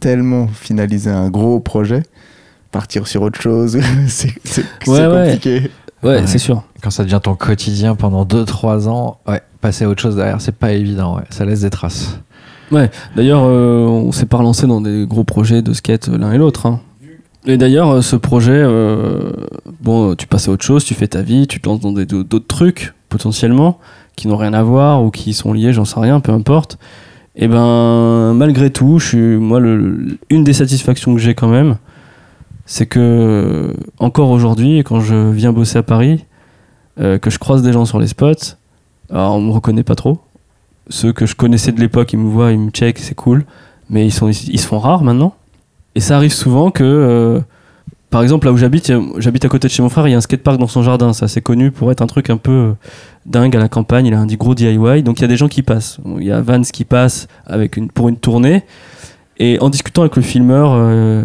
tellement 0.00 0.48
finalisé 0.48 1.08
un 1.10 1.30
gros 1.30 1.60
projet. 1.60 2.02
Partir 2.72 3.06
sur 3.08 3.22
autre 3.22 3.40
chose, 3.40 3.78
c'est 4.08 4.32
Ouais, 4.86 5.06
ouais. 5.06 5.24
compliqué. 5.26 5.70
ouais, 6.02 6.08
Ouais. 6.20 6.26
c'est 6.26 6.38
sûr 6.38 6.64
Quand 6.82 6.90
ça 6.90 7.02
devient 7.04 7.20
ton 7.22 7.34
quotidien 7.34 7.94
pendant 7.96 8.24
2-3 8.24 8.88
ans, 8.88 9.18
ouais, 9.28 9.40
passer 9.60 9.84
à 9.84 9.88
autre 9.88 10.00
chose 10.02 10.16
derrière, 10.16 10.40
c'est 10.40 10.54
pas 10.54 10.72
évident. 10.72 11.16
Ouais. 11.16 11.24
Ça 11.30 11.44
laisse 11.44 11.60
des 11.62 11.70
traces. 11.70 12.18
D'ailleurs, 13.16 13.42
euh, 13.44 13.84
on 13.86 14.12
s'est 14.12 14.26
pas 14.26 14.36
relancé 14.36 14.66
dans 14.68 14.80
des 14.80 15.04
gros 15.06 15.24
projets 15.24 15.60
de 15.62 15.72
skate 15.72 16.06
l'un 16.08 16.32
et 16.32 16.38
l'autre. 16.38 16.66
hein. 16.66 16.80
Et 17.46 17.56
d'ailleurs, 17.56 17.90
euh, 17.90 18.00
ce 18.02 18.16
projet, 18.16 18.52
euh, 18.54 19.32
bon, 19.80 20.14
tu 20.14 20.26
passes 20.26 20.48
à 20.48 20.52
autre 20.52 20.64
chose, 20.64 20.84
tu 20.84 20.94
fais 20.94 21.08
ta 21.08 21.22
vie, 21.22 21.46
tu 21.46 21.60
te 21.60 21.68
lances 21.68 21.80
dans 21.80 21.92
d'autres 21.92 22.46
trucs 22.46 22.94
potentiellement 23.08 23.78
qui 24.16 24.28
n'ont 24.28 24.36
rien 24.36 24.52
à 24.52 24.62
voir 24.62 25.02
ou 25.02 25.10
qui 25.10 25.32
sont 25.32 25.52
liés, 25.52 25.72
j'en 25.72 25.84
sais 25.84 25.98
rien, 25.98 26.20
peu 26.20 26.32
importe. 26.32 26.78
Et 27.36 27.48
ben, 27.48 28.34
malgré 28.34 28.70
tout, 28.70 28.98
je 28.98 29.06
suis, 29.06 29.36
moi, 29.36 29.60
une 29.60 30.44
des 30.44 30.52
satisfactions 30.52 31.14
que 31.14 31.20
j'ai 31.20 31.34
quand 31.34 31.48
même, 31.48 31.76
c'est 32.66 32.86
que 32.86 33.74
encore 33.98 34.30
aujourd'hui, 34.30 34.78
quand 34.80 35.00
je 35.00 35.30
viens 35.30 35.52
bosser 35.52 35.78
à 35.78 35.82
Paris, 35.82 36.24
euh, 37.00 37.18
que 37.18 37.30
je 37.30 37.38
croise 37.38 37.62
des 37.62 37.72
gens 37.72 37.84
sur 37.84 37.98
les 37.98 38.08
spots, 38.08 38.56
alors 39.10 39.36
on 39.36 39.40
me 39.40 39.52
reconnaît 39.52 39.84
pas 39.84 39.94
trop. 39.94 40.18
Ceux 40.88 41.12
que 41.12 41.24
je 41.24 41.34
connaissais 41.34 41.72
de 41.72 41.80
l'époque, 41.80 42.12
ils 42.12 42.18
me 42.18 42.28
voient, 42.28 42.52
ils 42.52 42.58
me 42.58 42.70
checkent, 42.70 42.98
c'est 42.98 43.14
cool. 43.14 43.44
Mais 43.88 44.06
ils, 44.06 44.12
sont, 44.12 44.28
ils, 44.28 44.60
se 44.60 44.66
font 44.66 44.78
rares 44.78 45.02
maintenant. 45.02 45.34
Et 45.94 46.00
ça 46.00 46.16
arrive 46.16 46.32
souvent 46.32 46.70
que, 46.70 46.84
euh, 46.84 47.40
par 48.10 48.22
exemple, 48.22 48.46
là 48.46 48.52
où 48.52 48.56
j'habite, 48.56 48.92
j'habite 49.18 49.44
à 49.44 49.48
côté 49.48 49.68
de 49.68 49.72
chez 49.72 49.82
mon 49.82 49.88
frère, 49.88 50.06
il 50.06 50.12
y 50.12 50.14
a 50.14 50.16
un 50.16 50.20
skatepark 50.20 50.58
dans 50.58 50.66
son 50.66 50.82
jardin. 50.82 51.12
C'est 51.12 51.24
assez 51.24 51.40
connu 51.40 51.70
pour 51.70 51.90
être 51.90 52.02
un 52.02 52.06
truc 52.06 52.30
un 52.30 52.36
peu 52.36 52.50
euh, 52.50 52.72
dingue 53.26 53.56
à 53.56 53.58
la 53.58 53.68
campagne. 53.68 54.06
Il 54.06 54.14
a 54.14 54.20
un 54.20 54.26
gros 54.26 54.54
DIY. 54.54 55.02
Donc 55.02 55.18
il 55.18 55.22
y 55.22 55.24
a 55.24 55.28
des 55.28 55.36
gens 55.36 55.48
qui 55.48 55.62
passent. 55.62 55.98
Il 56.18 56.24
y 56.24 56.32
a 56.32 56.40
Vance 56.40 56.70
qui 56.70 56.84
passe 56.84 57.28
avec 57.46 57.78
pour 57.92 58.08
une 58.08 58.16
tournée. 58.16 58.64
Et 59.38 59.58
en 59.60 59.70
discutant 59.70 60.02
avec 60.02 60.16
le 60.16 60.22
filmeur, 60.22 60.72
euh, 60.74 61.24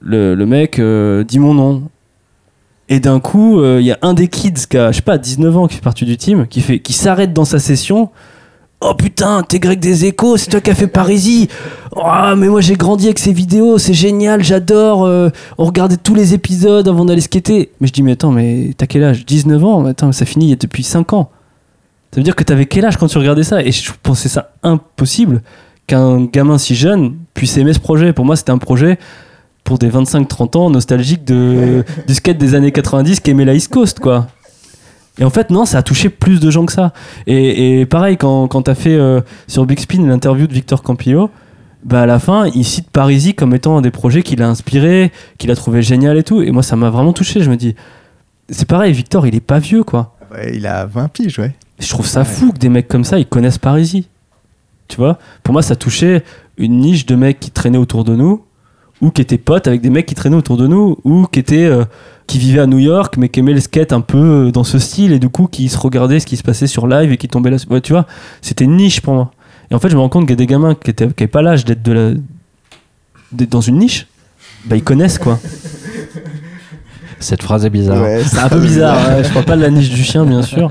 le, 0.00 0.44
mec 0.44 0.80
dit 1.26 1.38
mon 1.38 1.54
nom. 1.54 1.82
Et 2.88 3.00
d'un 3.00 3.18
coup, 3.18 3.62
il 3.64 3.84
y 3.84 3.90
a 3.90 3.98
un 4.02 4.14
des 4.14 4.28
kids 4.28 4.68
qui 4.70 4.78
a, 4.78 4.92
je 4.92 4.96
sais 4.96 5.02
pas, 5.02 5.18
19 5.18 5.56
ans, 5.56 5.66
qui 5.66 5.74
fait 5.74 5.82
partie 5.82 6.04
du 6.04 6.16
team, 6.16 6.46
qui, 6.46 6.80
qui 6.80 6.92
s'arrête 6.92 7.32
dans 7.32 7.44
sa 7.44 7.58
session. 7.58 8.10
Oh 8.82 8.94
putain, 8.94 9.42
t'es 9.42 9.58
grec 9.58 9.80
des 9.80 10.04
échos, 10.04 10.36
c'est 10.36 10.50
toi 10.50 10.60
qui 10.60 10.70
as 10.70 10.74
fait 10.74 10.86
Parisie. 10.86 11.48
Oh, 11.96 12.34
mais 12.36 12.48
moi 12.48 12.60
j'ai 12.60 12.74
grandi 12.74 13.06
avec 13.06 13.18
ces 13.18 13.32
vidéos, 13.32 13.78
c'est 13.78 13.94
génial, 13.94 14.44
j'adore. 14.44 15.04
euh, 15.06 15.30
on 15.56 15.64
regardait 15.64 15.96
tous 15.96 16.14
les 16.14 16.34
épisodes 16.34 16.86
avant 16.86 17.06
d'aller 17.06 17.22
skater. 17.22 17.70
Mais 17.80 17.86
je 17.86 17.92
dis, 17.92 18.02
mais 18.02 18.12
attends, 18.12 18.32
mais 18.32 18.72
t'as 18.76 18.86
quel 18.86 19.02
âge? 19.02 19.24
19 19.24 19.64
ans? 19.64 19.84
Attends, 19.86 20.12
ça 20.12 20.26
finit 20.26 20.46
il 20.46 20.50
y 20.50 20.52
a 20.52 20.56
depuis 20.56 20.82
5 20.82 21.14
ans. 21.14 21.30
Ça 22.12 22.20
veut 22.20 22.22
dire 22.22 22.36
que 22.36 22.44
t'avais 22.44 22.66
quel 22.66 22.84
âge 22.84 22.98
quand 22.98 23.06
tu 23.08 23.16
regardais 23.18 23.44
ça? 23.44 23.62
Et 23.62 23.72
je 23.72 23.90
pensais 24.02 24.28
ça 24.28 24.52
impossible 24.62 25.42
qu'un 25.86 26.24
gamin 26.26 26.58
si 26.58 26.74
jeune 26.74 27.16
puisse 27.32 27.56
aimer 27.56 27.72
ce 27.72 27.80
projet. 27.80 28.12
Pour 28.12 28.26
moi, 28.26 28.36
c'était 28.36 28.52
un 28.52 28.58
projet 28.58 28.98
pour 29.64 29.78
des 29.78 29.88
25-30 29.88 30.58
ans 30.58 30.70
nostalgiques 30.70 31.24
de, 31.24 31.82
du 32.06 32.14
skate 32.14 32.38
des 32.38 32.54
années 32.54 32.72
90 32.72 33.20
qui 33.20 33.30
aimait 33.30 33.44
la 33.44 33.54
East 33.54 33.72
Coast, 33.72 34.00
quoi. 34.00 34.28
Et 35.18 35.24
en 35.24 35.30
fait, 35.30 35.50
non, 35.50 35.64
ça 35.64 35.78
a 35.78 35.82
touché 35.82 36.08
plus 36.10 36.40
de 36.40 36.50
gens 36.50 36.66
que 36.66 36.72
ça. 36.72 36.92
Et, 37.26 37.80
et 37.80 37.86
pareil, 37.86 38.16
quand, 38.18 38.48
quand 38.48 38.62
t'as 38.62 38.74
fait 38.74 38.94
euh, 38.94 39.20
sur 39.48 39.64
Big 39.64 39.78
Spin 39.80 40.06
l'interview 40.06 40.46
de 40.46 40.52
Victor 40.52 40.82
Campillo, 40.82 41.30
bah 41.84 42.02
à 42.02 42.06
la 42.06 42.18
fin, 42.18 42.46
il 42.54 42.64
cite 42.64 42.90
Parisi 42.90 43.34
comme 43.34 43.54
étant 43.54 43.78
un 43.78 43.80
des 43.80 43.90
projets 43.90 44.22
qu'il 44.22 44.42
a 44.42 44.48
inspiré, 44.48 45.12
qu'il 45.38 45.50
a 45.50 45.56
trouvé 45.56 45.82
génial 45.82 46.18
et 46.18 46.22
tout. 46.22 46.42
Et 46.42 46.50
moi, 46.50 46.62
ça 46.62 46.76
m'a 46.76 46.90
vraiment 46.90 47.12
touché. 47.14 47.40
Je 47.42 47.48
me 47.50 47.56
dis, 47.56 47.74
c'est 48.50 48.68
pareil, 48.68 48.92
Victor, 48.92 49.26
il 49.26 49.34
est 49.34 49.40
pas 49.40 49.58
vieux, 49.58 49.84
quoi. 49.84 50.16
Ouais, 50.32 50.52
il 50.56 50.66
a 50.66 50.84
20 50.84 51.08
piges, 51.08 51.38
ouais. 51.38 51.54
Je 51.78 51.88
trouve 51.88 52.06
ça 52.06 52.24
fou 52.24 52.52
que 52.52 52.58
des 52.58 52.68
mecs 52.68 52.88
comme 52.88 53.04
ça, 53.04 53.18
ils 53.18 53.26
connaissent 53.26 53.58
Parisi. 53.58 54.08
Tu 54.88 54.96
vois 54.96 55.18
Pour 55.42 55.52
moi, 55.52 55.62
ça 55.62 55.76
touchait 55.76 56.24
une 56.58 56.78
niche 56.78 57.06
de 57.06 57.14
mecs 57.16 57.40
qui 57.40 57.50
traînaient 57.50 57.78
autour 57.78 58.04
de 58.04 58.14
nous, 58.16 58.44
ou 59.00 59.10
qui 59.10 59.22
étaient 59.22 59.38
potes 59.38 59.66
avec 59.66 59.80
des 59.80 59.90
mecs 59.90 60.06
qui 60.06 60.14
traînaient 60.14 60.36
autour 60.36 60.56
de 60.56 60.66
nous, 60.66 60.98
ou 61.04 61.26
qui 61.26 61.38
étaient. 61.38 61.64
euh, 61.64 61.84
qui 62.26 62.38
vivaient 62.38 62.60
à 62.60 62.66
New 62.66 62.78
York, 62.78 63.16
mais 63.18 63.28
qui 63.28 63.40
aimaient 63.40 63.52
le 63.52 63.60
skate 63.60 63.92
un 63.92 64.00
peu 64.00 64.46
euh, 64.48 64.50
dans 64.50 64.64
ce 64.64 64.78
style, 64.78 65.12
et 65.12 65.18
du 65.18 65.28
coup, 65.28 65.46
qui 65.46 65.68
se 65.68 65.78
regardaient 65.78 66.20
ce 66.20 66.26
qui 66.26 66.36
se 66.36 66.42
passait 66.42 66.66
sur 66.66 66.86
live 66.86 67.12
et 67.12 67.16
qui 67.16 67.28
tombaient 67.28 67.50
là. 67.50 67.58
Ouais, 67.70 67.80
tu 67.80 67.92
vois 67.92 68.06
C'était 68.42 68.64
une 68.64 68.76
niche 68.76 69.00
pour 69.00 69.14
moi. 69.14 69.30
Et 69.70 69.74
en 69.74 69.78
fait, 69.78 69.88
je 69.88 69.94
me 69.96 70.00
rends 70.00 70.08
compte 70.08 70.24
qu'il 70.24 70.30
y 70.30 70.34
a 70.34 70.36
des 70.36 70.46
gamins 70.46 70.74
qui 70.74 70.92
n'avaient 70.98 71.26
pas 71.26 71.42
l'âge 71.42 71.64
d'être 71.64 71.82
de 71.82 71.92
la... 71.92 72.10
d'être 73.32 73.50
dans 73.50 73.60
une 73.60 73.78
niche, 73.78 74.06
bah 74.64 74.76
ils 74.76 74.84
connaissent 74.84 75.18
quoi. 75.18 75.38
Cette 77.18 77.42
phrase 77.42 77.64
est 77.64 77.70
bizarre. 77.70 78.02
Ouais, 78.02 78.22
C'est 78.24 78.38
un 78.38 78.48
peu 78.48 78.60
bizarre, 78.60 78.96
ouais, 79.08 79.24
je 79.24 79.32
parle 79.32 79.44
pas 79.44 79.56
de 79.56 79.62
la 79.62 79.70
niche 79.70 79.90
du 79.90 80.02
chien, 80.04 80.24
bien 80.24 80.42
sûr. 80.42 80.70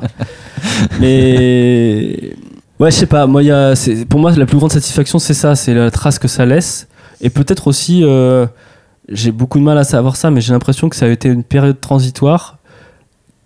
Mais. 0.99 2.36
Ouais, 2.77 2.91
je 2.91 2.95
sais 2.98 3.06
pas, 3.06 3.26
moi, 3.26 3.41
il 3.41 3.45
y 3.45 3.52
a, 3.52 3.73
pour 4.10 4.19
moi, 4.19 4.32
la 4.32 4.45
plus 4.45 4.57
grande 4.57 4.72
satisfaction, 4.72 5.18
c'est 5.18 5.34
ça, 5.34 5.56
c'est 5.56 5.73
la 5.73 5.91
trace 5.91 6.19
que 6.19 6.27
ça 6.27 6.45
laisse. 6.45 6.88
Et 7.22 7.30
peut-être 7.30 7.68
aussi, 7.68 8.02
euh, 8.03 8.45
j'ai 9.10 9.32
beaucoup 9.32 9.60
de 9.60 9.64
mal 9.64 9.77
à 9.77 9.84
savoir 9.84 10.15
ça, 10.15 10.32
mais 10.32 10.41
j'ai 10.41 10.53
l'impression 10.53 10.90
que 10.90 10.95
ça 10.95 11.06
a 11.06 11.10
été 11.10 11.30
une 11.30 11.44
période 11.44 11.80
transitoire 11.80 12.57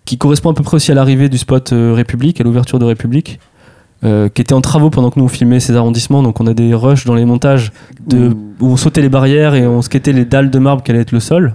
qui 0.04 0.16
correspond 0.18 0.50
à 0.50 0.54
peu 0.54 0.62
près 0.62 0.76
aussi 0.76 0.90
à 0.90 0.94
l'arrivée 0.94 1.28
du 1.28 1.38
spot 1.38 1.72
euh, 1.72 1.92
République, 1.94 2.40
à 2.40 2.44
l'ouverture 2.44 2.78
de 2.78 2.84
République. 2.84 3.38
euh, 4.02 4.30
qui 4.30 4.40
était 4.40 4.54
en 4.54 4.62
travaux 4.62 4.88
pendant 4.88 5.10
que 5.10 5.18
nous 5.18 5.26
on 5.26 5.28
filmait 5.28 5.60
ces 5.60 5.76
arrondissements. 5.76 6.22
Donc 6.22 6.40
on 6.40 6.46
a 6.46 6.54
des 6.54 6.72
rushs 6.72 7.04
dans 7.04 7.14
les 7.14 7.26
montages 7.26 7.70
de, 8.06 8.30
où 8.58 8.66
on 8.68 8.76
sautait 8.78 9.02
les 9.02 9.10
barrières 9.10 9.54
et 9.54 9.66
on 9.66 9.82
skatait 9.82 10.12
les 10.14 10.24
dalles 10.24 10.48
de 10.50 10.58
marbre 10.58 10.82
qui 10.82 10.90
allaient 10.90 11.02
être 11.02 11.12
le 11.12 11.20
sol, 11.20 11.54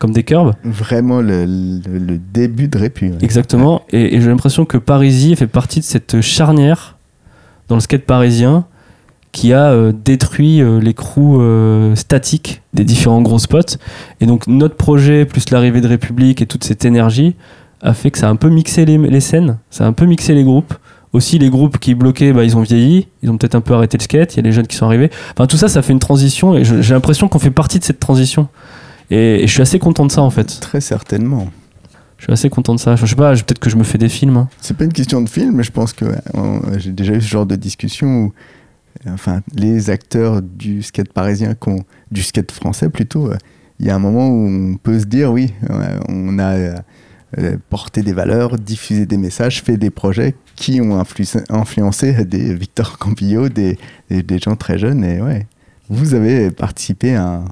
comme 0.00 0.10
des 0.10 0.24
curbs. 0.24 0.54
Vraiment 0.64 1.20
le, 1.20 1.44
le- 1.44 1.98
le 1.98 2.18
début 2.18 2.66
de 2.66 2.76
Répu. 2.76 3.10
ouais. 3.10 3.18
Exactement. 3.22 3.82
Et, 3.90 4.16
et 4.16 4.20
j'ai 4.20 4.28
l'impression 4.28 4.64
que 4.64 4.76
Parisie 4.78 5.36
fait 5.36 5.46
partie 5.46 5.78
de 5.78 5.84
cette 5.84 6.20
charnière 6.20 6.98
dans 7.68 7.76
le 7.76 7.80
skate 7.80 8.04
parisien 8.04 8.66
qui 9.34 9.52
a 9.52 9.72
euh, 9.72 9.92
détruit 9.92 10.62
euh, 10.62 10.80
crews 10.92 11.40
euh, 11.40 11.96
statiques 11.96 12.62
des 12.72 12.84
différents 12.84 13.20
gros 13.20 13.40
spots. 13.40 13.76
Et 14.20 14.26
donc 14.26 14.46
notre 14.46 14.76
projet, 14.76 15.24
plus 15.26 15.50
l'arrivée 15.50 15.80
de 15.80 15.88
République 15.88 16.40
et 16.40 16.46
toute 16.46 16.62
cette 16.62 16.84
énergie, 16.84 17.34
a 17.82 17.94
fait 17.94 18.12
que 18.12 18.18
ça 18.18 18.28
a 18.28 18.30
un 18.30 18.36
peu 18.36 18.48
mixé 18.48 18.84
les, 18.84 18.96
les 18.96 19.20
scènes, 19.20 19.58
ça 19.70 19.84
a 19.84 19.88
un 19.88 19.92
peu 19.92 20.06
mixé 20.06 20.34
les 20.34 20.44
groupes. 20.44 20.72
Aussi, 21.12 21.38
les 21.38 21.50
groupes 21.50 21.78
qui 21.78 21.94
bloquaient, 21.94 22.32
bah, 22.32 22.42
ils 22.42 22.56
ont 22.56 22.62
vieilli, 22.62 23.06
ils 23.22 23.30
ont 23.30 23.36
peut-être 23.36 23.54
un 23.54 23.60
peu 23.60 23.72
arrêté 23.74 23.96
le 23.98 24.02
skate, 24.02 24.34
il 24.34 24.36
y 24.38 24.40
a 24.40 24.42
les 24.42 24.50
jeunes 24.50 24.66
qui 24.66 24.76
sont 24.76 24.86
arrivés. 24.86 25.10
Enfin, 25.32 25.46
tout 25.46 25.56
ça, 25.56 25.68
ça 25.68 25.80
fait 25.82 25.92
une 25.92 26.00
transition 26.00 26.56
et 26.56 26.64
j'ai 26.64 26.94
l'impression 26.94 27.28
qu'on 27.28 27.38
fait 27.38 27.50
partie 27.52 27.78
de 27.78 27.84
cette 27.84 28.00
transition. 28.00 28.48
Et, 29.10 29.42
et 29.42 29.46
je 29.46 29.52
suis 29.52 29.62
assez 29.62 29.78
content 29.78 30.06
de 30.06 30.12
ça 30.12 30.22
en 30.22 30.30
fait. 30.30 30.60
Très 30.60 30.80
certainement. 30.80 31.48
Je 32.18 32.24
suis 32.24 32.32
assez 32.32 32.48
content 32.48 32.74
de 32.74 32.80
ça. 32.80 32.96
Je 32.96 33.04
sais 33.04 33.16
pas, 33.16 33.32
peut-être 33.32 33.58
que 33.58 33.68
je 33.70 33.76
me 33.76 33.84
fais 33.84 33.98
des 33.98 34.08
films. 34.08 34.36
hein. 34.36 34.48
C'est 34.60 34.76
pas 34.76 34.84
une 34.84 34.92
question 34.92 35.20
de 35.20 35.28
film, 35.28 35.56
mais 35.56 35.62
je 35.64 35.72
pense 35.72 35.92
que 35.92 36.06
j'ai 36.78 36.92
déjà 36.92 37.14
eu 37.14 37.20
ce 37.20 37.28
genre 37.28 37.46
de 37.46 37.56
discussion 37.56 38.06
où 38.06 38.32
enfin, 39.12 39.42
les 39.54 39.90
acteurs 39.90 40.42
du 40.42 40.82
skate 40.82 41.12
parisien, 41.12 41.54
du 42.10 42.22
skate 42.22 42.52
français 42.52 42.88
plutôt, 42.88 43.30
euh, 43.30 43.36
il 43.80 43.86
y 43.86 43.90
a 43.90 43.94
un 43.94 43.98
moment 43.98 44.28
où 44.28 44.46
on 44.46 44.76
peut 44.76 44.98
se 45.00 45.04
dire 45.06 45.32
oui, 45.32 45.52
ouais, 45.68 45.98
on 46.08 46.38
a 46.38 46.52
euh, 46.54 46.74
euh, 47.38 47.56
porté 47.68 48.02
des 48.02 48.12
valeurs, 48.12 48.56
diffusé 48.58 49.06
des 49.06 49.16
messages, 49.16 49.62
fait 49.62 49.76
des 49.76 49.90
projets 49.90 50.34
qui 50.54 50.80
ont 50.80 51.00
influ- 51.02 51.44
influencé 51.50 52.24
des 52.24 52.54
Victor 52.54 52.98
Campillo, 52.98 53.48
des, 53.48 53.76
des, 54.08 54.22
des 54.22 54.38
gens 54.38 54.54
très 54.54 54.78
jeunes. 54.78 55.02
Et 55.04 55.20
ouais, 55.20 55.46
vous 55.90 56.14
avez 56.14 56.52
participé 56.52 57.16
à 57.16 57.26
un, 57.26 57.44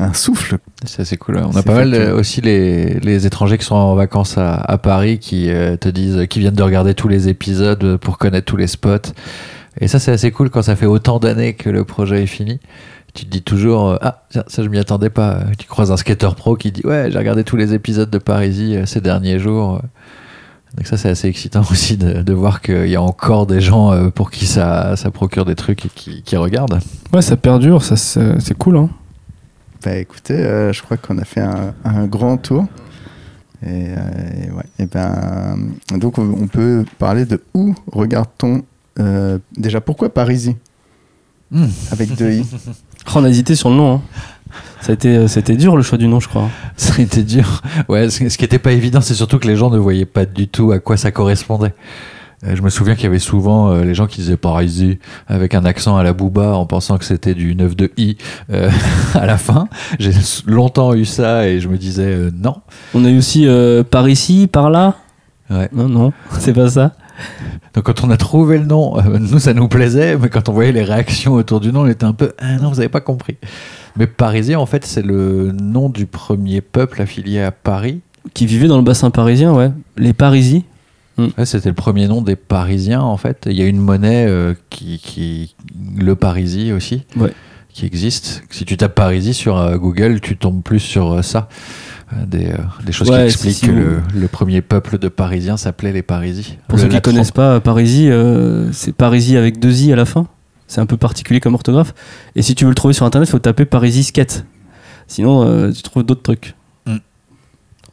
un 0.00 0.12
souffle. 0.14 0.58
C'est 0.84 1.02
assez 1.02 1.16
cool. 1.16 1.36
On 1.38 1.54
a 1.56 1.62
pas 1.62 1.74
mal 1.74 1.92
que- 1.92 1.96
euh, 1.96 2.18
aussi 2.18 2.40
les, 2.40 2.98
les 3.00 3.26
étrangers 3.26 3.56
qui 3.56 3.64
sont 3.64 3.76
en 3.76 3.94
vacances 3.94 4.36
à, 4.38 4.54
à 4.56 4.76
Paris 4.78 5.20
qui 5.20 5.48
euh, 5.50 5.76
te 5.76 5.88
disent, 5.88 6.26
qui 6.28 6.40
viennent 6.40 6.54
de 6.54 6.62
regarder 6.64 6.94
tous 6.94 7.06
les 7.08 7.28
épisodes 7.28 7.96
pour 7.98 8.18
connaître 8.18 8.46
tous 8.46 8.56
les 8.56 8.66
spots. 8.66 9.12
Et 9.78 9.88
ça, 9.88 9.98
c'est 9.98 10.12
assez 10.12 10.30
cool 10.30 10.50
quand 10.50 10.62
ça 10.62 10.76
fait 10.76 10.86
autant 10.86 11.18
d'années 11.18 11.54
que 11.54 11.70
le 11.70 11.84
projet 11.84 12.22
est 12.24 12.26
fini. 12.26 12.60
Tu 13.14 13.24
te 13.24 13.30
dis 13.30 13.42
toujours, 13.42 13.90
euh, 13.90 13.96
ah, 14.02 14.24
tiens, 14.30 14.44
ça 14.46 14.62
je 14.62 14.68
m'y 14.68 14.78
attendais 14.78 15.10
pas. 15.10 15.44
Tu 15.58 15.66
croises 15.66 15.90
un 15.90 15.96
skater 15.96 16.30
pro 16.36 16.56
qui 16.56 16.72
dit, 16.72 16.82
ouais, 16.84 17.08
j'ai 17.10 17.18
regardé 17.18 17.44
tous 17.44 17.56
les 17.56 17.74
épisodes 17.74 18.10
de 18.10 18.18
Parisie 18.18 18.76
euh, 18.76 18.86
ces 18.86 19.00
derniers 19.00 19.38
jours. 19.38 19.80
Donc 20.76 20.86
ça, 20.86 20.96
c'est 20.96 21.08
assez 21.08 21.28
excitant 21.28 21.60
aussi 21.70 21.96
de, 21.96 22.22
de 22.22 22.32
voir 22.32 22.60
qu'il 22.60 22.88
y 22.88 22.96
a 22.96 23.02
encore 23.02 23.46
des 23.46 23.60
gens 23.60 23.92
euh, 23.92 24.10
pour 24.10 24.30
qui 24.30 24.46
ça, 24.46 24.96
ça 24.96 25.10
procure 25.10 25.44
des 25.44 25.54
trucs 25.54 25.86
et 25.86 25.90
qui, 25.94 26.22
qui 26.22 26.36
regardent. 26.36 26.80
Ouais, 27.12 27.22
ça 27.22 27.36
perdure, 27.36 27.82
ça 27.82 27.96
c'est 27.96 28.54
cool. 28.54 28.76
Hein. 28.76 28.90
Bah 29.84 29.96
écoutez, 29.96 30.34
euh, 30.34 30.72
je 30.72 30.82
crois 30.82 30.98
qu'on 30.98 31.16
a 31.18 31.24
fait 31.24 31.40
un, 31.40 31.74
un 31.84 32.06
grand 32.06 32.36
tour. 32.36 32.66
Et, 33.62 33.88
euh, 33.88 34.46
et 34.46 34.50
ouais, 34.50 34.64
et 34.78 34.86
ben, 34.86 35.58
donc 35.96 36.18
on 36.18 36.22
on 36.22 36.46
peut 36.46 36.84
parler 36.98 37.26
de 37.26 37.42
où 37.52 37.74
regarde-t-on 37.92 38.62
euh, 39.00 39.38
déjà 39.56 39.80
pourquoi 39.80 40.12
Parisie 40.12 40.56
Hmm. 41.52 41.66
avec 41.90 42.14
deux 42.14 42.30
i. 42.30 42.46
Oh, 43.06 43.12
on 43.16 43.24
a 43.24 43.28
hésité 43.28 43.56
sur 43.56 43.70
le 43.70 43.76
nom. 43.76 43.94
Hein. 43.94 44.02
Ça, 44.82 44.92
a 44.92 44.94
été, 44.94 45.16
euh, 45.16 45.26
ça 45.26 45.38
a 45.38 45.40
été 45.40 45.56
dur 45.56 45.74
le 45.76 45.82
choix 45.82 45.96
du 45.98 46.06
nom, 46.06 46.20
je 46.20 46.28
crois. 46.28 46.48
Ça 46.76 46.92
a 46.98 47.00
été 47.00 47.22
dur. 47.24 47.62
Ouais, 47.88 48.10
ce 48.10 48.28
ce 48.28 48.36
qui 48.38 48.44
était 48.44 48.58
pas 48.58 48.72
évident, 48.72 49.00
c'est 49.00 49.14
surtout 49.14 49.38
que 49.38 49.48
les 49.48 49.56
gens 49.56 49.70
ne 49.70 49.78
voyaient 49.78 50.04
pas 50.04 50.26
du 50.26 50.46
tout 50.48 50.70
à 50.70 50.78
quoi 50.80 50.96
ça 50.98 51.10
correspondait. 51.10 51.74
Euh, 52.46 52.54
Je 52.54 52.62
me 52.62 52.68
souviens 52.68 52.94
qu'il 52.94 53.04
y 53.04 53.06
avait 53.06 53.18
souvent 53.18 53.70
euh, 53.72 53.84
les 53.84 53.94
gens 53.94 54.06
qui 54.06 54.20
disaient 54.20 54.36
Parisie 54.36 54.98
avec 55.28 55.54
un 55.54 55.64
accent 55.64 55.96
à 55.96 56.02
la 56.02 56.12
booba 56.12 56.54
en 56.54 56.66
pensant 56.66 56.98
que 56.98 57.04
c'était 57.06 57.34
du 57.34 57.54
9 57.56 57.74
de 57.74 57.90
i 57.96 58.16
euh, 58.52 58.70
à 59.14 59.24
la 59.26 59.38
fin. 59.38 59.66
J'ai 59.98 60.12
longtemps 60.46 60.94
eu 60.94 61.04
ça 61.06 61.48
et 61.48 61.58
je 61.60 61.68
me 61.68 61.78
disais 61.78 62.04
euh, 62.06 62.30
non. 62.34 62.56
On 62.94 63.04
a 63.06 63.08
eu 63.10 63.18
aussi 63.18 63.46
euh, 63.48 63.82
par 63.82 64.08
ici, 64.08 64.46
par 64.46 64.68
là? 64.70 64.94
Ouais. 65.48 65.68
Non, 65.72 65.88
non, 65.88 66.12
c'est 66.38 66.52
pas 66.52 66.68
ça. 66.68 66.92
Donc 67.74 67.84
quand 67.84 68.02
on 68.04 68.10
a 68.10 68.16
trouvé 68.16 68.58
le 68.58 68.64
nom, 68.66 68.98
euh, 68.98 69.18
nous 69.18 69.38
ça 69.38 69.54
nous 69.54 69.68
plaisait, 69.68 70.16
mais 70.16 70.28
quand 70.28 70.48
on 70.48 70.52
voyait 70.52 70.72
les 70.72 70.82
réactions 70.84 71.34
autour 71.34 71.60
du 71.60 71.72
nom, 71.72 71.82
on 71.82 71.86
était 71.86 72.04
un 72.04 72.12
peu 72.12 72.32
ah 72.38 72.56
non 72.56 72.70
vous 72.70 72.80
avez 72.80 72.88
pas 72.88 73.00
compris. 73.00 73.36
Mais 73.96 74.06
Parisie 74.06 74.56
en 74.56 74.66
fait 74.66 74.84
c'est 74.84 75.02
le 75.02 75.52
nom 75.52 75.88
du 75.88 76.06
premier 76.06 76.60
peuple 76.60 77.02
affilié 77.02 77.40
à 77.40 77.50
Paris. 77.52 78.00
Qui 78.34 78.44
vivait 78.46 78.68
dans 78.68 78.76
le 78.76 78.82
bassin 78.84 79.10
parisien, 79.10 79.52
ouais. 79.54 79.70
Les 79.96 80.12
Parisis. 80.12 80.62
Ouais, 81.18 81.44
c'était 81.44 81.68
le 81.68 81.74
premier 81.74 82.06
nom 82.08 82.22
des 82.22 82.36
Parisiens 82.36 83.00
en 83.02 83.16
fait. 83.16 83.46
Il 83.50 83.52
y 83.58 83.62
a 83.62 83.66
une 83.66 83.78
monnaie 83.80 84.26
euh, 84.26 84.54
qui, 84.70 84.98
qui 84.98 85.54
le 85.98 86.14
Parisie 86.14 86.72
aussi, 86.72 87.02
Ouais. 87.16 87.32
qui 87.72 87.84
existe. 87.86 88.42
Si 88.50 88.64
tu 88.64 88.76
tapes 88.78 88.94
Parisie 88.94 89.34
sur 89.34 89.58
euh, 89.58 89.76
Google, 89.76 90.20
tu 90.20 90.36
tombes 90.36 90.62
plus 90.62 90.80
sur 90.80 91.22
ça, 91.24 91.48
des, 92.26 92.46
euh, 92.50 92.56
des 92.84 92.92
choses 92.92 93.08
Ouais, 93.10 93.18
qui 93.18 93.24
expliquent 93.24 93.54
si 93.54 93.66
que 93.66 93.70
vous- 93.72 93.78
le, 93.78 93.98
le 94.20 94.28
premier 94.28 94.62
peuple 94.62 94.98
de 94.98 95.08
Parisiens 95.08 95.56
s'appelait 95.56 95.92
les 95.92 96.02
Parisies. 96.02 96.58
Pour 96.68 96.76
Le 96.76 96.82
ceux 96.82 96.88
qui 96.88 96.94
latin. 96.94 97.10
connaissent 97.12 97.30
pas 97.32 97.60
Parisis, 97.60 98.08
euh, 98.10 98.68
c'est 98.72 98.92
Parisis 98.92 99.36
avec 99.36 99.58
deux 99.60 99.82
i 99.82 99.92
à 99.92 99.96
la 99.96 100.04
fin. 100.04 100.26
C'est 100.66 100.80
un 100.80 100.86
peu 100.86 100.96
particulier 100.96 101.40
comme 101.40 101.54
orthographe. 101.54 101.94
Et 102.36 102.42
si 102.42 102.54
tu 102.54 102.64
veux 102.64 102.70
le 102.70 102.74
trouver 102.76 102.94
sur 102.94 103.04
internet, 103.06 103.28
il 103.28 103.32
faut 103.32 103.38
taper 103.38 103.64
Parisis 103.64 104.08
skate. 104.08 104.44
Sinon, 105.08 105.42
euh, 105.44 105.72
tu 105.72 105.82
trouves 105.82 106.04
d'autres 106.04 106.22
trucs. 106.22 106.54
Mm. 106.86 106.96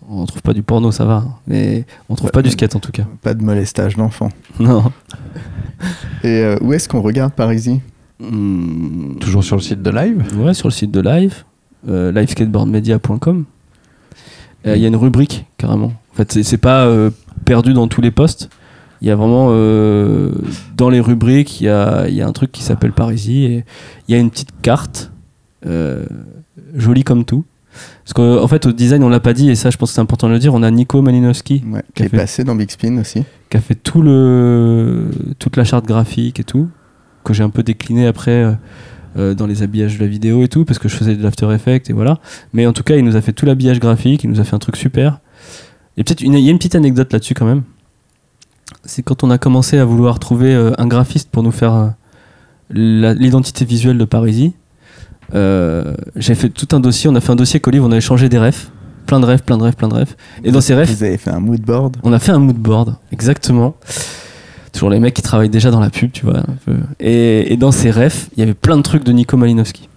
On 0.10 0.26
trouve 0.26 0.42
pas 0.44 0.54
du 0.54 0.62
porno, 0.64 0.92
ça 0.92 1.04
va. 1.06 1.24
Mais 1.48 1.86
on 2.10 2.16
trouve 2.16 2.28
Ouais, 2.28 2.32
pas 2.32 2.42
du 2.44 2.50
skate 2.52 2.76
en 2.76 2.80
tout 2.80 2.92
cas. 2.92 3.04
Pas 3.24 3.34
de 3.34 3.44
molestage 3.44 3.96
d'enfants. 3.96 4.30
Non. 4.60 4.92
Et 6.24 6.28
euh, 6.42 6.58
où 6.62 6.74
est-ce 6.74 6.88
qu'on 6.90 7.02
regarde 7.02 7.34
Parisie 7.34 7.82
Hmm, 8.20 9.18
Toujours 9.20 9.44
sur 9.44 9.56
le 9.58 9.62
site 9.62 9.84
de 9.84 9.92
live? 9.92 10.24
Ouais, 10.38 10.56
sur 10.56 10.68
le 10.68 10.74
site 10.74 10.90
de 10.90 11.02
Live, 11.02 11.44
euh, 11.88 12.12
Euh, 14.66 14.76
Il 14.76 14.82
y 14.82 14.86
a 14.86 14.88
une 14.88 14.96
rubrique 14.96 15.46
carrément. 15.58 15.94
En 16.14 16.16
fait, 16.16 16.32
c'est- 16.44 16.58
pas 16.58 16.86
euh, 16.86 17.12
perdu 17.46 17.74
dans 17.74 17.88
tous 17.88 18.02
les 18.02 18.12
postes. 18.12 18.50
Il 19.02 19.08
y 19.08 19.12
a 19.12 19.16
vraiment 19.16 19.50
euh, 19.52 20.32
dans 20.76 20.90
les 20.90 21.00
rubriques, 21.00 21.62
il 21.62 21.66
y 21.66 21.70
a, 21.70 22.08
il 22.08 22.16
y 22.16 22.22
a 22.22 22.28
un 22.28 22.32
truc 22.32 22.52
qui 22.52 22.64
s'appelle 22.64 22.92
Parisie 22.94 23.44
et 23.46 23.66
il 24.08 24.12
y 24.12 24.16
a 24.16 24.20
une 24.20 24.32
petite 24.32 24.50
carte 24.64 25.12
jolie 26.76 27.04
comme 27.04 27.26
tout. 27.26 27.44
Parce 28.04 28.14
qu'en 28.14 28.42
en 28.44 28.48
fait, 28.48 28.66
au 28.66 28.72
design, 28.72 29.04
on 29.04 29.10
l'a 29.10 29.20
pas 29.20 29.34
dit 29.34 29.50
et 29.52 29.56
ça, 29.56 29.70
je 29.70 29.78
pense 29.78 29.90
que 29.92 29.96
c'est 29.96 30.02
important 30.02 30.28
de 30.28 30.34
le 30.34 30.40
dire. 30.40 30.54
On 30.54 30.64
a 30.64 30.72
Nico 30.72 31.02
Malinowski 31.04 31.64
ouais, 31.68 31.84
qui 31.94 32.04
est 32.04 32.06
Café. 32.06 32.18
passé 32.18 32.44
dans 32.44 32.56
Big 32.56 32.72
Spin 32.72 32.98
aussi. 32.98 33.24
qui 33.52 33.58
a 33.58 33.62
fait 33.62 33.76
tout 33.76 34.02
le, 34.02 35.12
toute 35.38 35.58
la 35.58 35.64
charte 35.64 35.86
graphique 35.86 36.40
et 36.40 36.44
tout, 36.44 36.70
que 37.24 37.34
j'ai 37.34 37.44
un 37.44 37.50
peu 37.52 37.62
décliné 37.62 38.08
après 38.08 38.58
euh, 39.18 39.34
dans 39.34 39.48
les 39.48 39.64
habillages 39.64 39.98
de 39.98 40.04
la 40.04 40.08
vidéo 40.08 40.44
et 40.44 40.48
tout, 40.48 40.66
parce 40.66 40.80
que 40.80 40.88
je 40.88 40.96
faisais 40.96 41.16
de 41.16 41.24
l'After 41.24 41.52
Effects 41.54 41.90
et 41.90 41.94
voilà. 41.94 42.20
Mais 42.54 42.66
en 42.68 42.74
tout 42.74 42.84
cas, 42.84 42.96
il 42.96 43.04
nous 43.04 43.16
a 43.16 43.22
fait 43.22 43.34
tout 43.34 43.46
l'habillage 43.46 43.80
graphique, 43.80 44.24
il 44.24 44.30
nous 44.30 44.40
a 44.40 44.44
fait 44.44 44.56
un 44.56 44.60
truc 44.60 44.76
super. 44.76 45.20
Et 45.98 46.04
peut-être, 46.04 46.22
il 46.22 46.38
y 46.38 46.48
a 46.48 46.52
une 46.52 46.58
petite 46.58 46.76
anecdote 46.76 47.12
là-dessus 47.12 47.34
quand 47.34 47.46
même. 47.46 47.64
C'est 48.84 49.02
quand 49.02 49.24
on 49.24 49.32
a 49.32 49.38
commencé 49.38 49.78
à 49.78 49.86
vouloir 49.86 50.20
trouver 50.20 50.54
euh, 50.54 50.72
un 50.78 50.88
graphiste 50.88 51.30
pour 51.32 51.42
nous 51.42 51.52
faire 51.52 51.74
euh, 51.74 51.88
l'identité 52.70 53.66
visuelle 53.66 53.98
de 53.98 54.06
Parisie. 54.06 54.54
j'ai 55.34 56.36
fait 56.36 56.50
tout 56.50 56.76
un 56.76 56.80
dossier, 56.80 57.10
on 57.10 57.16
a 57.16 57.22
fait 57.22 57.32
un 57.32 57.36
dossier 57.36 57.60
qu'Olive, 57.60 57.84
on 57.84 57.92
avait 57.92 58.02
changé 58.02 58.30
des 58.30 58.40
refs. 58.40 58.72
Plein 59.08 59.20
de 59.22 59.26
refs, 59.26 59.42
plein 59.42 59.58
de 59.58 59.64
refs, 59.64 59.78
plein 59.78 59.88
de 59.88 59.94
refs. 59.94 60.18
Et 60.44 60.52
dans 60.52 60.62
ces 60.62 60.76
refs, 60.76 60.92
Vous 60.92 61.04
avez 61.04 61.18
fait 61.18 61.32
un 61.32 61.40
mood 61.40 61.62
board. 61.62 61.98
on 62.04 62.12
a 62.12 62.20
fait 62.20 62.34
un 62.34 62.40
mood 62.40 62.58
board, 62.58 62.96
exactement. 63.12 63.76
Toujours 64.78 64.92
les 64.92 65.00
mecs 65.00 65.16
qui 65.16 65.24
travaillent 65.24 65.50
déjà 65.50 65.72
dans 65.72 65.80
la 65.80 65.90
pub, 65.90 66.12
tu 66.12 66.24
vois. 66.24 66.38
un 66.38 66.56
peu. 66.64 66.76
Et, 67.00 67.52
et 67.52 67.58
dans 67.58 67.72
ces 67.72 67.90
refs, 67.90 68.30
il 68.36 68.42
y 68.42 68.44
avait 68.44 68.54
plein 68.54 68.78
de 68.78 68.84
trucs 68.84 69.04
de 69.04 69.12
Nico 69.12 69.36
Malinowski. 69.36 69.90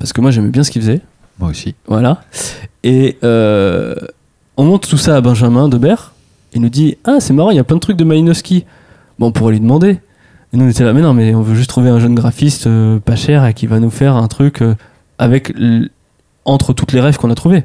Parce 0.00 0.12
que 0.12 0.20
moi, 0.20 0.32
j'aimais 0.32 0.48
bien 0.48 0.64
ce 0.64 0.72
qu'il 0.72 0.82
faisait. 0.82 1.00
Moi 1.38 1.50
aussi. 1.50 1.76
Voilà. 1.86 2.22
Et 2.82 3.18
euh, 3.22 3.94
on 4.56 4.64
montre 4.64 4.88
tout 4.88 4.96
ça 4.96 5.14
à 5.14 5.20
Benjamin 5.20 5.68
Debert. 5.68 6.12
Il 6.54 6.60
nous 6.60 6.70
dit 6.70 6.96
Ah, 7.04 7.20
c'est 7.20 7.32
marrant, 7.32 7.50
il 7.50 7.56
y 7.56 7.60
a 7.60 7.62
plein 7.62 7.76
de 7.76 7.80
trucs 7.80 7.96
de 7.96 8.02
Malinowski. 8.02 8.64
Bon, 9.20 9.28
on 9.28 9.32
pourrait 9.32 9.52
lui 9.52 9.60
demander. 9.60 10.00
Et 10.52 10.56
nous, 10.56 10.64
on 10.64 10.68
était 10.68 10.82
là, 10.82 10.92
mais 10.92 11.00
non, 11.02 11.14
mais 11.14 11.32
on 11.32 11.42
veut 11.42 11.54
juste 11.54 11.70
trouver 11.70 11.90
un 11.90 12.00
jeune 12.00 12.16
graphiste 12.16 12.66
euh, 12.66 12.98
pas 12.98 13.14
cher 13.14 13.46
et 13.46 13.54
qui 13.54 13.68
va 13.68 13.78
nous 13.78 13.90
faire 13.90 14.16
un 14.16 14.26
truc 14.26 14.60
euh, 14.60 14.74
avec 15.20 15.54
entre 16.44 16.72
toutes 16.72 16.90
les 16.90 17.00
rêves 17.00 17.16
qu'on 17.16 17.30
a 17.30 17.36
trouvés. 17.36 17.62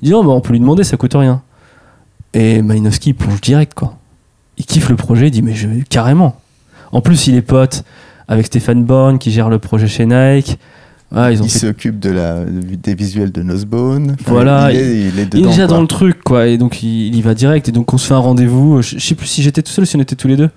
Il 0.00 0.06
dit 0.06 0.12
Non, 0.12 0.22
bah, 0.22 0.30
on 0.30 0.40
peut 0.40 0.52
lui 0.52 0.60
demander, 0.60 0.84
ça 0.84 0.96
coûte 0.96 1.14
rien. 1.14 1.42
Et 2.34 2.62
Malinowski 2.62 3.14
plonge 3.14 3.40
direct, 3.40 3.74
quoi. 3.74 3.97
Il 4.58 4.64
kiffe 4.66 4.88
le 4.90 4.96
projet, 4.96 5.28
il 5.28 5.30
dit 5.30 5.42
Mais 5.42 5.54
je, 5.54 5.68
carrément. 5.88 6.36
En 6.92 7.00
plus, 7.00 7.26
il 7.26 7.34
est 7.36 7.42
pote 7.42 7.84
avec 8.28 8.46
Stéphane 8.46 8.84
Born 8.84 9.18
qui 9.18 9.30
gère 9.30 9.48
le 9.48 9.58
projet 9.58 9.86
chez 9.86 10.06
Nike. 10.06 10.58
Ah, 11.14 11.32
ils 11.32 11.40
ont 11.40 11.44
Il 11.46 11.50
fait 11.50 11.58
s'occupe 11.60 11.98
de 11.98 12.10
la, 12.10 12.44
des 12.44 12.94
visuels 12.94 13.32
de 13.32 13.42
Nosebone. 13.42 14.16
Enfin, 14.20 14.30
Voilà, 14.32 14.70
il 14.72 14.78
est, 14.78 14.82
il 14.82 14.86
est 14.86 15.08
il 15.10 15.18
est 15.20 15.24
dedans. 15.26 15.48
déjà 15.50 15.66
quoi. 15.66 15.76
dans 15.76 15.80
le 15.80 15.86
truc, 15.86 16.22
quoi. 16.22 16.46
Et 16.46 16.58
donc, 16.58 16.82
il, 16.82 17.06
il 17.06 17.16
y 17.16 17.22
va 17.22 17.32
direct. 17.34 17.68
Et 17.68 17.72
donc, 17.72 17.92
on 17.94 17.98
se 17.98 18.06
fait 18.06 18.14
un 18.14 18.18
rendez-vous. 18.18 18.82
Je, 18.82 18.98
je 18.98 19.06
sais 19.06 19.14
plus 19.14 19.26
si 19.26 19.42
j'étais 19.42 19.62
tout 19.62 19.70
seul 19.72 19.84
ou 19.84 19.86
si 19.86 19.96
on 19.96 20.00
était 20.00 20.16
tous 20.16 20.28
les 20.28 20.36
deux. 20.36 20.50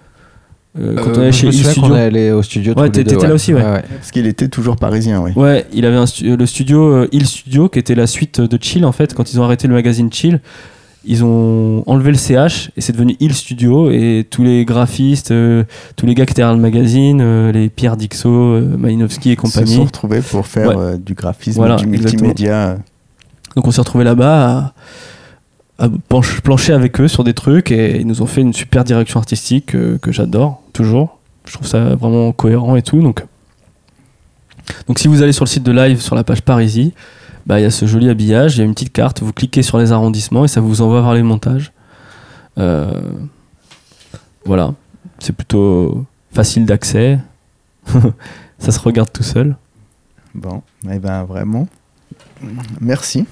Euh, 0.80 0.96
quand 0.96 1.12
on 1.12 1.20
Euh, 1.20 1.22
allait 1.24 1.32
chez 1.32 1.52
Studio. 1.52 1.82
qu'on 1.82 1.96
est 1.96 2.02
allé 2.02 2.32
au 2.32 2.42
studio. 2.44 2.74
Ouais, 2.78 2.90
t'étais 2.90 3.16
deux, 3.16 3.28
là 3.28 3.34
aussi, 3.34 3.54
ouais. 3.54 3.62
Parce 3.62 4.12
qu'il 4.12 4.26
était 4.26 4.48
toujours 4.50 4.76
parisien, 4.78 5.22
oui. 5.22 5.32
Ouais, 5.36 5.66
il 5.74 5.86
avait 5.86 5.98
un 5.98 6.06
stu- 6.06 6.36
le 6.36 6.46
studio 6.46 6.82
euh, 6.96 7.08
Il 7.12 7.26
Studio 7.28 7.68
qui 7.70 7.80
était 7.80 7.96
la 7.96 8.08
suite 8.08 8.40
de 8.42 8.58
Chill 8.62 8.86
en 8.86 8.94
fait 8.94 9.14
quand 9.14 9.34
ils 9.34 9.40
ont 9.40 9.44
arrêté 9.44 9.68
le 9.68 9.74
magazine 9.74 10.12
Chill. 10.12 10.40
Ils 11.04 11.24
ont 11.24 11.84
enlevé 11.88 12.12
le 12.12 12.18
CH 12.18 12.70
et 12.78 12.82
c'est 12.82 12.94
devenu 12.94 13.16
Il 13.20 13.34
Studio 13.34 13.90
et 13.90 14.26
tous 14.30 14.44
les 14.44 14.66
graphistes, 14.66 15.32
euh, 15.32 15.64
tous 15.96 16.06
les 16.06 16.14
gars 16.14 16.26
qui 16.28 16.32
étaient 16.34 16.44
dans 16.44 16.54
le 16.54 16.60
magazine, 16.60 17.22
euh, 17.22 17.52
les 17.52 17.70
Pierre 17.70 17.98
Dixot, 17.98 18.30
euh, 18.30 18.78
Malinowski 18.78 19.30
et 19.30 19.32
Ils 19.32 19.36
se 19.36 19.42
compagnie. 19.42 19.76
sont 19.78 19.86
retrouvés 19.86 20.22
pour 20.22 20.46
faire 20.46 20.78
Ouais. 20.78 20.98
du 21.00 21.14
graphisme, 21.16 21.58
Voilà, 21.60 21.78
du 21.78 21.86
exactement. 21.88 22.28
multimédia. 22.28 22.78
Donc 23.56 23.68
on 23.68 23.72
s'est 23.72 23.82
retrouvé 23.82 24.04
là-bas 24.04 24.74
à, 25.80 25.86
à 25.86 25.90
plancher 26.44 26.74
avec 26.74 27.02
eux 27.02 27.08
sur 27.08 27.24
des 27.24 27.34
trucs 27.34 27.72
et 27.72 28.00
ils 28.00 28.06
nous 28.08 28.22
ont 28.22 28.28
fait 28.28 28.42
une 28.42 28.54
super 28.54 28.84
direction 28.84 29.20
artistique 29.20 29.68
que 29.72 30.12
j'adore 30.12 30.62
toujours. 30.74 31.18
Je 31.46 31.54
trouve 31.54 31.66
ça 31.68 31.96
vraiment 31.96 32.32
cohérent 32.32 32.76
et 32.76 32.84
tout. 32.84 33.02
Donc, 33.02 33.24
donc 34.88 35.00
si 35.00 35.08
vous 35.08 35.24
allez 35.24 35.32
sur 35.34 35.46
le 35.46 35.50
site 35.50 35.64
de 35.64 35.72
live 35.72 36.00
sur 36.00 36.16
la 36.16 36.24
page 36.24 36.44
Parisie, 36.44 36.94
bah, 37.46 37.60
y 37.60 37.66
a 37.66 37.72
ce 37.72 37.86
joli 37.86 38.10
habillage, 38.10 38.56
il 38.56 38.60
y 38.60 38.62
a 38.62 38.66
une 38.66 38.74
petite 38.74 38.94
carte, 38.94 39.22
vous 39.22 39.34
cliquez 39.34 39.64
sur 39.64 39.78
les 39.78 39.92
arrondissements 39.92 40.46
et 40.46 40.48
ça 40.48 40.62
vous 40.62 40.82
envoie 40.82 41.02
vers 41.02 41.14
les 41.14 41.24
montages. 41.24 41.72
Euh, 42.58 42.92
voilà, 44.46 44.74
c'est 45.20 45.36
plutôt 45.36 46.06
facile 46.32 46.66
d'accès. 46.66 47.20
ça 48.60 48.72
se 48.72 48.80
regarde 48.80 49.12
tout 49.12 49.24
seul. 49.24 49.56
Bon, 50.34 50.62
eh 50.90 51.00
ben 51.00 51.24
vraiment, 51.24 51.68
merci. 52.80 53.26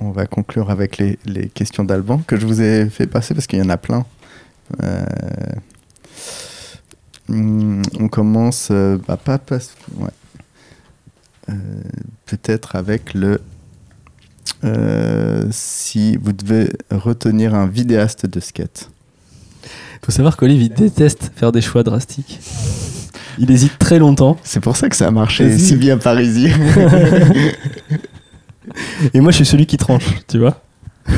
On 0.00 0.10
va 0.10 0.26
conclure 0.26 0.70
avec 0.70 0.98
les, 0.98 1.48
questions 1.54 1.84
d'Alban 1.84 2.18
que 2.26 2.36
je 2.36 2.46
vous 2.46 2.60
ai 2.60 2.90
fait 2.90 3.06
passer 3.06 3.34
parce 3.34 3.46
qu'il 3.46 3.58
y 3.58 3.62
en 3.62 3.70
a 3.70 3.76
plein. 3.76 4.04
Euh, 4.82 5.04
hmm, 7.28 7.82
on 8.00 8.08
commence, 8.08 8.68
euh, 8.70 8.98
bah, 9.06 9.16
pas. 9.16 9.38
Euh, 11.48 11.54
peut-être 12.26 12.76
avec 12.76 13.14
le. 13.14 13.40
euh, 14.64 15.44
si 15.50 16.16
vous 16.16 16.32
devez 16.32 16.70
retenir 16.90 17.54
un 17.54 17.66
vidéaste 17.66 18.26
de 18.26 18.38
skate. 18.40 18.90
faut 20.04 20.12
savoir 20.12 20.36
qu'Olive, 20.36 20.62
il 20.62 20.72
déteste 20.72 21.32
faire 21.34 21.50
des 21.52 21.60
choix 21.60 21.82
drastiques. 21.82 22.38
Il 23.38 23.50
hésite 23.50 23.78
très 23.78 23.98
longtemps. 23.98 24.36
C'est 24.44 24.60
pour 24.60 24.76
ça 24.76 24.88
que 24.88 24.96
ça 24.96 25.08
a 25.08 25.10
marché 25.10 25.56
si 25.58 25.74
bien 25.76 25.98
Parisie. 25.98 26.50
Et 29.14 29.20
moi, 29.20 29.32
je 29.32 29.36
suis 29.36 29.44
celui 29.46 29.66
qui 29.66 29.76
tranche, 29.76 30.04
tu 30.28 30.38
vois. 30.38 30.60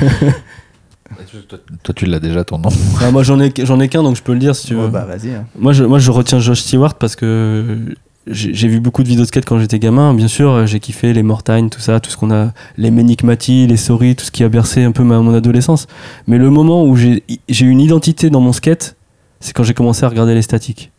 Toi, 1.82 1.94
tu 1.94 2.06
l'as 2.06 2.18
déjà 2.20 2.44
ton 2.44 2.59
nom. 2.59 2.68
Enfin, 2.68 3.10
moi, 3.10 3.22
j'en 3.22 3.38
ai, 3.40 3.52
j'en 3.64 3.78
ai 3.80 3.88
qu'un, 3.88 4.02
donc 4.02 4.16
je 4.16 4.22
peux 4.22 4.32
le 4.32 4.38
dire 4.38 4.56
si 4.56 4.66
tu 4.68 4.74
veux. 4.74 4.84
Ouais, 4.86 4.90
bah 4.90 5.05
vas-y. 5.05 5.30
hein. 5.34 5.46
Moi, 5.59 5.72
je, 5.72 5.84
moi, 5.84 5.98
je 5.98 6.10
retiens 6.10 6.38
Josh 6.40 6.60
Stewart 6.62 6.94
parce 6.94 7.14
que 7.16 7.94
j'ai 8.26 8.68
vu 8.68 8.80
beaucoup 8.80 9.02
de 9.02 9.09
vidéos 9.09 9.22
de 9.24 9.28
skate 9.28 9.44
quand 9.44 9.59
j'étais 9.59 9.78
gamin. 9.78 10.14
Bien 10.14 10.28
sûr, 10.28 10.66
j'ai 10.66 10.80
kiffé 10.80 11.12
les 11.12 11.22
Mortagne, 11.22 11.68
tout 11.68 11.80
ça, 11.80 12.01
tout 12.01 12.10
ce 12.10 12.16
qu'on 12.16 12.30
a, 12.30 12.52
les 12.78 12.90
Menikmati, 12.90 13.66
les 13.66 13.76
Sorry, 13.76 14.16
tout 14.16 14.24
ce 14.24 14.30
qui 14.30 14.42
a 14.44 14.48
bercé 14.48 14.82
un 14.82 14.92
peu 14.92 15.02
ma, 15.05 15.20
mon 15.20 15.34
adolescence. 15.34 15.86
Mais 16.26 16.38
le 16.38 16.48
moment 16.51 16.84
où 16.86 16.96
j'ai 16.96 17.22
eu 17.48 17.68
une 17.68 17.80
identité 17.80 18.30
dans 18.30 18.40
mon 18.40 18.52
skate, 18.52 18.96
c'est 19.40 19.52
quand 19.52 19.62
j'ai 19.62 19.74
commencé 19.74 20.05
à 20.05 20.09
regarder 20.09 20.34
les 20.34 20.42
statiques. 20.42 20.90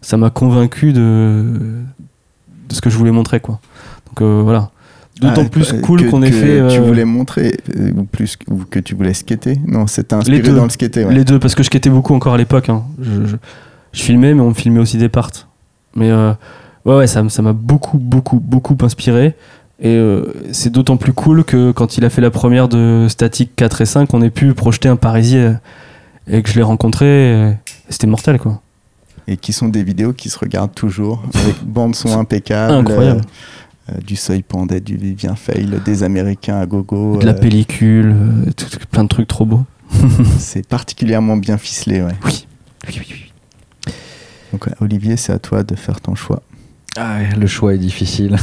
Ça 0.00 0.16
m'a 0.16 0.30
convaincu 0.30 0.92
de, 0.92 1.44
de 2.68 2.74
ce 2.74 2.80
que 2.80 2.90
je 2.90 2.96
voulais 2.98 3.12
montrer, 3.12 3.38
quoi. 3.38 3.60
Donc 4.08 4.20
euh, 4.22 4.40
voilà. 4.42 4.70
D'autant 5.20 5.42
Ah, 5.46 5.48
plus 5.48 5.72
euh, 5.74 5.80
cool 5.80 6.10
qu'on 6.10 6.22
ait 6.22 6.30
que 6.30 6.36
fait. 6.36 6.68
Tu 6.74 6.80
euh, 6.80 6.80
voulais 6.80 7.04
montrer, 7.04 7.56
euh, 7.76 7.92
ou 7.96 8.02
plus 8.04 8.36
ou 8.50 8.64
que 8.68 8.80
tu 8.80 8.96
voulais 8.96 9.14
skater 9.14 9.60
Non, 9.68 9.86
c'était 9.86 10.14
inspiré 10.16 10.40
deux. 10.42 10.56
dans 10.56 10.64
le 10.64 10.70
skater. 10.70 11.04
ouais. 11.04 11.14
Les 11.14 11.24
deux, 11.24 11.38
parce 11.38 11.54
que 11.54 11.62
je 11.62 11.66
skatais 11.68 11.90
beaucoup 11.90 12.14
encore 12.14 12.34
à 12.34 12.38
l'époque. 12.38 12.68
hein. 12.68 12.82
Je, 13.00 13.26
je- 13.26 13.36
je 13.92 14.02
filmais, 14.02 14.34
mais 14.34 14.40
on 14.40 14.48
me 14.48 14.54
filmait 14.54 14.80
aussi 14.80 14.96
des 14.96 15.08
parts. 15.10 15.30
Mais 15.94 16.10
euh, 16.10 16.32
ouais, 16.84 16.96
ouais, 16.96 17.06
ça 17.06 17.22
m'a 17.22 17.52
beaucoup, 17.52 17.98
beaucoup, 17.98 18.40
beaucoup 18.40 18.76
inspiré. 18.82 19.34
Et 19.80 19.88
euh, 19.96 20.32
c'est 20.52 20.70
d'autant 20.70 20.96
plus 20.96 21.12
cool 21.12 21.42
que 21.44 21.72
quand 21.72 21.96
il 21.98 22.04
a 22.04 22.10
fait 22.10 22.20
la 22.20 22.30
première 22.30 22.68
de 22.68 23.06
Static 23.08 23.56
4 23.56 23.80
et 23.80 23.86
5, 23.86 24.14
on 24.14 24.22
ait 24.22 24.30
pu 24.30 24.54
projeter 24.54 24.88
un 24.88 24.96
Parisien 24.96 25.60
et 26.28 26.42
que 26.42 26.48
je 26.48 26.54
l'ai 26.54 26.62
rencontré. 26.62 27.54
C'était 27.88 28.06
mortel, 28.06 28.38
quoi. 28.38 28.60
Et 29.26 29.36
qui 29.36 29.52
sont 29.52 29.68
des 29.68 29.82
vidéos 29.82 30.12
qui 30.12 30.30
se 30.30 30.38
regardent 30.38 30.74
toujours, 30.74 31.22
avec 31.34 31.64
bande 31.64 31.94
son 31.96 32.18
impeccable. 32.18 32.74
Incroyable. 32.74 33.22
euh, 33.90 33.98
du 34.06 34.14
Soy 34.16 34.42
Pandey, 34.42 34.80
du 34.80 34.96
Vivien 34.96 35.34
Fail, 35.34 35.80
des 35.84 36.02
Américains 36.04 36.58
à 36.60 36.66
gogo. 36.66 37.16
De 37.18 37.26
la 37.26 37.32
euh, 37.32 37.38
pellicule, 37.40 38.14
tout- 38.56 38.66
plein 38.90 39.02
de 39.04 39.08
trucs 39.08 39.26
trop 39.28 39.46
beaux. 39.46 39.64
c'est 40.38 40.66
particulièrement 40.66 41.36
bien 41.36 41.58
ficelé. 41.58 42.02
Ouais. 42.02 42.12
Oui. 42.24 42.46
Oui, 42.88 42.94
oui, 43.00 43.06
oui. 43.10 43.31
Donc 44.52 44.68
Olivier, 44.80 45.16
c'est 45.16 45.32
à 45.32 45.38
toi 45.38 45.62
de 45.62 45.74
faire 45.74 46.00
ton 46.00 46.14
choix. 46.14 46.42
Ah 46.96 47.18
le 47.38 47.46
choix 47.46 47.74
est 47.74 47.78
difficile. 47.78 48.36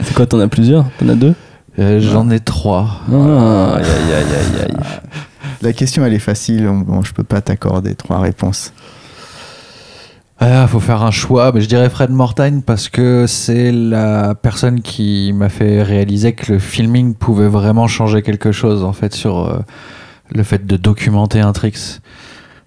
C'est 0.00 0.14
quoi, 0.14 0.26
t'en 0.26 0.40
as 0.40 0.48
plusieurs? 0.48 0.86
T'en 0.98 1.08
as 1.10 1.14
deux? 1.14 1.34
Euh, 1.78 2.00
J'en 2.00 2.30
ai 2.30 2.40
trois. 2.40 3.00
Ah, 3.12 3.74
aïe, 3.76 3.84
aïe, 3.84 4.12
aïe, 4.14 4.24
aïe, 4.36 4.62
aïe. 4.66 4.76
La 5.60 5.72
question, 5.72 6.04
elle 6.04 6.14
est 6.14 6.18
facile. 6.18 6.66
on- 6.68 6.78
Bon, 6.78 7.02
je 7.02 7.12
peux 7.12 7.24
pas 7.24 7.40
t'accorder 7.40 7.94
trois 7.94 8.20
réponses. 8.20 8.72
Ah, 10.40 10.66
faut 10.68 10.80
faire 10.80 11.02
un 11.02 11.10
choix. 11.10 11.52
Mais 11.52 11.60
je 11.60 11.68
dirais 11.68 11.88
Fred 11.90 12.10
Mortagne 12.10 12.62
parce 12.62 12.88
que 12.88 13.26
c'est 13.26 13.72
la 13.72 14.34
personne 14.34 14.82
qui 14.82 15.32
m'a 15.34 15.48
fait 15.48 15.82
réaliser 15.82 16.32
que 16.32 16.52
le 16.52 16.58
filming 16.58 17.14
pouvait 17.14 17.48
vraiment 17.48 17.86
changer 17.86 18.22
quelque 18.22 18.52
chose 18.52 18.82
en 18.84 18.92
fait 18.92 19.14
sur 19.14 19.38
euh, 19.48 19.58
le 20.32 20.42
fait 20.42 20.66
de 20.66 20.76
documenter 20.76 21.40
un 21.40 21.52
tricks. 21.52 22.00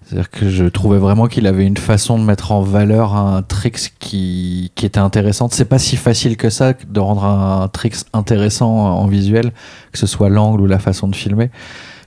C'est-à-dire 0.08 0.30
que 0.30 0.48
je 0.48 0.64
trouvais 0.64 0.96
vraiment 0.96 1.26
qu'il 1.26 1.46
avait 1.46 1.66
une 1.66 1.76
façon 1.76 2.18
de 2.18 2.24
mettre 2.24 2.52
en 2.52 2.62
valeur 2.62 3.14
un 3.14 3.42
tricks 3.42 3.92
qui, 3.98 4.72
qui 4.74 4.86
était 4.86 5.00
intéressante. 5.00 5.52
C'est 5.52 5.66
pas 5.66 5.78
si 5.78 5.96
facile 5.96 6.38
que 6.38 6.48
ça 6.48 6.72
de 6.72 6.98
rendre 6.98 7.26
un 7.26 7.68
tricks 7.68 8.06
intéressant 8.14 8.70
en 8.70 9.06
visuel, 9.06 9.52
que 9.92 9.98
ce 9.98 10.06
soit 10.06 10.30
l'angle 10.30 10.62
ou 10.62 10.66
la 10.66 10.78
façon 10.78 11.08
de 11.08 11.14
filmer. 11.14 11.50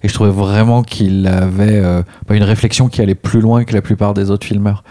Et 0.02 0.08
je 0.08 0.14
trouvais 0.16 0.32
vraiment 0.32 0.82
qu'il 0.82 1.28
avait 1.28 1.78
euh, 1.78 2.02
bah, 2.28 2.36
une 2.36 2.44
réflexion 2.44 2.88
qui 2.88 3.02
allait 3.02 3.14
plus 3.14 3.40
loin 3.40 3.66
que 3.66 3.74
la 3.76 3.84
plupart 3.84 4.16
des 4.16 4.32
autres 4.32 4.48
filmeurs. 4.48 4.84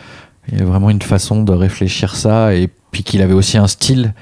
Il 0.46 0.54
y 0.54 0.62
avait 0.62 0.70
vraiment 0.70 0.90
une 0.90 1.02
façon 1.02 1.42
de 1.42 1.52
réfléchir 1.52 2.14
ça, 2.14 2.54
et 2.54 2.68
puis 2.92 3.02
qu'il 3.02 3.22
avait 3.22 3.34
aussi 3.34 3.58
un 3.58 3.66
style, 3.66 4.14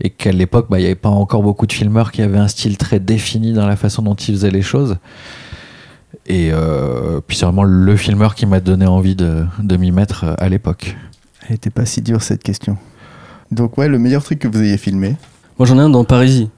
et 0.00 0.10
qu'à 0.10 0.30
l'époque, 0.30 0.66
bah, 0.70 0.78
il 0.78 0.82
n'y 0.82 0.86
avait 0.86 0.94
pas 0.94 1.08
encore 1.08 1.42
beaucoup 1.42 1.66
de 1.66 1.72
filmeurs 1.72 2.12
qui 2.12 2.22
avaient 2.22 2.38
un 2.38 2.48
style 2.48 2.76
très 2.76 3.00
défini 3.00 3.54
dans 3.54 3.66
la 3.66 3.74
façon 3.74 4.02
dont 4.02 4.14
ils 4.14 4.34
faisaient 4.34 4.52
les 4.52 4.62
choses. 4.62 4.98
Et 6.28 6.50
euh, 6.52 7.20
puis 7.26 7.36
c'est 7.36 7.44
vraiment 7.46 7.62
le 7.62 7.96
filmeur 7.96 8.34
qui 8.34 8.46
m'a 8.46 8.60
donné 8.60 8.86
envie 8.86 9.14
de, 9.14 9.44
de 9.60 9.76
m'y 9.76 9.92
mettre 9.92 10.24
euh, 10.24 10.34
à 10.38 10.48
l'époque. 10.48 10.96
Elle 11.48 11.54
était 11.56 11.70
pas 11.70 11.84
si 11.86 12.02
dure 12.02 12.22
cette 12.22 12.42
question. 12.42 12.76
Donc 13.52 13.78
ouais, 13.78 13.86
le 13.88 13.98
meilleur 13.98 14.24
truc 14.24 14.40
que 14.40 14.48
vous 14.48 14.60
ayez 14.60 14.76
filmé? 14.76 15.14
Moi 15.58 15.66
j'en 15.66 15.78
ai 15.78 15.82
un 15.82 15.90
dans 15.90 16.04
Parisie. 16.04 16.50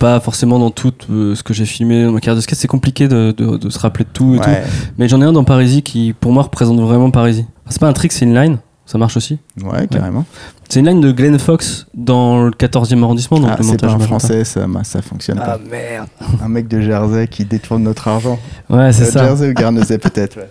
Pas 0.00 0.18
forcément 0.18 0.58
dans 0.58 0.70
tout 0.70 0.92
euh, 1.10 1.36
ce 1.36 1.44
que 1.44 1.54
j'ai 1.54 1.64
filmé 1.66 2.04
dans 2.04 2.10
ma 2.10 2.18
carrière 2.20 2.34
de 2.36 2.40
skate, 2.40 2.58
c'est 2.58 2.66
compliqué 2.66 3.06
de, 3.06 3.32
de- 3.36 3.56
de 3.56 3.70
se 3.70 3.78
rappeler 3.78 4.04
de 4.04 4.10
tout 4.12 4.34
et 4.34 4.38
tout. 4.40 4.50
Mais 4.98 5.08
j'en 5.08 5.20
ai 5.22 5.24
un 5.24 5.32
dans 5.32 5.44
Parisie 5.44 5.82
qui 5.82 6.12
pour 6.12 6.32
moi 6.32 6.42
représente 6.42 6.80
vraiment 6.80 7.12
Parisie. 7.12 7.46
Enfin, 7.62 7.70
c'est 7.70 7.80
pas 7.80 7.88
un 7.88 7.92
trick, 7.92 8.10
c'est 8.12 8.24
une 8.24 8.34
line, 8.34 8.58
ça 8.86 8.98
marche 8.98 9.16
aussi. 9.16 9.38
ouais, 9.62 9.86
carrément. 9.88 10.24
C'est 10.68 10.80
une 10.80 10.86
line 10.86 11.00
de 11.00 11.12
Glenn 11.12 11.38
Fox 11.38 11.86
dans 11.94 12.44
le 12.44 12.50
14e 12.50 13.02
arrondissement, 13.02 13.38
donc 13.38 13.50
Ah, 13.52 13.56
le 13.58 13.62
c'est 13.64 13.70
montage 13.72 13.90
pas 13.96 14.02
un 14.02 14.06
français, 14.06 14.44
ça, 14.44 14.66
ça 14.82 15.02
fonctionne 15.02 15.38
Ah 15.42 15.52
pas. 15.52 15.60
merde. 15.70 16.08
Un 16.42 16.48
mec 16.48 16.68
de 16.68 16.80
Jersey 16.80 17.28
qui 17.28 17.44
détourne 17.44 17.82
notre 17.82 18.08
argent. 18.08 18.38
Ouais, 18.70 18.92
c'est 18.92 19.04
Euh, 19.04 19.10
ça. 19.10 19.24
Jersey 19.26 19.50
ou 19.50 19.54
Guernesey 19.54 19.98
peut-être. 19.98 20.36
ouais. 20.36 20.48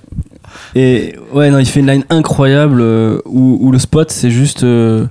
Et 0.75 1.15
ouais, 1.33 1.49
non, 1.49 1.57
il 1.59 1.65
fait 1.65 1.79
une 1.79 1.87
line 1.87 2.03
incroyable 2.09 2.79
euh, 2.81 3.19
où, 3.25 3.57
où 3.61 3.71
le 3.71 3.79
spot, 3.79 4.11
c'est 4.11 4.29
juste. 4.31 4.63
euh, 4.63 5.05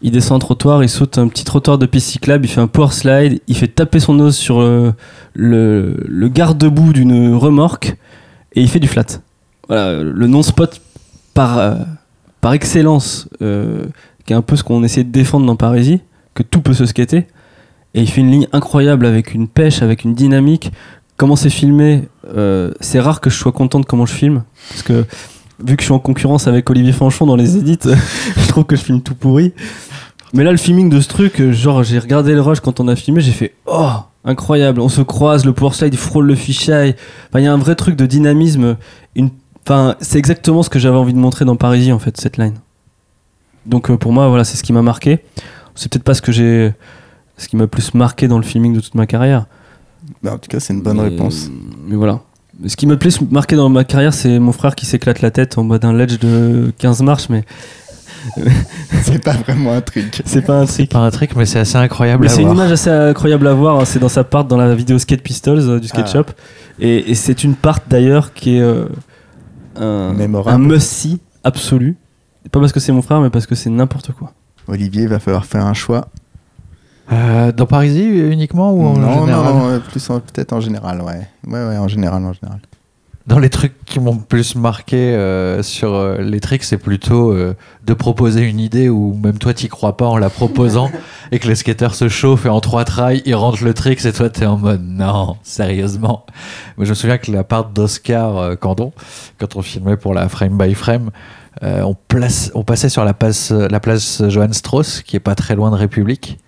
il 0.00 0.12
descend 0.12 0.36
un 0.36 0.38
trottoir, 0.38 0.84
il 0.84 0.88
saute 0.88 1.18
un 1.18 1.26
petit 1.26 1.42
trottoir 1.44 1.76
de 1.76 1.84
piste 1.84 2.06
cyclable, 2.10 2.44
il 2.44 2.48
fait 2.48 2.60
un 2.60 2.68
power 2.68 2.92
slide, 2.92 3.40
il 3.48 3.56
fait 3.56 3.66
taper 3.66 3.98
son 3.98 4.14
nose 4.14 4.36
sur 4.36 4.60
euh, 4.60 4.92
le, 5.34 5.96
le 6.06 6.28
garde-boue 6.28 6.92
d'une 6.92 7.34
remorque 7.34 7.96
et 8.54 8.60
il 8.62 8.68
fait 8.70 8.78
du 8.78 8.86
flat. 8.86 9.06
Voilà, 9.66 10.00
le 10.02 10.26
non-spot 10.28 10.80
par, 11.34 11.58
euh, 11.58 11.74
par 12.48 12.54
excellence, 12.54 13.28
euh, 13.42 13.84
qui 14.24 14.32
est 14.32 14.36
un 14.36 14.40
peu 14.40 14.56
ce 14.56 14.64
qu'on 14.64 14.82
essayait 14.82 15.04
de 15.04 15.12
défendre 15.12 15.44
dans 15.44 15.54
Parisie, 15.54 16.00
que 16.32 16.42
tout 16.42 16.62
peut 16.62 16.72
se 16.72 16.86
skater. 16.86 17.26
Et 17.92 18.00
il 18.00 18.08
fait 18.08 18.22
une 18.22 18.30
ligne 18.30 18.48
incroyable 18.54 19.04
avec 19.04 19.34
une 19.34 19.48
pêche, 19.48 19.82
avec 19.82 20.02
une 20.02 20.14
dynamique. 20.14 20.72
Comment 21.18 21.36
c'est 21.36 21.50
filmé, 21.50 22.08
euh, 22.34 22.72
c'est 22.80 23.00
rare 23.00 23.20
que 23.20 23.28
je 23.28 23.36
sois 23.36 23.52
content 23.52 23.80
de 23.80 23.84
comment 23.84 24.06
je 24.06 24.14
filme. 24.14 24.44
Parce 24.70 24.82
que 24.82 25.04
vu 25.62 25.76
que 25.76 25.82
je 25.82 25.88
suis 25.88 25.92
en 25.92 25.98
concurrence 25.98 26.46
avec 26.48 26.70
Olivier 26.70 26.92
Fanchon 26.92 27.26
dans 27.26 27.36
les 27.36 27.58
édits, 27.58 27.80
je 28.38 28.48
trouve 28.48 28.64
que 28.64 28.76
je 28.76 28.80
filme 28.80 29.02
tout 29.02 29.14
pourri. 29.14 29.52
Mais 30.32 30.42
là, 30.42 30.50
le 30.50 30.56
filming 30.56 30.88
de 30.88 31.02
ce 31.02 31.08
truc, 31.08 31.50
genre, 31.50 31.82
j'ai 31.82 31.98
regardé 31.98 32.32
le 32.32 32.40
rush 32.40 32.60
quand 32.60 32.80
on 32.80 32.88
a 32.88 32.96
filmé, 32.96 33.20
j'ai 33.20 33.32
fait 33.32 33.56
Oh, 33.66 33.90
incroyable, 34.24 34.80
on 34.80 34.88
se 34.88 35.02
croise, 35.02 35.44
le 35.44 35.52
power 35.52 35.74
slide, 35.74 35.94
frôle 35.96 36.24
le 36.24 36.34
fisheye. 36.34 36.94
Enfin, 37.28 37.40
il 37.40 37.44
y 37.44 37.46
a 37.46 37.52
un 37.52 37.58
vrai 37.58 37.74
truc 37.74 37.94
de 37.94 38.06
dynamisme. 38.06 38.78
Une... 39.14 39.28
Enfin, 39.68 39.96
c'est 40.00 40.18
exactement 40.18 40.62
ce 40.62 40.70
que 40.70 40.78
j'avais 40.78 40.96
envie 40.96 41.12
de 41.12 41.18
montrer 41.18 41.44
dans 41.44 41.56
Parisie, 41.56 41.92
en 41.92 41.98
fait, 41.98 42.16
cette 42.18 42.38
line. 42.38 42.54
Donc, 43.66 43.90
euh, 43.90 43.96
pour 43.98 44.12
moi, 44.12 44.28
voilà, 44.28 44.44
c'est 44.44 44.56
ce 44.56 44.62
qui 44.62 44.72
m'a 44.72 44.80
marqué. 44.80 45.18
C'est 45.74 45.92
peut-être 45.92 46.04
pas 46.04 46.14
ce 46.14 46.22
que 46.22 46.32
j'ai. 46.32 46.72
Ce 47.36 47.48
qui 47.48 47.56
m'a 47.56 47.66
plus 47.66 47.92
marqué 47.94 48.28
dans 48.28 48.38
le 48.38 48.44
filming 48.44 48.72
de 48.74 48.80
toute 48.80 48.94
ma 48.94 49.06
carrière. 49.06 49.44
Bah, 50.22 50.32
en 50.34 50.38
tout 50.38 50.48
cas, 50.48 50.58
c'est 50.58 50.72
une 50.72 50.80
bonne 50.82 50.96
Mais- 50.96 51.02
réponse. 51.10 51.50
Mais 51.86 51.96
voilà. 51.96 52.20
Ce 52.66 52.76
qui 52.76 52.86
m'a 52.86 52.94
le 52.94 52.98
plus 52.98 53.20
marqué 53.20 53.56
dans 53.56 53.68
ma 53.68 53.84
carrière, 53.84 54.14
c'est 54.14 54.38
mon 54.38 54.52
frère 54.52 54.74
qui 54.74 54.86
s'éclate 54.86 55.20
la 55.20 55.30
tête 55.30 55.58
en 55.58 55.64
bas 55.64 55.78
d'un 55.78 55.92
ledge 55.92 56.18
de 56.18 56.72
15 56.78 57.02
marches, 57.02 57.28
mais 57.28 57.44
C'est 59.02 59.22
pas 59.22 59.34
vraiment 59.34 59.72
un 59.74 59.80
trick. 59.80 60.22
C'est 60.24 60.42
pas 60.42 60.60
un 60.60 60.66
C'est 60.66 60.72
trick. 60.78 60.90
pas 60.90 60.98
un 60.98 61.10
trick, 61.10 61.36
mais 61.36 61.46
c'est 61.46 61.60
assez 61.60 61.76
incroyable 61.76 62.24
Mais 62.24 62.30
à 62.32 62.34
c'est 62.34 62.42
une 62.42 62.50
image 62.50 62.72
assez 62.72 62.90
incroyable 62.90 63.46
à 63.46 63.54
voir. 63.54 63.78
hein. 63.78 63.84
C'est 63.84 64.00
dans 64.00 64.08
sa 64.08 64.24
part 64.24 64.44
dans 64.44 64.56
la 64.56 64.74
vidéo 64.74 64.98
Skate 64.98 65.22
Pistols 65.22 65.60
euh, 65.60 65.78
du 65.78 65.86
Skate 65.88 66.06
Ah. 66.08 66.12
Shop. 66.12 66.24
Et, 66.80 67.10
et 67.10 67.14
c'est 67.14 67.44
une 67.44 67.54
part 67.54 67.78
d'ailleurs 67.88 68.32
qui 68.32 68.56
est 68.56 68.60
euh, 68.60 68.86
un, 69.78 70.18
un 70.46 70.58
must-see 70.58 71.20
absolu. 71.44 71.96
Pas 72.50 72.60
parce 72.60 72.72
que 72.72 72.80
c'est 72.80 72.92
mon 72.92 73.02
frère, 73.02 73.20
mais 73.20 73.30
parce 73.30 73.46
que 73.46 73.54
c'est 73.54 73.70
n'importe 73.70 74.12
quoi. 74.12 74.32
Olivier, 74.68 75.06
va 75.06 75.18
falloir 75.18 75.44
faire 75.44 75.66
un 75.66 75.74
choix. 75.74 76.08
Euh, 77.10 77.52
dans 77.52 77.66
Parisie 77.66 78.04
uniquement 78.04 78.72
ou 78.72 78.84
en 78.84 78.98
non, 78.98 79.20
général 79.20 79.44
non, 79.44 79.58
non, 79.60 79.68
euh, 79.68 79.78
plus 79.78 80.06
peut-être 80.06 80.52
en 80.52 80.60
général, 80.60 81.00
ouais. 81.00 81.26
Ouais, 81.46 81.66
ouais, 81.66 81.78
en 81.78 81.88
général, 81.88 82.22
en 82.22 82.34
général. 82.34 82.60
Dans 83.28 83.38
les 83.38 83.50
trucs 83.50 83.84
qui 83.84 84.00
m'ont 84.00 84.16
plus 84.16 84.54
marqué 84.54 84.96
euh, 84.96 85.62
sur 85.62 85.92
euh, 85.92 86.16
les 86.16 86.40
tricks, 86.40 86.64
c'est 86.64 86.78
plutôt 86.78 87.30
euh, 87.30 87.54
de 87.84 87.92
proposer 87.92 88.40
une 88.40 88.58
idée 88.58 88.88
où 88.88 89.12
même 89.22 89.36
toi 89.36 89.52
t'y 89.52 89.68
crois 89.68 89.98
pas 89.98 90.06
en 90.06 90.16
la 90.16 90.30
proposant 90.30 90.90
et 91.30 91.38
que 91.38 91.46
le 91.46 91.54
skater 91.54 91.92
se 91.92 92.08
chauffe 92.08 92.46
et 92.46 92.48
en 92.48 92.62
trois 92.62 92.86
trails 92.86 93.20
il 93.26 93.34
rentre 93.34 93.62
le 93.62 93.74
trick 93.74 94.02
et 94.02 94.12
toi 94.14 94.30
t'es 94.30 94.46
en 94.46 94.56
mode 94.56 94.80
non, 94.82 95.36
sérieusement. 95.42 96.24
Moi, 96.78 96.86
je 96.86 96.88
me 96.88 96.94
souviens 96.94 97.18
que 97.18 97.30
la 97.30 97.44
part 97.44 97.66
d'Oscar 97.66 98.58
Candon, 98.58 98.94
quand 99.36 99.56
on 99.56 99.60
filmait 99.60 99.98
pour 99.98 100.14
la 100.14 100.30
frame 100.30 100.56
by 100.56 100.72
frame, 100.72 101.10
on, 101.60 101.94
place, 101.94 102.50
on 102.54 102.64
passait 102.64 102.88
sur 102.88 103.04
la 103.04 103.12
place, 103.12 103.50
la 103.50 103.78
place 103.78 104.22
Johann 104.28 104.54
Strauss 104.54 105.02
qui 105.02 105.16
est 105.16 105.20
pas 105.20 105.34
très 105.34 105.54
loin 105.54 105.70
de 105.70 105.76
République. 105.76 106.38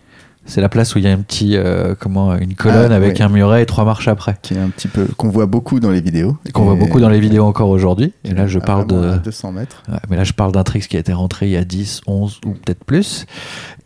C'est 0.46 0.60
la 0.60 0.68
place 0.68 0.94
où 0.94 0.98
il 0.98 1.04
y 1.04 1.08
a 1.08 1.12
un 1.12 1.18
petit, 1.18 1.56
euh, 1.56 1.94
comment, 1.96 2.34
une 2.34 2.54
colonne 2.54 2.90
Ah, 2.90 2.96
avec 2.96 3.18
ouais. 3.18 3.22
un 3.22 3.28
muret 3.28 3.62
et 3.62 3.66
trois 3.66 3.84
marches 3.84 4.08
après. 4.08 4.36
Qui 4.42 4.54
est 4.54 4.58
un 4.58 4.70
petit 4.70 4.88
peu. 4.88 5.06
qu'on 5.16 5.28
voit 5.28 5.46
beaucoup 5.46 5.78
dans 5.78 5.90
les 5.90 6.00
vidéos. 6.00 6.36
Qu'on 6.52 6.64
voit 6.64 6.74
beaucoup 6.74 6.98
dans 6.98 7.08
les 7.10 7.20
vidéos 7.20 7.44
encore 7.44 7.68
aujourd'hui. 7.68 8.12
Et 8.24 8.32
là, 8.32 8.46
je 8.48 8.58
Ah, 8.58 8.64
parle 8.64 8.86
de. 8.86 9.18
200 9.18 9.52
mètres. 9.52 9.82
Ouais, 9.88 9.98
mais 10.08 10.16
là, 10.16 10.24
je 10.24 10.32
parle 10.32 10.50
d'un 10.50 10.64
trick 10.64 10.88
qui 10.88 10.96
a 10.96 11.00
été 11.00 11.12
rentré 11.12 11.46
il 11.46 11.52
y 11.52 11.56
a 11.56 11.64
10, 11.64 12.00
11 12.06 12.40
ou 12.46 12.50
peut-être 12.52 12.82
plus. 12.84 13.26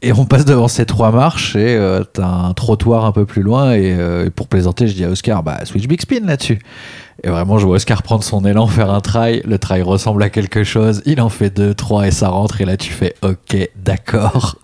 Et 0.01 0.13
on 0.13 0.25
passe 0.25 0.45
devant 0.45 0.69
ces 0.69 0.87
trois 0.87 1.11
marches 1.13 1.57
et 1.57 1.75
euh, 1.77 2.03
t'as 2.05 2.27
un 2.27 2.55
trottoir 2.55 3.05
un 3.05 3.13
peu 3.13 3.27
plus 3.27 3.43
loin. 3.43 3.73
Et, 3.73 3.93
euh, 3.93 4.27
et 4.27 4.31
pour 4.31 4.49
plaisanter, 4.49 4.87
je 4.87 4.95
dis 4.95 5.05
à 5.05 5.11
Oscar, 5.11 5.43
bah, 5.43 5.65
switch 5.65 5.87
big 5.87 6.01
spin 6.01 6.21
là-dessus. 6.25 6.61
Et 7.25 7.29
vraiment, 7.31 7.59
je 7.59 7.67
vois 7.67 7.77
Oscar 7.77 8.03
prendre 8.03 8.23
son 8.25 8.45
élan, 8.45 8.67
faire 8.69 8.91
un 8.91 9.01
trail. 9.01 9.43
Le 9.45 9.59
trail 9.59 9.83
ressemble 9.83 10.23
à 10.23 10.31
quelque 10.31 10.63
chose. 10.65 11.03
Il 11.05 11.21
en 11.21 11.29
fait 11.31 11.51
deux, 11.51 11.75
trois 11.75 12.07
et 12.07 12.11
ça 12.11 12.29
rentre. 12.29 12.61
Et 12.61 12.65
là, 12.65 12.77
tu 12.77 12.93
fais, 12.93 13.15
ok, 13.23 13.69
d'accord. 13.77 14.57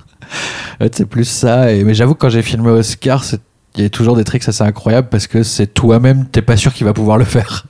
C'est 0.93 1.07
plus 1.07 1.25
ça. 1.25 1.73
Et, 1.73 1.85
mais 1.85 1.95
j'avoue 1.95 2.15
que 2.15 2.21
quand 2.21 2.29
j'ai 2.31 2.43
filmé 2.43 2.71
Oscar, 2.71 3.25
c'est- 3.25 3.41
il 3.77 3.83
y 3.83 3.87
a 3.87 3.91
toujours 3.91 4.17
des 4.17 4.25
tricks 4.25 4.49
assez 4.49 4.65
incroyables 4.65 5.09
parce 5.09 5.29
que 5.29 5.43
c'est 5.45 5.69
toi-même, 5.69 6.27
t'es 6.27 6.43
pas 6.43 6.57
sûr 6.57 6.73
qu'il 6.75 6.85
va 6.87 6.93
pouvoir 6.93 7.19
le 7.19 7.25
faire. 7.25 7.67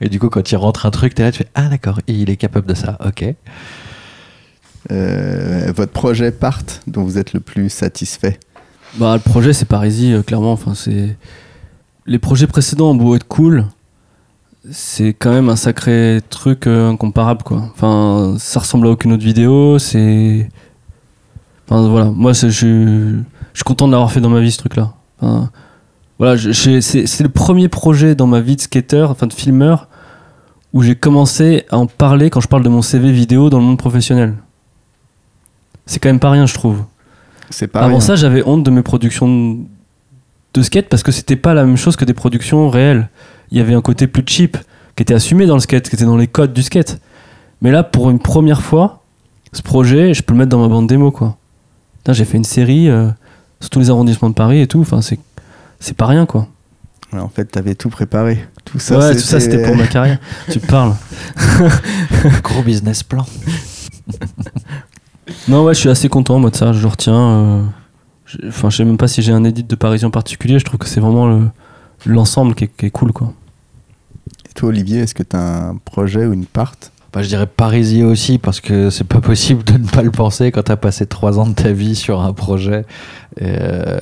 Et 0.00 0.08
du 0.08 0.20
coup, 0.20 0.28
quand 0.28 0.52
il 0.52 0.56
rentre 0.56 0.86
un 0.86 0.90
truc, 0.90 1.14
t'es 1.14 1.24
là, 1.24 1.32
tu 1.32 1.38
fais 1.38 1.48
Ah, 1.54 1.68
d'accord, 1.68 1.98
il 2.06 2.30
est 2.30 2.36
capable 2.36 2.66
de 2.68 2.74
ça, 2.74 2.96
ok. 3.04 3.34
Euh, 4.90 5.72
votre 5.74 5.92
projet 5.92 6.30
part 6.32 6.60
dont 6.86 7.02
vous 7.04 7.18
êtes 7.18 7.32
le 7.32 7.40
plus 7.40 7.68
satisfait 7.70 8.38
Bah, 8.98 9.14
le 9.14 9.20
projet, 9.20 9.52
c'est 9.52 9.64
Parisie, 9.64 10.12
euh, 10.12 10.22
clairement. 10.22 10.52
Enfin, 10.52 10.74
c'est... 10.74 11.16
Les 12.06 12.18
projets 12.18 12.46
précédents 12.48 12.90
ont 12.90 12.94
beau 12.96 13.14
être 13.14 13.26
cool, 13.28 13.66
c'est 14.70 15.08
quand 15.14 15.30
même 15.30 15.48
un 15.48 15.56
sacré 15.56 16.20
truc 16.30 16.66
euh, 16.66 16.90
incomparable, 16.90 17.42
quoi. 17.44 17.68
Enfin, 17.72 18.34
ça 18.38 18.58
ressemble 18.60 18.86
à 18.88 18.90
aucune 18.90 19.12
autre 19.12 19.24
vidéo, 19.24 19.78
c'est... 19.78 20.48
Enfin, 21.72 21.88
voilà. 21.88 22.06
Moi, 22.10 22.32
je 22.32 22.46
suis- 22.48 22.66
je 22.66 23.22
suis 23.54 23.64
content 23.64 23.86
de 23.86 23.92
l'avoir 23.92 24.10
fait 24.12 24.20
dans 24.20 24.28
ma 24.30 24.40
vie, 24.40 24.50
ce 24.52 24.58
truc-là. 24.58 24.92
Enfin, 25.20 25.50
voilà, 26.18 26.36
c'est, 26.52 26.80
c'est 26.80 27.22
le 27.22 27.28
premier 27.28 27.68
projet 27.68 28.14
dans 28.14 28.26
ma 28.26 28.40
vie 28.40 28.56
de 28.56 28.60
skater, 28.60 29.02
enfin 29.10 29.26
de 29.26 29.32
filmeur, 29.32 29.88
où 30.72 30.82
j'ai 30.82 30.94
commencé 30.96 31.64
à 31.70 31.78
en 31.78 31.86
parler 31.86 32.30
quand 32.30 32.40
je 32.40 32.48
parle 32.48 32.62
de 32.62 32.68
mon 32.68 32.82
CV 32.82 33.10
vidéo 33.12 33.50
dans 33.50 33.58
le 33.58 33.64
monde 33.64 33.78
professionnel. 33.78 34.34
C'est 35.86 35.98
quand 35.98 36.08
même 36.08 36.20
pas 36.20 36.30
rien, 36.30 36.46
je 36.46 36.54
trouve. 36.54 36.82
C'est 37.50 37.66
pas 37.66 37.80
Avant 37.80 37.88
rien. 37.98 38.00
ça, 38.00 38.16
j'avais 38.16 38.42
honte 38.46 38.62
de 38.62 38.70
mes 38.70 38.82
productions 38.82 39.58
de 40.54 40.62
skate 40.62 40.88
parce 40.88 41.02
que 41.02 41.12
c'était 41.12 41.36
pas 41.36 41.54
la 41.54 41.64
même 41.64 41.76
chose 41.76 41.96
que 41.96 42.04
des 42.04 42.14
productions 42.14 42.68
réelles. 42.70 43.08
Il 43.50 43.58
y 43.58 43.60
avait 43.60 43.74
un 43.74 43.82
côté 43.82 44.06
plus 44.06 44.22
cheap 44.26 44.56
qui 44.96 45.02
était 45.02 45.14
assumé 45.14 45.46
dans 45.46 45.54
le 45.54 45.60
skate, 45.60 45.88
qui 45.88 45.96
était 45.96 46.04
dans 46.04 46.16
les 46.16 46.26
codes 46.28 46.52
du 46.52 46.62
skate. 46.62 47.00
Mais 47.60 47.70
là, 47.70 47.82
pour 47.82 48.10
une 48.10 48.18
première 48.18 48.62
fois, 48.62 49.02
ce 49.52 49.62
projet, 49.62 50.14
je 50.14 50.22
peux 50.22 50.32
le 50.34 50.38
mettre 50.38 50.50
dans 50.50 50.60
ma 50.60 50.68
bande 50.68 50.86
démo, 50.86 51.10
quoi. 51.10 51.36
Putain, 52.02 52.12
J'ai 52.12 52.24
fait 52.24 52.36
une 52.36 52.44
série 52.44 52.88
euh, 52.88 53.08
sur 53.60 53.70
tous 53.70 53.78
les 53.78 53.90
arrondissements 53.90 54.28
de 54.30 54.34
Paris 54.34 54.60
et 54.60 54.66
tout. 54.66 54.80
Enfin, 54.80 55.00
c'est 55.02 55.18
c'est 55.80 55.96
pas 55.96 56.06
rien, 56.06 56.26
quoi. 56.26 56.48
Ouais, 57.12 57.18
En 57.20 57.28
fait, 57.28 57.44
t'avais 57.46 57.74
tout 57.74 57.90
préparé. 57.90 58.44
Tout 58.64 58.78
ça, 58.78 58.98
ouais, 58.98 59.12
tout 59.14 59.20
ça, 59.20 59.38
c'était 59.40 59.62
pour 59.64 59.76
ma 59.76 59.86
carrière. 59.88 60.18
tu 60.50 60.58
parles. 60.60 60.94
Gros 62.42 62.62
business 62.62 63.02
plan. 63.02 63.26
Non, 65.48 65.64
ouais, 65.64 65.74
je 65.74 65.80
suis 65.80 65.88
assez 65.88 66.08
content, 66.08 66.38
moi, 66.38 66.50
de 66.50 66.56
ça. 66.56 66.72
Je 66.72 66.86
retiens. 66.86 67.14
euh, 67.14 67.62
je- 68.26 68.38
Enfin, 68.48 68.70
je 68.70 68.76
sais 68.78 68.84
même 68.84 68.96
pas 68.96 69.08
si 69.08 69.22
j'ai 69.22 69.32
un 69.32 69.44
edit 69.44 69.62
de 69.64 69.74
Parisien 69.76 70.08
en 70.08 70.10
particulier. 70.10 70.58
Je 70.58 70.64
trouve 70.64 70.78
que 70.78 70.88
c'est 70.88 71.00
vraiment 71.00 71.26
le- 71.28 71.48
l'ensemble 72.06 72.54
qui, 72.54 72.64
est- 72.64 72.76
qui 72.76 72.86
est 72.86 72.90
cool, 72.90 73.12
quoi. 73.12 73.32
Et 74.48 74.52
toi, 74.54 74.68
Olivier, 74.70 75.00
est-ce 75.00 75.14
que 75.14 75.22
t'as 75.22 75.68
un 75.70 75.76
projet 75.76 76.26
ou 76.26 76.32
une 76.32 76.46
part? 76.46 76.74
Bah, 77.12 77.20
je 77.22 77.28
dirais 77.28 77.46
Parisie 77.46 78.04
aussi, 78.04 78.38
parce 78.38 78.60
que 78.60 78.88
c'est 78.88 79.06
pas 79.06 79.20
possible 79.20 79.62
de 79.64 79.74
ne 79.74 79.86
pas 79.86 80.00
le 80.00 80.10
penser 80.10 80.50
quand 80.50 80.62
t'as 80.62 80.76
passé 80.76 81.04
trois 81.04 81.38
ans 81.38 81.46
de 81.46 81.52
ta 81.52 81.70
vie 81.70 81.94
sur 81.94 82.22
un 82.22 82.32
projet. 82.32 82.86
Et, 83.38 83.44
euh, 83.44 83.98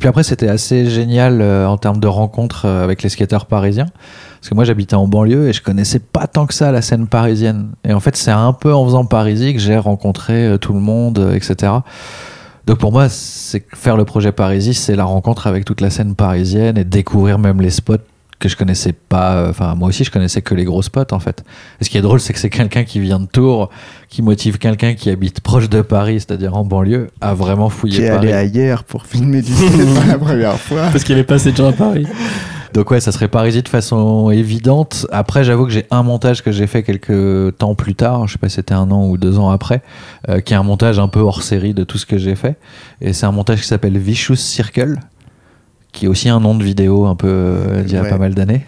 puis 0.00 0.08
après, 0.08 0.22
c'était 0.22 0.48
assez 0.48 0.86
génial 0.86 1.42
euh, 1.42 1.68
en 1.68 1.76
termes 1.76 2.00
de 2.00 2.06
rencontres 2.06 2.64
euh, 2.64 2.82
avec 2.82 3.02
les 3.02 3.10
skateurs 3.10 3.44
parisiens. 3.44 3.88
Parce 4.40 4.48
que 4.48 4.54
moi, 4.54 4.64
j'habitais 4.64 4.94
en 4.94 5.06
banlieue 5.06 5.48
et 5.48 5.52
je 5.52 5.60
connaissais 5.60 5.98
pas 5.98 6.26
tant 6.26 6.46
que 6.46 6.54
ça 6.54 6.72
la 6.72 6.80
scène 6.80 7.06
parisienne. 7.06 7.68
Et 7.84 7.92
en 7.92 8.00
fait, 8.00 8.16
c'est 8.16 8.30
un 8.30 8.54
peu 8.54 8.72
en 8.72 8.86
faisant 8.86 9.04
Parisie 9.04 9.52
que 9.52 9.60
j'ai 9.60 9.76
rencontré 9.76 10.56
tout 10.58 10.72
le 10.72 10.80
monde, 10.80 11.32
etc. 11.34 11.72
Donc 12.66 12.78
pour 12.78 12.92
moi, 12.92 13.10
c'est 13.10 13.64
faire 13.74 13.98
le 13.98 14.06
projet 14.06 14.32
Parisie, 14.32 14.72
c'est 14.72 14.96
la 14.96 15.04
rencontre 15.04 15.46
avec 15.46 15.66
toute 15.66 15.82
la 15.82 15.90
scène 15.90 16.14
parisienne 16.14 16.78
et 16.78 16.84
découvrir 16.84 17.38
même 17.38 17.60
les 17.60 17.70
spots 17.70 17.96
que 18.38 18.48
je 18.48 18.56
connaissais 18.56 18.92
pas. 18.92 19.34
euh, 19.34 19.50
Enfin, 19.50 19.74
moi 19.74 19.88
aussi, 19.88 20.04
je 20.04 20.10
connaissais 20.10 20.42
que 20.42 20.54
les 20.54 20.64
gros 20.64 20.82
spots 20.82 21.12
en 21.12 21.18
fait. 21.20 21.44
Et 21.80 21.84
ce 21.84 21.90
qui 21.90 21.98
est 21.98 22.02
drôle, 22.02 22.20
c'est 22.20 22.32
que 22.32 22.38
c'est 22.38 22.50
quelqu'un 22.50 22.84
qui 22.84 23.00
vient 23.00 23.20
de 23.20 23.26
Tours, 23.26 23.70
qui 24.08 24.22
motive 24.22 24.58
quelqu'un 24.58 24.94
qui 24.94 25.10
habite 25.10 25.40
proche 25.40 25.68
de 25.68 25.80
Paris, 25.82 26.20
c'est-à-dire 26.20 26.54
en 26.56 26.64
banlieue, 26.64 27.10
à 27.20 27.34
vraiment 27.34 27.68
Qui 27.68 27.74
fouiller 27.76 28.04
est 28.04 28.10
Paris. 28.10 28.32
allé 28.32 28.48
hier 28.50 28.84
pour 28.84 29.06
filmer 29.06 29.42
du 29.42 29.52
pour 29.52 30.04
la 30.06 30.18
première 30.18 30.58
fois 30.58 30.88
Parce 30.92 31.04
qu'il 31.04 31.16
est 31.18 31.24
passé 31.24 31.50
déjà 31.52 31.68
à 31.68 31.72
Paris. 31.72 32.06
Donc 32.74 32.90
ouais, 32.90 32.98
ça 33.00 33.12
serait 33.12 33.28
Parisie 33.28 33.62
de 33.62 33.68
façon 33.68 34.30
évidente. 34.30 35.06
Après, 35.12 35.44
j'avoue 35.44 35.64
que 35.64 35.70
j'ai 35.70 35.86
un 35.92 36.02
montage 36.02 36.42
que 36.42 36.50
j'ai 36.50 36.66
fait 36.66 36.82
quelques 36.82 37.56
temps 37.58 37.76
plus 37.76 37.94
tard, 37.94 38.26
je 38.26 38.32
sais 38.32 38.38
pas 38.38 38.48
si 38.48 38.56
c'était 38.56 38.74
un 38.74 38.90
an 38.90 39.06
ou 39.06 39.16
deux 39.16 39.38
ans 39.38 39.50
après, 39.50 39.80
euh, 40.28 40.40
qui 40.40 40.54
est 40.54 40.56
un 40.56 40.64
montage 40.64 40.98
un 40.98 41.06
peu 41.06 41.20
hors 41.20 41.44
série 41.44 41.72
de 41.72 41.84
tout 41.84 41.98
ce 41.98 42.04
que 42.06 42.18
j'ai 42.18 42.34
fait. 42.34 42.56
Et 43.00 43.12
c'est 43.12 43.26
un 43.26 43.30
montage 43.32 43.60
qui 43.60 43.68
s'appelle 43.68 43.96
Vicious 43.96 44.34
Circle, 44.34 44.98
qui 45.94 46.04
est 46.04 46.08
aussi 46.08 46.28
un 46.28 46.40
nom 46.40 46.54
de 46.54 46.62
vidéo 46.62 47.06
un 47.06 47.14
peu 47.14 47.28
euh, 47.30 47.82
d'il 47.82 47.94
y 47.94 47.96
a 47.96 48.02
Ouais. 48.02 48.10
pas 48.10 48.18
mal 48.18 48.34
d'années. 48.34 48.66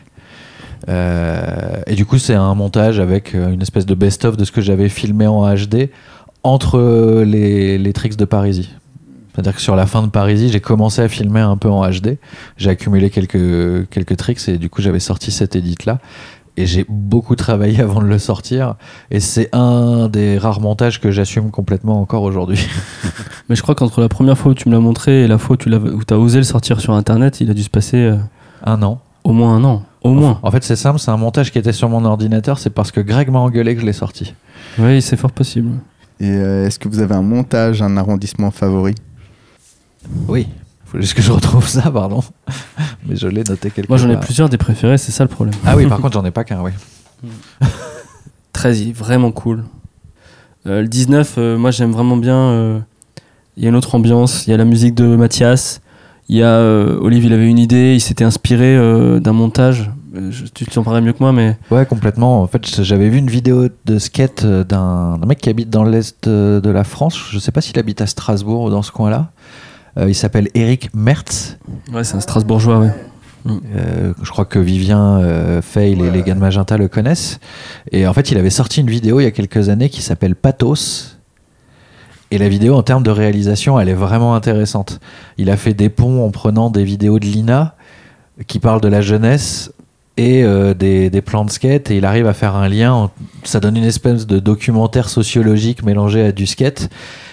Euh, 0.89 1.81
et 1.87 1.95
du 1.95 2.07
coup, 2.07 2.19
c'est 2.19 2.35
un 2.35 2.55
montage 2.55 3.01
avec 3.01 3.35
euh, 3.35 3.51
une 3.53 3.63
espèce 3.63 3.87
de 3.87 3.95
best-of 3.95 4.37
de 4.37 4.45
ce 4.45 4.53
que 4.53 4.61
j'avais 4.61 4.89
filmé 4.89 5.27
en 5.27 5.43
HD 5.55 5.91
entre 6.43 7.23
les, 7.27 7.77
les 7.79 7.93
tricks 7.93 8.17
de 8.17 8.25
Parisie. 8.25 8.71
C'est-à-dire 9.35 9.55
que 9.57 9.61
sur 9.61 9.77
la 9.77 9.85
fin 9.87 10.03
de 10.03 10.09
Parisie, 10.09 10.49
j'ai 10.49 10.61
commencé 10.61 11.03
à 11.03 11.09
filmer 11.09 11.41
un 11.41 11.57
peu 11.59 11.69
en 11.69 11.87
HD. 11.91 12.17
J'ai 12.57 12.71
accumulé 12.71 13.11
quelques, 13.11 13.87
quelques 13.91 14.17
tricks 14.17 14.49
et 14.49 14.57
du 14.57 14.71
coup, 14.71 14.81
j'avais 14.81 15.01
sorti 15.01 15.31
cet 15.31 15.57
edit-là. 15.57 15.99
Et 16.57 16.65
j'ai 16.67 16.87
beaucoup 16.89 17.37
travaillé 17.37 17.81
avant 17.81 18.01
de 18.01 18.07
le 18.07 18.19
sortir. 18.19 18.77
Et 19.11 19.21
c'est 19.21 19.49
un 19.55 20.09
des 20.09 20.39
rares 20.39 20.61
montages 20.61 21.01
que 21.01 21.11
j'assume 21.11 21.51
complètement 21.51 22.01
encore 22.01 22.23
aujourd'hui. 22.23 22.67
Mais 23.49 23.57
je 23.57 23.63
crois 23.63 23.75
qu'entre 23.75 24.01
la 24.01 24.09
première 24.09 24.39
fois 24.39 24.53
où 24.53 24.55
tu 24.55 24.69
me 24.69 24.75
l'as 24.75 24.81
montré 24.81 25.25
et 25.25 25.27
la 25.27 25.39
fois 25.39 25.57
où 25.57 26.03
tu 26.05 26.15
as 26.15 26.19
osé 26.19 26.39
le 26.39 26.45
sortir 26.45 26.81
sur 26.81 26.95
internet, 26.95 27.41
il 27.41 27.51
a 27.51 27.55
dû 27.55 27.63
se 27.63 27.71
passer 27.71 27.99
euh, 27.99 28.17
Un 28.65 28.83
an. 28.83 29.01
au 29.25 29.33
moins 29.33 29.55
un 29.57 29.65
an. 29.65 29.83
Au 30.03 30.11
moins. 30.13 30.39
En 30.43 30.51
fait, 30.51 30.63
c'est 30.63 30.77
simple, 30.77 30.99
c'est 31.01 31.11
un 31.11 31.17
montage 31.17 31.51
qui 31.51 31.59
était 31.59 31.73
sur 31.73 31.89
mon 31.89 32.05
ordinateur. 32.05 32.59
C'est 32.59 32.71
parce 32.71 32.93
que 32.93 33.01
Greg 33.01 33.29
m'a 33.31 33.41
engueulé 33.41 33.75
que 33.75 33.81
je 33.81 33.87
l'ai 33.87 33.93
sorti. 33.93 34.35
Oui, 34.79 35.03
c'est 35.03 35.17
fort 35.17 35.33
possible. 35.33 35.71
Et 36.21 36.31
euh, 36.31 36.67
est-ce 36.67 36.79
que 36.79 36.89
vous 36.89 37.01
avez 37.01 37.15
un 37.15 37.23
montage, 37.23 37.83
un 37.83 37.97
arrondissement 37.97 38.51
favori? 38.51 38.95
Oui. 40.29 40.47
Faut 40.87 41.01
juste 41.01 41.15
que 41.15 41.23
je 41.23 41.33
retrouve 41.33 41.67
ça, 41.69 41.91
pardon. 41.91 42.23
Mais 43.09 43.17
je 43.17 43.27
l'ai 43.29 43.43
noté 43.45 43.71
quelque 43.71 43.89
Moi, 43.89 43.99
j'en 43.99 44.09
ai 44.09 44.15
part. 44.15 44.23
plusieurs 44.25 44.49
des 44.49 44.57
préférés, 44.59 44.99
c'est 44.99 45.13
ça 45.13 45.25
le 45.25 45.29
problème. 45.29 45.55
Ah 45.67 45.77
oui, 45.77 45.87
par 45.87 45.99
contre, 46.01 46.15
j'en 46.15 46.25
ai 46.25 46.31
pas 46.31 46.45
qu'un, 46.45 46.63
oui. 46.63 46.71
13, 48.53 48.81
il 48.81 48.89
est 48.91 48.93
vraiment 48.93 49.33
cool. 49.33 49.65
Euh, 50.67 50.83
le 50.83 50.89
19, 50.89 51.35
euh, 51.39 51.59
moi 51.59 51.71
j'aime 51.71 51.93
vraiment 51.93 52.17
bien. 52.17 52.37
euh, 52.37 52.79
Il 53.57 53.63
y 53.63 53.67
a 53.67 53.69
une 53.71 53.77
autre 53.77 53.95
ambiance, 53.95 54.47
il 54.47 54.51
y 54.51 54.55
a 54.55 54.57
la 54.57 54.65
musique 54.65 54.95
de 54.95 55.15
Mathias. 55.17 55.81
Il 56.29 56.37
y 56.37 56.43
a 56.43 56.61
Olive, 56.61 57.25
il 57.25 57.33
avait 57.33 57.49
une 57.49 57.59
idée, 57.59 57.95
il 57.95 58.01
s'était 58.01 58.25
inspiré 58.25 58.77
d'un 59.21 59.33
montage. 59.33 59.91
Je- 60.31 60.45
tu 60.53 60.67
t'en 60.67 60.83
parlerais 60.83 61.01
mieux 61.03 61.13
que 61.13 61.21
moi, 61.21 61.31
mais 61.33 61.57
Ouais, 61.71 61.87
complètement. 61.87 62.43
En 62.43 62.47
fait, 62.49 62.83
j'avais 62.83 63.09
vu 63.11 63.19
une 63.19 63.31
vidéo 63.31 63.69
de 63.85 63.99
skate 64.01 64.45
d'un 64.45 65.19
mec 65.25 65.39
qui 65.39 65.49
habite 65.51 65.71
dans 65.71 65.85
l'est 65.85 66.29
de 66.29 66.69
la 66.71 66.83
France. 66.83 67.17
Je 67.31 67.39
sais 67.39 67.53
pas 67.53 67.61
s'il 67.61 67.79
habite 67.79 68.01
à 68.01 68.07
Strasbourg 68.09 68.63
ou 68.63 68.71
dans 68.71 68.83
ce 68.83 68.91
coin-là. 68.91 69.31
Euh, 69.99 70.09
il 70.09 70.15
s'appelle 70.15 70.49
Eric 70.55 70.91
Mertz. 70.95 71.57
ouais, 71.93 72.05
c'est 72.05 72.17
un 72.17 72.21
Strasbourgeois, 72.21 72.79
ouais. 72.81 72.91
Euh, 73.77 74.13
je 74.23 74.31
crois 74.31 74.45
que 74.45 74.59
Vivien, 74.59 75.19
euh, 75.21 75.63
Faye 75.63 75.93
et 75.93 76.11
les 76.11 76.23
gars 76.23 76.35
de 76.35 76.41
Magenta 76.41 76.77
le 76.77 76.89
connaissent. 76.89 77.39
Et 77.93 78.07
en 78.07 78.13
fait, 78.13 78.33
il 78.33 78.39
avait 78.39 78.51
sorti 78.51 78.81
une 78.81 78.91
vidéo 78.91 79.21
il 79.21 79.25
y 79.25 79.27
a 79.27 79.31
quelques 79.31 79.69
années 79.69 79.89
qui 79.89 80.03
s'appelle 80.03 80.35
Pathos. 80.35 81.17
Et 82.33 82.39
la 82.39 82.49
vidéo, 82.49 82.75
en 82.75 82.83
termes 82.83 83.05
de 83.05 83.11
réalisation, 83.11 83.79
elle 83.79 83.89
est 83.89 83.95
vraiment 83.95 84.35
intéressante. 84.35 84.99
Il 85.39 85.49
a 85.49 85.57
fait 85.57 85.75
des 85.75 85.89
ponts 85.89 86.27
en 86.27 86.31
prenant 86.31 86.71
des 86.71 86.83
vidéos 86.83 87.21
de 87.21 87.25
Lina 87.25 87.77
qui 88.49 88.59
parlent 88.59 88.81
de 88.81 88.89
la 88.89 89.01
jeunesse 89.01 89.73
et 90.17 90.43
euh, 90.43 90.75
des, 90.75 91.09
des 91.09 91.23
plans 91.23 91.45
de 91.45 91.51
skate 91.51 91.91
et 91.93 91.99
il 91.99 92.05
arrive 92.05 92.27
à 92.27 92.33
faire 92.33 92.57
un 92.57 92.69
lien. 92.69 92.93
en- 92.93 93.11
Ça 93.45 93.61
donne 93.61 93.77
une 93.77 93.85
espèce 93.85 94.27
de 94.27 94.41
documentaire 94.41 95.09
sociologique 95.09 95.85
mélangé 95.85 96.21
à 96.23 96.33
du 96.33 96.47
skate. 96.47 96.89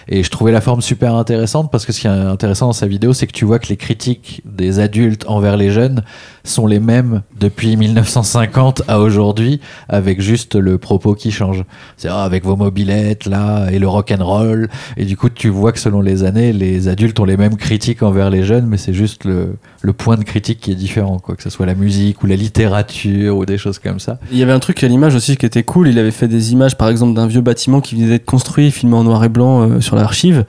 Et 0.07 0.23
je 0.23 0.29
trouvais 0.29 0.51
la 0.51 0.61
forme 0.61 0.81
super 0.81 1.15
intéressante 1.15 1.71
parce 1.71 1.85
que 1.85 1.91
ce 1.91 2.01
qui 2.01 2.07
est 2.07 2.09
intéressant 2.09 2.67
dans 2.67 2.73
sa 2.73 2.87
vidéo, 2.87 3.13
c'est 3.13 3.27
que 3.27 3.31
tu 3.31 3.45
vois 3.45 3.59
que 3.59 3.67
les 3.67 3.77
critiques 3.77 4.41
des 4.45 4.79
adultes 4.79 5.25
envers 5.27 5.57
les 5.57 5.71
jeunes 5.71 6.03
sont 6.43 6.67
les 6.67 6.79
mêmes 6.79 7.21
depuis 7.39 7.77
1950 7.77 8.83
à 8.87 8.99
aujourd'hui, 8.99 9.61
avec 9.87 10.21
juste 10.21 10.55
le 10.55 10.77
propos 10.77 11.15
qui 11.15 11.31
change. 11.31 11.63
C'est 11.97 12.09
ah, 12.09 12.23
avec 12.23 12.43
vos 12.43 12.55
mobilettes 12.55 13.25
là 13.25 13.69
et 13.71 13.79
le 13.79 13.87
rock 13.87 14.11
and 14.17 14.25
roll. 14.25 14.69
Et 14.97 15.05
du 15.05 15.15
coup, 15.17 15.29
tu 15.29 15.49
vois 15.49 15.71
que 15.71 15.79
selon 15.79 16.01
les 16.01 16.23
années, 16.23 16.51
les 16.53 16.87
adultes 16.87 17.19
ont 17.19 17.25
les 17.25 17.37
mêmes 17.37 17.55
critiques 17.55 18.03
envers 18.03 18.29
les 18.29 18.43
jeunes, 18.43 18.65
mais 18.67 18.77
c'est 18.77 18.93
juste 18.93 19.23
le, 19.25 19.55
le 19.81 19.93
point 19.93 20.17
de 20.17 20.23
critique 20.23 20.59
qui 20.59 20.71
est 20.71 20.75
différent, 20.75 21.19
quoi. 21.19 21.35
Que 21.35 21.43
ce 21.43 21.49
soit 21.49 21.65
la 21.65 21.75
musique 21.75 22.23
ou 22.23 22.27
la 22.27 22.35
littérature 22.35 23.37
ou 23.37 23.45
des 23.45 23.57
choses 23.57 23.79
comme 23.79 23.99
ça. 23.99 24.19
Il 24.31 24.37
y 24.37 24.43
avait 24.43 24.51
un 24.51 24.59
truc 24.59 24.83
à 24.83 24.87
l'image 24.87 25.15
aussi 25.15 25.37
qui 25.37 25.45
était 25.45 25.63
cool. 25.63 25.87
Il 25.87 25.97
avait 25.99 26.11
fait 26.11 26.27
des 26.27 26.51
images, 26.53 26.77
par 26.77 26.89
exemple, 26.89 27.13
d'un 27.13 27.27
vieux 27.27 27.41
bâtiment 27.41 27.81
qui 27.81 27.95
venait 27.95 28.07
d'être 28.09 28.25
construit, 28.25 28.71
filmé 28.71 28.95
en 28.95 29.03
noir 29.03 29.23
et 29.23 29.29
blanc 29.29 29.61
euh, 29.61 29.79
sur 29.81 29.95
l'archive. 29.95 30.45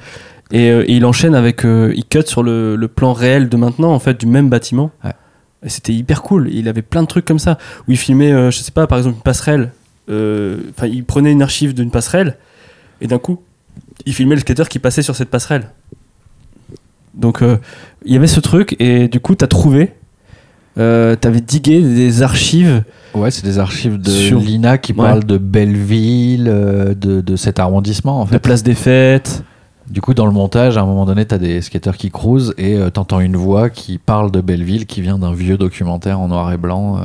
Et, 0.51 0.71
euh, 0.71 0.85
et 0.87 0.95
il 0.97 1.05
enchaîne 1.07 1.35
avec. 1.35 1.65
euh, 1.65 1.93
il 1.97 2.05
cut 2.05 2.23
sur 2.27 2.43
le, 2.43 2.77
le 2.77 2.89
plan 2.89 3.12
réel 3.12 3.49
de 3.49 3.57
maintenant, 3.57 3.93
en 3.93 3.99
fait, 3.99 4.19
du 4.21 4.27
même 4.27 4.49
bâtiment. 4.51 4.91
Ouais. 5.05 5.12
Et 5.65 5.69
c'était 5.70 5.93
hyper 5.95 6.23
cool. 6.23 6.51
Il 6.53 6.69
avait 6.69 6.82
plein 6.82 7.03
de 7.03 7.07
trucs 7.09 7.24
comme 7.24 7.39
ça. 7.39 7.59
Où 7.89 7.93
il 7.93 7.97
filmait, 7.97 8.32
euh, 8.32 8.51
je 8.51 8.59
sais 8.59 8.70
pas, 8.70 8.86
par 8.86 8.99
exemple, 8.99 9.16
une 9.16 9.23
passerelle. 9.23 9.73
Euh, 10.11 10.59
Enfin, 10.77 10.86
il 10.86 11.05
prenait 11.05 11.32
une 11.32 11.43
archive 11.43 11.73
d'une 11.74 11.91
passerelle. 11.91 12.36
Et 13.01 13.07
d'un 13.07 13.19
coup, 13.19 13.41
il 14.07 14.12
filmait 14.15 14.35
le 14.35 14.41
skater 14.43 14.65
qui 14.69 14.78
passait 14.78 15.03
sur 15.03 15.16
cette 15.16 15.31
passerelle. 15.31 15.69
Donc, 17.15 17.43
euh, 17.43 17.57
il 18.05 18.12
y 18.12 18.16
avait 18.16 18.27
ce 18.27 18.41
truc. 18.41 18.77
Et 18.78 19.09
du 19.09 19.20
coup, 19.20 19.35
t'as 19.35 19.47
trouvé. 19.47 19.93
Euh, 20.77 21.15
T'avais 21.16 21.41
digué 21.41 21.81
des 21.81 22.23
archives. 22.23 22.82
Ouais, 23.15 23.31
c'est 23.31 23.45
des 23.45 23.59
archives 23.61 23.97
de 23.99 24.11
Sur- 24.11 24.41
Lina 24.41 24.77
qui 24.77 24.93
Ouais. 24.93 24.99
parlent 25.07 25.24
de 25.24 25.39
Belleville, 25.39 26.45
de, 26.45 27.20
de 27.20 27.36
cet 27.36 27.59
arrondissement 27.61 28.20
en 28.23 28.24
de 28.24 28.31
fait. 28.31 28.39
place 28.41 28.62
des 28.65 28.74
fêtes. 28.74 29.45
Du 29.89 30.01
coup, 30.01 30.15
dans 30.15 30.27
le 30.27 30.32
montage, 30.32 30.78
à 30.78 30.81
un 30.82 30.86
moment 30.86 31.05
donné, 31.05 31.27
t'as 31.27 31.39
des 31.39 31.61
skateurs 31.61 31.97
qui 31.97 32.11
cruisent 32.11 32.55
et 32.56 32.74
euh, 32.77 32.90
t'entends 32.90 33.20
une 33.20 33.36
voix 33.36 33.69
qui 33.69 33.98
parle 33.98 34.31
de 34.31 34.40
Belleville, 34.40 34.86
qui 34.86 35.02
vient 35.02 35.19
d'un 35.19 35.35
vieux 35.35 35.59
documentaire 35.59 36.20
en 36.20 36.28
noir 36.28 36.51
et 36.52 36.56
blanc, 36.56 36.97
euh, 36.97 37.02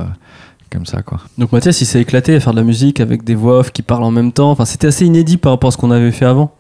comme 0.72 0.86
ça, 0.86 1.02
quoi. 1.02 1.20
Donc 1.38 1.52
Mathias, 1.52 1.82
il 1.82 1.86
s'est 1.86 2.00
éclaté 2.00 2.36
à 2.36 2.40
faire 2.40 2.54
de 2.54 2.58
la 2.60 2.64
musique 2.64 3.00
avec 3.02 3.24
des 3.26 3.36
voix 3.36 3.60
off 3.60 3.72
qui 3.72 3.82
parlent 3.82 4.04
en 4.04 4.12
même 4.12 4.32
temps. 4.32 4.52
Enfin, 4.52 4.64
c'était 4.66 4.88
assez 4.88 5.06
inédit 5.06 5.36
par 5.38 5.52
rapport 5.52 5.68
à 5.68 5.72
ce 5.72 5.78
qu'on 5.78 5.92
avait 5.92 6.12
fait 6.12 6.26
avant. 6.26 6.52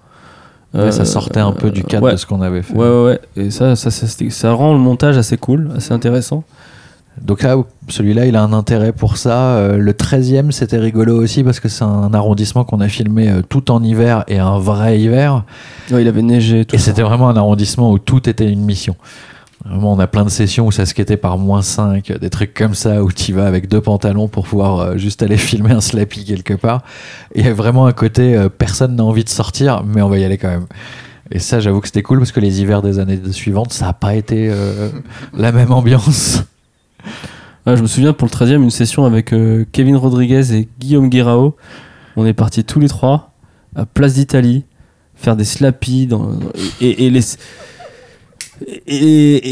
Ouais, 0.74 0.82
Euh, 0.82 0.92
ça 0.92 1.06
sortait 1.06 1.40
un 1.40 1.52
peu 1.54 1.72
du 1.72 1.84
cadre 1.84 2.08
ouais. 2.08 2.12
de 2.12 2.18
ce 2.18 2.26
qu'on 2.26 2.42
avait 2.42 2.62
fait. 2.64 2.76
Ouais, 2.76 2.88
ouais, 2.88 3.04
ouais. 3.06 3.20
Et 3.38 3.50
ça, 3.50 3.76
ça, 3.76 3.90
ça, 3.90 4.06
ça 4.30 4.52
rend 4.54 4.74
le 4.74 4.80
montage 4.80 5.18
assez 5.18 5.38
cool, 5.38 5.72
assez 5.76 5.94
intéressant. 5.94 6.44
Donc 7.22 7.44
là, 7.44 7.58
celui-là, 7.90 8.26
il 8.26 8.36
a 8.36 8.44
un 8.44 8.54
intérêt 8.54 8.92
pour 8.92 9.18
ça. 9.18 9.56
Euh, 9.56 9.78
le 9.78 9.94
13e, 9.94 10.52
c'était 10.52 10.78
rigolo 10.78 11.22
aussi 11.22 11.44
parce 11.44 11.60
que 11.60 11.68
c'est 11.68 11.84
un 11.84 12.14
arrondissement 12.14 12.64
qu'on 12.64 12.80
a 12.80 12.88
filmé 12.88 13.30
euh, 13.30 13.42
tout 13.48 13.72
en 13.72 13.84
hiver 13.84 14.24
et 14.28 14.40
un 14.40 14.58
vrai 14.58 15.00
hiver. 15.00 15.44
Ouais, 15.92 16.02
il 16.02 16.08
avait 16.08 16.22
neigé. 16.22 16.66
Tout 16.66 16.76
Et 16.76 16.80
c'était 16.80 17.02
vraiment 17.02 17.30
un 17.30 17.36
arrondissement 17.36 17.92
où 17.92 18.00
tout 18.00 18.30
était 18.30 18.50
une 18.50 18.64
mission. 18.64 18.96
Vraiment, 19.66 19.92
on 19.92 20.00
a 20.00 20.08
plein 20.08 20.24
de 20.24 20.30
sessions 20.30 20.68
où 20.68 20.72
ça 20.72 20.86
skatait 20.86 21.18
par 21.18 21.38
moins 21.38 21.62
5, 21.62 22.18
des 22.18 22.30
trucs 22.30 22.54
comme 22.54 22.74
ça, 22.74 23.04
où 23.04 23.12
tu 23.12 23.34
vas 23.34 23.46
avec 23.46 23.68
deux 23.68 23.82
pantalons 23.82 24.30
pour 24.30 24.48
pouvoir 24.48 24.80
euh, 24.80 24.98
juste 24.98 25.22
aller 25.22 25.38
filmer 25.38 25.72
un 25.72 25.82
slappy 25.82 26.24
quelque 26.24 26.54
part. 26.54 26.84
Et 27.36 27.42
il 27.42 27.46
y 27.46 27.50
a 27.50 27.54
vraiment 27.54 27.86
un 27.86 27.92
côté, 27.92 28.48
personne 28.58 28.96
n'a 28.96 29.04
envie 29.04 29.26
de 29.26 29.30
sortir, 29.30 29.84
mais 29.84 30.02
on 30.02 30.10
va 30.10 30.18
y 30.20 30.24
aller 30.24 30.38
quand 30.38 30.50
même. 30.50 30.68
Et 31.32 31.40
ça, 31.40 31.60
j'avoue 31.60 31.82
que 31.82 31.88
c'était 31.88 32.02
cool 32.02 32.20
parce 32.20 32.32
que 32.32 32.40
les 32.40 32.62
hivers 32.62 32.82
des 32.82 32.98
années 32.98 33.20
suivantes, 33.32 33.74
ça 33.74 33.86
n'a 33.86 33.94
pas 33.94 34.16
été 34.16 34.52
la 35.38 35.52
même 35.52 35.72
ambiance. 35.72 36.44
Ouais, 37.66 37.76
je 37.78 37.82
me 37.82 37.88
souviens 37.88 38.14
pour 38.14 38.26
le 38.26 38.32
13 38.32 38.52
e 38.52 38.56
une 38.56 38.70
session 38.70 39.06
avec 39.06 39.34
euh, 39.34 39.66
Kevin 39.72 39.96
Rodriguez 39.96 40.54
et 40.56 40.68
Guillaume 40.80 41.10
Guirao. 41.10 41.56
On 42.16 42.26
est 42.26 42.34
partis 42.34 42.64
tous 42.64 42.80
les 42.80 42.88
trois 42.88 43.34
à 43.76 43.86
Place 43.86 44.14
d'Italie 44.14 44.66
faire 45.16 45.36
des 45.36 45.46
slappies 45.46 46.08
et, 46.82 47.12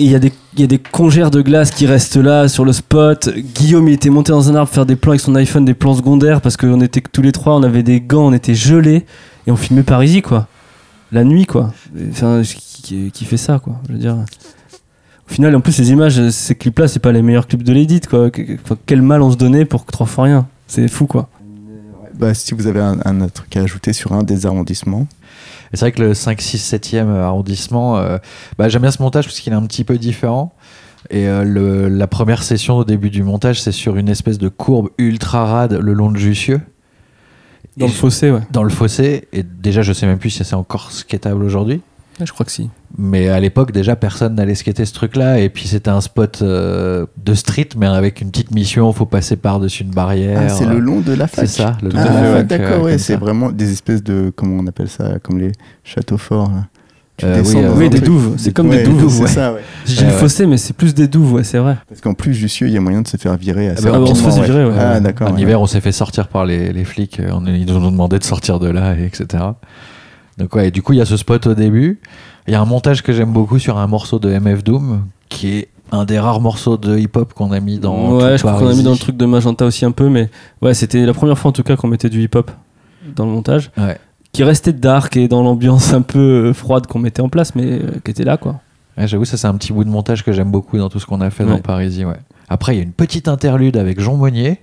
il 0.03 0.11
y, 0.11 0.15
a 0.15 0.19
des- 0.67 0.79
congères 0.79 1.31
de 1.31 1.41
glace 1.41 1.71
qui 1.71 1.85
restent 1.85 2.17
là 2.17 2.47
sur 2.47 2.65
le 2.65 2.73
spot. 2.73 3.29
Guillaume 3.55 3.87
il 3.87 3.93
était 3.93 4.09
monté 4.09 4.31
dans 4.31 4.49
un 4.49 4.55
arbre 4.55 4.71
faire 4.71 4.85
des 4.85 4.95
plans 4.95 5.11
avec 5.11 5.21
son 5.21 5.35
iPhone, 5.35 5.65
des 5.65 5.73
plans 5.73 5.93
secondaires 5.93 6.41
parce 6.41 6.57
qu'on 6.57 6.81
était 6.81 7.01
tous 7.01 7.21
les 7.21 7.31
trois, 7.31 7.55
on 7.55 7.63
avait 7.63 7.83
des 7.83 8.01
gants, 8.01 8.27
on 8.27 8.33
était 8.33 8.55
gelés 8.55 9.05
et 9.45 9.51
on 9.51 9.55
filmait 9.55 9.83
Parisie 9.83 10.21
quoi. 10.21 10.47
La 11.11 11.23
nuit 11.23 11.45
quoi. 11.45 11.73
Enfin, 12.11 12.41
qui- 12.43 13.11
qui 13.11 13.25
fait 13.25 13.37
ça 13.37 13.59
quoi 13.59 13.75
Je 13.87 13.93
veux 13.93 13.99
dire. 13.99 14.17
Au 15.29 15.33
final, 15.33 15.55
en 15.55 15.61
plus, 15.61 15.73
ces 15.73 15.91
images, 15.91 16.29
ces 16.29 16.55
clips-là, 16.55 16.87
c'est 16.87 16.99
pas 16.99 17.11
les 17.11 17.21
meilleurs 17.21 17.47
clips 17.47 17.63
de 17.63 17.73
l'édit, 17.73 17.99
quoi. 18.01 18.29
Quel 18.85 19.01
mal 19.01 19.21
on 19.21 19.31
se 19.31 19.37
donnait 19.37 19.65
pour 19.65 19.85
que 19.85 19.91
trois 19.91 20.05
fois 20.07 20.23
rien. 20.25 20.47
C'est 20.67 20.87
fou, 20.87 21.05
quoi. 21.05 21.29
Bah, 22.17 22.33
si 22.33 22.53
vous 22.53 22.65
avez 22.67 22.79
un, 22.79 22.97
un 23.05 23.27
truc 23.27 23.55
à 23.57 23.61
ajouter 23.61 23.93
sur 23.93 24.13
un 24.13 24.23
des 24.23 24.45
arrondissements. 24.45 25.05
C'est 25.73 25.81
vrai 25.81 25.91
que 25.91 26.01
le 26.01 26.13
5, 26.13 26.39
6, 26.41 26.73
7e 26.73 27.09
arrondissement, 27.09 27.97
euh, 27.97 28.17
bah, 28.57 28.69
j'aime 28.69 28.83
bien 28.83 28.91
ce 28.91 29.01
montage 29.01 29.25
parce 29.25 29.39
qu'il 29.39 29.51
est 29.51 29.55
un 29.57 29.65
petit 29.65 29.83
peu 29.83 29.97
différent. 29.97 30.53
Et 31.09 31.27
euh, 31.27 31.43
le- 31.43 31.89
la 31.89 32.07
première 32.07 32.41
session 32.41 32.77
au 32.77 32.83
début 32.85 33.09
du 33.09 33.21
montage, 33.21 33.61
c'est 33.61 33.71
sur 33.73 33.97
une 33.97 34.09
espèce 34.09 34.37
de 34.37 34.47
courbe 34.49 34.89
ultra 34.97 35.45
rade 35.45 35.73
le 35.73 35.93
long 35.93 36.09
de 36.11 36.17
Jussieu. 36.17 36.61
Dans 37.75 37.85
Et 37.85 37.89
le 37.89 37.93
fossé, 37.93 38.31
ouais. 38.31 38.41
dans 38.51 38.63
le 38.63 38.69
fossé. 38.69 39.27
Et 39.33 39.43
déjà, 39.43 39.81
je 39.83 39.91
sais 39.93 40.07
même 40.07 40.17
plus 40.17 40.29
si 40.31 40.43
c'est 40.43 40.55
encore 40.55 40.91
skatable 40.91 41.43
aujourd'hui. 41.43 41.81
Ouais, 42.19 42.25
Je 42.25 42.33
crois 42.33 42.45
que 42.45 42.51
si. 42.51 42.69
Mais 42.97 43.29
à 43.29 43.39
l'époque, 43.39 43.71
déjà, 43.71 43.95
personne 43.95 44.35
n'allait 44.35 44.55
skater 44.55 44.85
ce 44.85 44.93
truc-là. 44.93 45.39
Et 45.39 45.49
puis, 45.49 45.67
c'était 45.67 45.89
un 45.91 46.01
spot 46.01 46.39
euh, 46.41 47.05
de 47.23 47.33
street, 47.35 47.69
mais 47.77 47.85
avec 47.85 48.21
une 48.21 48.31
petite 48.31 48.51
mission. 48.51 48.91
faut 48.93 49.05
passer 49.05 49.35
par-dessus 49.35 49.83
une 49.83 49.91
barrière. 49.91 50.41
Ah, 50.45 50.49
c'est 50.49 50.65
le 50.65 50.79
long 50.79 51.01
de 51.01 51.13
la 51.13 51.27
fac. 51.27 51.47
C'est 51.47 51.61
ça, 51.61 51.77
le 51.83 51.89
long 51.89 51.95
Ah, 51.99 52.03
de 52.03 52.07
la 52.07 52.13
fac, 52.13 52.23
euh, 52.23 52.43
d'accord, 52.43 52.83
ouais, 52.83 52.91
comme 52.93 52.99
c'est 52.99 53.15
vraiment 53.17 53.51
des 53.51 53.71
espèces 53.71 54.03
de, 54.03 54.31
comment 54.35 54.57
on 54.63 54.67
appelle 54.67 54.89
ça, 54.89 55.19
comme 55.21 55.37
les 55.39 55.51
châteaux 55.83 56.17
forts. 56.17 56.49
là. 56.49 56.65
Tu 57.17 57.25
Euh, 57.25 57.41
oui, 57.75 57.85
euh, 57.85 57.89
des 57.89 57.99
douves. 57.99 58.35
C'est 58.37 58.51
comme 58.53 58.69
Ouais, 58.69 58.77
des 58.77 58.83
douves. 58.83 59.11
C'est 59.11 59.21
ouais. 59.23 59.27
ça, 59.27 59.51
ouais. 59.53 59.59
Ouais, 59.87 59.95
le 60.01 60.05
ouais. 60.07 60.11
fossé, 60.13 60.45
mais 60.45 60.57
c'est 60.57 60.73
plus 60.73 60.93
des 60.93 61.07
douves, 61.07 61.33
ouais, 61.33 61.43
c'est 61.43 61.57
vrai. 61.57 61.77
Parce 61.89 61.99
qu'en 61.99 62.13
plus, 62.13 62.33
Jussieu, 62.35 62.67
il 62.67 62.73
y 62.73 62.77
a 62.77 62.79
moyen 62.79 63.01
de 63.01 63.07
se 63.07 63.17
faire 63.17 63.35
virer 63.37 63.69
assez 63.69 63.83
bah, 63.83 63.99
on 63.99 64.13
se 64.13 64.21
faisait 64.23 64.43
virer, 64.43 64.65
ouais. 64.65 64.73
Ah, 64.77 64.99
d'accord. 64.99 65.29
En 65.31 65.33
ouais. 65.35 65.41
hiver, 65.41 65.59
on 65.59 65.65
s'est 65.65 65.81
fait 65.81 65.91
sortir 65.91 66.27
par 66.27 66.45
les, 66.45 66.71
les 66.73 66.83
flics. 66.83 67.19
euh, 67.19 67.31
On, 67.33 67.43
ils 67.47 67.65
nous 67.65 67.75
ont 67.75 67.89
demandé 67.91 68.19
de 68.19 68.23
sortir 68.23 68.59
de 68.59 68.69
là, 68.69 68.95
et 68.95 69.03
etc. 69.05 69.43
Donc, 70.37 70.55
ouais, 70.55 70.67
et 70.67 70.71
du 70.71 70.81
coup, 70.81 70.93
il 70.93 70.97
y 70.97 71.01
a 71.01 71.05
ce 71.05 71.17
spot 71.17 71.47
au 71.47 71.53
début. 71.55 71.99
Il 72.47 72.51
y 72.53 72.55
a 72.55 72.61
un 72.61 72.65
montage 72.65 73.01
que 73.01 73.11
j'aime 73.11 73.31
beaucoup 73.33 73.59
sur 73.59 73.77
un 73.77 73.87
morceau 73.87 74.19
de 74.19 74.29
MF 74.37 74.63
Doom, 74.63 75.05
qui 75.29 75.57
est 75.57 75.67
un 75.91 76.05
des 76.05 76.19
rares 76.19 76.41
morceaux 76.41 76.77
de 76.77 76.97
hip-hop 76.97 77.33
qu'on 77.33 77.51
a 77.51 77.59
mis 77.59 77.79
dans. 77.79 78.17
ouais, 78.17 78.37
je 78.37 78.43
crois 78.43 78.59
qu'on 78.59 78.67
a 78.67 78.73
mis 78.73 78.83
dans 78.83 78.91
le 78.91 78.97
truc 78.97 79.17
de 79.17 79.25
Magenta 79.25 79.65
aussi 79.65 79.85
un 79.85 79.91
peu, 79.91 80.09
mais 80.09 80.29
ouais, 80.61 80.73
c'était 80.73 81.05
la 81.05 81.13
première 81.13 81.37
fois 81.37 81.49
en 81.49 81.51
tout 81.53 81.63
cas 81.63 81.75
qu'on 81.75 81.87
mettait 81.87 82.09
du 82.09 82.21
hip-hop 82.21 82.51
dans 83.15 83.25
le 83.25 83.31
montage. 83.31 83.71
Ouais. 83.77 83.97
Qui 84.33 84.43
restait 84.43 84.73
dark 84.73 85.15
et 85.17 85.27
dans 85.27 85.41
l'ambiance 85.41 85.93
un 85.93 86.01
peu 86.01 86.19
euh, 86.49 86.53
froide 86.53 86.85
qu'on 86.87 86.99
mettait 86.99 87.21
en 87.21 87.29
place, 87.29 87.55
mais 87.55 87.65
euh, 87.65 87.99
qui 88.03 88.11
était 88.11 88.25
là, 88.25 88.37
quoi. 88.37 88.59
Ouais, 88.97 89.07
J'avoue, 89.07 89.25
ça, 89.25 89.37
c'est 89.37 89.47
un 89.47 89.55
petit 89.55 89.73
bout 89.73 89.83
de 89.83 89.89
montage 89.89 90.23
que 90.23 90.31
j'aime 90.31 90.51
beaucoup 90.51 90.77
dans 90.77 90.89
tout 90.89 90.99
ce 90.99 91.05
qu'on 91.05 91.21
a 91.21 91.29
fait 91.29 91.45
dans. 91.45 91.57
Parisie. 91.59 92.05
Ouais. 92.05 92.17
Après, 92.49 92.75
il 92.75 92.77
y 92.77 92.81
a 92.81 92.83
une 92.83 92.91
petite 92.93 93.27
interlude 93.27 93.77
avec 93.77 93.99
Jean 93.99 94.15
Monnier, 94.15 94.59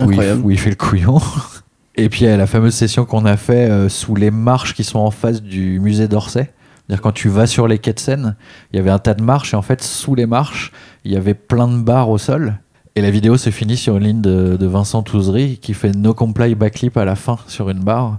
où 0.00 0.10
il, 0.10 0.20
où 0.42 0.50
il 0.50 0.58
fait 0.58 0.70
le 0.70 0.76
couillon. 0.76 1.20
Et 1.96 2.08
puis, 2.08 2.24
il 2.24 2.28
la 2.28 2.46
fameuse 2.46 2.74
session 2.74 3.04
qu'on 3.04 3.26
a 3.26 3.36
fait 3.36 3.70
euh, 3.70 3.88
sous 3.88 4.14
les 4.14 4.30
marches 4.30 4.74
qui 4.74 4.84
sont 4.84 4.98
en 4.98 5.10
face 5.10 5.42
du 5.42 5.78
musée 5.78 6.08
d'Orsay. 6.08 6.50
C'est-à-dire 6.86 7.02
quand 7.02 7.12
tu 7.12 7.28
vas 7.28 7.46
sur 7.46 7.68
les 7.68 7.78
quais 7.78 7.92
de 7.92 7.98
Seine, 7.98 8.36
il 8.72 8.76
y 8.76 8.78
avait 8.78 8.90
un 8.90 8.98
tas 8.98 9.14
de 9.14 9.22
marches 9.22 9.54
et 9.54 9.56
en 9.56 9.62
fait 9.62 9.82
sous 9.82 10.14
les 10.14 10.26
marches, 10.26 10.72
il 11.04 11.12
y 11.12 11.16
avait 11.16 11.34
plein 11.34 11.68
de 11.68 11.80
bars 11.80 12.08
au 12.10 12.18
sol. 12.18 12.58
Et 12.94 13.00
la 13.00 13.10
vidéo 13.10 13.36
se 13.36 13.50
finit 13.50 13.76
sur 13.76 13.96
une 13.96 14.04
ligne 14.04 14.20
de, 14.20 14.66
Vincent 14.66 15.02
Touzery 15.02 15.58
qui 15.58 15.74
fait 15.74 15.92
no 15.92 16.12
comply 16.12 16.54
backflip 16.54 16.96
à 16.96 17.04
la 17.04 17.14
fin 17.14 17.38
sur 17.46 17.70
une 17.70 17.80
barre. 17.80 18.18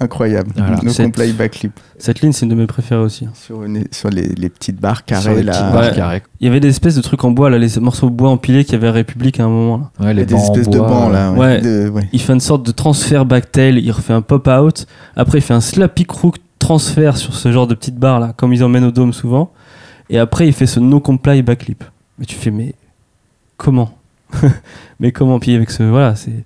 Incroyable. 0.00 0.50
Voilà. 0.56 0.78
No 0.82 0.90
C'est- 0.90 1.04
comply 1.04 1.32
backflip. 1.32 1.72
Cette 1.98 2.20
ligne, 2.20 2.32
c'est 2.32 2.44
une 2.46 2.50
de 2.50 2.54
mes 2.56 2.66
préférées 2.66 3.00
aussi. 3.02 3.28
Sur, 3.34 3.62
une- 3.64 3.84
sur 3.92 4.10
les, 4.10 4.22
les 4.28 4.48
petites 4.48 4.80
barres 4.80 4.96
sur 4.98 5.04
carrées 5.06 5.36
les 5.36 5.42
là. 5.44 5.52
petites 5.52 5.72
barres 5.72 5.90
Ouais. 5.90 5.96
carrées. 5.96 6.22
Il 6.40 6.46
y 6.46 6.50
avait 6.50 6.60
des 6.60 6.68
espèces 6.68 6.96
de 6.96 7.00
trucs 7.00 7.22
en 7.24 7.30
bois, 7.30 7.48
là, 7.50 7.58
les 7.58 7.78
morceaux 7.80 8.10
de 8.10 8.14
bois 8.14 8.30
empilés 8.30 8.64
qu'il 8.64 8.72
y 8.74 8.76
avait 8.76 8.88
à 8.88 8.92
République 8.92 9.38
à 9.40 9.44
un 9.44 9.48
moment. 9.48 9.90
Là. 10.00 10.06
Ouais, 10.06 10.12
Il 10.12 10.14
y 10.14 10.16
les 10.16 10.22
a 10.22 10.24
des 10.24 10.34
espèces 10.34 10.68
de 10.68 10.78
bancs 10.78 11.12
là. 11.12 11.32
Ouais. 11.32 11.60
De- 11.60 11.88
ouais. 11.88 12.08
Il 12.12 12.20
fait 12.20 12.32
une 12.32 12.40
sorte 12.40 12.66
de 12.66 12.72
transfert 12.72 13.24
backtail, 13.24 13.78
il 13.78 13.90
refait 13.92 14.12
un 14.14 14.22
pop-out, 14.22 14.86
après 15.16 15.38
il 15.38 15.42
fait 15.42 15.54
un 15.54 15.60
slappy 15.60 16.04
crook 16.04 16.36
transfert 16.58 17.16
sur 17.16 17.34
ce 17.34 17.52
genre 17.52 17.66
de 17.66 17.74
petite 17.74 17.96
barre 17.96 18.18
là, 18.20 18.32
comme 18.36 18.52
ils 18.52 18.64
emmènent 18.64 18.84
au 18.84 18.90
dôme 18.90 19.12
souvent, 19.12 19.52
et 20.10 20.18
après 20.18 20.46
il 20.48 20.52
fait 20.52 20.66
ce 20.66 20.80
no 20.80 20.98
comply 20.98 21.42
backflip. 21.42 21.84
Mais 22.18 22.24
tu 22.26 22.34
fais, 22.36 22.50
mais 22.50 22.74
comment? 23.56 23.90
Mais 25.00 25.12
comment 25.12 25.38
Puis 25.38 25.54
avec 25.54 25.70
ce. 25.70 25.82
Voilà, 25.84 26.14
c'est. 26.16 26.44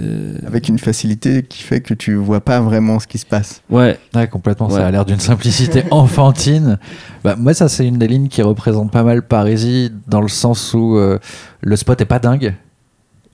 Euh, 0.00 0.34
Avec 0.46 0.68
une 0.68 0.78
facilité 0.78 1.42
qui 1.42 1.62
fait 1.62 1.80
que 1.80 1.94
tu 1.94 2.14
vois 2.14 2.40
pas 2.40 2.60
vraiment 2.60 2.98
ce 2.98 3.06
qui 3.06 3.18
se 3.18 3.26
passe. 3.26 3.62
ouais, 3.70 3.98
Ouais, 4.14 4.26
complètement. 4.28 4.66
Ouais. 4.68 4.74
Ça 4.74 4.86
a 4.86 4.90
l'air 4.90 5.04
d'une 5.04 5.20
simplicité 5.20 5.84
enfantine. 5.90 6.78
Bah, 7.22 7.36
moi, 7.36 7.54
ça, 7.54 7.68
c'est 7.68 7.86
une 7.86 7.98
des 7.98 8.08
lignes 8.08 8.28
qui 8.28 8.42
représente 8.42 8.90
pas 8.90 9.02
mal 9.02 9.22
Parisie, 9.22 9.92
dans 10.06 10.20
le 10.20 10.28
sens 10.28 10.74
où 10.74 10.96
euh, 10.96 11.18
le 11.60 11.76
spot 11.76 12.00
est 12.00 12.06
pas 12.06 12.18
dingue, 12.18 12.54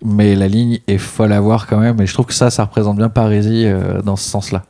mais 0.04 0.34
la 0.34 0.48
ligne 0.48 0.80
est 0.86 0.98
folle 0.98 1.32
à 1.32 1.40
voir 1.40 1.66
quand 1.66 1.78
même. 1.78 2.00
Et 2.00 2.06
je 2.06 2.12
trouve 2.14 2.26
que 2.26 2.34
ça, 2.34 2.50
ça 2.50 2.64
représente 2.64 2.96
bien 2.96 3.08
Parisie 3.08 3.64
euh, 3.66 4.02
dans 4.02 4.16
ce 4.16 4.28
sens-là. 4.28 4.64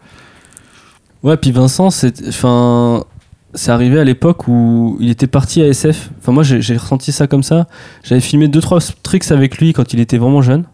Ouais, 1.22 1.36
puis 1.36 1.52
Vincent, 1.52 1.90
c'est, 1.90 2.26
enfin, 2.28 3.04
c'est 3.52 3.70
arrivé 3.72 3.98
à 4.00 4.04
l'époque 4.04 4.48
où 4.48 4.96
il 5.00 5.10
était 5.10 5.26
parti 5.26 5.60
à 5.60 5.66
SF. 5.66 6.10
Enfin, 6.18 6.32
moi, 6.32 6.42
j'ai 6.42 6.62
j'ai 6.62 6.76
ressenti 6.76 7.12
ça 7.12 7.26
comme 7.26 7.42
ça. 7.42 7.66
J'avais 8.04 8.20
filmé 8.20 8.48
deux 8.48 8.60
trois 8.60 8.78
tricks 9.02 9.30
avec 9.30 9.58
lui 9.58 9.72
quand 9.72 9.92
il 9.92 10.00
était 10.00 10.18
vraiment 10.18 10.40
jeune, 10.40 10.64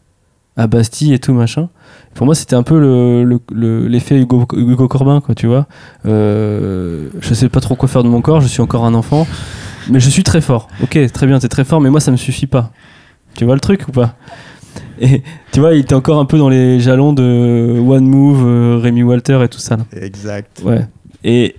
à 0.57 0.67
Bastille 0.67 1.13
et 1.13 1.19
tout 1.19 1.33
machin. 1.35 1.69
Pour 2.15 2.25
moi, 2.27 2.35
c'était 2.35 2.57
un 2.57 2.63
peu 2.63 2.79
le, 2.81 3.25
le- 3.25 3.41
le- 3.53 3.87
l'effet 3.89 4.19
Hugo, 4.19 4.47
Hugo 4.55 4.89
Corbin, 4.89 5.21
quoi, 5.21 5.35
tu 5.35 5.47
vois. 5.47 5.67
Euh, 6.07 7.09
je 7.21 7.35
sais 7.35 7.49
pas 7.49 7.61
trop 7.61 7.75
quoi 7.77 7.89
faire 7.89 8.03
de 8.03 8.09
mon 8.09 8.21
corps. 8.23 8.41
Je 8.41 8.49
suis 8.49 8.63
encore 8.63 8.85
un 8.85 8.95
enfant, 8.95 9.27
mais 9.91 10.01
je 10.01 10.09
suis 10.09 10.23
très 10.23 10.41
fort. 10.41 10.69
Ok, 10.83 10.99
très 11.13 11.27
bien, 11.27 11.39
t'es 11.39 11.49
très 11.49 11.65
fort, 11.65 11.81
mais 11.81 11.91
moi, 11.91 12.01
ça 12.01 12.11
me 12.11 12.17
suffit 12.17 12.47
pas. 12.47 12.71
Tu 13.35 13.45
vois 13.45 13.55
le 13.55 13.61
truc 13.61 13.87
ou 13.89 13.93
pas? 13.93 14.15
Et 14.99 15.23
tu 15.53 15.61
vois, 15.61 15.75
il 15.75 15.81
était 15.81 15.95
encore 15.95 16.19
un 16.21 16.25
peu 16.25 16.39
dans 16.39 16.49
les 16.49 16.81
jalons 16.81 17.13
de 17.13 17.79
One 17.87 18.07
Move, 18.07 18.45
euh, 18.47 18.79
Rémi 18.79 19.03
Walter 19.03 19.39
et 19.45 19.49
tout 19.49 19.59
ça. 19.59 19.77
là. 19.77 19.85
Exact. 20.01 20.63
Ouais. 20.65 20.87
Et 21.23 21.57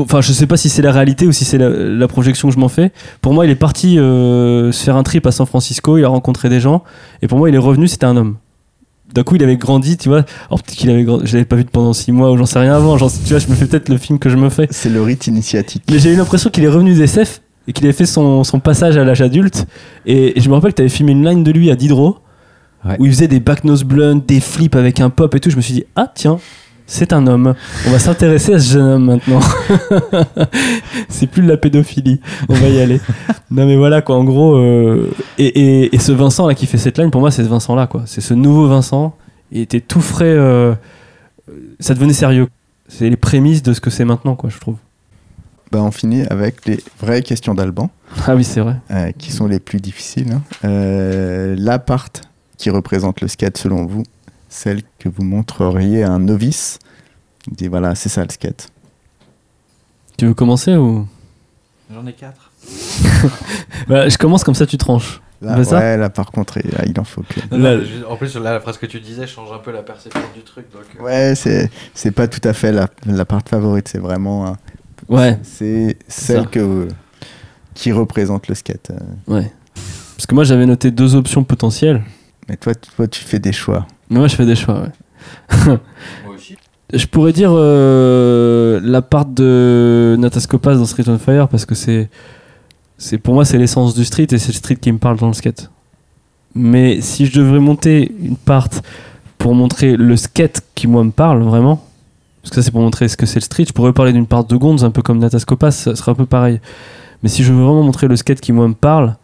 enfin, 0.00 0.20
je 0.20 0.32
sais 0.32 0.46
pas 0.46 0.56
si 0.56 0.68
c'est 0.68 0.82
la 0.82 0.92
réalité 0.92 1.26
ou 1.26 1.32
si 1.32 1.44
c'est 1.44 1.58
la, 1.58 1.68
la 1.68 2.08
projection 2.08 2.48
que 2.48 2.54
je 2.54 2.58
m'en 2.60 2.68
fais. 2.68 2.92
Pour 3.20 3.32
moi, 3.34 3.44
il 3.46 3.50
est 3.50 3.54
parti 3.56 3.98
euh, 3.98 4.72
se 4.72 4.84
faire 4.84 4.96
un 4.96 5.02
trip 5.02 5.26
à 5.26 5.32
San 5.32 5.46
Francisco. 5.46 5.98
Il 5.98 6.04
a 6.04 6.08
rencontré 6.08 6.48
des 6.48 6.60
gens. 6.60 6.82
Et 7.22 7.28
pour 7.28 7.38
moi, 7.38 7.48
il 7.48 7.54
est 7.54 7.58
revenu. 7.58 7.88
C'était 7.88 8.06
un 8.06 8.16
homme. 8.16 8.36
D'un 9.14 9.24
coup, 9.24 9.36
il 9.36 9.42
avait 9.42 9.56
grandi, 9.58 9.98
tu 9.98 10.08
vois. 10.08 10.24
Alors 10.48 10.62
peut-être 10.62 10.76
qu'il 10.78 10.88
avait, 10.88 11.04
grandi- 11.04 11.26
je 11.26 11.34
l'avais 11.34 11.44
pas 11.44 11.56
vu 11.56 11.64
pendant 11.66 11.92
six 11.92 12.12
mois 12.12 12.32
ou 12.32 12.36
j'en 12.38 12.46
sais 12.46 12.58
rien 12.58 12.74
avant. 12.74 12.96
Tu 12.96 13.04
vois, 13.30 13.38
je 13.38 13.48
me 13.48 13.54
fais 13.54 13.66
peut-être 13.66 13.90
le 13.90 13.98
film 13.98 14.18
que 14.18 14.30
je 14.30 14.36
me 14.36 14.48
fais. 14.48 14.66
C'est 14.70 14.88
le 14.88 15.02
rite 15.02 15.26
initiatique. 15.26 15.82
Mais 15.90 15.98
j'ai 15.98 16.12
eu 16.12 16.16
l'impression 16.16 16.48
qu'il 16.48 16.64
est 16.64 16.68
revenu 16.68 16.94
des 16.94 17.02
SF 17.02 17.42
et 17.68 17.72
qu'il 17.74 17.84
avait 17.84 17.92
fait 17.92 18.06
son, 18.06 18.42
son 18.42 18.58
passage 18.58 18.96
à 18.96 19.04
l'âge 19.04 19.20
adulte. 19.20 19.66
Et, 20.06 20.38
et 20.38 20.40
je 20.40 20.48
me 20.48 20.54
rappelle 20.54 20.70
que 20.72 20.76
tu 20.76 20.82
avais 20.82 20.88
filmé 20.88 21.12
une 21.12 21.28
line 21.28 21.44
de 21.44 21.50
lui 21.50 21.70
à 21.70 21.76
Diderot 21.76 22.18
Ouais. 22.84 22.96
où 22.98 23.06
il 23.06 23.12
faisait 23.12 23.28
des 23.28 23.38
back 23.38 23.62
nose 23.62 23.84
blunts, 23.84 24.22
des 24.26 24.40
flips 24.40 24.74
avec 24.74 24.98
un 24.98 25.08
pop 25.08 25.32
et 25.36 25.38
tout. 25.40 25.50
Je 25.50 25.56
me 25.56 25.60
suis 25.60 25.72
dit, 25.74 25.84
ah 25.94 26.10
tiens, 26.12 26.40
c'est 26.92 27.12
un 27.12 27.26
homme. 27.26 27.54
On 27.86 27.90
va 27.90 27.98
s'intéresser 27.98 28.54
à 28.54 28.58
ce 28.58 28.72
jeune 28.74 28.82
homme 28.86 29.04
maintenant. 29.06 29.40
c'est 31.08 31.26
plus 31.26 31.42
de 31.42 31.48
la 31.48 31.56
pédophilie. 31.56 32.20
On 32.48 32.54
va 32.54 32.68
y 32.68 32.80
aller. 32.80 33.00
non 33.50 33.66
mais 33.66 33.76
voilà 33.76 34.02
quoi, 34.02 34.16
en 34.16 34.24
gros. 34.24 34.56
euh, 34.56 35.10
et, 35.38 35.46
et- 35.46 35.94
et 35.94 35.98
ce 35.98 36.12
Vincent 36.12 36.46
là 36.46 36.54
qui 36.54 36.66
fait 36.66 36.78
cette 36.78 36.98
line, 36.98 37.10
pour 37.10 37.20
moi, 37.20 37.30
c'est 37.30 37.44
ce 37.44 37.48
Vincent 37.48 37.74
là 37.74 37.86
quoi. 37.86 38.02
C'est 38.06 38.20
ce 38.20 38.34
nouveau 38.34 38.68
Vincent. 38.68 39.14
Il 39.50 39.60
était 39.60 39.80
tout 39.80 40.00
frais. 40.00 40.24
euh, 40.26 40.74
ça 41.80 41.94
devenait 41.94 42.12
sérieux. 42.12 42.48
C'est 42.88 43.08
les 43.08 43.16
prémices 43.16 43.62
de 43.62 43.72
ce 43.72 43.80
que 43.80 43.90
c'est 43.90 44.04
maintenant 44.04 44.34
quoi, 44.36 44.50
je 44.50 44.58
trouve. 44.58 44.76
Bah, 45.70 45.80
on 45.82 45.90
finit 45.90 46.22
avec 46.28 46.66
les 46.66 46.78
vraies 47.00 47.22
questions 47.22 47.54
d'Alban, 47.54 47.90
Ah 48.26 48.34
oui, 48.36 48.44
c'est 48.44 48.60
vrai. 48.60 48.76
euh, 48.90 49.10
qui 49.16 49.32
sont 49.32 49.46
les 49.46 49.58
plus 49.58 49.80
difficiles. 49.80 50.32
hein. 50.32 50.42
Euh, 50.66 51.54
L'appart 51.58 52.22
qui 52.58 52.68
représente 52.70 53.22
le 53.22 53.28
skate 53.28 53.56
selon 53.56 53.86
vous, 53.86 54.02
celle 54.52 54.82
que 54.98 55.08
vous 55.08 55.24
montreriez 55.24 56.02
à 56.02 56.10
un 56.10 56.18
novice. 56.18 56.78
Il 57.48 57.54
dit 57.54 57.68
voilà, 57.68 57.94
c'est 57.94 58.08
ça 58.10 58.22
le 58.22 58.30
skate. 58.30 58.68
Tu 60.18 60.26
veux 60.26 60.34
commencer 60.34 60.76
ou? 60.76 61.08
J'en 61.92 62.06
ai 62.06 62.12
quatre. 62.12 62.52
Bah, 63.88 64.08
Je 64.08 64.16
commence 64.18 64.44
comme 64.44 64.54
ça, 64.54 64.66
tu 64.66 64.76
tranches. 64.78 65.20
Là, 65.40 65.56
fait 65.56 65.64
ça? 65.64 65.78
ouais, 65.78 65.96
là 65.96 66.08
par 66.08 66.30
contre, 66.30 66.58
il, 66.58 66.70
là, 66.70 66.84
il 66.86 66.98
en 67.00 67.04
faut 67.04 67.22
que. 67.22 67.40
Là- 67.56 67.78
en 68.08 68.16
plus, 68.16 68.36
là, 68.36 68.52
la 68.52 68.60
phrase 68.60 68.78
que 68.78 68.86
tu 68.86 69.00
disais 69.00 69.26
change 69.26 69.50
un 69.52 69.58
peu 69.58 69.72
la 69.72 69.82
perception 69.82 70.20
du 70.34 70.42
truc. 70.42 70.66
Donc, 70.72 70.82
euh, 71.00 71.02
Ouais, 71.02 71.34
c'est 71.34 71.68
c'est 71.94 72.12
pas 72.12 72.28
tout 72.28 72.46
à 72.46 72.52
fait 72.52 72.70
la, 72.70 72.88
la 73.06 73.24
part 73.24 73.40
favorite, 73.48 73.88
c'est 73.88 73.98
vraiment. 73.98 74.46
un- 74.46 74.56
Ouais, 75.08 75.38
C'est 75.42 75.96
celle 76.06 76.46
que, 76.48 76.86
qui 77.74 77.90
représente 77.90 78.46
le 78.48 78.54
skate. 78.54 78.90
euh. 78.92 79.34
ouais. 79.34 79.52
Parce 80.16 80.26
que 80.26 80.34
moi, 80.36 80.44
j'avais 80.44 80.66
noté 80.66 80.92
deux 80.92 81.16
options 81.16 81.42
potentielles. 81.42 82.04
Mais 82.48 82.56
toi, 82.56 82.74
toi, 82.74 83.08
tu 83.08 83.24
fais 83.24 83.40
des 83.40 83.52
choix. 83.52 83.86
Moi, 84.12 84.28
je 84.28 84.36
fais 84.36 84.46
des 84.46 84.54
choix, 84.54 84.82
ouais. 84.82 85.66
Moi 85.66 86.34
aussi. 86.34 86.56
Je 86.94 87.06
pourrais 87.06 87.32
dire 87.32 87.52
euh, 87.54 88.78
la 88.82 89.00
part 89.00 89.24
de 89.24 90.14
Natascopas 90.18 90.74
dans 90.74 90.84
Street 90.84 91.04
on 91.06 91.16
Fire 91.16 91.48
parce 91.48 91.64
que 91.64 91.74
c'est, 91.74 92.10
c'est 92.98 93.16
pour 93.16 93.32
moi 93.32 93.46
c'est 93.46 93.56
l'essence 93.56 93.94
du 93.94 94.04
street 94.04 94.26
et 94.30 94.36
c'est 94.36 94.52
le 94.52 94.58
street 94.58 94.76
qui 94.76 94.92
me 94.92 94.98
parle 94.98 95.16
dans 95.16 95.28
le 95.28 95.32
skate. 95.32 95.70
Mais 96.54 97.00
si 97.00 97.24
je 97.24 97.40
devrais 97.40 97.60
monter 97.60 98.12
une 98.20 98.36
part 98.36 98.68
pour 99.38 99.54
montrer 99.54 99.96
le 99.96 100.16
skate 100.18 100.60
qui 100.74 100.86
moi 100.86 101.02
me 101.02 101.12
parle 101.12 101.42
vraiment, 101.42 101.82
parce 102.42 102.50
que 102.50 102.56
ça 102.56 102.62
c'est 102.62 102.70
pour 102.70 102.82
montrer 102.82 103.08
ce 103.08 103.16
que 103.16 103.24
c'est 103.24 103.40
le 103.40 103.44
street, 103.44 103.64
je 103.68 103.72
pourrais 103.72 103.94
parler 103.94 104.12
d'une 104.12 104.26
part 104.26 104.44
de 104.44 104.54
Gonz 104.54 104.84
un 104.84 104.90
peu 104.90 105.00
comme 105.00 105.18
Natascopas, 105.18 105.70
ça 105.70 105.96
serait 105.96 106.12
un 106.12 106.14
peu 106.14 106.26
pareil. 106.26 106.60
Mais 107.22 107.30
si 107.30 107.42
je 107.42 107.54
veux 107.54 107.62
vraiment 107.62 107.84
montrer 107.84 108.06
le 108.06 108.16
skate 108.16 108.42
qui 108.42 108.52
moi 108.52 108.68
me 108.68 108.74
parle, 108.74 109.16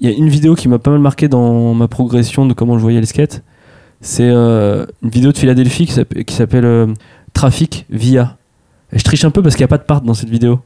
il 0.00 0.10
y 0.10 0.12
a 0.12 0.16
une 0.16 0.28
vidéo 0.28 0.56
qui 0.56 0.66
m'a 0.66 0.80
pas 0.80 0.90
mal 0.90 1.00
marqué 1.00 1.28
dans 1.28 1.74
ma 1.74 1.86
progression 1.86 2.44
de 2.44 2.54
comment 2.54 2.76
je 2.76 2.82
voyais 2.82 2.98
le 2.98 3.06
skate. 3.06 3.44
C'est 4.00 4.28
euh, 4.28 4.86
une 5.02 5.10
vidéo 5.10 5.32
de 5.32 5.38
Philadelphie 5.38 5.86
qui 5.86 6.32
s'appelle- 6.34 6.64
euh, 6.64 6.86
Trafic 7.34 7.84
Via. 7.90 8.36
Et 8.92 8.98
je 8.98 9.04
triche 9.04 9.24
un 9.24 9.30
peu 9.30 9.42
parce 9.42 9.54
qu'il 9.54 9.62
n'y 9.62 9.68
a 9.68 9.68
pas 9.68 9.78
de 9.78 9.82
part 9.84 10.00
dans 10.00 10.14
cette 10.14 10.30
vidéo. 10.30 10.60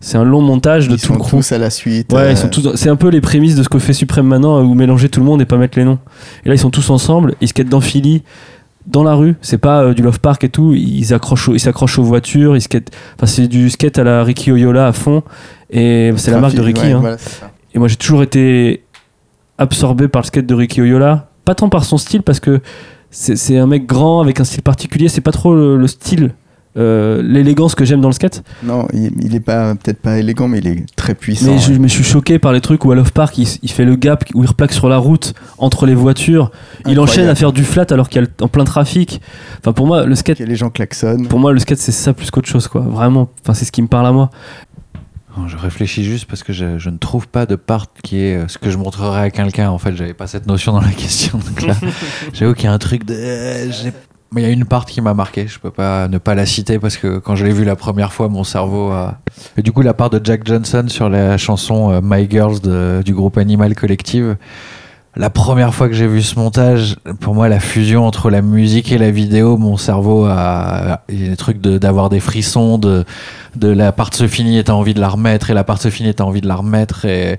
C'est 0.00 0.18
un 0.18 0.24
long 0.24 0.42
montage 0.42 0.88
de 0.88 0.94
Ils 0.94 1.00
tout 1.00 1.06
sont 1.08 1.14
le 1.14 1.18
crew. 1.20 1.30
tous 1.30 1.52
à 1.52 1.58
la 1.58 1.70
suite. 1.70 2.12
Ouais, 2.12 2.20
euh, 2.20 2.30
ils 2.32 2.36
sont 2.36 2.48
tous. 2.48 2.74
C'est 2.76 2.90
un 2.90 2.96
peu 2.96 3.08
les 3.08 3.20
prémices 3.20 3.56
de 3.56 3.62
ce 3.62 3.68
que 3.68 3.78
fait 3.78 3.92
Suprême 3.94 4.26
maintenant, 4.26 4.60
où 4.62 4.74
mélanger 4.74 5.08
tout 5.08 5.20
le 5.20 5.26
monde 5.26 5.40
et 5.40 5.44
pas 5.46 5.56
mettre 5.56 5.78
les 5.78 5.84
noms. 5.84 5.98
Et 6.44 6.48
là, 6.48 6.54
ils 6.54 6.58
sont 6.58 6.70
tous 6.70 6.90
ensemble. 6.90 7.34
Ils 7.40 7.48
skatent 7.48 7.68
dans 7.70 7.80
Philly, 7.80 8.22
dans 8.86 9.02
la 9.02 9.14
rue. 9.14 9.34
C'est 9.40 9.56
pas 9.58 9.82
euh, 9.82 9.94
du 9.94 10.02
Love 10.02 10.20
Park 10.20 10.44
et 10.44 10.50
tout. 10.50 10.74
Ils 10.74 11.14
accrochent, 11.14 11.48
au- 11.48 11.54
ils 11.54 11.60
s'accrochent 11.60 11.98
aux 11.98 12.04
voitures. 12.04 12.54
Ils 12.56 12.60
skatent. 12.60 12.90
Enfin, 13.16 13.26
c'est 13.26 13.48
du 13.48 13.70
skate 13.70 13.98
à 13.98 14.04
la 14.04 14.22
Ricky 14.24 14.52
Oyola 14.52 14.88
à 14.88 14.92
fond. 14.92 15.22
Et 15.70 16.12
c'est 16.16 16.30
la 16.32 16.38
marque 16.40 16.54
de 16.54 16.60
Ricky. 16.60 16.82
ouais, 16.82 16.92
hein. 16.92 16.98
voilà. 17.00 17.16
Et 17.74 17.78
moi, 17.78 17.88
j'ai 17.88 17.96
toujours 17.96 18.22
été 18.22 18.84
absorbé 19.58 20.08
par 20.08 20.22
le 20.22 20.26
skate 20.26 20.46
de 20.46 20.54
Ricky 20.54 20.82
Oyola. 20.82 21.30
Pas 21.44 21.54
tant 21.54 21.68
par 21.68 21.84
son 21.84 21.98
style, 21.98 22.22
parce 22.22 22.40
que 22.40 22.60
c'est 23.10 23.58
un 23.58 23.66
mec 23.66 23.86
grand 23.86 24.20
avec 24.20 24.40
un 24.40 24.44
style 24.44 24.62
particulier. 24.62 25.08
C'est 25.08 25.20
pas 25.20 25.30
trop 25.32 25.54
le, 25.54 25.76
le 25.76 25.86
style, 25.86 26.32
euh, 26.76 27.22
l'élégance 27.22 27.76
que 27.76 27.84
j'aime 27.84 28.00
dans 28.00 28.08
le 28.08 28.14
skate. 28.14 28.42
Non, 28.64 28.88
il, 28.92 29.12
il 29.22 29.34
est 29.36 29.40
pas 29.40 29.74
peut-être 29.76 30.00
pas 30.00 30.18
élégant, 30.18 30.48
mais 30.48 30.58
il 30.58 30.66
est 30.66 30.84
très 30.96 31.14
puissant. 31.14 31.52
Mais 31.52 31.58
je, 31.58 31.72
ouais. 31.72 31.78
mais 31.78 31.86
je 31.88 31.94
suis 31.94 32.02
choqué 32.04 32.38
par 32.40 32.52
les 32.52 32.60
trucs 32.60 32.84
où 32.84 32.90
à 32.90 32.96
Love 32.96 33.12
Park, 33.12 33.38
il, 33.38 33.46
il 33.62 33.70
fait 33.70 33.84
le 33.84 33.94
gap, 33.94 34.24
où 34.34 34.42
il 34.42 34.46
replaque 34.48 34.72
sur 34.72 34.88
la 34.88 34.96
route 34.98 35.34
entre 35.58 35.86
les 35.86 35.94
voitures. 35.94 36.50
Il 36.86 36.98
enchaîne 36.98 37.28
à 37.28 37.34
faire 37.36 37.52
du 37.52 37.62
flat 37.62 37.86
alors 37.90 38.08
qu'il 38.08 38.22
y 38.22 38.24
a 38.24 38.28
en 38.44 38.48
plein 38.48 38.64
trafic. 38.64 39.20
Enfin, 39.60 39.72
pour 39.72 39.86
moi, 39.86 40.04
le 40.06 40.14
skate, 40.16 40.38
Que 40.38 40.44
les 40.44 40.56
gens 40.56 40.70
klaxonnent. 40.70 41.28
pour 41.28 41.38
moi, 41.38 41.52
le 41.52 41.60
skate, 41.60 41.78
c'est 41.78 41.92
ça 41.92 42.12
plus 42.12 42.30
qu'autre 42.32 42.48
chose, 42.48 42.66
quoi. 42.66 42.80
Vraiment. 42.80 43.28
Enfin, 43.44 43.54
c'est 43.54 43.64
ce 43.64 43.70
qui 43.72 43.82
me 43.82 43.88
parle 43.88 44.06
à 44.06 44.12
moi. 44.12 44.30
Je 45.48 45.56
réfléchis 45.56 46.04
juste 46.04 46.26
parce 46.26 46.42
que 46.42 46.52
je, 46.52 46.78
je 46.78 46.90
ne 46.90 46.96
trouve 46.98 47.26
pas 47.28 47.44
de 47.46 47.56
part 47.56 47.86
qui 48.02 48.20
est 48.20 48.36
euh, 48.36 48.48
ce 48.48 48.56
que 48.58 48.70
je 48.70 48.76
montrerais 48.78 49.20
à 49.22 49.30
quelqu'un. 49.30 49.70
En 49.70 49.78
fait, 49.78 49.94
j'avais 49.96 50.14
pas 50.14 50.26
cette 50.26 50.46
notion 50.46 50.72
dans 50.72 50.80
la 50.80 50.90
question. 50.92 51.38
Donc 51.38 51.62
là, 51.62 51.74
j'avoue 52.32 52.54
qu'il 52.54 52.64
y 52.64 52.68
a 52.68 52.72
un 52.72 52.78
truc 52.78 53.04
de. 53.04 53.14
Mais 54.32 54.42
il 54.42 54.44
y 54.44 54.48
a 54.48 54.52
une 54.52 54.64
part 54.64 54.84
qui 54.84 55.00
m'a 55.00 55.14
marqué. 55.14 55.46
Je 55.46 55.58
peux 55.60 55.70
pas 55.70 56.08
ne 56.08 56.18
pas 56.18 56.34
la 56.34 56.44
citer 56.46 56.78
parce 56.80 56.96
que 56.96 57.18
quand 57.18 57.36
je 57.36 57.44
l'ai 57.44 57.52
vue 57.52 57.64
la 57.64 57.76
première 57.76 58.12
fois, 58.12 58.28
mon 58.28 58.42
cerveau 58.44 58.90
a. 58.90 59.18
Et 59.56 59.62
du 59.62 59.70
coup, 59.72 59.82
la 59.82 59.94
part 59.94 60.10
de 60.10 60.20
Jack 60.22 60.46
Johnson 60.46 60.84
sur 60.88 61.08
la 61.08 61.36
chanson 61.38 61.92
euh, 61.92 62.00
My 62.02 62.28
Girls 62.30 62.60
de- 62.60 63.02
du 63.04 63.14
groupe 63.14 63.36
Animal 63.38 63.74
Collective. 63.74 64.36
La 65.16 65.30
première 65.30 65.72
fois 65.72 65.88
que 65.88 65.94
j'ai 65.94 66.08
vu 66.08 66.22
ce 66.22 66.36
montage, 66.38 66.96
pour 67.20 67.34
moi, 67.36 67.48
la 67.48 67.60
fusion 67.60 68.04
entre 68.04 68.30
la 68.30 68.42
musique 68.42 68.90
et 68.90 68.98
la 68.98 69.12
vidéo, 69.12 69.56
mon 69.56 69.76
cerveau 69.76 70.24
a. 70.24 71.02
Il 71.08 71.22
y 71.22 71.26
a 71.26 71.30
des 71.30 71.36
trucs 71.36 71.60
de- 71.60 71.78
d'avoir 71.78 72.08
des 72.10 72.18
frissons, 72.20 72.78
de 72.78 73.04
de 73.54 73.68
la 73.68 73.92
part 73.92 74.12
se 74.12 74.26
finit 74.26 74.58
et 74.58 74.64
t'as 74.64 74.72
envie 74.72 74.94
de 74.94 75.00
la 75.00 75.08
remettre 75.08 75.50
et 75.50 75.54
la 75.54 75.62
part 75.62 75.80
se 75.80 75.88
finit 75.88 76.08
et 76.08 76.14
t'as 76.14 76.24
envie 76.24 76.40
de 76.40 76.48
la 76.48 76.56
remettre 76.56 77.04
et, 77.04 77.38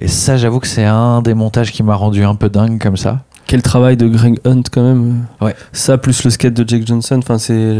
et 0.00 0.08
ça 0.08 0.36
j'avoue 0.36 0.58
que 0.58 0.66
c'est 0.66 0.84
un 0.84 1.22
des 1.22 1.34
montages 1.34 1.70
qui 1.70 1.84
m'a 1.84 1.94
rendu 1.94 2.24
un 2.24 2.34
peu 2.34 2.48
dingue 2.48 2.80
comme 2.82 2.96
ça 2.96 3.20
Quel 3.46 3.62
travail 3.62 3.96
de 3.96 4.08
Greg 4.08 4.40
Hunt, 4.44 4.62
quand 4.72 4.82
même. 4.82 5.26
Ouais. 5.40 5.54
Ça, 5.72 5.96
plus 5.98 6.24
le 6.24 6.30
skate 6.30 6.54
de 6.54 6.68
Jake 6.68 6.84
Johnson. 6.84 7.18
Enfin, 7.18 7.38
c'est 7.38 7.76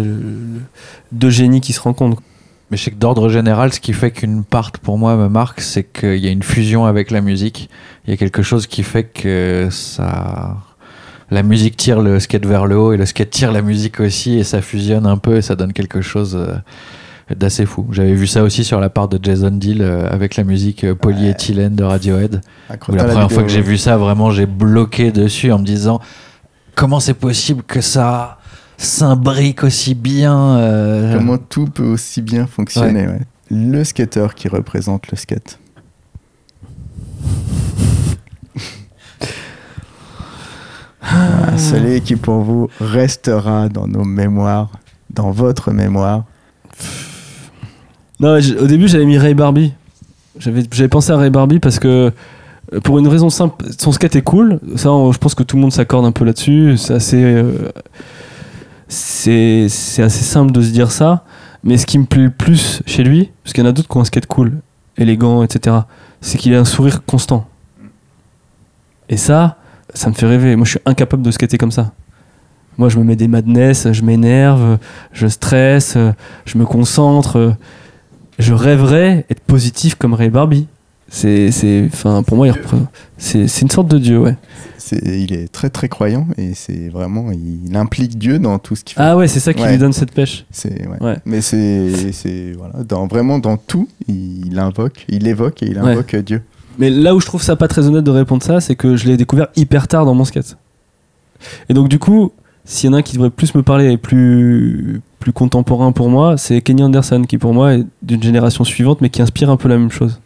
deux 1.11 1.31
génies 1.31 1.61
qui 1.61 1.73
se 1.73 1.81
rencontrent. 1.81 2.23
Mais 2.71 2.77
je 2.77 2.85
sais 2.85 2.91
que 2.91 2.97
d'ordre 2.97 3.29
général 3.29 3.73
ce 3.73 3.81
qui 3.81 3.93
fait 3.93 4.11
qu'une 4.11 4.45
part 4.45 4.73
pour 4.73 4.99
moi 4.99 5.17
me 5.17 5.29
marque 5.29 5.61
c'est 5.61 5.85
qu'il 5.85 6.17
y 6.17 6.29
a 6.29 6.31
une 6.31 6.43
fusion 6.43 6.87
avec 6.87 7.11
la 7.11 7.21
musique. 7.21 7.69
Il 8.07 8.11
y 8.11 8.15
a 8.15 8.17
quelque 8.17 8.43
chose 8.43 8.67
qui 8.67 8.83
fait 8.83 9.05
que 9.05 9.69
ça 9.71 10.57
la 11.31 11.43
musique 11.43 11.77
tire 11.77 12.01
le 12.01 12.21
skate 12.21 12.47
vers 12.47 12.67
le 12.67 12.79
haut 12.79 12.93
et 12.93 12.97
le 12.97 13.07
skate 13.07 13.31
tire 13.31 13.53
la 13.53 13.63
musique 13.63 14.01
aussi 14.01 14.39
et 14.39 14.45
ça 14.45 14.63
fusionne 14.63 15.07
un 15.07 15.17
peu 15.17 15.37
et 15.37 15.43
ça 15.43 15.57
donne 15.57 15.73
quelque 15.73 16.01
chose 16.01 16.37
euh, 16.37 16.57
d'assez 17.35 17.67
fou. 17.67 17.87
J'avais 17.91 18.15
vu 18.15 18.27
ça 18.27 18.43
aussi 18.43 18.65
sur 18.65 18.81
la 18.81 18.91
part 18.91 19.09
de 19.09 19.19
Jason 19.23 19.51
Deal 19.51 19.83
euh, 19.83 20.09
avec 20.11 20.37
la 20.37 20.45
musique 20.45 20.85
euh, 20.85 20.95
polyéthylène 20.95 21.75
de 21.75 21.85
Radiohead. 21.85 22.41
Où 22.89 22.95
la 22.95 23.05
première 23.05 23.33
fois 23.33 23.43
que 23.43 23.49
j'ai 23.49 23.63
vu 23.63 23.79
ça, 23.79 23.97
vraiment, 23.97 24.31
j'ai 24.31 24.47
bloqué 24.47 25.13
dessus 25.13 25.51
en 25.51 25.59
me 25.59 25.65
disant 25.65 26.01
comment 26.75 27.01
c'est 27.01 27.15
possible 27.15 27.63
que 27.63 27.81
ça 27.81 28.39
s'imbrique 28.85 29.65
aussi 29.65 29.95
bien. 29.95 30.57
euh, 30.59 31.17
Comment 31.17 31.39
tout 31.39 31.67
peut 31.67 31.85
aussi 31.85 32.23
bien 32.23 32.47
fonctionner. 32.47 33.07
ouais. 33.07 33.21
Le 33.51 33.85
skateur 33.85 34.35
qui 34.35 34.49
représente 34.49 35.11
le 35.11 35.17
skate. 35.17 35.59
Voilà, 41.03 41.59
celui 41.59 42.01
qui 42.01 42.17
pour 42.17 42.41
vous 42.41 42.69
restera 42.81 43.69
dans 43.69 43.87
nos 43.87 44.05
mémoires, 44.05 44.71
dans 45.11 45.31
votre 45.31 45.71
mémoire. 45.73 46.25
Non, 48.21 48.39
au 48.39 48.67
début, 48.67 48.89
j'avais 48.89 49.05
mis 49.05 49.19
Ray 49.19 49.35
Barbie. 49.35 49.75
J'avais 50.39 50.89
pensé 50.89 51.13
à 51.13 51.17
Ray 51.17 51.31
Barbie 51.31 51.59
parce 51.61 51.79
que, 51.79 52.11
euh, 52.73 52.81
pour 52.81 52.99
une 52.99 53.07
raison 53.07 53.29
simple, 53.29 53.67
son 53.79 53.93
skate 53.93 54.17
est 54.17 54.23
cool. 54.23 54.61
Ça, 54.77 54.91
on- 54.91 55.13
je 55.13 55.19
pense 55.19 55.35
que 55.35 55.43
tout 55.43 55.57
le 55.57 55.63
monde 55.63 55.73
s'accorde 55.73 56.07
un 56.07 56.13
peu 56.13 56.25
là-dessus. 56.25 56.77
C'est 56.79 56.95
assez. 56.95 57.23
euh, 57.23 57.71
c'est 58.89 59.65
assez 59.65 60.09
simple 60.09 60.53
de 60.53 60.61
se 60.61 60.71
dire 60.71 60.91
ça, 60.91 61.25
mais 61.63 61.77
ce 61.79 61.87
qui 61.87 61.99
me 61.99 62.05
plaît 62.05 62.25
le 62.25 62.31
plus 62.31 62.83
chez 62.87 63.03
lui, 63.05 63.31
parce 63.43 63.53
qu'il 63.53 63.65
y 63.65 63.67
en 63.67 63.71
a 63.71 63.73
d'autres 63.73 63.89
qui 63.89 63.97
ont 63.97 64.01
un 64.01 64.05
skate 64.05 64.27
cool, 64.27 64.61
élégant, 64.97 65.43
etc., 65.43 65.77
c'est 66.21 66.39
qu'il 66.39 66.55
a 66.55 66.61
un 66.61 66.65
sourire 66.65 67.05
constant. 67.05 67.47
Et 69.09 69.17
ça, 69.17 69.59
ça 69.93 70.09
me 70.09 70.15
fait 70.15 70.27
rêver. 70.27 70.57
Moi, 70.57 70.65
je 70.65 70.71
suis 70.73 70.81
incapable 70.87 71.23
de 71.23 71.31
skater 71.31 71.59
comme 71.59 71.71
ça. 71.71 71.93
Moi, 72.79 72.89
je 72.89 72.99
me 72.99 73.05
mets 73.05 73.17
des 73.17 73.29
madness, 73.29 73.93
je 73.93 74.03
m'énerve, 74.03 74.79
je 75.13 75.27
stresse, 75.27 75.97
je 76.45 76.59
me 76.59 76.65
concentre. 76.65 77.55
Je 78.39 78.53
rêverais 78.53 79.27
être 79.31 79.41
positif 79.41 79.95
comme 79.95 80.15
Ray 80.15 80.31
Barbie. 80.31 80.67
C'est, 81.09 81.51
c'est, 81.53 81.89
enfin, 81.93 82.23
pour 82.23 82.37
moi, 82.37 82.49
c'est, 83.19 83.47
c'est 83.47 83.63
une 83.63 83.71
sorte 83.71 83.89
de 83.89 83.99
dieu, 83.99 84.19
ouais. 84.19 84.37
C'est- 84.79 85.01
il 85.23 85.33
est 85.33 85.51
très 85.51 85.71
très 85.71 85.89
croyant 85.89 86.27
et 86.37 86.53
c'est 86.55 86.89
vraiment 86.91 87.31
il 87.33 87.75
implique 87.75 88.19
Dieu 88.19 88.39
dans 88.39 88.59
tout 88.59 88.77
ce 88.77 88.85
qu'il 88.85 88.97
fait. 88.97 89.01
Ah 89.03 89.17
ouais, 89.17 89.29
c'est 89.29 89.41
ça 89.41 89.55
qui 89.55 89.63
Ouais. 89.63 89.71
lui 89.73 89.79
donne 89.79 89.95
cette 89.95 90.13
pêche. 90.13 90.45
C'est 90.51 90.87
ouais. 90.87 90.99
Ouais. 91.03 91.17
Mais 91.25 91.41
c'est 91.41 92.13
c'est 92.13 92.53
voilà, 92.53 92.83
dans 92.87 93.07
vraiment 93.07 93.39
dans 93.39 93.57
tout, 93.57 93.89
il 94.09 94.59
invoque, 94.59 95.07
il 95.09 95.27
évoque 95.27 95.63
et 95.63 95.67
il 95.71 95.79
invoque 95.79 96.15
Dieu. 96.17 96.43
Mais 96.79 96.91
là 96.91 97.15
où 97.15 97.21
je 97.21 97.25
trouve 97.27 97.43
ça 97.43 97.57
pas 97.57 97.67
très 97.69 97.87
honnête 97.87 98.05
de 98.05 98.11
répondre 98.11 98.43
ça, 98.43 98.61
c'est 98.61 98.75
que 98.77 98.95
je 98.97 99.07
l'ai 99.07 99.17
découvert 99.17 99.47
hyper 99.57 99.89
tard 99.89 100.05
dans 100.05 100.15
mon 100.15 100.25
skate. 100.27 100.59
Et 101.71 101.75
donc 101.75 101.89
du 101.89 101.99
coup, 101.99 102.33
s'il 102.67 102.91
y 102.91 102.93
en 102.93 102.95
a 102.97 102.99
un 102.99 103.03
qui 103.03 103.15
devrait 103.15 103.31
plus 103.31 103.55
me 103.55 103.63
parler 103.63 103.91
et 103.91 103.97
plus 103.97 105.01
plus 105.19 105.33
contemporain 105.33 105.93
pour 105.93 106.11
moi, 106.11 106.37
c'est 106.37 106.61
Kenny 106.61 106.83
Anderson 106.83 107.23
qui 107.27 107.39
pour 107.39 107.55
moi 107.55 107.75
est 107.75 107.87
d'une 108.03 108.23
génération 108.23 108.65
suivante 108.65 109.01
mais 109.01 109.09
qui 109.09 109.23
inspire 109.23 109.49
un 109.49 109.57
peu 109.57 109.69
la 109.69 109.79
même 109.79 109.91
chose. 109.91 110.21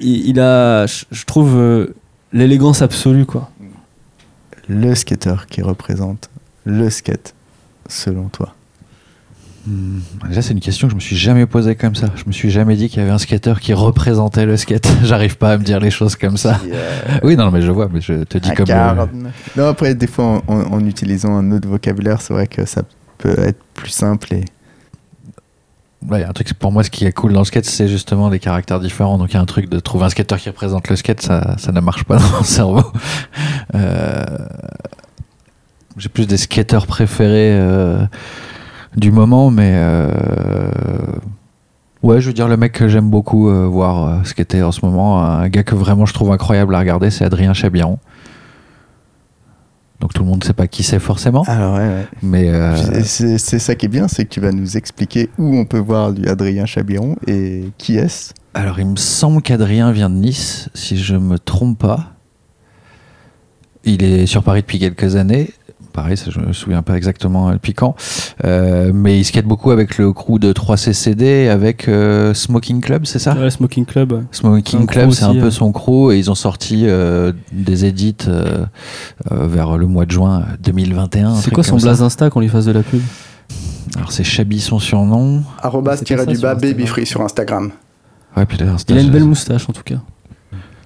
Il, 0.00 0.28
il 0.30 0.40
a, 0.40 0.86
je 0.86 1.24
trouve, 1.26 1.56
euh, 1.56 1.94
l'élégance 2.32 2.82
absolue 2.82 3.26
quoi. 3.26 3.50
Le 4.68 4.94
skateur 4.94 5.46
qui 5.46 5.62
représente 5.62 6.30
le 6.64 6.90
skate 6.90 7.34
selon 7.88 8.28
toi. 8.28 8.54
Hmm, 9.66 9.98
Déjà, 10.28 10.40
c'est 10.40 10.52
une 10.54 10.60
question 10.60 10.86
que 10.88 10.92
je 10.92 10.96
me 10.96 11.00
suis 11.00 11.16
jamais 11.16 11.44
posée 11.44 11.74
comme 11.74 11.94
ça. 11.94 12.06
Je 12.16 12.24
me 12.26 12.32
suis 12.32 12.50
jamais 12.50 12.76
dit 12.76 12.88
qu'il 12.88 13.00
y 13.00 13.02
avait 13.02 13.10
un 13.10 13.18
skater 13.18 13.54
qui 13.60 13.74
représentait 13.74 14.46
le 14.46 14.56
skate. 14.56 14.88
J'arrive 15.04 15.36
pas 15.36 15.52
à 15.52 15.58
me 15.58 15.64
dire 15.64 15.80
les 15.80 15.90
choses 15.90 16.16
comme 16.16 16.36
ça. 16.38 16.58
Euh, 16.72 17.18
Oui, 17.22 17.36
non, 17.36 17.50
mais 17.50 17.60
je 17.60 17.70
vois, 17.70 17.88
mais 17.92 18.00
je 18.00 18.24
te 18.24 18.38
dis 18.38 18.48
comme. 18.54 18.70
euh, 18.70 18.90
incarne. 18.90 19.32
Non 19.56 19.66
après 19.68 19.94
des 19.94 20.06
fois 20.06 20.24
en, 20.24 20.42
en- 20.54 20.72
en 20.72 20.86
utilisant 20.86 21.36
un 21.36 21.52
autre 21.52 21.68
vocabulaire, 21.68 22.22
c'est 22.22 22.32
vrai 22.32 22.46
que 22.46 22.64
ça 22.64 22.82
peut 23.18 23.38
être 23.40 23.60
plus 23.74 23.90
simple 23.90 24.32
et 24.34 24.44
Ouais, 26.08 26.24
un 26.24 26.32
truc, 26.32 26.54
pour 26.54 26.72
moi, 26.72 26.82
ce 26.82 26.90
qui 26.90 27.04
est 27.04 27.12
cool 27.12 27.32
dans 27.34 27.40
le 27.40 27.44
skate, 27.44 27.66
c'est 27.66 27.86
justement 27.86 28.30
des 28.30 28.38
caractères 28.38 28.80
différents. 28.80 29.18
Donc, 29.18 29.32
il 29.32 29.34
y 29.34 29.36
a 29.36 29.40
un 29.40 29.44
truc 29.46 29.68
de 29.68 29.78
trouver 29.80 30.06
un 30.06 30.08
skater 30.08 30.36
qui 30.38 30.48
représente 30.48 30.88
le 30.88 30.96
skate, 30.96 31.20
ça, 31.20 31.56
ça 31.58 31.72
ne 31.72 31.80
marche 31.80 32.04
pas 32.04 32.16
dans 32.18 32.28
mon 32.38 32.42
cerveau. 32.42 32.82
Euh, 33.74 34.24
J'ai 35.98 36.08
plus 36.08 36.26
des 36.26 36.38
skateurs 36.38 36.86
préférés 36.86 37.52
euh, 37.52 38.02
du 38.96 39.12
moment, 39.12 39.50
mais. 39.50 39.72
euh, 39.74 40.10
Ouais, 42.02 42.22
je 42.22 42.28
veux 42.28 42.32
dire, 42.32 42.48
le 42.48 42.56
mec 42.56 42.72
que 42.72 42.88
j'aime 42.88 43.10
beaucoup 43.10 43.50
voir 43.70 44.24
skater 44.26 44.62
en 44.62 44.72
ce 44.72 44.82
moment, 44.86 45.22
un 45.22 45.46
gars 45.50 45.64
que 45.64 45.74
vraiment 45.74 46.06
je 46.06 46.14
trouve 46.14 46.32
incroyable 46.32 46.74
à 46.74 46.78
regarder, 46.78 47.10
c'est 47.10 47.26
Adrien 47.26 47.52
Chabiron. 47.52 47.98
Donc, 50.00 50.14
tout 50.14 50.22
le 50.22 50.28
monde 50.28 50.40
ne 50.40 50.46
sait 50.46 50.54
pas 50.54 50.66
qui 50.66 50.82
c'est 50.82 50.98
forcément, 50.98 51.42
alors 51.46 51.74
ouais, 51.74 51.86
ouais. 51.86 52.06
mais. 52.22 52.48
euh, 52.48 53.02
c'est 53.04 53.36
ça 53.58 53.74
qui 53.74 53.84
est 53.86 53.90
bien, 53.90 54.08
c'est 54.08 54.24
que 54.24 54.30
tu 54.30 54.40
vas 54.40 54.50
nous 54.50 54.78
expliquer 54.78 55.28
où 55.36 55.54
on 55.56 55.66
peut 55.66 55.78
voir 55.78 56.12
du 56.12 56.26
Adrien 56.26 56.64
Chabiron 56.64 57.16
et 57.26 57.64
qui 57.76 57.96
est-ce. 57.98 58.32
Alors, 58.54 58.80
il 58.80 58.86
me 58.86 58.96
semble 58.96 59.42
qu'Adrien 59.42 59.92
vient 59.92 60.08
de 60.08 60.14
Nice, 60.14 60.70
si 60.74 60.96
je 60.96 61.16
me 61.16 61.38
trompe 61.38 61.78
pas. 61.78 62.14
Il 63.84 64.02
est 64.02 64.26
sur 64.26 64.42
Paris 64.42 64.60
depuis 64.62 64.78
quelques 64.78 65.16
années. 65.16 65.50
Pareil, 65.92 66.16
ça, 66.16 66.30
je 66.30 66.40
me 66.40 66.52
souviens 66.52 66.82
pas 66.82 66.96
exactement 66.96 67.50
depuis 67.52 67.74
quand. 67.74 67.94
Euh, 68.44 68.92
mais 68.94 69.18
il 69.18 69.24
skate 69.24 69.44
beaucoup 69.44 69.70
avec 69.70 69.98
le 69.98 70.12
crew 70.12 70.38
de 70.38 70.52
3CCD, 70.52 71.48
avec 71.48 71.88
euh, 71.88 72.32
Smoking 72.34 72.80
Club, 72.80 73.06
c'est 73.06 73.18
ça? 73.18 73.34
Ouais, 73.34 73.50
Smoking 73.50 73.84
Club. 73.84 74.12
ouais. 74.12 74.22
Smoking 74.32 74.86
Club, 74.86 75.10
c'est 75.10 75.24
un 75.24 75.34
peu 75.34 75.50
son 75.50 75.72
crew 75.72 76.12
et 76.12 76.18
ils 76.18 76.30
ont 76.30 76.34
sorti 76.34 76.84
euh, 76.86 77.32
des 77.52 77.84
edits 77.84 78.16
euh, 78.28 78.64
euh, 79.32 79.46
vers 79.46 79.76
le 79.76 79.86
mois 79.86 80.06
de 80.06 80.10
juin 80.10 80.44
2021. 80.60 81.30
un 81.30 81.34
C'est 81.36 81.50
quoi 81.50 81.64
son 81.64 81.76
blaze 81.76 82.02
Insta 82.02 82.30
qu'on 82.30 82.40
lui 82.40 82.48
fasse 82.48 82.66
de 82.66 82.72
la 82.72 82.82
pub? 82.82 83.00
Alors, 83.96 84.12
c'est 84.12 84.24
Chabi 84.24 84.60
son 84.60 84.78
surnom. 84.78 85.42
Arrobas 85.62 85.96
du 85.96 86.06
sur 86.06 86.16
bas 86.16 86.22
Instagram. 86.30 86.60
babyfree 86.60 87.06
sur 87.06 87.22
Instagram. 87.22 87.72
Ouais, 88.36 88.46
puis 88.46 88.56
d'ailleurs, 88.56 88.76
Il 88.88 88.96
a 88.96 89.00
une 89.00 89.10
belle 89.10 89.24
moustache 89.24 89.68
en 89.68 89.72
tout 89.72 89.82
cas. 89.82 89.96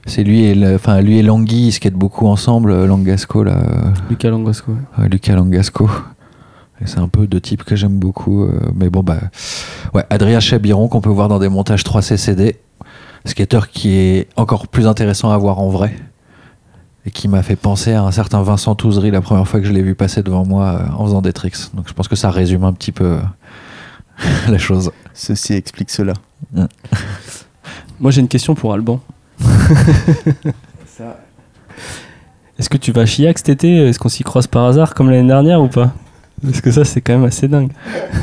C'est 0.06 0.22
lui 0.22 0.44
et 0.44 0.54
le- 0.54 0.74
enfin 0.74 1.00
lui 1.00 1.18
et 1.18 1.22
Langui, 1.22 1.68
ils 1.68 1.72
skatent 1.72 1.94
beaucoup 1.94 2.26
ensemble. 2.26 2.70
euh, 2.70 2.86
Langasco 2.86 3.42
là. 3.42 3.52
euh, 3.56 3.90
Lucas 4.10 4.30
Langosco. 4.30 4.72
ouais. 4.72 5.02
Ouais, 5.02 5.08
Lucas 5.08 5.34
Langasco. 5.34 5.88
Et 6.80 6.86
c'est 6.86 6.98
un 6.98 7.08
peu 7.08 7.26
deux 7.26 7.40
types 7.40 7.62
que 7.64 7.76
j'aime 7.76 7.98
beaucoup. 7.98 8.42
euh, 8.44 8.58
mais 8.74 8.90
bon, 8.90 9.02
bah. 9.02 9.18
Ouais, 9.94 10.04
Adrien 10.10 10.40
Chabiron, 10.40 10.88
qu'on 10.88 11.00
peut 11.00 11.08
voir 11.10 11.28
dans 11.28 11.38
des 11.38 11.48
montages 11.48 11.84
3CCD. 11.84 12.56
Skater 13.24 13.60
qui 13.72 13.94
est 13.94 14.28
encore 14.36 14.68
plus 14.68 14.86
intéressant 14.86 15.30
à 15.30 15.38
voir 15.38 15.58
en 15.60 15.68
vrai. 15.70 15.94
Et 17.06 17.10
qui 17.10 17.28
m'a 17.28 17.42
fait 17.42 17.56
penser 17.56 17.92
à 17.92 18.02
un 18.02 18.10
certain 18.10 18.42
Vincent 18.42 18.74
Touzery 18.74 19.10
la 19.10 19.20
première 19.22 19.46
fois 19.46 19.60
que 19.60 19.66
je 19.66 19.72
l'ai 19.72 19.82
vu 19.82 19.94
passer 19.94 20.22
devant 20.22 20.44
moi 20.44 20.80
euh, 20.80 20.92
en 20.98 21.04
faisant 21.06 21.22
des 21.22 21.32
tricks. 21.32 21.56
Donc 21.74 21.86
je 21.88 21.92
pense 21.94 22.08
que 22.08 22.16
ça 22.16 22.30
résume 22.30 22.64
un 22.64 22.72
petit 22.72 22.92
peu 22.92 23.04
euh, 23.04 23.18
la 24.50 24.58
chose. 24.58 24.90
Ceci 25.14 25.52
explique 25.54 25.90
cela. 25.90 26.12
Moi 28.00 28.10
j'ai 28.10 28.20
une 28.20 28.28
question 28.28 28.54
pour 28.54 28.72
Alban. 28.74 29.00
Est-ce 32.58 32.68
que 32.68 32.76
tu 32.76 32.92
vas 32.92 33.02
à 33.02 33.06
Chiac 33.06 33.38
cet 33.38 33.48
été? 33.48 33.88
Est-ce 33.88 33.98
qu'on 33.98 34.08
s'y 34.08 34.22
croise 34.22 34.46
par 34.46 34.64
hasard 34.66 34.94
comme 34.94 35.10
l'année 35.10 35.26
dernière 35.26 35.60
ou 35.60 35.68
pas? 35.68 35.92
Parce 36.42 36.60
que 36.60 36.70
ça 36.70 36.84
c'est 36.84 37.00
quand 37.00 37.14
même 37.14 37.24
assez 37.24 37.48
dingue. 37.48 37.72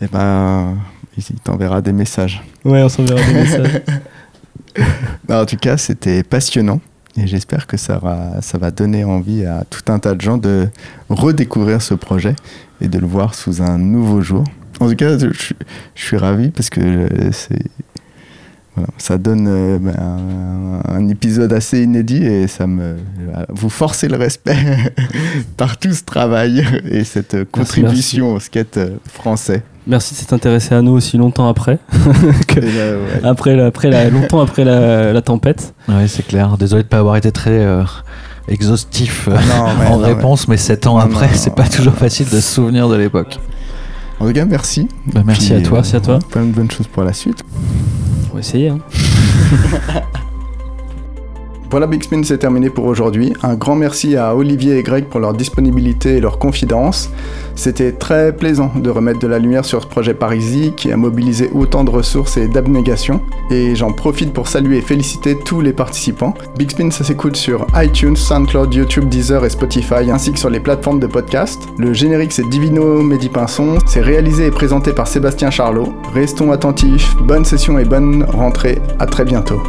Et 0.00 0.06
ben, 0.10 0.78
il 1.16 1.40
t'enverra 1.40 1.80
des 1.82 1.92
messages. 1.92 2.42
Ouais, 2.64 2.82
on 2.82 2.88
s'enverra 2.88 3.20
des 3.22 3.34
messages. 3.40 3.82
Non, 5.28 5.40
en 5.40 5.44
tout 5.46 5.56
cas, 5.56 5.76
c'était 5.76 6.22
passionnant. 6.22 6.80
Et 7.16 7.26
j'espère 7.26 7.66
que 7.66 7.76
ça 7.76 7.98
va, 7.98 8.40
ça 8.40 8.58
va 8.58 8.70
donner 8.70 9.02
envie 9.02 9.44
à 9.44 9.64
tout 9.68 9.92
un 9.92 9.98
tas 9.98 10.14
de 10.14 10.20
gens 10.20 10.38
de 10.38 10.68
redécouvrir 11.08 11.82
ce 11.82 11.94
projet 11.94 12.36
et 12.80 12.86
de 12.86 12.98
le 12.98 13.06
voir 13.06 13.34
sous 13.34 13.60
un 13.60 13.76
nouveau 13.76 14.20
jour. 14.20 14.44
En 14.80 14.88
tout 14.88 14.96
cas, 14.96 15.18
je, 15.18 15.32
suis- 15.32 15.56
je 15.94 16.02
suis 16.04 16.16
ravi 16.16 16.50
parce 16.50 16.70
que 16.70 16.80
euh, 16.80 17.08
c'est, 17.32 17.62
voilà, 18.76 18.88
ça 18.98 19.18
donne 19.18 19.46
euh, 19.48 19.78
ben, 19.80 19.94
un, 19.98 20.94
un 20.94 21.08
épisode 21.08 21.52
assez 21.52 21.82
inédit 21.82 22.24
et 22.24 22.46
ça 22.46 22.66
me, 22.66 22.96
voilà, 23.24 23.46
vous 23.48 23.70
forcez 23.70 24.06
le 24.08 24.16
respect 24.16 24.56
par 25.56 25.78
tout 25.78 25.92
ce 25.92 26.04
travail 26.04 26.64
et 26.90 27.02
cette 27.04 27.50
contribution 27.50 28.34
au 28.34 28.40
skate 28.40 28.76
euh, 28.76 28.90
français. 29.12 29.62
Merci 29.88 30.14
de 30.14 30.18
s'être 30.20 30.34
intéressé 30.34 30.74
à 30.74 30.82
nous 30.82 30.92
aussi 30.92 31.16
longtemps 31.16 31.48
après. 31.48 31.78
Que- 32.46 32.60
là, 32.60 32.98
ouais. 32.98 33.20
après, 33.24 33.56
la- 33.56 33.66
après 33.66 33.90
la- 33.90 34.10
longtemps 34.10 34.40
après 34.40 34.64
la, 34.64 35.12
la 35.12 35.22
tempête. 35.22 35.74
Ouais, 35.88 36.06
c'est 36.06 36.26
clair. 36.26 36.56
Désolé 36.58 36.82
de 36.82 36.88
pas 36.88 36.98
avoir 36.98 37.16
été 37.16 37.32
très 37.32 37.58
euh, 37.58 37.82
exhaustif 38.48 39.28
Ah 39.32 39.40
non, 39.48 39.64
ouais, 39.64 39.86
en 39.88 39.96
non, 39.98 40.02
ouais. 40.06 40.14
réponse, 40.14 40.46
mais 40.46 40.56
7 40.56 40.86
ans 40.86 40.94
Non, 40.94 41.00
après, 41.00 41.30
c'est 41.34 41.54
pas 41.54 41.64
non. 41.64 41.70
toujours 41.70 41.94
facile 41.94 42.26
de 42.26 42.36
se 42.38 42.54
souvenir 42.54 42.88
de 42.88 42.96
l'époque. 42.96 43.38
En 44.20 44.26
tout 44.26 44.32
cas, 44.32 44.44
merci. 44.44 44.88
Bah, 45.06 45.22
merci 45.24 45.46
Puis, 45.46 45.54
à 45.54 45.60
toi. 45.62 45.78
Merci 45.78 45.96
à 45.96 46.00
toi. 46.00 46.18
Plein 46.30 46.44
de 46.44 46.50
bonnes 46.52 46.70
choses 46.70 46.88
pour 46.88 47.04
la 47.04 47.12
suite. 47.12 47.44
On 48.30 48.34
va 48.34 48.40
essayer. 48.40 48.68
hein. 48.70 48.78
Voilà, 51.70 51.86
Big 51.86 52.02
Spin, 52.02 52.22
c'est 52.22 52.38
terminé 52.38 52.70
pour 52.70 52.86
aujourd'hui. 52.86 53.34
Un 53.42 53.54
grand 53.54 53.76
merci 53.76 54.16
à 54.16 54.34
Olivier 54.34 54.78
et 54.78 54.82
Greg 54.82 55.04
pour 55.04 55.20
leur 55.20 55.34
disponibilité 55.34 56.16
et 56.16 56.20
leur 56.20 56.38
confidence. 56.38 57.10
C'était 57.56 57.92
très 57.92 58.34
plaisant 58.34 58.72
de 58.74 58.88
remettre 58.88 59.18
de 59.18 59.26
la 59.26 59.38
lumière 59.38 59.66
sur 59.66 59.82
ce 59.82 59.86
projet 59.86 60.14
Parisi 60.14 60.72
qui 60.74 60.90
a 60.90 60.96
mobilisé 60.96 61.50
autant 61.52 61.84
de 61.84 61.90
ressources 61.90 62.38
et 62.38 62.48
d'abnégation. 62.48 63.20
Et 63.50 63.76
j'en 63.76 63.92
profite 63.92 64.32
pour 64.32 64.48
saluer 64.48 64.78
et 64.78 64.80
féliciter 64.80 65.36
tous 65.44 65.60
les 65.60 65.74
participants. 65.74 66.32
Big 66.56 66.70
Spin, 66.70 66.90
ça 66.90 67.04
s'écoute 67.04 67.36
sur 67.36 67.66
iTunes, 67.74 68.16
SoundCloud, 68.16 68.72
YouTube, 68.72 69.06
Deezer 69.10 69.44
et 69.44 69.50
Spotify, 69.50 70.10
ainsi 70.10 70.32
que 70.32 70.38
sur 70.38 70.48
les 70.48 70.60
plateformes 70.60 71.00
de 71.00 71.06
podcast. 71.06 71.60
Le 71.76 71.92
générique, 71.92 72.32
c'est 72.32 72.48
Divino 72.48 73.02
Mehdi 73.02 73.28
Pinson. 73.28 73.78
C'est 73.84 74.00
réalisé 74.00 74.46
et 74.46 74.50
présenté 74.50 74.92
par 74.92 75.06
Sébastien 75.06 75.50
Charlot. 75.50 75.92
Restons 76.14 76.50
attentifs, 76.50 77.14
bonne 77.18 77.44
session 77.44 77.78
et 77.78 77.84
bonne 77.84 78.24
rentrée. 78.24 78.80
À 78.98 79.04
très 79.04 79.26
bientôt. 79.26 79.60